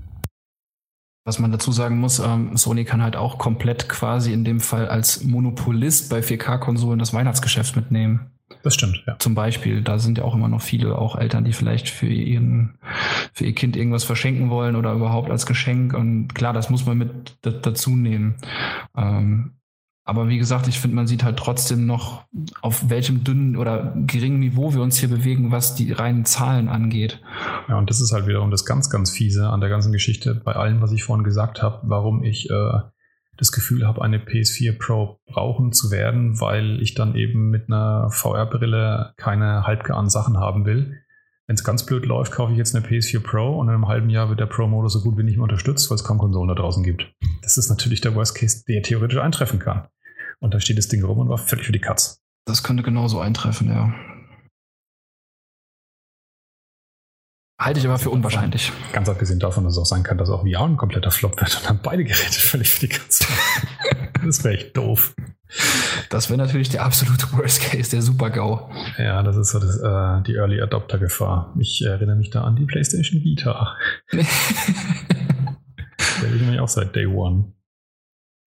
Was 1.25 1.39
man 1.39 1.51
dazu 1.51 1.71
sagen 1.71 1.99
muss, 1.99 2.19
ähm, 2.19 2.55
Sony 2.55 2.85
kann 2.85 3.03
halt 3.03 3.15
auch 3.15 3.37
komplett 3.37 3.89
quasi 3.89 4.31
in 4.31 4.45
dem 4.45 4.59
Fall 4.59 4.87
als 4.87 5.23
Monopolist 5.23 6.09
bei 6.09 6.19
4K-Konsolen 6.19 6.99
das 6.99 7.13
Weihnachtsgeschäft 7.13 7.75
mitnehmen. 7.75 8.36
Das 8.63 8.73
stimmt, 8.73 9.03
ja. 9.07 9.17
Zum 9.19 9.35
Beispiel, 9.35 9.81
da 9.81 9.99
sind 9.99 10.17
ja 10.17 10.23
auch 10.23 10.35
immer 10.35 10.47
noch 10.47 10.61
viele, 10.61 10.97
auch 10.97 11.15
Eltern, 11.15 11.45
die 11.45 11.53
vielleicht 11.53 11.89
für 11.89 12.07
ihren, 12.07 12.77
für 13.33 13.45
ihr 13.45 13.55
Kind 13.55 13.75
irgendwas 13.75 14.03
verschenken 14.03 14.49
wollen 14.49 14.75
oder 14.75 14.93
überhaupt 14.93 15.29
als 15.29 15.45
Geschenk. 15.45 15.93
Und 15.93 16.33
klar, 16.33 16.53
das 16.53 16.69
muss 16.69 16.85
man 16.85 16.97
mit 16.97 17.37
dazu 17.41 17.95
nehmen. 17.95 18.35
Ähm, 18.95 19.53
aber 20.07 20.29
wie 20.29 20.37
gesagt, 20.37 20.69
ich 20.69 20.79
finde, 20.79 20.95
man 20.95 21.05
sieht 21.05 21.25
halt 21.25 21.37
trotzdem 21.37 21.85
noch, 21.85 22.23
auf 22.61 22.89
welchem 22.89 23.25
dünnen 23.25 23.57
oder 23.57 23.93
geringen 24.07 24.39
Niveau 24.39 24.73
wir 24.73 24.81
uns 24.81 24.95
hier 24.95 25.09
bewegen, 25.09 25.51
was 25.51 25.75
die 25.75 25.91
reinen 25.91 26.23
Zahlen 26.23 26.69
angeht. 26.69 27.19
Ja, 27.67 27.77
und 27.77 27.89
das 27.89 27.99
ist 27.99 28.13
halt 28.13 28.25
wiederum 28.25 28.49
das 28.49 28.63
ganz, 28.63 28.89
ganz 28.89 29.11
fiese 29.11 29.49
an 29.49 29.59
der 29.59 29.69
ganzen 29.69 29.91
Geschichte, 29.91 30.33
bei 30.33 30.53
allem, 30.53 30.81
was 30.81 30.93
ich 30.93 31.03
vorhin 31.03 31.25
gesagt 31.25 31.61
habe, 31.61 31.81
warum 31.83 32.23
ich 32.23 32.49
äh, 32.49 32.79
das 33.37 33.51
Gefühl 33.51 33.87
habe, 33.87 34.01
eine 34.01 34.17
PS4 34.17 34.77
Pro 34.77 35.19
brauchen 35.25 35.71
zu 35.71 35.91
werden, 35.91 36.39
weil 36.41 36.81
ich 36.81 36.93
dann 36.93 37.15
eben 37.15 37.49
mit 37.49 37.67
einer 37.67 38.09
VR-Brille 38.09 39.13
keine 39.17 39.65
halbgaren 39.65 40.09
Sachen 40.09 40.37
haben 40.37 40.65
will. 40.65 40.97
Wenn 41.47 41.55
es 41.55 41.63
ganz 41.63 41.85
blöd 41.85 42.05
läuft, 42.05 42.33
kaufe 42.33 42.51
ich 42.51 42.57
jetzt 42.57 42.75
eine 42.75 42.85
PS4 42.85 43.21
Pro 43.21 43.57
und 43.57 43.69
in 43.69 43.73
einem 43.73 43.87
halben 43.87 44.09
Jahr 44.09 44.27
wird 44.27 44.39
der 44.39 44.47
Pro-Modus 44.47 44.93
so 44.93 45.01
gut 45.01 45.17
wie 45.17 45.23
nicht 45.23 45.37
mehr 45.37 45.43
unterstützt, 45.43 45.89
weil 45.89 45.95
es 45.95 46.03
kaum 46.03 46.17
Konsolen 46.17 46.49
da 46.49 46.55
draußen 46.55 46.83
gibt. 46.83 47.09
Das 47.41 47.57
ist 47.57 47.69
natürlich 47.69 48.01
der 48.01 48.15
Worst 48.15 48.35
Case, 48.35 48.63
der 48.67 48.81
theoretisch 48.81 49.19
eintreffen 49.19 49.59
kann. 49.59 49.87
Und 50.39 50.53
da 50.53 50.59
steht 50.59 50.77
das 50.77 50.89
Ding 50.89 51.03
rum 51.03 51.19
und 51.19 51.29
war 51.29 51.37
völlig 51.37 51.65
für 51.65 51.71
die 51.71 51.79
Katz. 51.79 52.21
Das 52.45 52.63
könnte 52.63 52.83
genauso 52.83 53.19
eintreffen, 53.19 53.69
ja. 53.69 53.93
Halte 57.59 57.79
ich 57.79 57.87
aber 57.87 57.97
für 57.97 58.11
unwahrscheinlich. 58.11 58.71
Ganz 58.93 59.09
abgesehen 59.09 59.39
davon, 59.39 59.63
dass 59.63 59.73
es 59.73 59.79
auch 59.79 59.85
sein 59.85 60.03
kann, 60.03 60.19
dass 60.19 60.29
auch 60.29 60.45
VR 60.45 60.65
ein 60.65 60.77
kompletter 60.77 61.09
Flop 61.09 61.39
wird 61.41 61.55
und 61.57 61.67
dann 61.67 61.79
beide 61.81 62.03
Geräte 62.03 62.39
völlig 62.39 62.69
für 62.69 62.81
die 62.81 62.89
Katze. 62.89 63.25
das 64.23 64.43
wäre 64.43 64.53
echt 64.55 64.77
doof. 64.77 65.15
Das 66.09 66.29
wäre 66.29 66.37
natürlich 66.37 66.69
der 66.69 66.83
absolute 66.83 67.25
Worst 67.33 67.61
Case, 67.61 67.89
der 67.89 68.03
Super-GAU. 68.03 68.69
Ja, 68.99 69.23
das 69.23 69.37
ist 69.37 69.49
so 69.49 69.59
das, 69.59 69.77
äh, 69.77 70.21
die 70.23 70.35
Early 70.35 70.61
Adopter-Gefahr. 70.61 71.55
Ich 71.57 71.83
erinnere 71.83 72.17
mich 72.17 72.29
da 72.29 72.43
an 72.43 72.55
die 72.55 72.65
PlayStation 72.65 73.23
Vita. 73.23 73.75
der 74.11 74.21
ich 76.21 76.41
nämlich 76.41 76.59
auch 76.59 76.67
seit 76.67 76.95
Day 76.95 77.07
One. 77.07 77.53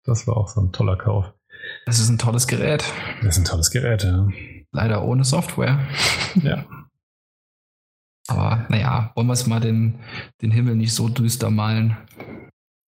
Das 0.05 0.25
war 0.25 0.37
auch 0.37 0.47
so 0.47 0.61
ein 0.61 0.71
toller 0.71 0.95
Kauf. 0.95 1.33
Das 1.85 1.99
ist 1.99 2.09
ein 2.09 2.17
tolles 2.17 2.47
Gerät. 2.47 2.83
Das 3.21 3.37
ist 3.37 3.43
ein 3.43 3.45
tolles 3.45 3.69
Gerät, 3.69 4.03
ja. 4.03 4.27
Leider 4.71 5.03
ohne 5.03 5.23
Software. 5.23 5.87
Ja. 6.35 6.65
Aber 8.27 8.65
naja, 8.69 9.11
wollen 9.15 9.27
wir 9.27 9.33
es 9.33 9.47
mal 9.47 9.59
den, 9.59 9.99
den 10.41 10.51
Himmel 10.51 10.75
nicht 10.75 10.93
so 10.93 11.07
düster 11.07 11.49
malen. 11.49 11.97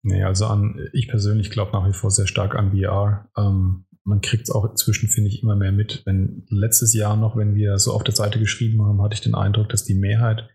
Nee, 0.03 0.23
also 0.23 0.45
an, 0.45 0.79
ich 0.93 1.07
persönlich 1.07 1.49
glaube 1.49 1.71
nach 1.71 1.87
wie 1.87 1.93
vor 1.93 2.11
sehr 2.11 2.27
stark 2.27 2.55
an 2.55 2.71
VR. 2.77 3.29
Ähm, 3.37 3.85
man 4.03 4.21
kriegt 4.21 4.43
es 4.43 4.51
auch 4.51 4.69
inzwischen, 4.69 5.07
finde 5.07 5.29
ich, 5.29 5.41
immer 5.41 5.55
mehr 5.55 5.71
mit. 5.71 6.03
Wenn 6.05 6.45
letztes 6.49 6.93
Jahr 6.93 7.15
noch, 7.15 7.37
wenn 7.37 7.55
wir 7.55 7.79
so 7.79 7.93
auf 7.93 8.03
der 8.03 8.13
Seite 8.13 8.37
geschrieben 8.37 8.83
haben, 8.83 9.01
hatte 9.01 9.13
ich 9.13 9.21
den 9.21 9.35
Eindruck, 9.35 9.69
dass 9.69 9.85
die 9.85 9.95
Mehrheit 9.95 10.49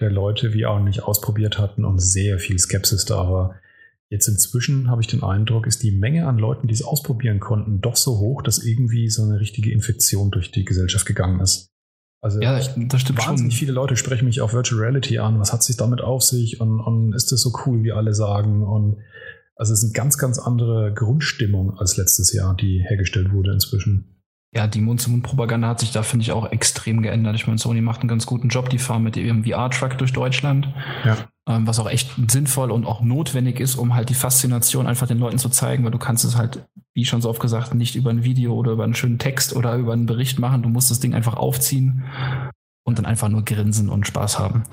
der 0.00 0.10
Leute 0.10 0.52
VR 0.52 0.80
nicht 0.80 1.02
ausprobiert 1.02 1.58
hatten 1.58 1.84
und 1.84 2.00
sehr 2.00 2.38
viel 2.38 2.58
Skepsis 2.58 3.04
da 3.04 3.30
war. 3.30 3.54
Jetzt 4.10 4.26
inzwischen 4.26 4.90
habe 4.90 5.02
ich 5.02 5.06
den 5.06 5.22
Eindruck, 5.22 5.66
ist 5.66 5.82
die 5.82 5.92
Menge 5.92 6.26
an 6.26 6.38
Leuten, 6.38 6.66
die 6.66 6.74
es 6.74 6.82
ausprobieren 6.82 7.40
konnten, 7.40 7.80
doch 7.80 7.96
so 7.96 8.18
hoch, 8.18 8.42
dass 8.42 8.64
irgendwie 8.64 9.08
so 9.10 9.22
eine 9.22 9.38
richtige 9.38 9.70
Infektion 9.70 10.30
durch 10.30 10.50
die 10.50 10.64
Gesellschaft 10.64 11.06
gegangen 11.06 11.40
ist. 11.40 11.70
Also 12.20 12.40
ja, 12.40 12.54
das 12.54 13.00
stimmt 13.00 13.26
wahnsinnig 13.26 13.54
schon. 13.54 13.58
viele 13.60 13.72
Leute 13.72 13.96
sprechen 13.96 14.24
mich 14.24 14.40
auf 14.40 14.52
Virtual 14.52 14.80
Reality 14.80 15.18
an. 15.18 15.38
Was 15.38 15.52
hat 15.52 15.62
sich 15.62 15.76
damit 15.76 16.00
auf 16.00 16.22
sich? 16.22 16.60
Und, 16.60 16.80
und 16.80 17.12
ist 17.14 17.30
das 17.30 17.40
so 17.40 17.52
cool, 17.64 17.84
wie 17.84 17.92
alle 17.92 18.12
sagen? 18.12 18.66
Und 18.66 18.98
also 19.54 19.72
es 19.72 19.82
ist 19.82 19.84
eine 19.86 19.92
ganz, 19.92 20.18
ganz 20.18 20.38
andere 20.38 20.92
Grundstimmung 20.94 21.78
als 21.78 21.96
letztes 21.96 22.32
Jahr, 22.32 22.56
die 22.56 22.84
hergestellt 22.86 23.32
wurde 23.32 23.52
inzwischen. 23.52 24.17
Ja, 24.54 24.66
die 24.66 24.80
Mund-zu-Mund-Propaganda 24.80 25.68
hat 25.68 25.80
sich 25.80 25.92
da, 25.92 26.02
finde 26.02 26.22
ich, 26.22 26.32
auch 26.32 26.50
extrem 26.50 27.02
geändert. 27.02 27.34
Ich 27.34 27.46
meine, 27.46 27.58
Sony 27.58 27.82
macht 27.82 28.00
einen 28.00 28.08
ganz 28.08 28.24
guten 28.24 28.48
Job. 28.48 28.70
Die 28.70 28.78
fahren 28.78 29.02
mit 29.02 29.16
ihrem 29.16 29.44
VR-Truck 29.44 29.98
durch 29.98 30.12
Deutschland. 30.12 30.72
Ja. 31.04 31.18
Ähm, 31.46 31.66
was 31.66 31.78
auch 31.78 31.88
echt 31.88 32.10
sinnvoll 32.30 32.70
und 32.70 32.86
auch 32.86 33.02
notwendig 33.02 33.60
ist, 33.60 33.76
um 33.76 33.94
halt 33.94 34.08
die 34.08 34.14
Faszination 34.14 34.86
einfach 34.86 35.06
den 35.06 35.18
Leuten 35.18 35.38
zu 35.38 35.50
zeigen, 35.50 35.84
weil 35.84 35.90
du 35.90 35.98
kannst 35.98 36.24
es 36.24 36.36
halt, 36.36 36.66
wie 36.94 37.04
schon 37.04 37.20
so 37.20 37.28
oft 37.28 37.40
gesagt, 37.40 37.74
nicht 37.74 37.94
über 37.94 38.10
ein 38.10 38.24
Video 38.24 38.54
oder 38.54 38.72
über 38.72 38.84
einen 38.84 38.94
schönen 38.94 39.18
Text 39.18 39.54
oder 39.54 39.76
über 39.76 39.92
einen 39.92 40.06
Bericht 40.06 40.38
machen. 40.38 40.62
Du 40.62 40.70
musst 40.70 40.90
das 40.90 41.00
Ding 41.00 41.14
einfach 41.14 41.34
aufziehen 41.34 42.04
und 42.84 42.98
dann 42.98 43.04
einfach 43.04 43.28
nur 43.28 43.44
grinsen 43.44 43.90
und 43.90 44.06
Spaß 44.06 44.38
haben. 44.38 44.64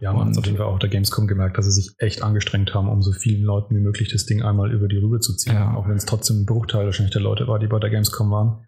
Ja, 0.00 0.12
man 0.12 0.28
hat 0.28 0.38
auf 0.38 0.46
jeden 0.46 0.58
Fall 0.58 0.66
auch 0.66 0.78
der 0.78 0.90
Gamescom 0.90 1.26
gemerkt, 1.26 1.58
dass 1.58 1.64
sie 1.64 1.72
sich 1.72 1.90
echt 1.98 2.22
angestrengt 2.22 2.72
haben, 2.72 2.88
um 2.88 3.02
so 3.02 3.12
vielen 3.12 3.42
Leuten 3.42 3.74
wie 3.74 3.80
möglich 3.80 4.08
das 4.10 4.26
Ding 4.26 4.42
einmal 4.42 4.72
über 4.72 4.86
die 4.86 4.98
Rübe 4.98 5.18
zu 5.18 5.34
ziehen. 5.34 5.54
Ja. 5.54 5.74
Auch 5.74 5.88
wenn 5.88 5.96
es 5.96 6.06
trotzdem 6.06 6.42
ein 6.42 6.46
Bruchteil 6.46 6.84
wahrscheinlich 6.84 7.12
der 7.12 7.22
Leute 7.22 7.48
war, 7.48 7.58
die 7.58 7.66
bei 7.66 7.80
der 7.80 7.90
Gamescom 7.90 8.30
waren. 8.30 8.64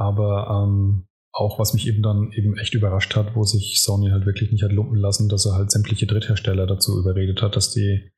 Aber 0.00 0.64
ähm, 0.64 1.04
auch 1.30 1.58
was 1.58 1.74
mich 1.74 1.86
eben 1.86 2.02
dann 2.02 2.32
eben 2.32 2.56
echt 2.56 2.72
überrascht 2.72 3.14
hat, 3.16 3.36
wo 3.36 3.44
sich 3.44 3.82
Sony 3.82 4.08
halt 4.08 4.24
wirklich 4.24 4.50
nicht 4.50 4.64
hat 4.64 4.72
lumpen 4.72 4.96
lassen, 4.96 5.28
dass 5.28 5.44
er 5.44 5.52
halt 5.52 5.70
sämtliche 5.70 6.06
Dritthersteller 6.06 6.66
dazu 6.66 6.98
überredet 6.98 7.42
hat, 7.42 7.54
dass 7.54 7.70
die 7.70 8.10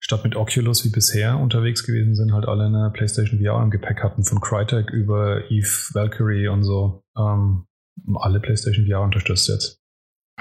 statt 0.00 0.24
mit 0.24 0.36
Oculus 0.36 0.86
wie 0.86 0.88
bisher 0.88 1.38
unterwegs 1.38 1.84
gewesen 1.84 2.14
sind, 2.14 2.32
halt 2.32 2.46
alle 2.46 2.64
eine 2.64 2.90
PlayStation 2.94 3.40
VR 3.40 3.62
im 3.62 3.70
Gepäck 3.70 4.02
hatten, 4.02 4.24
von 4.24 4.40
Crytek 4.40 4.90
über 4.90 5.50
Eve 5.50 5.68
Valkyrie 5.92 6.48
und 6.48 6.64
so. 6.64 7.02
Ähm, 7.14 7.66
alle 8.14 8.40
PlayStation 8.40 8.86
VR 8.86 9.02
unterstützt 9.02 9.48
jetzt. 9.48 9.82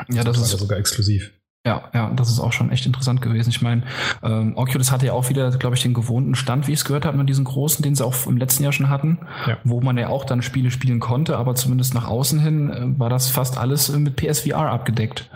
Ja, 0.09 0.23
das, 0.23 0.39
das 0.39 0.53
ist 0.53 0.59
sogar 0.59 0.79
exklusiv. 0.79 1.33
Ja, 1.65 1.89
ja, 1.93 2.11
das 2.15 2.29
ist 2.29 2.39
auch 2.39 2.53
schon 2.53 2.71
echt 2.71 2.85
interessant 2.85 3.21
gewesen. 3.21 3.49
Ich 3.49 3.61
meine, 3.61 3.83
ähm, 4.23 4.53
Oculus 4.55 4.91
hatte 4.91 5.07
ja 5.07 5.13
auch 5.13 5.27
wieder, 5.29 5.51
glaube 5.57 5.75
ich, 5.75 5.81
den 5.81 5.93
gewohnten 5.93 6.35
Stand, 6.35 6.67
wie 6.67 6.71
ich 6.71 6.79
es 6.79 6.85
gehört 6.85 7.05
habe, 7.05 7.17
mit 7.17 7.27
diesen 7.27 7.43
großen, 7.43 7.83
den 7.83 7.93
sie 7.93 8.05
auch 8.05 8.25
im 8.25 8.37
letzten 8.37 8.63
Jahr 8.63 8.71
schon 8.71 8.89
hatten, 8.89 9.19
ja. 9.47 9.57
wo 9.65 9.81
man 9.81 9.97
ja 9.97 10.07
auch 10.07 10.23
dann 10.23 10.41
Spiele 10.41 10.71
spielen 10.71 11.01
konnte, 11.01 11.37
aber 11.37 11.55
zumindest 11.55 11.93
nach 11.93 12.07
außen 12.07 12.39
hin 12.39 12.69
äh, 12.69 12.99
war 12.99 13.09
das 13.09 13.29
fast 13.29 13.57
alles 13.57 13.89
äh, 13.89 13.99
mit 13.99 14.15
PSVR 14.15 14.71
abgedeckt. 14.71 15.29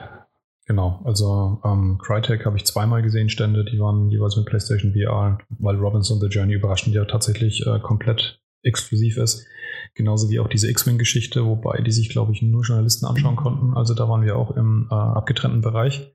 Genau, 0.67 1.01
also 1.03 1.59
ähm, 1.65 1.99
Crytek 2.01 2.45
habe 2.45 2.55
ich 2.55 2.65
zweimal 2.65 3.01
gesehen, 3.01 3.27
Stände, 3.27 3.65
die 3.65 3.79
waren 3.79 4.09
jeweils 4.09 4.37
mit 4.37 4.45
PlayStation 4.45 4.93
VR, 4.93 5.37
weil 5.59 5.75
Robinson 5.75 6.21
the 6.21 6.27
Journey 6.27 6.53
überraschend 6.53 6.95
ja 6.95 7.03
tatsächlich 7.03 7.67
äh, 7.67 7.79
komplett 7.79 8.39
exklusiv 8.63 9.17
ist. 9.17 9.45
Genauso 9.93 10.29
wie 10.29 10.39
auch 10.39 10.47
diese 10.47 10.69
X-Wing-Geschichte, 10.69 11.45
wobei 11.45 11.81
die 11.81 11.91
sich, 11.91 12.09
glaube 12.09 12.31
ich, 12.31 12.41
nur 12.41 12.63
Journalisten 12.63 13.05
anschauen 13.05 13.35
konnten. 13.35 13.73
Also 13.75 13.93
da 13.93 14.07
waren 14.07 14.23
wir 14.23 14.37
auch 14.37 14.55
im 14.55 14.87
äh, 14.89 14.93
abgetrennten 14.93 15.61
Bereich. 15.61 16.13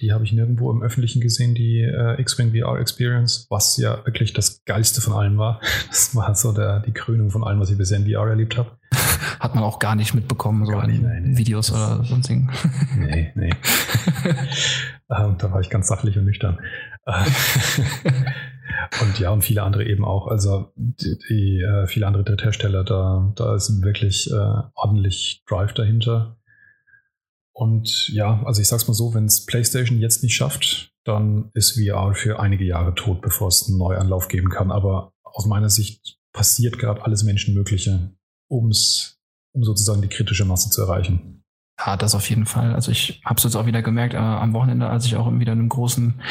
Die 0.00 0.12
habe 0.12 0.24
ich 0.24 0.32
nirgendwo 0.32 0.70
im 0.70 0.82
Öffentlichen 0.82 1.22
gesehen, 1.22 1.54
die 1.54 1.80
äh, 1.80 2.20
X-Wing 2.20 2.52
VR 2.52 2.78
Experience, 2.80 3.46
was 3.48 3.78
ja 3.78 4.04
wirklich 4.04 4.34
das 4.34 4.62
Geilste 4.64 5.00
von 5.00 5.14
allem 5.14 5.38
war. 5.38 5.60
Das 5.88 6.14
war 6.14 6.34
so 6.34 6.52
der, 6.52 6.80
die 6.80 6.92
Krönung 6.92 7.30
von 7.30 7.44
allem, 7.44 7.60
was 7.60 7.70
ich 7.70 7.78
bisher 7.78 7.98
in 7.98 8.10
VR 8.10 8.28
erlebt 8.28 8.58
habe. 8.58 8.72
Hat 9.40 9.54
man 9.54 9.64
auch 9.64 9.78
gar 9.78 9.94
nicht 9.94 10.12
mitbekommen, 10.12 10.66
so 10.66 10.72
gar 10.72 10.86
nicht, 10.86 11.02
nein, 11.02 11.30
nee. 11.30 11.38
Videos 11.38 11.70
oder 11.70 12.04
sonstigen. 12.04 12.50
Nee, 12.98 13.32
nee. 13.34 13.50
ähm, 15.10 15.36
da 15.38 15.52
war 15.52 15.60
ich 15.60 15.70
ganz 15.70 15.86
sachlich 15.86 16.18
und 16.18 16.24
nüchtern. 16.24 16.58
Und 19.00 19.18
ja, 19.18 19.30
und 19.30 19.42
viele 19.42 19.62
andere 19.62 19.84
eben 19.84 20.04
auch. 20.04 20.26
Also 20.26 20.72
die, 20.76 21.18
die 21.28 21.60
äh, 21.60 21.86
viele 21.86 22.06
andere 22.06 22.24
Dritthersteller, 22.24 22.84
da, 22.84 23.32
da 23.36 23.54
ist 23.54 23.82
wirklich 23.82 24.30
äh, 24.30 24.62
ordentlich 24.74 25.42
Drive 25.46 25.74
dahinter. 25.74 26.38
Und 27.52 28.08
ja, 28.08 28.42
also 28.44 28.60
ich 28.60 28.68
sag's 28.68 28.86
mal 28.86 28.94
so, 28.94 29.14
wenn 29.14 29.24
es 29.24 29.46
PlayStation 29.46 29.98
jetzt 29.98 30.22
nicht 30.22 30.34
schafft, 30.34 30.92
dann 31.04 31.50
ist 31.54 31.78
VR 31.80 32.14
für 32.14 32.38
einige 32.38 32.64
Jahre 32.64 32.94
tot, 32.94 33.22
bevor 33.22 33.48
es 33.48 33.66
einen 33.66 33.78
Neuanlauf 33.78 34.28
geben 34.28 34.50
kann. 34.50 34.70
Aber 34.70 35.12
aus 35.22 35.46
meiner 35.46 35.70
Sicht 35.70 36.18
passiert 36.32 36.78
gerade 36.78 37.04
alles 37.04 37.22
Menschenmögliche, 37.22 38.14
um's, 38.48 39.18
um 39.52 39.64
sozusagen 39.64 40.02
die 40.02 40.08
kritische 40.08 40.44
Masse 40.44 40.70
zu 40.70 40.82
erreichen. 40.82 41.35
Ja, 41.78 41.94
das 41.96 42.14
auf 42.14 42.28
jeden 42.30 42.46
Fall. 42.46 42.74
Also 42.74 42.90
ich 42.90 43.20
habe 43.24 43.36
es 43.36 43.44
jetzt 43.44 43.54
auch 43.54 43.66
wieder 43.66 43.82
gemerkt 43.82 44.14
äh, 44.14 44.16
am 44.16 44.54
Wochenende, 44.54 44.88
als 44.88 45.04
ich 45.04 45.14
auch 45.16 45.30
wieder 45.30 45.52
in 45.52 45.58
einem 45.58 45.68
großen 45.68 46.22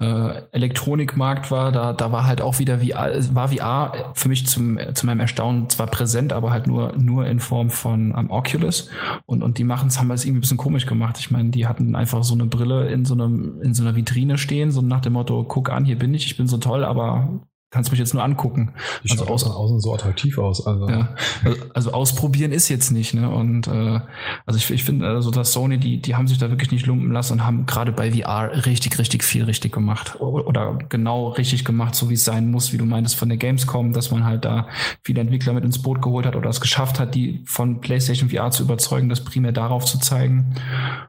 äh, 0.00 0.42
Elektronikmarkt 0.50 1.50
war, 1.50 1.72
da, 1.72 1.92
da 1.92 2.10
war 2.10 2.26
halt 2.26 2.40
auch 2.40 2.58
wieder 2.58 2.78
VR, 2.78 3.12
war 3.34 3.48
VR 3.48 4.12
für 4.14 4.30
mich 4.30 4.46
zum, 4.46 4.78
zu 4.94 5.04
meinem 5.04 5.20
Erstaunen 5.20 5.68
zwar 5.68 5.88
präsent, 5.88 6.32
aber 6.32 6.52
halt 6.52 6.66
nur, 6.66 6.96
nur 6.96 7.26
in 7.26 7.38
Form 7.38 7.68
von 7.68 8.14
um, 8.14 8.30
Oculus. 8.30 8.88
Und, 9.26 9.42
und 9.42 9.58
die 9.58 9.64
machen 9.64 9.88
es, 9.88 9.98
haben 9.98 10.10
es 10.10 10.24
irgendwie 10.24 10.38
ein 10.38 10.40
bisschen 10.40 10.56
komisch 10.56 10.86
gemacht. 10.86 11.18
Ich 11.18 11.30
meine, 11.30 11.50
die 11.50 11.66
hatten 11.66 11.94
einfach 11.96 12.24
so 12.24 12.32
eine 12.32 12.46
Brille 12.46 12.88
in 12.88 13.04
so 13.04 13.12
einem, 13.12 13.60
in 13.60 13.74
so 13.74 13.82
einer 13.82 13.96
Vitrine 13.96 14.38
stehen, 14.38 14.70
so 14.70 14.80
nach 14.80 15.02
dem 15.02 15.12
Motto, 15.12 15.44
guck 15.44 15.68
an, 15.68 15.84
hier 15.84 15.98
bin 15.98 16.14
ich, 16.14 16.26
ich 16.26 16.36
bin 16.38 16.46
so 16.46 16.56
toll, 16.56 16.82
aber 16.82 17.40
kannst 17.74 17.90
mich 17.90 17.98
jetzt 17.98 18.14
nur 18.14 18.22
angucken. 18.22 18.72
Die 19.02 19.10
also 19.10 19.26
aus, 19.26 19.44
außen 19.44 19.80
so 19.80 19.92
attraktiv 19.92 20.38
aus. 20.38 20.64
Also. 20.64 20.88
Ja, 20.88 21.08
also, 21.44 21.62
also, 21.74 21.92
ausprobieren 21.92 22.52
ist 22.52 22.68
jetzt 22.68 22.92
nicht. 22.92 23.14
Ne? 23.14 23.28
Und 23.28 23.66
äh, 23.66 23.98
also 24.46 24.58
ich, 24.58 24.70
ich 24.70 24.84
finde, 24.84 25.08
also 25.08 25.32
dass 25.32 25.52
Sony, 25.52 25.78
die, 25.78 26.00
die 26.00 26.14
haben 26.14 26.28
sich 26.28 26.38
da 26.38 26.50
wirklich 26.50 26.70
nicht 26.70 26.86
lumpen 26.86 27.10
lassen 27.10 27.32
und 27.32 27.44
haben 27.44 27.66
gerade 27.66 27.90
bei 27.90 28.12
VR 28.12 28.64
richtig, 28.64 28.96
richtig 29.00 29.24
viel 29.24 29.42
richtig 29.42 29.72
gemacht. 29.72 30.20
Oder 30.20 30.78
genau 30.88 31.30
richtig 31.30 31.64
gemacht, 31.64 31.96
so 31.96 32.10
wie 32.10 32.14
es 32.14 32.24
sein 32.24 32.48
muss, 32.48 32.72
wie 32.72 32.78
du 32.78 32.84
meintest 32.84 33.16
von 33.16 33.28
der 33.28 33.38
Gamescom, 33.38 33.92
dass 33.92 34.12
man 34.12 34.24
halt 34.24 34.44
da 34.44 34.68
viele 35.02 35.20
Entwickler 35.20 35.52
mit 35.52 35.64
ins 35.64 35.82
Boot 35.82 36.00
geholt 36.00 36.26
hat 36.26 36.36
oder 36.36 36.50
es 36.50 36.60
geschafft 36.60 37.00
hat, 37.00 37.16
die 37.16 37.42
von 37.44 37.80
PlayStation 37.80 38.30
VR 38.30 38.52
zu 38.52 38.62
überzeugen, 38.62 39.08
das 39.08 39.24
primär 39.24 39.50
darauf 39.50 39.84
zu 39.84 39.98
zeigen. 39.98 40.54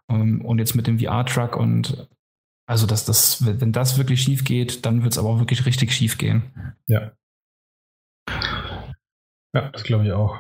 Ähm, 0.09 0.41
und 0.41 0.57
jetzt 0.57 0.73
mit 0.73 0.87
dem 0.87 0.97
VR-Truck 0.97 1.57
und 1.57 2.07
also, 2.67 2.87
dass 2.87 3.05
das, 3.05 3.45
wenn 3.45 3.71
das 3.71 3.97
wirklich 3.97 4.21
schief 4.21 4.43
geht, 4.43 4.85
dann 4.85 5.03
wird 5.03 5.13
es 5.13 5.19
aber 5.19 5.29
auch 5.29 5.39
wirklich 5.39 5.65
richtig 5.65 5.93
schief 5.93 6.17
gehen. 6.17 6.75
Ja. 6.87 7.11
Ja, 9.53 9.69
das 9.71 9.83
glaube 9.83 10.05
ich 10.05 10.11
auch. 10.11 10.37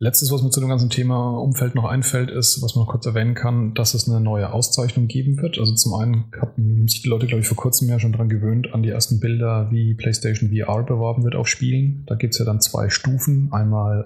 Letztes, 0.00 0.32
was 0.32 0.42
mir 0.42 0.50
zu 0.50 0.60
dem 0.60 0.68
ganzen 0.68 0.90
Thema 0.90 1.38
Umfeld 1.38 1.74
noch 1.74 1.84
einfällt, 1.84 2.30
ist, 2.30 2.62
was 2.62 2.74
man 2.74 2.84
noch 2.84 2.90
kurz 2.90 3.06
erwähnen 3.06 3.34
kann, 3.34 3.74
dass 3.74 3.94
es 3.94 4.08
eine 4.08 4.20
neue 4.20 4.52
Auszeichnung 4.52 5.06
geben 5.06 5.40
wird. 5.40 5.58
Also 5.58 5.74
zum 5.74 5.94
einen 5.94 6.32
haben 6.40 6.88
sich 6.88 7.02
die 7.02 7.08
Leute, 7.08 7.26
glaube 7.26 7.42
ich, 7.42 7.48
vor 7.48 7.56
kurzem 7.56 7.88
ja 7.88 7.98
schon 7.98 8.12
daran 8.12 8.28
gewöhnt, 8.28 8.74
an 8.74 8.82
die 8.82 8.90
ersten 8.90 9.20
Bilder, 9.20 9.70
wie 9.70 9.94
PlayStation 9.94 10.50
VR 10.50 10.82
beworben 10.82 11.22
wird 11.22 11.36
auf 11.36 11.46
Spielen. 11.48 12.04
Da 12.06 12.16
gibt 12.16 12.34
es 12.34 12.38
ja 12.38 12.44
dann 12.44 12.60
zwei 12.60 12.90
Stufen. 12.90 13.52
Einmal 13.52 14.04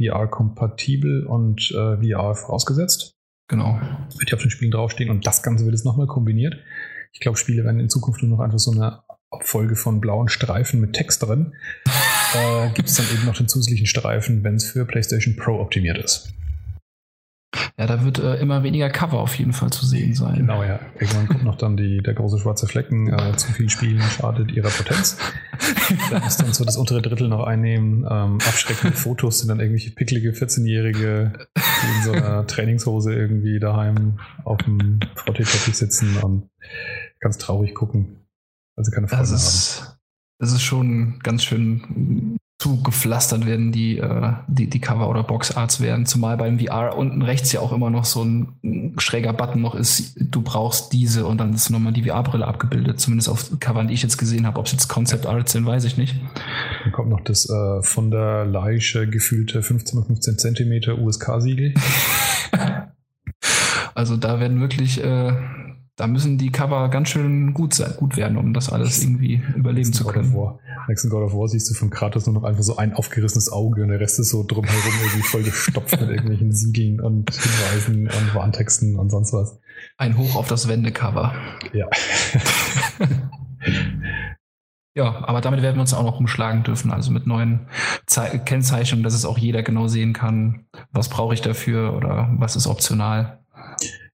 äh, 0.00 0.08
VR-kompatibel 0.08 1.26
und 1.26 1.70
äh, 1.72 1.96
VR 1.98 2.34
vorausgesetzt. 2.34 3.17
Genau. 3.48 3.80
Wird 4.18 4.30
ja 4.30 4.36
auf 4.36 4.42
den 4.42 4.50
Spielen 4.50 4.70
draufstehen 4.70 5.10
und 5.10 5.26
das 5.26 5.42
Ganze 5.42 5.64
wird 5.64 5.74
jetzt 5.74 5.84
nochmal 5.84 6.06
kombiniert. 6.06 6.56
Ich 7.12 7.20
glaube, 7.20 7.38
Spiele 7.38 7.64
werden 7.64 7.80
in 7.80 7.88
Zukunft 7.88 8.22
nur 8.22 8.30
noch 8.30 8.44
einfach 8.44 8.58
so 8.58 8.70
eine 8.70 9.02
Abfolge 9.30 9.76
von 9.76 10.00
blauen 10.00 10.28
Streifen 10.28 10.80
mit 10.80 10.92
Text 10.92 11.22
drin. 11.22 11.54
äh, 12.34 12.70
Gibt 12.74 12.88
es 12.88 12.96
dann 12.96 13.06
eben 13.12 13.26
noch 13.26 13.36
den 13.36 13.48
zusätzlichen 13.48 13.86
Streifen, 13.86 14.44
wenn 14.44 14.54
es 14.54 14.70
für 14.70 14.84
PlayStation 14.84 15.36
Pro 15.36 15.60
optimiert 15.60 15.98
ist. 15.98 16.32
Ja, 17.78 17.86
da 17.86 18.04
wird 18.04 18.18
äh, 18.18 18.34
immer 18.40 18.62
weniger 18.62 18.90
Cover 18.90 19.20
auf 19.20 19.38
jeden 19.38 19.52
Fall 19.52 19.70
zu 19.70 19.86
sehen 19.86 20.12
sein. 20.12 20.38
Genau, 20.38 20.62
ja. 20.62 20.80
Irgendwann 20.98 21.28
kommt 21.28 21.44
noch 21.44 21.56
dann 21.56 21.76
die, 21.76 22.02
der 22.02 22.14
große 22.14 22.38
schwarze 22.38 22.66
Flecken. 22.66 23.08
Äh, 23.12 23.36
zu 23.36 23.52
viel 23.52 23.70
Spielen 23.70 24.02
schadet 24.02 24.50
ihrer 24.52 24.68
Potenz. 24.68 25.16
Da 26.10 26.20
muss 26.20 26.36
dann 26.36 26.52
so 26.52 26.64
das 26.64 26.76
untere 26.76 27.00
Drittel 27.00 27.28
noch 27.28 27.44
einnehmen. 27.44 28.06
Ähm, 28.08 28.38
abschreckende 28.46 28.96
Fotos 28.96 29.38
sind 29.38 29.48
dann 29.48 29.60
irgendwelche 29.60 29.92
picklige 29.92 30.32
14-Jährige, 30.32 31.32
die 31.56 31.96
in 31.96 32.02
so 32.04 32.12
einer 32.12 32.46
Trainingshose 32.46 33.14
irgendwie 33.14 33.58
daheim 33.58 34.18
auf 34.44 34.58
dem 34.58 35.00
VT-Teppich 35.14 35.76
sitzen 35.76 36.16
und 36.18 36.50
ganz 37.20 37.38
traurig 37.38 37.74
gucken, 37.74 38.26
weil 38.76 38.84
sie 38.84 38.90
keine 38.90 39.08
Freunde 39.08 39.22
das 39.22 39.32
ist, 39.32 39.82
haben. 39.82 39.98
Das 40.38 40.52
ist 40.52 40.62
schon 40.62 41.20
ganz 41.20 41.44
schön 41.44 42.36
zugepflastert 42.58 43.46
werden, 43.46 43.70
die, 43.70 43.98
äh, 43.98 44.32
die, 44.48 44.68
die 44.68 44.80
Cover 44.80 45.08
oder 45.08 45.22
Boxarts 45.22 45.80
werden, 45.80 46.06
zumal 46.06 46.36
beim 46.36 46.58
VR 46.58 46.96
unten 46.96 47.22
rechts 47.22 47.52
ja 47.52 47.60
auch 47.60 47.72
immer 47.72 47.88
noch 47.88 48.04
so 48.04 48.24
ein 48.24 48.94
schräger 48.98 49.32
Button 49.32 49.60
noch 49.62 49.76
ist, 49.76 50.16
du 50.20 50.42
brauchst 50.42 50.92
diese 50.92 51.24
und 51.26 51.38
dann 51.38 51.54
ist 51.54 51.70
nochmal 51.70 51.92
die 51.92 52.02
VR-Brille 52.02 52.44
abgebildet, 52.44 52.98
zumindest 52.98 53.28
auf 53.28 53.60
Covern, 53.60 53.86
die 53.86 53.94
ich 53.94 54.02
jetzt 54.02 54.18
gesehen 54.18 54.44
habe. 54.44 54.58
Ob 54.58 54.66
es 54.66 54.72
jetzt 54.72 54.88
Concept 54.88 55.26
Arts 55.26 55.52
sind, 55.52 55.66
weiß 55.66 55.84
ich 55.84 55.96
nicht. 55.98 56.16
Dann 56.82 56.92
kommt 56.92 57.10
noch 57.10 57.20
das 57.20 57.48
äh, 57.48 57.82
von 57.82 58.10
der 58.10 58.44
Leiche 58.44 59.06
gefühlte 59.06 59.62
15 59.62 60.02
15 60.02 60.38
Zentimeter 60.38 60.98
USK-Siegel. 60.98 61.74
also 63.94 64.16
da 64.16 64.40
werden 64.40 64.60
wirklich 64.60 65.02
äh, 65.02 65.32
da 65.98 66.06
müssen 66.06 66.38
die 66.38 66.52
Cover 66.52 66.88
ganz 66.90 67.08
schön 67.08 67.52
gut 67.52 67.74
sein, 67.74 67.92
gut 67.96 68.16
werden, 68.16 68.38
um 68.38 68.54
das 68.54 68.70
alles 68.70 69.02
irgendwie 69.02 69.42
überleben 69.56 69.92
zu 69.92 70.04
können. 70.04 70.32
Nächsten 70.86 71.10
God 71.10 71.24
of 71.24 71.34
War 71.34 71.48
siehst 71.48 71.68
du 71.68 71.74
von 71.74 71.90
Kratos 71.90 72.24
nur 72.26 72.36
noch 72.36 72.44
einfach 72.44 72.62
so 72.62 72.76
ein 72.76 72.94
aufgerissenes 72.94 73.50
Auge 73.50 73.82
und 73.82 73.88
der 73.88 73.98
Rest 73.98 74.20
ist 74.20 74.30
so 74.30 74.44
drumherum 74.46 74.76
irgendwie 75.02 75.22
voll 75.22 75.42
gestopft 75.42 76.00
mit 76.00 76.08
irgendwelchen 76.08 76.52
Siegeln 76.52 77.00
und 77.00 77.30
Hinweisen 77.34 78.02
und 78.02 78.34
Warntexten 78.34 78.96
und 78.96 79.10
sonst 79.10 79.32
was. 79.32 79.58
Ein 79.96 80.16
Hoch 80.16 80.36
auf 80.36 80.46
das 80.46 80.68
Wendecover. 80.68 81.34
Ja. 81.72 81.88
ja, 84.94 85.24
aber 85.26 85.40
damit 85.40 85.62
werden 85.62 85.78
wir 85.78 85.80
uns 85.80 85.94
auch 85.94 86.04
noch 86.04 86.20
umschlagen 86.20 86.62
dürfen, 86.62 86.92
also 86.92 87.10
mit 87.10 87.26
neuen 87.26 87.66
Ze 88.06 88.40
Kennzeichnungen, 88.44 89.02
dass 89.02 89.14
es 89.14 89.24
auch 89.24 89.36
jeder 89.36 89.64
genau 89.64 89.88
sehen 89.88 90.12
kann, 90.12 90.66
was 90.92 91.08
brauche 91.08 91.34
ich 91.34 91.40
dafür 91.40 91.94
oder 91.94 92.32
was 92.38 92.54
ist 92.54 92.68
optional. 92.68 93.40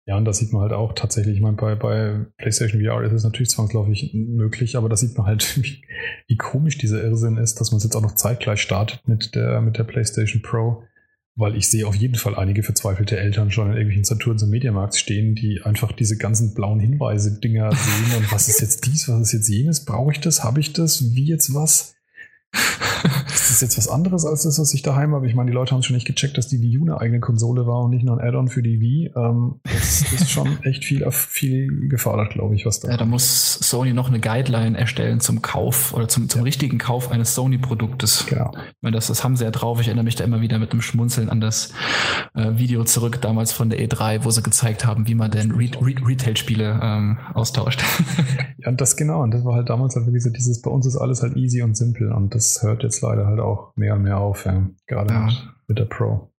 Ja, 0.07 0.19
und 0.19 0.27
das 0.27 0.37
sieht 0.37 0.53
man 0.53 0.63
halt 0.63 0.73
auch 0.73 0.93
tatsächlich. 0.93 1.37
Ich 1.37 1.41
meine, 1.43 1.57
bei, 1.57 1.75
bei 1.77 2.27
PlayStation 2.37 2.83
VR 2.83 3.03
ist 3.05 3.13
es 3.13 3.25
natürlich 3.25 3.49
zwangsläufig 3.49 4.13
möglich, 4.13 4.77
aber 4.77 4.91
da 4.91 4.97
sieht 4.97 5.17
man 5.17 5.27
halt, 5.27 5.57
wie, 5.63 5.83
wie 6.27 6.37
komisch 6.37 6.77
dieser 6.77 7.03
Irrsinn 7.03 7.39
ist, 7.39 7.61
dass 7.61 7.71
man 7.71 7.79
es 7.79 7.85
jetzt 7.85 7.97
auch 7.97 8.03
noch 8.03 8.15
zeitgleich 8.15 8.61
startet 8.61 9.01
mit 9.07 9.35
der, 9.35 9.63
mit 9.63 9.79
der 9.79 9.85
PlayStation 9.85 10.43
Pro. 10.43 10.83
Weil 11.37 11.57
ich 11.57 11.69
sehe 11.69 11.87
auf 11.87 11.97
jeden 11.97 12.15
Fall 12.15 12.37
einige 12.37 12.63
verzweifelte 12.63 13.17
Eltern 13.17 13.51
schon 13.51 13.67
in 13.67 13.73
irgendwelchen 13.73 14.05
Saturns 14.05 14.45
und 14.45 14.51
Mediamarkts 14.51 15.01
stehen, 15.01 15.35
die 15.35 15.63
einfach 15.65 15.91
diese 15.91 16.17
ganzen 16.17 16.55
blauen 16.55 16.79
Hinweise-Dinger 16.79 17.73
sehen 17.73 18.19
und 18.19 18.31
was 18.31 18.49
ist 18.49 18.61
jetzt 18.61 18.87
dies, 18.87 19.09
was 19.09 19.21
ist 19.21 19.33
jetzt 19.33 19.49
jenes, 19.49 19.85
brauche 19.85 20.13
ich 20.13 20.21
das, 20.21 20.45
habe 20.45 20.61
ich 20.61 20.75
das, 20.75 21.13
wie 21.17 21.25
jetzt 21.25 21.53
was? 21.53 21.94
Ist 23.45 23.51
das 23.51 23.61
jetzt 23.61 23.79
was 23.79 23.89
anderes 23.89 24.25
als 24.25 24.45
das, 24.45 24.59
was 24.59 24.73
ich 24.73 24.83
daheim 24.83 25.15
habe? 25.15 25.27
Ich 25.27 25.35
meine, 25.35 25.51
die 25.51 25.55
Leute 25.55 25.75
haben 25.75 25.83
schon 25.83 25.95
nicht 25.95 26.07
gecheckt, 26.07 26.39
dass 26.39 26.49
die 26.49 26.61
Wii 26.63 26.79
U 26.79 26.83
eine 26.83 27.01
eigene 27.01 27.21
Konsole 27.21 27.67
war 27.67 27.83
und 27.83 27.91
nicht 27.91 28.05
nur 28.05 28.19
ein 28.19 28.27
Add-on 28.27 28.49
für 28.49 28.63
die 28.63 28.81
Wii. 28.81 29.13
Ähm, 29.17 29.61
das 29.65 30.13
ist 30.13 30.31
schon 30.31 30.59
echt 30.63 30.85
viel, 30.85 31.07
viel 31.11 31.89
gefordert, 31.89 32.31
glaube 32.33 32.55
ich, 32.55 32.65
was 32.65 32.81
da. 32.81 32.91
Ja, 32.91 32.97
da 32.97 33.05
muss 33.05 33.55
Sony 33.55 33.93
noch 33.93 34.09
eine 34.09 34.21
Guideline 34.21 34.79
erstellen 34.79 35.21
zum 35.21 35.43
Kauf 35.43 35.93
oder 35.93 36.09
zum, 36.09 36.29
zum 36.29 36.41
ja. 36.41 36.45
richtigen 36.45 36.79
Kauf 36.79 37.11
eines 37.11 37.35
Sony-Produktes. 37.35 38.27
Genau. 38.27 38.53
Ich 38.55 38.83
meine, 38.83 38.97
das, 38.97 39.09
das 39.09 39.25
haben 39.25 39.37
sie 39.37 39.45
ja 39.45 39.51
drauf. 39.51 39.81
Ich 39.81 39.89
erinnere 39.89 40.05
mich 40.05 40.17
da 40.17 40.25
immer 40.25 40.41
wieder 40.41 40.59
mit 40.59 40.73
einem 40.73 40.83
Schmunzeln 40.83 41.29
an 41.29 41.41
das 41.41 41.71
äh, 42.35 42.53
Video 42.57 42.85
zurück, 42.85 43.21
damals 43.21 43.53
von 43.53 43.71
der 43.71 43.81
E3, 43.81 44.25
wo 44.25 44.31
sie 44.31 44.43
gezeigt 44.43 44.87
haben, 44.87 45.07
wie 45.07 45.15
man 45.15 45.31
denn 45.31 45.51
Re 45.51 45.71
Re 45.81 45.95
Retail-Spiele 46.07 46.81
ähm, 46.83 47.19
austauscht. 47.35 47.83
ja, 48.59 48.69
und 48.69 48.81
das 48.81 48.97
genau. 48.97 49.23
Und 49.23 49.33
das 49.33 49.45
war 49.45 49.55
halt 49.55 49.69
damals 49.69 49.97
halt 49.97 50.07
wirklich 50.07 50.23
so 50.23 50.31
dieses, 50.31 50.61
bei 50.63 50.71
uns 50.71 50.87
ist 50.87 50.97
alles 50.97 51.23
halt 51.23 51.37
easy 51.37 51.63
und 51.63 51.77
simpel. 51.77 52.13
Und 52.13 52.35
das 52.35 52.44
hört 52.63 52.83
jetzt 52.83 53.01
leider 53.01 53.27
halt 53.27 53.41
auch 53.41 53.73
mehr 53.77 53.95
und 53.95 54.03
mehr 54.03 54.19
auf, 54.19 54.47
ja. 54.47 54.67
gerade 54.87 55.15
ja. 55.15 55.29
mit, 55.67 55.79
der 55.79 55.85
Pro. 55.85 56.31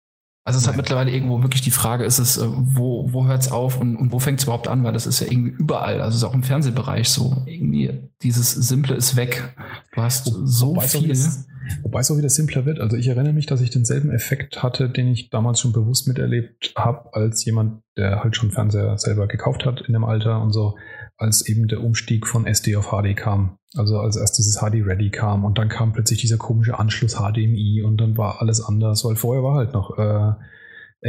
Also 0.44 0.58
es 0.58 0.62
ist 0.62 0.68
halt 0.68 0.76
mittlerweile 0.76 1.10
irgendwo 1.10 1.42
wirklich 1.42 1.62
die 1.62 1.72
Frage, 1.72 2.04
ist 2.04 2.18
es, 2.18 2.36
äh, 2.38 2.46
wo, 2.46 3.12
wo 3.12 3.26
hört 3.26 3.42
es 3.42 3.50
auf 3.50 3.80
und, 3.80 3.96
und 3.96 4.12
wo 4.12 4.20
fängt 4.20 4.38
es 4.38 4.44
überhaupt 4.44 4.68
an? 4.68 4.84
Weil 4.84 4.92
das 4.92 5.06
ist 5.06 5.20
ja 5.20 5.26
irgendwie 5.28 5.50
überall, 5.50 6.00
also 6.00 6.10
es 6.10 6.22
ist 6.22 6.24
auch 6.24 6.34
im 6.34 6.44
Fernsehbereich 6.44 7.08
so. 7.08 7.42
Irgendwie 7.46 8.10
dieses 8.22 8.52
Simple 8.52 8.94
ist 8.94 9.16
weg. 9.16 9.54
Du 9.94 10.02
hast 10.02 10.26
so 10.26 10.76
Wobei 10.76 10.86
viel. 10.86 11.10
Ist, 11.10 11.48
Wobei 11.82 12.00
es 12.00 12.10
auch 12.10 12.16
wieder 12.16 12.28
simpler 12.28 12.64
wird. 12.64 12.80
Also 12.80 12.96
ich 12.96 13.08
erinnere 13.08 13.32
mich, 13.32 13.46
dass 13.46 13.60
ich 13.60 13.70
denselben 13.70 14.10
Effekt 14.10 14.62
hatte, 14.62 14.88
den 14.88 15.08
ich 15.08 15.30
damals 15.30 15.60
schon 15.60 15.72
bewusst 15.72 16.06
miterlebt 16.06 16.72
habe, 16.76 17.12
als 17.14 17.44
jemand, 17.44 17.82
der 17.96 18.22
halt 18.22 18.36
schon 18.36 18.50
Fernseher 18.50 18.96
selber 18.98 19.26
gekauft 19.26 19.64
hat 19.64 19.80
in 19.82 19.92
dem 19.92 20.04
Alter 20.04 20.40
und 20.40 20.52
so, 20.52 20.76
als 21.16 21.46
eben 21.46 21.68
der 21.68 21.82
Umstieg 21.82 22.26
von 22.26 22.46
SD 22.46 22.76
auf 22.76 22.90
HD 22.90 23.16
kam. 23.16 23.58
Also 23.76 23.98
als 23.98 24.16
erst 24.16 24.38
dieses 24.38 24.58
HD 24.58 24.86
Ready 24.86 25.10
kam 25.10 25.44
und 25.44 25.58
dann 25.58 25.68
kam 25.68 25.92
plötzlich 25.92 26.20
dieser 26.20 26.36
komische 26.36 26.78
Anschluss 26.78 27.16
HDMI 27.16 27.82
und 27.82 27.98
dann 27.98 28.16
war 28.16 28.40
alles 28.40 28.62
anders, 28.62 29.04
weil 29.04 29.16
vorher 29.16 29.42
war 29.42 29.56
halt 29.56 29.72
noch 29.72 29.98
äh, 29.98 30.32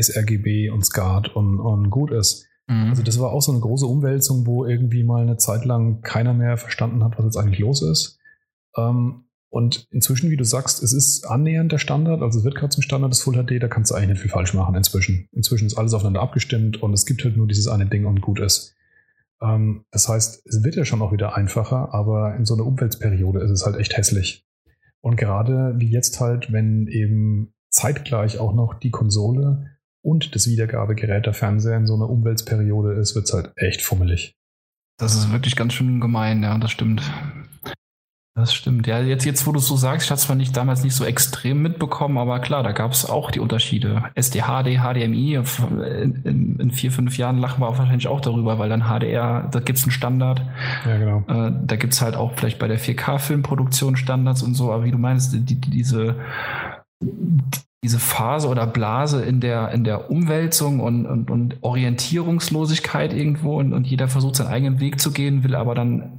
sRGB 0.01 0.69
und 0.69 0.85
SCART 0.85 1.35
und, 1.35 1.59
und 1.59 1.89
gut 1.89 2.11
ist. 2.11 2.45
Mhm. 2.67 2.89
Also 2.89 3.03
das 3.03 3.19
war 3.19 3.31
auch 3.31 3.41
so 3.41 3.51
eine 3.51 3.61
große 3.61 3.85
Umwälzung, 3.85 4.45
wo 4.45 4.65
irgendwie 4.65 5.03
mal 5.03 5.21
eine 5.21 5.37
Zeit 5.37 5.65
lang 5.65 6.01
keiner 6.01 6.33
mehr 6.33 6.57
verstanden 6.57 7.03
hat, 7.03 7.17
was 7.17 7.25
jetzt 7.25 7.37
eigentlich 7.37 7.59
los 7.59 7.81
ist. 7.81 8.19
Ähm, 8.75 9.23
und 9.49 9.87
inzwischen, 9.91 10.29
wie 10.29 10.37
du 10.37 10.43
sagst, 10.43 10.83
es 10.83 10.91
ist 10.91 11.25
annähernd 11.25 11.71
der 11.71 11.77
Standard, 11.77 12.21
also 12.21 12.39
es 12.39 12.45
wird 12.45 12.55
gerade 12.55 12.69
zum 12.69 12.83
Standard 12.83 13.13
des 13.13 13.21
Full 13.21 13.41
HD, 13.41 13.63
da 13.63 13.67
kannst 13.69 13.91
du 13.91 13.95
eigentlich 13.95 14.09
nicht 14.09 14.21
viel 14.21 14.31
falsch 14.31 14.53
machen 14.53 14.75
inzwischen. 14.75 15.29
Inzwischen 15.31 15.67
ist 15.67 15.77
alles 15.77 15.93
aufeinander 15.93 16.21
abgestimmt 16.21 16.81
und 16.83 16.93
es 16.93 17.05
gibt 17.05 17.23
halt 17.23 17.37
nur 17.37 17.47
dieses 17.47 17.67
eine 17.67 17.85
Ding 17.85 18.05
und 18.05 18.21
gut 18.21 18.39
ist. 18.39 18.75
Ähm, 19.41 19.85
das 19.91 20.09
heißt, 20.09 20.45
es 20.45 20.63
wird 20.63 20.75
ja 20.75 20.85
schon 20.85 21.01
auch 21.01 21.11
wieder 21.11 21.35
einfacher, 21.35 21.93
aber 21.93 22.35
in 22.35 22.45
so 22.45 22.53
einer 22.53 22.65
Umweltperiode 22.65 23.39
ist 23.39 23.51
es 23.51 23.65
halt 23.65 23.77
echt 23.77 23.95
hässlich. 23.97 24.45
Und 25.01 25.15
gerade 25.15 25.75
wie 25.77 25.89
jetzt 25.89 26.19
halt, 26.19 26.51
wenn 26.51 26.87
eben 26.87 27.53
zeitgleich 27.69 28.39
auch 28.39 28.53
noch 28.53 28.73
die 28.73 28.91
Konsole 28.91 29.77
und 30.01 30.35
das 30.35 30.47
Wiedergabegerät 30.47 31.25
der 31.25 31.33
Fernseher 31.33 31.77
in 31.77 31.85
so 31.85 31.95
einer 31.95 32.09
Umweltperiode 32.09 32.93
ist, 32.93 33.15
wird 33.15 33.25
es 33.25 33.33
halt 33.33 33.51
echt 33.55 33.81
fummelig. 33.81 34.35
Das 34.97 35.15
ist 35.15 35.31
wirklich 35.31 35.55
ganz 35.55 35.73
schön 35.73 35.99
gemein, 35.99 36.41
ja, 36.41 36.57
das 36.57 36.71
stimmt. 36.71 37.01
Das 38.37 38.53
stimmt. 38.53 38.85
Ja, 38.85 38.99
jetzt, 38.99 39.25
jetzt 39.25 39.47
wo 39.47 39.51
du 39.51 39.57
es 39.57 39.65
so 39.65 39.75
sagst, 39.75 40.05
ich 40.05 40.11
hatte 40.11 40.21
zwar 40.21 40.35
nicht 40.35 40.55
damals 40.55 40.83
nicht 40.83 40.93
so 40.93 41.03
extrem 41.05 41.63
mitbekommen, 41.63 42.19
aber 42.19 42.39
klar, 42.39 42.61
da 42.61 42.71
gab 42.71 42.91
es 42.91 43.09
auch 43.09 43.31
die 43.31 43.39
Unterschiede. 43.39 44.03
SDHD, 44.13 44.77
HDMI, 44.77 45.33
in, 45.33 46.21
in, 46.23 46.59
in, 46.59 46.71
vier, 46.71 46.91
fünf 46.91 47.17
Jahren 47.17 47.39
lachen 47.39 47.61
wir 47.61 47.67
auch 47.67 47.79
wahrscheinlich 47.79 48.07
auch 48.07 48.21
darüber, 48.21 48.59
weil 48.59 48.69
dann 48.69 48.83
HDR, 48.83 49.49
da 49.51 49.59
gibt 49.59 49.79
es 49.79 49.85
einen 49.85 49.91
Standard. 49.91 50.43
Ja, 50.85 50.97
genau. 50.97 51.23
Äh, 51.27 51.51
da 51.65 51.77
gibt 51.77 51.93
es 51.93 52.01
halt 52.03 52.15
auch 52.15 52.33
vielleicht 52.35 52.59
bei 52.59 52.67
der 52.67 52.79
4K-Filmproduktion 52.79 53.97
Standards 53.97 54.43
und 54.43 54.53
so, 54.53 54.71
aber 54.71 54.83
wie 54.83 54.91
du 54.91 54.99
meinst, 54.99 55.33
die, 55.33 55.39
die, 55.39 55.59
diese, 55.59 56.17
diese 57.83 57.97
Phase 57.97 58.49
oder 58.49 58.67
Blase 58.67 59.23
in 59.23 59.39
der, 59.39 59.71
in 59.71 59.83
der 59.83 60.11
Umwälzung 60.11 60.79
und, 60.79 61.07
und, 61.07 61.31
und 61.31 61.57
Orientierungslosigkeit 61.61 63.13
irgendwo 63.13 63.57
und, 63.57 63.73
und 63.73 63.87
jeder 63.87 64.07
versucht 64.07 64.35
seinen 64.35 64.49
eigenen 64.49 64.79
Weg 64.79 65.01
zu 65.01 65.11
gehen, 65.11 65.43
will 65.43 65.55
aber 65.55 65.73
dann 65.73 66.16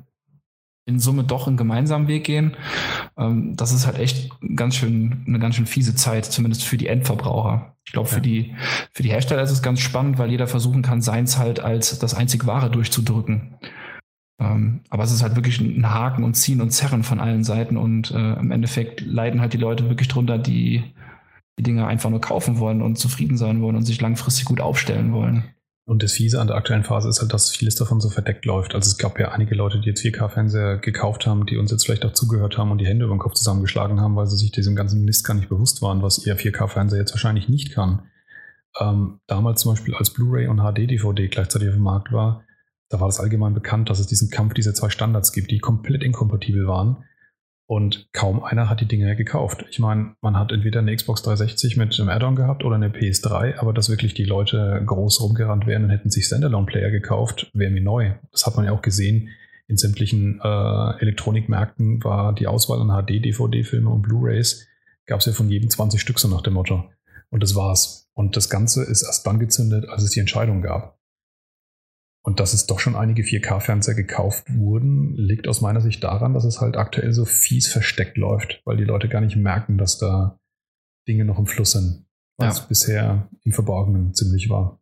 in 0.88 0.98
Summe 0.98 1.22
doch 1.22 1.46
einen 1.46 1.56
gemeinsamen 1.56 2.08
Weg 2.08 2.24
gehen. 2.24 2.56
Ähm, 3.16 3.54
das 3.56 3.72
ist 3.72 3.86
halt 3.86 3.98
echt 3.98 4.30
ganz 4.56 4.74
schön, 4.74 5.24
eine 5.26 5.38
ganz 5.38 5.54
schön 5.54 5.66
fiese 5.66 5.94
Zeit, 5.94 6.24
zumindest 6.24 6.64
für 6.64 6.78
die 6.78 6.88
Endverbraucher. 6.88 7.76
Ich 7.84 7.92
glaube, 7.92 8.08
ja. 8.08 8.14
für, 8.14 8.20
die, 8.20 8.54
für 8.92 9.02
die 9.02 9.10
Hersteller 9.10 9.42
ist 9.42 9.50
es 9.50 9.62
ganz 9.62 9.80
spannend, 9.80 10.18
weil 10.18 10.30
jeder 10.30 10.46
versuchen 10.46 10.82
kann, 10.82 11.02
seins 11.02 11.38
halt 11.38 11.60
als 11.60 11.98
das 11.98 12.14
einzig 12.14 12.46
Wahre 12.46 12.70
durchzudrücken. 12.70 13.54
Ähm, 14.40 14.80
aber 14.88 15.04
es 15.04 15.12
ist 15.12 15.22
halt 15.22 15.36
wirklich 15.36 15.60
ein 15.60 15.90
Haken 15.90 16.24
und 16.24 16.34
Ziehen 16.34 16.60
und 16.60 16.70
Zerren 16.70 17.02
von 17.02 17.20
allen 17.20 17.44
Seiten 17.44 17.76
und 17.76 18.10
äh, 18.10 18.34
im 18.34 18.50
Endeffekt 18.50 19.00
leiden 19.00 19.40
halt 19.40 19.52
die 19.52 19.58
Leute 19.58 19.88
wirklich 19.88 20.08
drunter, 20.08 20.38
die 20.38 20.84
die 21.58 21.64
Dinge 21.64 21.86
einfach 21.86 22.08
nur 22.08 22.20
kaufen 22.20 22.58
wollen 22.58 22.82
und 22.82 22.98
zufrieden 22.98 23.36
sein 23.36 23.60
wollen 23.60 23.76
und 23.76 23.84
sich 23.84 24.00
langfristig 24.00 24.44
gut 24.44 24.60
aufstellen 24.60 25.12
wollen. 25.12 25.44
Und 25.88 26.02
das 26.02 26.12
Fiese 26.12 26.38
an 26.38 26.48
der 26.48 26.56
aktuellen 26.56 26.84
Phase 26.84 27.08
ist 27.08 27.22
halt, 27.22 27.32
dass 27.32 27.50
vieles 27.50 27.74
davon 27.74 27.98
so 27.98 28.10
verdeckt 28.10 28.44
läuft. 28.44 28.74
Also 28.74 28.88
es 28.88 28.98
gab 28.98 29.18
ja 29.18 29.30
einige 29.30 29.54
Leute, 29.54 29.80
die 29.80 29.88
jetzt 29.88 30.02
4K-Fernseher 30.02 30.76
gekauft 30.76 31.26
haben, 31.26 31.46
die 31.46 31.56
uns 31.56 31.70
jetzt 31.70 31.86
vielleicht 31.86 32.04
auch 32.04 32.12
zugehört 32.12 32.58
haben 32.58 32.70
und 32.70 32.76
die 32.76 32.86
Hände 32.86 33.06
über 33.06 33.14
den 33.14 33.20
Kopf 33.20 33.32
zusammengeschlagen 33.32 33.98
haben, 33.98 34.14
weil 34.14 34.26
sie 34.26 34.36
sich 34.36 34.52
diesem 34.52 34.76
ganzen 34.76 35.06
Mist 35.06 35.24
gar 35.24 35.32
nicht 35.32 35.48
bewusst 35.48 35.80
waren, 35.80 36.02
was 36.02 36.26
ihr 36.26 36.36
4K-Fernseher 36.36 36.98
jetzt 36.98 37.12
wahrscheinlich 37.12 37.48
nicht 37.48 37.72
kann. 37.72 38.02
Ähm, 38.78 39.20
damals 39.28 39.62
zum 39.62 39.72
Beispiel 39.72 39.94
als 39.94 40.12
Blu-ray 40.12 40.48
und 40.48 40.58
HD-DVD 40.58 41.28
gleichzeitig 41.28 41.68
auf 41.68 41.76
dem 41.76 41.84
Markt 41.84 42.12
war, 42.12 42.44
da 42.90 43.00
war 43.00 43.08
das 43.08 43.18
allgemein 43.18 43.54
bekannt, 43.54 43.88
dass 43.88 43.98
es 43.98 44.06
diesen 44.06 44.28
Kampf 44.28 44.52
dieser 44.52 44.74
zwei 44.74 44.90
Standards 44.90 45.32
gibt, 45.32 45.50
die 45.50 45.58
komplett 45.58 46.02
inkompatibel 46.02 46.66
waren. 46.66 46.98
Und 47.68 48.08
kaum 48.14 48.42
einer 48.42 48.70
hat 48.70 48.80
die 48.80 48.88
Dinge 48.88 49.14
gekauft. 49.14 49.66
Ich 49.68 49.78
meine, 49.78 50.14
man 50.22 50.38
hat 50.38 50.52
entweder 50.52 50.78
eine 50.78 50.96
Xbox 50.96 51.20
360 51.20 51.76
mit 51.76 52.00
einem 52.00 52.08
Add-on 52.08 52.34
gehabt 52.34 52.64
oder 52.64 52.76
eine 52.76 52.88
PS3, 52.88 53.58
aber 53.58 53.74
dass 53.74 53.90
wirklich 53.90 54.14
die 54.14 54.24
Leute 54.24 54.82
groß 54.86 55.20
rumgerannt 55.20 55.66
wären 55.66 55.84
und 55.84 55.90
hätten 55.90 56.08
sich 56.08 56.24
Standalone-Player 56.24 56.90
gekauft, 56.90 57.50
wäre 57.52 57.70
mir 57.70 57.82
neu. 57.82 58.14
Das 58.32 58.46
hat 58.46 58.56
man 58.56 58.64
ja 58.64 58.72
auch 58.72 58.80
gesehen. 58.80 59.28
In 59.66 59.76
sämtlichen 59.76 60.40
äh, 60.42 61.00
Elektronikmärkten 61.02 62.02
war 62.02 62.34
die 62.34 62.46
Auswahl 62.46 62.80
an 62.80 63.04
HD-DVD-Filme 63.04 63.90
und 63.90 64.00
Blu-rays, 64.00 64.66
gab 65.04 65.20
es 65.20 65.26
ja 65.26 65.32
von 65.32 65.50
jedem 65.50 65.68
20 65.68 66.00
Stück 66.00 66.18
so 66.18 66.28
nach 66.28 66.40
dem 66.40 66.54
Motto. 66.54 66.84
Und 67.28 67.42
das 67.42 67.54
war's. 67.54 68.08
Und 68.14 68.34
das 68.38 68.48
Ganze 68.48 68.82
ist 68.82 69.02
erst 69.02 69.26
dann 69.26 69.38
gezündet, 69.38 69.90
als 69.90 70.02
es 70.04 70.12
die 70.12 70.20
Entscheidung 70.20 70.62
gab. 70.62 70.97
Und 72.22 72.40
dass 72.40 72.52
es 72.52 72.66
doch 72.66 72.78
schon 72.78 72.96
einige 72.96 73.22
4K-Fernseher 73.22 73.94
gekauft 73.94 74.44
wurden, 74.50 75.14
liegt 75.14 75.48
aus 75.48 75.60
meiner 75.60 75.80
Sicht 75.80 76.02
daran, 76.04 76.34
dass 76.34 76.44
es 76.44 76.60
halt 76.60 76.76
aktuell 76.76 77.12
so 77.12 77.24
fies 77.24 77.68
versteckt 77.68 78.16
läuft, 78.16 78.60
weil 78.64 78.76
die 78.76 78.84
Leute 78.84 79.08
gar 79.08 79.20
nicht 79.20 79.36
merken, 79.36 79.78
dass 79.78 79.98
da 79.98 80.38
Dinge 81.08 81.24
noch 81.24 81.38
im 81.38 81.46
Fluss 81.46 81.72
sind, 81.72 82.06
was 82.36 82.58
ja. 82.58 82.64
bisher 82.68 83.28
im 83.44 83.52
Verborgenen 83.52 84.14
ziemlich 84.14 84.50
war. 84.50 84.80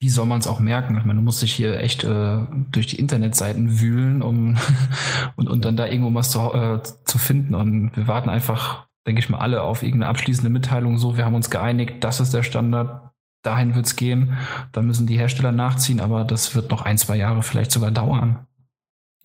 Wie 0.00 0.10
soll 0.10 0.26
man 0.26 0.38
es 0.38 0.46
auch 0.46 0.60
merken? 0.60 0.96
Ich 0.96 1.04
meine, 1.04 1.18
du 1.18 1.24
musst 1.24 1.42
dich 1.42 1.52
hier 1.52 1.80
echt 1.80 2.04
äh, 2.04 2.46
durch 2.70 2.86
die 2.86 3.00
Internetseiten 3.00 3.80
wühlen, 3.80 4.22
um 4.22 4.56
und, 5.36 5.48
und 5.48 5.64
dann 5.64 5.76
da 5.76 5.86
irgendwo 5.86 6.14
was 6.14 6.30
zu, 6.30 6.38
äh, 6.38 6.80
zu 7.04 7.18
finden. 7.18 7.54
Und 7.54 7.96
wir 7.96 8.06
warten 8.06 8.28
einfach, 8.28 8.86
denke 9.08 9.18
ich 9.18 9.28
mal, 9.28 9.38
alle 9.38 9.62
auf 9.62 9.82
irgendeine 9.82 10.10
abschließende 10.10 10.50
Mitteilung. 10.50 10.98
So, 10.98 11.16
wir 11.16 11.24
haben 11.24 11.34
uns 11.34 11.50
geeinigt, 11.50 12.04
das 12.04 12.20
ist 12.20 12.32
der 12.32 12.44
Standard, 12.44 13.10
dahin 13.48 13.74
wird 13.74 13.86
es 13.86 13.96
gehen. 13.96 14.36
Da 14.72 14.82
müssen 14.82 15.06
die 15.06 15.18
Hersteller 15.18 15.52
nachziehen, 15.52 16.00
aber 16.00 16.24
das 16.24 16.54
wird 16.54 16.70
noch 16.70 16.82
ein, 16.82 16.98
zwei 16.98 17.16
Jahre 17.16 17.42
vielleicht 17.42 17.72
sogar 17.72 17.90
dauern. 17.90 18.46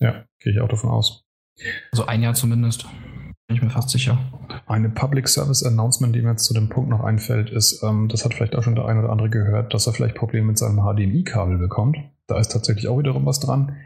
Ja, 0.00 0.24
gehe 0.40 0.52
ich 0.52 0.60
auch 0.60 0.68
davon 0.68 0.90
aus. 0.90 1.24
Also 1.92 2.06
ein 2.06 2.22
Jahr 2.22 2.34
zumindest. 2.34 2.86
Bin 3.46 3.56
ich 3.56 3.62
mir 3.62 3.68
fast 3.68 3.90
sicher. 3.90 4.18
Eine 4.66 4.88
Public 4.88 5.28
Service 5.28 5.62
Announcement, 5.62 6.16
die 6.16 6.22
mir 6.22 6.30
jetzt 6.30 6.46
zu 6.46 6.54
dem 6.54 6.70
Punkt 6.70 6.88
noch 6.88 7.04
einfällt, 7.04 7.50
ist, 7.50 7.82
ähm, 7.82 8.08
das 8.08 8.24
hat 8.24 8.32
vielleicht 8.32 8.56
auch 8.56 8.62
schon 8.62 8.74
der 8.74 8.86
ein 8.86 8.98
oder 8.98 9.10
andere 9.10 9.28
gehört, 9.28 9.74
dass 9.74 9.86
er 9.86 9.92
vielleicht 9.92 10.14
Probleme 10.14 10.46
mit 10.46 10.58
seinem 10.58 10.78
HDMI-Kabel 10.78 11.58
bekommt. 11.58 11.98
Da 12.26 12.38
ist 12.38 12.52
tatsächlich 12.52 12.88
auch 12.88 12.98
wiederum 12.98 13.26
was 13.26 13.40
dran. 13.40 13.76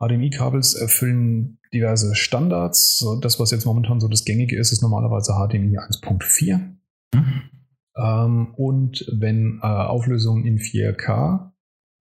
HDMI-Kabels 0.00 0.74
erfüllen 0.74 1.58
diverse 1.74 2.14
Standards. 2.14 3.04
Das, 3.20 3.38
was 3.38 3.50
jetzt 3.50 3.66
momentan 3.66 4.00
so 4.00 4.08
das 4.08 4.24
Gängige 4.24 4.58
ist, 4.58 4.72
ist 4.72 4.82
normalerweise 4.82 5.34
HDMI 5.34 5.78
1.4. 5.78 6.56
Mhm. 7.14 7.42
Ähm, 7.98 8.54
und 8.56 9.04
wenn 9.12 9.60
äh, 9.62 9.66
Auflösungen 9.66 10.46
in 10.46 10.58
4K, 10.58 11.50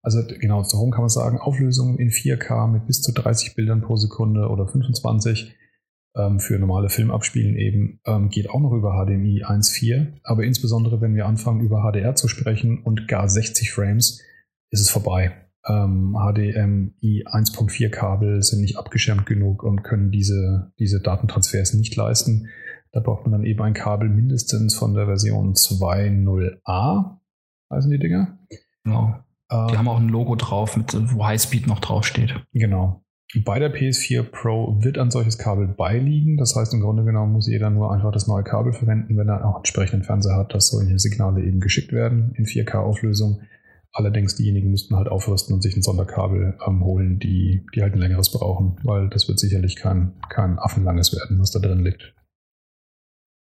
also 0.01 0.21
genau, 0.39 0.63
so 0.63 0.77
rum 0.77 0.91
kann 0.91 1.01
man 1.01 1.09
sagen, 1.09 1.37
Auflösungen 1.37 1.97
in 1.97 2.09
4K 2.09 2.67
mit 2.67 2.87
bis 2.87 3.01
zu 3.01 3.13
30 3.13 3.55
Bildern 3.55 3.81
pro 3.81 3.95
Sekunde 3.95 4.47
oder 4.49 4.67
25 4.67 5.55
ähm, 6.15 6.39
für 6.39 6.59
normale 6.59 6.89
Filmabspielen 6.89 7.57
eben, 7.57 7.99
ähm, 8.05 8.29
geht 8.29 8.49
auch 8.49 8.59
noch 8.59 8.73
über 8.73 8.93
HDMI 8.93 9.43
1.4. 9.45 10.19
Aber 10.23 10.43
insbesondere, 10.43 11.01
wenn 11.01 11.15
wir 11.15 11.25
anfangen, 11.25 11.61
über 11.61 11.81
HDR 11.81 12.15
zu 12.15 12.27
sprechen 12.27 12.83
und 12.83 13.07
gar 13.07 13.27
60 13.27 13.71
Frames, 13.71 14.21
ist 14.69 14.81
es 14.81 14.89
vorbei. 14.89 15.33
Ähm, 15.65 16.15
HDMI 16.17 17.25
1.4 17.25 17.89
Kabel 17.89 18.41
sind 18.41 18.61
nicht 18.61 18.77
abgeschirmt 18.77 19.25
genug 19.25 19.63
und 19.63 19.83
können 19.83 20.11
diese, 20.11 20.71
diese 20.79 21.01
Datentransfers 21.01 21.73
nicht 21.73 21.95
leisten. 21.95 22.49
Da 22.93 22.99
braucht 22.99 23.23
man 23.23 23.31
dann 23.31 23.43
eben 23.43 23.61
ein 23.61 23.73
Kabel 23.73 24.07
mindestens 24.07 24.75
von 24.75 24.93
der 24.93 25.07
Version 25.07 25.53
2.0a, 25.53 27.17
heißen 27.71 27.91
die 27.91 27.97
Dinger. 27.97 28.37
Genau. 28.83 29.15
Ähm, 29.51 29.67
die 29.71 29.77
haben 29.77 29.87
auch 29.87 29.99
ein 29.99 30.09
Logo 30.09 30.35
drauf, 30.35 30.77
mit, 30.77 30.93
wo 30.93 31.25
Highspeed 31.25 31.65
noch 31.65 31.79
draufsteht. 31.79 32.35
Genau. 32.53 33.03
Bei 33.45 33.57
der 33.57 33.73
PS4 33.73 34.21
Pro 34.21 34.77
wird 34.83 34.99
ein 34.99 35.09
solches 35.09 35.39
Kabel 35.39 35.67
beiliegen. 35.67 36.37
Das 36.37 36.55
heißt, 36.55 36.71
im 36.75 36.81
Grunde 36.81 37.03
genommen 37.03 37.33
muss 37.33 37.47
jeder 37.47 37.71
nur 37.71 37.91
einfach 37.91 38.11
das 38.11 38.27
neue 38.27 38.43
Kabel 38.43 38.73
verwenden, 38.73 39.17
wenn 39.17 39.27
er 39.27 39.43
auch 39.43 39.57
entsprechenden 39.57 40.03
Fernseher 40.03 40.35
hat, 40.35 40.53
dass 40.53 40.67
solche 40.67 40.99
Signale 40.99 41.43
eben 41.43 41.59
geschickt 41.59 41.93
werden 41.93 42.33
in 42.35 42.45
4K-Auflösung. 42.45 43.41
Allerdings 43.91 44.35
diejenigen 44.35 44.69
müssten 44.69 44.95
halt 44.95 45.07
aufrüsten 45.07 45.55
und 45.55 45.61
sich 45.61 45.75
ein 45.75 45.81
Sonderkabel 45.81 46.59
ähm, 46.67 46.83
holen, 46.83 47.17
die, 47.17 47.65
die 47.73 47.81
halt 47.81 47.93
ein 47.93 47.99
längeres 47.99 48.31
brauchen, 48.31 48.77
weil 48.83 49.09
das 49.09 49.27
wird 49.27 49.39
sicherlich 49.39 49.77
kein, 49.77 50.13
kein 50.29 50.59
affenlanges 50.59 51.15
werden, 51.15 51.39
was 51.39 51.49
da 51.49 51.59
drin 51.59 51.83
liegt. 51.83 52.13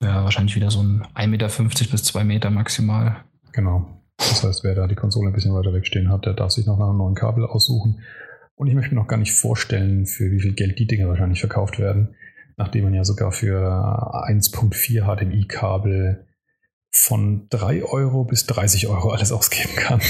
Ja, 0.02 0.24
wahrscheinlich 0.24 0.56
wieder 0.56 0.70
so 0.70 0.82
ein 0.82 1.04
1,50 1.16 1.28
Meter 1.28 1.92
bis 1.92 2.04
2 2.04 2.24
Meter 2.24 2.50
maximal. 2.50 3.24
Genau. 3.52 3.88
Das 4.18 4.44
heißt, 4.44 4.64
wer 4.64 4.76
da 4.76 4.88
die 4.88 4.96
Konsole 4.96 5.30
ein 5.30 5.34
bisschen 5.34 5.54
weiter 5.54 5.74
wegstehen 5.74 6.10
hat, 6.10 6.26
der 6.26 6.34
darf 6.34 6.52
sich 6.52 6.66
noch 6.66 6.78
nach 6.78 6.90
einem 6.90 6.98
neuen 6.98 7.16
Kabel 7.16 7.46
aussuchen. 7.46 8.02
Und 8.56 8.68
ich 8.68 8.76
möchte 8.76 8.94
mir 8.94 9.02
noch 9.02 9.08
gar 9.08 9.18
nicht 9.18 9.34
vorstellen, 9.34 10.06
für 10.06 10.32
wie 10.32 10.40
viel 10.40 10.54
Geld 10.54 10.80
die 10.80 10.88
Dinge 10.88 11.08
wahrscheinlich 11.08 11.40
verkauft 11.40 11.80
werden, 11.80 12.16
nachdem 12.58 12.86
man 12.86 12.94
ja 12.94 13.04
sogar 13.04 13.32
für 13.32 13.60
1.4 14.28 15.04
HDMI-Kabel 15.04 16.26
von 16.90 17.48
3 17.50 17.84
Euro 17.84 18.24
bis 18.24 18.48
30 18.48 18.88
Euro 18.88 19.12
alles 19.12 19.32
ausgeben 19.32 19.76
kann. 19.76 20.02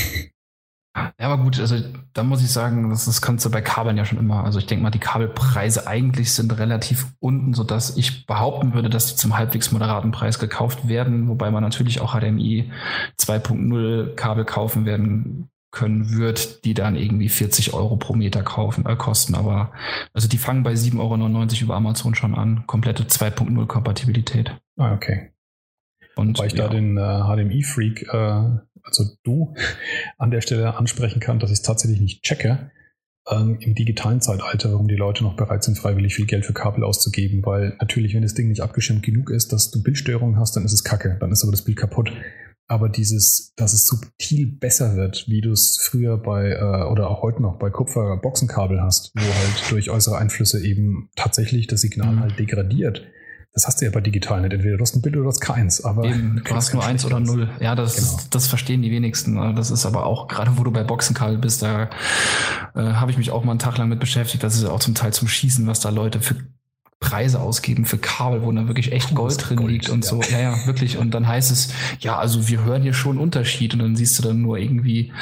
Ja, 1.19 1.27
aber 1.29 1.43
gut, 1.43 1.59
also 1.59 1.77
da 2.13 2.23
muss 2.23 2.41
ich 2.41 2.51
sagen, 2.51 2.89
das, 2.89 3.05
das 3.05 3.21
kannst 3.21 3.45
du 3.45 3.51
bei 3.51 3.61
Kabeln 3.61 3.97
ja 3.97 4.05
schon 4.05 4.17
immer. 4.17 4.43
Also 4.43 4.59
ich 4.59 4.65
denke 4.65 4.83
mal, 4.83 4.89
die 4.89 4.99
Kabelpreise 4.99 5.87
eigentlich 5.87 6.31
sind 6.31 6.57
relativ 6.57 7.07
unten, 7.19 7.53
sodass 7.53 7.97
ich 7.97 8.25
behaupten 8.25 8.73
würde, 8.73 8.89
dass 8.89 9.07
die 9.07 9.15
zum 9.15 9.37
halbwegs 9.37 9.71
moderaten 9.71 10.11
Preis 10.11 10.39
gekauft 10.39 10.87
werden, 10.87 11.27
wobei 11.27 11.51
man 11.51 11.63
natürlich 11.63 12.01
auch 12.01 12.17
HDMI 12.17 12.71
2.0 13.19 14.15
Kabel 14.15 14.45
kaufen 14.45 14.85
werden 14.85 15.49
können 15.71 16.17
wird, 16.17 16.65
die 16.65 16.73
dann 16.73 16.95
irgendwie 16.95 17.29
40 17.29 17.73
Euro 17.73 17.97
pro 17.97 18.13
Meter 18.13 18.41
kaufen, 18.41 18.85
äh, 18.85 18.95
kosten. 18.95 19.35
Aber 19.35 19.71
also 20.13 20.27
die 20.27 20.37
fangen 20.37 20.63
bei 20.63 20.73
7,99 20.73 20.99
Euro 20.99 21.63
über 21.63 21.75
Amazon 21.75 22.15
schon 22.15 22.35
an. 22.35 22.63
Komplette 22.65 23.03
2.0 23.03 23.65
Kompatibilität. 23.67 24.55
Ah, 24.77 24.93
okay. 24.93 25.31
Und 26.15 26.39
Weil 26.39 26.47
ich 26.47 26.53
ja. 26.53 26.67
da 26.67 26.73
den 26.73 26.97
äh, 26.97 27.01
HDMI-Freak, 27.01 28.07
äh, 28.11 28.59
also 28.87 29.05
du, 29.23 29.53
an 30.17 30.31
der 30.31 30.41
Stelle 30.41 30.75
ansprechen 30.75 31.19
kann, 31.19 31.39
dass 31.39 31.51
ich 31.51 31.57
es 31.57 31.63
tatsächlich 31.63 32.01
nicht 32.01 32.23
checke 32.23 32.71
ähm, 33.29 33.57
im 33.59 33.75
digitalen 33.75 34.21
Zeitalter, 34.21 34.71
warum 34.71 34.87
die 34.87 34.95
Leute 34.95 35.23
noch 35.23 35.35
bereit 35.35 35.63
sind, 35.63 35.77
freiwillig 35.77 36.15
viel 36.15 36.25
Geld 36.25 36.45
für 36.45 36.53
Kabel 36.53 36.83
auszugeben. 36.83 37.45
Weil 37.45 37.75
natürlich, 37.79 38.13
wenn 38.13 38.21
das 38.21 38.33
Ding 38.33 38.47
nicht 38.47 38.61
abgeschirmt 38.61 39.03
genug 39.03 39.29
ist, 39.29 39.53
dass 39.53 39.71
du 39.71 39.83
Bildstörungen 39.83 40.39
hast, 40.39 40.55
dann 40.55 40.65
ist 40.65 40.73
es 40.73 40.83
kacke. 40.83 41.17
Dann 41.19 41.31
ist 41.31 41.43
aber 41.43 41.51
das 41.51 41.63
Bild 41.63 41.77
kaputt. 41.77 42.11
Aber 42.69 42.89
dieses, 42.89 43.53
dass 43.55 43.73
es 43.73 43.87
subtil 43.87 44.45
besser 44.45 44.97
wird, 44.97 45.25
wie 45.27 45.39
du 45.39 45.51
es 45.51 45.79
früher 45.81 46.17
bei 46.17 46.51
äh, 46.51 46.91
oder 46.91 47.09
auch 47.09 47.21
heute 47.21 47.41
noch 47.41 47.57
bei 47.59 47.69
Kupfer-Boxenkabel 47.69 48.81
hast, 48.81 49.11
wo 49.15 49.21
halt 49.21 49.71
durch 49.71 49.89
äußere 49.89 50.17
Einflüsse 50.17 50.65
eben 50.65 51.09
tatsächlich 51.15 51.67
das 51.67 51.81
Signal 51.81 52.15
mhm. 52.15 52.19
halt 52.19 52.39
degradiert. 52.39 53.07
Das 53.57 53.65
hast 53.65 53.81
du 53.81 53.85
ja 53.85 53.91
bei 53.91 54.01
digital 54.01 54.41
nicht. 54.41 54.53
Entweder 54.53 54.77
du 54.77 54.83
hast 54.83 54.95
ein 54.95 55.01
Bild 55.01 55.15
oder 55.15 55.23
du 55.23 55.29
hast 55.29 55.39
keins. 55.39 55.83
Aber 55.83 56.05
Eben, 56.05 56.43
du 56.47 56.55
hast 56.55 56.75
nur 56.75 56.85
eins 56.85 57.03
oder 57.05 57.19
null. 57.19 57.49
Ja, 57.59 57.73
das, 57.73 57.95
genau. 57.95 58.19
das 58.29 58.45
verstehen 58.45 58.83
die 58.83 58.91
wenigsten. 58.91 59.55
Das 59.55 59.71
ist 59.71 59.83
aber 59.87 60.05
auch, 60.05 60.27
gerade 60.27 60.59
wo 60.59 60.63
du 60.63 60.69
bei 60.69 60.83
Boxenkabel 60.83 61.39
bist, 61.39 61.63
da 61.63 61.89
äh, 62.75 62.81
habe 62.81 63.09
ich 63.09 63.17
mich 63.17 63.31
auch 63.31 63.43
mal 63.43 63.53
einen 63.53 63.59
Tag 63.59 63.79
lang 63.79 63.89
mit 63.89 63.99
beschäftigt. 63.99 64.43
Das 64.43 64.55
ist 64.55 64.65
auch 64.65 64.79
zum 64.79 64.93
Teil 64.93 65.11
zum 65.11 65.27
Schießen, 65.27 65.65
was 65.65 65.79
da 65.79 65.89
Leute 65.89 66.21
für 66.21 66.35
Preise 66.99 67.39
ausgeben 67.39 67.85
für 67.85 67.99
Kabel, 67.99 68.41
wo 68.41 68.51
dann 68.51 68.67
wirklich 68.67 68.91
echt 68.91 69.13
Gold 69.13 69.37
drin 69.47 69.57
Gold, 69.57 69.71
liegt 69.71 69.89
und 69.89 70.03
ja. 70.03 70.09
so. 70.09 70.21
Ja, 70.23 70.39
ja, 70.39 70.65
wirklich. 70.65 70.97
Und 70.97 71.11
dann 71.13 71.27
heißt 71.27 71.51
es, 71.51 71.71
ja, 71.99 72.17
also 72.17 72.47
wir 72.47 72.63
hören 72.63 72.81
hier 72.81 72.93
schon 72.93 73.19
Unterschied. 73.19 73.73
Und 73.73 73.79
dann 73.81 73.95
siehst 73.95 74.17
du 74.17 74.23
dann 74.23 74.41
nur 74.41 74.57
irgendwie 74.57 75.13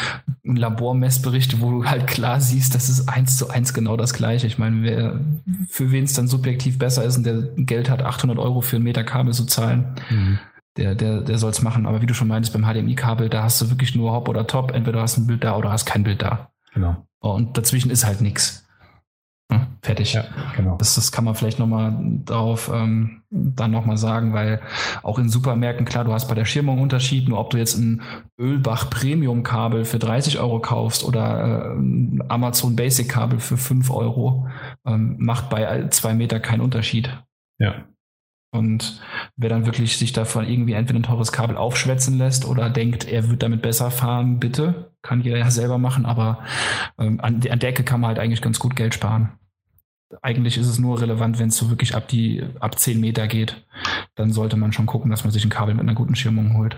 einen 0.45 0.55
Labormessbericht, 0.55 1.59
wo 1.59 1.71
du 1.71 1.85
halt 1.85 2.07
klar 2.07 2.39
siehst, 2.39 2.75
das 2.75 2.87
ist 2.87 3.09
eins 3.09 3.35
zu 3.35 3.49
eins 3.49 3.73
genau 3.73 3.97
das 3.97 4.13
Gleiche. 4.13 4.47
Ich 4.47 4.57
meine, 4.57 4.83
wer, 4.83 5.19
für 5.67 5.91
wen 5.91 6.05
es 6.05 6.13
dann 6.13 6.29
subjektiv 6.29 6.77
besser 6.77 7.03
ist 7.03 7.17
und 7.17 7.25
der 7.25 7.41
Geld 7.57 7.89
hat, 7.89 8.01
800 8.01 8.39
Euro 8.39 8.61
für 8.61 8.77
einen 8.77 8.85
Meter 8.85 9.03
Kabel 9.03 9.33
zu 9.33 9.45
zahlen, 9.45 9.95
mhm. 10.09 10.39
der, 10.77 10.95
der, 10.95 11.21
der 11.21 11.37
soll 11.37 11.51
es 11.51 11.61
machen. 11.61 11.85
Aber 11.85 12.01
wie 12.01 12.05
du 12.05 12.13
schon 12.13 12.29
meintest, 12.29 12.53
beim 12.53 12.63
HDMI-Kabel, 12.63 13.27
da 13.27 13.43
hast 13.43 13.61
du 13.61 13.69
wirklich 13.69 13.95
nur 13.95 14.13
Hop 14.13 14.29
oder 14.29 14.47
Top. 14.47 14.71
Entweder 14.71 15.01
hast 15.01 15.17
du 15.17 15.21
ein 15.21 15.27
Bild 15.27 15.43
da 15.43 15.57
oder 15.57 15.73
hast 15.73 15.85
kein 15.85 16.05
Bild 16.05 16.21
da. 16.21 16.51
Genau. 16.73 17.05
Und 17.19 17.57
dazwischen 17.57 17.91
ist 17.91 18.05
halt 18.05 18.21
nichts. 18.21 18.64
Hm, 19.51 19.67
fertig. 19.81 20.13
Ja, 20.13 20.25
genau. 20.55 20.75
Das, 20.77 20.95
das 20.95 21.11
kann 21.11 21.23
man 21.23 21.35
vielleicht 21.35 21.59
nochmal 21.59 21.95
darauf 22.25 22.71
ähm, 22.73 23.21
dann 23.29 23.71
nochmal 23.71 23.97
sagen, 23.97 24.33
weil 24.33 24.61
auch 25.03 25.19
in 25.19 25.29
Supermärkten, 25.29 25.85
klar, 25.85 26.03
du 26.03 26.13
hast 26.13 26.27
bei 26.27 26.35
der 26.35 26.45
Schirmung 26.45 26.81
Unterschied, 26.81 27.29
nur 27.29 27.39
ob 27.39 27.51
du 27.51 27.57
jetzt 27.57 27.77
ein 27.77 28.01
Ölbach 28.39 28.89
Premium 28.89 29.43
Kabel 29.43 29.85
für 29.85 29.99
30 29.99 30.39
Euro 30.39 30.59
kaufst 30.59 31.03
oder 31.03 31.75
äh, 31.75 32.19
Amazon 32.27 32.75
Basic 32.75 33.07
Kabel 33.07 33.39
für 33.39 33.57
5 33.57 33.91
Euro, 33.91 34.47
ähm, 34.85 35.15
macht 35.19 35.49
bei 35.49 35.87
zwei 35.89 36.15
Meter 36.15 36.39
keinen 36.39 36.61
Unterschied. 36.61 37.09
Ja. 37.59 37.85
Und 38.55 39.01
wer 39.35 39.49
dann 39.49 39.65
wirklich 39.65 39.97
sich 39.97 40.13
davon 40.13 40.47
irgendwie 40.47 40.73
entweder 40.73 40.99
ein 40.99 41.03
teures 41.03 41.31
Kabel 41.31 41.57
aufschwätzen 41.57 42.17
lässt 42.17 42.45
oder 42.45 42.69
denkt, 42.69 43.05
er 43.05 43.29
wird 43.29 43.43
damit 43.43 43.61
besser 43.61 43.91
fahren, 43.91 44.39
bitte, 44.39 44.91
kann 45.01 45.21
jeder 45.21 45.37
ja 45.37 45.51
selber 45.51 45.77
machen, 45.77 46.05
aber 46.05 46.39
ähm, 46.97 47.19
an, 47.21 47.41
an 47.49 47.59
der 47.59 47.69
Ecke 47.69 47.83
kann 47.83 48.01
man 48.01 48.09
halt 48.09 48.19
eigentlich 48.19 48.41
ganz 48.41 48.59
gut 48.59 48.75
Geld 48.75 48.93
sparen. 48.93 49.33
Eigentlich 50.21 50.57
ist 50.57 50.67
es 50.67 50.79
nur 50.79 51.01
relevant, 51.01 51.39
wenn 51.39 51.49
es 51.49 51.57
so 51.57 51.69
wirklich 51.69 51.95
ab 51.95 52.07
die 52.07 52.43
ab 52.59 52.79
10 52.79 52.99
Meter 52.99 53.27
geht. 53.27 53.65
Dann 54.15 54.31
sollte 54.31 54.55
man 54.55 54.71
schon 54.71 54.85
gucken, 54.85 55.11
dass 55.11 55.23
man 55.23 55.31
sich 55.31 55.43
ein 55.43 55.49
Kabel 55.49 55.73
mit 55.73 55.83
einer 55.83 55.95
guten 55.95 56.15
Schirmung 56.15 56.55
holt. 56.57 56.77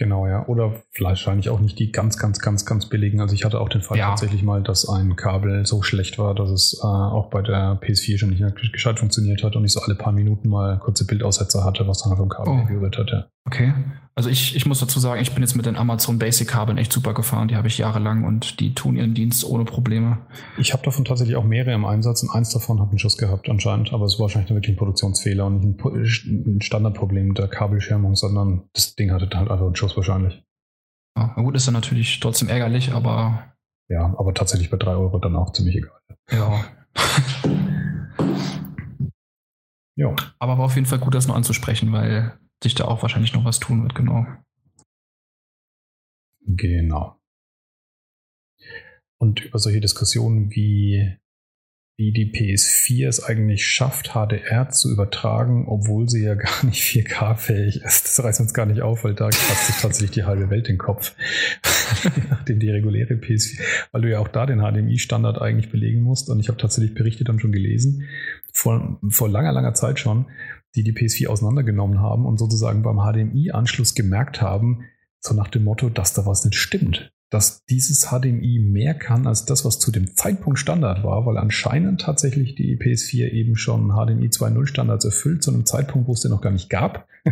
Genau, 0.00 0.26
ja. 0.26 0.46
Oder 0.46 0.82
vielleicht 0.92 1.26
wahrscheinlich 1.26 1.50
auch 1.50 1.60
nicht 1.60 1.78
die 1.78 1.92
ganz, 1.92 2.16
ganz, 2.16 2.38
ganz, 2.38 2.64
ganz 2.64 2.86
billigen. 2.86 3.20
Also 3.20 3.34
ich 3.34 3.44
hatte 3.44 3.60
auch 3.60 3.68
den 3.68 3.82
Fall 3.82 3.98
ja. 3.98 4.08
tatsächlich 4.08 4.42
mal, 4.42 4.62
dass 4.62 4.88
ein 4.88 5.14
Kabel 5.14 5.66
so 5.66 5.82
schlecht 5.82 6.18
war, 6.18 6.34
dass 6.34 6.48
es 6.48 6.80
äh, 6.82 6.86
auch 6.86 7.28
bei 7.28 7.42
der 7.42 7.78
PS4 7.82 8.16
schon 8.16 8.30
nicht 8.30 8.40
mehr 8.40 8.50
gescheit 8.50 8.98
funktioniert 8.98 9.44
hat 9.44 9.56
und 9.56 9.64
ich 9.66 9.72
so 9.72 9.80
alle 9.80 9.94
paar 9.94 10.12
Minuten 10.12 10.48
mal 10.48 10.78
kurze 10.78 11.04
Bildaussetzer 11.04 11.64
hatte, 11.64 11.86
was 11.86 12.02
dann 12.02 12.16
vom 12.16 12.30
Kabel 12.30 12.62
oh. 12.62 12.66
gerührt 12.66 12.96
hat. 12.96 13.10
Ja. 13.10 13.26
Okay. 13.46 13.72
Also 14.14 14.28
ich, 14.28 14.54
ich 14.54 14.66
muss 14.66 14.80
dazu 14.80 15.00
sagen, 15.00 15.22
ich 15.22 15.32
bin 15.32 15.42
jetzt 15.42 15.54
mit 15.54 15.64
den 15.66 15.76
Amazon 15.76 16.18
Basic 16.18 16.46
Kabeln 16.46 16.76
echt 16.76 16.92
super 16.92 17.14
gefahren. 17.14 17.48
Die 17.48 17.56
habe 17.56 17.68
ich 17.68 17.78
jahrelang 17.78 18.24
und 18.24 18.60
die 18.60 18.74
tun 18.74 18.96
ihren 18.96 19.14
Dienst 19.14 19.44
ohne 19.44 19.64
Probleme. 19.64 20.18
Ich 20.58 20.72
habe 20.74 20.82
davon 20.82 21.04
tatsächlich 21.04 21.36
auch 21.36 21.44
mehrere 21.44 21.72
im 21.72 21.86
Einsatz 21.86 22.22
und 22.22 22.30
eins 22.30 22.50
davon 22.50 22.80
hat 22.80 22.90
einen 22.90 22.98
Schuss 22.98 23.16
gehabt 23.16 23.48
anscheinend, 23.48 23.94
aber 23.94 24.04
es 24.04 24.18
war 24.18 24.24
wahrscheinlich 24.24 24.50
wirklich 24.50 24.74
ein 24.74 24.78
Produktionsfehler 24.78 25.46
und 25.46 25.64
nicht 25.64 26.26
ein, 26.26 26.60
Standardproblem 26.60 27.34
der 27.34 27.48
Kabelschirmung, 27.48 28.14
sondern 28.14 28.68
das 28.74 28.94
Ding 28.94 29.10
hatte 29.10 29.26
halt 29.34 29.50
einfach 29.50 29.64
einen 29.64 29.76
Schuss 29.76 29.96
wahrscheinlich. 29.96 30.44
Ja, 31.16 31.32
gut, 31.36 31.56
ist 31.56 31.66
dann 31.66 31.74
natürlich 31.74 32.20
trotzdem 32.20 32.48
ärgerlich, 32.48 32.92
aber. 32.92 33.54
Ja, 33.88 34.14
aber 34.18 34.34
tatsächlich 34.34 34.70
bei 34.70 34.76
drei 34.76 34.92
Euro 34.92 35.18
dann 35.18 35.34
auch 35.34 35.52
ziemlich 35.52 35.76
egal. 35.76 35.98
Ja. 36.30 36.64
ja. 39.96 40.14
Aber 40.38 40.58
war 40.58 40.66
auf 40.66 40.74
jeden 40.74 40.86
Fall 40.86 40.98
gut, 40.98 41.14
das 41.14 41.26
noch 41.26 41.36
anzusprechen, 41.36 41.90
weil 41.92 42.38
sich 42.62 42.74
da 42.74 42.84
auch 42.84 43.02
wahrscheinlich 43.02 43.32
noch 43.32 43.44
was 43.44 43.58
tun 43.58 43.82
wird, 43.82 43.94
genau. 43.94 44.26
Genau. 46.46 47.16
Und 49.18 49.44
über 49.44 49.58
solche 49.58 49.80
Diskussionen 49.80 50.50
wie, 50.50 51.16
wie 51.98 52.12
die 52.12 52.32
PS4 52.32 53.06
es 53.06 53.22
eigentlich 53.22 53.66
schafft, 53.66 54.14
HDR 54.14 54.70
zu 54.70 54.90
übertragen, 54.90 55.66
obwohl 55.68 56.08
sie 56.08 56.24
ja 56.24 56.34
gar 56.36 56.64
nicht 56.64 56.82
4K-fähig 56.82 57.82
ist. 57.82 58.06
Das 58.06 58.24
reißt 58.24 58.40
uns 58.40 58.54
gar 58.54 58.66
nicht 58.66 58.80
auf, 58.80 59.04
weil 59.04 59.14
da 59.14 59.28
kratzt 59.28 59.66
sich 59.66 59.76
tatsächlich 59.76 60.12
die 60.12 60.24
halbe 60.24 60.48
Welt 60.48 60.68
den 60.68 60.78
Kopf. 60.78 61.14
Nachdem 62.30 62.60
die 62.60 62.70
reguläre 62.70 63.14
PS4, 63.14 63.60
weil 63.92 64.02
du 64.02 64.10
ja 64.10 64.20
auch 64.20 64.28
da 64.28 64.46
den 64.46 64.60
HDMI-Standard 64.60 65.38
eigentlich 65.40 65.70
belegen 65.70 66.00
musst. 66.00 66.30
Und 66.30 66.40
ich 66.40 66.48
habe 66.48 66.58
tatsächlich 66.58 66.94
Berichte 66.94 67.24
dann 67.24 67.40
schon 67.40 67.52
gelesen, 67.52 68.08
vor, 68.52 68.98
vor 69.10 69.28
langer, 69.28 69.52
langer 69.52 69.74
Zeit 69.74 69.98
schon, 69.98 70.26
die 70.74 70.84
die 70.84 70.92
PS4 70.92 71.28
auseinandergenommen 71.28 72.00
haben 72.00 72.26
und 72.26 72.38
sozusagen 72.38 72.82
beim 72.82 72.98
HDMI-Anschluss 72.98 73.94
gemerkt 73.94 74.40
haben, 74.40 74.84
so 75.20 75.34
nach 75.34 75.48
dem 75.48 75.64
Motto, 75.64 75.88
dass 75.88 76.14
da 76.14 76.26
was 76.26 76.44
nicht 76.44 76.56
stimmt. 76.56 77.12
Dass 77.30 77.64
dieses 77.66 78.08
HDMI 78.08 78.58
mehr 78.58 78.94
kann 78.94 79.26
als 79.26 79.44
das, 79.44 79.64
was 79.64 79.78
zu 79.78 79.92
dem 79.92 80.16
Zeitpunkt 80.16 80.58
Standard 80.58 81.04
war, 81.04 81.26
weil 81.26 81.38
anscheinend 81.38 82.00
tatsächlich 82.00 82.56
die 82.56 82.76
PS4 82.76 83.30
eben 83.30 83.56
schon 83.56 83.90
HDMI 83.90 84.28
2.0 84.28 84.66
Standards 84.66 85.04
erfüllt, 85.04 85.42
zu 85.42 85.52
einem 85.52 85.64
Zeitpunkt, 85.64 86.08
wo 86.08 86.12
es 86.12 86.20
den 86.20 86.32
noch 86.32 86.40
gar 86.40 86.50
nicht 86.50 86.70
gab. 86.70 87.06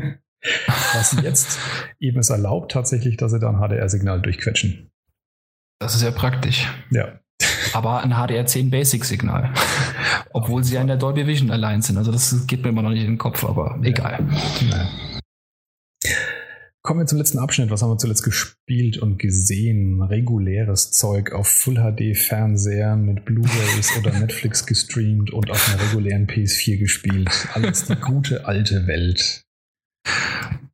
was 0.94 1.16
jetzt 1.22 1.58
eben 1.98 2.18
es 2.18 2.30
erlaubt 2.30 2.70
tatsächlich, 2.72 3.16
dass 3.16 3.32
sie 3.32 3.40
da 3.40 3.50
ein 3.50 3.56
HDR-Signal 3.56 4.22
durchquetschen. 4.22 4.90
Das 5.80 5.94
ist 5.94 6.02
ja 6.02 6.10
praktisch. 6.10 6.66
Ja. 6.90 7.20
Aber 7.72 8.02
ein 8.02 8.12
HDR10 8.12 8.70
Basic-Signal. 8.70 9.52
Obwohl 10.32 10.64
sie 10.64 10.74
ja 10.74 10.80
in 10.80 10.86
der 10.86 10.96
Dolby 10.96 11.26
Vision 11.26 11.50
allein 11.50 11.82
sind. 11.82 11.96
Also 11.96 12.12
das 12.12 12.46
geht 12.46 12.62
mir 12.62 12.70
immer 12.70 12.82
noch 12.82 12.90
nicht 12.90 13.02
in 13.04 13.12
den 13.12 13.18
Kopf, 13.18 13.44
aber 13.44 13.78
egal. 13.82 14.26
Ja. 14.70 14.88
Kommen 16.82 17.00
wir 17.00 17.06
zum 17.06 17.18
letzten 17.18 17.38
Abschnitt. 17.38 17.70
Was 17.70 17.82
haben 17.82 17.90
wir 17.90 17.98
zuletzt 17.98 18.22
gespielt 18.22 18.96
und 18.96 19.18
gesehen? 19.18 20.00
Reguläres 20.00 20.90
Zeug 20.90 21.32
auf 21.32 21.46
Full 21.46 21.74
HD 21.74 22.16
Fernsehern 22.16 23.04
mit 23.04 23.26
Blu-rays 23.26 23.98
oder 23.98 24.18
Netflix 24.18 24.64
gestreamt 24.64 25.30
und 25.30 25.50
auf 25.50 25.68
einer 25.68 25.82
regulären 25.82 26.26
PS4 26.26 26.78
gespielt. 26.78 27.30
Alles 27.52 27.84
die 27.84 27.96
gute 27.96 28.46
alte 28.46 28.86
Welt. 28.86 29.44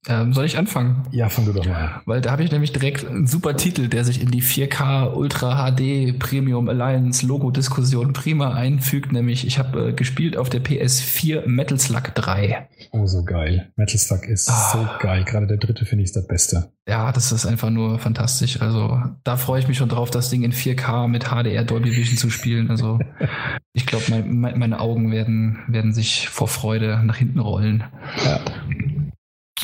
Ähm, 0.06 0.34
soll 0.34 0.44
ich 0.44 0.58
anfangen? 0.58 1.06
Ja, 1.12 1.30
fang 1.30 1.46
du 1.46 1.52
doch 1.52 1.64
mal. 1.64 2.02
Weil 2.04 2.20
da 2.20 2.30
habe 2.30 2.44
ich 2.44 2.52
nämlich 2.52 2.72
direkt 2.72 3.06
einen 3.06 3.26
super 3.26 3.56
Titel, 3.56 3.88
der 3.88 4.04
sich 4.04 4.20
in 4.20 4.30
die 4.30 4.42
4K 4.42 5.14
Ultra 5.14 5.70
HD 5.70 6.18
Premium 6.18 6.68
Alliance 6.68 7.26
Logo 7.26 7.50
Diskussion 7.50 8.12
prima 8.12 8.52
einfügt. 8.52 9.12
Nämlich, 9.12 9.46
ich 9.46 9.58
habe 9.58 9.88
äh, 9.88 9.92
gespielt 9.94 10.36
auf 10.36 10.50
der 10.50 10.62
PS4 10.62 11.46
Metal 11.46 11.78
Slug 11.78 12.14
3. 12.14 12.68
Oh, 12.92 13.06
so 13.06 13.24
geil. 13.24 13.72
Metal 13.76 13.98
Slug 13.98 14.24
ist 14.28 14.50
ah. 14.50 14.72
so 14.72 14.88
geil. 15.00 15.24
Gerade 15.24 15.46
der 15.46 15.56
dritte 15.56 15.86
finde 15.86 16.04
ich 16.04 16.12
das 16.12 16.26
Beste. 16.26 16.70
Ja, 16.86 17.10
das 17.10 17.32
ist 17.32 17.46
einfach 17.46 17.70
nur 17.70 17.98
fantastisch. 17.98 18.60
Also 18.60 19.00
da 19.24 19.38
freue 19.38 19.60
ich 19.60 19.68
mich 19.68 19.78
schon 19.78 19.88
drauf, 19.88 20.10
das 20.10 20.28
Ding 20.28 20.42
in 20.42 20.52
4K 20.52 21.08
mit 21.08 21.30
HDR 21.30 21.64
Dolby 21.64 21.96
Vision 21.96 22.18
zu 22.18 22.28
spielen. 22.28 22.70
Also 22.70 22.98
ich 23.72 23.86
glaube, 23.86 24.04
mein, 24.10 24.58
meine 24.58 24.80
Augen 24.80 25.10
werden, 25.10 25.60
werden 25.66 25.94
sich 25.94 26.28
vor 26.28 26.48
Freude 26.48 27.00
nach 27.04 27.16
hinten 27.16 27.38
rollen. 27.38 27.84
Ja 28.22 28.40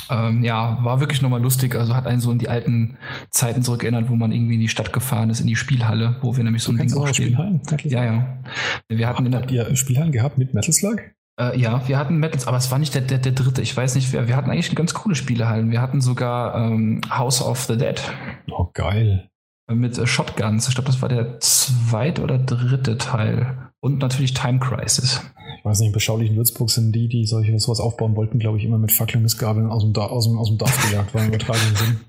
ähm, 0.09 0.44
ja, 0.44 0.78
war 0.83 1.01
wirklich 1.01 1.23
nochmal 1.23 1.43
lustig. 1.43 1.75
Also 1.75 1.94
hat 1.94 2.07
einen 2.07 2.20
so 2.20 2.31
in 2.31 2.39
die 2.39 2.49
alten 2.49 2.97
Zeiten 3.31 3.62
zurückerinnert, 3.62 4.09
wo 4.09 4.17
man 4.17 4.33
irgendwie 4.33 4.55
in 4.55 4.60
die 4.60 4.69
Stadt 4.69 4.93
gefahren 4.93 5.31
ist, 5.31 5.41
in 5.41 5.47
die 5.47 5.57
Spielhalle, 5.57 6.17
wo 6.23 6.36
wir 6.36 6.44
nämlich 6.44 6.62
so 6.62 6.73
ein 6.73 6.78
Ding 6.78 6.93
auch 6.94 7.09
spielen. 7.09 7.60
Ja, 7.85 8.05
ja. 8.05 8.39
Wir 8.89 9.09
hatten 9.09 9.27
in 9.27 9.33
der, 9.33 9.43
Habt 9.43 9.51
ihr 9.51 9.77
Spielhallen 9.77 10.12
gehabt 10.12 10.39
mit 10.39 10.55
Metal 10.55 10.73
Slug? 10.73 11.01
Äh, 11.41 11.59
ja, 11.59 11.86
wir 11.89 11.99
hatten 11.99 12.19
Metals, 12.19 12.47
aber 12.47 12.59
es 12.59 12.70
war 12.70 12.78
nicht 12.78 12.94
der, 12.94 13.02
der, 13.02 13.19
der 13.19 13.33
dritte. 13.33 13.62
Ich 13.62 13.77
weiß 13.77 13.94
nicht, 13.94 14.12
wir, 14.12 14.28
wir 14.28 14.36
hatten 14.36 14.51
eigentlich 14.51 14.75
ganz 14.75 14.94
coole 14.94 15.15
Spielehallen. 15.15 15.70
Wir 15.70 15.81
hatten 15.81 16.01
sogar 16.01 16.55
ähm, 16.55 17.01
House 17.10 17.43
of 17.43 17.62
the 17.65 17.77
Dead. 17.78 18.01
Oh, 18.51 18.69
geil. 18.75 19.28
mit 19.73 19.97
äh, 19.99 20.07
Shotguns. 20.07 20.69
Ich 20.69 20.75
glaube, 20.75 20.89
das 20.89 21.01
war 21.02 21.09
der 21.09 21.41
zweite 21.41 22.23
oder 22.23 22.39
dritte 22.39 22.99
Teil. 22.99 23.69
Und 23.81 23.99
natürlich 23.99 24.34
Time 24.34 24.59
Crisis. 24.59 25.23
Ich 25.59 25.65
weiß 25.65 25.81
nicht, 25.81 25.89
im 25.89 25.92
beschaulichen 25.92 26.36
Würzburg 26.36 26.70
sind 26.70 26.92
die, 26.92 27.09
die 27.09 27.25
solche 27.25 27.59
sowas 27.59 27.81
aufbauen 27.81 28.15
wollten, 28.15 28.39
glaube 28.39 28.59
ich, 28.59 28.65
immer 28.65 28.78
mit 28.78 28.92
Fackeln 28.92 29.23
Missgabeln 29.23 29.70
aus 29.70 29.83
dem, 29.83 29.94
aus 29.94 30.26
dem, 30.26 30.39
aus 30.39 30.49
dem 30.49 30.59
Dorf 30.59 30.89
gejagt, 30.89 31.15
war 31.15 31.23
im 31.23 31.28
übertragenen 31.28 31.76
Sinn. 31.76 32.00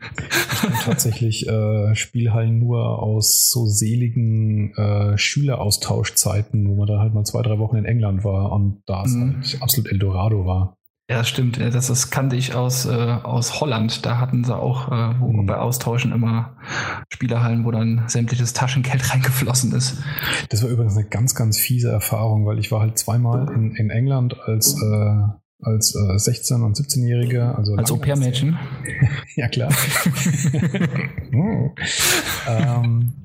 Ich 0.54 0.62
kenne 0.62 0.76
tatsächlich 0.84 1.48
äh, 1.48 1.96
Spielhallen 1.96 2.60
nur 2.60 3.02
aus 3.02 3.50
so 3.50 3.66
seligen 3.66 4.74
äh, 4.76 5.18
Schüleraustauschzeiten, 5.18 6.70
wo 6.70 6.76
man 6.76 6.88
da 6.88 7.00
halt 7.00 7.14
mal 7.14 7.24
zwei, 7.24 7.42
drei 7.42 7.58
Wochen 7.58 7.78
in 7.78 7.86
England 7.86 8.24
war 8.24 8.52
und 8.52 8.84
da 8.86 9.04
es 9.04 9.14
mhm. 9.14 9.38
halt 9.38 9.62
absolut 9.62 9.92
Eldorado 9.92 10.46
war. 10.46 10.78
Ja, 11.12 11.26
stimmt. 11.26 11.60
Das, 11.60 11.88
das 11.88 12.10
kannte 12.10 12.38
ich 12.38 12.56
aus, 12.56 12.86
äh, 12.86 12.90
aus 12.90 13.60
Holland. 13.60 14.06
Da 14.06 14.18
hatten 14.18 14.46
sie 14.46 14.56
auch 14.56 14.88
äh, 14.88 15.20
wo 15.20 15.34
mhm. 15.34 15.46
bei 15.46 15.58
Austauschen 15.58 16.14
immer 16.14 16.56
Spielerhallen, 17.10 17.66
wo 17.66 17.72
dann 17.72 18.06
sämtliches 18.08 18.54
Taschengeld 18.54 19.14
reingeflossen 19.14 19.74
ist. 19.74 19.98
Das 20.48 20.64
war 20.64 20.70
übrigens 20.70 20.96
eine 20.96 21.06
ganz, 21.10 21.36
ganz 21.36 21.58
fiese 21.58 21.92
Erfahrung, 21.92 22.46
weil 22.46 22.60
ich 22.60 22.72
war 22.72 22.80
halt 22.80 22.98
zweimal 22.98 23.52
in, 23.54 23.76
in 23.76 23.90
England 23.90 24.40
als, 24.40 24.74
äh, 24.82 25.22
als 25.60 25.96
äh, 25.96 26.16
16- 26.16 26.64
und 26.64 26.78
17-Jähriger. 26.78 27.56
Also 27.56 27.76
als 27.76 27.92
Au-pair-Mädchen? 27.92 28.58
ja, 29.36 29.50
klar. 29.50 29.70
oh. 31.34 31.72
ähm, 32.48 33.16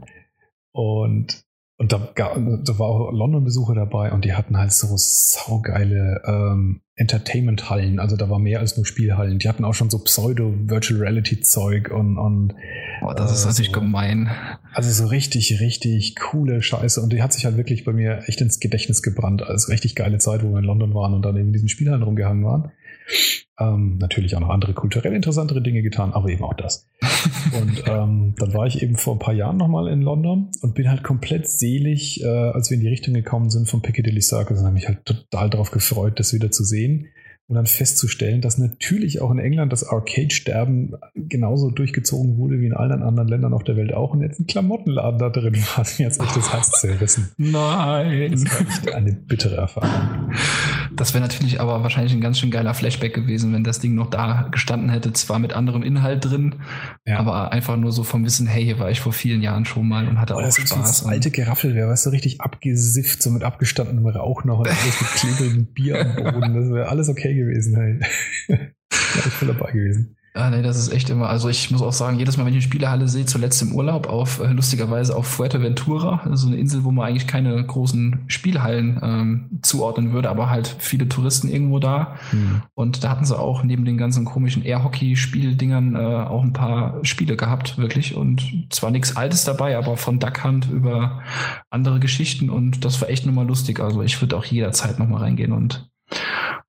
und 0.72 1.45
und 1.78 1.92
da, 1.92 1.98
da 2.14 2.78
war 2.78 2.86
auch 2.86 3.12
London-Besucher 3.12 3.74
dabei 3.74 4.10
und 4.12 4.24
die 4.24 4.32
hatten 4.32 4.56
halt 4.56 4.72
so 4.72 4.88
saugeile 4.96 6.22
ähm, 6.26 6.80
Entertainment-Hallen. 6.94 8.00
Also 8.00 8.16
da 8.16 8.30
war 8.30 8.38
mehr 8.38 8.60
als 8.60 8.78
nur 8.78 8.86
Spielhallen. 8.86 9.38
Die 9.38 9.48
hatten 9.48 9.62
auch 9.62 9.74
schon 9.74 9.90
so 9.90 9.98
Pseudo-Virtual 9.98 10.98
Reality-Zeug 10.98 11.90
und, 11.90 12.16
und 12.16 12.54
Boah, 13.02 13.14
das 13.14 13.30
ist 13.30 13.44
äh, 13.44 13.48
natürlich 13.48 13.72
so, 13.72 13.80
gemein. 13.80 14.30
Also 14.72 14.90
so 14.90 15.06
richtig, 15.10 15.60
richtig 15.60 16.16
coole 16.16 16.62
Scheiße. 16.62 16.98
Und 17.02 17.12
die 17.12 17.22
hat 17.22 17.34
sich 17.34 17.44
halt 17.44 17.58
wirklich 17.58 17.84
bei 17.84 17.92
mir 17.92 18.22
echt 18.26 18.40
ins 18.40 18.58
Gedächtnis 18.58 19.02
gebrannt. 19.02 19.42
Also 19.42 19.70
richtig 19.70 19.94
geile 19.94 20.16
Zeit, 20.16 20.42
wo 20.42 20.52
wir 20.52 20.60
in 20.60 20.64
London 20.64 20.94
waren 20.94 21.12
und 21.12 21.22
dann 21.26 21.36
eben 21.36 21.48
in 21.48 21.52
diesen 21.52 21.68
Spielhallen 21.68 22.02
rumgehangen 22.02 22.42
waren. 22.42 22.72
Ähm, 23.58 23.98
natürlich 23.98 24.36
auch 24.36 24.40
noch 24.40 24.50
andere 24.50 24.74
kulturell 24.74 25.14
interessantere 25.14 25.62
Dinge 25.62 25.82
getan, 25.82 26.12
aber 26.12 26.28
eben 26.28 26.44
auch 26.44 26.54
das. 26.54 26.88
und 27.60 27.84
ähm, 27.86 28.34
dann 28.38 28.54
war 28.54 28.66
ich 28.66 28.82
eben 28.82 28.96
vor 28.96 29.14
ein 29.14 29.18
paar 29.18 29.34
Jahren 29.34 29.56
nochmal 29.56 29.88
in 29.88 30.02
London 30.02 30.50
und 30.60 30.74
bin 30.74 30.90
halt 30.90 31.02
komplett 31.02 31.48
selig, 31.48 32.22
äh, 32.22 32.26
als 32.26 32.70
wir 32.70 32.76
in 32.76 32.82
die 32.82 32.88
Richtung 32.88 33.14
gekommen 33.14 33.48
sind 33.50 33.68
vom 33.68 33.82
Piccadilly 33.82 34.20
Circus 34.20 34.58
und 34.58 34.64
habe 34.64 34.74
mich 34.74 34.88
halt 34.88 35.04
total 35.04 35.48
darauf 35.48 35.70
gefreut, 35.70 36.20
das 36.20 36.34
wieder 36.34 36.50
zu 36.50 36.64
sehen 36.64 37.08
und 37.48 37.54
dann 37.54 37.66
festzustellen, 37.66 38.40
dass 38.40 38.58
natürlich 38.58 39.22
auch 39.22 39.30
in 39.30 39.38
England 39.38 39.72
das 39.72 39.84
Arcade-Sterben 39.88 40.94
genauso 41.14 41.70
durchgezogen 41.70 42.38
wurde 42.38 42.60
wie 42.60 42.66
in 42.66 42.74
allen 42.74 43.02
anderen 43.02 43.28
Ländern 43.28 43.54
auf 43.54 43.62
der 43.62 43.76
Welt 43.76 43.94
auch 43.94 44.12
und 44.14 44.22
jetzt 44.22 44.40
ein 44.40 44.48
Klamottenladen 44.48 45.20
da 45.20 45.30
drin 45.30 45.54
war, 45.54 45.86
jetzt 45.98 46.20
echt 46.20 46.36
das 46.36 46.52
Herz 46.52 46.72
zerrissen. 46.80 47.30
Nein. 47.36 48.32
Das 48.32 48.44
war 48.46 48.60
echt 48.60 48.94
eine 48.94 49.12
bittere 49.12 49.56
Erfahrung. 49.56 50.32
Das 50.96 51.14
wäre 51.14 51.22
natürlich 51.22 51.60
aber 51.60 51.84
wahrscheinlich 51.84 52.14
ein 52.14 52.20
ganz 52.20 52.40
schön 52.40 52.50
geiler 52.50 52.74
Flashback 52.74 53.14
gewesen, 53.14 53.52
wenn 53.52 53.62
das 53.62 53.78
Ding 53.78 53.94
noch 53.94 54.10
da 54.10 54.48
gestanden 54.50 54.88
hätte, 54.88 55.12
zwar 55.12 55.38
mit 55.38 55.52
anderem 55.52 55.84
Inhalt 55.84 56.24
drin, 56.24 56.56
ja. 57.06 57.18
aber 57.18 57.52
einfach 57.52 57.76
nur 57.76 57.92
so 57.92 58.02
vom 58.02 58.24
Wissen, 58.24 58.48
hey, 58.48 58.64
hier 58.64 58.80
war 58.80 58.90
ich 58.90 59.00
vor 59.00 59.12
vielen 59.12 59.42
Jahren 59.42 59.66
schon 59.66 59.86
mal 59.86 60.08
und 60.08 60.20
hatte 60.20 60.34
oh, 60.34 60.38
auch 60.38 60.42
das 60.42 60.56
Spaß. 60.56 60.98
So 60.98 61.06
alte 61.06 61.30
Geraffel 61.30 61.76
wäre, 61.76 61.88
weißt 61.90 62.06
du, 62.06 62.10
richtig 62.10 62.40
abgesifft, 62.40 63.22
so 63.22 63.30
mit 63.30 63.44
abgestandenem 63.44 64.06
Rauch 64.06 64.42
noch 64.42 64.58
und 64.58 64.68
alles 64.68 65.00
mit 65.00 65.10
klebrigem 65.10 65.66
Bier 65.66 66.00
am 66.00 66.16
Boden. 66.16 66.54
Das 66.54 66.70
wäre 66.70 66.88
alles 66.88 67.08
okay 67.08 67.35
gewesen 67.36 67.76
halt. 67.76 68.02
Wäre 68.48 68.72
ich 68.90 69.32
voll 69.32 69.48
dabei 69.48 69.72
gewesen. 69.72 70.16
Ah, 70.36 70.50
nee, 70.50 70.60
das 70.60 70.76
ist 70.76 70.92
echt 70.92 71.08
immer. 71.08 71.30
Also 71.30 71.48
ich 71.48 71.70
muss 71.70 71.80
auch 71.80 71.94
sagen, 71.94 72.18
jedes 72.18 72.36
Mal, 72.36 72.44
wenn 72.44 72.52
ich 72.52 72.56
eine 72.56 72.70
Spielehalle 72.70 73.08
sehe, 73.08 73.24
zuletzt 73.24 73.62
im 73.62 73.72
Urlaub 73.72 74.06
auf 74.06 74.38
äh, 74.40 74.52
lustigerweise 74.52 75.16
auf 75.16 75.26
Fuerteventura, 75.26 76.20
also 76.24 76.46
eine 76.46 76.56
Insel, 76.56 76.84
wo 76.84 76.90
man 76.90 77.06
eigentlich 77.06 77.26
keine 77.26 77.64
großen 77.64 78.24
Spielhallen 78.26 79.00
ähm, 79.02 79.60
zuordnen 79.62 80.12
würde, 80.12 80.28
aber 80.28 80.50
halt 80.50 80.76
viele 80.78 81.08
Touristen 81.08 81.48
irgendwo 81.48 81.78
da. 81.78 82.16
Mhm. 82.32 82.62
Und 82.74 83.02
da 83.02 83.08
hatten 83.08 83.24
sie 83.24 83.38
auch 83.38 83.62
neben 83.62 83.86
den 83.86 83.96
ganzen 83.96 84.26
komischen 84.26 84.62
Air-Hockey-Spieldingern 84.62 85.96
äh, 85.96 85.98
auch 85.98 86.42
ein 86.42 86.52
paar 86.52 87.02
Spiele 87.02 87.36
gehabt, 87.36 87.78
wirklich. 87.78 88.14
Und 88.14 88.66
zwar 88.68 88.90
nichts 88.90 89.16
Altes 89.16 89.44
dabei, 89.44 89.78
aber 89.78 89.96
von 89.96 90.18
Duck 90.18 90.44
Hunt 90.44 90.70
über 90.70 91.22
andere 91.70 91.98
Geschichten 91.98 92.50
und 92.50 92.84
das 92.84 93.00
war 93.00 93.08
echt 93.08 93.24
nochmal 93.24 93.46
lustig. 93.46 93.80
Also 93.80 94.02
ich 94.02 94.20
würde 94.20 94.36
auch 94.36 94.44
jederzeit 94.44 94.98
nochmal 94.98 95.22
reingehen 95.22 95.52
und 95.52 95.88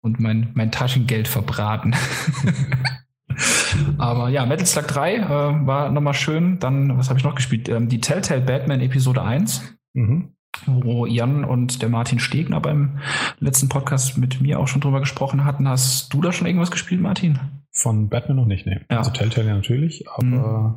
und 0.08 0.20
mein, 0.20 0.50
mein 0.56 0.72
Taschengeld 0.72 1.28
verbraten. 1.28 1.94
Aber 3.98 4.30
ja, 4.30 4.46
Metal 4.46 4.66
Slug 4.66 4.88
3 4.88 5.16
äh, 5.16 5.30
war 5.30 5.92
nochmal 5.92 6.14
schön. 6.14 6.60
Dann, 6.60 6.98
was 6.98 7.10
habe 7.10 7.20
ich 7.20 7.26
noch 7.26 7.36
gespielt? 7.36 7.70
Ähm, 7.70 7.90
die 7.90 8.02
Telltale 8.02 8.42
Batman 8.42 8.82
Episode 8.82 9.22
1. 9.22 9.78
Mhm. 9.94 10.34
Wo 10.66 11.06
Jan 11.06 11.44
und 11.44 11.84
der 11.84 11.90
Martin 11.90 12.18
Stegner 12.18 12.60
beim 12.60 12.98
letzten 13.40 13.70
Podcast 13.70 14.18
mit 14.18 14.42
mir 14.42 14.60
auch 14.60 14.68
schon 14.68 14.82
drüber 14.82 15.02
gesprochen 15.02 15.46
hatten. 15.46 15.68
Hast 15.68 16.12
du 16.14 16.22
da 16.22 16.32
schon 16.32 16.48
irgendwas 16.48 16.72
gespielt, 16.72 17.02
Martin? 17.02 17.40
Von 17.72 18.10
Batman 18.10 18.38
noch 18.38 18.48
nicht, 18.48 18.66
ne. 18.66 18.84
Ja. 18.90 18.98
Also 18.98 19.12
Telltale 19.12 19.50
ja 19.50 19.54
natürlich, 19.54 20.10
aber 20.10 20.26
mhm. 20.26 20.76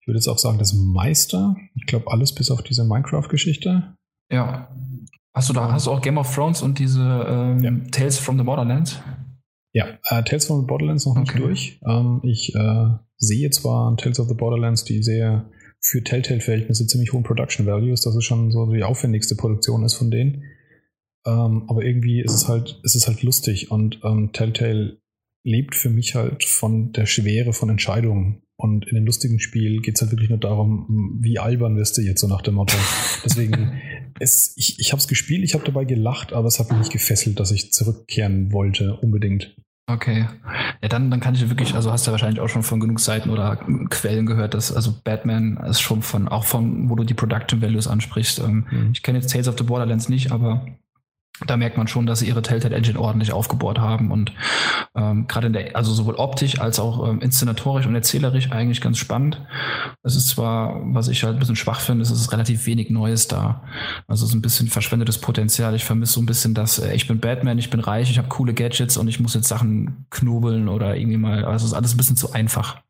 ich 0.00 0.08
würde 0.08 0.18
jetzt 0.18 0.26
auch 0.26 0.38
sagen, 0.38 0.58
das 0.58 0.72
Meister. 0.72 1.54
Ich 1.76 1.86
glaube, 1.86 2.10
alles 2.10 2.34
bis 2.34 2.50
auf 2.50 2.62
diese 2.62 2.84
Minecraft-Geschichte. 2.84 3.94
Ja. 4.32 4.68
Hast 5.34 5.48
du 5.48 5.52
da, 5.52 5.72
hast 5.72 5.86
du 5.86 5.92
auch 5.92 6.02
Game 6.02 6.18
of 6.18 6.34
Thrones 6.34 6.62
und 6.62 6.78
diese 6.78 7.02
ähm, 7.02 7.62
ja. 7.62 7.70
Tales 7.92 8.18
from 8.18 8.38
the 8.38 8.44
Borderlands? 8.44 9.00
Ja, 9.72 9.98
äh, 10.08 10.22
Tales 10.24 10.46
from 10.46 10.60
the 10.60 10.66
Borderlands 10.66 11.06
noch 11.06 11.16
nicht 11.16 11.30
okay. 11.30 11.40
durch. 11.40 11.80
Ähm, 11.86 12.20
ich 12.24 12.54
äh, 12.54 12.86
sehe 13.16 13.50
zwar 13.50 13.96
Tales 13.96 14.18
of 14.18 14.28
the 14.28 14.34
Borderlands, 14.34 14.84
die 14.84 15.02
sehr 15.02 15.48
für 15.80 16.02
Telltale-Verhältnisse 16.02 16.86
ziemlich 16.86 17.12
hohen 17.12 17.22
Production 17.22 17.66
Values, 17.66 18.02
dass 18.02 18.14
es 18.14 18.24
schon 18.24 18.50
so 18.50 18.66
die 18.72 18.82
aufwendigste 18.82 19.36
Produktion 19.36 19.84
ist 19.84 19.94
von 19.94 20.10
denen. 20.10 20.42
Ähm, 21.26 21.64
aber 21.68 21.82
irgendwie 21.82 22.20
ist 22.20 22.34
es 22.34 22.48
halt, 22.48 22.80
ist 22.82 22.96
es 22.96 23.06
halt 23.06 23.22
lustig 23.22 23.70
und 23.70 24.00
ähm, 24.04 24.32
Telltale 24.32 24.99
lebt 25.42 25.74
für 25.74 25.90
mich 25.90 26.14
halt 26.14 26.44
von 26.44 26.92
der 26.92 27.06
Schwere 27.06 27.52
von 27.52 27.70
Entscheidungen. 27.70 28.42
Und 28.56 28.86
in 28.86 28.94
dem 28.94 29.06
lustigen 29.06 29.40
Spiel 29.40 29.80
geht 29.80 29.96
es 29.96 30.02
halt 30.02 30.12
wirklich 30.12 30.28
nur 30.28 30.38
darum, 30.38 31.18
wie 31.20 31.38
albern 31.38 31.76
wirst 31.76 31.96
du 31.96 32.02
jetzt 32.02 32.20
so 32.20 32.28
nach 32.28 32.42
dem 32.42 32.54
Motto. 32.54 32.76
Deswegen, 33.24 33.80
es, 34.18 34.52
ich, 34.56 34.78
ich 34.78 34.92
habe 34.92 35.00
es 35.00 35.08
gespielt, 35.08 35.44
ich 35.44 35.54
habe 35.54 35.64
dabei 35.64 35.84
gelacht, 35.84 36.34
aber 36.34 36.46
es 36.46 36.58
hat 36.58 36.70
mich 36.70 36.78
nicht 36.78 36.92
gefesselt, 36.92 37.40
dass 37.40 37.52
ich 37.52 37.72
zurückkehren 37.72 38.52
wollte, 38.52 38.96
unbedingt. 38.96 39.56
Okay. 39.86 40.26
Ja, 40.82 40.88
dann, 40.88 41.10
dann 41.10 41.20
kann 41.20 41.34
ich 41.34 41.48
wirklich, 41.48 41.74
also 41.74 41.90
hast 41.90 42.06
du 42.06 42.10
ja 42.10 42.12
wahrscheinlich 42.12 42.40
auch 42.40 42.48
schon 42.48 42.62
von 42.62 42.80
genug 42.80 43.00
Seiten 43.00 43.30
oder 43.30 43.56
Quellen 43.88 44.26
gehört, 44.26 44.54
dass 44.54 44.72
also 44.72 44.94
Batman 45.02 45.56
ist 45.68 45.80
schon 45.80 46.02
von, 46.02 46.28
auch 46.28 46.44
von, 46.44 46.90
wo 46.90 46.94
du 46.94 47.04
die 47.04 47.14
Production 47.14 47.60
Values 47.60 47.88
ansprichst. 47.88 48.40
Ähm, 48.40 48.66
mhm. 48.70 48.90
Ich 48.92 49.02
kenne 49.02 49.18
jetzt 49.18 49.32
Tales 49.32 49.48
of 49.48 49.56
the 49.58 49.64
Borderlands 49.64 50.08
nicht, 50.08 50.30
aber 50.32 50.66
da 51.46 51.56
merkt 51.56 51.76
man 51.76 51.88
schon, 51.88 52.06
dass 52.06 52.18
sie 52.18 52.28
ihre 52.28 52.42
Telltale 52.42 52.76
Engine 52.76 53.00
ordentlich 53.00 53.32
aufgebohrt 53.32 53.78
haben 53.78 54.10
und 54.10 54.32
ähm, 54.94 55.26
gerade 55.26 55.46
in 55.46 55.52
der, 55.52 55.76
also 55.76 55.92
sowohl 55.92 56.16
optisch 56.16 56.60
als 56.60 56.78
auch 56.78 57.08
ähm, 57.08 57.20
inszenatorisch 57.20 57.86
und 57.86 57.94
erzählerisch 57.94 58.50
eigentlich 58.50 58.80
ganz 58.80 58.98
spannend. 58.98 59.40
Es 60.02 60.16
ist 60.16 60.28
zwar, 60.28 60.80
was 60.94 61.08
ich 61.08 61.22
halt 61.24 61.36
ein 61.36 61.38
bisschen 61.38 61.56
schwach 61.56 61.80
finde, 61.80 62.02
es 62.02 62.10
ist 62.10 62.32
relativ 62.32 62.66
wenig 62.66 62.90
Neues 62.90 63.28
da. 63.28 63.62
Also 64.06 64.24
es 64.24 64.30
ist 64.30 64.36
ein 64.36 64.42
bisschen 64.42 64.68
verschwendetes 64.68 65.18
Potenzial. 65.18 65.74
Ich 65.74 65.84
vermisse 65.84 66.14
so 66.14 66.20
ein 66.20 66.26
bisschen 66.26 66.54
das, 66.54 66.78
äh, 66.78 66.94
ich 66.94 67.08
bin 67.08 67.20
Batman, 67.20 67.58
ich 67.58 67.70
bin 67.70 67.80
reich, 67.80 68.10
ich 68.10 68.18
habe 68.18 68.28
coole 68.28 68.52
Gadgets 68.52 68.96
und 68.96 69.08
ich 69.08 69.20
muss 69.20 69.34
jetzt 69.34 69.48
Sachen 69.48 70.06
knobeln 70.10 70.68
oder 70.68 70.96
irgendwie 70.96 71.18
mal, 71.18 71.44
also 71.44 71.64
es 71.64 71.72
ist 71.72 71.76
alles 71.76 71.94
ein 71.94 71.96
bisschen 71.96 72.16
zu 72.16 72.32
einfach. 72.32 72.82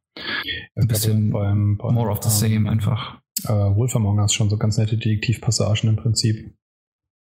Ein 0.75 0.89
bisschen 0.89 1.31
beim, 1.31 1.77
beim, 1.77 1.95
more 1.95 2.11
of 2.11 2.23
the 2.23 2.31
same 2.31 2.69
einfach. 2.69 3.19
Äh, 3.45 3.53
Wolf 3.53 3.95
Among 3.95 4.19
Us 4.19 4.33
schon 4.33 4.51
so 4.51 4.57
ganz 4.57 4.77
nette 4.77 4.97
Detektivpassagen 4.97 5.89
im 5.89 5.97
Prinzip 5.97 6.55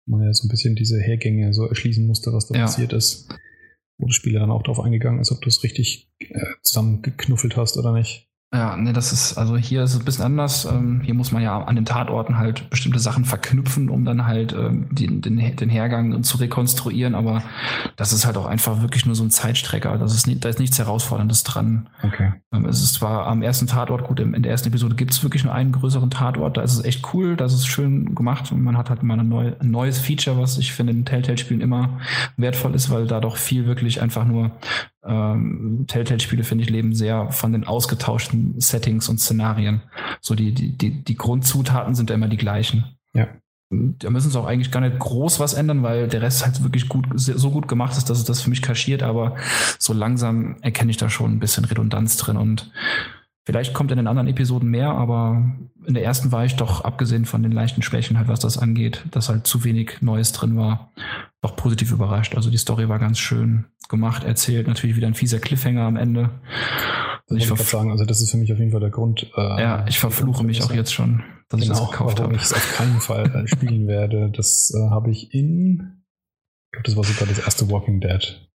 man 0.06 0.22
ja 0.22 0.32
so 0.32 0.46
ein 0.46 0.50
bisschen 0.50 0.74
diese 0.74 1.00
Hergänge 1.00 1.52
so 1.52 1.66
erschließen 1.66 2.06
musste, 2.06 2.32
was 2.32 2.48
da 2.48 2.54
ja. 2.54 2.62
passiert 2.62 2.92
ist. 2.92 3.28
Wo 3.98 4.06
das 4.06 4.16
Spieler 4.16 4.40
dann 4.40 4.50
auch 4.50 4.62
darauf 4.62 4.80
eingegangen 4.80 5.20
ist, 5.20 5.30
ob 5.30 5.40
du 5.42 5.48
es 5.48 5.62
richtig 5.62 6.10
äh, 6.18 6.44
zusammengeknuffelt 6.62 7.56
hast 7.56 7.76
oder 7.76 7.92
nicht. 7.92 8.31
Ja, 8.54 8.76
ne, 8.76 8.92
das 8.92 9.12
ist, 9.12 9.38
also 9.38 9.56
hier 9.56 9.82
ist 9.82 9.94
es 9.94 10.00
ein 10.00 10.04
bisschen 10.04 10.26
anders. 10.26 10.66
Ähm, 10.66 11.00
hier 11.02 11.14
muss 11.14 11.32
man 11.32 11.42
ja 11.42 11.62
an 11.62 11.74
den 11.74 11.86
Tatorten 11.86 12.36
halt 12.36 12.68
bestimmte 12.68 12.98
Sachen 12.98 13.24
verknüpfen, 13.24 13.88
um 13.88 14.04
dann 14.04 14.26
halt 14.26 14.52
ähm, 14.52 14.88
den, 14.90 15.22
den, 15.22 15.56
den 15.56 15.70
Hergang 15.70 16.22
zu 16.22 16.36
rekonstruieren. 16.36 17.14
Aber 17.14 17.42
das 17.96 18.12
ist 18.12 18.26
halt 18.26 18.36
auch 18.36 18.44
einfach 18.44 18.82
wirklich 18.82 19.06
nur 19.06 19.14
so 19.14 19.24
ein 19.24 19.30
Zeitstrecker. 19.30 19.96
Das 19.96 20.14
ist 20.14 20.26
nicht, 20.26 20.44
da 20.44 20.50
ist 20.50 20.58
nichts 20.58 20.78
Herausforderndes 20.78 21.44
dran. 21.44 21.88
Okay. 22.02 22.34
Ähm, 22.52 22.66
es 22.66 22.82
ist 22.82 22.92
zwar 22.92 23.26
am 23.26 23.40
ersten 23.40 23.68
Tatort, 23.68 24.04
gut, 24.04 24.20
in 24.20 24.42
der 24.42 24.52
ersten 24.52 24.68
Episode 24.68 24.96
gibt 24.96 25.12
es 25.12 25.22
wirklich 25.22 25.44
nur 25.44 25.54
einen 25.54 25.72
größeren 25.72 26.10
Tatort. 26.10 26.58
Da 26.58 26.60
ist 26.60 26.74
es 26.74 26.84
echt 26.84 27.14
cool, 27.14 27.36
da 27.36 27.46
ist 27.46 27.54
es 27.54 27.66
schön 27.66 28.14
gemacht 28.14 28.52
und 28.52 28.62
man 28.62 28.76
hat 28.76 28.90
halt 28.90 29.02
mal 29.02 29.14
eine 29.14 29.24
neue, 29.24 29.56
ein 29.60 29.70
neues 29.70 29.98
Feature, 29.98 30.36
was 30.36 30.58
ich 30.58 30.74
finde 30.74 30.92
in 30.92 31.06
Telltale-Spielen 31.06 31.62
immer 31.62 32.00
wertvoll 32.36 32.74
ist, 32.74 32.90
weil 32.90 33.06
da 33.06 33.20
doch 33.20 33.38
viel 33.38 33.64
wirklich 33.64 34.02
einfach 34.02 34.26
nur 34.26 34.50
ähm, 35.04 35.84
Telltale-Spiele, 35.88 36.44
finde 36.44 36.64
ich, 36.64 36.70
leben 36.70 36.94
sehr 36.94 37.30
von 37.30 37.52
den 37.52 37.64
ausgetauschten 37.64 38.60
Settings 38.60 39.08
und 39.08 39.18
Szenarien. 39.18 39.82
So 40.20 40.34
die, 40.34 40.52
die, 40.52 40.76
die, 40.76 41.02
die 41.02 41.16
Grundzutaten 41.16 41.94
sind 41.94 42.10
ja 42.10 42.16
immer 42.16 42.28
die 42.28 42.36
gleichen. 42.36 42.84
Ja. 43.14 43.28
Da 43.70 44.10
müssen 44.10 44.30
sie 44.30 44.38
auch 44.38 44.46
eigentlich 44.46 44.70
gar 44.70 44.80
nicht 44.80 44.98
groß 44.98 45.40
was 45.40 45.54
ändern, 45.54 45.82
weil 45.82 46.06
der 46.06 46.20
Rest 46.20 46.44
halt 46.44 46.62
wirklich 46.62 46.88
gut, 46.88 47.06
so 47.14 47.50
gut 47.50 47.68
gemacht 47.68 47.96
ist, 47.96 48.10
dass 48.10 48.18
es 48.18 48.24
das 48.24 48.42
für 48.42 48.50
mich 48.50 48.60
kaschiert, 48.60 49.02
aber 49.02 49.36
so 49.78 49.94
langsam 49.94 50.56
erkenne 50.60 50.90
ich 50.90 50.98
da 50.98 51.08
schon 51.08 51.32
ein 51.32 51.40
bisschen 51.40 51.64
Redundanz 51.64 52.18
drin 52.18 52.36
und 52.36 52.70
Vielleicht 53.44 53.74
kommt 53.74 53.90
in 53.90 53.96
den 53.96 54.06
anderen 54.06 54.28
Episoden 54.28 54.68
mehr, 54.68 54.90
aber 54.90 55.56
in 55.84 55.94
der 55.94 56.04
ersten 56.04 56.30
war 56.30 56.44
ich 56.44 56.54
doch, 56.54 56.84
abgesehen 56.84 57.24
von 57.24 57.42
den 57.42 57.50
leichten 57.50 57.82
Schwächen, 57.82 58.16
halt, 58.16 58.28
was 58.28 58.38
das 58.38 58.56
angeht, 58.56 59.04
dass 59.10 59.28
halt 59.28 59.48
zu 59.48 59.64
wenig 59.64 60.00
Neues 60.00 60.30
drin 60.30 60.56
war, 60.56 60.92
doch 61.40 61.56
positiv 61.56 61.90
überrascht. 61.90 62.36
Also 62.36 62.50
die 62.50 62.58
Story 62.58 62.88
war 62.88 63.00
ganz 63.00 63.18
schön 63.18 63.64
gemacht, 63.88 64.22
erzählt. 64.22 64.68
Natürlich 64.68 64.96
wieder 64.96 65.08
ein 65.08 65.14
fieser 65.14 65.40
Cliffhanger 65.40 65.82
am 65.82 65.96
Ende. 65.96 66.30
Also 67.28 67.36
ich 67.36 67.50
wollte 67.50 67.64
sagen, 67.64 67.90
also 67.90 68.04
das 68.04 68.20
ist 68.20 68.30
für 68.30 68.36
mich 68.36 68.52
auf 68.52 68.58
jeden 68.58 68.70
Fall 68.70 68.80
der 68.80 68.90
Grund. 68.90 69.30
Äh, 69.36 69.60
ja, 69.60 69.86
ich 69.88 69.98
verfluche 69.98 70.44
mich 70.44 70.62
auch 70.62 70.72
jetzt 70.72 70.92
schon, 70.92 71.24
dass 71.48 71.60
genau, 71.60 71.72
ich 71.72 71.80
das 71.80 71.90
gekauft 71.90 72.20
habe. 72.20 72.34
ich 72.36 72.42
es 72.42 72.52
auf 72.52 72.76
keinen 72.76 73.00
Fall 73.00 73.26
äh, 73.34 73.48
spielen 73.48 73.88
werde. 73.88 74.30
Das 74.30 74.72
äh, 74.72 74.90
habe 74.90 75.10
ich 75.10 75.34
in, 75.34 76.04
ich 76.66 76.72
glaube, 76.72 76.84
das 76.84 76.96
war 76.96 77.04
sogar 77.04 77.26
das 77.26 77.40
erste 77.40 77.70
Walking 77.70 78.00
Dead, 78.00 78.48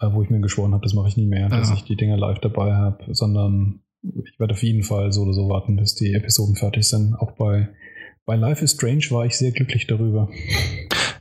äh, 0.00 0.12
wo 0.12 0.22
ich 0.22 0.28
mir 0.28 0.40
geschworen 0.40 0.74
habe, 0.74 0.82
das 0.82 0.94
mache 0.94 1.08
ich 1.08 1.16
nie 1.16 1.26
mehr, 1.26 1.48
ja. 1.48 1.48
dass 1.48 1.70
ich 1.70 1.84
die 1.84 1.96
Dinger 1.96 2.16
live 2.18 2.40
dabei 2.40 2.74
habe, 2.74 3.14
sondern 3.14 3.81
ich 4.02 4.38
werde 4.38 4.54
auf 4.54 4.62
jeden 4.62 4.82
Fall 4.82 5.12
so 5.12 5.22
oder 5.22 5.32
so 5.32 5.48
warten, 5.48 5.76
bis 5.76 5.94
die 5.94 6.12
Episoden 6.14 6.56
fertig 6.56 6.88
sind. 6.88 7.14
Auch 7.14 7.32
bei, 7.32 7.68
bei 8.24 8.36
Life 8.36 8.64
is 8.64 8.72
Strange 8.72 9.06
war 9.10 9.24
ich 9.24 9.36
sehr 9.36 9.52
glücklich 9.52 9.86
darüber. 9.86 10.28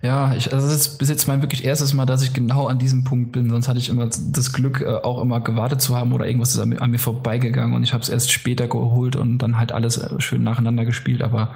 Ja, 0.03 0.34
ich, 0.34 0.51
also 0.51 0.68
das 0.68 0.76
ist 0.76 0.98
bis 0.98 1.10
jetzt 1.10 1.27
mein 1.27 1.43
wirklich 1.43 1.64
erstes 1.64 1.93
Mal, 1.93 2.08
dass 2.08 2.24
ich 2.24 2.34
genau 2.34 2.66
an 2.66 2.80
diesem 2.80 3.03
Punkt 3.03 3.32
bin. 3.34 3.50
Sonst 3.50 3.68
hatte 3.68 3.77
ich 3.77 3.90
immer 3.90 4.08
das 4.08 4.51
Glück, 4.51 4.82
äh, 4.82 4.88
auch 4.88 5.22
immer 5.22 5.42
gewartet 5.42 5.82
zu 5.82 5.95
haben 5.95 6.11
oder 6.11 6.26
irgendwas 6.26 6.53
ist 6.53 6.60
an 6.60 6.69
mir, 6.69 6.82
an 6.82 6.90
mir 6.90 6.98
vorbeigegangen 6.98 7.76
und 7.76 7.84
ich 7.84 7.93
habe 7.93 8.01
es 8.01 8.10
erst 8.10 8.32
später 8.32 8.68
geholt 8.68 9.16
und 9.16 9.38
dann 9.38 9.60
halt 9.60 9.72
alles 9.72 9.98
äh, 9.98 10.19
schön 10.19 10.42
nacheinander 10.42 10.85
gespielt. 10.85 11.22
Aber 11.22 11.53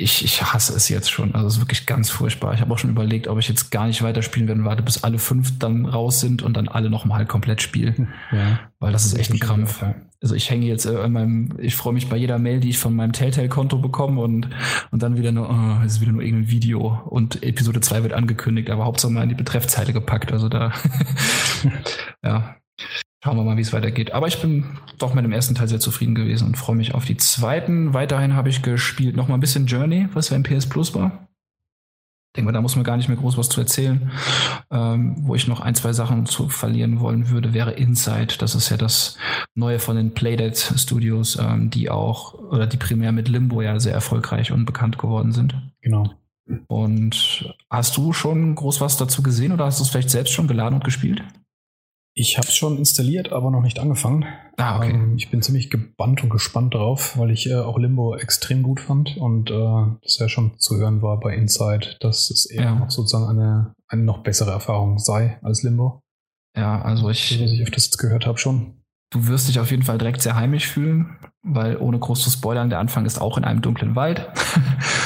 ich, 0.00 0.24
ich 0.24 0.42
hasse 0.42 0.74
es 0.74 0.88
jetzt 0.88 1.10
schon. 1.10 1.34
Also 1.34 1.46
es 1.46 1.54
ist 1.54 1.60
wirklich 1.60 1.86
ganz 1.86 2.10
furchtbar. 2.10 2.54
Ich 2.54 2.60
habe 2.60 2.72
auch 2.72 2.78
schon 2.78 2.90
überlegt, 2.90 3.28
ob 3.28 3.38
ich 3.38 3.48
jetzt 3.48 3.70
gar 3.70 3.86
nicht 3.86 4.02
weiterspielen 4.02 4.48
werde, 4.48 4.64
warte, 4.64 4.82
bis 4.82 5.04
alle 5.04 5.18
fünf 5.18 5.58
dann 5.58 5.84
raus 5.84 6.20
sind 6.20 6.42
und 6.42 6.56
dann 6.56 6.68
alle 6.68 6.90
nochmal 6.90 7.26
komplett 7.26 7.60
spielen. 7.60 8.08
Ja. 8.32 8.60
Weil 8.78 8.92
das 8.92 9.04
ist 9.04 9.18
echt 9.18 9.30
ein 9.32 9.38
Krampf. 9.38 9.84
Also 10.22 10.34
ich 10.34 10.50
hänge 10.50 10.66
jetzt 10.66 10.86
äh, 10.86 11.04
in 11.04 11.12
meinem, 11.12 11.54
ich 11.58 11.76
freue 11.76 11.92
mich 11.92 12.08
bei 12.08 12.16
jeder 12.16 12.38
Mail, 12.38 12.60
die 12.60 12.70
ich 12.70 12.78
von 12.78 12.94
meinem 12.94 13.12
Telltale-Konto 13.12 13.78
bekomme 13.78 14.20
und, 14.20 14.48
und 14.90 15.02
dann 15.02 15.16
wieder 15.16 15.32
nur, 15.32 15.50
oh, 15.50 15.84
es 15.84 15.94
ist 15.94 16.00
wieder 16.00 16.12
nur 16.12 16.22
irgendein 16.22 16.50
Video 16.50 17.02
und 17.06 17.42
Episode 17.42 17.80
2 17.80 18.02
wird 18.02 18.12
angekündigt, 18.12 18.70
aber 18.70 18.84
Hauptsache 18.84 19.12
mal 19.12 19.22
in 19.22 19.30
die 19.30 19.34
Betreffzeile 19.34 19.92
gepackt. 19.92 20.32
Also 20.32 20.48
da, 20.48 20.72
ja. 22.24 22.56
Schauen 23.22 23.36
wir 23.36 23.44
mal, 23.44 23.58
wie 23.58 23.62
es 23.62 23.74
weitergeht. 23.74 24.12
Aber 24.12 24.28
ich 24.28 24.40
bin 24.40 24.78
doch 24.98 25.12
mit 25.12 25.24
dem 25.24 25.32
ersten 25.32 25.54
Teil 25.54 25.68
sehr 25.68 25.80
zufrieden 25.80 26.14
gewesen 26.14 26.46
und 26.46 26.56
freue 26.56 26.76
mich 26.76 26.94
auf 26.94 27.04
die 27.04 27.18
zweiten. 27.18 27.92
Weiterhin 27.92 28.34
habe 28.34 28.48
ich 28.48 28.62
gespielt 28.62 29.14
noch 29.14 29.28
mal 29.28 29.34
ein 29.34 29.40
bisschen 29.40 29.66
Journey, 29.66 30.08
was 30.14 30.30
ja 30.30 30.36
im 30.36 30.42
PS 30.42 30.66
Plus 30.66 30.94
war. 30.94 31.28
Denke 32.34 32.46
mal, 32.46 32.52
da 32.52 32.62
muss 32.62 32.76
man 32.76 32.84
gar 32.84 32.96
nicht 32.96 33.08
mehr 33.08 33.18
groß 33.18 33.36
was 33.36 33.48
zu 33.48 33.60
erzählen. 33.60 34.10
Ähm, 34.70 35.16
wo 35.26 35.34
ich 35.34 35.48
noch 35.48 35.60
ein, 35.60 35.74
zwei 35.74 35.92
Sachen 35.92 36.24
zu 36.26 36.48
verlieren 36.48 37.00
wollen 37.00 37.28
würde, 37.28 37.52
wäre 37.52 37.72
Inside. 37.72 38.36
Das 38.38 38.54
ist 38.54 38.70
ja 38.70 38.78
das 38.78 39.18
Neue 39.54 39.80
von 39.80 39.96
den 39.96 40.14
Playdead 40.14 40.56
Studios, 40.56 41.36
ähm, 41.36 41.70
die 41.70 41.90
auch, 41.90 42.34
oder 42.34 42.66
die 42.66 42.76
primär 42.76 43.12
mit 43.12 43.28
Limbo 43.28 43.60
ja 43.60 43.78
sehr 43.80 43.94
erfolgreich 43.94 44.52
und 44.52 44.64
bekannt 44.64 44.96
geworden 44.96 45.32
sind. 45.32 45.54
Genau. 45.82 46.14
Und 46.68 47.54
hast 47.68 47.96
du 47.96 48.12
schon 48.12 48.54
groß 48.54 48.80
was 48.80 48.96
dazu 48.96 49.22
gesehen 49.22 49.52
oder 49.52 49.66
hast 49.66 49.78
du 49.78 49.84
es 49.84 49.90
vielleicht 49.90 50.10
selbst 50.10 50.32
schon 50.32 50.48
geladen 50.48 50.76
und 50.76 50.84
gespielt? 50.84 51.22
Ich 52.14 52.36
habe 52.36 52.48
es 52.48 52.54
schon 52.54 52.76
installiert, 52.76 53.32
aber 53.32 53.50
noch 53.50 53.62
nicht 53.62 53.78
angefangen. 53.78 54.24
Ah, 54.56 54.78
okay. 54.78 54.90
Ähm, 54.90 55.16
ich 55.16 55.30
bin 55.30 55.42
ziemlich 55.42 55.70
gebannt 55.70 56.22
und 56.22 56.30
gespannt 56.30 56.74
drauf, 56.74 57.16
weil 57.16 57.30
ich 57.30 57.48
äh, 57.48 57.54
auch 57.54 57.78
Limbo 57.78 58.16
extrem 58.16 58.62
gut 58.62 58.80
fand 58.80 59.16
und 59.16 59.50
äh, 59.50 59.96
das 60.02 60.18
ja 60.18 60.28
schon 60.28 60.58
zu 60.58 60.76
hören 60.76 61.02
war 61.02 61.20
bei 61.20 61.34
Inside, 61.34 61.96
dass 62.00 62.30
es 62.30 62.46
eher 62.46 62.64
ja. 62.64 62.74
noch 62.74 62.90
sozusagen 62.90 63.28
eine, 63.30 63.74
eine 63.88 64.02
noch 64.02 64.22
bessere 64.22 64.50
Erfahrung 64.50 64.98
sei 64.98 65.38
als 65.42 65.62
Limbo. 65.62 66.02
Ja, 66.56 66.82
also 66.82 67.08
ich. 67.10 67.28
So, 67.28 67.44
was 67.44 67.52
ich 67.52 67.62
öfters 67.62 67.96
gehört 67.96 68.26
habe 68.26 68.38
schon. 68.38 68.82
Du 69.12 69.26
wirst 69.26 69.48
dich 69.48 69.58
auf 69.58 69.70
jeden 69.70 69.82
Fall 69.82 69.98
direkt 69.98 70.22
sehr 70.22 70.36
heimisch 70.36 70.68
fühlen, 70.68 71.16
weil 71.42 71.76
ohne 71.78 71.98
groß 71.98 72.22
zu 72.22 72.30
spoilern, 72.30 72.68
der 72.68 72.78
Anfang 72.78 73.06
ist 73.06 73.20
auch 73.20 73.38
in 73.38 73.44
einem 73.44 73.62
dunklen 73.62 73.96
Wald. 73.96 74.28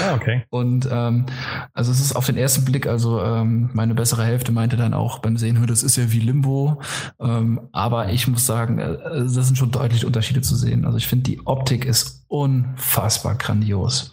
Ah, 0.02 0.14
okay. 0.14 0.42
Und 0.50 0.88
ähm, 0.90 1.26
also 1.72 1.92
es 1.92 2.00
ist 2.00 2.16
auf 2.16 2.26
den 2.26 2.36
ersten 2.36 2.64
Blick, 2.64 2.88
also 2.88 3.22
ähm, 3.22 3.70
meine 3.74 3.94
bessere 3.94 4.24
Hälfte 4.24 4.50
meinte 4.50 4.76
dann 4.76 4.92
auch 4.92 5.20
beim 5.20 5.36
Sehen, 5.36 5.64
das 5.68 5.84
ist 5.84 5.94
ja 5.94 6.10
wie 6.10 6.18
Limbo. 6.18 6.80
Ähm, 7.20 7.60
aber 7.70 8.10
ich 8.10 8.26
muss 8.26 8.44
sagen, 8.44 8.80
äh, 8.80 8.98
das 9.04 9.46
sind 9.46 9.56
schon 9.56 9.70
deutlich 9.70 10.04
Unterschiede 10.04 10.42
zu 10.42 10.56
sehen. 10.56 10.84
Also 10.84 10.98
ich 10.98 11.06
finde, 11.06 11.30
die 11.30 11.46
Optik 11.46 11.84
ist 11.84 12.24
unfassbar 12.26 13.36
grandios. 13.36 14.12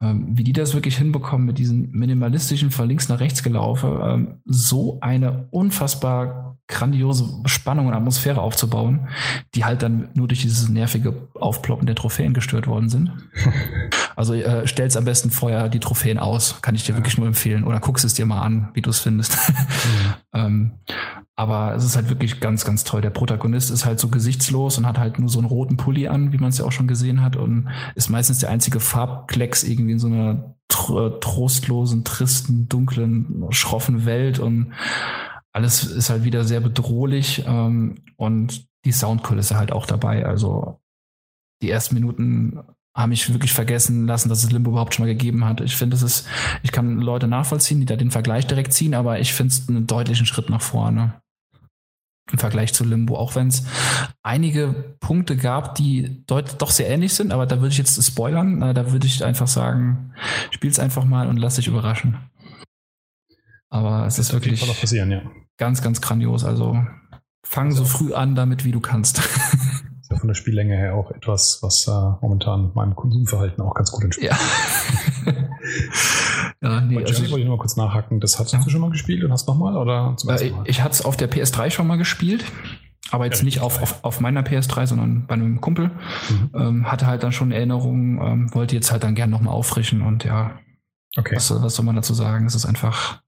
Ähm, 0.00 0.28
wie 0.38 0.44
die 0.44 0.52
das 0.52 0.74
wirklich 0.74 0.96
hinbekommen 0.96 1.44
mit 1.44 1.58
diesen 1.58 1.90
minimalistischen 1.90 2.70
von 2.70 2.88
links 2.88 3.08
nach 3.08 3.18
rechts 3.18 3.42
gelaufen, 3.42 3.98
ähm, 4.00 4.40
so 4.44 4.98
eine 5.00 5.48
unfassbar 5.50 6.48
grandiose 6.68 7.24
Spannung 7.46 7.86
und 7.86 7.94
Atmosphäre 7.94 8.40
aufzubauen, 8.40 9.08
die 9.54 9.64
halt 9.64 9.82
dann 9.82 10.10
nur 10.14 10.28
durch 10.28 10.42
dieses 10.42 10.68
nervige 10.68 11.12
Aufploppen 11.48 11.86
der 11.86 11.96
Trophäen 11.96 12.34
gestört 12.34 12.66
worden 12.66 12.88
sind. 12.88 13.10
Also 14.16 14.34
äh, 14.34 14.66
stell's 14.66 14.96
am 14.96 15.04
besten 15.04 15.30
vorher 15.30 15.68
die 15.68 15.78
Trophäen 15.78 16.18
aus, 16.18 16.60
kann 16.60 16.74
ich 16.74 16.82
dir 16.82 16.90
ja. 16.90 16.98
wirklich 16.98 17.18
nur 17.18 17.28
empfehlen. 17.28 17.62
Oder 17.62 17.78
guckst 17.78 18.04
es 18.04 18.14
dir 18.14 18.26
mal 18.26 18.40
an, 18.40 18.68
wie 18.74 18.82
du 18.82 18.90
es 18.90 18.98
findest. 18.98 19.36
Mhm. 19.36 20.14
ähm, 20.34 20.72
aber 21.36 21.76
es 21.76 21.84
ist 21.84 21.94
halt 21.94 22.08
wirklich 22.08 22.40
ganz, 22.40 22.64
ganz 22.64 22.82
toll. 22.82 23.00
Der 23.00 23.10
Protagonist 23.10 23.70
ist 23.70 23.84
halt 23.84 24.00
so 24.00 24.08
gesichtslos 24.08 24.76
und 24.76 24.86
hat 24.86 24.98
halt 24.98 25.20
nur 25.20 25.28
so 25.28 25.38
einen 25.38 25.46
roten 25.46 25.76
Pulli 25.76 26.08
an, 26.08 26.32
wie 26.32 26.38
man 26.38 26.48
es 26.48 26.58
ja 26.58 26.64
auch 26.64 26.72
schon 26.72 26.88
gesehen 26.88 27.22
hat, 27.22 27.36
und 27.36 27.68
ist 27.94 28.10
meistens 28.10 28.40
der 28.40 28.50
einzige 28.50 28.80
Farbklecks 28.80 29.62
irgendwie 29.62 29.92
in 29.92 29.98
so 30.00 30.08
einer 30.08 30.56
tr 30.66 31.20
trostlosen, 31.20 32.02
tristen, 32.02 32.68
dunklen, 32.68 33.44
schroffen 33.50 34.04
Welt 34.04 34.40
und 34.40 34.72
alles 35.52 35.84
ist 35.84 36.10
halt 36.10 36.24
wieder 36.24 36.42
sehr 36.42 36.60
bedrohlich 36.60 37.44
ähm, 37.46 37.96
und 38.16 38.66
die 38.84 38.92
Soundkulisse 38.92 39.56
halt 39.56 39.70
auch 39.70 39.86
dabei. 39.86 40.26
Also 40.26 40.80
die 41.62 41.70
ersten 41.70 41.94
Minuten 41.94 42.60
haben 42.96 43.10
mich 43.10 43.32
wirklich 43.32 43.52
vergessen 43.52 44.06
lassen, 44.06 44.28
dass 44.28 44.42
es 44.42 44.50
Limbo 44.50 44.70
überhaupt 44.70 44.94
schon 44.94 45.06
mal 45.06 45.12
gegeben 45.12 45.44
hat. 45.44 45.60
Ich 45.60 45.76
finde, 45.76 45.94
es 45.94 46.02
ist, 46.02 46.26
ich 46.62 46.72
kann 46.72 46.98
Leute 46.98 47.28
nachvollziehen, 47.28 47.80
die 47.80 47.86
da 47.86 47.96
den 47.96 48.10
Vergleich 48.10 48.46
direkt 48.46 48.72
ziehen, 48.72 48.94
aber 48.94 49.20
ich 49.20 49.32
finde 49.32 49.52
es 49.52 49.68
einen 49.68 49.86
deutlichen 49.86 50.26
Schritt 50.26 50.50
nach 50.50 50.62
vorne 50.62 51.20
im 52.32 52.38
Vergleich 52.38 52.74
zu 52.74 52.84
Limbo, 52.84 53.16
auch 53.16 53.34
wenn 53.36 53.48
es 53.48 53.64
einige 54.22 54.96
Punkte 55.00 55.36
gab, 55.36 55.76
die 55.76 56.24
deut 56.26 56.60
doch 56.60 56.70
sehr 56.70 56.88
ähnlich 56.88 57.14
sind, 57.14 57.32
aber 57.32 57.46
da 57.46 57.56
würde 57.56 57.68
ich 57.68 57.78
jetzt 57.78 58.02
spoilern, 58.04 58.60
da 58.74 58.92
würde 58.92 59.06
ich 59.06 59.24
einfach 59.24 59.46
sagen, 59.46 60.12
spiel's 60.50 60.78
einfach 60.78 61.04
mal 61.04 61.28
und 61.28 61.38
lass 61.38 61.56
dich 61.56 61.68
überraschen. 61.68 62.18
Aber 63.70 64.06
es 64.06 64.18
ist 64.18 64.32
wirklich 64.32 64.60
ja. 64.92 65.22
ganz, 65.58 65.82
ganz 65.82 66.00
grandios. 66.00 66.44
Also 66.44 66.82
fang 67.44 67.72
so 67.72 67.84
früh 67.84 68.14
an 68.14 68.34
damit, 68.34 68.64
wie 68.64 68.72
du 68.72 68.80
kannst. 68.80 69.20
Ist 70.08 70.12
ja 70.12 70.20
von 70.20 70.28
der 70.28 70.34
Spiellänge 70.34 70.74
her 70.74 70.94
auch 70.94 71.10
etwas, 71.10 71.58
was 71.60 71.86
äh, 71.86 71.90
momentan 72.22 72.70
meinem 72.74 72.96
Konsumverhalten 72.96 73.62
auch 73.62 73.74
ganz 73.74 73.92
gut 73.92 74.04
entspricht. 74.04 74.32
Ja. 74.32 74.38
ja, 76.62 76.80
nee, 76.80 76.96
also 76.96 77.22
ich 77.22 77.30
wollte 77.30 77.44
nur 77.44 77.56
mal 77.56 77.60
kurz 77.60 77.76
nachhaken. 77.76 78.18
Das 78.18 78.38
hast 78.38 78.52
ja. 78.52 78.58
du 78.58 78.70
schon 78.70 78.80
mal 78.80 78.90
gespielt 78.90 79.22
und 79.22 79.30
hast 79.32 79.46
nochmal 79.46 79.76
oder 79.76 80.14
zum 80.16 80.30
ersten 80.30 80.56
Mal? 80.56 80.64
Ich 80.66 80.82
hatte 80.82 80.94
es 80.94 81.04
auf 81.04 81.18
der 81.18 81.30
PS3 81.30 81.70
schon 81.70 81.86
mal 81.86 81.98
gespielt. 81.98 82.42
Aber 83.10 83.26
jetzt 83.26 83.40
ja, 83.40 83.44
nicht 83.44 83.60
auf, 83.60 83.82
auf, 83.82 84.02
auf 84.02 84.20
meiner 84.20 84.40
PS3, 84.40 84.86
sondern 84.86 85.26
bei 85.26 85.34
einem 85.34 85.60
Kumpel. 85.60 85.90
Mhm. 86.30 86.50
Ähm, 86.54 86.90
hatte 86.90 87.06
halt 87.06 87.22
dann 87.22 87.32
schon 87.32 87.52
Erinnerungen, 87.52 88.18
ähm, 88.18 88.54
wollte 88.54 88.76
jetzt 88.76 88.90
halt 88.90 89.04
dann 89.04 89.14
gern 89.14 89.28
nochmal 89.28 89.52
auffrischen 89.52 90.00
und 90.00 90.24
ja, 90.24 90.58
okay. 91.18 91.36
was, 91.36 91.50
was 91.62 91.74
soll 91.74 91.84
man 91.84 91.96
dazu 91.96 92.14
sagen? 92.14 92.46
Es 92.46 92.54
ist 92.54 92.64
einfach 92.64 93.20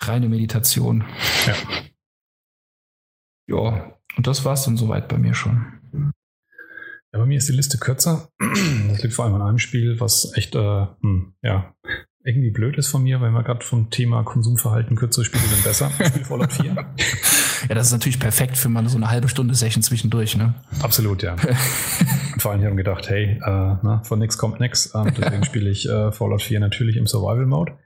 reine 0.00 0.30
Meditation. 0.30 1.04
Ja. 1.46 1.54
Ja, 3.46 3.92
und 4.16 4.26
das 4.26 4.46
war 4.46 4.54
es 4.54 4.64
dann 4.64 4.78
soweit 4.78 5.08
bei 5.08 5.18
mir 5.18 5.34
schon. 5.34 5.66
Ja, 7.14 7.20
bei 7.20 7.26
mir 7.26 7.38
ist 7.38 7.48
die 7.48 7.52
Liste 7.52 7.78
kürzer. 7.78 8.28
Das 8.88 9.02
liegt 9.02 9.14
vor 9.14 9.24
allem 9.24 9.34
an 9.34 9.42
einem 9.42 9.58
Spiel, 9.58 10.00
was 10.00 10.32
echt, 10.36 10.56
äh, 10.56 10.86
hm, 11.00 11.34
ja, 11.42 11.74
irgendwie 12.24 12.50
blöd 12.50 12.76
ist 12.76 12.88
von 12.88 13.04
mir, 13.04 13.20
weil 13.20 13.30
wir 13.30 13.44
gerade 13.44 13.64
vom 13.64 13.90
Thema 13.90 14.24
Konsumverhalten 14.24 14.96
kürzere 14.96 15.24
Spiele 15.24 15.44
sind 15.44 15.62
besser. 15.62 15.90
Spiel 15.90 16.24
Fallout 16.24 16.52
4. 16.52 16.64
ja, 17.68 17.74
das 17.74 17.88
ist 17.88 17.92
natürlich 17.92 18.18
perfekt 18.18 18.56
für 18.56 18.68
mal 18.68 18.88
so 18.88 18.96
eine 18.96 19.10
halbe 19.10 19.28
Stunde 19.28 19.54
Session 19.54 19.82
zwischendurch, 19.82 20.36
ne? 20.36 20.54
Absolut, 20.82 21.22
ja. 21.22 21.34
Und 22.32 22.42
vor 22.42 22.50
allem, 22.50 22.60
ich 22.62 22.66
habe 22.66 22.76
gedacht, 22.76 23.08
hey, 23.08 23.38
äh, 23.40 23.76
na, 23.82 24.02
von 24.04 24.18
nix 24.18 24.36
kommt 24.36 24.58
nix. 24.58 24.92
Ähm, 24.94 25.12
deswegen 25.16 25.44
spiele 25.44 25.70
ich 25.70 25.88
äh, 25.88 26.10
Fallout 26.10 26.42
4 26.42 26.58
natürlich 26.58 26.96
im 26.96 27.06
Survival 27.06 27.46
Mode. 27.46 27.78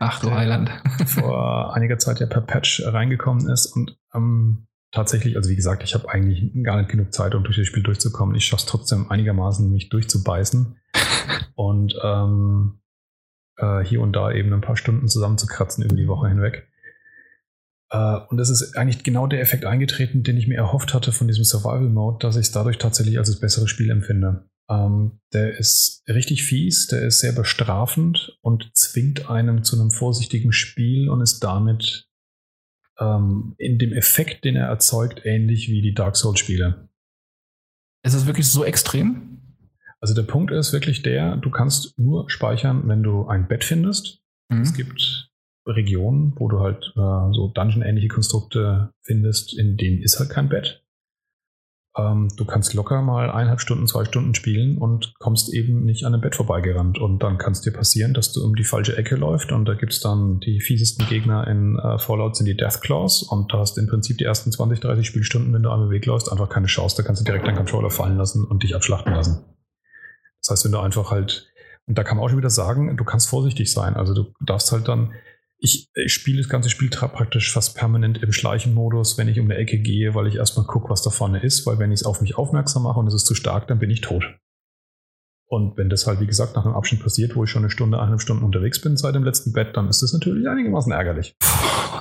Ach 0.00 0.20
du 0.20 0.30
Heiland. 0.32 0.70
vor 1.06 1.74
einiger 1.74 1.98
Zeit 1.98 2.20
ja 2.20 2.26
per 2.26 2.42
Patch 2.42 2.82
reingekommen 2.84 3.48
ist 3.48 3.66
und 3.66 3.96
ähm, 4.14 4.66
tatsächlich, 4.92 5.36
also 5.36 5.50
wie 5.50 5.56
gesagt, 5.56 5.82
ich 5.82 5.94
habe 5.94 6.08
eigentlich 6.08 6.50
gar 6.62 6.78
nicht 6.78 6.90
genug 6.90 7.12
Zeit, 7.12 7.34
um 7.34 7.44
durch 7.44 7.56
das 7.56 7.66
Spiel 7.66 7.82
durchzukommen. 7.82 8.34
Ich 8.34 8.44
schaffe 8.44 8.62
es 8.62 8.66
trotzdem 8.66 9.10
einigermaßen, 9.10 9.70
mich 9.70 9.88
durchzubeißen 9.88 10.76
und 11.54 11.94
ähm, 12.02 12.80
äh, 13.56 13.84
hier 13.84 14.00
und 14.00 14.14
da 14.14 14.32
eben 14.32 14.52
ein 14.52 14.60
paar 14.60 14.76
Stunden 14.76 15.08
zusammenzukratzen 15.08 15.84
über 15.84 15.96
die 15.96 16.08
Woche 16.08 16.28
hinweg. 16.28 16.68
Äh, 17.90 18.18
und 18.28 18.38
es 18.38 18.50
ist 18.50 18.76
eigentlich 18.76 19.02
genau 19.02 19.26
der 19.26 19.40
Effekt 19.40 19.64
eingetreten, 19.64 20.22
den 20.22 20.36
ich 20.36 20.46
mir 20.46 20.56
erhofft 20.56 20.94
hatte 20.94 21.12
von 21.12 21.28
diesem 21.28 21.44
Survival-Mode, 21.44 22.18
dass 22.20 22.36
ich 22.36 22.46
es 22.46 22.52
dadurch 22.52 22.78
tatsächlich 22.78 23.18
als 23.18 23.28
das 23.28 23.40
bessere 23.40 23.68
Spiel 23.68 23.90
empfinde. 23.90 24.48
Ähm, 24.68 25.20
der 25.32 25.58
ist 25.58 26.02
richtig 26.08 26.44
fies, 26.44 26.86
der 26.86 27.02
ist 27.02 27.20
sehr 27.20 27.32
bestrafend 27.32 28.38
und 28.40 28.70
zwingt 28.74 29.28
einen 29.28 29.64
zu 29.64 29.78
einem 29.78 29.90
vorsichtigen 29.90 30.52
Spiel 30.52 31.08
und 31.08 31.20
ist 31.20 31.40
damit 31.40 32.09
ähm, 33.00 33.54
in 33.58 33.78
dem 33.78 33.92
Effekt, 33.92 34.44
den 34.44 34.56
er 34.56 34.66
erzeugt, 34.66 35.22
ähnlich 35.24 35.68
wie 35.68 35.82
die 35.82 35.94
Dark 35.94 36.16
Souls-Spiele. 36.16 36.88
Ist 38.02 38.14
es 38.14 38.26
wirklich 38.26 38.48
so 38.48 38.64
extrem? 38.64 39.38
Also 40.00 40.14
der 40.14 40.22
Punkt 40.22 40.50
ist 40.50 40.72
wirklich 40.72 41.02
der, 41.02 41.36
du 41.36 41.50
kannst 41.50 41.98
nur 41.98 42.30
speichern, 42.30 42.88
wenn 42.88 43.02
du 43.02 43.26
ein 43.26 43.48
Bett 43.48 43.64
findest. 43.64 44.22
Mhm. 44.48 44.62
Es 44.62 44.74
gibt 44.74 45.30
Regionen, 45.66 46.32
wo 46.36 46.48
du 46.48 46.60
halt 46.60 46.92
äh, 46.96 47.32
so 47.32 47.52
Dungeon-ähnliche 47.54 48.08
Konstrukte 48.08 48.92
findest, 49.02 49.58
in 49.58 49.76
denen 49.76 50.02
ist 50.02 50.18
halt 50.18 50.30
kein 50.30 50.48
Bett. 50.48 50.82
Ähm, 51.96 52.28
du 52.36 52.44
kannst 52.44 52.72
locker 52.74 53.02
mal 53.02 53.30
eineinhalb 53.30 53.60
Stunden, 53.60 53.86
zwei 53.86 54.04
Stunden 54.04 54.34
spielen 54.34 54.78
und 54.78 55.12
kommst 55.18 55.52
eben 55.52 55.84
nicht 55.84 56.04
an 56.04 56.14
einem 56.14 56.22
Bett 56.22 56.36
vorbeigerannt. 56.36 56.98
Und 56.98 57.22
dann 57.22 57.38
kann 57.38 57.52
es 57.52 57.62
dir 57.62 57.72
passieren, 57.72 58.14
dass 58.14 58.32
du 58.32 58.44
um 58.44 58.54
die 58.54 58.64
falsche 58.64 58.96
Ecke 58.96 59.16
läufst 59.16 59.50
und 59.50 59.64
da 59.64 59.74
gibt 59.74 59.92
es 59.92 60.00
dann 60.00 60.38
die 60.40 60.60
fiesesten 60.60 61.06
Gegner 61.06 61.46
in 61.48 61.78
äh, 61.78 61.98
Fallout 61.98 62.36
sind 62.36 62.46
die 62.46 62.56
Death 62.56 62.80
Claws 62.80 63.22
und 63.22 63.52
da 63.52 63.58
hast 63.58 63.76
im 63.78 63.88
Prinzip 63.88 64.18
die 64.18 64.24
ersten 64.24 64.52
20, 64.52 64.80
30 64.80 65.06
Spielstunden, 65.06 65.52
wenn 65.52 65.62
du 65.62 65.70
einmal 65.70 65.90
wegläufst, 65.90 66.30
einfach 66.30 66.48
keine 66.48 66.66
Chance. 66.66 66.96
Da 66.96 67.02
kannst 67.02 67.20
du 67.20 67.24
direkt 67.24 67.46
deinen 67.46 67.56
Controller 67.56 67.90
fallen 67.90 68.16
lassen 68.16 68.44
und 68.44 68.62
dich 68.62 68.76
abschlachten 68.76 69.12
lassen. 69.12 69.44
Das 70.40 70.50
heißt, 70.50 70.64
wenn 70.64 70.72
du 70.72 70.78
einfach 70.78 71.10
halt, 71.10 71.48
und 71.86 71.98
da 71.98 72.04
kann 72.04 72.16
man 72.16 72.24
auch 72.24 72.28
schon 72.28 72.38
wieder 72.38 72.50
sagen, 72.50 72.96
du 72.96 73.04
kannst 73.04 73.28
vorsichtig 73.28 73.72
sein. 73.72 73.94
Also 73.94 74.14
du 74.14 74.32
darfst 74.40 74.70
halt 74.70 74.86
dann, 74.86 75.12
ich, 75.60 75.90
ich 75.94 76.12
spiele 76.12 76.38
das 76.38 76.48
ganze 76.48 76.70
Spiel 76.70 76.88
praktisch 76.88 77.52
fast 77.52 77.76
permanent 77.76 78.22
im 78.22 78.32
Schleichenmodus, 78.32 79.18
wenn 79.18 79.28
ich 79.28 79.38
um 79.38 79.46
eine 79.46 79.56
Ecke 79.56 79.78
gehe, 79.78 80.14
weil 80.14 80.26
ich 80.26 80.36
erstmal 80.36 80.66
gucke, 80.66 80.88
was 80.88 81.02
da 81.02 81.10
vorne 81.10 81.42
ist, 81.42 81.66
weil 81.66 81.78
wenn 81.78 81.92
ich 81.92 82.00
es 82.00 82.06
auf 82.06 82.22
mich 82.22 82.36
aufmerksam 82.36 82.84
mache 82.84 82.98
und 82.98 83.06
es 83.06 83.14
ist 83.14 83.26
zu 83.26 83.34
stark, 83.34 83.68
dann 83.68 83.78
bin 83.78 83.90
ich 83.90 84.00
tot. 84.00 84.24
Und 85.50 85.76
wenn 85.76 85.90
das 85.90 86.06
halt, 86.06 86.20
wie 86.20 86.28
gesagt, 86.28 86.54
nach 86.54 86.64
einem 86.64 86.74
Abschnitt 86.74 87.02
passiert, 87.02 87.34
wo 87.34 87.42
ich 87.42 87.50
schon 87.50 87.62
eine 87.62 87.70
Stunde, 87.70 87.98
eineinhalb 87.98 88.20
Stunden 88.20 88.44
unterwegs 88.44 88.80
bin 88.80 88.96
seit 88.96 89.16
dem 89.16 89.24
letzten 89.24 89.52
Bett, 89.52 89.76
dann 89.76 89.88
ist 89.88 90.00
das 90.00 90.12
natürlich 90.12 90.48
einigermaßen 90.48 90.92
ärgerlich. 90.92 91.34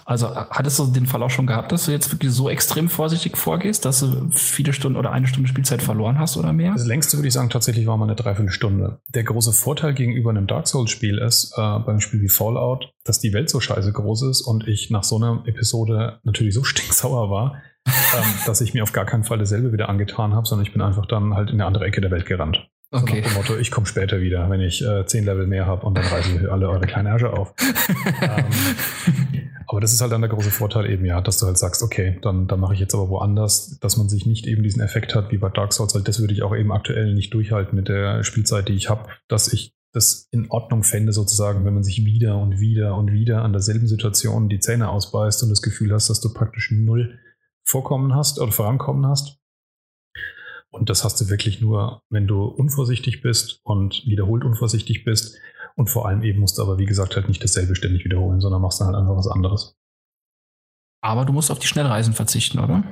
Also 0.05 0.35
hattest 0.35 0.77
du 0.77 0.85
den 0.85 1.07
Fall 1.07 1.23
auch 1.23 1.31
schon 1.31 1.47
gehabt, 1.47 1.71
dass 1.71 1.85
du 1.85 1.91
jetzt 1.91 2.11
wirklich 2.11 2.31
so 2.31 2.47
extrem 2.47 2.89
vorsichtig 2.89 3.37
vorgehst, 3.37 3.85
dass 3.85 4.01
du 4.01 4.29
viele 4.29 4.71
Stunden 4.71 4.99
oder 4.99 5.11
eine 5.11 5.25
Stunde 5.25 5.49
Spielzeit 5.49 5.81
verloren 5.81 6.19
hast 6.19 6.37
oder 6.37 6.53
mehr? 6.53 6.73
Das 6.73 6.85
längste 6.85 7.17
würde 7.17 7.27
ich 7.27 7.33
sagen, 7.33 7.49
tatsächlich 7.49 7.87
war 7.87 7.97
mal 7.97 8.05
eine 8.05 8.15
Dreiviertelstunde. 8.15 8.99
Der 9.07 9.23
große 9.23 9.51
Vorteil 9.51 9.95
gegenüber 9.95 10.29
einem 10.29 10.45
Dark 10.45 10.67
Souls-Spiel 10.67 11.17
ist, 11.17 11.51
äh, 11.57 11.79
beim 11.79 12.01
Spiel 12.01 12.21
wie 12.21 12.29
Fallout, 12.29 12.93
dass 13.03 13.19
die 13.19 13.33
Welt 13.33 13.49
so 13.49 13.59
scheiße 13.59 13.91
groß 13.91 14.29
ist 14.29 14.41
und 14.41 14.67
ich 14.67 14.91
nach 14.91 15.03
so 15.03 15.15
einer 15.15 15.41
Episode 15.47 16.19
natürlich 16.23 16.53
so 16.53 16.63
stinksauer 16.65 17.31
war, 17.31 17.55
ähm, 17.87 18.25
dass 18.45 18.61
ich 18.61 18.75
mir 18.75 18.83
auf 18.83 18.93
gar 18.93 19.05
keinen 19.05 19.23
Fall 19.23 19.39
dasselbe 19.39 19.73
wieder 19.73 19.89
angetan 19.89 20.35
habe, 20.35 20.45
sondern 20.45 20.67
ich 20.67 20.71
bin 20.71 20.83
einfach 20.83 21.07
dann 21.07 21.33
halt 21.33 21.49
in 21.49 21.55
eine 21.55 21.65
andere 21.65 21.85
Ecke 21.85 21.99
der 21.99 22.11
Welt 22.11 22.27
gerannt. 22.27 22.69
Okay. 22.91 23.23
So 23.23 23.35
Motto, 23.35 23.57
ich 23.57 23.69
komme 23.69 23.85
später 23.85 24.19
wieder, 24.19 24.49
wenn 24.49 24.61
ich 24.61 24.83
äh, 24.83 25.05
zehn 25.05 25.23
Level 25.23 25.45
mehr 25.45 25.67
habe 25.67 25.85
und 25.85 25.95
dann 25.95 26.05
reißen 26.05 26.41
wir 26.41 26.51
alle 26.51 26.69
eure 26.69 26.87
kleinen 26.87 27.07
Ärsche 27.07 27.31
auf. 27.31 27.53
ähm, 28.21 28.45
aber 29.67 29.79
das 29.79 29.93
ist 29.93 30.01
halt 30.01 30.11
dann 30.11 30.21
der 30.21 30.31
große 30.31 30.49
Vorteil 30.49 30.89
eben, 30.89 31.05
ja, 31.05 31.21
dass 31.21 31.37
du 31.37 31.45
halt 31.45 31.59
sagst, 31.59 31.83
okay, 31.83 32.17
dann, 32.23 32.47
dann 32.47 32.59
mache 32.59 32.73
ich 32.73 32.79
jetzt 32.79 32.95
aber 32.95 33.09
woanders, 33.09 33.77
dass 33.79 33.97
man 33.97 34.09
sich 34.09 34.25
nicht 34.25 34.47
eben 34.47 34.63
diesen 34.63 34.81
Effekt 34.81 35.13
hat 35.13 35.31
wie 35.31 35.37
bei 35.37 35.49
Dark 35.49 35.73
Souls, 35.73 35.93
weil 35.93 36.01
das 36.01 36.19
würde 36.19 36.33
ich 36.33 36.41
auch 36.41 36.55
eben 36.55 36.71
aktuell 36.71 37.13
nicht 37.13 37.31
durchhalten 37.35 37.75
mit 37.75 37.89
der 37.89 38.23
Spielzeit, 38.23 38.67
die 38.67 38.73
ich 38.73 38.89
habe, 38.89 39.09
dass 39.27 39.53
ich 39.53 39.75
das 39.91 40.27
in 40.31 40.49
Ordnung 40.49 40.83
fände, 40.83 41.13
sozusagen, 41.13 41.65
wenn 41.65 41.73
man 41.75 41.83
sich 41.83 42.03
wieder 42.05 42.39
und 42.39 42.59
wieder 42.59 42.95
und 42.95 43.11
wieder 43.11 43.43
an 43.43 43.53
derselben 43.53 43.87
Situation 43.87 44.49
die 44.49 44.59
Zähne 44.59 44.89
ausbeißt 44.89 45.43
und 45.43 45.49
das 45.49 45.61
Gefühl 45.61 45.93
hast, 45.93 46.09
dass 46.09 46.21
du 46.21 46.33
praktisch 46.33 46.71
null 46.71 47.19
Vorkommen 47.63 48.15
hast 48.15 48.39
oder 48.39 48.51
Vorankommen 48.51 49.05
hast. 49.05 49.38
Und 50.71 50.89
das 50.89 51.03
hast 51.03 51.19
du 51.19 51.29
wirklich 51.29 51.61
nur, 51.61 52.03
wenn 52.09 52.27
du 52.27 52.43
unvorsichtig 52.43 53.21
bist 53.21 53.59
und 53.63 54.03
wiederholt 54.05 54.43
unvorsichtig 54.43 55.03
bist. 55.03 55.37
Und 55.75 55.89
vor 55.89 56.07
allem 56.07 56.23
eben 56.23 56.39
musst 56.39 56.57
du 56.57 56.61
aber, 56.61 56.77
wie 56.77 56.85
gesagt, 56.85 57.15
halt 57.15 57.27
nicht 57.27 57.43
dasselbe 57.43 57.75
ständig 57.75 58.05
wiederholen, 58.05 58.39
sondern 58.39 58.61
machst 58.61 58.79
dann 58.79 58.87
halt 58.87 58.97
einfach 58.97 59.15
was 59.15 59.27
anderes. 59.27 59.75
Aber 61.01 61.25
du 61.25 61.33
musst 61.33 61.49
auf 61.49 61.59
die 61.59 61.67
Schnellreisen 61.67 62.13
verzichten, 62.13 62.59
oder? 62.59 62.83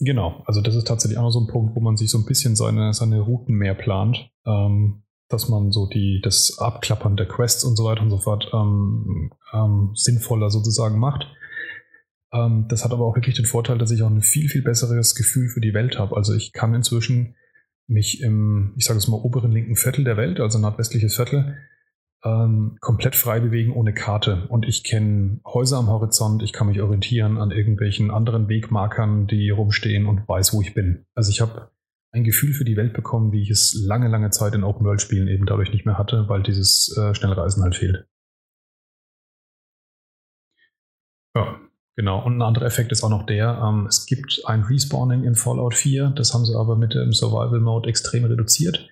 Genau, 0.00 0.42
also 0.46 0.60
das 0.60 0.74
ist 0.74 0.86
tatsächlich 0.86 1.18
auch 1.18 1.22
noch 1.22 1.30
so 1.30 1.40
ein 1.40 1.48
Punkt, 1.48 1.74
wo 1.74 1.80
man 1.80 1.96
sich 1.96 2.10
so 2.10 2.18
ein 2.18 2.26
bisschen 2.26 2.56
seine, 2.56 2.92
seine 2.92 3.20
Routen 3.20 3.54
mehr 3.54 3.74
plant, 3.74 4.30
ähm, 4.46 5.02
dass 5.28 5.48
man 5.48 5.72
so 5.72 5.86
die, 5.86 6.20
das 6.22 6.58
Abklappern 6.58 7.16
der 7.16 7.26
Quests 7.26 7.64
und 7.64 7.76
so 7.76 7.84
weiter 7.84 8.02
und 8.02 8.10
so 8.10 8.18
fort 8.18 8.50
ähm, 8.52 9.32
ähm, 9.52 9.90
sinnvoller 9.94 10.50
sozusagen 10.50 10.98
macht. 10.98 11.26
Ähm, 12.32 12.66
das 12.68 12.84
hat 12.84 12.92
aber 12.92 13.04
auch 13.04 13.16
wirklich 13.16 13.36
den 13.36 13.46
Vorteil, 13.46 13.78
dass 13.78 13.90
ich 13.90 14.02
auch 14.02 14.10
ein 14.10 14.22
viel, 14.22 14.48
viel 14.48 14.62
besseres 14.62 15.14
Gefühl 15.14 15.48
für 15.48 15.60
die 15.60 15.74
Welt 15.74 15.98
habe. 15.98 16.16
Also 16.16 16.34
ich 16.34 16.52
kann 16.52 16.74
inzwischen 16.74 17.34
mich 17.86 18.20
im, 18.20 18.74
ich 18.76 18.84
sage 18.84 18.98
es 18.98 19.08
mal, 19.08 19.16
oberen 19.16 19.50
linken 19.50 19.76
Viertel 19.76 20.04
der 20.04 20.16
Welt, 20.16 20.40
also 20.40 20.58
nordwestliches 20.58 21.16
Viertel, 21.16 21.56
ähm, 22.24 22.76
komplett 22.80 23.16
frei 23.16 23.40
bewegen 23.40 23.72
ohne 23.72 23.94
Karte. 23.94 24.46
Und 24.48 24.66
ich 24.66 24.84
kenne 24.84 25.40
Häuser 25.46 25.78
am 25.78 25.88
Horizont, 25.88 26.42
ich 26.42 26.52
kann 26.52 26.66
mich 26.66 26.80
orientieren 26.80 27.38
an 27.38 27.50
irgendwelchen 27.50 28.10
anderen 28.10 28.48
Wegmarkern, 28.48 29.26
die 29.26 29.50
rumstehen 29.50 30.06
und 30.06 30.28
weiß, 30.28 30.52
wo 30.52 30.60
ich 30.60 30.74
bin. 30.74 31.06
Also 31.14 31.30
ich 31.30 31.40
habe 31.40 31.70
ein 32.10 32.24
Gefühl 32.24 32.52
für 32.52 32.64
die 32.64 32.76
Welt 32.76 32.92
bekommen, 32.92 33.32
wie 33.32 33.42
ich 33.42 33.50
es 33.50 33.74
lange, 33.86 34.08
lange 34.08 34.30
Zeit 34.30 34.54
in 34.54 34.64
Open-World-Spielen 34.64 35.28
eben 35.28 35.46
dadurch 35.46 35.72
nicht 35.72 35.86
mehr 35.86 35.98
hatte, 35.98 36.28
weil 36.28 36.42
dieses 36.42 36.94
äh, 36.96 37.14
Schnellreisen 37.14 37.62
halt 37.62 37.76
fehlt. 37.76 38.06
Ja, 41.34 41.60
Genau, 41.98 42.24
und 42.24 42.36
ein 42.36 42.42
anderer 42.42 42.66
Effekt 42.66 42.92
ist 42.92 43.02
auch 43.02 43.10
noch 43.10 43.26
der, 43.26 43.60
ähm, 43.60 43.86
es 43.88 44.06
gibt 44.06 44.42
ein 44.44 44.62
Respawning 44.62 45.24
in 45.24 45.34
Fallout 45.34 45.74
4, 45.74 46.10
das 46.10 46.32
haben 46.32 46.46
sie 46.46 46.54
aber 46.54 46.76
mit 46.76 46.94
dem 46.94 47.12
Survival 47.12 47.58
Mode 47.58 47.88
extrem 47.88 48.24
reduziert. 48.24 48.88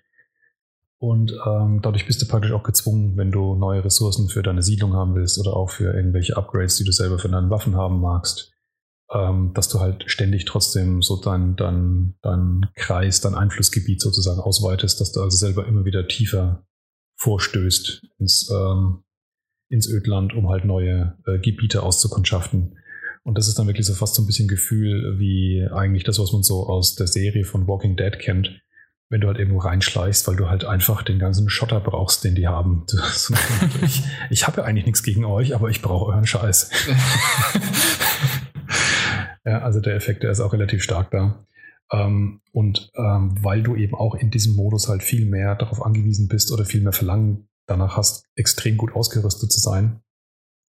Und 0.98 1.32
ähm, 1.46 1.78
dadurch 1.82 2.04
bist 2.08 2.20
du 2.20 2.26
praktisch 2.26 2.50
auch 2.50 2.64
gezwungen, 2.64 3.16
wenn 3.16 3.30
du 3.30 3.54
neue 3.54 3.84
Ressourcen 3.84 4.28
für 4.28 4.42
deine 4.42 4.60
Siedlung 4.60 4.94
haben 4.94 5.14
willst 5.14 5.38
oder 5.38 5.54
auch 5.54 5.70
für 5.70 5.94
irgendwelche 5.94 6.36
Upgrades, 6.36 6.78
die 6.78 6.82
du 6.84 6.90
selber 6.90 7.20
für 7.20 7.28
deine 7.28 7.48
Waffen 7.48 7.76
haben 7.76 8.00
magst, 8.00 8.52
ähm, 9.14 9.52
dass 9.54 9.68
du 9.68 9.78
halt 9.78 10.10
ständig 10.10 10.44
trotzdem 10.44 11.00
so 11.00 11.20
dein, 11.20 11.54
dein, 11.54 12.16
dein 12.22 12.70
Kreis, 12.74 13.20
dein 13.20 13.36
Einflussgebiet 13.36 14.00
sozusagen 14.00 14.40
ausweitest, 14.40 15.00
dass 15.00 15.12
du 15.12 15.20
also 15.20 15.36
selber 15.36 15.68
immer 15.68 15.84
wieder 15.84 16.08
tiefer 16.08 16.66
vorstößt 17.18 18.04
ins, 18.18 18.50
ähm, 18.50 19.04
ins 19.68 19.88
Ödland, 19.88 20.34
um 20.34 20.48
halt 20.48 20.64
neue 20.64 21.16
äh, 21.24 21.38
Gebiete 21.38 21.84
auszukundschaften. 21.84 22.76
Und 23.26 23.36
das 23.36 23.48
ist 23.48 23.58
dann 23.58 23.66
wirklich 23.66 23.86
so 23.86 23.94
fast 23.94 24.14
so 24.14 24.22
ein 24.22 24.26
bisschen 24.26 24.46
Gefühl 24.46 25.18
wie 25.18 25.66
eigentlich 25.74 26.04
das, 26.04 26.20
was 26.20 26.32
man 26.32 26.44
so 26.44 26.68
aus 26.68 26.94
der 26.94 27.08
Serie 27.08 27.44
von 27.44 27.66
Walking 27.66 27.96
Dead 27.96 28.16
kennt. 28.20 28.62
Wenn 29.08 29.20
du 29.20 29.26
halt 29.26 29.38
irgendwo 29.38 29.58
reinschleichst, 29.58 30.28
weil 30.28 30.36
du 30.36 30.48
halt 30.48 30.64
einfach 30.64 31.02
den 31.02 31.18
ganzen 31.18 31.50
Schotter 31.50 31.80
brauchst, 31.80 32.22
den 32.22 32.36
die 32.36 32.46
haben. 32.46 32.86
ich 33.82 34.04
ich 34.30 34.46
habe 34.46 34.58
ja 34.58 34.64
eigentlich 34.64 34.86
nichts 34.86 35.02
gegen 35.02 35.24
euch, 35.24 35.56
aber 35.56 35.70
ich 35.70 35.82
brauche 35.82 36.12
euren 36.12 36.24
Scheiß. 36.24 36.70
ja, 39.44 39.58
also 39.58 39.80
der 39.80 39.96
Effekt, 39.96 40.22
der 40.22 40.30
ist 40.30 40.38
auch 40.38 40.52
relativ 40.52 40.84
stark 40.84 41.10
da. 41.10 41.44
Ähm, 41.90 42.42
und 42.52 42.92
ähm, 42.94 43.34
weil 43.42 43.64
du 43.64 43.74
eben 43.74 43.96
auch 43.96 44.14
in 44.14 44.30
diesem 44.30 44.54
Modus 44.54 44.88
halt 44.88 45.02
viel 45.02 45.26
mehr 45.26 45.56
darauf 45.56 45.84
angewiesen 45.84 46.28
bist 46.28 46.52
oder 46.52 46.64
viel 46.64 46.80
mehr 46.80 46.92
Verlangen 46.92 47.48
danach 47.66 47.96
hast, 47.96 48.24
extrem 48.36 48.76
gut 48.76 48.94
ausgerüstet 48.94 49.50
zu 49.50 49.58
sein, 49.58 50.00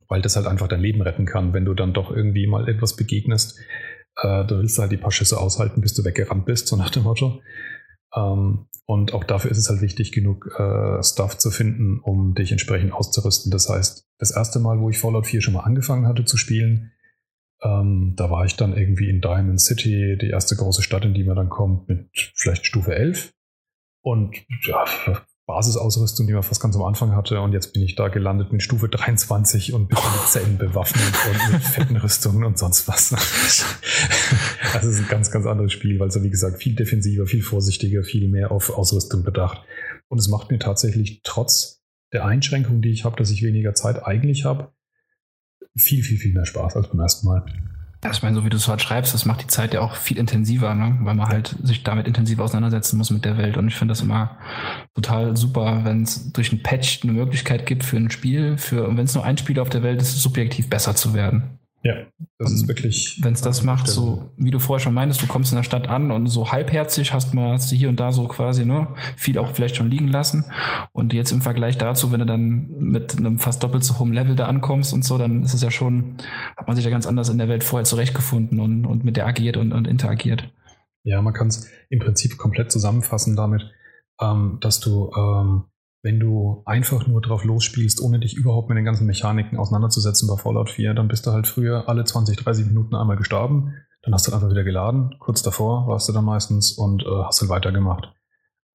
weil 0.09 0.23
das 0.23 0.36
halt 0.36 0.47
einfach 0.47 0.68
dein 0.68 0.81
Leben 0.81 1.02
retten 1.02 1.26
kann, 1.26 1.52
wenn 1.52 1.65
du 1.65 1.75
dann 1.75 1.93
doch 1.93 2.10
irgendwie 2.10 2.47
mal 2.47 2.68
etwas 2.68 2.97
begegnest. 2.97 3.59
Äh, 4.17 4.44
du 4.44 4.59
willst 4.59 4.78
halt 4.78 4.93
die 4.93 4.97
paar 4.97 5.12
Schüsse 5.12 5.39
aushalten, 5.39 5.81
bis 5.81 5.94
du 5.94 6.05
weggerannt 6.05 6.47
bist, 6.47 6.68
so 6.68 6.76
nach 6.76 6.91
dem 6.91 7.05
Motto. 7.05 7.43
Ähm, 8.15 8.67
und 8.86 9.12
auch 9.12 9.25
dafür 9.25 9.51
ist 9.51 9.59
es 9.59 9.68
halt 9.68 9.81
wichtig, 9.81 10.12
genug 10.12 10.49
äh, 10.59 11.02
Stuff 11.02 11.39
zu 11.39 11.51
finden, 11.51 11.99
um 12.01 12.35
dich 12.35 12.52
entsprechend 12.52 12.93
auszurüsten. 12.93 13.51
Das 13.51 13.68
heißt, 13.68 14.07
das 14.18 14.31
erste 14.31 14.60
Mal, 14.60 14.81
wo 14.81 14.89
ich 14.91 14.99
Fallout 14.99 15.26
4 15.26 15.43
schon 15.43 15.55
mal 15.55 15.60
angefangen 15.60 16.07
hatte 16.07 16.25
zu 16.25 16.36
spielen, 16.36 16.93
ähm, 17.62 18.15
da 18.17 18.31
war 18.31 18.44
ich 18.44 18.57
dann 18.57 18.76
irgendwie 18.76 19.09
in 19.09 19.20
Diamond 19.20 19.60
City, 19.60 20.17
die 20.20 20.31
erste 20.31 20.57
große 20.57 20.83
Stadt, 20.83 21.05
in 21.05 21.15
die 21.15 21.25
man 21.25 21.36
dann 21.36 21.49
kommt, 21.49 21.89
mit 21.89 22.09
vielleicht 22.35 22.67
Stufe 22.67 22.94
11. 22.94 23.33
Und 24.02 24.36
ja, 24.62 24.85
Basisausrüstung, 25.47 26.26
die 26.26 26.33
man 26.33 26.42
fast 26.42 26.60
ganz 26.60 26.75
am 26.75 26.83
Anfang 26.83 27.15
hatte. 27.15 27.41
Und 27.41 27.52
jetzt 27.52 27.73
bin 27.73 27.83
ich 27.83 27.94
da 27.94 28.08
gelandet 28.08 28.52
mit 28.52 28.62
Stufe 28.62 28.89
23 28.89 29.73
und 29.73 29.89
bin 29.89 29.97
mit 29.97 30.28
Zellen 30.28 30.58
bewaffnet 30.58 31.15
und 31.31 31.52
mit 31.52 31.62
fetten 31.62 31.97
Rüstungen 31.97 32.44
und 32.44 32.58
sonst 32.58 32.89
was. 32.89 33.10
Das 34.73 34.84
ist 34.84 34.99
ein 34.99 35.08
ganz, 35.08 35.31
ganz 35.31 35.47
anderes 35.47 35.73
Spiel, 35.73 35.99
weil 35.99 36.08
es, 36.08 36.23
wie 36.23 36.28
gesagt, 36.28 36.62
viel 36.62 36.75
defensiver, 36.75 37.26
viel 37.26 37.42
vorsichtiger, 37.42 38.02
viel 38.02 38.28
mehr 38.28 38.50
auf 38.50 38.68
Ausrüstung 38.68 39.23
bedacht. 39.23 39.62
Und 40.08 40.18
es 40.18 40.28
macht 40.28 40.50
mir 40.50 40.58
tatsächlich 40.58 41.23
trotz 41.23 41.83
der 42.12 42.26
Einschränkung, 42.26 42.83
die 42.83 42.91
ich 42.91 43.05
habe, 43.05 43.16
dass 43.16 43.31
ich 43.31 43.42
weniger 43.42 43.75
Zeit 43.75 44.05
eigentlich 44.05 44.44
habe, 44.44 44.73
viel, 45.76 46.02
viel, 46.02 46.18
viel 46.18 46.34
mehr 46.34 46.44
Spaß 46.44 46.76
als 46.76 46.89
beim 46.89 47.00
ersten 47.00 47.26
Mal. 47.26 47.47
Ich 48.12 48.23
meine, 48.23 48.36
so 48.36 48.44
wie 48.44 48.50
du 48.50 48.57
es 48.57 48.68
halt 48.68 48.81
schreibst, 48.81 49.15
das 49.15 49.25
macht 49.25 49.42
die 49.42 49.47
Zeit 49.47 49.75
ja 49.75 49.81
auch 49.81 49.97
viel 49.97 50.18
intensiver, 50.18 50.75
ne? 50.75 50.97
weil 51.00 51.15
man 51.15 51.28
halt 51.28 51.57
sich 51.62 51.83
damit 51.83 52.07
intensiv 52.07 52.39
auseinandersetzen 52.39 52.99
muss 52.99 53.10
mit 53.10 53.25
der 53.25 53.36
Welt. 53.36 53.57
Und 53.57 53.68
ich 53.68 53.75
finde 53.75 53.92
das 53.92 54.00
immer 54.00 54.36
total 54.94 55.36
super, 55.36 55.84
wenn 55.84 56.02
es 56.02 56.33
durch 56.33 56.52
ein 56.52 56.62
Patch 56.62 57.00
eine 57.02 57.12
Möglichkeit 57.12 57.66
gibt 57.66 57.84
für 57.84 57.97
ein 57.97 58.10
Spiel, 58.10 58.58
für, 58.58 58.86
wenn 58.86 59.05
es 59.07 59.15
nur 59.15 59.25
ein 59.25 59.39
Spiel 59.39 59.58
auf 59.58 59.70
der 59.70 59.83
Welt 59.83 60.00
ist, 60.00 60.20
subjektiv 60.23 60.70
besser 60.70 60.94
zu 60.94 61.15
werden. 61.15 61.56
Ja, 61.86 61.94
das 62.40 62.50
ist 62.50 62.66
wirklich. 62.66 63.20
Wenn 63.23 63.34
es 63.34 63.42
das 63.42 63.62
macht, 63.62 63.86
so 63.86 64.32
wie 64.36 64.50
du 64.50 64.58
vorher 64.58 64.82
schon 64.82 64.92
meintest, 64.92 65.23
du 65.23 65.28
kommst 65.28 65.52
in 65.52 65.56
der 65.56 65.62
Stadt 65.62 65.89
an 65.89 66.10
und 66.10 66.26
so 66.26 66.50
halbherzig 66.50 67.12
hast 67.12 67.32
mal 67.32 67.52
hast 67.52 67.70
du 67.70 67.76
hier 67.76 67.89
und 67.89 68.00
da 68.00 68.10
so 68.10 68.26
quasi, 68.26 68.65
ne, 68.65 68.89
viel 69.16 69.39
auch 69.39 69.55
vielleicht 69.55 69.76
schon 69.76 69.89
liegen 69.89 70.08
lassen. 70.08 70.47
Und 70.90 71.12
jetzt 71.12 71.31
im 71.31 71.42
Vergleich 71.42 71.78
dazu, 71.78 72.10
wenn 72.10 72.18
du 72.18 72.26
dann 72.26 72.66
mit 72.76 73.16
einem 73.16 73.39
fast 73.39 73.62
doppelt 73.62 73.84
so 73.84 74.00
hohen 74.00 74.12
Level 74.12 74.34
da 74.34 74.47
ankommst 74.47 74.92
und 74.92 75.05
so, 75.05 75.16
dann 75.16 75.44
ist 75.44 75.55
es 75.55 75.62
ja 75.62 75.70
schon, 75.70 76.16
hat 76.56 76.66
man 76.66 76.74
sich 76.74 76.84
ja 76.84 76.90
ganz 76.90 77.06
anders 77.06 77.28
in 77.28 77.39
der 77.39 77.48
Welt 77.48 77.62
vorher 77.62 77.84
zurechtgefunden 77.84 78.58
und, 78.58 78.84
und 78.84 79.05
mit 79.05 79.16
der 79.16 79.28
agiert 79.28 79.56
und, 79.56 79.73
und 79.73 79.86
interagiert. 79.86 80.52
Ja, 81.05 81.23
man 81.23 81.34
kann 81.34 81.47
es 81.47 81.70
im 81.89 82.00
Prinzip 82.00 82.36
komplett 82.36 82.73
zusammenfassen 82.73 83.36
damit, 83.36 83.62
ähm, 84.20 84.58
dass 84.60 84.81
du, 84.81 85.12
ähm, 85.16 85.66
wenn 86.07 86.20
du 86.20 86.62
einfach 86.67 87.09
nur 87.09 87.20
drauf 87.20 87.43
losspielst, 87.43 88.01
ohne 88.01 88.20
dich 88.20 88.36
überhaupt 88.36 88.68
mit 88.68 88.78
den 88.78 88.85
ganzen 88.85 89.09
Mechaniken 89.09 89.59
auseinanderzusetzen 89.59 90.28
bei 90.28 90.36
Fallout 90.36 90.70
4, 90.70 90.94
dann 90.94 91.09
bist 91.09 91.26
du 91.26 91.33
halt 91.33 91.49
früher 91.49 91.89
alle 91.89 92.05
20, 92.05 92.36
30 92.36 92.67
Minuten 92.67 92.94
einmal 92.94 93.17
gestorben, 93.17 93.75
dann 94.02 94.15
hast 94.15 94.28
du 94.28 94.33
einfach 94.33 94.49
wieder 94.49 94.62
geladen, 94.62 95.17
kurz 95.18 95.43
davor 95.43 95.89
warst 95.89 96.09
du 96.09 96.12
dann 96.12 96.25
meistens 96.25 96.70
und 96.70 97.02
äh, 97.02 97.25
hast 97.25 97.41
halt 97.41 97.51
weitergemacht. 97.51 98.12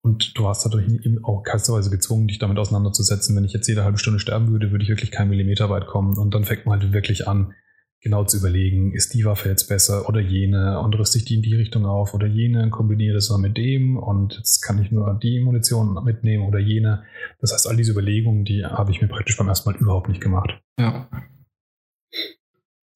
Und 0.02 0.36
du 0.36 0.46
hast 0.46 0.66
dadurch 0.66 0.86
eben 0.86 1.24
auch 1.24 1.42
keinsterweise 1.42 1.88
gezwungen, 1.88 2.28
dich 2.28 2.38
damit 2.38 2.58
auseinanderzusetzen. 2.58 3.34
Wenn 3.34 3.44
ich 3.44 3.54
jetzt 3.54 3.68
jede 3.68 3.82
halbe 3.84 3.96
Stunde 3.96 4.18
sterben 4.20 4.50
würde, 4.50 4.70
würde 4.70 4.82
ich 4.84 4.90
wirklich 4.90 5.10
keinen 5.10 5.30
Millimeter 5.30 5.70
weit 5.70 5.86
kommen. 5.86 6.18
Und 6.18 6.34
dann 6.34 6.44
fängt 6.44 6.66
man 6.66 6.80
halt 6.80 6.92
wirklich 6.92 7.28
an, 7.28 7.54
genau 8.02 8.24
zu 8.24 8.38
überlegen, 8.38 8.92
ist 8.92 9.14
die 9.14 9.24
Waffe 9.24 9.48
jetzt 9.48 9.68
besser 9.68 10.08
oder 10.08 10.20
jene 10.20 10.80
und 10.80 10.94
rüste 10.98 11.18
ich 11.18 11.24
die 11.24 11.36
in 11.36 11.42
die 11.42 11.54
Richtung 11.54 11.86
auf 11.86 12.14
oder 12.14 12.26
jene, 12.26 12.68
kombiniere 12.68 13.14
das 13.14 13.30
mal 13.30 13.38
mit 13.38 13.56
dem 13.56 13.96
und 13.96 14.34
jetzt 14.34 14.60
kann 14.60 14.82
ich 14.82 14.90
nur 14.90 15.18
die 15.22 15.40
Munition 15.40 16.02
mitnehmen 16.04 16.44
oder 16.44 16.58
jene. 16.58 17.04
Das 17.40 17.52
heißt, 17.52 17.68
all 17.68 17.76
diese 17.76 17.92
Überlegungen, 17.92 18.44
die 18.44 18.64
habe 18.64 18.90
ich 18.90 19.00
mir 19.00 19.08
praktisch 19.08 19.36
beim 19.36 19.48
ersten 19.48 19.70
Mal 19.70 19.78
überhaupt 19.78 20.08
nicht 20.08 20.20
gemacht. 20.20 20.60
Ja. 20.78 21.08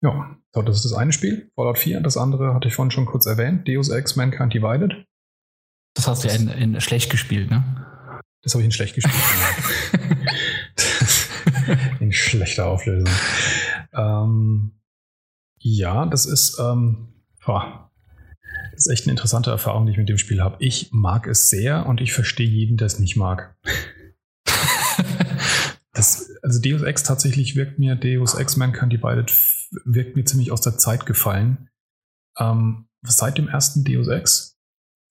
Ja, 0.02 0.36
so, 0.52 0.62
das 0.62 0.76
ist 0.76 0.84
das 0.84 0.92
eine 0.92 1.12
Spiel, 1.12 1.50
Fallout 1.54 1.78
4. 1.78 2.00
Das 2.00 2.16
andere 2.16 2.52
hatte 2.52 2.68
ich 2.68 2.74
vorhin 2.74 2.90
schon 2.90 3.06
kurz 3.06 3.26
erwähnt, 3.26 3.66
Deus 3.66 3.88
Ex 3.88 4.16
Mankind 4.16 4.52
Divided. 4.52 5.06
Das 5.94 6.08
hast 6.08 6.24
du 6.24 6.28
ja 6.28 6.34
in, 6.34 6.48
in 6.48 6.80
schlecht 6.80 7.10
gespielt, 7.10 7.50
ne? 7.50 7.86
Das 8.42 8.54
habe 8.54 8.62
ich 8.62 8.66
in 8.66 8.72
schlecht 8.72 8.94
gespielt. 8.94 9.14
in 12.00 12.12
schlechter 12.12 12.66
Auflösung. 12.66 13.12
Ähm, 13.92 14.72
ja, 15.68 16.06
das 16.06 16.26
ist, 16.26 16.60
ähm, 16.60 17.08
boah, 17.44 17.90
das 18.72 18.86
ist 18.86 18.92
echt 18.92 19.04
eine 19.04 19.12
interessante 19.12 19.50
Erfahrung, 19.50 19.84
die 19.84 19.92
ich 19.92 19.98
mit 19.98 20.08
dem 20.08 20.16
Spiel 20.18 20.40
habe. 20.40 20.56
Ich 20.60 20.90
mag 20.92 21.26
es 21.26 21.50
sehr 21.50 21.86
und 21.86 22.00
ich 22.00 22.12
verstehe 22.12 22.48
jeden, 22.48 22.76
der 22.76 22.86
es 22.86 23.00
nicht 23.00 23.16
mag. 23.16 23.56
das, 25.92 26.30
also 26.42 26.60
Deus 26.60 26.82
Ex 26.82 27.02
tatsächlich 27.02 27.56
wirkt 27.56 27.80
mir, 27.80 27.96
Deus 27.96 28.34
Ex 28.34 28.56
Mankind 28.56 28.92
Divided 28.92 29.32
wirkt 29.84 30.14
mir 30.14 30.24
ziemlich 30.24 30.52
aus 30.52 30.60
der 30.60 30.78
Zeit 30.78 31.04
gefallen. 31.04 31.68
Ähm, 32.38 32.86
seit 33.02 33.36
dem 33.36 33.48
ersten 33.48 33.82
Deus 33.82 34.06
Ex 34.06 34.56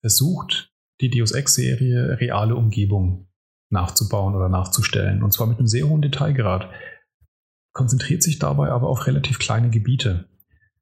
versucht 0.00 0.72
die 1.02 1.10
Deus 1.10 1.32
Ex-Serie 1.32 2.18
reale 2.18 2.56
Umgebung 2.56 3.28
nachzubauen 3.68 4.34
oder 4.34 4.48
nachzustellen. 4.48 5.22
Und 5.22 5.32
zwar 5.32 5.48
mit 5.48 5.58
einem 5.58 5.66
sehr 5.66 5.86
hohen 5.86 6.00
Detailgrad. 6.00 6.70
Konzentriert 7.74 8.22
sich 8.22 8.38
dabei 8.38 8.70
aber 8.70 8.88
auf 8.88 9.06
relativ 9.06 9.38
kleine 9.38 9.68
Gebiete. 9.68 10.30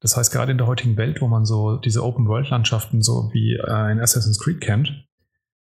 Das 0.05 0.15
heißt, 0.15 0.31
gerade 0.31 0.51
in 0.51 0.59
der 0.59 0.67
heutigen 0.67 0.97
Welt, 0.97 1.19
wo 1.19 1.27
man 1.27 1.45
so 1.45 1.77
diese 1.77 2.03
Open-World-Landschaften 2.03 3.01
so 3.01 3.31
wie 3.33 3.55
äh, 3.55 3.91
in 3.91 3.99
Assassin's 3.99 4.37
Creed 4.37 4.61
kennt, 4.61 5.07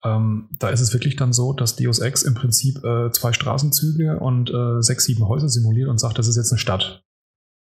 ähm, 0.02 0.49
da 0.59 0.70
ist 0.70 0.81
es 0.81 0.94
wirklich 0.94 1.17
dann 1.17 1.35
so, 1.35 1.52
dass 1.52 1.77
Deus 1.77 1.99
Ex 1.99 2.23
im 2.23 2.33
Prinzip 2.33 2.83
äh, 2.83 3.11
zwei 3.11 3.35
Straßenzüge 3.35 4.20
und 4.20 4.49
äh, 4.49 4.81
sechs, 4.81 5.05
sieben 5.05 5.28
Häuser 5.28 5.51
simuliert 5.51 5.91
und 5.91 5.99
sagt, 5.99 6.19
das 6.19 6.28
ist 6.28 6.36
jetzt 6.36 6.51
eine 6.51 6.59
Stadt. 6.59 7.05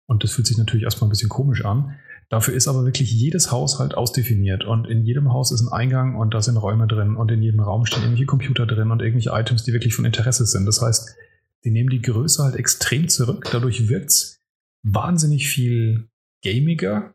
Und 0.06 0.22
das 0.22 0.30
fühlt 0.30 0.46
sich 0.46 0.56
natürlich 0.56 0.84
erstmal 0.84 1.08
ein 1.08 1.10
bisschen 1.10 1.30
komisch 1.30 1.64
an. 1.64 1.96
Dafür 2.28 2.54
ist 2.54 2.68
aber 2.68 2.84
wirklich 2.84 3.10
jedes 3.10 3.50
Haus 3.50 3.80
halt 3.80 3.96
ausdefiniert 3.96 4.64
und 4.64 4.86
in 4.86 5.02
jedem 5.02 5.32
Haus 5.32 5.50
ist 5.50 5.62
ein 5.62 5.72
Eingang 5.72 6.14
und 6.14 6.32
da 6.32 6.42
sind 6.42 6.56
Räume 6.56 6.86
drin 6.86 7.16
und 7.16 7.28
in 7.32 7.42
jedem 7.42 7.58
Raum 7.58 7.86
stehen 7.86 8.02
irgendwelche 8.02 8.26
Computer 8.26 8.66
drin 8.66 8.92
und 8.92 9.02
irgendwelche 9.02 9.30
Items, 9.30 9.64
die 9.64 9.72
wirklich 9.72 9.96
von 9.96 10.04
Interesse 10.04 10.46
sind. 10.46 10.66
Das 10.66 10.80
heißt, 10.80 11.16
die 11.64 11.72
nehmen 11.72 11.90
die 11.90 12.02
Größe 12.02 12.44
halt 12.44 12.54
extrem 12.54 13.08
zurück. 13.08 13.48
Dadurch 13.50 13.88
wirkt 13.88 14.10
es 14.10 14.38
wahnsinnig 14.84 15.48
viel 15.48 16.08
gamiger, 16.42 17.14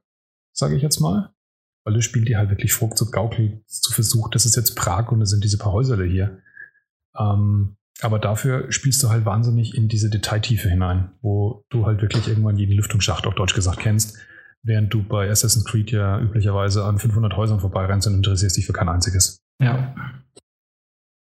sage 0.53 0.75
ich 0.75 0.81
jetzt 0.81 0.99
mal. 0.99 1.33
Weil 1.85 1.93
das 1.93 2.03
dir 2.11 2.38
halt 2.38 2.49
wirklich 2.49 2.73
vor 2.73 2.93
zu 2.95 3.09
gaukeln, 3.09 3.64
zu 3.65 3.93
versuchen, 3.93 4.31
das 4.31 4.45
ist 4.45 4.57
jetzt 4.57 4.75
Prag 4.75 5.11
und 5.11 5.22
das 5.22 5.30
sind 5.30 5.43
diese 5.43 5.57
paar 5.57 5.72
Häuserle 5.72 6.06
hier. 6.06 6.41
Ähm, 7.17 7.77
aber 8.01 8.19
dafür 8.19 8.72
spielst 8.72 9.01
du 9.01 9.09
halt 9.09 9.25
wahnsinnig 9.25 9.75
in 9.75 9.88
diese 9.88 10.09
Detailtiefe 10.09 10.69
hinein, 10.69 11.11
wo 11.22 11.65
du 11.69 11.85
halt 11.85 12.01
wirklich 12.01 12.27
irgendwann 12.27 12.57
jeden 12.57 12.73
Lüftungsschacht 12.73 13.25
auf 13.25 13.35
Deutsch 13.35 13.56
gesagt 13.56 13.80
kennst 13.80 14.17
während 14.64 14.93
du 14.93 15.03
bei 15.03 15.30
Assassin's 15.30 15.65
Creed 15.65 15.91
ja 15.91 16.19
üblicherweise 16.19 16.83
an 16.83 16.99
500 16.99 17.35
Häusern 17.35 17.59
vorbeirennst 17.59 18.07
und 18.07 18.15
interessierst 18.15 18.57
dich 18.57 18.65
für 18.65 18.73
kein 18.73 18.89
einziges. 18.89 19.39
Ja. 19.61 19.95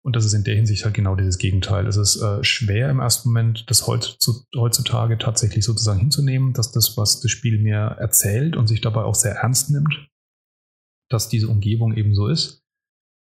Und 0.03 0.17
das 0.17 0.25
ist 0.25 0.33
in 0.33 0.43
der 0.43 0.55
Hinsicht 0.55 0.83
halt 0.83 0.93
genau 0.93 1.15
dieses 1.15 1.37
Gegenteil. 1.37 1.87
Es 1.87 1.95
ist 1.95 2.21
äh, 2.21 2.43
schwer 2.43 2.89
im 2.89 2.99
ersten 2.99 3.29
Moment, 3.29 3.69
das 3.69 3.87
heutzutage 3.87 5.17
tatsächlich 5.17 5.63
sozusagen 5.63 5.99
hinzunehmen, 5.99 6.51
dass 6.51 6.73
das, 6.73 6.97
was 6.97 7.21
das 7.21 7.31
Spiel 7.31 7.57
mir 7.61 7.95
erzählt 7.99 8.57
und 8.57 8.67
sich 8.67 8.81
dabei 8.81 9.03
auch 9.03 9.15
sehr 9.15 9.35
ernst 9.35 9.71
nimmt, 9.71 10.09
dass 11.09 11.29
diese 11.29 11.47
Umgebung 11.47 11.93
eben 11.93 12.13
so 12.15 12.27
ist. 12.27 12.63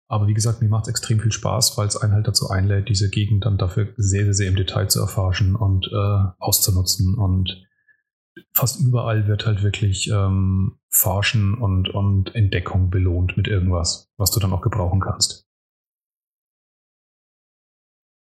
Aber 0.09 0.26
wie 0.26 0.34
gesagt, 0.34 0.62
mir 0.62 0.68
macht 0.68 0.84
es 0.86 0.89
extrem 0.89 1.20
viel 1.20 1.33
Spaß, 1.33 1.76
weil 1.76 1.86
es 1.86 1.99
einen 1.99 2.15
halt 2.15 2.26
dazu 2.26 2.49
einlädt, 2.49 2.89
diese 2.89 3.10
Gegend 3.10 3.44
dann 3.44 3.59
dafür 3.59 3.92
sehr, 3.97 4.25
sehr, 4.25 4.34
sehr 4.34 4.49
im 4.49 4.57
Detail 4.57 4.89
zu 4.89 5.00
erforschen 5.00 5.55
und 5.55 5.86
äh, 5.86 6.33
auszunutzen 6.39 7.15
und 7.15 7.62
fast 8.52 8.81
überall 8.81 9.28
wird 9.28 9.47
halt 9.47 9.62
wirklich 9.62 10.10
ähm, 10.10 10.78
Forschen 10.89 11.55
und, 11.55 11.91
und 11.91 12.34
Entdeckung 12.34 12.91
belohnt 12.91 13.36
mit 13.36 13.49
irgendwas, 13.49 14.10
was 14.17 14.31
du 14.31 14.41
dann 14.41 14.52
auch 14.52 14.62
gebrauchen 14.62 15.00
kannst. 15.00 15.50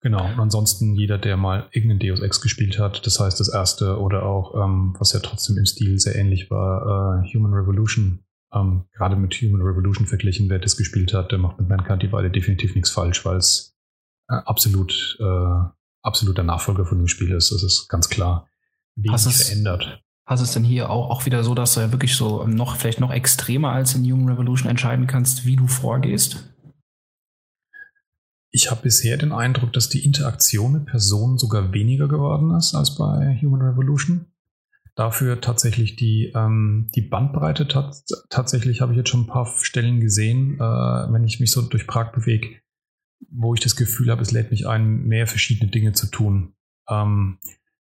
Genau, 0.02 0.24
und 0.24 0.40
ansonsten 0.40 0.97
jeder, 0.97 1.16
der 1.16 1.36
mal 1.36 1.68
irgendeinen 1.70 2.00
Deus 2.00 2.20
Ex 2.20 2.40
gespielt 2.40 2.81
hat, 2.81 3.06
das 3.06 3.20
heißt 3.20 3.39
das 3.39 3.48
erste 3.48 4.00
oder 4.00 4.24
auch, 4.24 4.55
ähm, 4.56 4.97
was 4.98 5.12
ja 5.12 5.20
trotzdem 5.20 5.56
im 5.58 5.64
Stil 5.64 5.97
sehr 6.00 6.16
ähnlich 6.16 6.50
war, 6.50 7.22
äh, 7.22 7.32
Human 7.32 7.55
Revolution, 7.55 8.24
ähm, 8.52 8.86
gerade 8.92 9.14
mit 9.14 9.34
Human 9.34 9.62
Revolution 9.62 10.08
verglichen, 10.08 10.50
wer 10.50 10.58
das 10.58 10.76
gespielt 10.76 11.14
hat, 11.14 11.31
der 11.31 11.39
macht 11.39 11.60
mit 11.60 11.68
Mankind 11.68 12.02
die 12.02 12.08
beide 12.08 12.32
definitiv 12.32 12.74
nichts 12.74 12.90
falsch, 12.90 13.24
weil 13.24 13.36
es 13.36 13.76
äh, 14.28 14.34
absolut, 14.34 15.16
äh, 15.20 15.68
absoluter 16.02 16.42
Nachfolger 16.42 16.84
von 16.84 16.98
dem 16.98 17.06
Spiel 17.06 17.31
ist, 17.31 17.52
das 17.52 17.62
ist 17.62 17.89
ganz 17.89 18.08
klar 18.08 18.48
wenig 18.97 19.20
verändert. 19.20 20.02
Hast 20.26 20.40
es 20.40 20.52
denn 20.52 20.64
hier 20.64 20.90
auch, 20.90 21.10
auch 21.10 21.26
wieder 21.26 21.44
so, 21.44 21.55
dass 21.55 21.74
du 21.74 21.81
ja 21.81 21.92
wirklich 21.92 22.16
so 22.16 22.44
noch, 22.47 22.74
vielleicht 22.74 22.98
noch 22.98 23.12
extremer 23.12 23.70
als 23.70 23.94
in 23.94 24.02
Human 24.10 24.31
Revolution 24.31 24.68
entscheiden 24.68 25.06
kannst, 25.06 25.47
wie 25.47 25.55
du 25.55 25.68
vorgehst? 25.68 26.51
Ich 28.55 28.70
habe 28.70 28.82
bisher 28.82 29.16
den 29.16 29.32
Eindruck, 29.32 29.72
dass 29.72 29.89
die 29.89 30.05
Interaktion 30.05 30.74
mit 30.74 30.84
Personen 30.84 31.39
sogar 31.39 31.72
weniger 31.72 32.06
geworden 32.06 32.55
ist 32.55 32.74
als 32.74 32.94
bei 32.97 33.39
Human 33.40 33.62
Revolution. 33.62 34.26
Dafür 34.94 35.40
tatsächlich 35.40 35.97
die, 35.97 36.31
ähm, 36.34 36.90
die 36.94 37.00
Bandbreite, 37.00 37.66
tat, 37.66 38.05
tatsächlich 38.28 38.82
habe 38.82 38.92
ich 38.92 38.98
jetzt 38.98 39.08
schon 39.08 39.22
ein 39.22 39.26
paar 39.26 39.50
Stellen 39.62 40.00
gesehen, 40.00 40.56
äh, 40.56 40.60
wenn 40.60 41.24
ich 41.24 41.40
mich 41.40 41.50
so 41.50 41.62
durch 41.62 41.86
Prag 41.86 42.12
bewege, 42.12 42.60
wo 43.31 43.55
ich 43.55 43.60
das 43.60 43.74
Gefühl 43.74 44.10
habe, 44.10 44.20
es 44.20 44.32
lädt 44.32 44.50
mich 44.50 44.66
ein, 44.66 45.05
mehr 45.05 45.26
verschiedene 45.26 45.70
Dinge 45.70 45.94
zu 45.94 46.08
tun. 46.08 46.52
Ähm, 46.90 47.39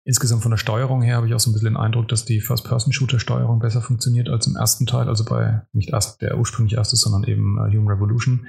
Insgesamt 0.09 0.41
von 0.41 0.49
der 0.49 0.57
Steuerung 0.57 1.03
her 1.03 1.17
habe 1.17 1.27
ich 1.27 1.35
auch 1.35 1.39
so 1.39 1.51
ein 1.51 1.53
bisschen 1.53 1.73
den 1.73 1.77
Eindruck, 1.77 2.07
dass 2.07 2.25
die 2.25 2.41
First-Person-Shooter-Steuerung 2.41 3.59
besser 3.59 3.79
funktioniert 3.79 4.27
als 4.27 4.47
im 4.47 4.55
ersten 4.55 4.87
Teil, 4.87 5.07
also 5.07 5.23
bei 5.23 5.61
nicht 5.71 5.89
erst 5.89 6.23
der 6.23 6.39
ursprünglich 6.39 6.77
erste, 6.77 6.95
sondern 6.95 7.25
eben 7.25 7.59
äh, 7.59 7.69
Human 7.77 7.89
Revolution, 7.89 8.47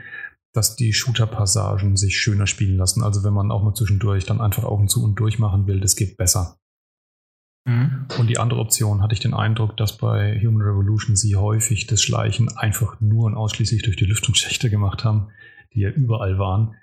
dass 0.52 0.76
die 0.76 0.92
Shooter-Passagen 0.92 1.96
sich 1.96 2.16
schöner 2.16 2.46
spielen 2.46 2.76
lassen. 2.76 3.02
Also 3.02 3.24
wenn 3.24 3.32
man 3.32 3.50
auch 3.50 3.62
mal 3.62 3.74
zwischendurch 3.74 4.24
dann 4.24 4.40
einfach 4.40 4.64
Augen 4.64 4.88
zu 4.88 5.02
und 5.02 5.14
durch 5.18 5.38
machen 5.38 5.66
will, 5.66 5.80
das 5.80 5.96
geht 5.96 6.16
besser. 6.16 6.58
Mhm. 7.66 8.06
Und 8.18 8.28
die 8.28 8.38
andere 8.38 8.60
Option 8.60 9.02
hatte 9.02 9.14
ich 9.14 9.20
den 9.20 9.34
Eindruck, 9.34 9.76
dass 9.76 9.98
bei 9.98 10.40
Human 10.40 10.62
Revolution 10.62 11.16
sie 11.16 11.36
häufig 11.36 11.86
das 11.86 12.02
Schleichen 12.02 12.48
einfach 12.56 13.00
nur 13.00 13.26
und 13.26 13.34
ausschließlich 13.34 13.82
durch 13.82 13.96
die 13.96 14.06
Lüftungsschächte 14.06 14.70
gemacht 14.70 15.04
haben, 15.04 15.28
die 15.74 15.80
ja 15.80 15.90
überall 15.90 16.38
waren 16.38 16.74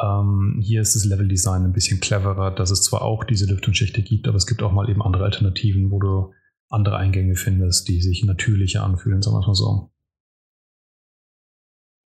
ähm, 0.00 0.58
hier 0.60 0.80
ist 0.80 0.94
das 0.94 1.04
Leveldesign 1.04 1.64
ein 1.64 1.72
bisschen 1.72 2.00
cleverer, 2.00 2.50
dass 2.50 2.70
es 2.70 2.82
zwar 2.82 3.02
auch 3.02 3.24
diese 3.24 3.46
Lüftungsschächte 3.46 4.02
gibt, 4.02 4.28
aber 4.28 4.36
es 4.36 4.46
gibt 4.46 4.62
auch 4.62 4.72
mal 4.72 4.88
eben 4.88 5.02
andere 5.02 5.24
Alternativen, 5.24 5.90
wo 5.90 5.98
du 5.98 6.32
andere 6.68 6.96
Eingänge 6.96 7.34
findest, 7.34 7.88
die 7.88 8.00
sich 8.00 8.24
natürlicher 8.24 8.84
anfühlen, 8.84 9.22
sagen 9.22 9.36
wir 9.36 9.46
mal 9.46 9.54
so. 9.54 9.90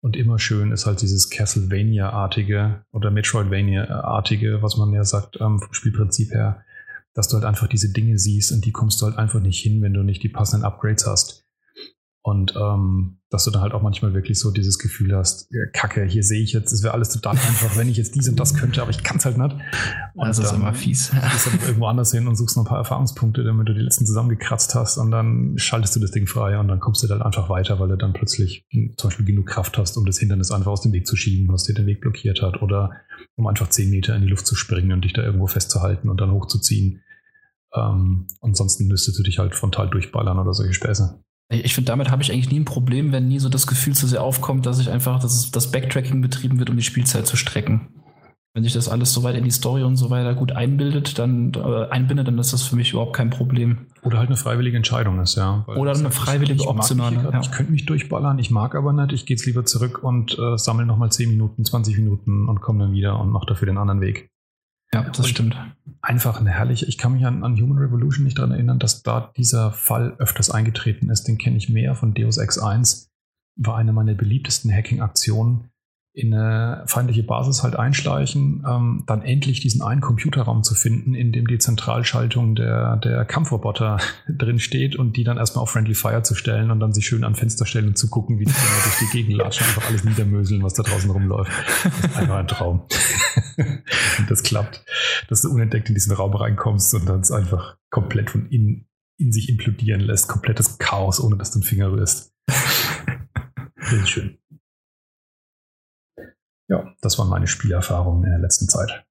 Und 0.02 0.16
immer 0.16 0.38
schön 0.38 0.72
ist 0.72 0.86
halt 0.86 1.02
dieses 1.02 1.28
Castlevania-artige 1.28 2.84
oder 2.90 3.10
Metroidvania-artige, 3.10 4.62
was 4.62 4.76
man 4.76 4.92
ja 4.92 5.04
sagt, 5.04 5.38
ähm, 5.40 5.58
vom 5.58 5.74
Spielprinzip 5.74 6.30
her, 6.32 6.64
dass 7.12 7.28
du 7.28 7.34
halt 7.34 7.44
einfach 7.44 7.66
diese 7.66 7.92
Dinge 7.92 8.18
siehst 8.18 8.52
und 8.52 8.64
die 8.64 8.72
kommst 8.72 9.00
du 9.00 9.06
halt 9.06 9.18
einfach 9.18 9.40
nicht 9.40 9.60
hin, 9.60 9.82
wenn 9.82 9.92
du 9.92 10.02
nicht 10.02 10.22
die 10.22 10.28
passenden 10.28 10.64
Upgrades 10.64 11.06
hast. 11.06 11.49
Und 12.22 12.54
ähm, 12.54 13.20
dass 13.30 13.44
du 13.44 13.50
dann 13.50 13.62
halt 13.62 13.72
auch 13.72 13.80
manchmal 13.80 14.12
wirklich 14.12 14.38
so 14.38 14.50
dieses 14.50 14.78
Gefühl 14.78 15.16
hast, 15.16 15.48
ja, 15.52 15.64
Kacke, 15.72 16.04
hier 16.04 16.22
sehe 16.22 16.42
ich 16.42 16.52
jetzt, 16.52 16.70
es 16.70 16.82
wäre 16.82 16.92
alles 16.92 17.08
total 17.08 17.32
einfach, 17.32 17.76
wenn 17.76 17.88
ich 17.88 17.96
jetzt 17.96 18.14
dies 18.14 18.28
und 18.28 18.38
das 18.38 18.54
könnte, 18.54 18.82
aber 18.82 18.90
ich 18.90 19.02
kann 19.02 19.16
es 19.16 19.24
halt 19.24 19.38
nicht. 19.38 19.56
Und 20.14 20.28
das 20.28 20.38
ist 20.38 20.52
immer 20.52 20.74
fies. 20.74 21.12
Gehst 21.12 21.46
dann 21.46 21.60
irgendwo 21.60 21.86
anders 21.86 22.12
hin 22.12 22.28
und 22.28 22.36
suchst 22.36 22.56
noch 22.56 22.64
ein 22.64 22.68
paar 22.68 22.78
Erfahrungspunkte, 22.78 23.42
damit 23.42 23.68
du 23.68 23.74
die 23.74 23.80
letzten 23.80 24.04
zusammengekratzt 24.04 24.74
hast 24.74 24.98
und 24.98 25.10
dann 25.10 25.54
schaltest 25.56 25.96
du 25.96 26.00
das 26.00 26.10
Ding 26.10 26.26
frei 26.26 26.58
und 26.58 26.68
dann 26.68 26.78
kommst 26.78 27.02
du 27.02 27.06
dann 27.06 27.22
einfach 27.22 27.48
weiter, 27.48 27.80
weil 27.80 27.88
du 27.88 27.96
dann 27.96 28.12
plötzlich 28.12 28.66
zum 28.70 29.08
Beispiel 29.08 29.24
genug 29.24 29.46
Kraft 29.46 29.78
hast, 29.78 29.96
um 29.96 30.04
das 30.04 30.18
Hindernis 30.18 30.50
einfach 30.50 30.72
aus 30.72 30.82
dem 30.82 30.92
Weg 30.92 31.06
zu 31.06 31.16
schieben, 31.16 31.50
was 31.50 31.64
dir 31.64 31.74
den 31.74 31.86
Weg 31.86 32.02
blockiert 32.02 32.42
hat 32.42 32.60
oder 32.60 32.90
um 33.36 33.46
einfach 33.46 33.70
zehn 33.70 33.88
Meter 33.88 34.14
in 34.14 34.22
die 34.22 34.28
Luft 34.28 34.46
zu 34.46 34.56
springen 34.56 34.92
und 34.92 35.04
dich 35.04 35.14
da 35.14 35.22
irgendwo 35.22 35.46
festzuhalten 35.46 36.10
und 36.10 36.20
dann 36.20 36.32
hochzuziehen. 36.32 37.00
Ähm, 37.74 38.26
ansonsten 38.42 38.88
müsstest 38.88 39.18
du 39.18 39.22
dich 39.22 39.38
halt 39.38 39.54
frontal 39.54 39.88
durchballern 39.88 40.38
oder 40.38 40.52
solche 40.52 40.74
Späße. 40.74 41.22
Ich 41.52 41.74
finde, 41.74 41.90
damit 41.90 42.10
habe 42.10 42.22
ich 42.22 42.32
eigentlich 42.32 42.50
nie 42.50 42.60
ein 42.60 42.64
Problem, 42.64 43.10
wenn 43.10 43.26
nie 43.26 43.40
so 43.40 43.48
das 43.48 43.66
Gefühl 43.66 43.94
zu 43.94 44.06
sehr 44.06 44.22
aufkommt, 44.22 44.66
dass 44.66 44.78
ich 44.78 44.88
einfach, 44.88 45.20
dass 45.20 45.50
das 45.50 45.72
Backtracking 45.72 46.20
betrieben 46.20 46.60
wird, 46.60 46.70
um 46.70 46.76
die 46.76 46.84
Spielzeit 46.84 47.26
zu 47.26 47.36
strecken. 47.36 47.88
Wenn 48.54 48.64
sich 48.64 48.72
das 48.72 48.88
alles 48.88 49.12
so 49.12 49.22
weit 49.22 49.36
in 49.36 49.44
die 49.44 49.50
Story 49.50 49.84
und 49.84 49.96
so 49.96 50.10
weiter 50.10 50.34
gut 50.34 50.52
einbildet, 50.52 51.18
dann 51.20 51.52
äh, 51.54 51.88
einbindet, 51.88 52.26
dann 52.26 52.38
ist 52.38 52.52
das 52.52 52.64
für 52.64 52.74
mich 52.74 52.92
überhaupt 52.92 53.14
kein 53.14 53.30
Problem. 53.30 53.86
Oder 54.02 54.18
halt 54.18 54.28
eine 54.28 54.36
freiwillige 54.36 54.76
Entscheidung 54.76 55.20
ist, 55.20 55.36
ja. 55.36 55.62
Weil 55.66 55.76
Oder 55.76 55.94
eine 55.94 56.10
freiwillige 56.10 56.66
optionale. 56.66 57.16
Ich, 57.16 57.22
ja. 57.22 57.40
ich 57.40 57.50
könnte 57.52 57.70
mich 57.70 57.86
durchballern, 57.86 58.40
ich 58.40 58.50
mag 58.50 58.74
aber 58.74 58.92
nicht, 58.92 59.12
ich 59.12 59.26
gehe 59.26 59.36
jetzt 59.36 59.46
lieber 59.46 59.64
zurück 59.64 60.02
und 60.02 60.36
äh, 60.36 60.56
sammle 60.56 60.84
nochmal 60.84 61.12
10 61.12 61.30
Minuten, 61.30 61.64
20 61.64 61.96
Minuten 61.98 62.48
und 62.48 62.60
komme 62.60 62.80
dann 62.80 62.92
wieder 62.92 63.20
und 63.20 63.30
mache 63.30 63.46
dafür 63.46 63.66
den 63.66 63.78
anderen 63.78 64.00
Weg. 64.00 64.29
Ja, 64.92 65.02
das 65.02 65.20
und 65.20 65.26
stimmt. 65.26 65.56
Einfach 66.02 66.40
eine 66.40 66.50
herrliche, 66.50 66.86
ich 66.86 66.98
kann 66.98 67.12
mich 67.12 67.24
an, 67.24 67.44
an 67.44 67.60
Human 67.60 67.78
Revolution 67.78 68.24
nicht 68.24 68.38
daran 68.38 68.52
erinnern, 68.52 68.78
dass 68.78 69.02
da 69.02 69.32
dieser 69.36 69.72
Fall 69.72 70.14
öfters 70.18 70.50
eingetreten 70.50 71.10
ist. 71.10 71.24
Den 71.24 71.38
kenne 71.38 71.56
ich 71.56 71.68
mehr 71.68 71.94
von 71.94 72.14
Deus 72.14 72.38
Ex 72.38 72.58
1. 72.58 73.10
War 73.56 73.76
eine 73.76 73.92
meiner 73.92 74.14
beliebtesten 74.14 74.72
Hacking-Aktionen 74.72 75.70
in 76.12 76.34
eine 76.34 76.82
feindliche 76.86 77.22
Basis 77.22 77.62
halt 77.62 77.76
einschleichen, 77.76 78.64
ähm, 78.68 79.04
dann 79.06 79.22
endlich 79.22 79.60
diesen 79.60 79.80
einen 79.80 80.00
Computerraum 80.00 80.64
zu 80.64 80.74
finden, 80.74 81.14
in 81.14 81.30
dem 81.30 81.46
die 81.46 81.58
Zentralschaltung 81.58 82.56
der, 82.56 82.96
der 82.96 83.24
Kampfroboter 83.24 83.98
drin 84.28 84.58
steht 84.58 84.96
und 84.96 85.16
die 85.16 85.22
dann 85.22 85.38
erstmal 85.38 85.62
auf 85.62 85.70
Friendly 85.70 85.94
Fire 85.94 86.22
zu 86.22 86.34
stellen 86.34 86.72
und 86.72 86.80
dann 86.80 86.92
sich 86.92 87.06
schön 87.06 87.22
an 87.22 87.36
Fenster 87.36 87.64
stellen 87.64 87.88
und 87.88 87.96
zu 87.96 88.10
gucken, 88.10 88.40
wie 88.40 88.44
die 88.44 88.52
Dinger 88.52 88.82
durch 88.82 88.98
die 88.98 89.16
Gegend 89.16 89.36
latschen, 89.36 89.66
einfach 89.66 89.88
alles 89.88 90.02
niedermöseln, 90.02 90.64
was 90.64 90.74
da 90.74 90.82
draußen 90.82 91.10
rumläuft. 91.10 91.52
Das 91.84 92.10
ist 92.10 92.16
einfach 92.16 92.36
ein 92.38 92.48
Traum. 92.48 92.82
das 94.28 94.42
klappt, 94.42 94.84
dass 95.28 95.42
du 95.42 95.50
unentdeckt 95.50 95.88
in 95.88 95.94
diesen 95.94 96.12
Raum 96.12 96.34
reinkommst 96.34 96.92
und 96.94 97.08
dann 97.08 97.20
es 97.20 97.30
einfach 97.30 97.76
komplett 97.90 98.30
von 98.30 98.48
innen 98.48 98.86
in 99.16 99.32
sich 99.32 99.50
implodieren 99.50 100.00
lässt. 100.00 100.28
Komplettes 100.28 100.78
Chaos, 100.78 101.20
ohne 101.20 101.36
dass 101.36 101.52
du 101.52 101.58
einen 101.58 101.64
Finger 101.64 101.92
rührst. 101.92 102.34
Das 102.46 103.92
ist 103.92 104.08
schön. 104.08 104.39
Ja, 106.70 106.94
das 107.00 107.18
waren 107.18 107.28
meine 107.28 107.48
Spielerfahrungen 107.48 108.24
in 108.24 108.30
der 108.30 108.38
letzten 108.38 108.68
Zeit. 108.68 109.04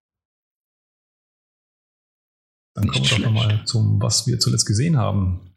Dann 2.73 2.85
Nicht 2.85 3.09
kommen 3.09 3.09
wir 3.09 3.27
doch 3.27 3.33
nochmal 3.33 3.65
zum, 3.65 4.01
was 4.01 4.25
wir 4.27 4.39
zuletzt 4.39 4.65
gesehen 4.65 4.97
haben. 4.97 5.53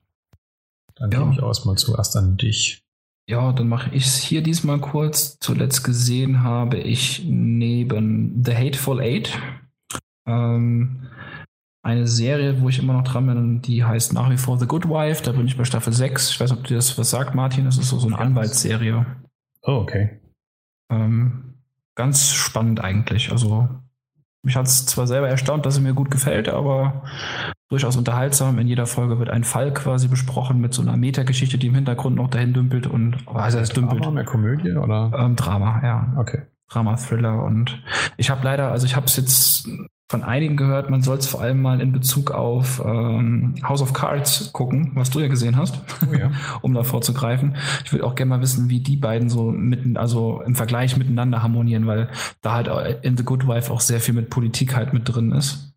Dann 0.97 1.13
ja. 1.13 1.19
komme 1.21 1.33
ich 1.33 1.41
auch 1.41 1.49
erstmal 1.49 1.77
zuerst 1.77 2.17
an 2.17 2.37
dich. 2.37 2.83
Ja, 3.29 3.53
dann 3.53 3.69
mache 3.69 3.95
ich 3.95 4.07
es 4.07 4.19
hier 4.19 4.43
diesmal 4.43 4.81
kurz. 4.81 5.39
Zuletzt 5.39 5.85
gesehen 5.85 6.43
habe 6.43 6.79
ich 6.79 7.25
neben 7.25 8.43
The 8.45 8.57
Hateful 8.57 9.01
Eight 9.01 9.39
ähm, 10.27 11.09
eine 11.85 12.09
Serie, 12.09 12.61
wo 12.61 12.69
ich 12.69 12.81
immer 12.81 12.95
noch 12.95 13.05
dran 13.05 13.27
bin, 13.27 13.63
die 13.63 13.85
heißt 13.85 14.13
nach 14.13 14.29
wie 14.31 14.37
vor 14.37 14.59
The 14.59 14.67
Good 14.67 14.89
Wife. 14.89 15.23
Da 15.23 15.33
bin 15.33 15.47
ich 15.47 15.57
bei 15.57 15.65
Staffel 15.65 15.93
6. 15.93 16.31
Ich 16.31 16.41
weiß 16.41 16.51
nicht, 16.51 16.61
ob 16.61 16.67
dir 16.67 16.77
das 16.77 16.99
was 16.99 17.11
sagt, 17.11 17.37
Martin. 17.37 17.65
Das 17.65 17.79
ist 17.79 17.91
so, 17.91 17.99
so 17.99 18.09
eine 18.09 18.19
Anwaltsserie. 18.19 19.07
Oh, 19.63 19.75
okay. 19.75 20.21
Ähm, 20.91 21.52
ganz 21.95 22.33
spannend 22.33 22.81
eigentlich. 22.81 23.31
Also 23.33 23.69
mich 24.45 24.57
hat 24.57 24.67
es 24.67 24.87
zwar 24.87 25.07
selber 25.07 25.29
erstaunt, 25.29 25.67
dass 25.67 25.75
es 25.75 25.81
mir 25.81 25.95
gut 25.95 26.11
gefällt, 26.11 26.49
aber 26.49 27.05
durchaus 27.69 27.97
unterhaltsam. 27.97 28.59
In 28.59 28.67
jeder 28.67 28.87
Folge 28.87 29.19
wird 29.19 29.31
ein 29.31 29.45
Fall 29.45 29.73
quasi 29.73 30.09
besprochen 30.09 30.61
mit 30.61 30.75
so 30.75 30.83
einer 30.83 30.97
Metageschichte, 30.97 31.59
die 31.59 31.69
im 31.69 31.75
Hintergrund 31.75 32.17
noch 32.17 32.29
dahin 32.29 32.53
dümpelt 32.53 32.87
und 32.87 33.17
also 33.27 33.59
es 33.59 33.71
dümpelt. 33.71 34.03
Drama, 34.03 34.11
mehr 34.13 34.25
Komödie 34.25 34.73
oder? 34.73 35.13
Ähm, 35.17 35.37
Drama, 35.37 35.81
ja. 35.83 36.15
Okay. 36.19 36.43
Drama, 36.69 36.97
Thriller 36.97 37.45
und 37.45 37.83
ich 38.17 38.31
habe 38.31 38.45
leider, 38.45 38.73
also 38.73 38.87
ich 38.87 38.97
habe 38.97 39.07
es 39.07 39.17
jetzt 39.17 39.69
von 40.13 40.25
einigen 40.25 40.59
gehört, 40.59 40.91
man 40.91 41.01
soll 41.01 41.17
es 41.17 41.27
vor 41.27 41.41
allem 41.41 41.63
mal 41.63 41.81
in 41.81 41.91
Bezug 41.91 42.33
auf 42.33 42.83
ähm, 42.85 43.55
House 43.67 43.81
of 43.81 43.95
Cards 43.95 44.53
gucken, 44.53 44.91
was 44.93 45.09
du 45.09 45.21
ja 45.21 45.29
gesehen 45.29 45.57
hast, 45.57 45.81
oh 46.07 46.15
ja. 46.15 46.31
um 46.61 46.75
da 46.75 46.83
vorzugreifen. 46.83 47.57
Ich 47.83 47.93
würde 47.95 48.05
auch 48.05 48.15
gerne 48.15 48.29
mal 48.29 48.43
wissen, 48.43 48.69
wie 48.69 48.81
die 48.81 48.97
beiden 48.97 49.31
so 49.31 49.51
mitten, 49.51 49.97
also 49.97 50.43
im 50.43 50.55
Vergleich 50.55 50.99
miteinander 50.99 51.43
harmonieren, 51.43 51.87
weil 51.87 52.11
da 52.43 52.53
halt 52.53 53.03
in 53.07 53.17
The 53.17 53.25
Good 53.25 53.49
Wife 53.49 53.73
auch 53.73 53.81
sehr 53.81 54.01
viel 54.01 54.13
mit 54.13 54.29
Politik 54.29 54.77
halt 54.77 54.93
mit 54.93 55.09
drin 55.09 55.33
ist. 55.33 55.75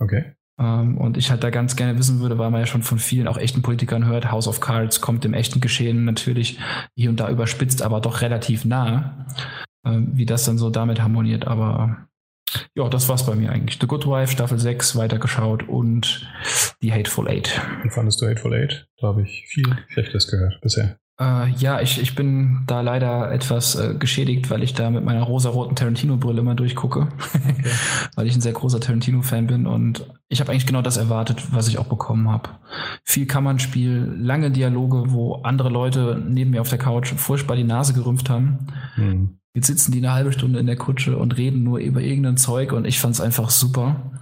Okay. 0.00 0.32
Ähm, 0.58 0.98
und 0.98 1.16
ich 1.16 1.30
halt 1.30 1.44
da 1.44 1.50
ganz 1.50 1.76
gerne 1.76 1.96
wissen 1.96 2.18
würde, 2.18 2.38
weil 2.38 2.50
man 2.50 2.62
ja 2.62 2.66
schon 2.66 2.82
von 2.82 2.98
vielen 2.98 3.28
auch 3.28 3.38
echten 3.38 3.62
Politikern 3.62 4.04
hört, 4.04 4.32
House 4.32 4.48
of 4.48 4.58
Cards 4.58 5.00
kommt 5.00 5.22
dem 5.22 5.32
echten 5.32 5.60
Geschehen 5.60 6.04
natürlich 6.04 6.58
hier 6.96 7.10
und 7.10 7.20
da 7.20 7.30
überspitzt, 7.30 7.82
aber 7.82 8.00
doch 8.00 8.20
relativ 8.20 8.64
nah, 8.64 9.28
äh, 9.84 10.00
wie 10.12 10.26
das 10.26 10.44
dann 10.44 10.58
so 10.58 10.70
damit 10.70 11.00
harmoniert. 11.00 11.46
Aber 11.46 12.08
ja, 12.74 12.88
das 12.88 13.08
war's 13.08 13.26
bei 13.26 13.34
mir 13.34 13.50
eigentlich. 13.50 13.78
The 13.80 13.86
Good 13.86 14.06
Wife, 14.06 14.32
Staffel 14.32 14.58
6 14.58 14.96
weitergeschaut 14.96 15.68
und 15.68 16.28
The 16.80 16.92
Hateful 16.92 17.28
Eight. 17.28 17.60
Wie 17.82 17.90
fandest 17.90 18.20
du 18.20 18.28
Hateful 18.28 18.54
Eight? 18.54 18.86
Da 19.00 19.08
habe 19.08 19.22
ich 19.22 19.46
viel 19.48 19.76
Schlechtes 19.88 20.28
gehört 20.28 20.60
bisher. 20.60 20.98
Äh, 21.18 21.48
ja, 21.52 21.80
ich, 21.80 22.00
ich 22.00 22.14
bin 22.14 22.64
da 22.66 22.82
leider 22.82 23.32
etwas 23.32 23.74
äh, 23.74 23.94
geschädigt, 23.94 24.50
weil 24.50 24.62
ich 24.62 24.74
da 24.74 24.90
mit 24.90 25.02
meiner 25.02 25.22
rosaroten 25.22 25.74
Tarantino-Brille 25.74 26.40
immer 26.40 26.54
durchgucke. 26.54 27.08
Okay. 27.08 27.70
weil 28.16 28.26
ich 28.26 28.34
ein 28.34 28.42
sehr 28.42 28.52
großer 28.52 28.80
Tarantino-Fan 28.80 29.46
bin 29.46 29.66
und 29.66 30.06
ich 30.28 30.40
habe 30.40 30.52
eigentlich 30.52 30.66
genau 30.66 30.82
das 30.82 30.98
erwartet, 30.98 31.42
was 31.52 31.68
ich 31.68 31.78
auch 31.78 31.86
bekommen 31.86 32.28
habe. 32.28 32.50
Viel 33.02 33.26
Kammernspiel, 33.26 34.14
lange 34.18 34.50
Dialoge, 34.50 35.12
wo 35.12 35.36
andere 35.36 35.70
Leute 35.70 36.22
neben 36.22 36.50
mir 36.50 36.60
auf 36.60 36.68
der 36.68 36.78
Couch 36.78 37.14
furchtbar 37.14 37.56
die 37.56 37.64
Nase 37.64 37.94
gerümpft 37.94 38.28
haben. 38.28 38.66
Hm. 38.96 39.38
Jetzt 39.56 39.68
sitzen 39.68 39.90
die 39.90 39.98
eine 39.98 40.12
halbe 40.12 40.34
Stunde 40.34 40.58
in 40.58 40.66
der 40.66 40.76
Kutsche 40.76 41.16
und 41.16 41.38
reden 41.38 41.62
nur 41.62 41.78
über 41.78 42.02
irgendein 42.02 42.36
Zeug 42.36 42.72
und 42.72 42.84
ich 42.84 43.00
fand 43.00 43.14
es 43.14 43.22
einfach 43.22 43.48
super. 43.48 44.12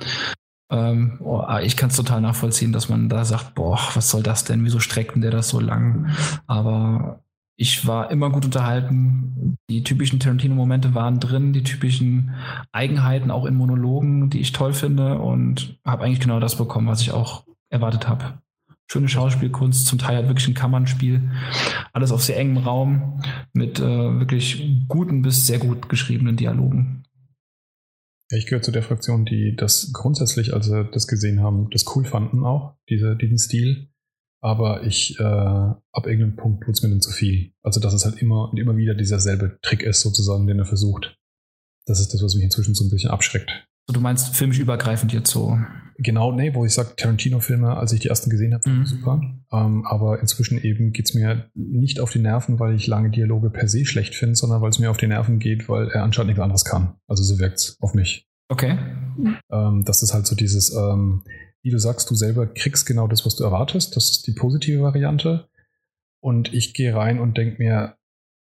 Ähm, 0.70 1.18
oh, 1.24 1.38
ah, 1.38 1.60
ich 1.60 1.76
kann 1.76 1.90
es 1.90 1.96
total 1.96 2.20
nachvollziehen, 2.20 2.70
dass 2.70 2.88
man 2.88 3.08
da 3.08 3.24
sagt, 3.24 3.56
boah, 3.56 3.80
was 3.94 4.10
soll 4.10 4.22
das 4.22 4.44
denn? 4.44 4.64
Wieso 4.64 4.78
streckten 4.78 5.22
der 5.22 5.32
das 5.32 5.48
so 5.48 5.58
lang? 5.58 6.12
Aber 6.46 7.24
ich 7.56 7.84
war 7.84 8.12
immer 8.12 8.30
gut 8.30 8.44
unterhalten. 8.44 9.56
Die 9.68 9.82
typischen 9.82 10.20
Tarantino-Momente 10.20 10.94
waren 10.94 11.18
drin, 11.18 11.52
die 11.52 11.64
typischen 11.64 12.36
Eigenheiten 12.70 13.32
auch 13.32 13.44
in 13.44 13.56
Monologen, 13.56 14.30
die 14.30 14.38
ich 14.38 14.52
toll 14.52 14.72
finde 14.72 15.18
und 15.18 15.80
habe 15.84 16.04
eigentlich 16.04 16.20
genau 16.20 16.38
das 16.38 16.56
bekommen, 16.56 16.86
was 16.86 17.00
ich 17.00 17.10
auch 17.10 17.42
erwartet 17.70 18.06
habe 18.06 18.38
schöne 18.86 19.08
Schauspielkunst, 19.08 19.86
zum 19.86 19.98
Teil 19.98 20.16
halt 20.16 20.28
wirklich 20.28 20.48
ein 20.48 20.54
Kammernspiel. 20.54 21.30
Alles 21.92 22.12
auf 22.12 22.22
sehr 22.22 22.36
engem 22.36 22.58
Raum 22.58 23.22
mit 23.52 23.80
äh, 23.80 23.82
wirklich 23.82 24.84
guten 24.88 25.22
bis 25.22 25.46
sehr 25.46 25.58
gut 25.58 25.88
geschriebenen 25.88 26.36
Dialogen. 26.36 27.04
Ich 28.30 28.46
gehöre 28.46 28.62
zu 28.62 28.72
der 28.72 28.82
Fraktion, 28.82 29.24
die 29.24 29.54
das 29.56 29.92
grundsätzlich, 29.92 30.54
als 30.54 30.66
sie 30.66 30.88
das 30.92 31.06
gesehen 31.06 31.42
haben, 31.42 31.68
das 31.70 31.84
cool 31.94 32.04
fanden 32.04 32.44
auch, 32.44 32.76
diese, 32.88 33.16
diesen 33.16 33.38
Stil. 33.38 33.88
Aber 34.40 34.84
ich, 34.84 35.18
äh, 35.18 35.22
ab 35.22 36.06
irgendeinem 36.06 36.36
Punkt 36.36 36.64
tut 36.64 36.74
es 36.74 36.82
mir 36.82 36.90
dann 36.90 37.00
zu 37.00 37.10
viel. 37.10 37.52
Also, 37.62 37.80
dass 37.80 37.94
es 37.94 38.04
halt 38.04 38.20
immer 38.20 38.50
und 38.50 38.58
immer 38.58 38.76
wieder 38.76 38.94
dieser 38.94 39.18
selbe 39.18 39.58
Trick 39.62 39.82
ist, 39.82 40.02
sozusagen, 40.02 40.46
den 40.46 40.58
er 40.58 40.66
versucht. 40.66 41.16
Das 41.86 42.00
ist 42.00 42.12
das, 42.12 42.22
was 42.22 42.34
mich 42.34 42.44
inzwischen 42.44 42.74
so 42.74 42.84
ein 42.84 42.90
bisschen 42.90 43.10
abschreckt. 43.10 43.66
Du 43.88 44.00
meinst 44.00 44.34
filmisch 44.36 44.58
übergreifend 44.58 45.12
jetzt 45.12 45.30
so? 45.30 45.58
Genau, 45.98 46.32
nee, 46.32 46.54
wo 46.54 46.64
ich 46.64 46.72
sage, 46.72 46.94
Tarantino-Filme, 46.96 47.76
als 47.76 47.92
ich 47.92 48.00
die 48.00 48.08
ersten 48.08 48.30
gesehen 48.30 48.54
habe, 48.54 48.68
mhm. 48.68 48.86
super. 48.86 49.20
Ähm, 49.52 49.86
aber 49.86 50.20
inzwischen 50.20 50.62
eben 50.62 50.92
geht 50.92 51.08
es 51.08 51.14
mir 51.14 51.50
nicht 51.54 52.00
auf 52.00 52.10
die 52.10 52.18
Nerven, 52.18 52.58
weil 52.58 52.74
ich 52.74 52.86
lange 52.86 53.10
Dialoge 53.10 53.50
per 53.50 53.68
se 53.68 53.84
schlecht 53.84 54.14
finde, 54.14 54.34
sondern 54.34 54.60
weil 54.60 54.70
es 54.70 54.78
mir 54.78 54.90
auf 54.90 54.96
die 54.96 55.06
Nerven 55.06 55.38
geht, 55.38 55.68
weil 55.68 55.88
er 55.88 56.02
anscheinend 56.02 56.28
nichts 56.28 56.42
anderes 56.42 56.64
kann. 56.64 56.94
Also 57.06 57.22
so 57.22 57.38
wirkt 57.38 57.58
es 57.58 57.76
auf 57.80 57.94
mich. 57.94 58.28
Okay. 58.48 58.78
Ähm, 59.50 59.84
das 59.84 60.02
ist 60.02 60.14
halt 60.14 60.26
so 60.26 60.34
dieses, 60.34 60.74
ähm, 60.74 61.24
wie 61.62 61.70
du 61.70 61.78
sagst, 61.78 62.10
du 62.10 62.14
selber 62.14 62.46
kriegst 62.46 62.86
genau 62.86 63.06
das, 63.06 63.24
was 63.24 63.36
du 63.36 63.44
erwartest. 63.44 63.96
Das 63.96 64.10
ist 64.10 64.26
die 64.26 64.32
positive 64.32 64.82
Variante. 64.82 65.48
Und 66.20 66.52
ich 66.52 66.74
gehe 66.74 66.94
rein 66.94 67.20
und 67.20 67.36
denke 67.36 67.62
mir, 67.62 67.96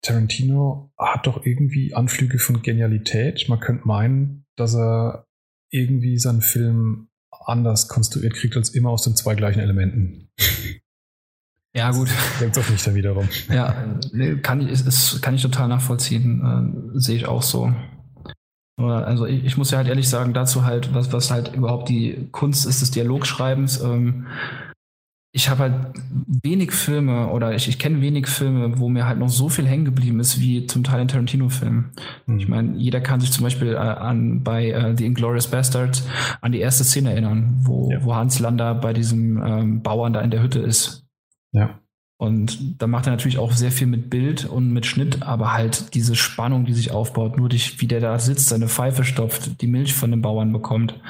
Tarantino 0.02 0.92
hat 0.98 1.26
doch 1.26 1.44
irgendwie 1.44 1.94
Anflüge 1.94 2.38
von 2.38 2.62
Genialität. 2.62 3.48
Man 3.48 3.60
könnte 3.60 3.86
meinen, 3.86 4.46
dass 4.56 4.74
er 4.74 5.26
irgendwie 5.70 6.18
seinen 6.18 6.42
Film 6.42 7.08
anders 7.48 7.88
konstruiert 7.88 8.34
kriegt 8.34 8.56
als 8.56 8.70
immer 8.70 8.90
aus 8.90 9.02
den 9.02 9.16
zwei 9.16 9.34
gleichen 9.34 9.60
Elementen. 9.60 10.28
Ja, 11.76 11.90
gut. 11.90 12.08
Denkt 12.40 12.56
doch 12.56 12.68
nicht 12.70 12.86
da 12.86 12.94
wiederum. 12.94 13.28
Ja, 13.48 13.74
kann 14.42 14.60
ich, 14.60 14.70
ist, 14.70 15.20
kann 15.22 15.34
ich 15.34 15.42
total 15.42 15.66
nachvollziehen. 15.66 16.92
Äh, 16.94 17.00
Sehe 17.00 17.16
ich 17.16 17.26
auch 17.26 17.42
so. 17.42 17.74
Also 18.76 19.26
ich, 19.26 19.44
ich, 19.44 19.56
muss 19.56 19.70
ja 19.70 19.78
halt 19.78 19.88
ehrlich 19.88 20.08
sagen, 20.08 20.34
dazu 20.34 20.64
halt, 20.64 20.94
was, 20.94 21.12
was 21.12 21.30
halt 21.30 21.54
überhaupt 21.54 21.88
die 21.88 22.28
Kunst 22.30 22.66
ist 22.66 22.80
des 22.80 22.92
Dialogschreibens. 22.92 23.80
Ähm, 23.80 24.26
ich 25.36 25.50
habe 25.50 25.62
halt 25.64 25.74
wenig 26.44 26.70
Filme 26.70 27.28
oder 27.28 27.56
ich, 27.56 27.68
ich 27.68 27.80
kenne 27.80 28.00
wenig 28.00 28.28
Filme, 28.28 28.78
wo 28.78 28.88
mir 28.88 29.04
halt 29.08 29.18
noch 29.18 29.28
so 29.28 29.48
viel 29.48 29.66
hängen 29.66 29.84
geblieben 29.84 30.20
ist 30.20 30.40
wie 30.40 30.66
zum 30.66 30.84
Teil 30.84 31.02
in 31.02 31.08
Tarantino-Filmen. 31.08 31.90
Mhm. 32.26 32.38
Ich 32.38 32.46
meine, 32.46 32.76
jeder 32.76 33.00
kann 33.00 33.18
sich 33.18 33.32
zum 33.32 33.42
Beispiel 33.42 33.72
äh, 33.72 33.78
an 33.78 34.44
bei 34.44 34.70
äh, 34.70 34.96
The 34.96 35.04
Inglorious 35.04 35.48
Bastards 35.48 36.06
an 36.40 36.52
die 36.52 36.60
erste 36.60 36.84
Szene 36.84 37.10
erinnern, 37.10 37.56
wo, 37.64 37.90
ja. 37.90 38.04
wo 38.04 38.14
Hans 38.14 38.38
Lander 38.38 38.76
bei 38.76 38.92
diesem 38.92 39.42
ähm, 39.44 39.82
Bauern 39.82 40.12
da 40.12 40.20
in 40.20 40.30
der 40.30 40.40
Hütte 40.40 40.60
ist. 40.60 41.04
Ja. 41.50 41.80
Und 42.16 42.80
da 42.80 42.86
macht 42.86 43.06
er 43.06 43.10
natürlich 43.10 43.38
auch 43.38 43.52
sehr 43.52 43.72
viel 43.72 43.88
mit 43.88 44.08
Bild 44.08 44.44
und 44.44 44.72
mit 44.72 44.86
Schnitt, 44.86 45.22
aber 45.22 45.52
halt 45.52 45.94
diese 45.94 46.14
Spannung, 46.14 46.64
die 46.64 46.72
sich 46.72 46.92
aufbaut, 46.92 47.36
nur 47.36 47.48
durch, 47.48 47.80
wie 47.80 47.88
der 47.88 48.00
da 48.00 48.18
sitzt, 48.20 48.48
seine 48.48 48.68
Pfeife 48.68 49.02
stopft, 49.04 49.60
die 49.60 49.66
Milch 49.66 49.94
von 49.94 50.12
den 50.12 50.22
Bauern 50.22 50.52
bekommt, 50.52 51.00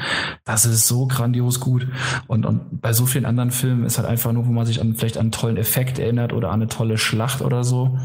das 0.45 0.65
ist 0.65 0.89
so 0.89 1.07
grandios 1.07 1.61
gut. 1.61 1.87
Und, 2.27 2.47
und 2.47 2.81
bei 2.81 2.95
so 2.95 3.05
vielen 3.05 3.27
anderen 3.27 3.51
Filmen 3.51 3.85
ist 3.85 3.99
halt 3.99 4.09
einfach 4.09 4.33
nur, 4.33 4.47
wo 4.47 4.53
man 4.53 4.65
sich 4.65 4.81
an, 4.81 4.95
vielleicht 4.95 5.19
an 5.19 5.25
einen 5.25 5.33
tollen 5.33 5.57
Effekt 5.59 5.99
erinnert 5.99 6.33
oder 6.33 6.49
an 6.49 6.63
eine 6.63 6.69
tolle 6.69 6.97
Schlacht 6.97 7.43
oder 7.43 7.65
so. 7.65 7.99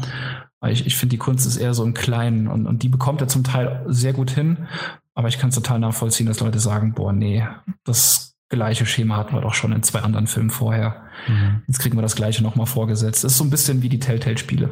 Ich, 0.68 0.86
ich 0.86 0.96
finde, 0.96 1.14
die 1.14 1.18
Kunst 1.18 1.46
ist 1.46 1.56
eher 1.56 1.72
so 1.72 1.84
im 1.84 1.94
Kleinen 1.94 2.48
und, 2.48 2.66
und 2.66 2.82
die 2.82 2.90
bekommt 2.90 3.22
er 3.22 3.28
zum 3.28 3.44
Teil 3.44 3.82
sehr 3.88 4.12
gut 4.12 4.30
hin. 4.30 4.68
Aber 5.14 5.28
ich 5.28 5.38
kann 5.38 5.48
es 5.48 5.54
total 5.54 5.78
nachvollziehen, 5.78 6.26
dass 6.26 6.40
Leute 6.40 6.58
sagen, 6.58 6.92
boah, 6.92 7.12
nee, 7.14 7.46
das 7.84 8.29
gleiche 8.50 8.84
Schema 8.84 9.16
hatten 9.16 9.34
wir 9.34 9.40
doch 9.40 9.54
schon 9.54 9.72
in 9.72 9.82
zwei 9.82 10.00
anderen 10.00 10.26
Filmen 10.26 10.50
vorher. 10.50 11.04
Mhm. 11.26 11.62
Jetzt 11.66 11.78
kriegen 11.78 11.96
wir 11.96 12.02
das 12.02 12.16
gleiche 12.16 12.42
nochmal 12.42 12.66
vorgesetzt. 12.66 13.24
Das 13.24 13.32
ist 13.32 13.38
so 13.38 13.44
ein 13.44 13.50
bisschen 13.50 13.80
wie 13.82 13.88
die 13.88 14.00
Telltale-Spiele. 14.00 14.70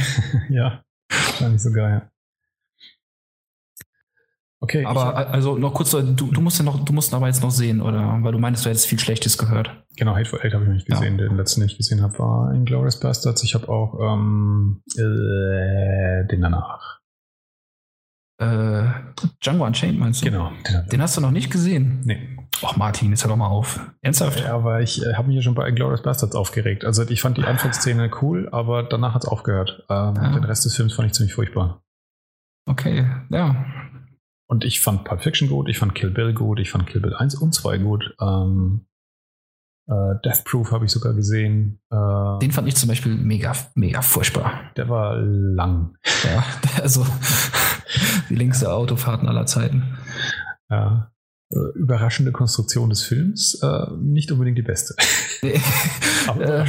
ja, 0.50 0.82
gar 1.38 1.48
nicht 1.48 1.62
so 1.62 1.72
geil. 1.72 2.10
Okay. 4.62 4.84
Aber 4.84 5.16
also 5.16 5.56
noch 5.56 5.72
kurz, 5.72 5.92
du, 5.92 6.02
du 6.02 6.40
musst 6.42 6.58
ja 6.58 6.64
noch, 6.64 6.84
du 6.84 6.92
musst 6.92 7.14
aber 7.14 7.28
jetzt 7.28 7.42
noch 7.42 7.50
sehen, 7.50 7.80
oder? 7.80 8.18
Weil 8.20 8.32
du 8.32 8.38
meinst, 8.38 8.64
du 8.64 8.68
hättest 8.68 8.86
viel 8.86 8.98
Schlechtes 8.98 9.38
gehört. 9.38 9.70
Genau, 9.96 10.14
Hateful 10.14 10.40
Eight 10.42 10.52
habe 10.52 10.64
ich 10.64 10.68
noch 10.68 10.74
nicht 10.74 10.86
gesehen. 10.86 11.18
Ja. 11.18 11.28
Den 11.28 11.36
letzten, 11.36 11.60
den 11.60 11.70
ich 11.70 11.78
gesehen 11.78 12.02
habe, 12.02 12.18
war 12.18 12.52
Inglourious 12.52 13.00
Bastards. 13.00 13.42
Ich 13.42 13.54
habe 13.54 13.68
auch 13.70 13.98
ähm, 14.00 14.82
äh, 14.96 16.26
den 16.26 16.42
danach. 16.42 17.00
Äh, 18.38 18.84
Django 19.42 19.64
Unchained 19.64 19.98
meinst 19.98 20.20
du? 20.20 20.26
Genau. 20.26 20.52
Den, 20.68 20.86
den 20.88 21.02
hast 21.02 21.16
du 21.16 21.22
noch 21.22 21.30
nicht 21.30 21.50
gesehen? 21.50 22.02
Nee. 22.04 22.36
Ach 22.62 22.76
Martin, 22.76 23.10
jetzt 23.10 23.24
hör 23.24 23.30
doch 23.30 23.36
mal 23.36 23.46
auf. 23.46 23.80
Ernsthaft? 24.02 24.40
Ja, 24.40 24.54
aber 24.54 24.80
ich 24.80 25.02
äh, 25.02 25.14
habe 25.14 25.28
mich 25.28 25.36
ja 25.36 25.42
schon 25.42 25.54
bei 25.54 25.68
Inglourious 25.68 26.02
Bastards 26.02 26.34
aufgeregt. 26.34 26.84
Also 26.84 27.02
ich 27.08 27.22
fand 27.22 27.38
die 27.38 27.44
Anfangsszene 27.44 28.10
cool, 28.20 28.48
aber 28.52 28.82
danach 28.82 29.14
hat 29.14 29.24
es 29.24 29.28
aufgehört. 29.28 29.84
Ähm, 29.88 30.14
ja. 30.16 30.32
Den 30.34 30.44
Rest 30.44 30.64
des 30.64 30.76
Films 30.76 30.94
fand 30.94 31.06
ich 31.06 31.14
ziemlich 31.14 31.34
furchtbar. 31.34 31.82
Okay, 32.66 33.08
ja. 33.30 33.64
Und 34.46 34.64
ich 34.64 34.80
fand 34.80 35.04
Pulp 35.04 35.22
Fiction 35.22 35.48
gut, 35.48 35.68
ich 35.68 35.78
fand 35.78 35.94
Kill 35.94 36.10
Bill 36.10 36.34
gut, 36.34 36.58
ich 36.58 36.70
fand 36.70 36.86
Kill 36.86 37.00
Bill 37.00 37.14
1 37.14 37.36
und 37.36 37.54
2 37.54 37.78
gut. 37.78 38.14
Ähm, 38.20 38.86
äh, 39.86 40.14
Death 40.24 40.44
Proof 40.44 40.70
habe 40.72 40.84
ich 40.84 40.90
sogar 40.90 41.14
gesehen. 41.14 41.80
Äh, 41.90 42.38
Den 42.40 42.52
fand 42.52 42.68
ich 42.68 42.76
zum 42.76 42.88
Beispiel 42.88 43.14
mega, 43.16 43.52
mega 43.74 44.02
furchtbar. 44.02 44.72
Der 44.76 44.88
war 44.88 45.16
lang. 45.16 45.96
Ja, 46.24 46.44
also 46.82 47.06
die 48.28 48.34
längste 48.34 48.72
Autofahrten 48.72 49.28
aller 49.28 49.46
Zeiten. 49.46 49.96
Ja. 50.68 51.12
Äh, 51.52 51.76
überraschende 51.76 52.30
Konstruktion 52.30 52.90
des 52.90 53.02
Films, 53.02 53.58
äh, 53.60 53.86
nicht 53.98 54.30
unbedingt 54.30 54.56
die 54.56 54.62
beste. 54.62 54.94
äh, 55.42 56.64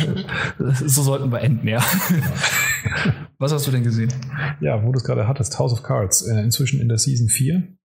so 0.58 1.04
sollten 1.04 1.32
wir 1.32 1.42
enden, 1.42 1.68
ja. 1.68 1.80
Was 3.38 3.52
hast 3.52 3.68
du 3.68 3.72
denn 3.72 3.84
gesehen? 3.84 4.12
Ja, 4.60 4.84
wo 4.84 4.92
du 4.92 4.98
es 4.98 5.04
gerade 5.04 5.28
hattest, 5.28 5.60
House 5.60 5.72
of 5.72 5.84
Cards, 5.84 6.24
äh, 6.24 6.42
inzwischen 6.42 6.82
in 6.82 6.90
der 6.90 6.98
Season 6.98 7.30
4. 7.30 7.78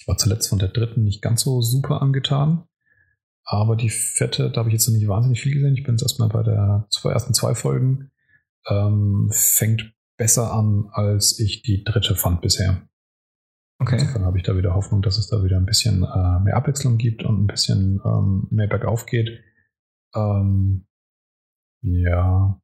Ich 0.00 0.08
war 0.08 0.16
zuletzt 0.16 0.48
von 0.48 0.58
der 0.58 0.70
dritten 0.70 1.04
nicht 1.04 1.22
ganz 1.22 1.42
so 1.42 1.60
super 1.60 2.02
angetan. 2.02 2.64
Aber 3.44 3.76
die 3.76 3.90
Fette, 3.90 4.50
da 4.50 4.58
habe 4.58 4.70
ich 4.70 4.72
jetzt 4.72 4.88
noch 4.88 4.96
nicht 4.96 5.06
wahnsinnig 5.06 5.40
viel 5.40 5.54
gesehen. 5.54 5.76
Ich 5.76 5.84
bin 5.84 5.94
jetzt 5.94 6.02
erstmal 6.02 6.28
bei 6.28 6.42
der 6.42 6.88
zwei, 6.90 7.12
ersten 7.12 7.32
zwei 7.32 7.54
Folgen. 7.54 8.10
Ähm, 8.68 9.30
fängt 9.32 9.92
besser 10.16 10.52
an, 10.52 10.88
als 10.90 11.38
ich 11.38 11.62
die 11.62 11.84
dritte 11.84 12.16
fand 12.16 12.40
bisher. 12.40 12.88
Okay. 13.78 13.98
Insofern 13.98 14.24
habe 14.24 14.38
ich 14.38 14.44
da 14.44 14.56
wieder 14.56 14.74
Hoffnung, 14.74 15.02
dass 15.02 15.18
es 15.18 15.28
da 15.28 15.42
wieder 15.44 15.56
ein 15.56 15.66
bisschen 15.66 16.02
äh, 16.02 16.40
mehr 16.40 16.56
Abwechslung 16.56 16.96
gibt 16.96 17.24
und 17.24 17.42
ein 17.42 17.46
bisschen 17.46 18.00
ähm, 18.04 18.46
mehr 18.50 18.68
bergauf 18.68 19.06
geht. 19.06 19.42
Ähm, 20.14 20.86
ja. 21.82 22.60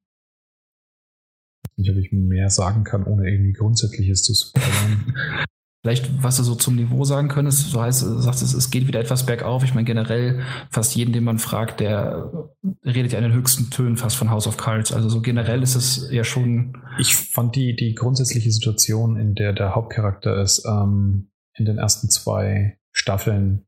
Ich 1.65 1.71
weiß 1.71 1.79
nicht, 1.79 1.91
ob 1.91 1.97
ich 1.97 2.13
mehr 2.13 2.49
sagen 2.51 2.85
kann, 2.85 3.05
ohne 3.05 3.29
irgendwie 3.31 3.53
Grundsätzliches 3.53 4.23
zu 4.23 4.35
spoilern. 4.35 5.15
Vielleicht, 5.83 6.23
was 6.23 6.37
du 6.37 6.45
so 6.45 6.55
zum 6.55 6.77
Niveau 6.77 7.03
sagen 7.03 7.27
könntest, 7.27 7.71
so 7.71 7.83
heißt, 7.83 8.01
sagst 8.01 8.41
es, 8.41 8.55
es 8.55 8.71
geht 8.71 8.87
wieder 8.87 9.01
etwas 9.01 9.27
bergauf. 9.27 9.65
Ich 9.65 9.75
meine, 9.75 9.85
generell 9.85 10.43
fast 10.71 10.95
jeden, 10.95 11.13
den 11.13 11.25
man 11.25 11.41
fragt, 11.41 11.81
der 11.81 12.47
redet 12.85 13.11
ja 13.11 13.19
in 13.19 13.25
den 13.25 13.33
höchsten 13.33 13.69
Tönen 13.71 13.97
fast 13.97 14.15
von 14.15 14.31
House 14.31 14.47
of 14.47 14.57
Cards. 14.57 14.93
Also 14.93 15.09
so 15.09 15.21
generell 15.21 15.61
ist 15.61 15.75
es 15.75 16.09
ja 16.13 16.23
schon. 16.23 16.81
Ich 17.01 17.17
fand 17.17 17.57
die, 17.57 17.75
die 17.75 17.97
grundsätzliche 17.97 18.53
Situation, 18.53 19.17
in 19.17 19.35
der 19.35 19.53
der 19.53 19.75
Hauptcharakter 19.75 20.41
ist, 20.41 20.65
ähm, 20.67 21.33
in 21.55 21.65
den 21.65 21.79
ersten 21.79 22.09
zwei 22.11 22.79
Staffeln 22.93 23.67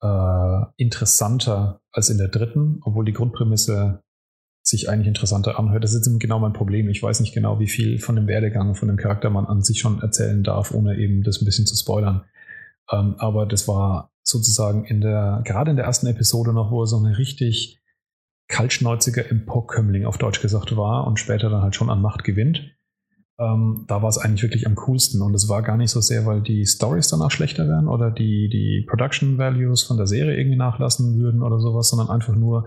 äh, 0.00 0.60
interessanter 0.76 1.82
als 1.90 2.08
in 2.08 2.18
der 2.18 2.28
dritten, 2.28 2.80
obwohl 2.82 3.04
die 3.04 3.12
Grundprämisse 3.12 4.03
sich 4.66 4.88
eigentlich 4.88 5.08
interessanter 5.08 5.58
anhört. 5.58 5.84
Das 5.84 5.92
ist 5.92 6.06
jetzt 6.06 6.20
genau 6.20 6.38
mein 6.38 6.54
Problem. 6.54 6.88
Ich 6.88 7.02
weiß 7.02 7.20
nicht 7.20 7.34
genau, 7.34 7.60
wie 7.60 7.68
viel 7.68 7.98
von 7.98 8.16
dem 8.16 8.26
Werdegang, 8.26 8.74
von 8.74 8.88
dem 8.88 8.96
Charakter 8.96 9.28
man 9.28 9.44
an 9.44 9.62
sich 9.62 9.78
schon 9.78 10.00
erzählen 10.00 10.42
darf, 10.42 10.72
ohne 10.72 10.96
eben 10.96 11.22
das 11.22 11.40
ein 11.40 11.44
bisschen 11.44 11.66
zu 11.66 11.76
spoilern. 11.76 12.24
Ähm, 12.90 13.14
aber 13.18 13.44
das 13.44 13.68
war 13.68 14.10
sozusagen 14.22 14.86
in 14.86 15.02
der, 15.02 15.42
gerade 15.44 15.70
in 15.70 15.76
der 15.76 15.84
ersten 15.84 16.06
Episode 16.06 16.54
noch, 16.54 16.70
wo 16.70 16.82
er 16.82 16.86
so 16.86 16.98
ein 16.98 17.12
richtig 17.12 17.78
kaltschnäuziger 18.48 19.30
Emporkömmling 19.30 20.06
auf 20.06 20.16
Deutsch 20.16 20.40
gesagt 20.40 20.74
war 20.76 21.06
und 21.06 21.20
später 21.20 21.50
dann 21.50 21.62
halt 21.62 21.74
schon 21.74 21.90
an 21.90 22.00
Macht 22.00 22.24
gewinnt. 22.24 22.74
Ähm, 23.38 23.84
da 23.86 24.00
war 24.00 24.08
es 24.08 24.16
eigentlich 24.16 24.42
wirklich 24.42 24.66
am 24.66 24.76
coolsten. 24.76 25.20
Und 25.20 25.34
es 25.34 25.48
war 25.50 25.62
gar 25.62 25.76
nicht 25.76 25.90
so 25.90 26.00
sehr, 26.00 26.24
weil 26.24 26.40
die 26.40 26.64
Stories 26.64 27.08
danach 27.08 27.30
schlechter 27.30 27.68
wären 27.68 27.88
oder 27.88 28.10
die, 28.10 28.48
die 28.48 28.86
Production 28.88 29.36
Values 29.36 29.82
von 29.82 29.98
der 29.98 30.06
Serie 30.06 30.38
irgendwie 30.38 30.56
nachlassen 30.56 31.18
würden 31.18 31.42
oder 31.42 31.58
sowas, 31.58 31.90
sondern 31.90 32.08
einfach 32.08 32.34
nur, 32.34 32.66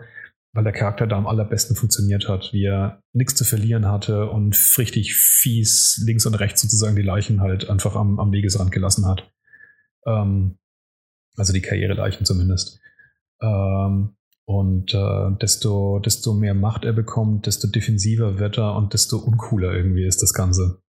weil 0.57 0.63
der 0.63 0.73
Charakter 0.73 1.05
da 1.05 1.17
am 1.17 1.27
allerbesten 1.27 1.75
funktioniert 1.75 2.27
hat, 2.27 2.51
wie 2.51 2.65
er 2.65 2.99
nichts 3.13 3.35
zu 3.35 3.45
verlieren 3.45 3.85
hatte 3.85 4.27
und 4.27 4.57
richtig 4.79 5.13
fies 5.13 6.01
links 6.03 6.25
und 6.25 6.33
rechts 6.33 6.61
sozusagen 6.61 6.95
die 6.95 7.03
Leichen 7.03 7.41
halt 7.41 7.69
einfach 7.69 7.95
am, 7.95 8.19
am 8.19 8.31
Wegesrand 8.31 8.71
gelassen 8.71 9.05
hat. 9.05 9.31
Ähm, 10.07 10.57
also 11.35 11.53
die 11.53 11.61
Karriereleichen 11.61 12.25
zumindest. 12.25 12.81
Ähm, 13.39 14.15
und 14.45 14.95
äh, 14.95 15.37
desto, 15.39 15.99
desto 15.99 16.33
mehr 16.33 16.55
Macht 16.55 16.85
er 16.85 16.93
bekommt, 16.93 17.45
desto 17.45 17.67
defensiver 17.67 18.39
wird 18.39 18.57
er 18.57 18.75
und 18.77 18.93
desto 18.93 19.17
uncooler 19.17 19.75
irgendwie 19.75 20.07
ist 20.07 20.23
das 20.23 20.33
Ganze. 20.33 20.81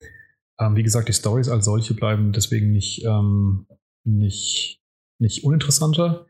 Ähm, 0.62 0.78
wie 0.78 0.84
gesagt, 0.84 1.10
die 1.10 1.14
Stories 1.14 1.50
als 1.50 1.66
solche 1.66 1.94
bleiben 1.94 2.32
deswegen 2.32 2.72
nicht, 2.72 3.04
ähm, 3.04 3.68
nicht, 4.06 4.82
nicht 5.20 5.44
uninteressanter, 5.44 6.26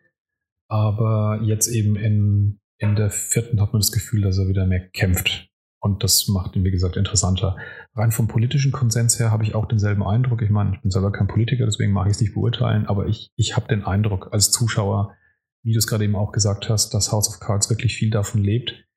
aber 0.70 1.42
jetzt 1.44 1.68
eben 1.68 1.98
in 1.98 2.60
in 2.80 2.96
der 2.96 3.10
vierten 3.10 3.62
hat 3.62 3.74
man 3.74 3.82
das 3.82 3.92
Gefühl, 3.92 4.22
dass 4.22 4.38
er 4.38 4.48
wieder 4.48 4.66
mehr 4.66 4.88
kämpft. 4.90 5.50
Und 5.80 6.04
das 6.04 6.28
macht 6.28 6.56
ihn, 6.56 6.64
wie 6.64 6.72
gesagt, 6.72 6.98
interessanter. 6.98 7.56
Rein 7.96 8.12
vom 8.12 8.28
politischen 8.28 8.72
Konsens 8.72 9.20
her 9.20 9.32
habe 9.32 9.44
ich 9.44 9.56
auch 9.56 9.68
denselben 9.68 10.04
Eindruck. 10.04 10.42
Ich 10.42 10.50
meine, 10.50 10.76
ich 10.76 10.82
bin 10.82 10.92
selber 10.92 11.12
kein 11.12 11.28
Politiker, 11.28 11.66
deswegen 11.66 11.94
mag 11.94 12.08
ich 12.08 12.14
es 12.14 12.22
nicht 12.22 12.34
beurteilen, 12.34 12.88
aber 12.88 13.08
ich, 13.08 13.32
ich 13.36 13.56
habe 13.56 13.68
den 13.68 13.84
Eindruck 13.84 14.34
als 14.34 14.52
Zuschauer, 14.52 15.16
wie 15.64 15.74
du 15.74 15.78
es 15.78 15.88
gerade 15.88 16.04
eben 16.04 16.16
auch 16.16 16.32
gesagt 16.32 16.70
hast, 16.70 16.94
dass 16.94 17.12
House 17.12 17.30
of 17.30 17.40
Cards 17.40 17.70
wirklich 17.70 17.96
viel 17.96 18.10
davon 18.10 18.44
lebt, 18.44 18.88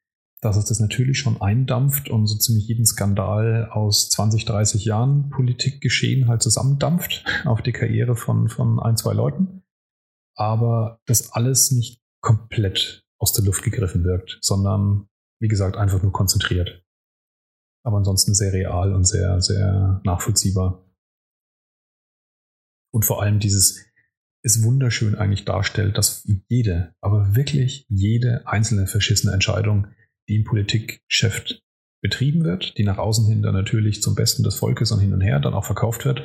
dass 0.40 0.56
es 0.56 0.64
das 0.64 0.80
natürlich 0.80 1.18
schon 1.18 1.40
eindampft 1.40 2.08
und 2.08 2.26
so 2.26 2.38
ziemlich 2.38 2.66
jeden 2.66 2.86
Skandal 2.86 3.68
aus 3.70 4.08
20, 4.10 4.46
30 4.46 4.84
Jahren 4.86 5.28
Politikgeschehen 5.28 6.28
halt 6.28 6.42
zusammendampft 6.42 7.24
auf 7.44 7.60
die 7.60 7.72
Karriere 7.72 8.16
von, 8.16 8.48
von 8.48 8.80
ein, 8.80 8.96
zwei 8.96 9.12
Leuten. 9.12 9.62
Aber 10.34 11.00
das 11.06 11.32
alles 11.32 11.72
nicht 11.72 12.00
komplett 12.22 13.04
aus 13.20 13.32
der 13.32 13.44
Luft 13.44 13.62
gegriffen 13.62 14.04
wirkt, 14.04 14.38
sondern 14.40 15.08
wie 15.40 15.48
gesagt 15.48 15.76
einfach 15.76 16.02
nur 16.02 16.12
konzentriert. 16.12 16.84
Aber 17.84 17.98
ansonsten 17.98 18.34
sehr 18.34 18.52
real 18.52 18.94
und 18.94 19.04
sehr, 19.04 19.40
sehr 19.40 20.00
nachvollziehbar. 20.04 20.84
Und 22.92 23.04
vor 23.04 23.22
allem 23.22 23.38
dieses 23.38 23.86
ist 24.42 24.62
wunderschön 24.62 25.14
eigentlich 25.14 25.44
darstellt, 25.44 25.98
dass 25.98 26.26
jede, 26.48 26.94
aber 27.00 27.36
wirklich 27.36 27.86
jede 27.88 28.46
einzelne 28.46 28.86
verschissene 28.86 29.32
Entscheidung, 29.32 29.88
die 30.28 30.36
im 30.36 30.44
Politikgeschäft 30.44 31.62
betrieben 32.02 32.44
wird, 32.44 32.78
die 32.78 32.84
nach 32.84 32.98
außen 32.98 33.26
hin 33.26 33.42
dann 33.42 33.54
natürlich 33.54 34.02
zum 34.02 34.14
Besten 34.14 34.42
des 34.42 34.56
Volkes 34.56 34.92
und 34.92 35.00
hin 35.00 35.12
und 35.12 35.20
her 35.20 35.40
dann 35.40 35.52
auch 35.52 35.66
verkauft 35.66 36.06
wird, 36.06 36.22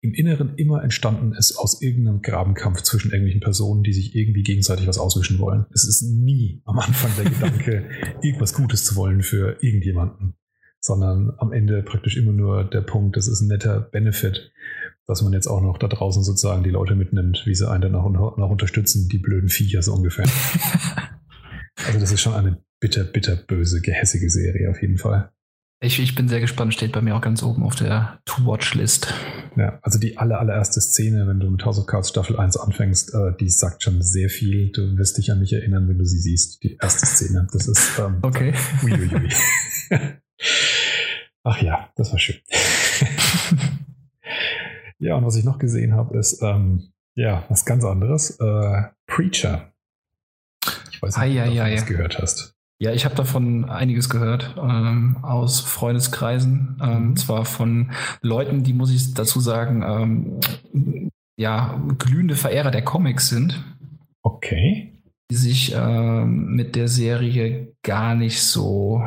im 0.00 0.14
Inneren 0.14 0.54
immer 0.56 0.82
entstanden 0.82 1.32
ist 1.32 1.56
aus 1.56 1.82
irgendeinem 1.82 2.22
Grabenkampf 2.22 2.82
zwischen 2.82 3.10
irgendwelchen 3.10 3.40
Personen, 3.40 3.82
die 3.82 3.92
sich 3.92 4.14
irgendwie 4.14 4.42
gegenseitig 4.42 4.86
was 4.86 4.98
auswischen 4.98 5.38
wollen. 5.38 5.66
Es 5.72 5.86
ist 5.86 6.02
nie 6.02 6.62
am 6.64 6.78
Anfang 6.78 7.10
der 7.16 7.24
Gedanke, 7.30 7.88
irgendwas 8.22 8.54
Gutes 8.54 8.84
zu 8.84 8.96
wollen 8.96 9.22
für 9.22 9.56
irgendjemanden, 9.62 10.34
sondern 10.80 11.32
am 11.38 11.52
Ende 11.52 11.82
praktisch 11.82 12.16
immer 12.16 12.32
nur 12.32 12.64
der 12.64 12.82
Punkt, 12.82 13.16
das 13.16 13.26
ist 13.26 13.40
ein 13.40 13.48
netter 13.48 13.80
Benefit, 13.80 14.52
dass 15.06 15.22
man 15.22 15.32
jetzt 15.32 15.46
auch 15.46 15.60
noch 15.60 15.78
da 15.78 15.88
draußen 15.88 16.22
sozusagen 16.22 16.62
die 16.62 16.70
Leute 16.70 16.94
mitnimmt, 16.94 17.42
wie 17.46 17.54
sie 17.54 17.68
einen 17.68 17.82
dann 17.82 17.94
auch 17.94 18.10
noch 18.10 18.50
unterstützen, 18.50 19.08
die 19.08 19.18
blöden 19.18 19.48
Viecher 19.48 19.82
so 19.82 19.94
ungefähr. 19.94 20.26
also 21.86 21.98
das 21.98 22.12
ist 22.12 22.20
schon 22.20 22.34
eine 22.34 22.62
bitter, 22.80 23.04
bitter 23.04 23.36
böse, 23.36 23.80
gehässige 23.80 24.30
Serie 24.30 24.70
auf 24.70 24.80
jeden 24.82 24.98
Fall. 24.98 25.30
Ich, 25.80 26.00
ich 26.00 26.14
bin 26.14 26.28
sehr 26.28 26.40
gespannt, 26.40 26.72
steht 26.72 26.92
bei 26.92 27.02
mir 27.02 27.14
auch 27.14 27.20
ganz 27.20 27.42
oben 27.42 27.62
auf 27.62 27.74
der 27.74 28.20
To-Watch-List. 28.24 29.12
Ja, 29.56 29.78
also 29.82 29.98
die 29.98 30.16
aller, 30.16 30.40
allererste 30.40 30.80
Szene, 30.80 31.26
wenn 31.26 31.38
du 31.38 31.50
mit 31.50 31.64
House 31.66 31.78
of 31.78 31.86
Cards 31.86 32.08
Staffel 32.08 32.38
1 32.38 32.56
anfängst, 32.56 33.14
äh, 33.14 33.36
die 33.38 33.50
sagt 33.50 33.82
schon 33.82 34.00
sehr 34.00 34.30
viel. 34.30 34.72
Du 34.72 34.96
wirst 34.96 35.18
dich 35.18 35.30
an 35.30 35.40
mich 35.40 35.52
erinnern, 35.52 35.86
wenn 35.86 35.98
du 35.98 36.06
sie 36.06 36.18
siehst. 36.18 36.62
Die 36.62 36.78
erste 36.80 37.04
Szene. 37.04 37.46
Das 37.52 37.68
ist. 37.68 37.98
Ähm, 37.98 38.18
okay. 38.22 38.54
Uiuiui. 38.82 39.28
Ach 41.44 41.62
ja, 41.62 41.90
das 41.94 42.10
war 42.10 42.18
schön. 42.18 42.40
ja, 44.98 45.14
und 45.14 45.24
was 45.24 45.36
ich 45.36 45.44
noch 45.44 45.58
gesehen 45.58 45.94
habe, 45.94 46.18
ist 46.18 46.42
ähm, 46.42 46.92
ja 47.14 47.44
was 47.48 47.64
ganz 47.64 47.84
anderes. 47.84 48.30
Äh, 48.40 48.82
Preacher. 49.06 49.72
Ich 50.90 51.00
weiß 51.00 51.18
nicht, 51.18 51.40
ob 51.40 51.48
du 51.48 51.54
das 51.54 51.86
gehört 51.86 52.18
hast. 52.18 52.55
Ja, 52.78 52.92
ich 52.92 53.06
habe 53.06 53.14
davon 53.14 53.64
einiges 53.64 54.10
gehört 54.10 54.54
ähm, 54.58 55.16
aus 55.22 55.60
Freundeskreisen, 55.60 56.78
ähm, 56.82 57.08
mhm. 57.08 57.16
zwar 57.16 57.46
von 57.46 57.90
Leuten, 58.20 58.64
die 58.64 58.74
muss 58.74 58.90
ich 58.90 59.14
dazu 59.14 59.40
sagen, 59.40 59.82
ähm, 59.82 61.10
ja 61.38 61.80
glühende 61.98 62.36
Verehrer 62.36 62.70
der 62.70 62.82
Comics 62.82 63.28
sind. 63.28 63.64
Okay. 64.22 64.92
Die 65.30 65.36
sich 65.36 65.74
ähm, 65.74 66.54
mit 66.54 66.76
der 66.76 66.88
Serie 66.88 67.72
gar 67.82 68.14
nicht 68.14 68.42
so 68.42 69.02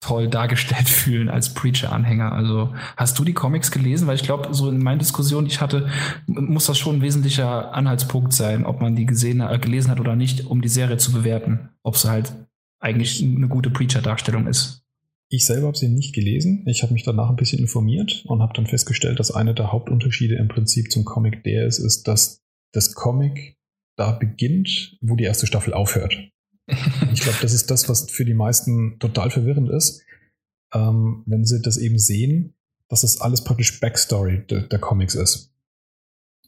toll 0.00 0.28
dargestellt 0.28 0.88
fühlen 0.88 1.28
als 1.28 1.52
Preacher-Anhänger. 1.54 2.32
Also 2.32 2.74
hast 2.96 3.18
du 3.18 3.24
die 3.24 3.34
Comics 3.34 3.70
gelesen? 3.70 4.08
Weil 4.08 4.16
ich 4.16 4.24
glaube, 4.24 4.52
so 4.52 4.68
in 4.68 4.82
meinen 4.82 4.98
Diskussionen, 4.98 5.46
die 5.46 5.52
ich 5.52 5.60
hatte, 5.60 5.88
muss 6.26 6.66
das 6.66 6.78
schon 6.78 6.96
ein 6.96 7.02
wesentlicher 7.02 7.74
Anhaltspunkt 7.74 8.32
sein, 8.32 8.64
ob 8.64 8.80
man 8.80 8.96
die 8.96 9.06
gesehen, 9.06 9.40
äh, 9.40 9.58
gelesen 9.58 9.90
hat 9.90 10.00
oder 10.00 10.16
nicht, 10.16 10.46
um 10.46 10.60
die 10.62 10.68
Serie 10.68 10.96
zu 10.96 11.12
bewerten. 11.12 11.68
Ob 11.82 11.96
sie 11.96 12.10
halt 12.10 12.34
eigentlich 12.82 13.22
eine 13.22 13.48
gute 13.48 13.70
Preacher-Darstellung 13.70 14.46
ist. 14.46 14.82
Ich 15.28 15.46
selber 15.46 15.68
habe 15.68 15.78
sie 15.78 15.88
nicht 15.88 16.14
gelesen. 16.14 16.64
Ich 16.66 16.82
habe 16.82 16.92
mich 16.92 17.04
danach 17.04 17.30
ein 17.30 17.36
bisschen 17.36 17.60
informiert 17.60 18.24
und 18.26 18.42
habe 18.42 18.52
dann 18.54 18.66
festgestellt, 18.66 19.18
dass 19.18 19.30
einer 19.30 19.54
der 19.54 19.72
Hauptunterschiede 19.72 20.34
im 20.34 20.48
Prinzip 20.48 20.92
zum 20.92 21.04
Comic 21.04 21.42
der 21.44 21.66
ist, 21.66 21.78
ist, 21.78 22.06
dass 22.06 22.42
das 22.72 22.94
Comic 22.94 23.56
da 23.96 24.12
beginnt, 24.12 24.98
wo 25.00 25.16
die 25.16 25.24
erste 25.24 25.46
Staffel 25.46 25.72
aufhört. 25.72 26.14
ich 26.66 27.20
glaube, 27.20 27.38
das 27.40 27.52
ist 27.54 27.70
das, 27.70 27.88
was 27.88 28.10
für 28.10 28.24
die 28.24 28.34
meisten 28.34 28.98
total 28.98 29.30
verwirrend 29.30 29.70
ist, 29.70 30.02
ähm, 30.74 31.22
wenn 31.26 31.44
sie 31.44 31.62
das 31.62 31.78
eben 31.78 31.98
sehen, 31.98 32.54
dass 32.88 33.02
das 33.02 33.20
alles 33.20 33.42
praktisch 33.44 33.80
Backstory 33.80 34.46
de 34.46 34.68
der 34.68 34.78
Comics 34.78 35.14
ist 35.14 35.51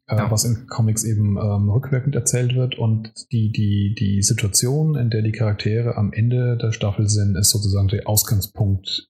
ja. 0.09 0.31
was 0.31 0.45
in 0.45 0.67
Comics 0.67 1.05
eben 1.05 1.37
ähm, 1.37 1.71
rückwirkend 1.71 2.15
erzählt 2.15 2.55
wird. 2.55 2.79
Und 2.79 3.13
die, 3.33 3.51
die, 3.53 3.95
die 3.99 4.23
Situation, 4.23 4.97
in 4.97 5.11
der 5.11 5.23
die 5.23 5.33
Charaktere 5.33 5.97
am 5.97 6.13
Ende 6.13 6.57
der 6.57 6.73
Staffel 6.73 7.09
sind, 7.09 7.37
ist 7.37 7.51
sozusagen 7.51 7.89
der 7.89 8.09
Ausgangspunkt 8.09 9.09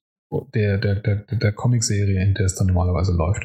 der, 0.54 0.78
der, 0.78 0.96
der, 0.96 1.16
der 1.16 1.52
Comicserie, 1.52 2.22
in 2.22 2.34
der 2.34 2.46
es 2.46 2.54
dann 2.54 2.68
normalerweise 2.68 3.12
läuft. 3.12 3.44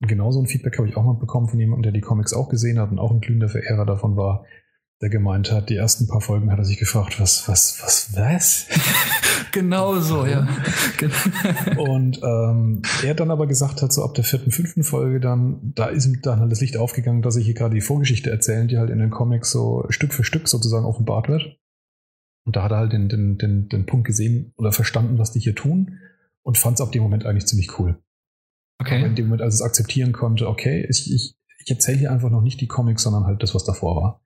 Und 0.00 0.08
genauso 0.08 0.40
ein 0.40 0.46
Feedback 0.46 0.76
habe 0.78 0.88
ich 0.88 0.96
auch 0.96 1.04
mal 1.04 1.14
bekommen 1.14 1.48
von 1.48 1.58
jemandem, 1.58 1.84
der 1.84 1.92
die 1.92 2.00
Comics 2.00 2.34
auch 2.34 2.48
gesehen 2.48 2.78
hat 2.78 2.90
und 2.90 2.98
auch 2.98 3.10
ein 3.10 3.20
glühender 3.20 3.48
Verehrer 3.48 3.86
davon 3.86 4.16
war, 4.16 4.44
der 5.02 5.10
gemeint 5.10 5.52
hat, 5.52 5.68
die 5.68 5.76
ersten 5.76 6.06
paar 6.06 6.22
Folgen 6.22 6.50
hat 6.50 6.58
er 6.58 6.64
sich 6.64 6.78
gefragt, 6.78 7.20
was, 7.20 7.46
was, 7.48 7.82
was, 7.82 8.16
was? 8.16 8.66
genau 9.52 10.00
so, 10.00 10.24
ja. 10.24 10.48
und 11.76 12.20
ähm, 12.22 12.80
er 13.04 13.14
dann 13.14 13.30
aber 13.30 13.46
gesagt 13.46 13.82
hat, 13.82 13.92
so 13.92 14.02
ab 14.02 14.14
der 14.14 14.24
vierten, 14.24 14.50
fünften 14.50 14.84
Folge 14.84 15.20
dann, 15.20 15.72
da 15.74 15.86
ist 15.86 16.06
ihm 16.06 16.22
dann 16.22 16.40
halt 16.40 16.50
das 16.50 16.62
Licht 16.62 16.78
aufgegangen, 16.78 17.20
dass 17.20 17.36
ich 17.36 17.44
hier 17.44 17.54
gerade 17.54 17.74
die 17.74 17.82
Vorgeschichte 17.82 18.30
erzählen, 18.30 18.68
die 18.68 18.78
halt 18.78 18.88
in 18.88 18.98
den 18.98 19.10
Comics 19.10 19.50
so 19.50 19.84
Stück 19.90 20.14
für 20.14 20.24
Stück 20.24 20.48
sozusagen 20.48 20.86
offenbart 20.86 21.28
wird. 21.28 21.58
Und 22.46 22.56
da 22.56 22.62
hat 22.62 22.70
er 22.70 22.78
halt 22.78 22.92
den, 22.92 23.10
den, 23.10 23.36
den, 23.36 23.68
den 23.68 23.84
Punkt 23.84 24.06
gesehen 24.06 24.54
oder 24.56 24.72
verstanden, 24.72 25.18
was 25.18 25.32
die 25.32 25.40
hier 25.40 25.54
tun 25.54 25.98
und 26.42 26.56
fand 26.56 26.78
es 26.78 26.80
ab 26.80 26.92
dem 26.92 27.02
Moment 27.02 27.26
eigentlich 27.26 27.46
ziemlich 27.46 27.78
cool. 27.78 27.98
Okay. 28.78 28.98
Aber 28.98 29.06
in 29.06 29.14
dem 29.14 29.26
Moment, 29.26 29.42
als 29.42 29.54
es 29.54 29.62
akzeptieren 29.62 30.12
konnte, 30.12 30.48
okay, 30.48 30.86
ich, 30.88 31.12
ich, 31.12 31.34
ich 31.58 31.70
erzähle 31.70 31.98
hier 31.98 32.12
einfach 32.12 32.30
noch 32.30 32.42
nicht 32.42 32.60
die 32.62 32.68
Comics, 32.68 33.02
sondern 33.02 33.24
halt 33.24 33.42
das, 33.42 33.54
was 33.54 33.64
davor 33.64 33.96
war 33.96 34.25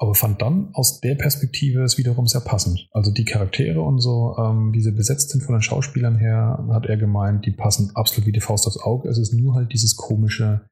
aber 0.00 0.14
fand 0.14 0.40
dann 0.40 0.70
aus 0.72 1.00
der 1.00 1.14
Perspektive 1.14 1.82
es 1.82 1.98
wiederum 1.98 2.26
sehr 2.26 2.40
passend. 2.40 2.88
Also 2.90 3.12
die 3.12 3.26
Charaktere 3.26 3.82
und 3.82 3.98
so, 3.98 4.34
ähm, 4.38 4.72
wie 4.72 4.80
sie 4.80 4.92
besetzt 4.92 5.28
sind 5.28 5.42
von 5.42 5.54
den 5.54 5.62
Schauspielern 5.62 6.16
her, 6.16 6.66
hat 6.72 6.86
er 6.86 6.96
gemeint, 6.96 7.44
die 7.44 7.50
passen 7.50 7.90
absolut 7.94 8.26
wie 8.26 8.32
die 8.32 8.40
Faust 8.40 8.66
aufs 8.66 8.78
Auge. 8.80 9.10
Es 9.10 9.18
ist 9.18 9.34
nur 9.34 9.54
halt 9.54 9.74
dieses 9.74 9.96
komische, 9.96 10.66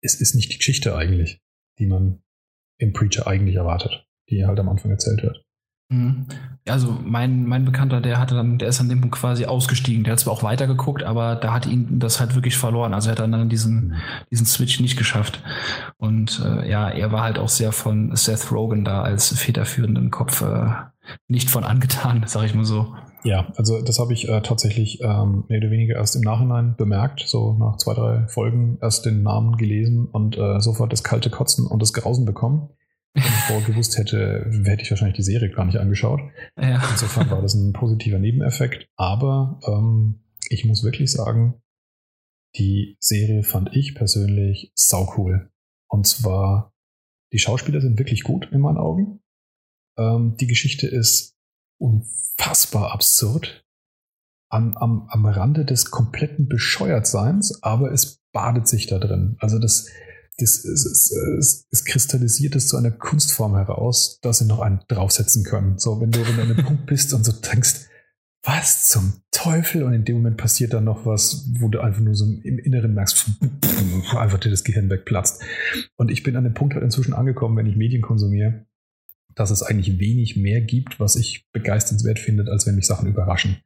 es 0.00 0.20
ist 0.20 0.34
nicht 0.34 0.52
die 0.52 0.58
Geschichte 0.58 0.96
eigentlich, 0.96 1.38
die 1.78 1.86
man 1.86 2.22
im 2.78 2.92
Preacher 2.92 3.28
eigentlich 3.28 3.54
erwartet, 3.54 4.04
die 4.30 4.44
halt 4.44 4.58
am 4.58 4.68
Anfang 4.68 4.90
erzählt 4.90 5.22
wird. 5.22 5.45
Mhm. 5.88 6.26
Also 6.68 6.98
mein, 7.04 7.46
mein 7.46 7.64
Bekannter, 7.64 8.00
der 8.00 8.18
hatte 8.18 8.34
dann, 8.34 8.58
der 8.58 8.68
ist 8.68 8.80
an 8.80 8.88
dem 8.88 9.00
Punkt 9.00 9.16
quasi 9.16 9.46
ausgestiegen. 9.46 10.02
Der 10.02 10.12
hat 10.12 10.20
zwar 10.20 10.32
auch 10.32 10.42
weitergeguckt, 10.42 11.04
aber 11.04 11.36
da 11.36 11.52
hat 11.52 11.66
ihn 11.66 12.00
das 12.00 12.18
halt 12.18 12.34
wirklich 12.34 12.56
verloren. 12.56 12.92
Also 12.92 13.08
er 13.08 13.12
hat 13.12 13.20
dann 13.20 13.48
diesen, 13.48 13.94
diesen 14.30 14.46
Switch 14.46 14.80
nicht 14.80 14.96
geschafft. 14.96 15.42
Und 15.96 16.42
äh, 16.44 16.68
ja, 16.68 16.88
er 16.88 17.12
war 17.12 17.22
halt 17.22 17.38
auch 17.38 17.48
sehr 17.48 17.70
von 17.70 18.14
Seth 18.16 18.50
Rogen 18.50 18.84
da 18.84 19.02
als 19.02 19.36
federführenden 19.38 20.10
Kopf 20.10 20.42
äh, 20.42 20.70
nicht 21.28 21.50
von 21.50 21.62
angetan, 21.62 22.24
sag 22.26 22.44
ich 22.44 22.54
mal 22.54 22.64
so. 22.64 22.94
Ja, 23.22 23.52
also 23.56 23.82
das 23.82 23.98
habe 23.98 24.12
ich 24.12 24.28
äh, 24.28 24.40
tatsächlich 24.40 25.00
ähm, 25.02 25.44
mehr 25.48 25.58
oder 25.58 25.70
weniger 25.70 25.96
erst 25.96 26.14
im 26.14 26.22
Nachhinein 26.22 26.74
bemerkt, 26.76 27.24
so 27.26 27.54
nach 27.54 27.76
zwei, 27.76 27.94
drei 27.94 28.28
Folgen 28.28 28.78
erst 28.80 29.04
den 29.04 29.22
Namen 29.22 29.56
gelesen 29.56 30.06
und 30.06 30.36
äh, 30.36 30.60
sofort 30.60 30.92
das 30.92 31.02
kalte 31.02 31.30
Kotzen 31.30 31.66
und 31.66 31.82
das 31.82 31.92
Grausen 31.92 32.24
bekommen. 32.24 32.70
Wenn 33.16 33.24
ich 33.24 33.44
vorher 33.46 33.66
gewusst 33.66 33.96
hätte, 33.96 34.50
hätte 34.64 34.82
ich 34.82 34.90
wahrscheinlich 34.90 35.16
die 35.16 35.22
Serie 35.22 35.48
gar 35.50 35.64
nicht 35.64 35.78
angeschaut. 35.78 36.20
Ja. 36.60 36.82
Insofern 36.90 37.30
war 37.30 37.40
das 37.40 37.54
ein 37.54 37.72
positiver 37.72 38.18
Nebeneffekt. 38.18 38.88
Aber 38.96 39.58
ähm, 39.66 40.20
ich 40.50 40.66
muss 40.66 40.84
wirklich 40.84 41.10
sagen, 41.10 41.62
die 42.56 42.98
Serie 43.00 43.42
fand 43.42 43.74
ich 43.74 43.94
persönlich 43.94 44.70
sau 44.74 45.14
cool. 45.16 45.50
Und 45.88 46.06
zwar, 46.06 46.74
die 47.32 47.38
Schauspieler 47.38 47.80
sind 47.80 47.98
wirklich 47.98 48.22
gut 48.22 48.50
in 48.52 48.60
meinen 48.60 48.76
Augen. 48.76 49.20
Ähm, 49.98 50.36
die 50.38 50.46
Geschichte 50.46 50.86
ist 50.86 51.36
unfassbar 51.78 52.92
absurd. 52.92 53.64
Am, 54.50 54.76
am, 54.76 55.08
am 55.08 55.24
Rande 55.24 55.64
des 55.64 55.90
kompletten 55.90 56.48
Bescheuertseins, 56.48 57.62
aber 57.62 57.92
es 57.92 58.20
badet 58.32 58.68
sich 58.68 58.86
da 58.86 58.98
drin. 58.98 59.36
Also 59.40 59.58
das, 59.58 59.88
das, 60.38 60.64
es, 60.64 61.10
es, 61.10 61.66
es, 61.70 61.84
kristallisiert 61.84 62.56
es 62.56 62.68
zu 62.68 62.76
einer 62.76 62.90
Kunstform 62.90 63.54
heraus, 63.54 64.20
dass 64.20 64.38
sie 64.38 64.46
noch 64.46 64.60
einen 64.60 64.80
draufsetzen 64.88 65.44
können. 65.44 65.78
So, 65.78 66.00
wenn 66.00 66.10
du, 66.10 66.22
an 66.22 66.38
einem 66.38 66.64
Punkt 66.64 66.86
bist 66.86 67.14
und 67.14 67.24
so 67.24 67.32
denkst, 67.32 67.86
was 68.42 68.86
zum 68.88 69.14
Teufel? 69.30 69.82
Und 69.82 69.94
in 69.94 70.04
dem 70.04 70.16
Moment 70.16 70.36
passiert 70.36 70.72
dann 70.72 70.84
noch 70.84 71.06
was, 71.06 71.50
wo 71.58 71.68
du 71.68 71.80
einfach 71.80 72.00
nur 72.00 72.14
so 72.14 72.26
im 72.26 72.58
Inneren 72.58 72.94
merkst, 72.94 73.30
einfach 74.16 74.38
dir 74.38 74.50
das 74.50 74.62
Gehirn 74.62 74.90
wegplatzt. 74.90 75.42
Und 75.96 76.10
ich 76.10 76.22
bin 76.22 76.36
an 76.36 76.44
dem 76.44 76.54
Punkt 76.54 76.74
halt 76.74 76.84
inzwischen 76.84 77.14
angekommen, 77.14 77.56
wenn 77.56 77.66
ich 77.66 77.76
Medien 77.76 78.02
konsumiere, 78.02 78.66
dass 79.34 79.50
es 79.50 79.62
eigentlich 79.62 79.98
wenig 79.98 80.36
mehr 80.36 80.60
gibt, 80.60 81.00
was 81.00 81.16
ich 81.16 81.46
begeisternswert 81.52 82.18
finde, 82.18 82.50
als 82.50 82.66
wenn 82.66 82.76
mich 82.76 82.86
Sachen 82.86 83.08
überraschen 83.08 83.62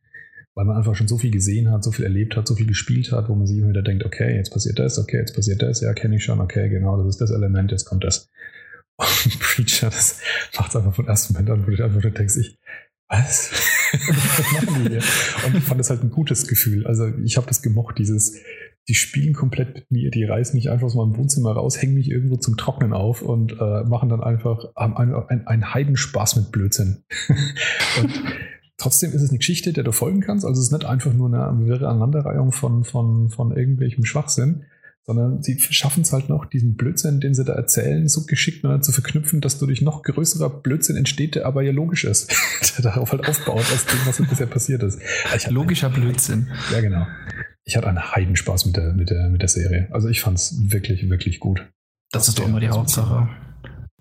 weil 0.55 0.65
man 0.65 0.77
einfach 0.77 0.95
schon 0.95 1.09
so 1.09 1.19
viel 1.19 1.31
gesehen 1.31 1.70
hat, 1.70 1.85
so 1.85 1.93
viel 1.93 2.05
erlebt 2.05 2.37
hat, 2.37 2.47
so 2.47 2.55
viel 2.55 2.67
gespielt 2.67 3.12
hat, 3.12 3.29
wo 3.29 3.35
man 3.35 3.47
sich 3.47 3.59
immer 3.59 3.70
wieder 3.70 3.83
denkt, 3.83 4.05
okay, 4.05 4.37
jetzt 4.37 4.53
passiert 4.53 4.79
das, 4.79 4.99
okay, 4.99 5.19
jetzt 5.19 5.35
passiert 5.35 5.62
das, 5.62 5.81
ja, 5.81 5.93
kenne 5.95 6.17
ich 6.17 6.25
schon, 6.25 6.41
okay, 6.41 6.69
genau, 6.69 6.97
das 6.97 7.15
ist 7.15 7.20
das 7.20 7.31
Element, 7.31 7.70
jetzt 7.70 7.85
kommt 7.85 8.05
das. 8.05 8.29
Und 8.97 9.39
Preacher, 9.41 9.89
das 9.91 10.20
macht 10.59 10.70
es 10.70 10.77
einfach 10.77 10.95
von 10.95 11.07
ersten 11.07 11.33
Moment 11.33 11.51
an, 11.51 11.67
wo 11.67 11.70
du 11.70 11.85
einfach 11.85 12.01
denkst, 12.01 12.37
ich, 12.37 12.59
was? 13.09 13.51
was 13.93 14.53
machen 14.53 14.85
die 14.85 14.91
hier? 14.91 15.03
Und 15.47 15.57
ich 15.57 15.65
fand 15.65 15.81
das 15.81 15.91
halt 15.91 16.03
ein 16.03 16.11
gutes 16.11 16.47
Gefühl. 16.47 16.87
Also 16.87 17.12
ich 17.25 17.37
habe 17.37 17.47
das 17.47 17.62
gemocht, 17.62 17.99
dieses, 17.99 18.39
die 18.89 18.95
spielen 18.95 19.35
komplett 19.35 19.75
mit 19.75 19.91
mir, 19.91 20.11
die 20.11 20.25
reißen 20.25 20.55
mich 20.55 20.70
einfach 20.70 20.87
aus 20.87 20.95
meinem 20.95 21.17
Wohnzimmer 21.17 21.53
raus, 21.53 21.81
hängen 21.81 21.95
mich 21.95 22.11
irgendwo 22.11 22.37
zum 22.37 22.57
Trocknen 22.57 22.93
auf 22.93 23.23
und 23.23 23.53
äh, 23.53 23.85
machen 23.85 24.09
dann 24.09 24.23
einfach 24.23 24.65
einen 24.75 25.15
ein, 25.15 25.47
ein 25.47 25.75
Heidenspaß 25.75 26.37
mit 26.37 26.53
Blödsinn. 26.53 27.05
und 28.03 28.23
Trotzdem 28.81 29.12
ist 29.12 29.20
es 29.20 29.28
eine 29.28 29.36
Geschichte, 29.36 29.75
der 29.75 29.84
du 29.84 29.92
folgen 29.92 30.23
kannst. 30.23 30.47
Also 30.47 30.59
es 30.59 30.68
ist 30.68 30.73
nicht 30.73 30.86
einfach 30.86 31.12
nur 31.12 31.28
eine 31.28 31.67
wirre 31.67 31.86
Aneinanderreihung 31.86 32.50
von, 32.50 32.84
von, 32.84 33.28
von 33.28 33.55
irgendwelchem 33.55 34.07
Schwachsinn, 34.07 34.65
sondern 35.05 35.42
sie 35.42 35.59
schaffen 35.60 36.02
es 36.02 36.15
halt 36.15 36.31
noch, 36.31 36.47
diesen 36.47 36.76
Blödsinn, 36.76 37.20
den 37.20 37.34
sie 37.34 37.44
da 37.44 37.52
erzählen, 37.52 38.09
so 38.09 38.25
geschickt 38.25 38.62
miteinander 38.62 38.83
zu 38.83 38.92
verknüpfen, 38.92 39.42
dass 39.42 39.59
dadurch 39.59 39.83
noch 39.83 40.02
größerer 40.02 40.49
Blödsinn 40.49 40.97
entsteht, 40.97 41.34
der 41.34 41.44
aber 41.44 41.60
ja 41.60 41.73
logisch 41.73 42.05
ist. 42.05 42.34
der 42.78 42.84
darauf 42.84 43.12
halt 43.12 43.28
aufbaut, 43.28 43.59
aus 43.59 43.84
dem, 43.84 43.99
was 44.07 44.17
bisher 44.17 44.47
passiert 44.47 44.83
ist. 44.83 44.99
Logischer 45.50 45.91
Blödsinn. 45.91 46.49
Ja, 46.73 46.81
genau. 46.81 47.07
Ich 47.65 47.76
hatte 47.76 47.86
einen 47.86 48.15
Heidenspaß 48.15 48.65
mit 48.65 48.76
der, 48.76 48.94
mit 48.94 49.10
der, 49.10 49.28
mit 49.28 49.42
der 49.42 49.49
Serie. 49.49 49.89
Also 49.91 50.09
ich 50.09 50.23
fand 50.23 50.39
es 50.39 50.73
wirklich, 50.73 51.10
wirklich 51.10 51.39
gut. 51.39 51.70
Das 52.12 52.28
ist 52.28 52.39
doch 52.39 52.49
immer 52.49 52.60
die 52.60 52.70
Hauptsache. 52.70 53.28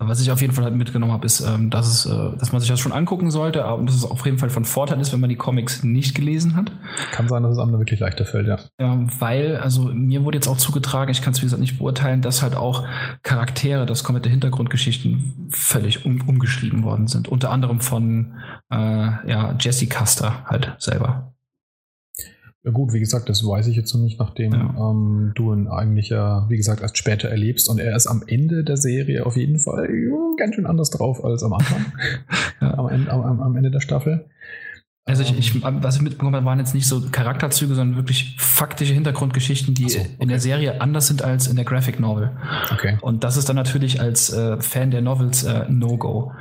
Was 0.02 0.18
ich 0.22 0.30
auf 0.30 0.40
jeden 0.40 0.54
Fall 0.54 0.64
halt 0.64 0.74
mitgenommen 0.74 1.12
habe, 1.12 1.26
ist, 1.26 1.40
ähm, 1.40 1.68
dass, 1.68 1.86
es, 1.86 2.06
äh, 2.06 2.36
dass 2.38 2.52
man 2.52 2.60
sich 2.62 2.70
das 2.70 2.80
schon 2.80 2.92
angucken 2.92 3.30
sollte, 3.30 3.66
aber 3.66 3.82
dass 3.82 3.94
es 3.94 4.04
auf 4.04 4.24
jeden 4.24 4.38
Fall 4.38 4.48
von 4.48 4.64
Vorteil 4.64 4.98
ist, 4.98 5.12
wenn 5.12 5.20
man 5.20 5.28
die 5.28 5.36
Comics 5.36 5.84
nicht 5.84 6.14
gelesen 6.14 6.56
hat. 6.56 6.72
Kann 7.12 7.28
sein, 7.28 7.42
dass 7.42 7.52
es 7.52 7.58
einem 7.58 7.72
wirklich 7.72 8.00
leichter 8.00 8.24
fällt, 8.24 8.46
ja. 8.46 8.58
ja 8.80 8.98
weil, 9.18 9.58
also 9.58 9.82
mir 9.92 10.24
wurde 10.24 10.38
jetzt 10.38 10.48
auch 10.48 10.56
zugetragen, 10.56 11.10
ich 11.10 11.20
kann 11.20 11.34
es 11.34 11.40
wie 11.40 11.44
gesagt 11.44 11.60
nicht 11.60 11.78
beurteilen, 11.78 12.22
dass 12.22 12.42
halt 12.42 12.56
auch 12.56 12.86
Charaktere, 13.22 13.84
das 13.84 14.02
komplette 14.02 14.30
Hintergrundgeschichten 14.30 15.48
völlig 15.50 16.06
um, 16.06 16.26
umgeschrieben 16.26 16.82
worden 16.82 17.06
sind. 17.06 17.28
Unter 17.28 17.50
anderem 17.50 17.80
von 17.80 18.38
äh, 18.70 18.76
ja, 18.76 19.54
Jesse 19.60 19.86
Custer 19.86 20.44
halt 20.46 20.74
selber. 20.78 21.34
Ja 22.62 22.72
gut, 22.72 22.92
wie 22.92 23.00
gesagt, 23.00 23.30
das 23.30 23.42
weiß 23.42 23.68
ich 23.68 23.76
jetzt 23.76 23.94
noch 23.94 24.02
nicht, 24.02 24.18
nachdem 24.18 24.52
ja. 24.52 24.90
ähm, 24.90 25.32
du 25.34 25.52
ihn 25.54 25.66
eigentlich 25.66 26.10
ja, 26.10 26.44
wie 26.50 26.58
gesagt, 26.58 26.82
erst 26.82 26.98
später 26.98 27.30
erlebst 27.30 27.70
und 27.70 27.78
er 27.78 27.96
ist 27.96 28.06
am 28.06 28.22
Ende 28.26 28.64
der 28.64 28.76
Serie 28.76 29.24
auf 29.24 29.36
jeden 29.36 29.58
Fall 29.58 29.88
ganz 30.36 30.56
schön 30.56 30.66
anders 30.66 30.90
drauf 30.90 31.24
als 31.24 31.42
am 31.42 31.54
Anfang, 31.54 31.86
ja. 32.60 32.74
am, 32.76 32.88
Ende, 32.88 33.10
am, 33.10 33.40
am, 33.40 33.56
Ende 33.56 33.70
der 33.70 33.80
Staffel. 33.80 34.26
Also 35.06 35.22
ich, 35.22 35.38
ich, 35.38 35.54
ähm. 35.64 35.82
was 35.82 35.96
ich 35.96 36.02
mitbekommen 36.02 36.36
habe, 36.36 36.44
waren 36.44 36.58
jetzt 36.58 36.74
nicht 36.74 36.86
so 36.86 37.00
Charakterzüge, 37.10 37.74
sondern 37.74 37.96
wirklich 37.96 38.36
faktische 38.38 38.92
Hintergrundgeschichten, 38.92 39.72
die 39.72 39.88
so, 39.88 40.00
okay. 40.00 40.10
in 40.18 40.28
der 40.28 40.38
Serie 40.38 40.82
anders 40.82 41.06
sind 41.06 41.22
als 41.22 41.46
in 41.46 41.56
der 41.56 41.64
Graphic 41.64 41.98
Novel. 41.98 42.30
Okay. 42.72 42.98
Und 43.00 43.24
das 43.24 43.38
ist 43.38 43.48
dann 43.48 43.56
natürlich 43.56 44.02
als 44.02 44.30
äh, 44.34 44.60
Fan 44.60 44.90
der 44.90 45.00
Novels 45.00 45.44
äh, 45.44 45.64
No-Go. 45.70 46.32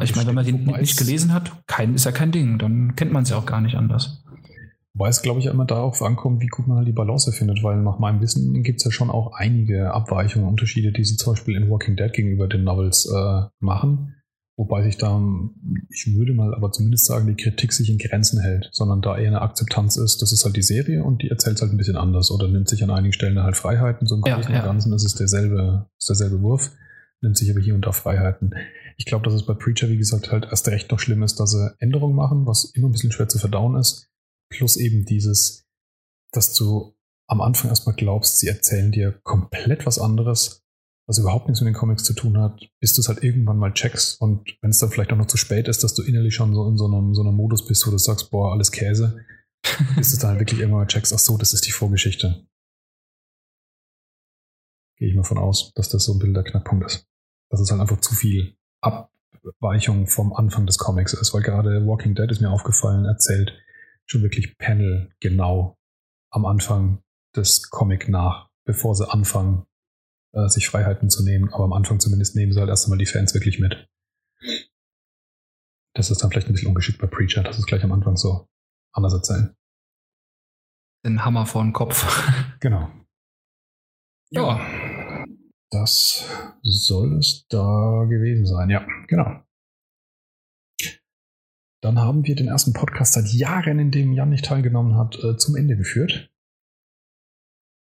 Ich 0.00 0.16
meine, 0.16 0.28
wenn 0.28 0.34
man 0.34 0.46
den 0.46 0.64
nicht 0.64 0.96
gelesen 0.96 1.34
hat, 1.34 1.52
kein, 1.66 1.94
ist 1.94 2.06
ja 2.06 2.12
kein 2.12 2.32
Ding, 2.32 2.58
dann 2.58 2.96
kennt 2.96 3.12
man 3.12 3.24
es 3.24 3.30
ja 3.30 3.36
auch 3.36 3.46
gar 3.46 3.60
nicht 3.60 3.76
anders. 3.76 4.22
Wobei 4.96 5.10
es, 5.10 5.20
glaube 5.20 5.40
ich, 5.40 5.46
immer 5.46 5.66
darauf 5.66 6.00
ankommt, 6.00 6.40
wie 6.40 6.46
gut 6.46 6.66
man 6.66 6.78
halt 6.78 6.88
die 6.88 6.92
Balance 6.92 7.30
findet, 7.30 7.62
weil 7.62 7.76
nach 7.82 7.98
meinem 7.98 8.22
Wissen 8.22 8.62
gibt 8.62 8.78
es 8.78 8.84
ja 8.86 8.90
schon 8.90 9.10
auch 9.10 9.34
einige 9.34 9.92
Abweichungen, 9.92 10.48
Unterschiede, 10.48 10.90
die 10.90 11.04
sie 11.04 11.16
zum 11.16 11.34
Beispiel 11.34 11.54
in 11.54 11.68
Walking 11.68 11.96
Dead 11.96 12.10
gegenüber 12.14 12.48
den 12.48 12.64
Novels 12.64 13.04
äh, 13.04 13.42
machen. 13.60 14.14
Wobei 14.56 14.84
sich 14.84 14.96
da, 14.96 15.20
ich 15.90 16.16
würde 16.16 16.32
mal 16.32 16.54
aber 16.54 16.72
zumindest 16.72 17.04
sagen, 17.04 17.26
die 17.26 17.34
Kritik 17.34 17.74
sich 17.74 17.90
in 17.90 17.98
Grenzen 17.98 18.40
hält, 18.40 18.70
sondern 18.72 19.02
da 19.02 19.18
eher 19.18 19.28
eine 19.28 19.42
Akzeptanz 19.42 19.98
ist, 19.98 20.22
das 20.22 20.32
ist 20.32 20.46
halt 20.46 20.56
die 20.56 20.62
Serie 20.62 21.04
und 21.04 21.20
die 21.20 21.28
erzählt 21.28 21.56
es 21.56 21.62
halt 21.62 21.72
ein 21.72 21.76
bisschen 21.76 21.96
anders 21.96 22.30
oder 22.30 22.48
nimmt 22.48 22.70
sich 22.70 22.82
an 22.82 22.90
einigen 22.90 23.12
Stellen 23.12 23.38
halt 23.42 23.56
Freiheiten. 23.56 24.06
So 24.06 24.14
im 24.14 24.22
ja, 24.24 24.36
Großen 24.36 24.50
und 24.50 24.56
ja. 24.56 24.64
Ganzen 24.64 24.94
ist 24.94 25.04
es 25.04 25.14
derselbe, 25.14 25.90
ist 25.98 26.08
derselbe 26.08 26.40
Wurf, 26.40 26.70
nimmt 27.20 27.36
sich 27.36 27.50
aber 27.50 27.60
hier 27.60 27.74
und 27.74 27.84
da 27.84 27.92
Freiheiten. 27.92 28.54
Ich 28.96 29.04
glaube, 29.04 29.26
dass 29.26 29.34
es 29.34 29.44
bei 29.44 29.52
Preacher, 29.52 29.90
wie 29.90 29.98
gesagt, 29.98 30.32
halt 30.32 30.46
erst 30.50 30.66
recht 30.68 30.90
noch 30.90 31.00
schlimm 31.00 31.22
ist, 31.22 31.38
dass 31.38 31.50
sie 31.50 31.74
Änderungen 31.80 32.16
machen, 32.16 32.46
was 32.46 32.72
immer 32.74 32.88
ein 32.88 32.92
bisschen 32.92 33.12
schwer 33.12 33.28
zu 33.28 33.38
verdauen 33.38 33.76
ist 33.76 34.10
Plus 34.48 34.76
eben 34.76 35.04
dieses, 35.04 35.66
dass 36.32 36.54
du 36.54 36.94
am 37.28 37.40
Anfang 37.40 37.70
erstmal 37.70 37.96
glaubst, 37.96 38.38
sie 38.38 38.48
erzählen 38.48 38.92
dir 38.92 39.12
komplett 39.24 39.86
was 39.86 39.98
anderes, 39.98 40.62
was 41.06 41.18
überhaupt 41.18 41.46
nichts 41.46 41.60
mit 41.60 41.68
den 41.68 41.78
Comics 41.78 42.04
zu 42.04 42.14
tun 42.14 42.38
hat, 42.38 42.68
bis 42.80 42.94
du 42.94 43.00
es 43.00 43.08
halt 43.08 43.22
irgendwann 43.22 43.58
mal 43.58 43.72
checkst 43.72 44.20
und 44.20 44.56
wenn 44.60 44.70
es 44.70 44.78
dann 44.78 44.90
vielleicht 44.90 45.12
auch 45.12 45.16
noch 45.16 45.26
zu 45.26 45.36
spät 45.36 45.68
ist, 45.68 45.82
dass 45.84 45.94
du 45.94 46.02
innerlich 46.02 46.34
schon 46.34 46.54
so 46.54 46.66
in 46.68 46.76
so 46.76 46.86
einem, 46.86 47.14
so 47.14 47.22
einem 47.22 47.34
Modus 47.34 47.66
bist, 47.66 47.86
wo 47.86 47.90
du 47.90 47.98
sagst, 47.98 48.30
boah, 48.30 48.52
alles 48.52 48.72
Käse, 48.72 49.24
bis 49.96 50.12
du 50.12 50.18
dann 50.18 50.30
halt 50.30 50.40
wirklich 50.40 50.60
irgendwann 50.60 50.82
mal 50.82 50.86
checkst, 50.86 51.12
ach 51.12 51.18
so, 51.18 51.36
das 51.36 51.52
ist 51.52 51.66
die 51.66 51.72
Vorgeschichte. 51.72 52.46
Gehe 54.98 55.08
ich 55.08 55.14
mal 55.14 55.24
von 55.24 55.38
aus, 55.38 55.72
dass 55.74 55.88
das 55.88 56.04
so 56.04 56.14
ein 56.14 56.18
Bild 56.18 56.34
der 56.34 56.44
Knackpunkt 56.44 56.86
ist. 56.86 57.06
Dass 57.50 57.60
es 57.60 57.70
halt 57.70 57.80
einfach 57.80 58.00
zu 58.00 58.14
viel 58.14 58.56
Abweichung 58.80 60.06
vom 60.06 60.32
Anfang 60.32 60.66
des 60.66 60.78
Comics 60.78 61.12
ist, 61.12 61.34
weil 61.34 61.42
gerade 61.42 61.86
Walking 61.86 62.14
Dead 62.14 62.30
ist 62.30 62.40
mir 62.40 62.50
aufgefallen, 62.50 63.04
erzählt 63.04 63.52
schon 64.06 64.22
wirklich 64.22 64.56
Panel 64.58 65.10
genau 65.20 65.76
am 66.30 66.46
Anfang 66.46 67.02
des 67.34 67.70
Comic 67.70 68.08
nach, 68.08 68.50
bevor 68.64 68.94
sie 68.94 69.08
anfangen, 69.08 69.66
äh, 70.32 70.48
sich 70.48 70.68
Freiheiten 70.68 71.10
zu 71.10 71.24
nehmen. 71.24 71.52
Aber 71.52 71.64
am 71.64 71.72
Anfang 71.72 72.00
zumindest 72.00 72.36
nehmen 72.36 72.52
sie 72.52 72.60
halt 72.60 72.68
erst 72.68 72.86
einmal 72.86 72.98
die 72.98 73.06
Fans 73.06 73.34
wirklich 73.34 73.58
mit. 73.58 73.88
Das 75.94 76.10
ist 76.10 76.22
dann 76.22 76.30
vielleicht 76.30 76.48
ein 76.48 76.52
bisschen 76.52 76.68
ungeschickt 76.68 77.00
bei 77.00 77.06
Preacher, 77.06 77.42
dass 77.42 77.58
es 77.58 77.66
gleich 77.66 77.82
am 77.82 77.92
Anfang 77.92 78.16
so 78.16 78.48
anders 78.92 79.14
erzählen. 79.14 79.56
Den 81.04 81.24
Hammer 81.24 81.46
vor 81.46 81.62
den 81.62 81.72
Kopf. 81.72 82.04
Genau. 82.60 82.90
Ja. 84.30 85.24
Das 85.70 86.26
soll 86.62 87.18
es 87.18 87.46
da 87.48 88.04
gewesen 88.08 88.46
sein. 88.46 88.70
Ja, 88.70 88.84
genau. 89.06 89.45
Dann 91.82 91.98
haben 91.98 92.26
wir 92.26 92.34
den 92.34 92.48
ersten 92.48 92.72
Podcast 92.72 93.12
seit 93.12 93.28
Jahren, 93.28 93.78
in 93.78 93.90
dem 93.90 94.12
Jan 94.12 94.30
nicht 94.30 94.44
teilgenommen 94.44 94.96
hat, 94.96 95.18
äh, 95.22 95.36
zum 95.36 95.56
Ende 95.56 95.76
geführt. 95.76 96.30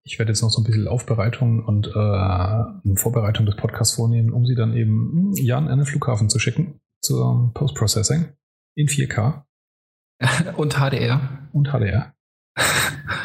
Ich 0.05 0.17
werde 0.17 0.31
jetzt 0.31 0.41
noch 0.41 0.49
so 0.49 0.61
ein 0.61 0.63
bisschen 0.63 0.87
Aufbereitung 0.87 1.63
und 1.65 1.87
äh, 1.87 2.95
Vorbereitung 2.95 3.45
des 3.45 3.55
Podcasts 3.55 3.95
vornehmen, 3.95 4.33
um 4.33 4.45
sie 4.45 4.55
dann 4.55 4.73
eben 4.73 5.33
hm, 5.35 5.45
Jan 5.45 5.67
an 5.67 5.77
den 5.77 5.85
Flughafen 5.85 6.29
zu 6.29 6.39
schicken 6.39 6.79
zur 7.01 7.51
Post-Processing 7.53 8.33
in 8.75 8.87
4K. 8.87 9.43
Und 10.57 10.73
HDR. 10.73 11.47
Und 11.53 11.69
HDR. 11.69 12.13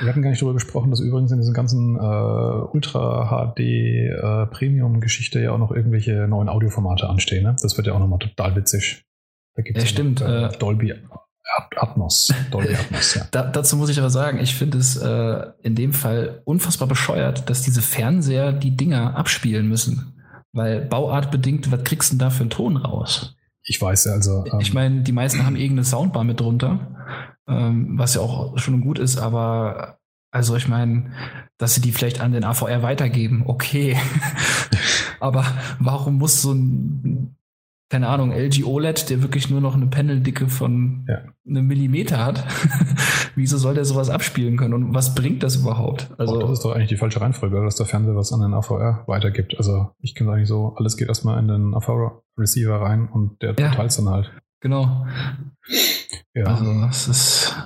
Wir 0.01 0.09
hatten 0.09 0.23
gar 0.23 0.31
nicht 0.31 0.41
darüber 0.41 0.55
gesprochen, 0.55 0.91
dass 0.91 1.01
übrigens 1.01 1.33
in 1.33 1.39
dieser 1.39 1.53
ganzen 1.53 1.97
äh, 1.97 1.99
Ultra 1.99 3.53
HD 3.55 3.61
äh, 3.61 4.47
ja 5.43 5.53
auch 5.53 5.59
noch 5.59 5.73
irgendwelche 5.73 6.29
neuen 6.29 6.49
Audioformate 6.49 7.09
anstehen. 7.09 7.45
Ne? 7.45 7.57
Das 7.61 7.77
wird 7.77 7.87
ja 7.87 7.95
auch 7.95 7.99
nochmal 7.99 8.19
total 8.19 8.55
witzig. 8.57 9.05
Da 9.55 9.63
gibt's 9.63 9.83
ja, 9.83 9.87
stimmt. 9.89 10.21
Noch, 10.21 10.29
äh, 10.29 10.59
Dolby 10.59 10.95
Atmos. 11.77 12.33
Dolby 12.51 12.75
Atmos, 12.75 13.15
ja. 13.15 13.27
Da, 13.31 13.43
dazu 13.45 13.77
muss 13.77 13.91
ich 13.91 13.99
aber 13.99 14.11
sagen, 14.11 14.39
ich 14.39 14.55
finde 14.55 14.79
es 14.79 14.97
äh, 14.97 15.47
in 15.63 15.75
dem 15.75 15.93
Fall 15.93 16.43
unfassbar 16.45 16.89
bescheuert, 16.89 17.49
dass 17.49 17.63
diese 17.63 17.83
Fernseher 17.83 18.53
die 18.53 18.77
Dinger 18.77 19.17
abspielen 19.17 19.69
müssen. 19.69 20.15
Weil 20.53 20.83
bauartbedingt, 20.83 21.71
was 21.73 21.85
kriegst 21.85 22.13
du 22.13 22.15
denn 22.15 22.21
da 22.21 22.31
für 22.31 22.43
einen 22.43 22.51
Ton 22.51 22.77
raus? 22.77 23.37
Ich 23.65 23.81
weiß 23.81 24.05
ja, 24.05 24.13
also. 24.13 24.45
Ähm, 24.47 24.61
ich 24.61 24.73
meine, 24.73 25.03
die 25.03 25.13
meisten 25.13 25.45
haben 25.45 25.57
irgendeine 25.57 25.85
Soundbar 25.85 26.25
mit 26.25 26.41
drunter, 26.41 26.95
ähm, 27.49 27.99
was 27.99 28.15
ja 28.15 28.21
auch 28.21 28.57
schon 28.59 28.81
gut 28.81 28.99
ist, 28.99 29.19
aber 29.19 29.99
also 30.31 30.57
ich 30.57 30.69
meine, 30.69 31.13
dass 31.59 31.75
sie 31.75 31.81
die 31.81 31.93
vielleicht 31.93 32.21
an 32.21 32.33
den 32.33 32.45
AVR 32.45 32.83
weitergeben, 32.83 33.45
okay. 33.47 33.97
aber 35.21 35.45
warum 35.79 36.19
muss 36.19 36.43
so 36.43 36.53
ein 36.53 37.37
keine 37.95 38.09
Ahnung, 38.09 38.33
LG 38.33 38.65
OLED, 38.65 39.09
der 39.09 39.23
wirklich 39.23 39.51
nur 39.51 39.61
noch 39.61 39.77
eine 39.77 39.87
Paneldicke 39.87 40.49
von 40.49 41.07
ja. 41.09 41.21
einem 41.49 41.69
Millimeter 41.69 42.25
hat. 42.25 42.45
Wieso 43.37 43.57
soll 43.57 43.75
der 43.75 43.85
sowas 43.85 44.11
abspielen 44.11 44.57
können 44.57 44.75
und 44.75 44.95
was 44.95 45.15
bringt 45.15 45.45
das 45.45 45.55
überhaupt? 45.55 46.11
Also, 46.19 46.35
oh, 46.35 46.41
das 46.41 46.51
ist 46.51 46.65
doch 46.65 46.73
eigentlich 46.73 46.89
die 46.89 46.97
falsche 46.97 47.21
Reihenfolge, 47.21 47.63
dass 47.63 47.77
der 47.77 47.87
Fernseher 47.87 48.17
was 48.17 48.33
an 48.33 48.41
den 48.41 48.53
AVR 48.53 49.05
weitergibt. 49.07 49.57
Also 49.59 49.93
ich 50.01 50.17
kenne 50.17 50.33
eigentlich 50.33 50.49
so, 50.49 50.75
alles 50.77 50.97
geht 50.97 51.07
erstmal 51.07 51.39
in 51.39 51.47
den 51.47 51.73
AV-Receiver 51.73 52.81
rein 52.81 53.09
und 53.09 53.41
der 53.43 53.55
ja, 53.57 53.71
teilt 53.71 53.97
dann 53.97 54.09
halt. 54.09 54.33
Genau. 54.59 55.07
Ja. 56.35 56.47
Also 56.47 56.65
das 56.81 57.07
ist 57.07 57.57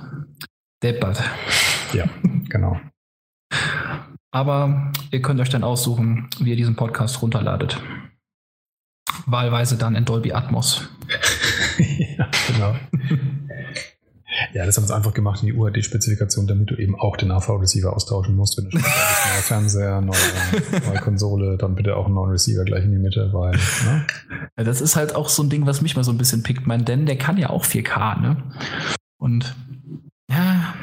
deppert. 0.83 1.23
Ja, 1.91 2.05
genau. 2.49 2.77
Aber 4.29 4.91
ihr 5.09 5.23
könnt 5.23 5.39
euch 5.39 5.49
dann 5.49 5.63
aussuchen, 5.63 6.29
wie 6.39 6.51
ihr 6.51 6.55
diesen 6.55 6.75
Podcast 6.75 7.19
runterladet 7.23 7.81
wahlweise 9.25 9.77
dann 9.77 9.95
in 9.95 10.05
Dolby 10.05 10.33
Atmos. 10.33 10.87
ja, 12.17 12.29
genau. 12.47 12.75
Ja, 14.53 14.65
das 14.65 14.77
haben 14.77 14.85
sie 14.85 14.95
einfach 14.95 15.13
gemacht 15.13 15.41
in 15.41 15.47
die 15.47 15.53
UHD-Spezifikation, 15.53 16.47
damit 16.47 16.71
du 16.71 16.75
eben 16.75 16.97
auch 16.99 17.17
den 17.17 17.31
AV-Receiver 17.31 17.93
austauschen 17.93 18.35
musst. 18.35 18.57
Wenn 18.57 18.65
du 18.65 18.71
schon 18.71 18.81
neuer 18.81 19.41
Fernseher, 19.41 20.01
neue, 20.01 20.15
neue, 20.87 20.99
Konsole, 20.99 21.57
dann 21.57 21.75
bitte 21.75 21.95
auch 21.95 22.05
einen 22.05 22.15
neuen 22.15 22.31
Receiver 22.31 22.63
gleich 22.63 22.83
in 22.83 22.91
die 22.91 22.97
Mitte, 22.97 23.31
weil. 23.33 23.51
Ne? 23.51 24.05
Ja, 24.57 24.63
das 24.63 24.81
ist 24.81 24.95
halt 24.95 25.15
auch 25.15 25.29
so 25.29 25.43
ein 25.43 25.49
Ding, 25.49 25.65
was 25.65 25.81
mich 25.81 25.95
mal 25.95 26.03
so 26.03 26.11
ein 26.11 26.17
bisschen 26.17 26.43
pickt. 26.43 26.67
Mein 26.67 26.85
denn 26.85 27.05
der 27.05 27.17
kann 27.17 27.37
ja 27.37 27.49
auch 27.49 27.65
4K, 27.65 28.21
ne? 28.21 28.43
Und 29.17 29.55
ja, 30.31 30.73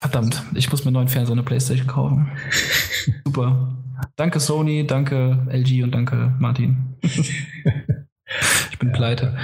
verdammt, 0.00 0.42
ich 0.54 0.70
muss 0.70 0.84
mir 0.84 0.88
einen 0.88 0.94
neuen 0.94 1.08
Fernseher 1.08 1.32
und 1.32 1.38
eine 1.38 1.46
Playstation 1.46 1.86
kaufen. 1.86 2.30
Super. 3.24 3.76
Danke 4.16 4.40
Sony, 4.40 4.86
danke 4.86 5.46
LG 5.50 5.82
und 5.82 5.92
danke 5.92 6.34
Martin. 6.38 6.96
ich 7.02 8.78
bin 8.78 8.88
ja, 8.88 8.94
pleite. 8.94 9.36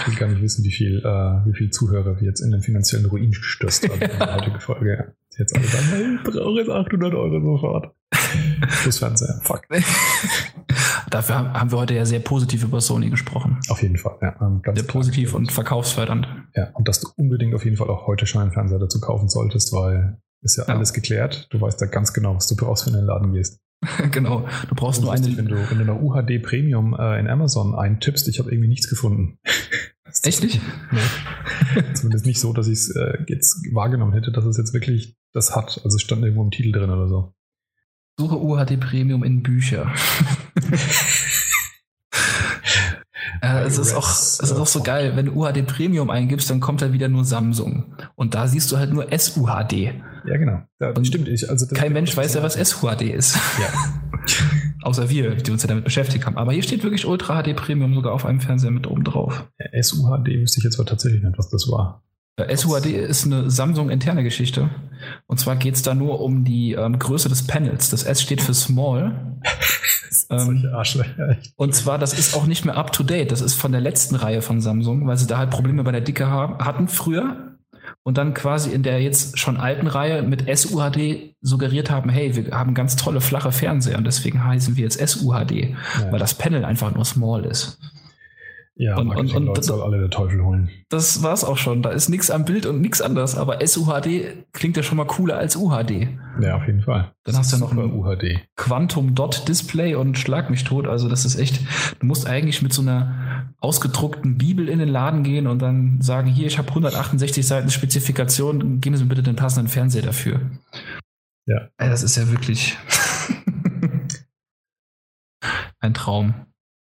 Ich 0.00 0.08
will 0.08 0.14
gar 0.16 0.28
nicht 0.28 0.42
wissen, 0.42 0.64
wie 0.64 0.72
viel, 0.72 0.98
äh, 0.98 1.46
wie 1.46 1.54
viel 1.54 1.70
Zuhörer 1.70 2.20
wir 2.20 2.26
jetzt 2.26 2.40
in 2.40 2.50
den 2.50 2.62
finanziellen 2.62 3.06
Ruin 3.06 3.30
gestürzt 3.30 3.88
haben 3.88 4.00
in 4.00 4.18
der 4.18 4.34
heutigen 4.34 4.60
Folge. 4.60 5.14
Jetzt 5.38 5.54
alle 5.54 5.66
sagen, 5.66 6.18
ich 6.24 6.30
brauche 6.30 6.58
jetzt 6.58 6.70
800 6.70 7.14
Euro 7.14 7.40
sofort. 7.40 7.94
Plus 8.82 8.98
Fernseher, 8.98 9.40
fuck. 9.42 9.62
Dafür 11.10 11.52
haben 11.52 11.70
wir 11.70 11.78
heute 11.78 11.94
ja 11.94 12.04
sehr 12.04 12.20
positiv 12.20 12.64
über 12.64 12.80
Sony 12.80 13.10
gesprochen. 13.10 13.58
Auf 13.68 13.82
jeden 13.82 13.98
Fall, 13.98 14.16
ja. 14.22 14.30
Ganz 14.62 14.78
sehr 14.78 14.88
positiv 14.88 15.34
und 15.34 15.52
verkaufsfördernd. 15.52 16.26
Ja, 16.54 16.70
und 16.72 16.88
dass 16.88 17.00
du 17.00 17.08
unbedingt 17.16 17.54
auf 17.54 17.64
jeden 17.64 17.76
Fall 17.76 17.88
auch 17.88 18.06
heute 18.06 18.26
schon 18.26 18.42
einen 18.42 18.52
Fernseher 18.52 18.78
dazu 18.78 19.00
kaufen 19.00 19.28
solltest, 19.28 19.72
weil 19.72 20.18
ist 20.42 20.56
ja, 20.56 20.64
ja. 20.66 20.74
alles 20.74 20.92
geklärt. 20.92 21.48
Du 21.50 21.60
weißt 21.60 21.80
ja 21.80 21.86
ganz 21.86 22.12
genau, 22.12 22.34
was 22.34 22.46
du 22.46 22.56
brauchst, 22.56 22.86
wenn 22.86 22.94
du 22.94 23.00
in 23.00 23.04
den 23.04 23.08
Laden 23.08 23.32
gehst. 23.32 23.60
genau. 24.10 24.48
Du 24.68 24.74
brauchst 24.74 25.02
nur 25.02 25.12
eine. 25.12 25.36
Wenn 25.36 25.46
du, 25.46 25.56
wenn 25.70 25.78
du 25.78 25.84
eine 25.84 26.00
UHD 26.00 26.42
Premium 26.42 26.94
äh, 26.98 27.18
in 27.20 27.28
Amazon 27.28 27.74
eintippst, 27.74 28.28
ich 28.28 28.38
habe 28.38 28.50
irgendwie 28.50 28.68
nichts 28.68 28.88
gefunden. 28.88 29.38
Echt 30.22 30.42
nicht? 30.42 30.60
Nee. 30.92 31.82
Zumindest 31.94 32.26
nicht 32.26 32.40
so, 32.40 32.52
dass 32.52 32.68
ich 32.68 32.78
es 32.78 32.96
äh, 32.96 33.18
jetzt 33.26 33.66
wahrgenommen 33.72 34.12
hätte, 34.12 34.32
dass 34.32 34.44
es 34.44 34.56
jetzt 34.56 34.72
wirklich 34.72 35.16
das 35.32 35.54
hat. 35.54 35.80
Also 35.84 35.96
es 35.96 36.02
stand 36.02 36.22
irgendwo 36.22 36.42
im 36.42 36.50
Titel 36.50 36.72
drin 36.72 36.90
oder 36.90 37.08
so. 37.08 37.34
Suche 38.18 38.38
UHD 38.38 38.80
Premium 38.80 39.24
in 39.24 39.42
Bücher. 39.42 39.92
Äh, 43.40 43.64
es, 43.64 43.78
ist 43.78 43.94
auch, 43.94 44.08
es 44.08 44.40
ist 44.40 44.52
auch 44.52 44.66
so 44.66 44.82
geil, 44.82 45.12
wenn 45.14 45.26
du 45.26 45.32
UHD 45.32 45.66
Premium 45.66 46.10
eingibst, 46.10 46.50
dann 46.50 46.60
kommt 46.60 46.82
da 46.82 46.92
wieder 46.92 47.08
nur 47.08 47.24
Samsung. 47.24 47.94
Und 48.14 48.34
da 48.34 48.46
siehst 48.46 48.70
du 48.72 48.78
halt 48.78 48.92
nur 48.92 49.06
SUHD. 49.16 49.94
Ja, 50.26 50.36
genau. 50.36 50.62
Ja, 50.80 50.90
Und 50.90 51.06
stimmt. 51.06 51.28
Ich, 51.28 51.48
also 51.48 51.66
kein 51.66 51.92
Mensch 51.92 52.16
weiß 52.16 52.34
ja, 52.34 52.42
was 52.42 52.54
SUHD 52.54 53.02
ist. 53.02 53.38
Ja. 53.60 53.68
Außer 54.82 55.10
wir, 55.10 55.34
die 55.34 55.50
uns 55.50 55.62
ja 55.62 55.68
damit 55.68 55.84
beschäftigt 55.84 56.26
haben. 56.26 56.36
Aber 56.36 56.52
hier 56.52 56.62
steht 56.62 56.84
wirklich 56.84 57.06
Ultra 57.06 57.42
HD 57.42 57.56
Premium 57.56 57.94
sogar 57.94 58.12
auf 58.12 58.24
einem 58.24 58.40
Fernseher 58.40 58.70
mit 58.70 58.86
oben 58.86 59.04
drauf. 59.04 59.48
Ja, 59.58 59.82
SUHD 59.82 60.40
wüsste 60.40 60.58
ich 60.58 60.64
jetzt 60.64 60.78
aber 60.78 60.86
tatsächlich 60.86 61.22
nicht, 61.22 61.38
was 61.38 61.50
das 61.50 61.68
war. 61.70 62.02
Äh, 62.36 62.54
SUHD 62.54 62.86
ist 62.86 63.24
eine 63.24 63.50
Samsung-interne 63.50 64.22
Geschichte. 64.22 64.70
Und 65.26 65.40
zwar 65.40 65.56
geht 65.56 65.74
es 65.74 65.82
da 65.82 65.94
nur 65.94 66.20
um 66.20 66.44
die 66.44 66.72
ähm, 66.72 66.98
Größe 66.98 67.28
des 67.28 67.46
Panels. 67.46 67.90
Das 67.90 68.02
S 68.04 68.22
steht 68.22 68.42
für 68.42 68.54
Small. 68.54 69.38
ähm, 70.30 70.70
und 71.56 71.74
zwar, 71.74 71.98
das 71.98 72.18
ist 72.18 72.34
auch 72.34 72.46
nicht 72.46 72.64
mehr 72.64 72.76
up 72.76 72.92
to 72.92 73.02
date. 73.02 73.32
Das 73.32 73.40
ist 73.40 73.54
von 73.54 73.72
der 73.72 73.80
letzten 73.80 74.14
Reihe 74.14 74.42
von 74.42 74.60
Samsung, 74.60 75.06
weil 75.06 75.16
sie 75.16 75.26
da 75.26 75.38
halt 75.38 75.50
Probleme 75.50 75.82
bei 75.82 75.92
der 75.92 76.00
Dicke 76.02 76.28
haben, 76.28 76.64
hatten 76.64 76.88
früher. 76.88 77.52
Und 78.02 78.18
dann 78.18 78.34
quasi 78.34 78.70
in 78.70 78.82
der 78.82 79.00
jetzt 79.00 79.38
schon 79.38 79.56
alten 79.56 79.86
Reihe 79.86 80.22
mit 80.22 80.44
SUHD 80.46 81.34
suggeriert 81.40 81.90
haben, 81.90 82.10
hey, 82.10 82.34
wir 82.34 82.56
haben 82.56 82.74
ganz 82.74 82.96
tolle 82.96 83.20
flache 83.20 83.52
Fernseher 83.52 83.98
und 83.98 84.04
deswegen 84.04 84.44
heißen 84.44 84.76
wir 84.76 84.84
jetzt 84.84 84.98
SUHD, 84.98 85.70
ja. 85.70 85.76
weil 86.10 86.18
das 86.18 86.34
Panel 86.34 86.64
einfach 86.64 86.92
nur 86.94 87.04
small 87.04 87.44
ist. 87.44 87.78
Ja, 88.78 88.98
und, 88.98 89.08
und, 89.08 89.34
und 89.34 89.64
soll 89.64 89.82
alle 89.82 89.98
der 89.98 90.10
Teufel 90.10 90.44
holen. 90.44 90.68
Das 90.90 91.22
war's 91.22 91.44
auch 91.44 91.56
schon. 91.56 91.82
Da 91.82 91.90
ist 91.90 92.10
nichts 92.10 92.30
am 92.30 92.44
Bild 92.44 92.66
und 92.66 92.82
nichts 92.82 93.00
anderes. 93.00 93.34
Aber 93.34 93.66
SUHD 93.66 94.44
klingt 94.52 94.76
ja 94.76 94.82
schon 94.82 94.98
mal 94.98 95.06
cooler 95.06 95.38
als 95.38 95.56
UHD. 95.56 96.08
Ja, 96.42 96.56
auf 96.56 96.66
jeden 96.66 96.82
Fall. 96.82 97.10
Dann 97.24 97.34
das 97.34 97.38
hast 97.38 97.52
du 97.52 97.56
ja 97.56 97.60
noch 97.60 97.72
ein 97.72 97.90
UHD. 97.90 98.40
Quantum 98.54 99.14
Dot 99.14 99.48
Display 99.48 99.94
und 99.94 100.18
schlag 100.18 100.50
mich 100.50 100.64
tot. 100.64 100.86
Also 100.86 101.08
das 101.08 101.24
ist 101.24 101.36
echt. 101.36 101.60
Du 102.00 102.06
musst 102.06 102.26
eigentlich 102.26 102.60
mit 102.60 102.74
so 102.74 102.82
einer 102.82 103.54
ausgedruckten 103.60 104.36
Bibel 104.36 104.68
in 104.68 104.78
den 104.78 104.90
Laden 104.90 105.22
gehen 105.22 105.46
und 105.46 105.62
dann 105.62 106.02
sagen: 106.02 106.28
Hier, 106.28 106.46
ich 106.46 106.58
habe 106.58 106.68
168 106.68 107.46
Seiten 107.46 107.70
Spezifikation. 107.70 108.82
Geben 108.82 108.96
Sie 108.96 109.04
mir 109.04 109.08
bitte 109.08 109.22
den 109.22 109.36
passenden 109.36 109.68
Fernseher 109.68 110.02
dafür. 110.02 110.42
Ja. 111.46 111.68
Das 111.78 112.02
ist 112.02 112.16
ja 112.16 112.30
wirklich 112.30 112.76
ein 115.80 115.94
Traum. 115.94 116.34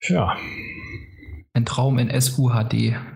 Ja. 0.09 0.37
Ein 1.57 1.65
Traum 1.65 1.99
in 1.99 2.11
SUHD. 2.21 2.97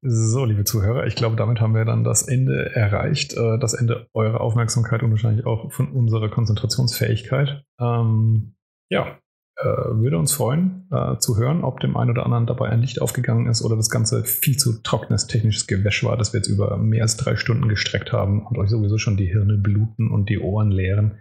So, 0.00 0.44
liebe 0.44 0.64
Zuhörer, 0.64 1.06
ich 1.06 1.16
glaube, 1.16 1.34
damit 1.36 1.60
haben 1.60 1.74
wir 1.74 1.84
dann 1.84 2.04
das 2.04 2.22
Ende 2.22 2.74
erreicht. 2.74 3.34
Äh, 3.34 3.58
das 3.58 3.74
Ende 3.74 4.06
eurer 4.14 4.40
Aufmerksamkeit 4.40 5.02
und 5.02 5.10
wahrscheinlich 5.10 5.44
auch 5.44 5.72
von 5.72 5.90
unserer 5.90 6.30
Konzentrationsfähigkeit. 6.30 7.64
Ähm, 7.78 8.54
ja, 8.88 9.18
äh, 9.56 9.66
würde 9.66 10.16
uns 10.16 10.32
freuen, 10.32 10.86
äh, 10.90 11.18
zu 11.18 11.36
hören, 11.36 11.64
ob 11.64 11.80
dem 11.80 11.96
einen 11.96 12.12
oder 12.12 12.24
anderen 12.24 12.46
dabei 12.46 12.70
ein 12.70 12.80
Licht 12.80 13.02
aufgegangen 13.02 13.48
ist 13.48 13.60
oder 13.62 13.76
das 13.76 13.90
Ganze 13.90 14.24
viel 14.24 14.56
zu 14.56 14.82
trockenes 14.82 15.26
technisches 15.26 15.66
Gewäsch 15.66 16.04
war, 16.04 16.16
das 16.16 16.32
wir 16.32 16.38
jetzt 16.38 16.48
über 16.48 16.78
mehr 16.78 17.02
als 17.02 17.16
drei 17.16 17.36
Stunden 17.36 17.68
gestreckt 17.68 18.12
haben 18.12 18.46
und 18.46 18.56
euch 18.56 18.70
sowieso 18.70 18.96
schon 18.96 19.16
die 19.16 19.26
Hirne 19.26 19.58
bluten 19.58 20.10
und 20.10 20.30
die 20.30 20.38
Ohren 20.38 20.70
leeren. 20.70 21.18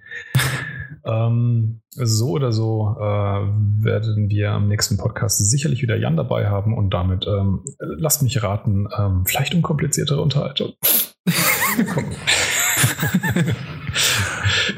Ähm, 1.08 1.82
so 1.92 2.32
oder 2.32 2.52
so 2.52 2.96
äh, 3.00 3.04
werden 3.04 4.30
wir 4.30 4.52
am 4.52 4.68
nächsten 4.68 4.98
Podcast 4.98 5.38
sicherlich 5.50 5.82
wieder 5.82 5.98
Jan 5.98 6.18
dabei 6.18 6.50
haben 6.50 6.78
und 6.78 6.94
damit 6.94 7.26
ähm, 7.28 7.64
lasst 7.80 8.22
mich 8.24 8.44
raten, 8.44 8.88
ähm, 8.98 9.26
vielleicht 9.26 9.56
unkompliziertere 9.56 10.22
Unterhaltung. 10.22 10.74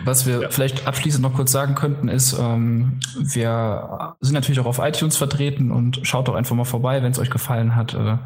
Was 0.06 0.26
wir 0.26 0.42
ja. 0.42 0.50
vielleicht 0.50 0.88
abschließend 0.88 1.22
noch 1.22 1.34
kurz 1.34 1.52
sagen 1.52 1.76
könnten, 1.76 2.08
ist, 2.08 2.38
ähm, 2.40 3.00
wir 3.18 4.16
sind 4.22 4.34
natürlich 4.34 4.60
auch 4.60 4.66
auf 4.66 4.80
iTunes 4.80 5.18
vertreten 5.18 5.72
und 5.72 6.00
schaut 6.04 6.28
doch 6.28 6.36
einfach 6.36 6.56
mal 6.56 6.64
vorbei, 6.64 7.04
wenn 7.04 7.12
es 7.12 7.20
euch 7.20 7.30
gefallen 7.30 7.76
hat. 7.76 7.94
Äh, 7.94 8.18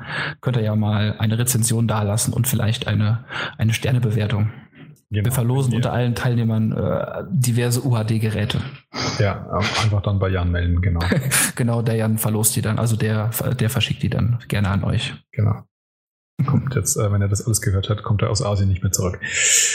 könnt 0.41 0.57
ihr 0.57 0.63
ja 0.63 0.75
mal 0.75 1.15
eine 1.17 1.37
Rezension 1.37 1.87
dalassen 1.87 2.33
und 2.33 2.47
vielleicht 2.47 2.87
eine, 2.87 3.25
eine 3.57 3.73
Sternebewertung. 3.73 4.51
Genau. 5.13 5.25
Wir 5.25 5.31
verlosen 5.31 5.75
unter 5.75 5.93
allen 5.93 6.15
Teilnehmern 6.15 6.71
äh, 6.71 7.23
diverse 7.29 7.85
UHD-Geräte. 7.85 8.61
Ja, 9.19 9.47
einfach 9.51 10.01
dann 10.01 10.17
bei 10.17 10.29
Jan 10.29 10.51
melden, 10.51 10.81
genau. 10.81 11.01
genau, 11.55 11.83
der 11.83 11.95
Jan 11.95 12.17
verlost 12.17 12.55
die 12.55 12.61
dann, 12.61 12.79
also 12.79 12.95
der, 12.95 13.29
der 13.59 13.69
verschickt 13.69 14.01
die 14.01 14.09
dann 14.09 14.39
gerne 14.47 14.69
an 14.69 14.83
euch. 14.83 15.13
Genau. 15.31 15.63
Kommt 16.47 16.73
jetzt, 16.73 16.97
äh, 16.97 17.11
wenn 17.11 17.21
er 17.21 17.27
das 17.27 17.45
alles 17.45 17.61
gehört 17.61 17.89
hat, 17.91 18.01
kommt 18.01 18.23
er 18.23 18.31
aus 18.31 18.43
Asien 18.43 18.67
nicht 18.67 18.81
mehr 18.81 18.91
zurück. 18.91 19.19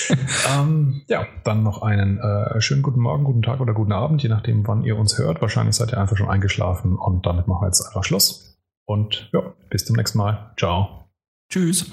ähm, 0.58 1.02
ja, 1.06 1.24
dann 1.44 1.62
noch 1.62 1.82
einen 1.82 2.18
äh, 2.18 2.60
schönen 2.60 2.82
guten 2.82 3.00
Morgen, 3.00 3.22
guten 3.22 3.42
Tag 3.42 3.60
oder 3.60 3.72
guten 3.74 3.92
Abend, 3.92 4.22
je 4.24 4.28
nachdem, 4.28 4.66
wann 4.66 4.82
ihr 4.82 4.96
uns 4.96 5.18
hört. 5.18 5.40
Wahrscheinlich 5.40 5.76
seid 5.76 5.92
ihr 5.92 6.00
einfach 6.00 6.16
schon 6.16 6.28
eingeschlafen 6.28 6.96
und 6.96 7.26
damit 7.26 7.46
machen 7.46 7.62
wir 7.62 7.66
jetzt 7.66 7.86
einfach 7.86 8.02
Schluss. 8.02 8.58
Und 8.86 9.30
ja, 9.32 9.42
bis 9.70 9.84
zum 9.84 9.94
nächsten 9.94 10.18
Mal. 10.18 10.52
Ciao. 10.58 11.04
Tschüss. 11.48 11.90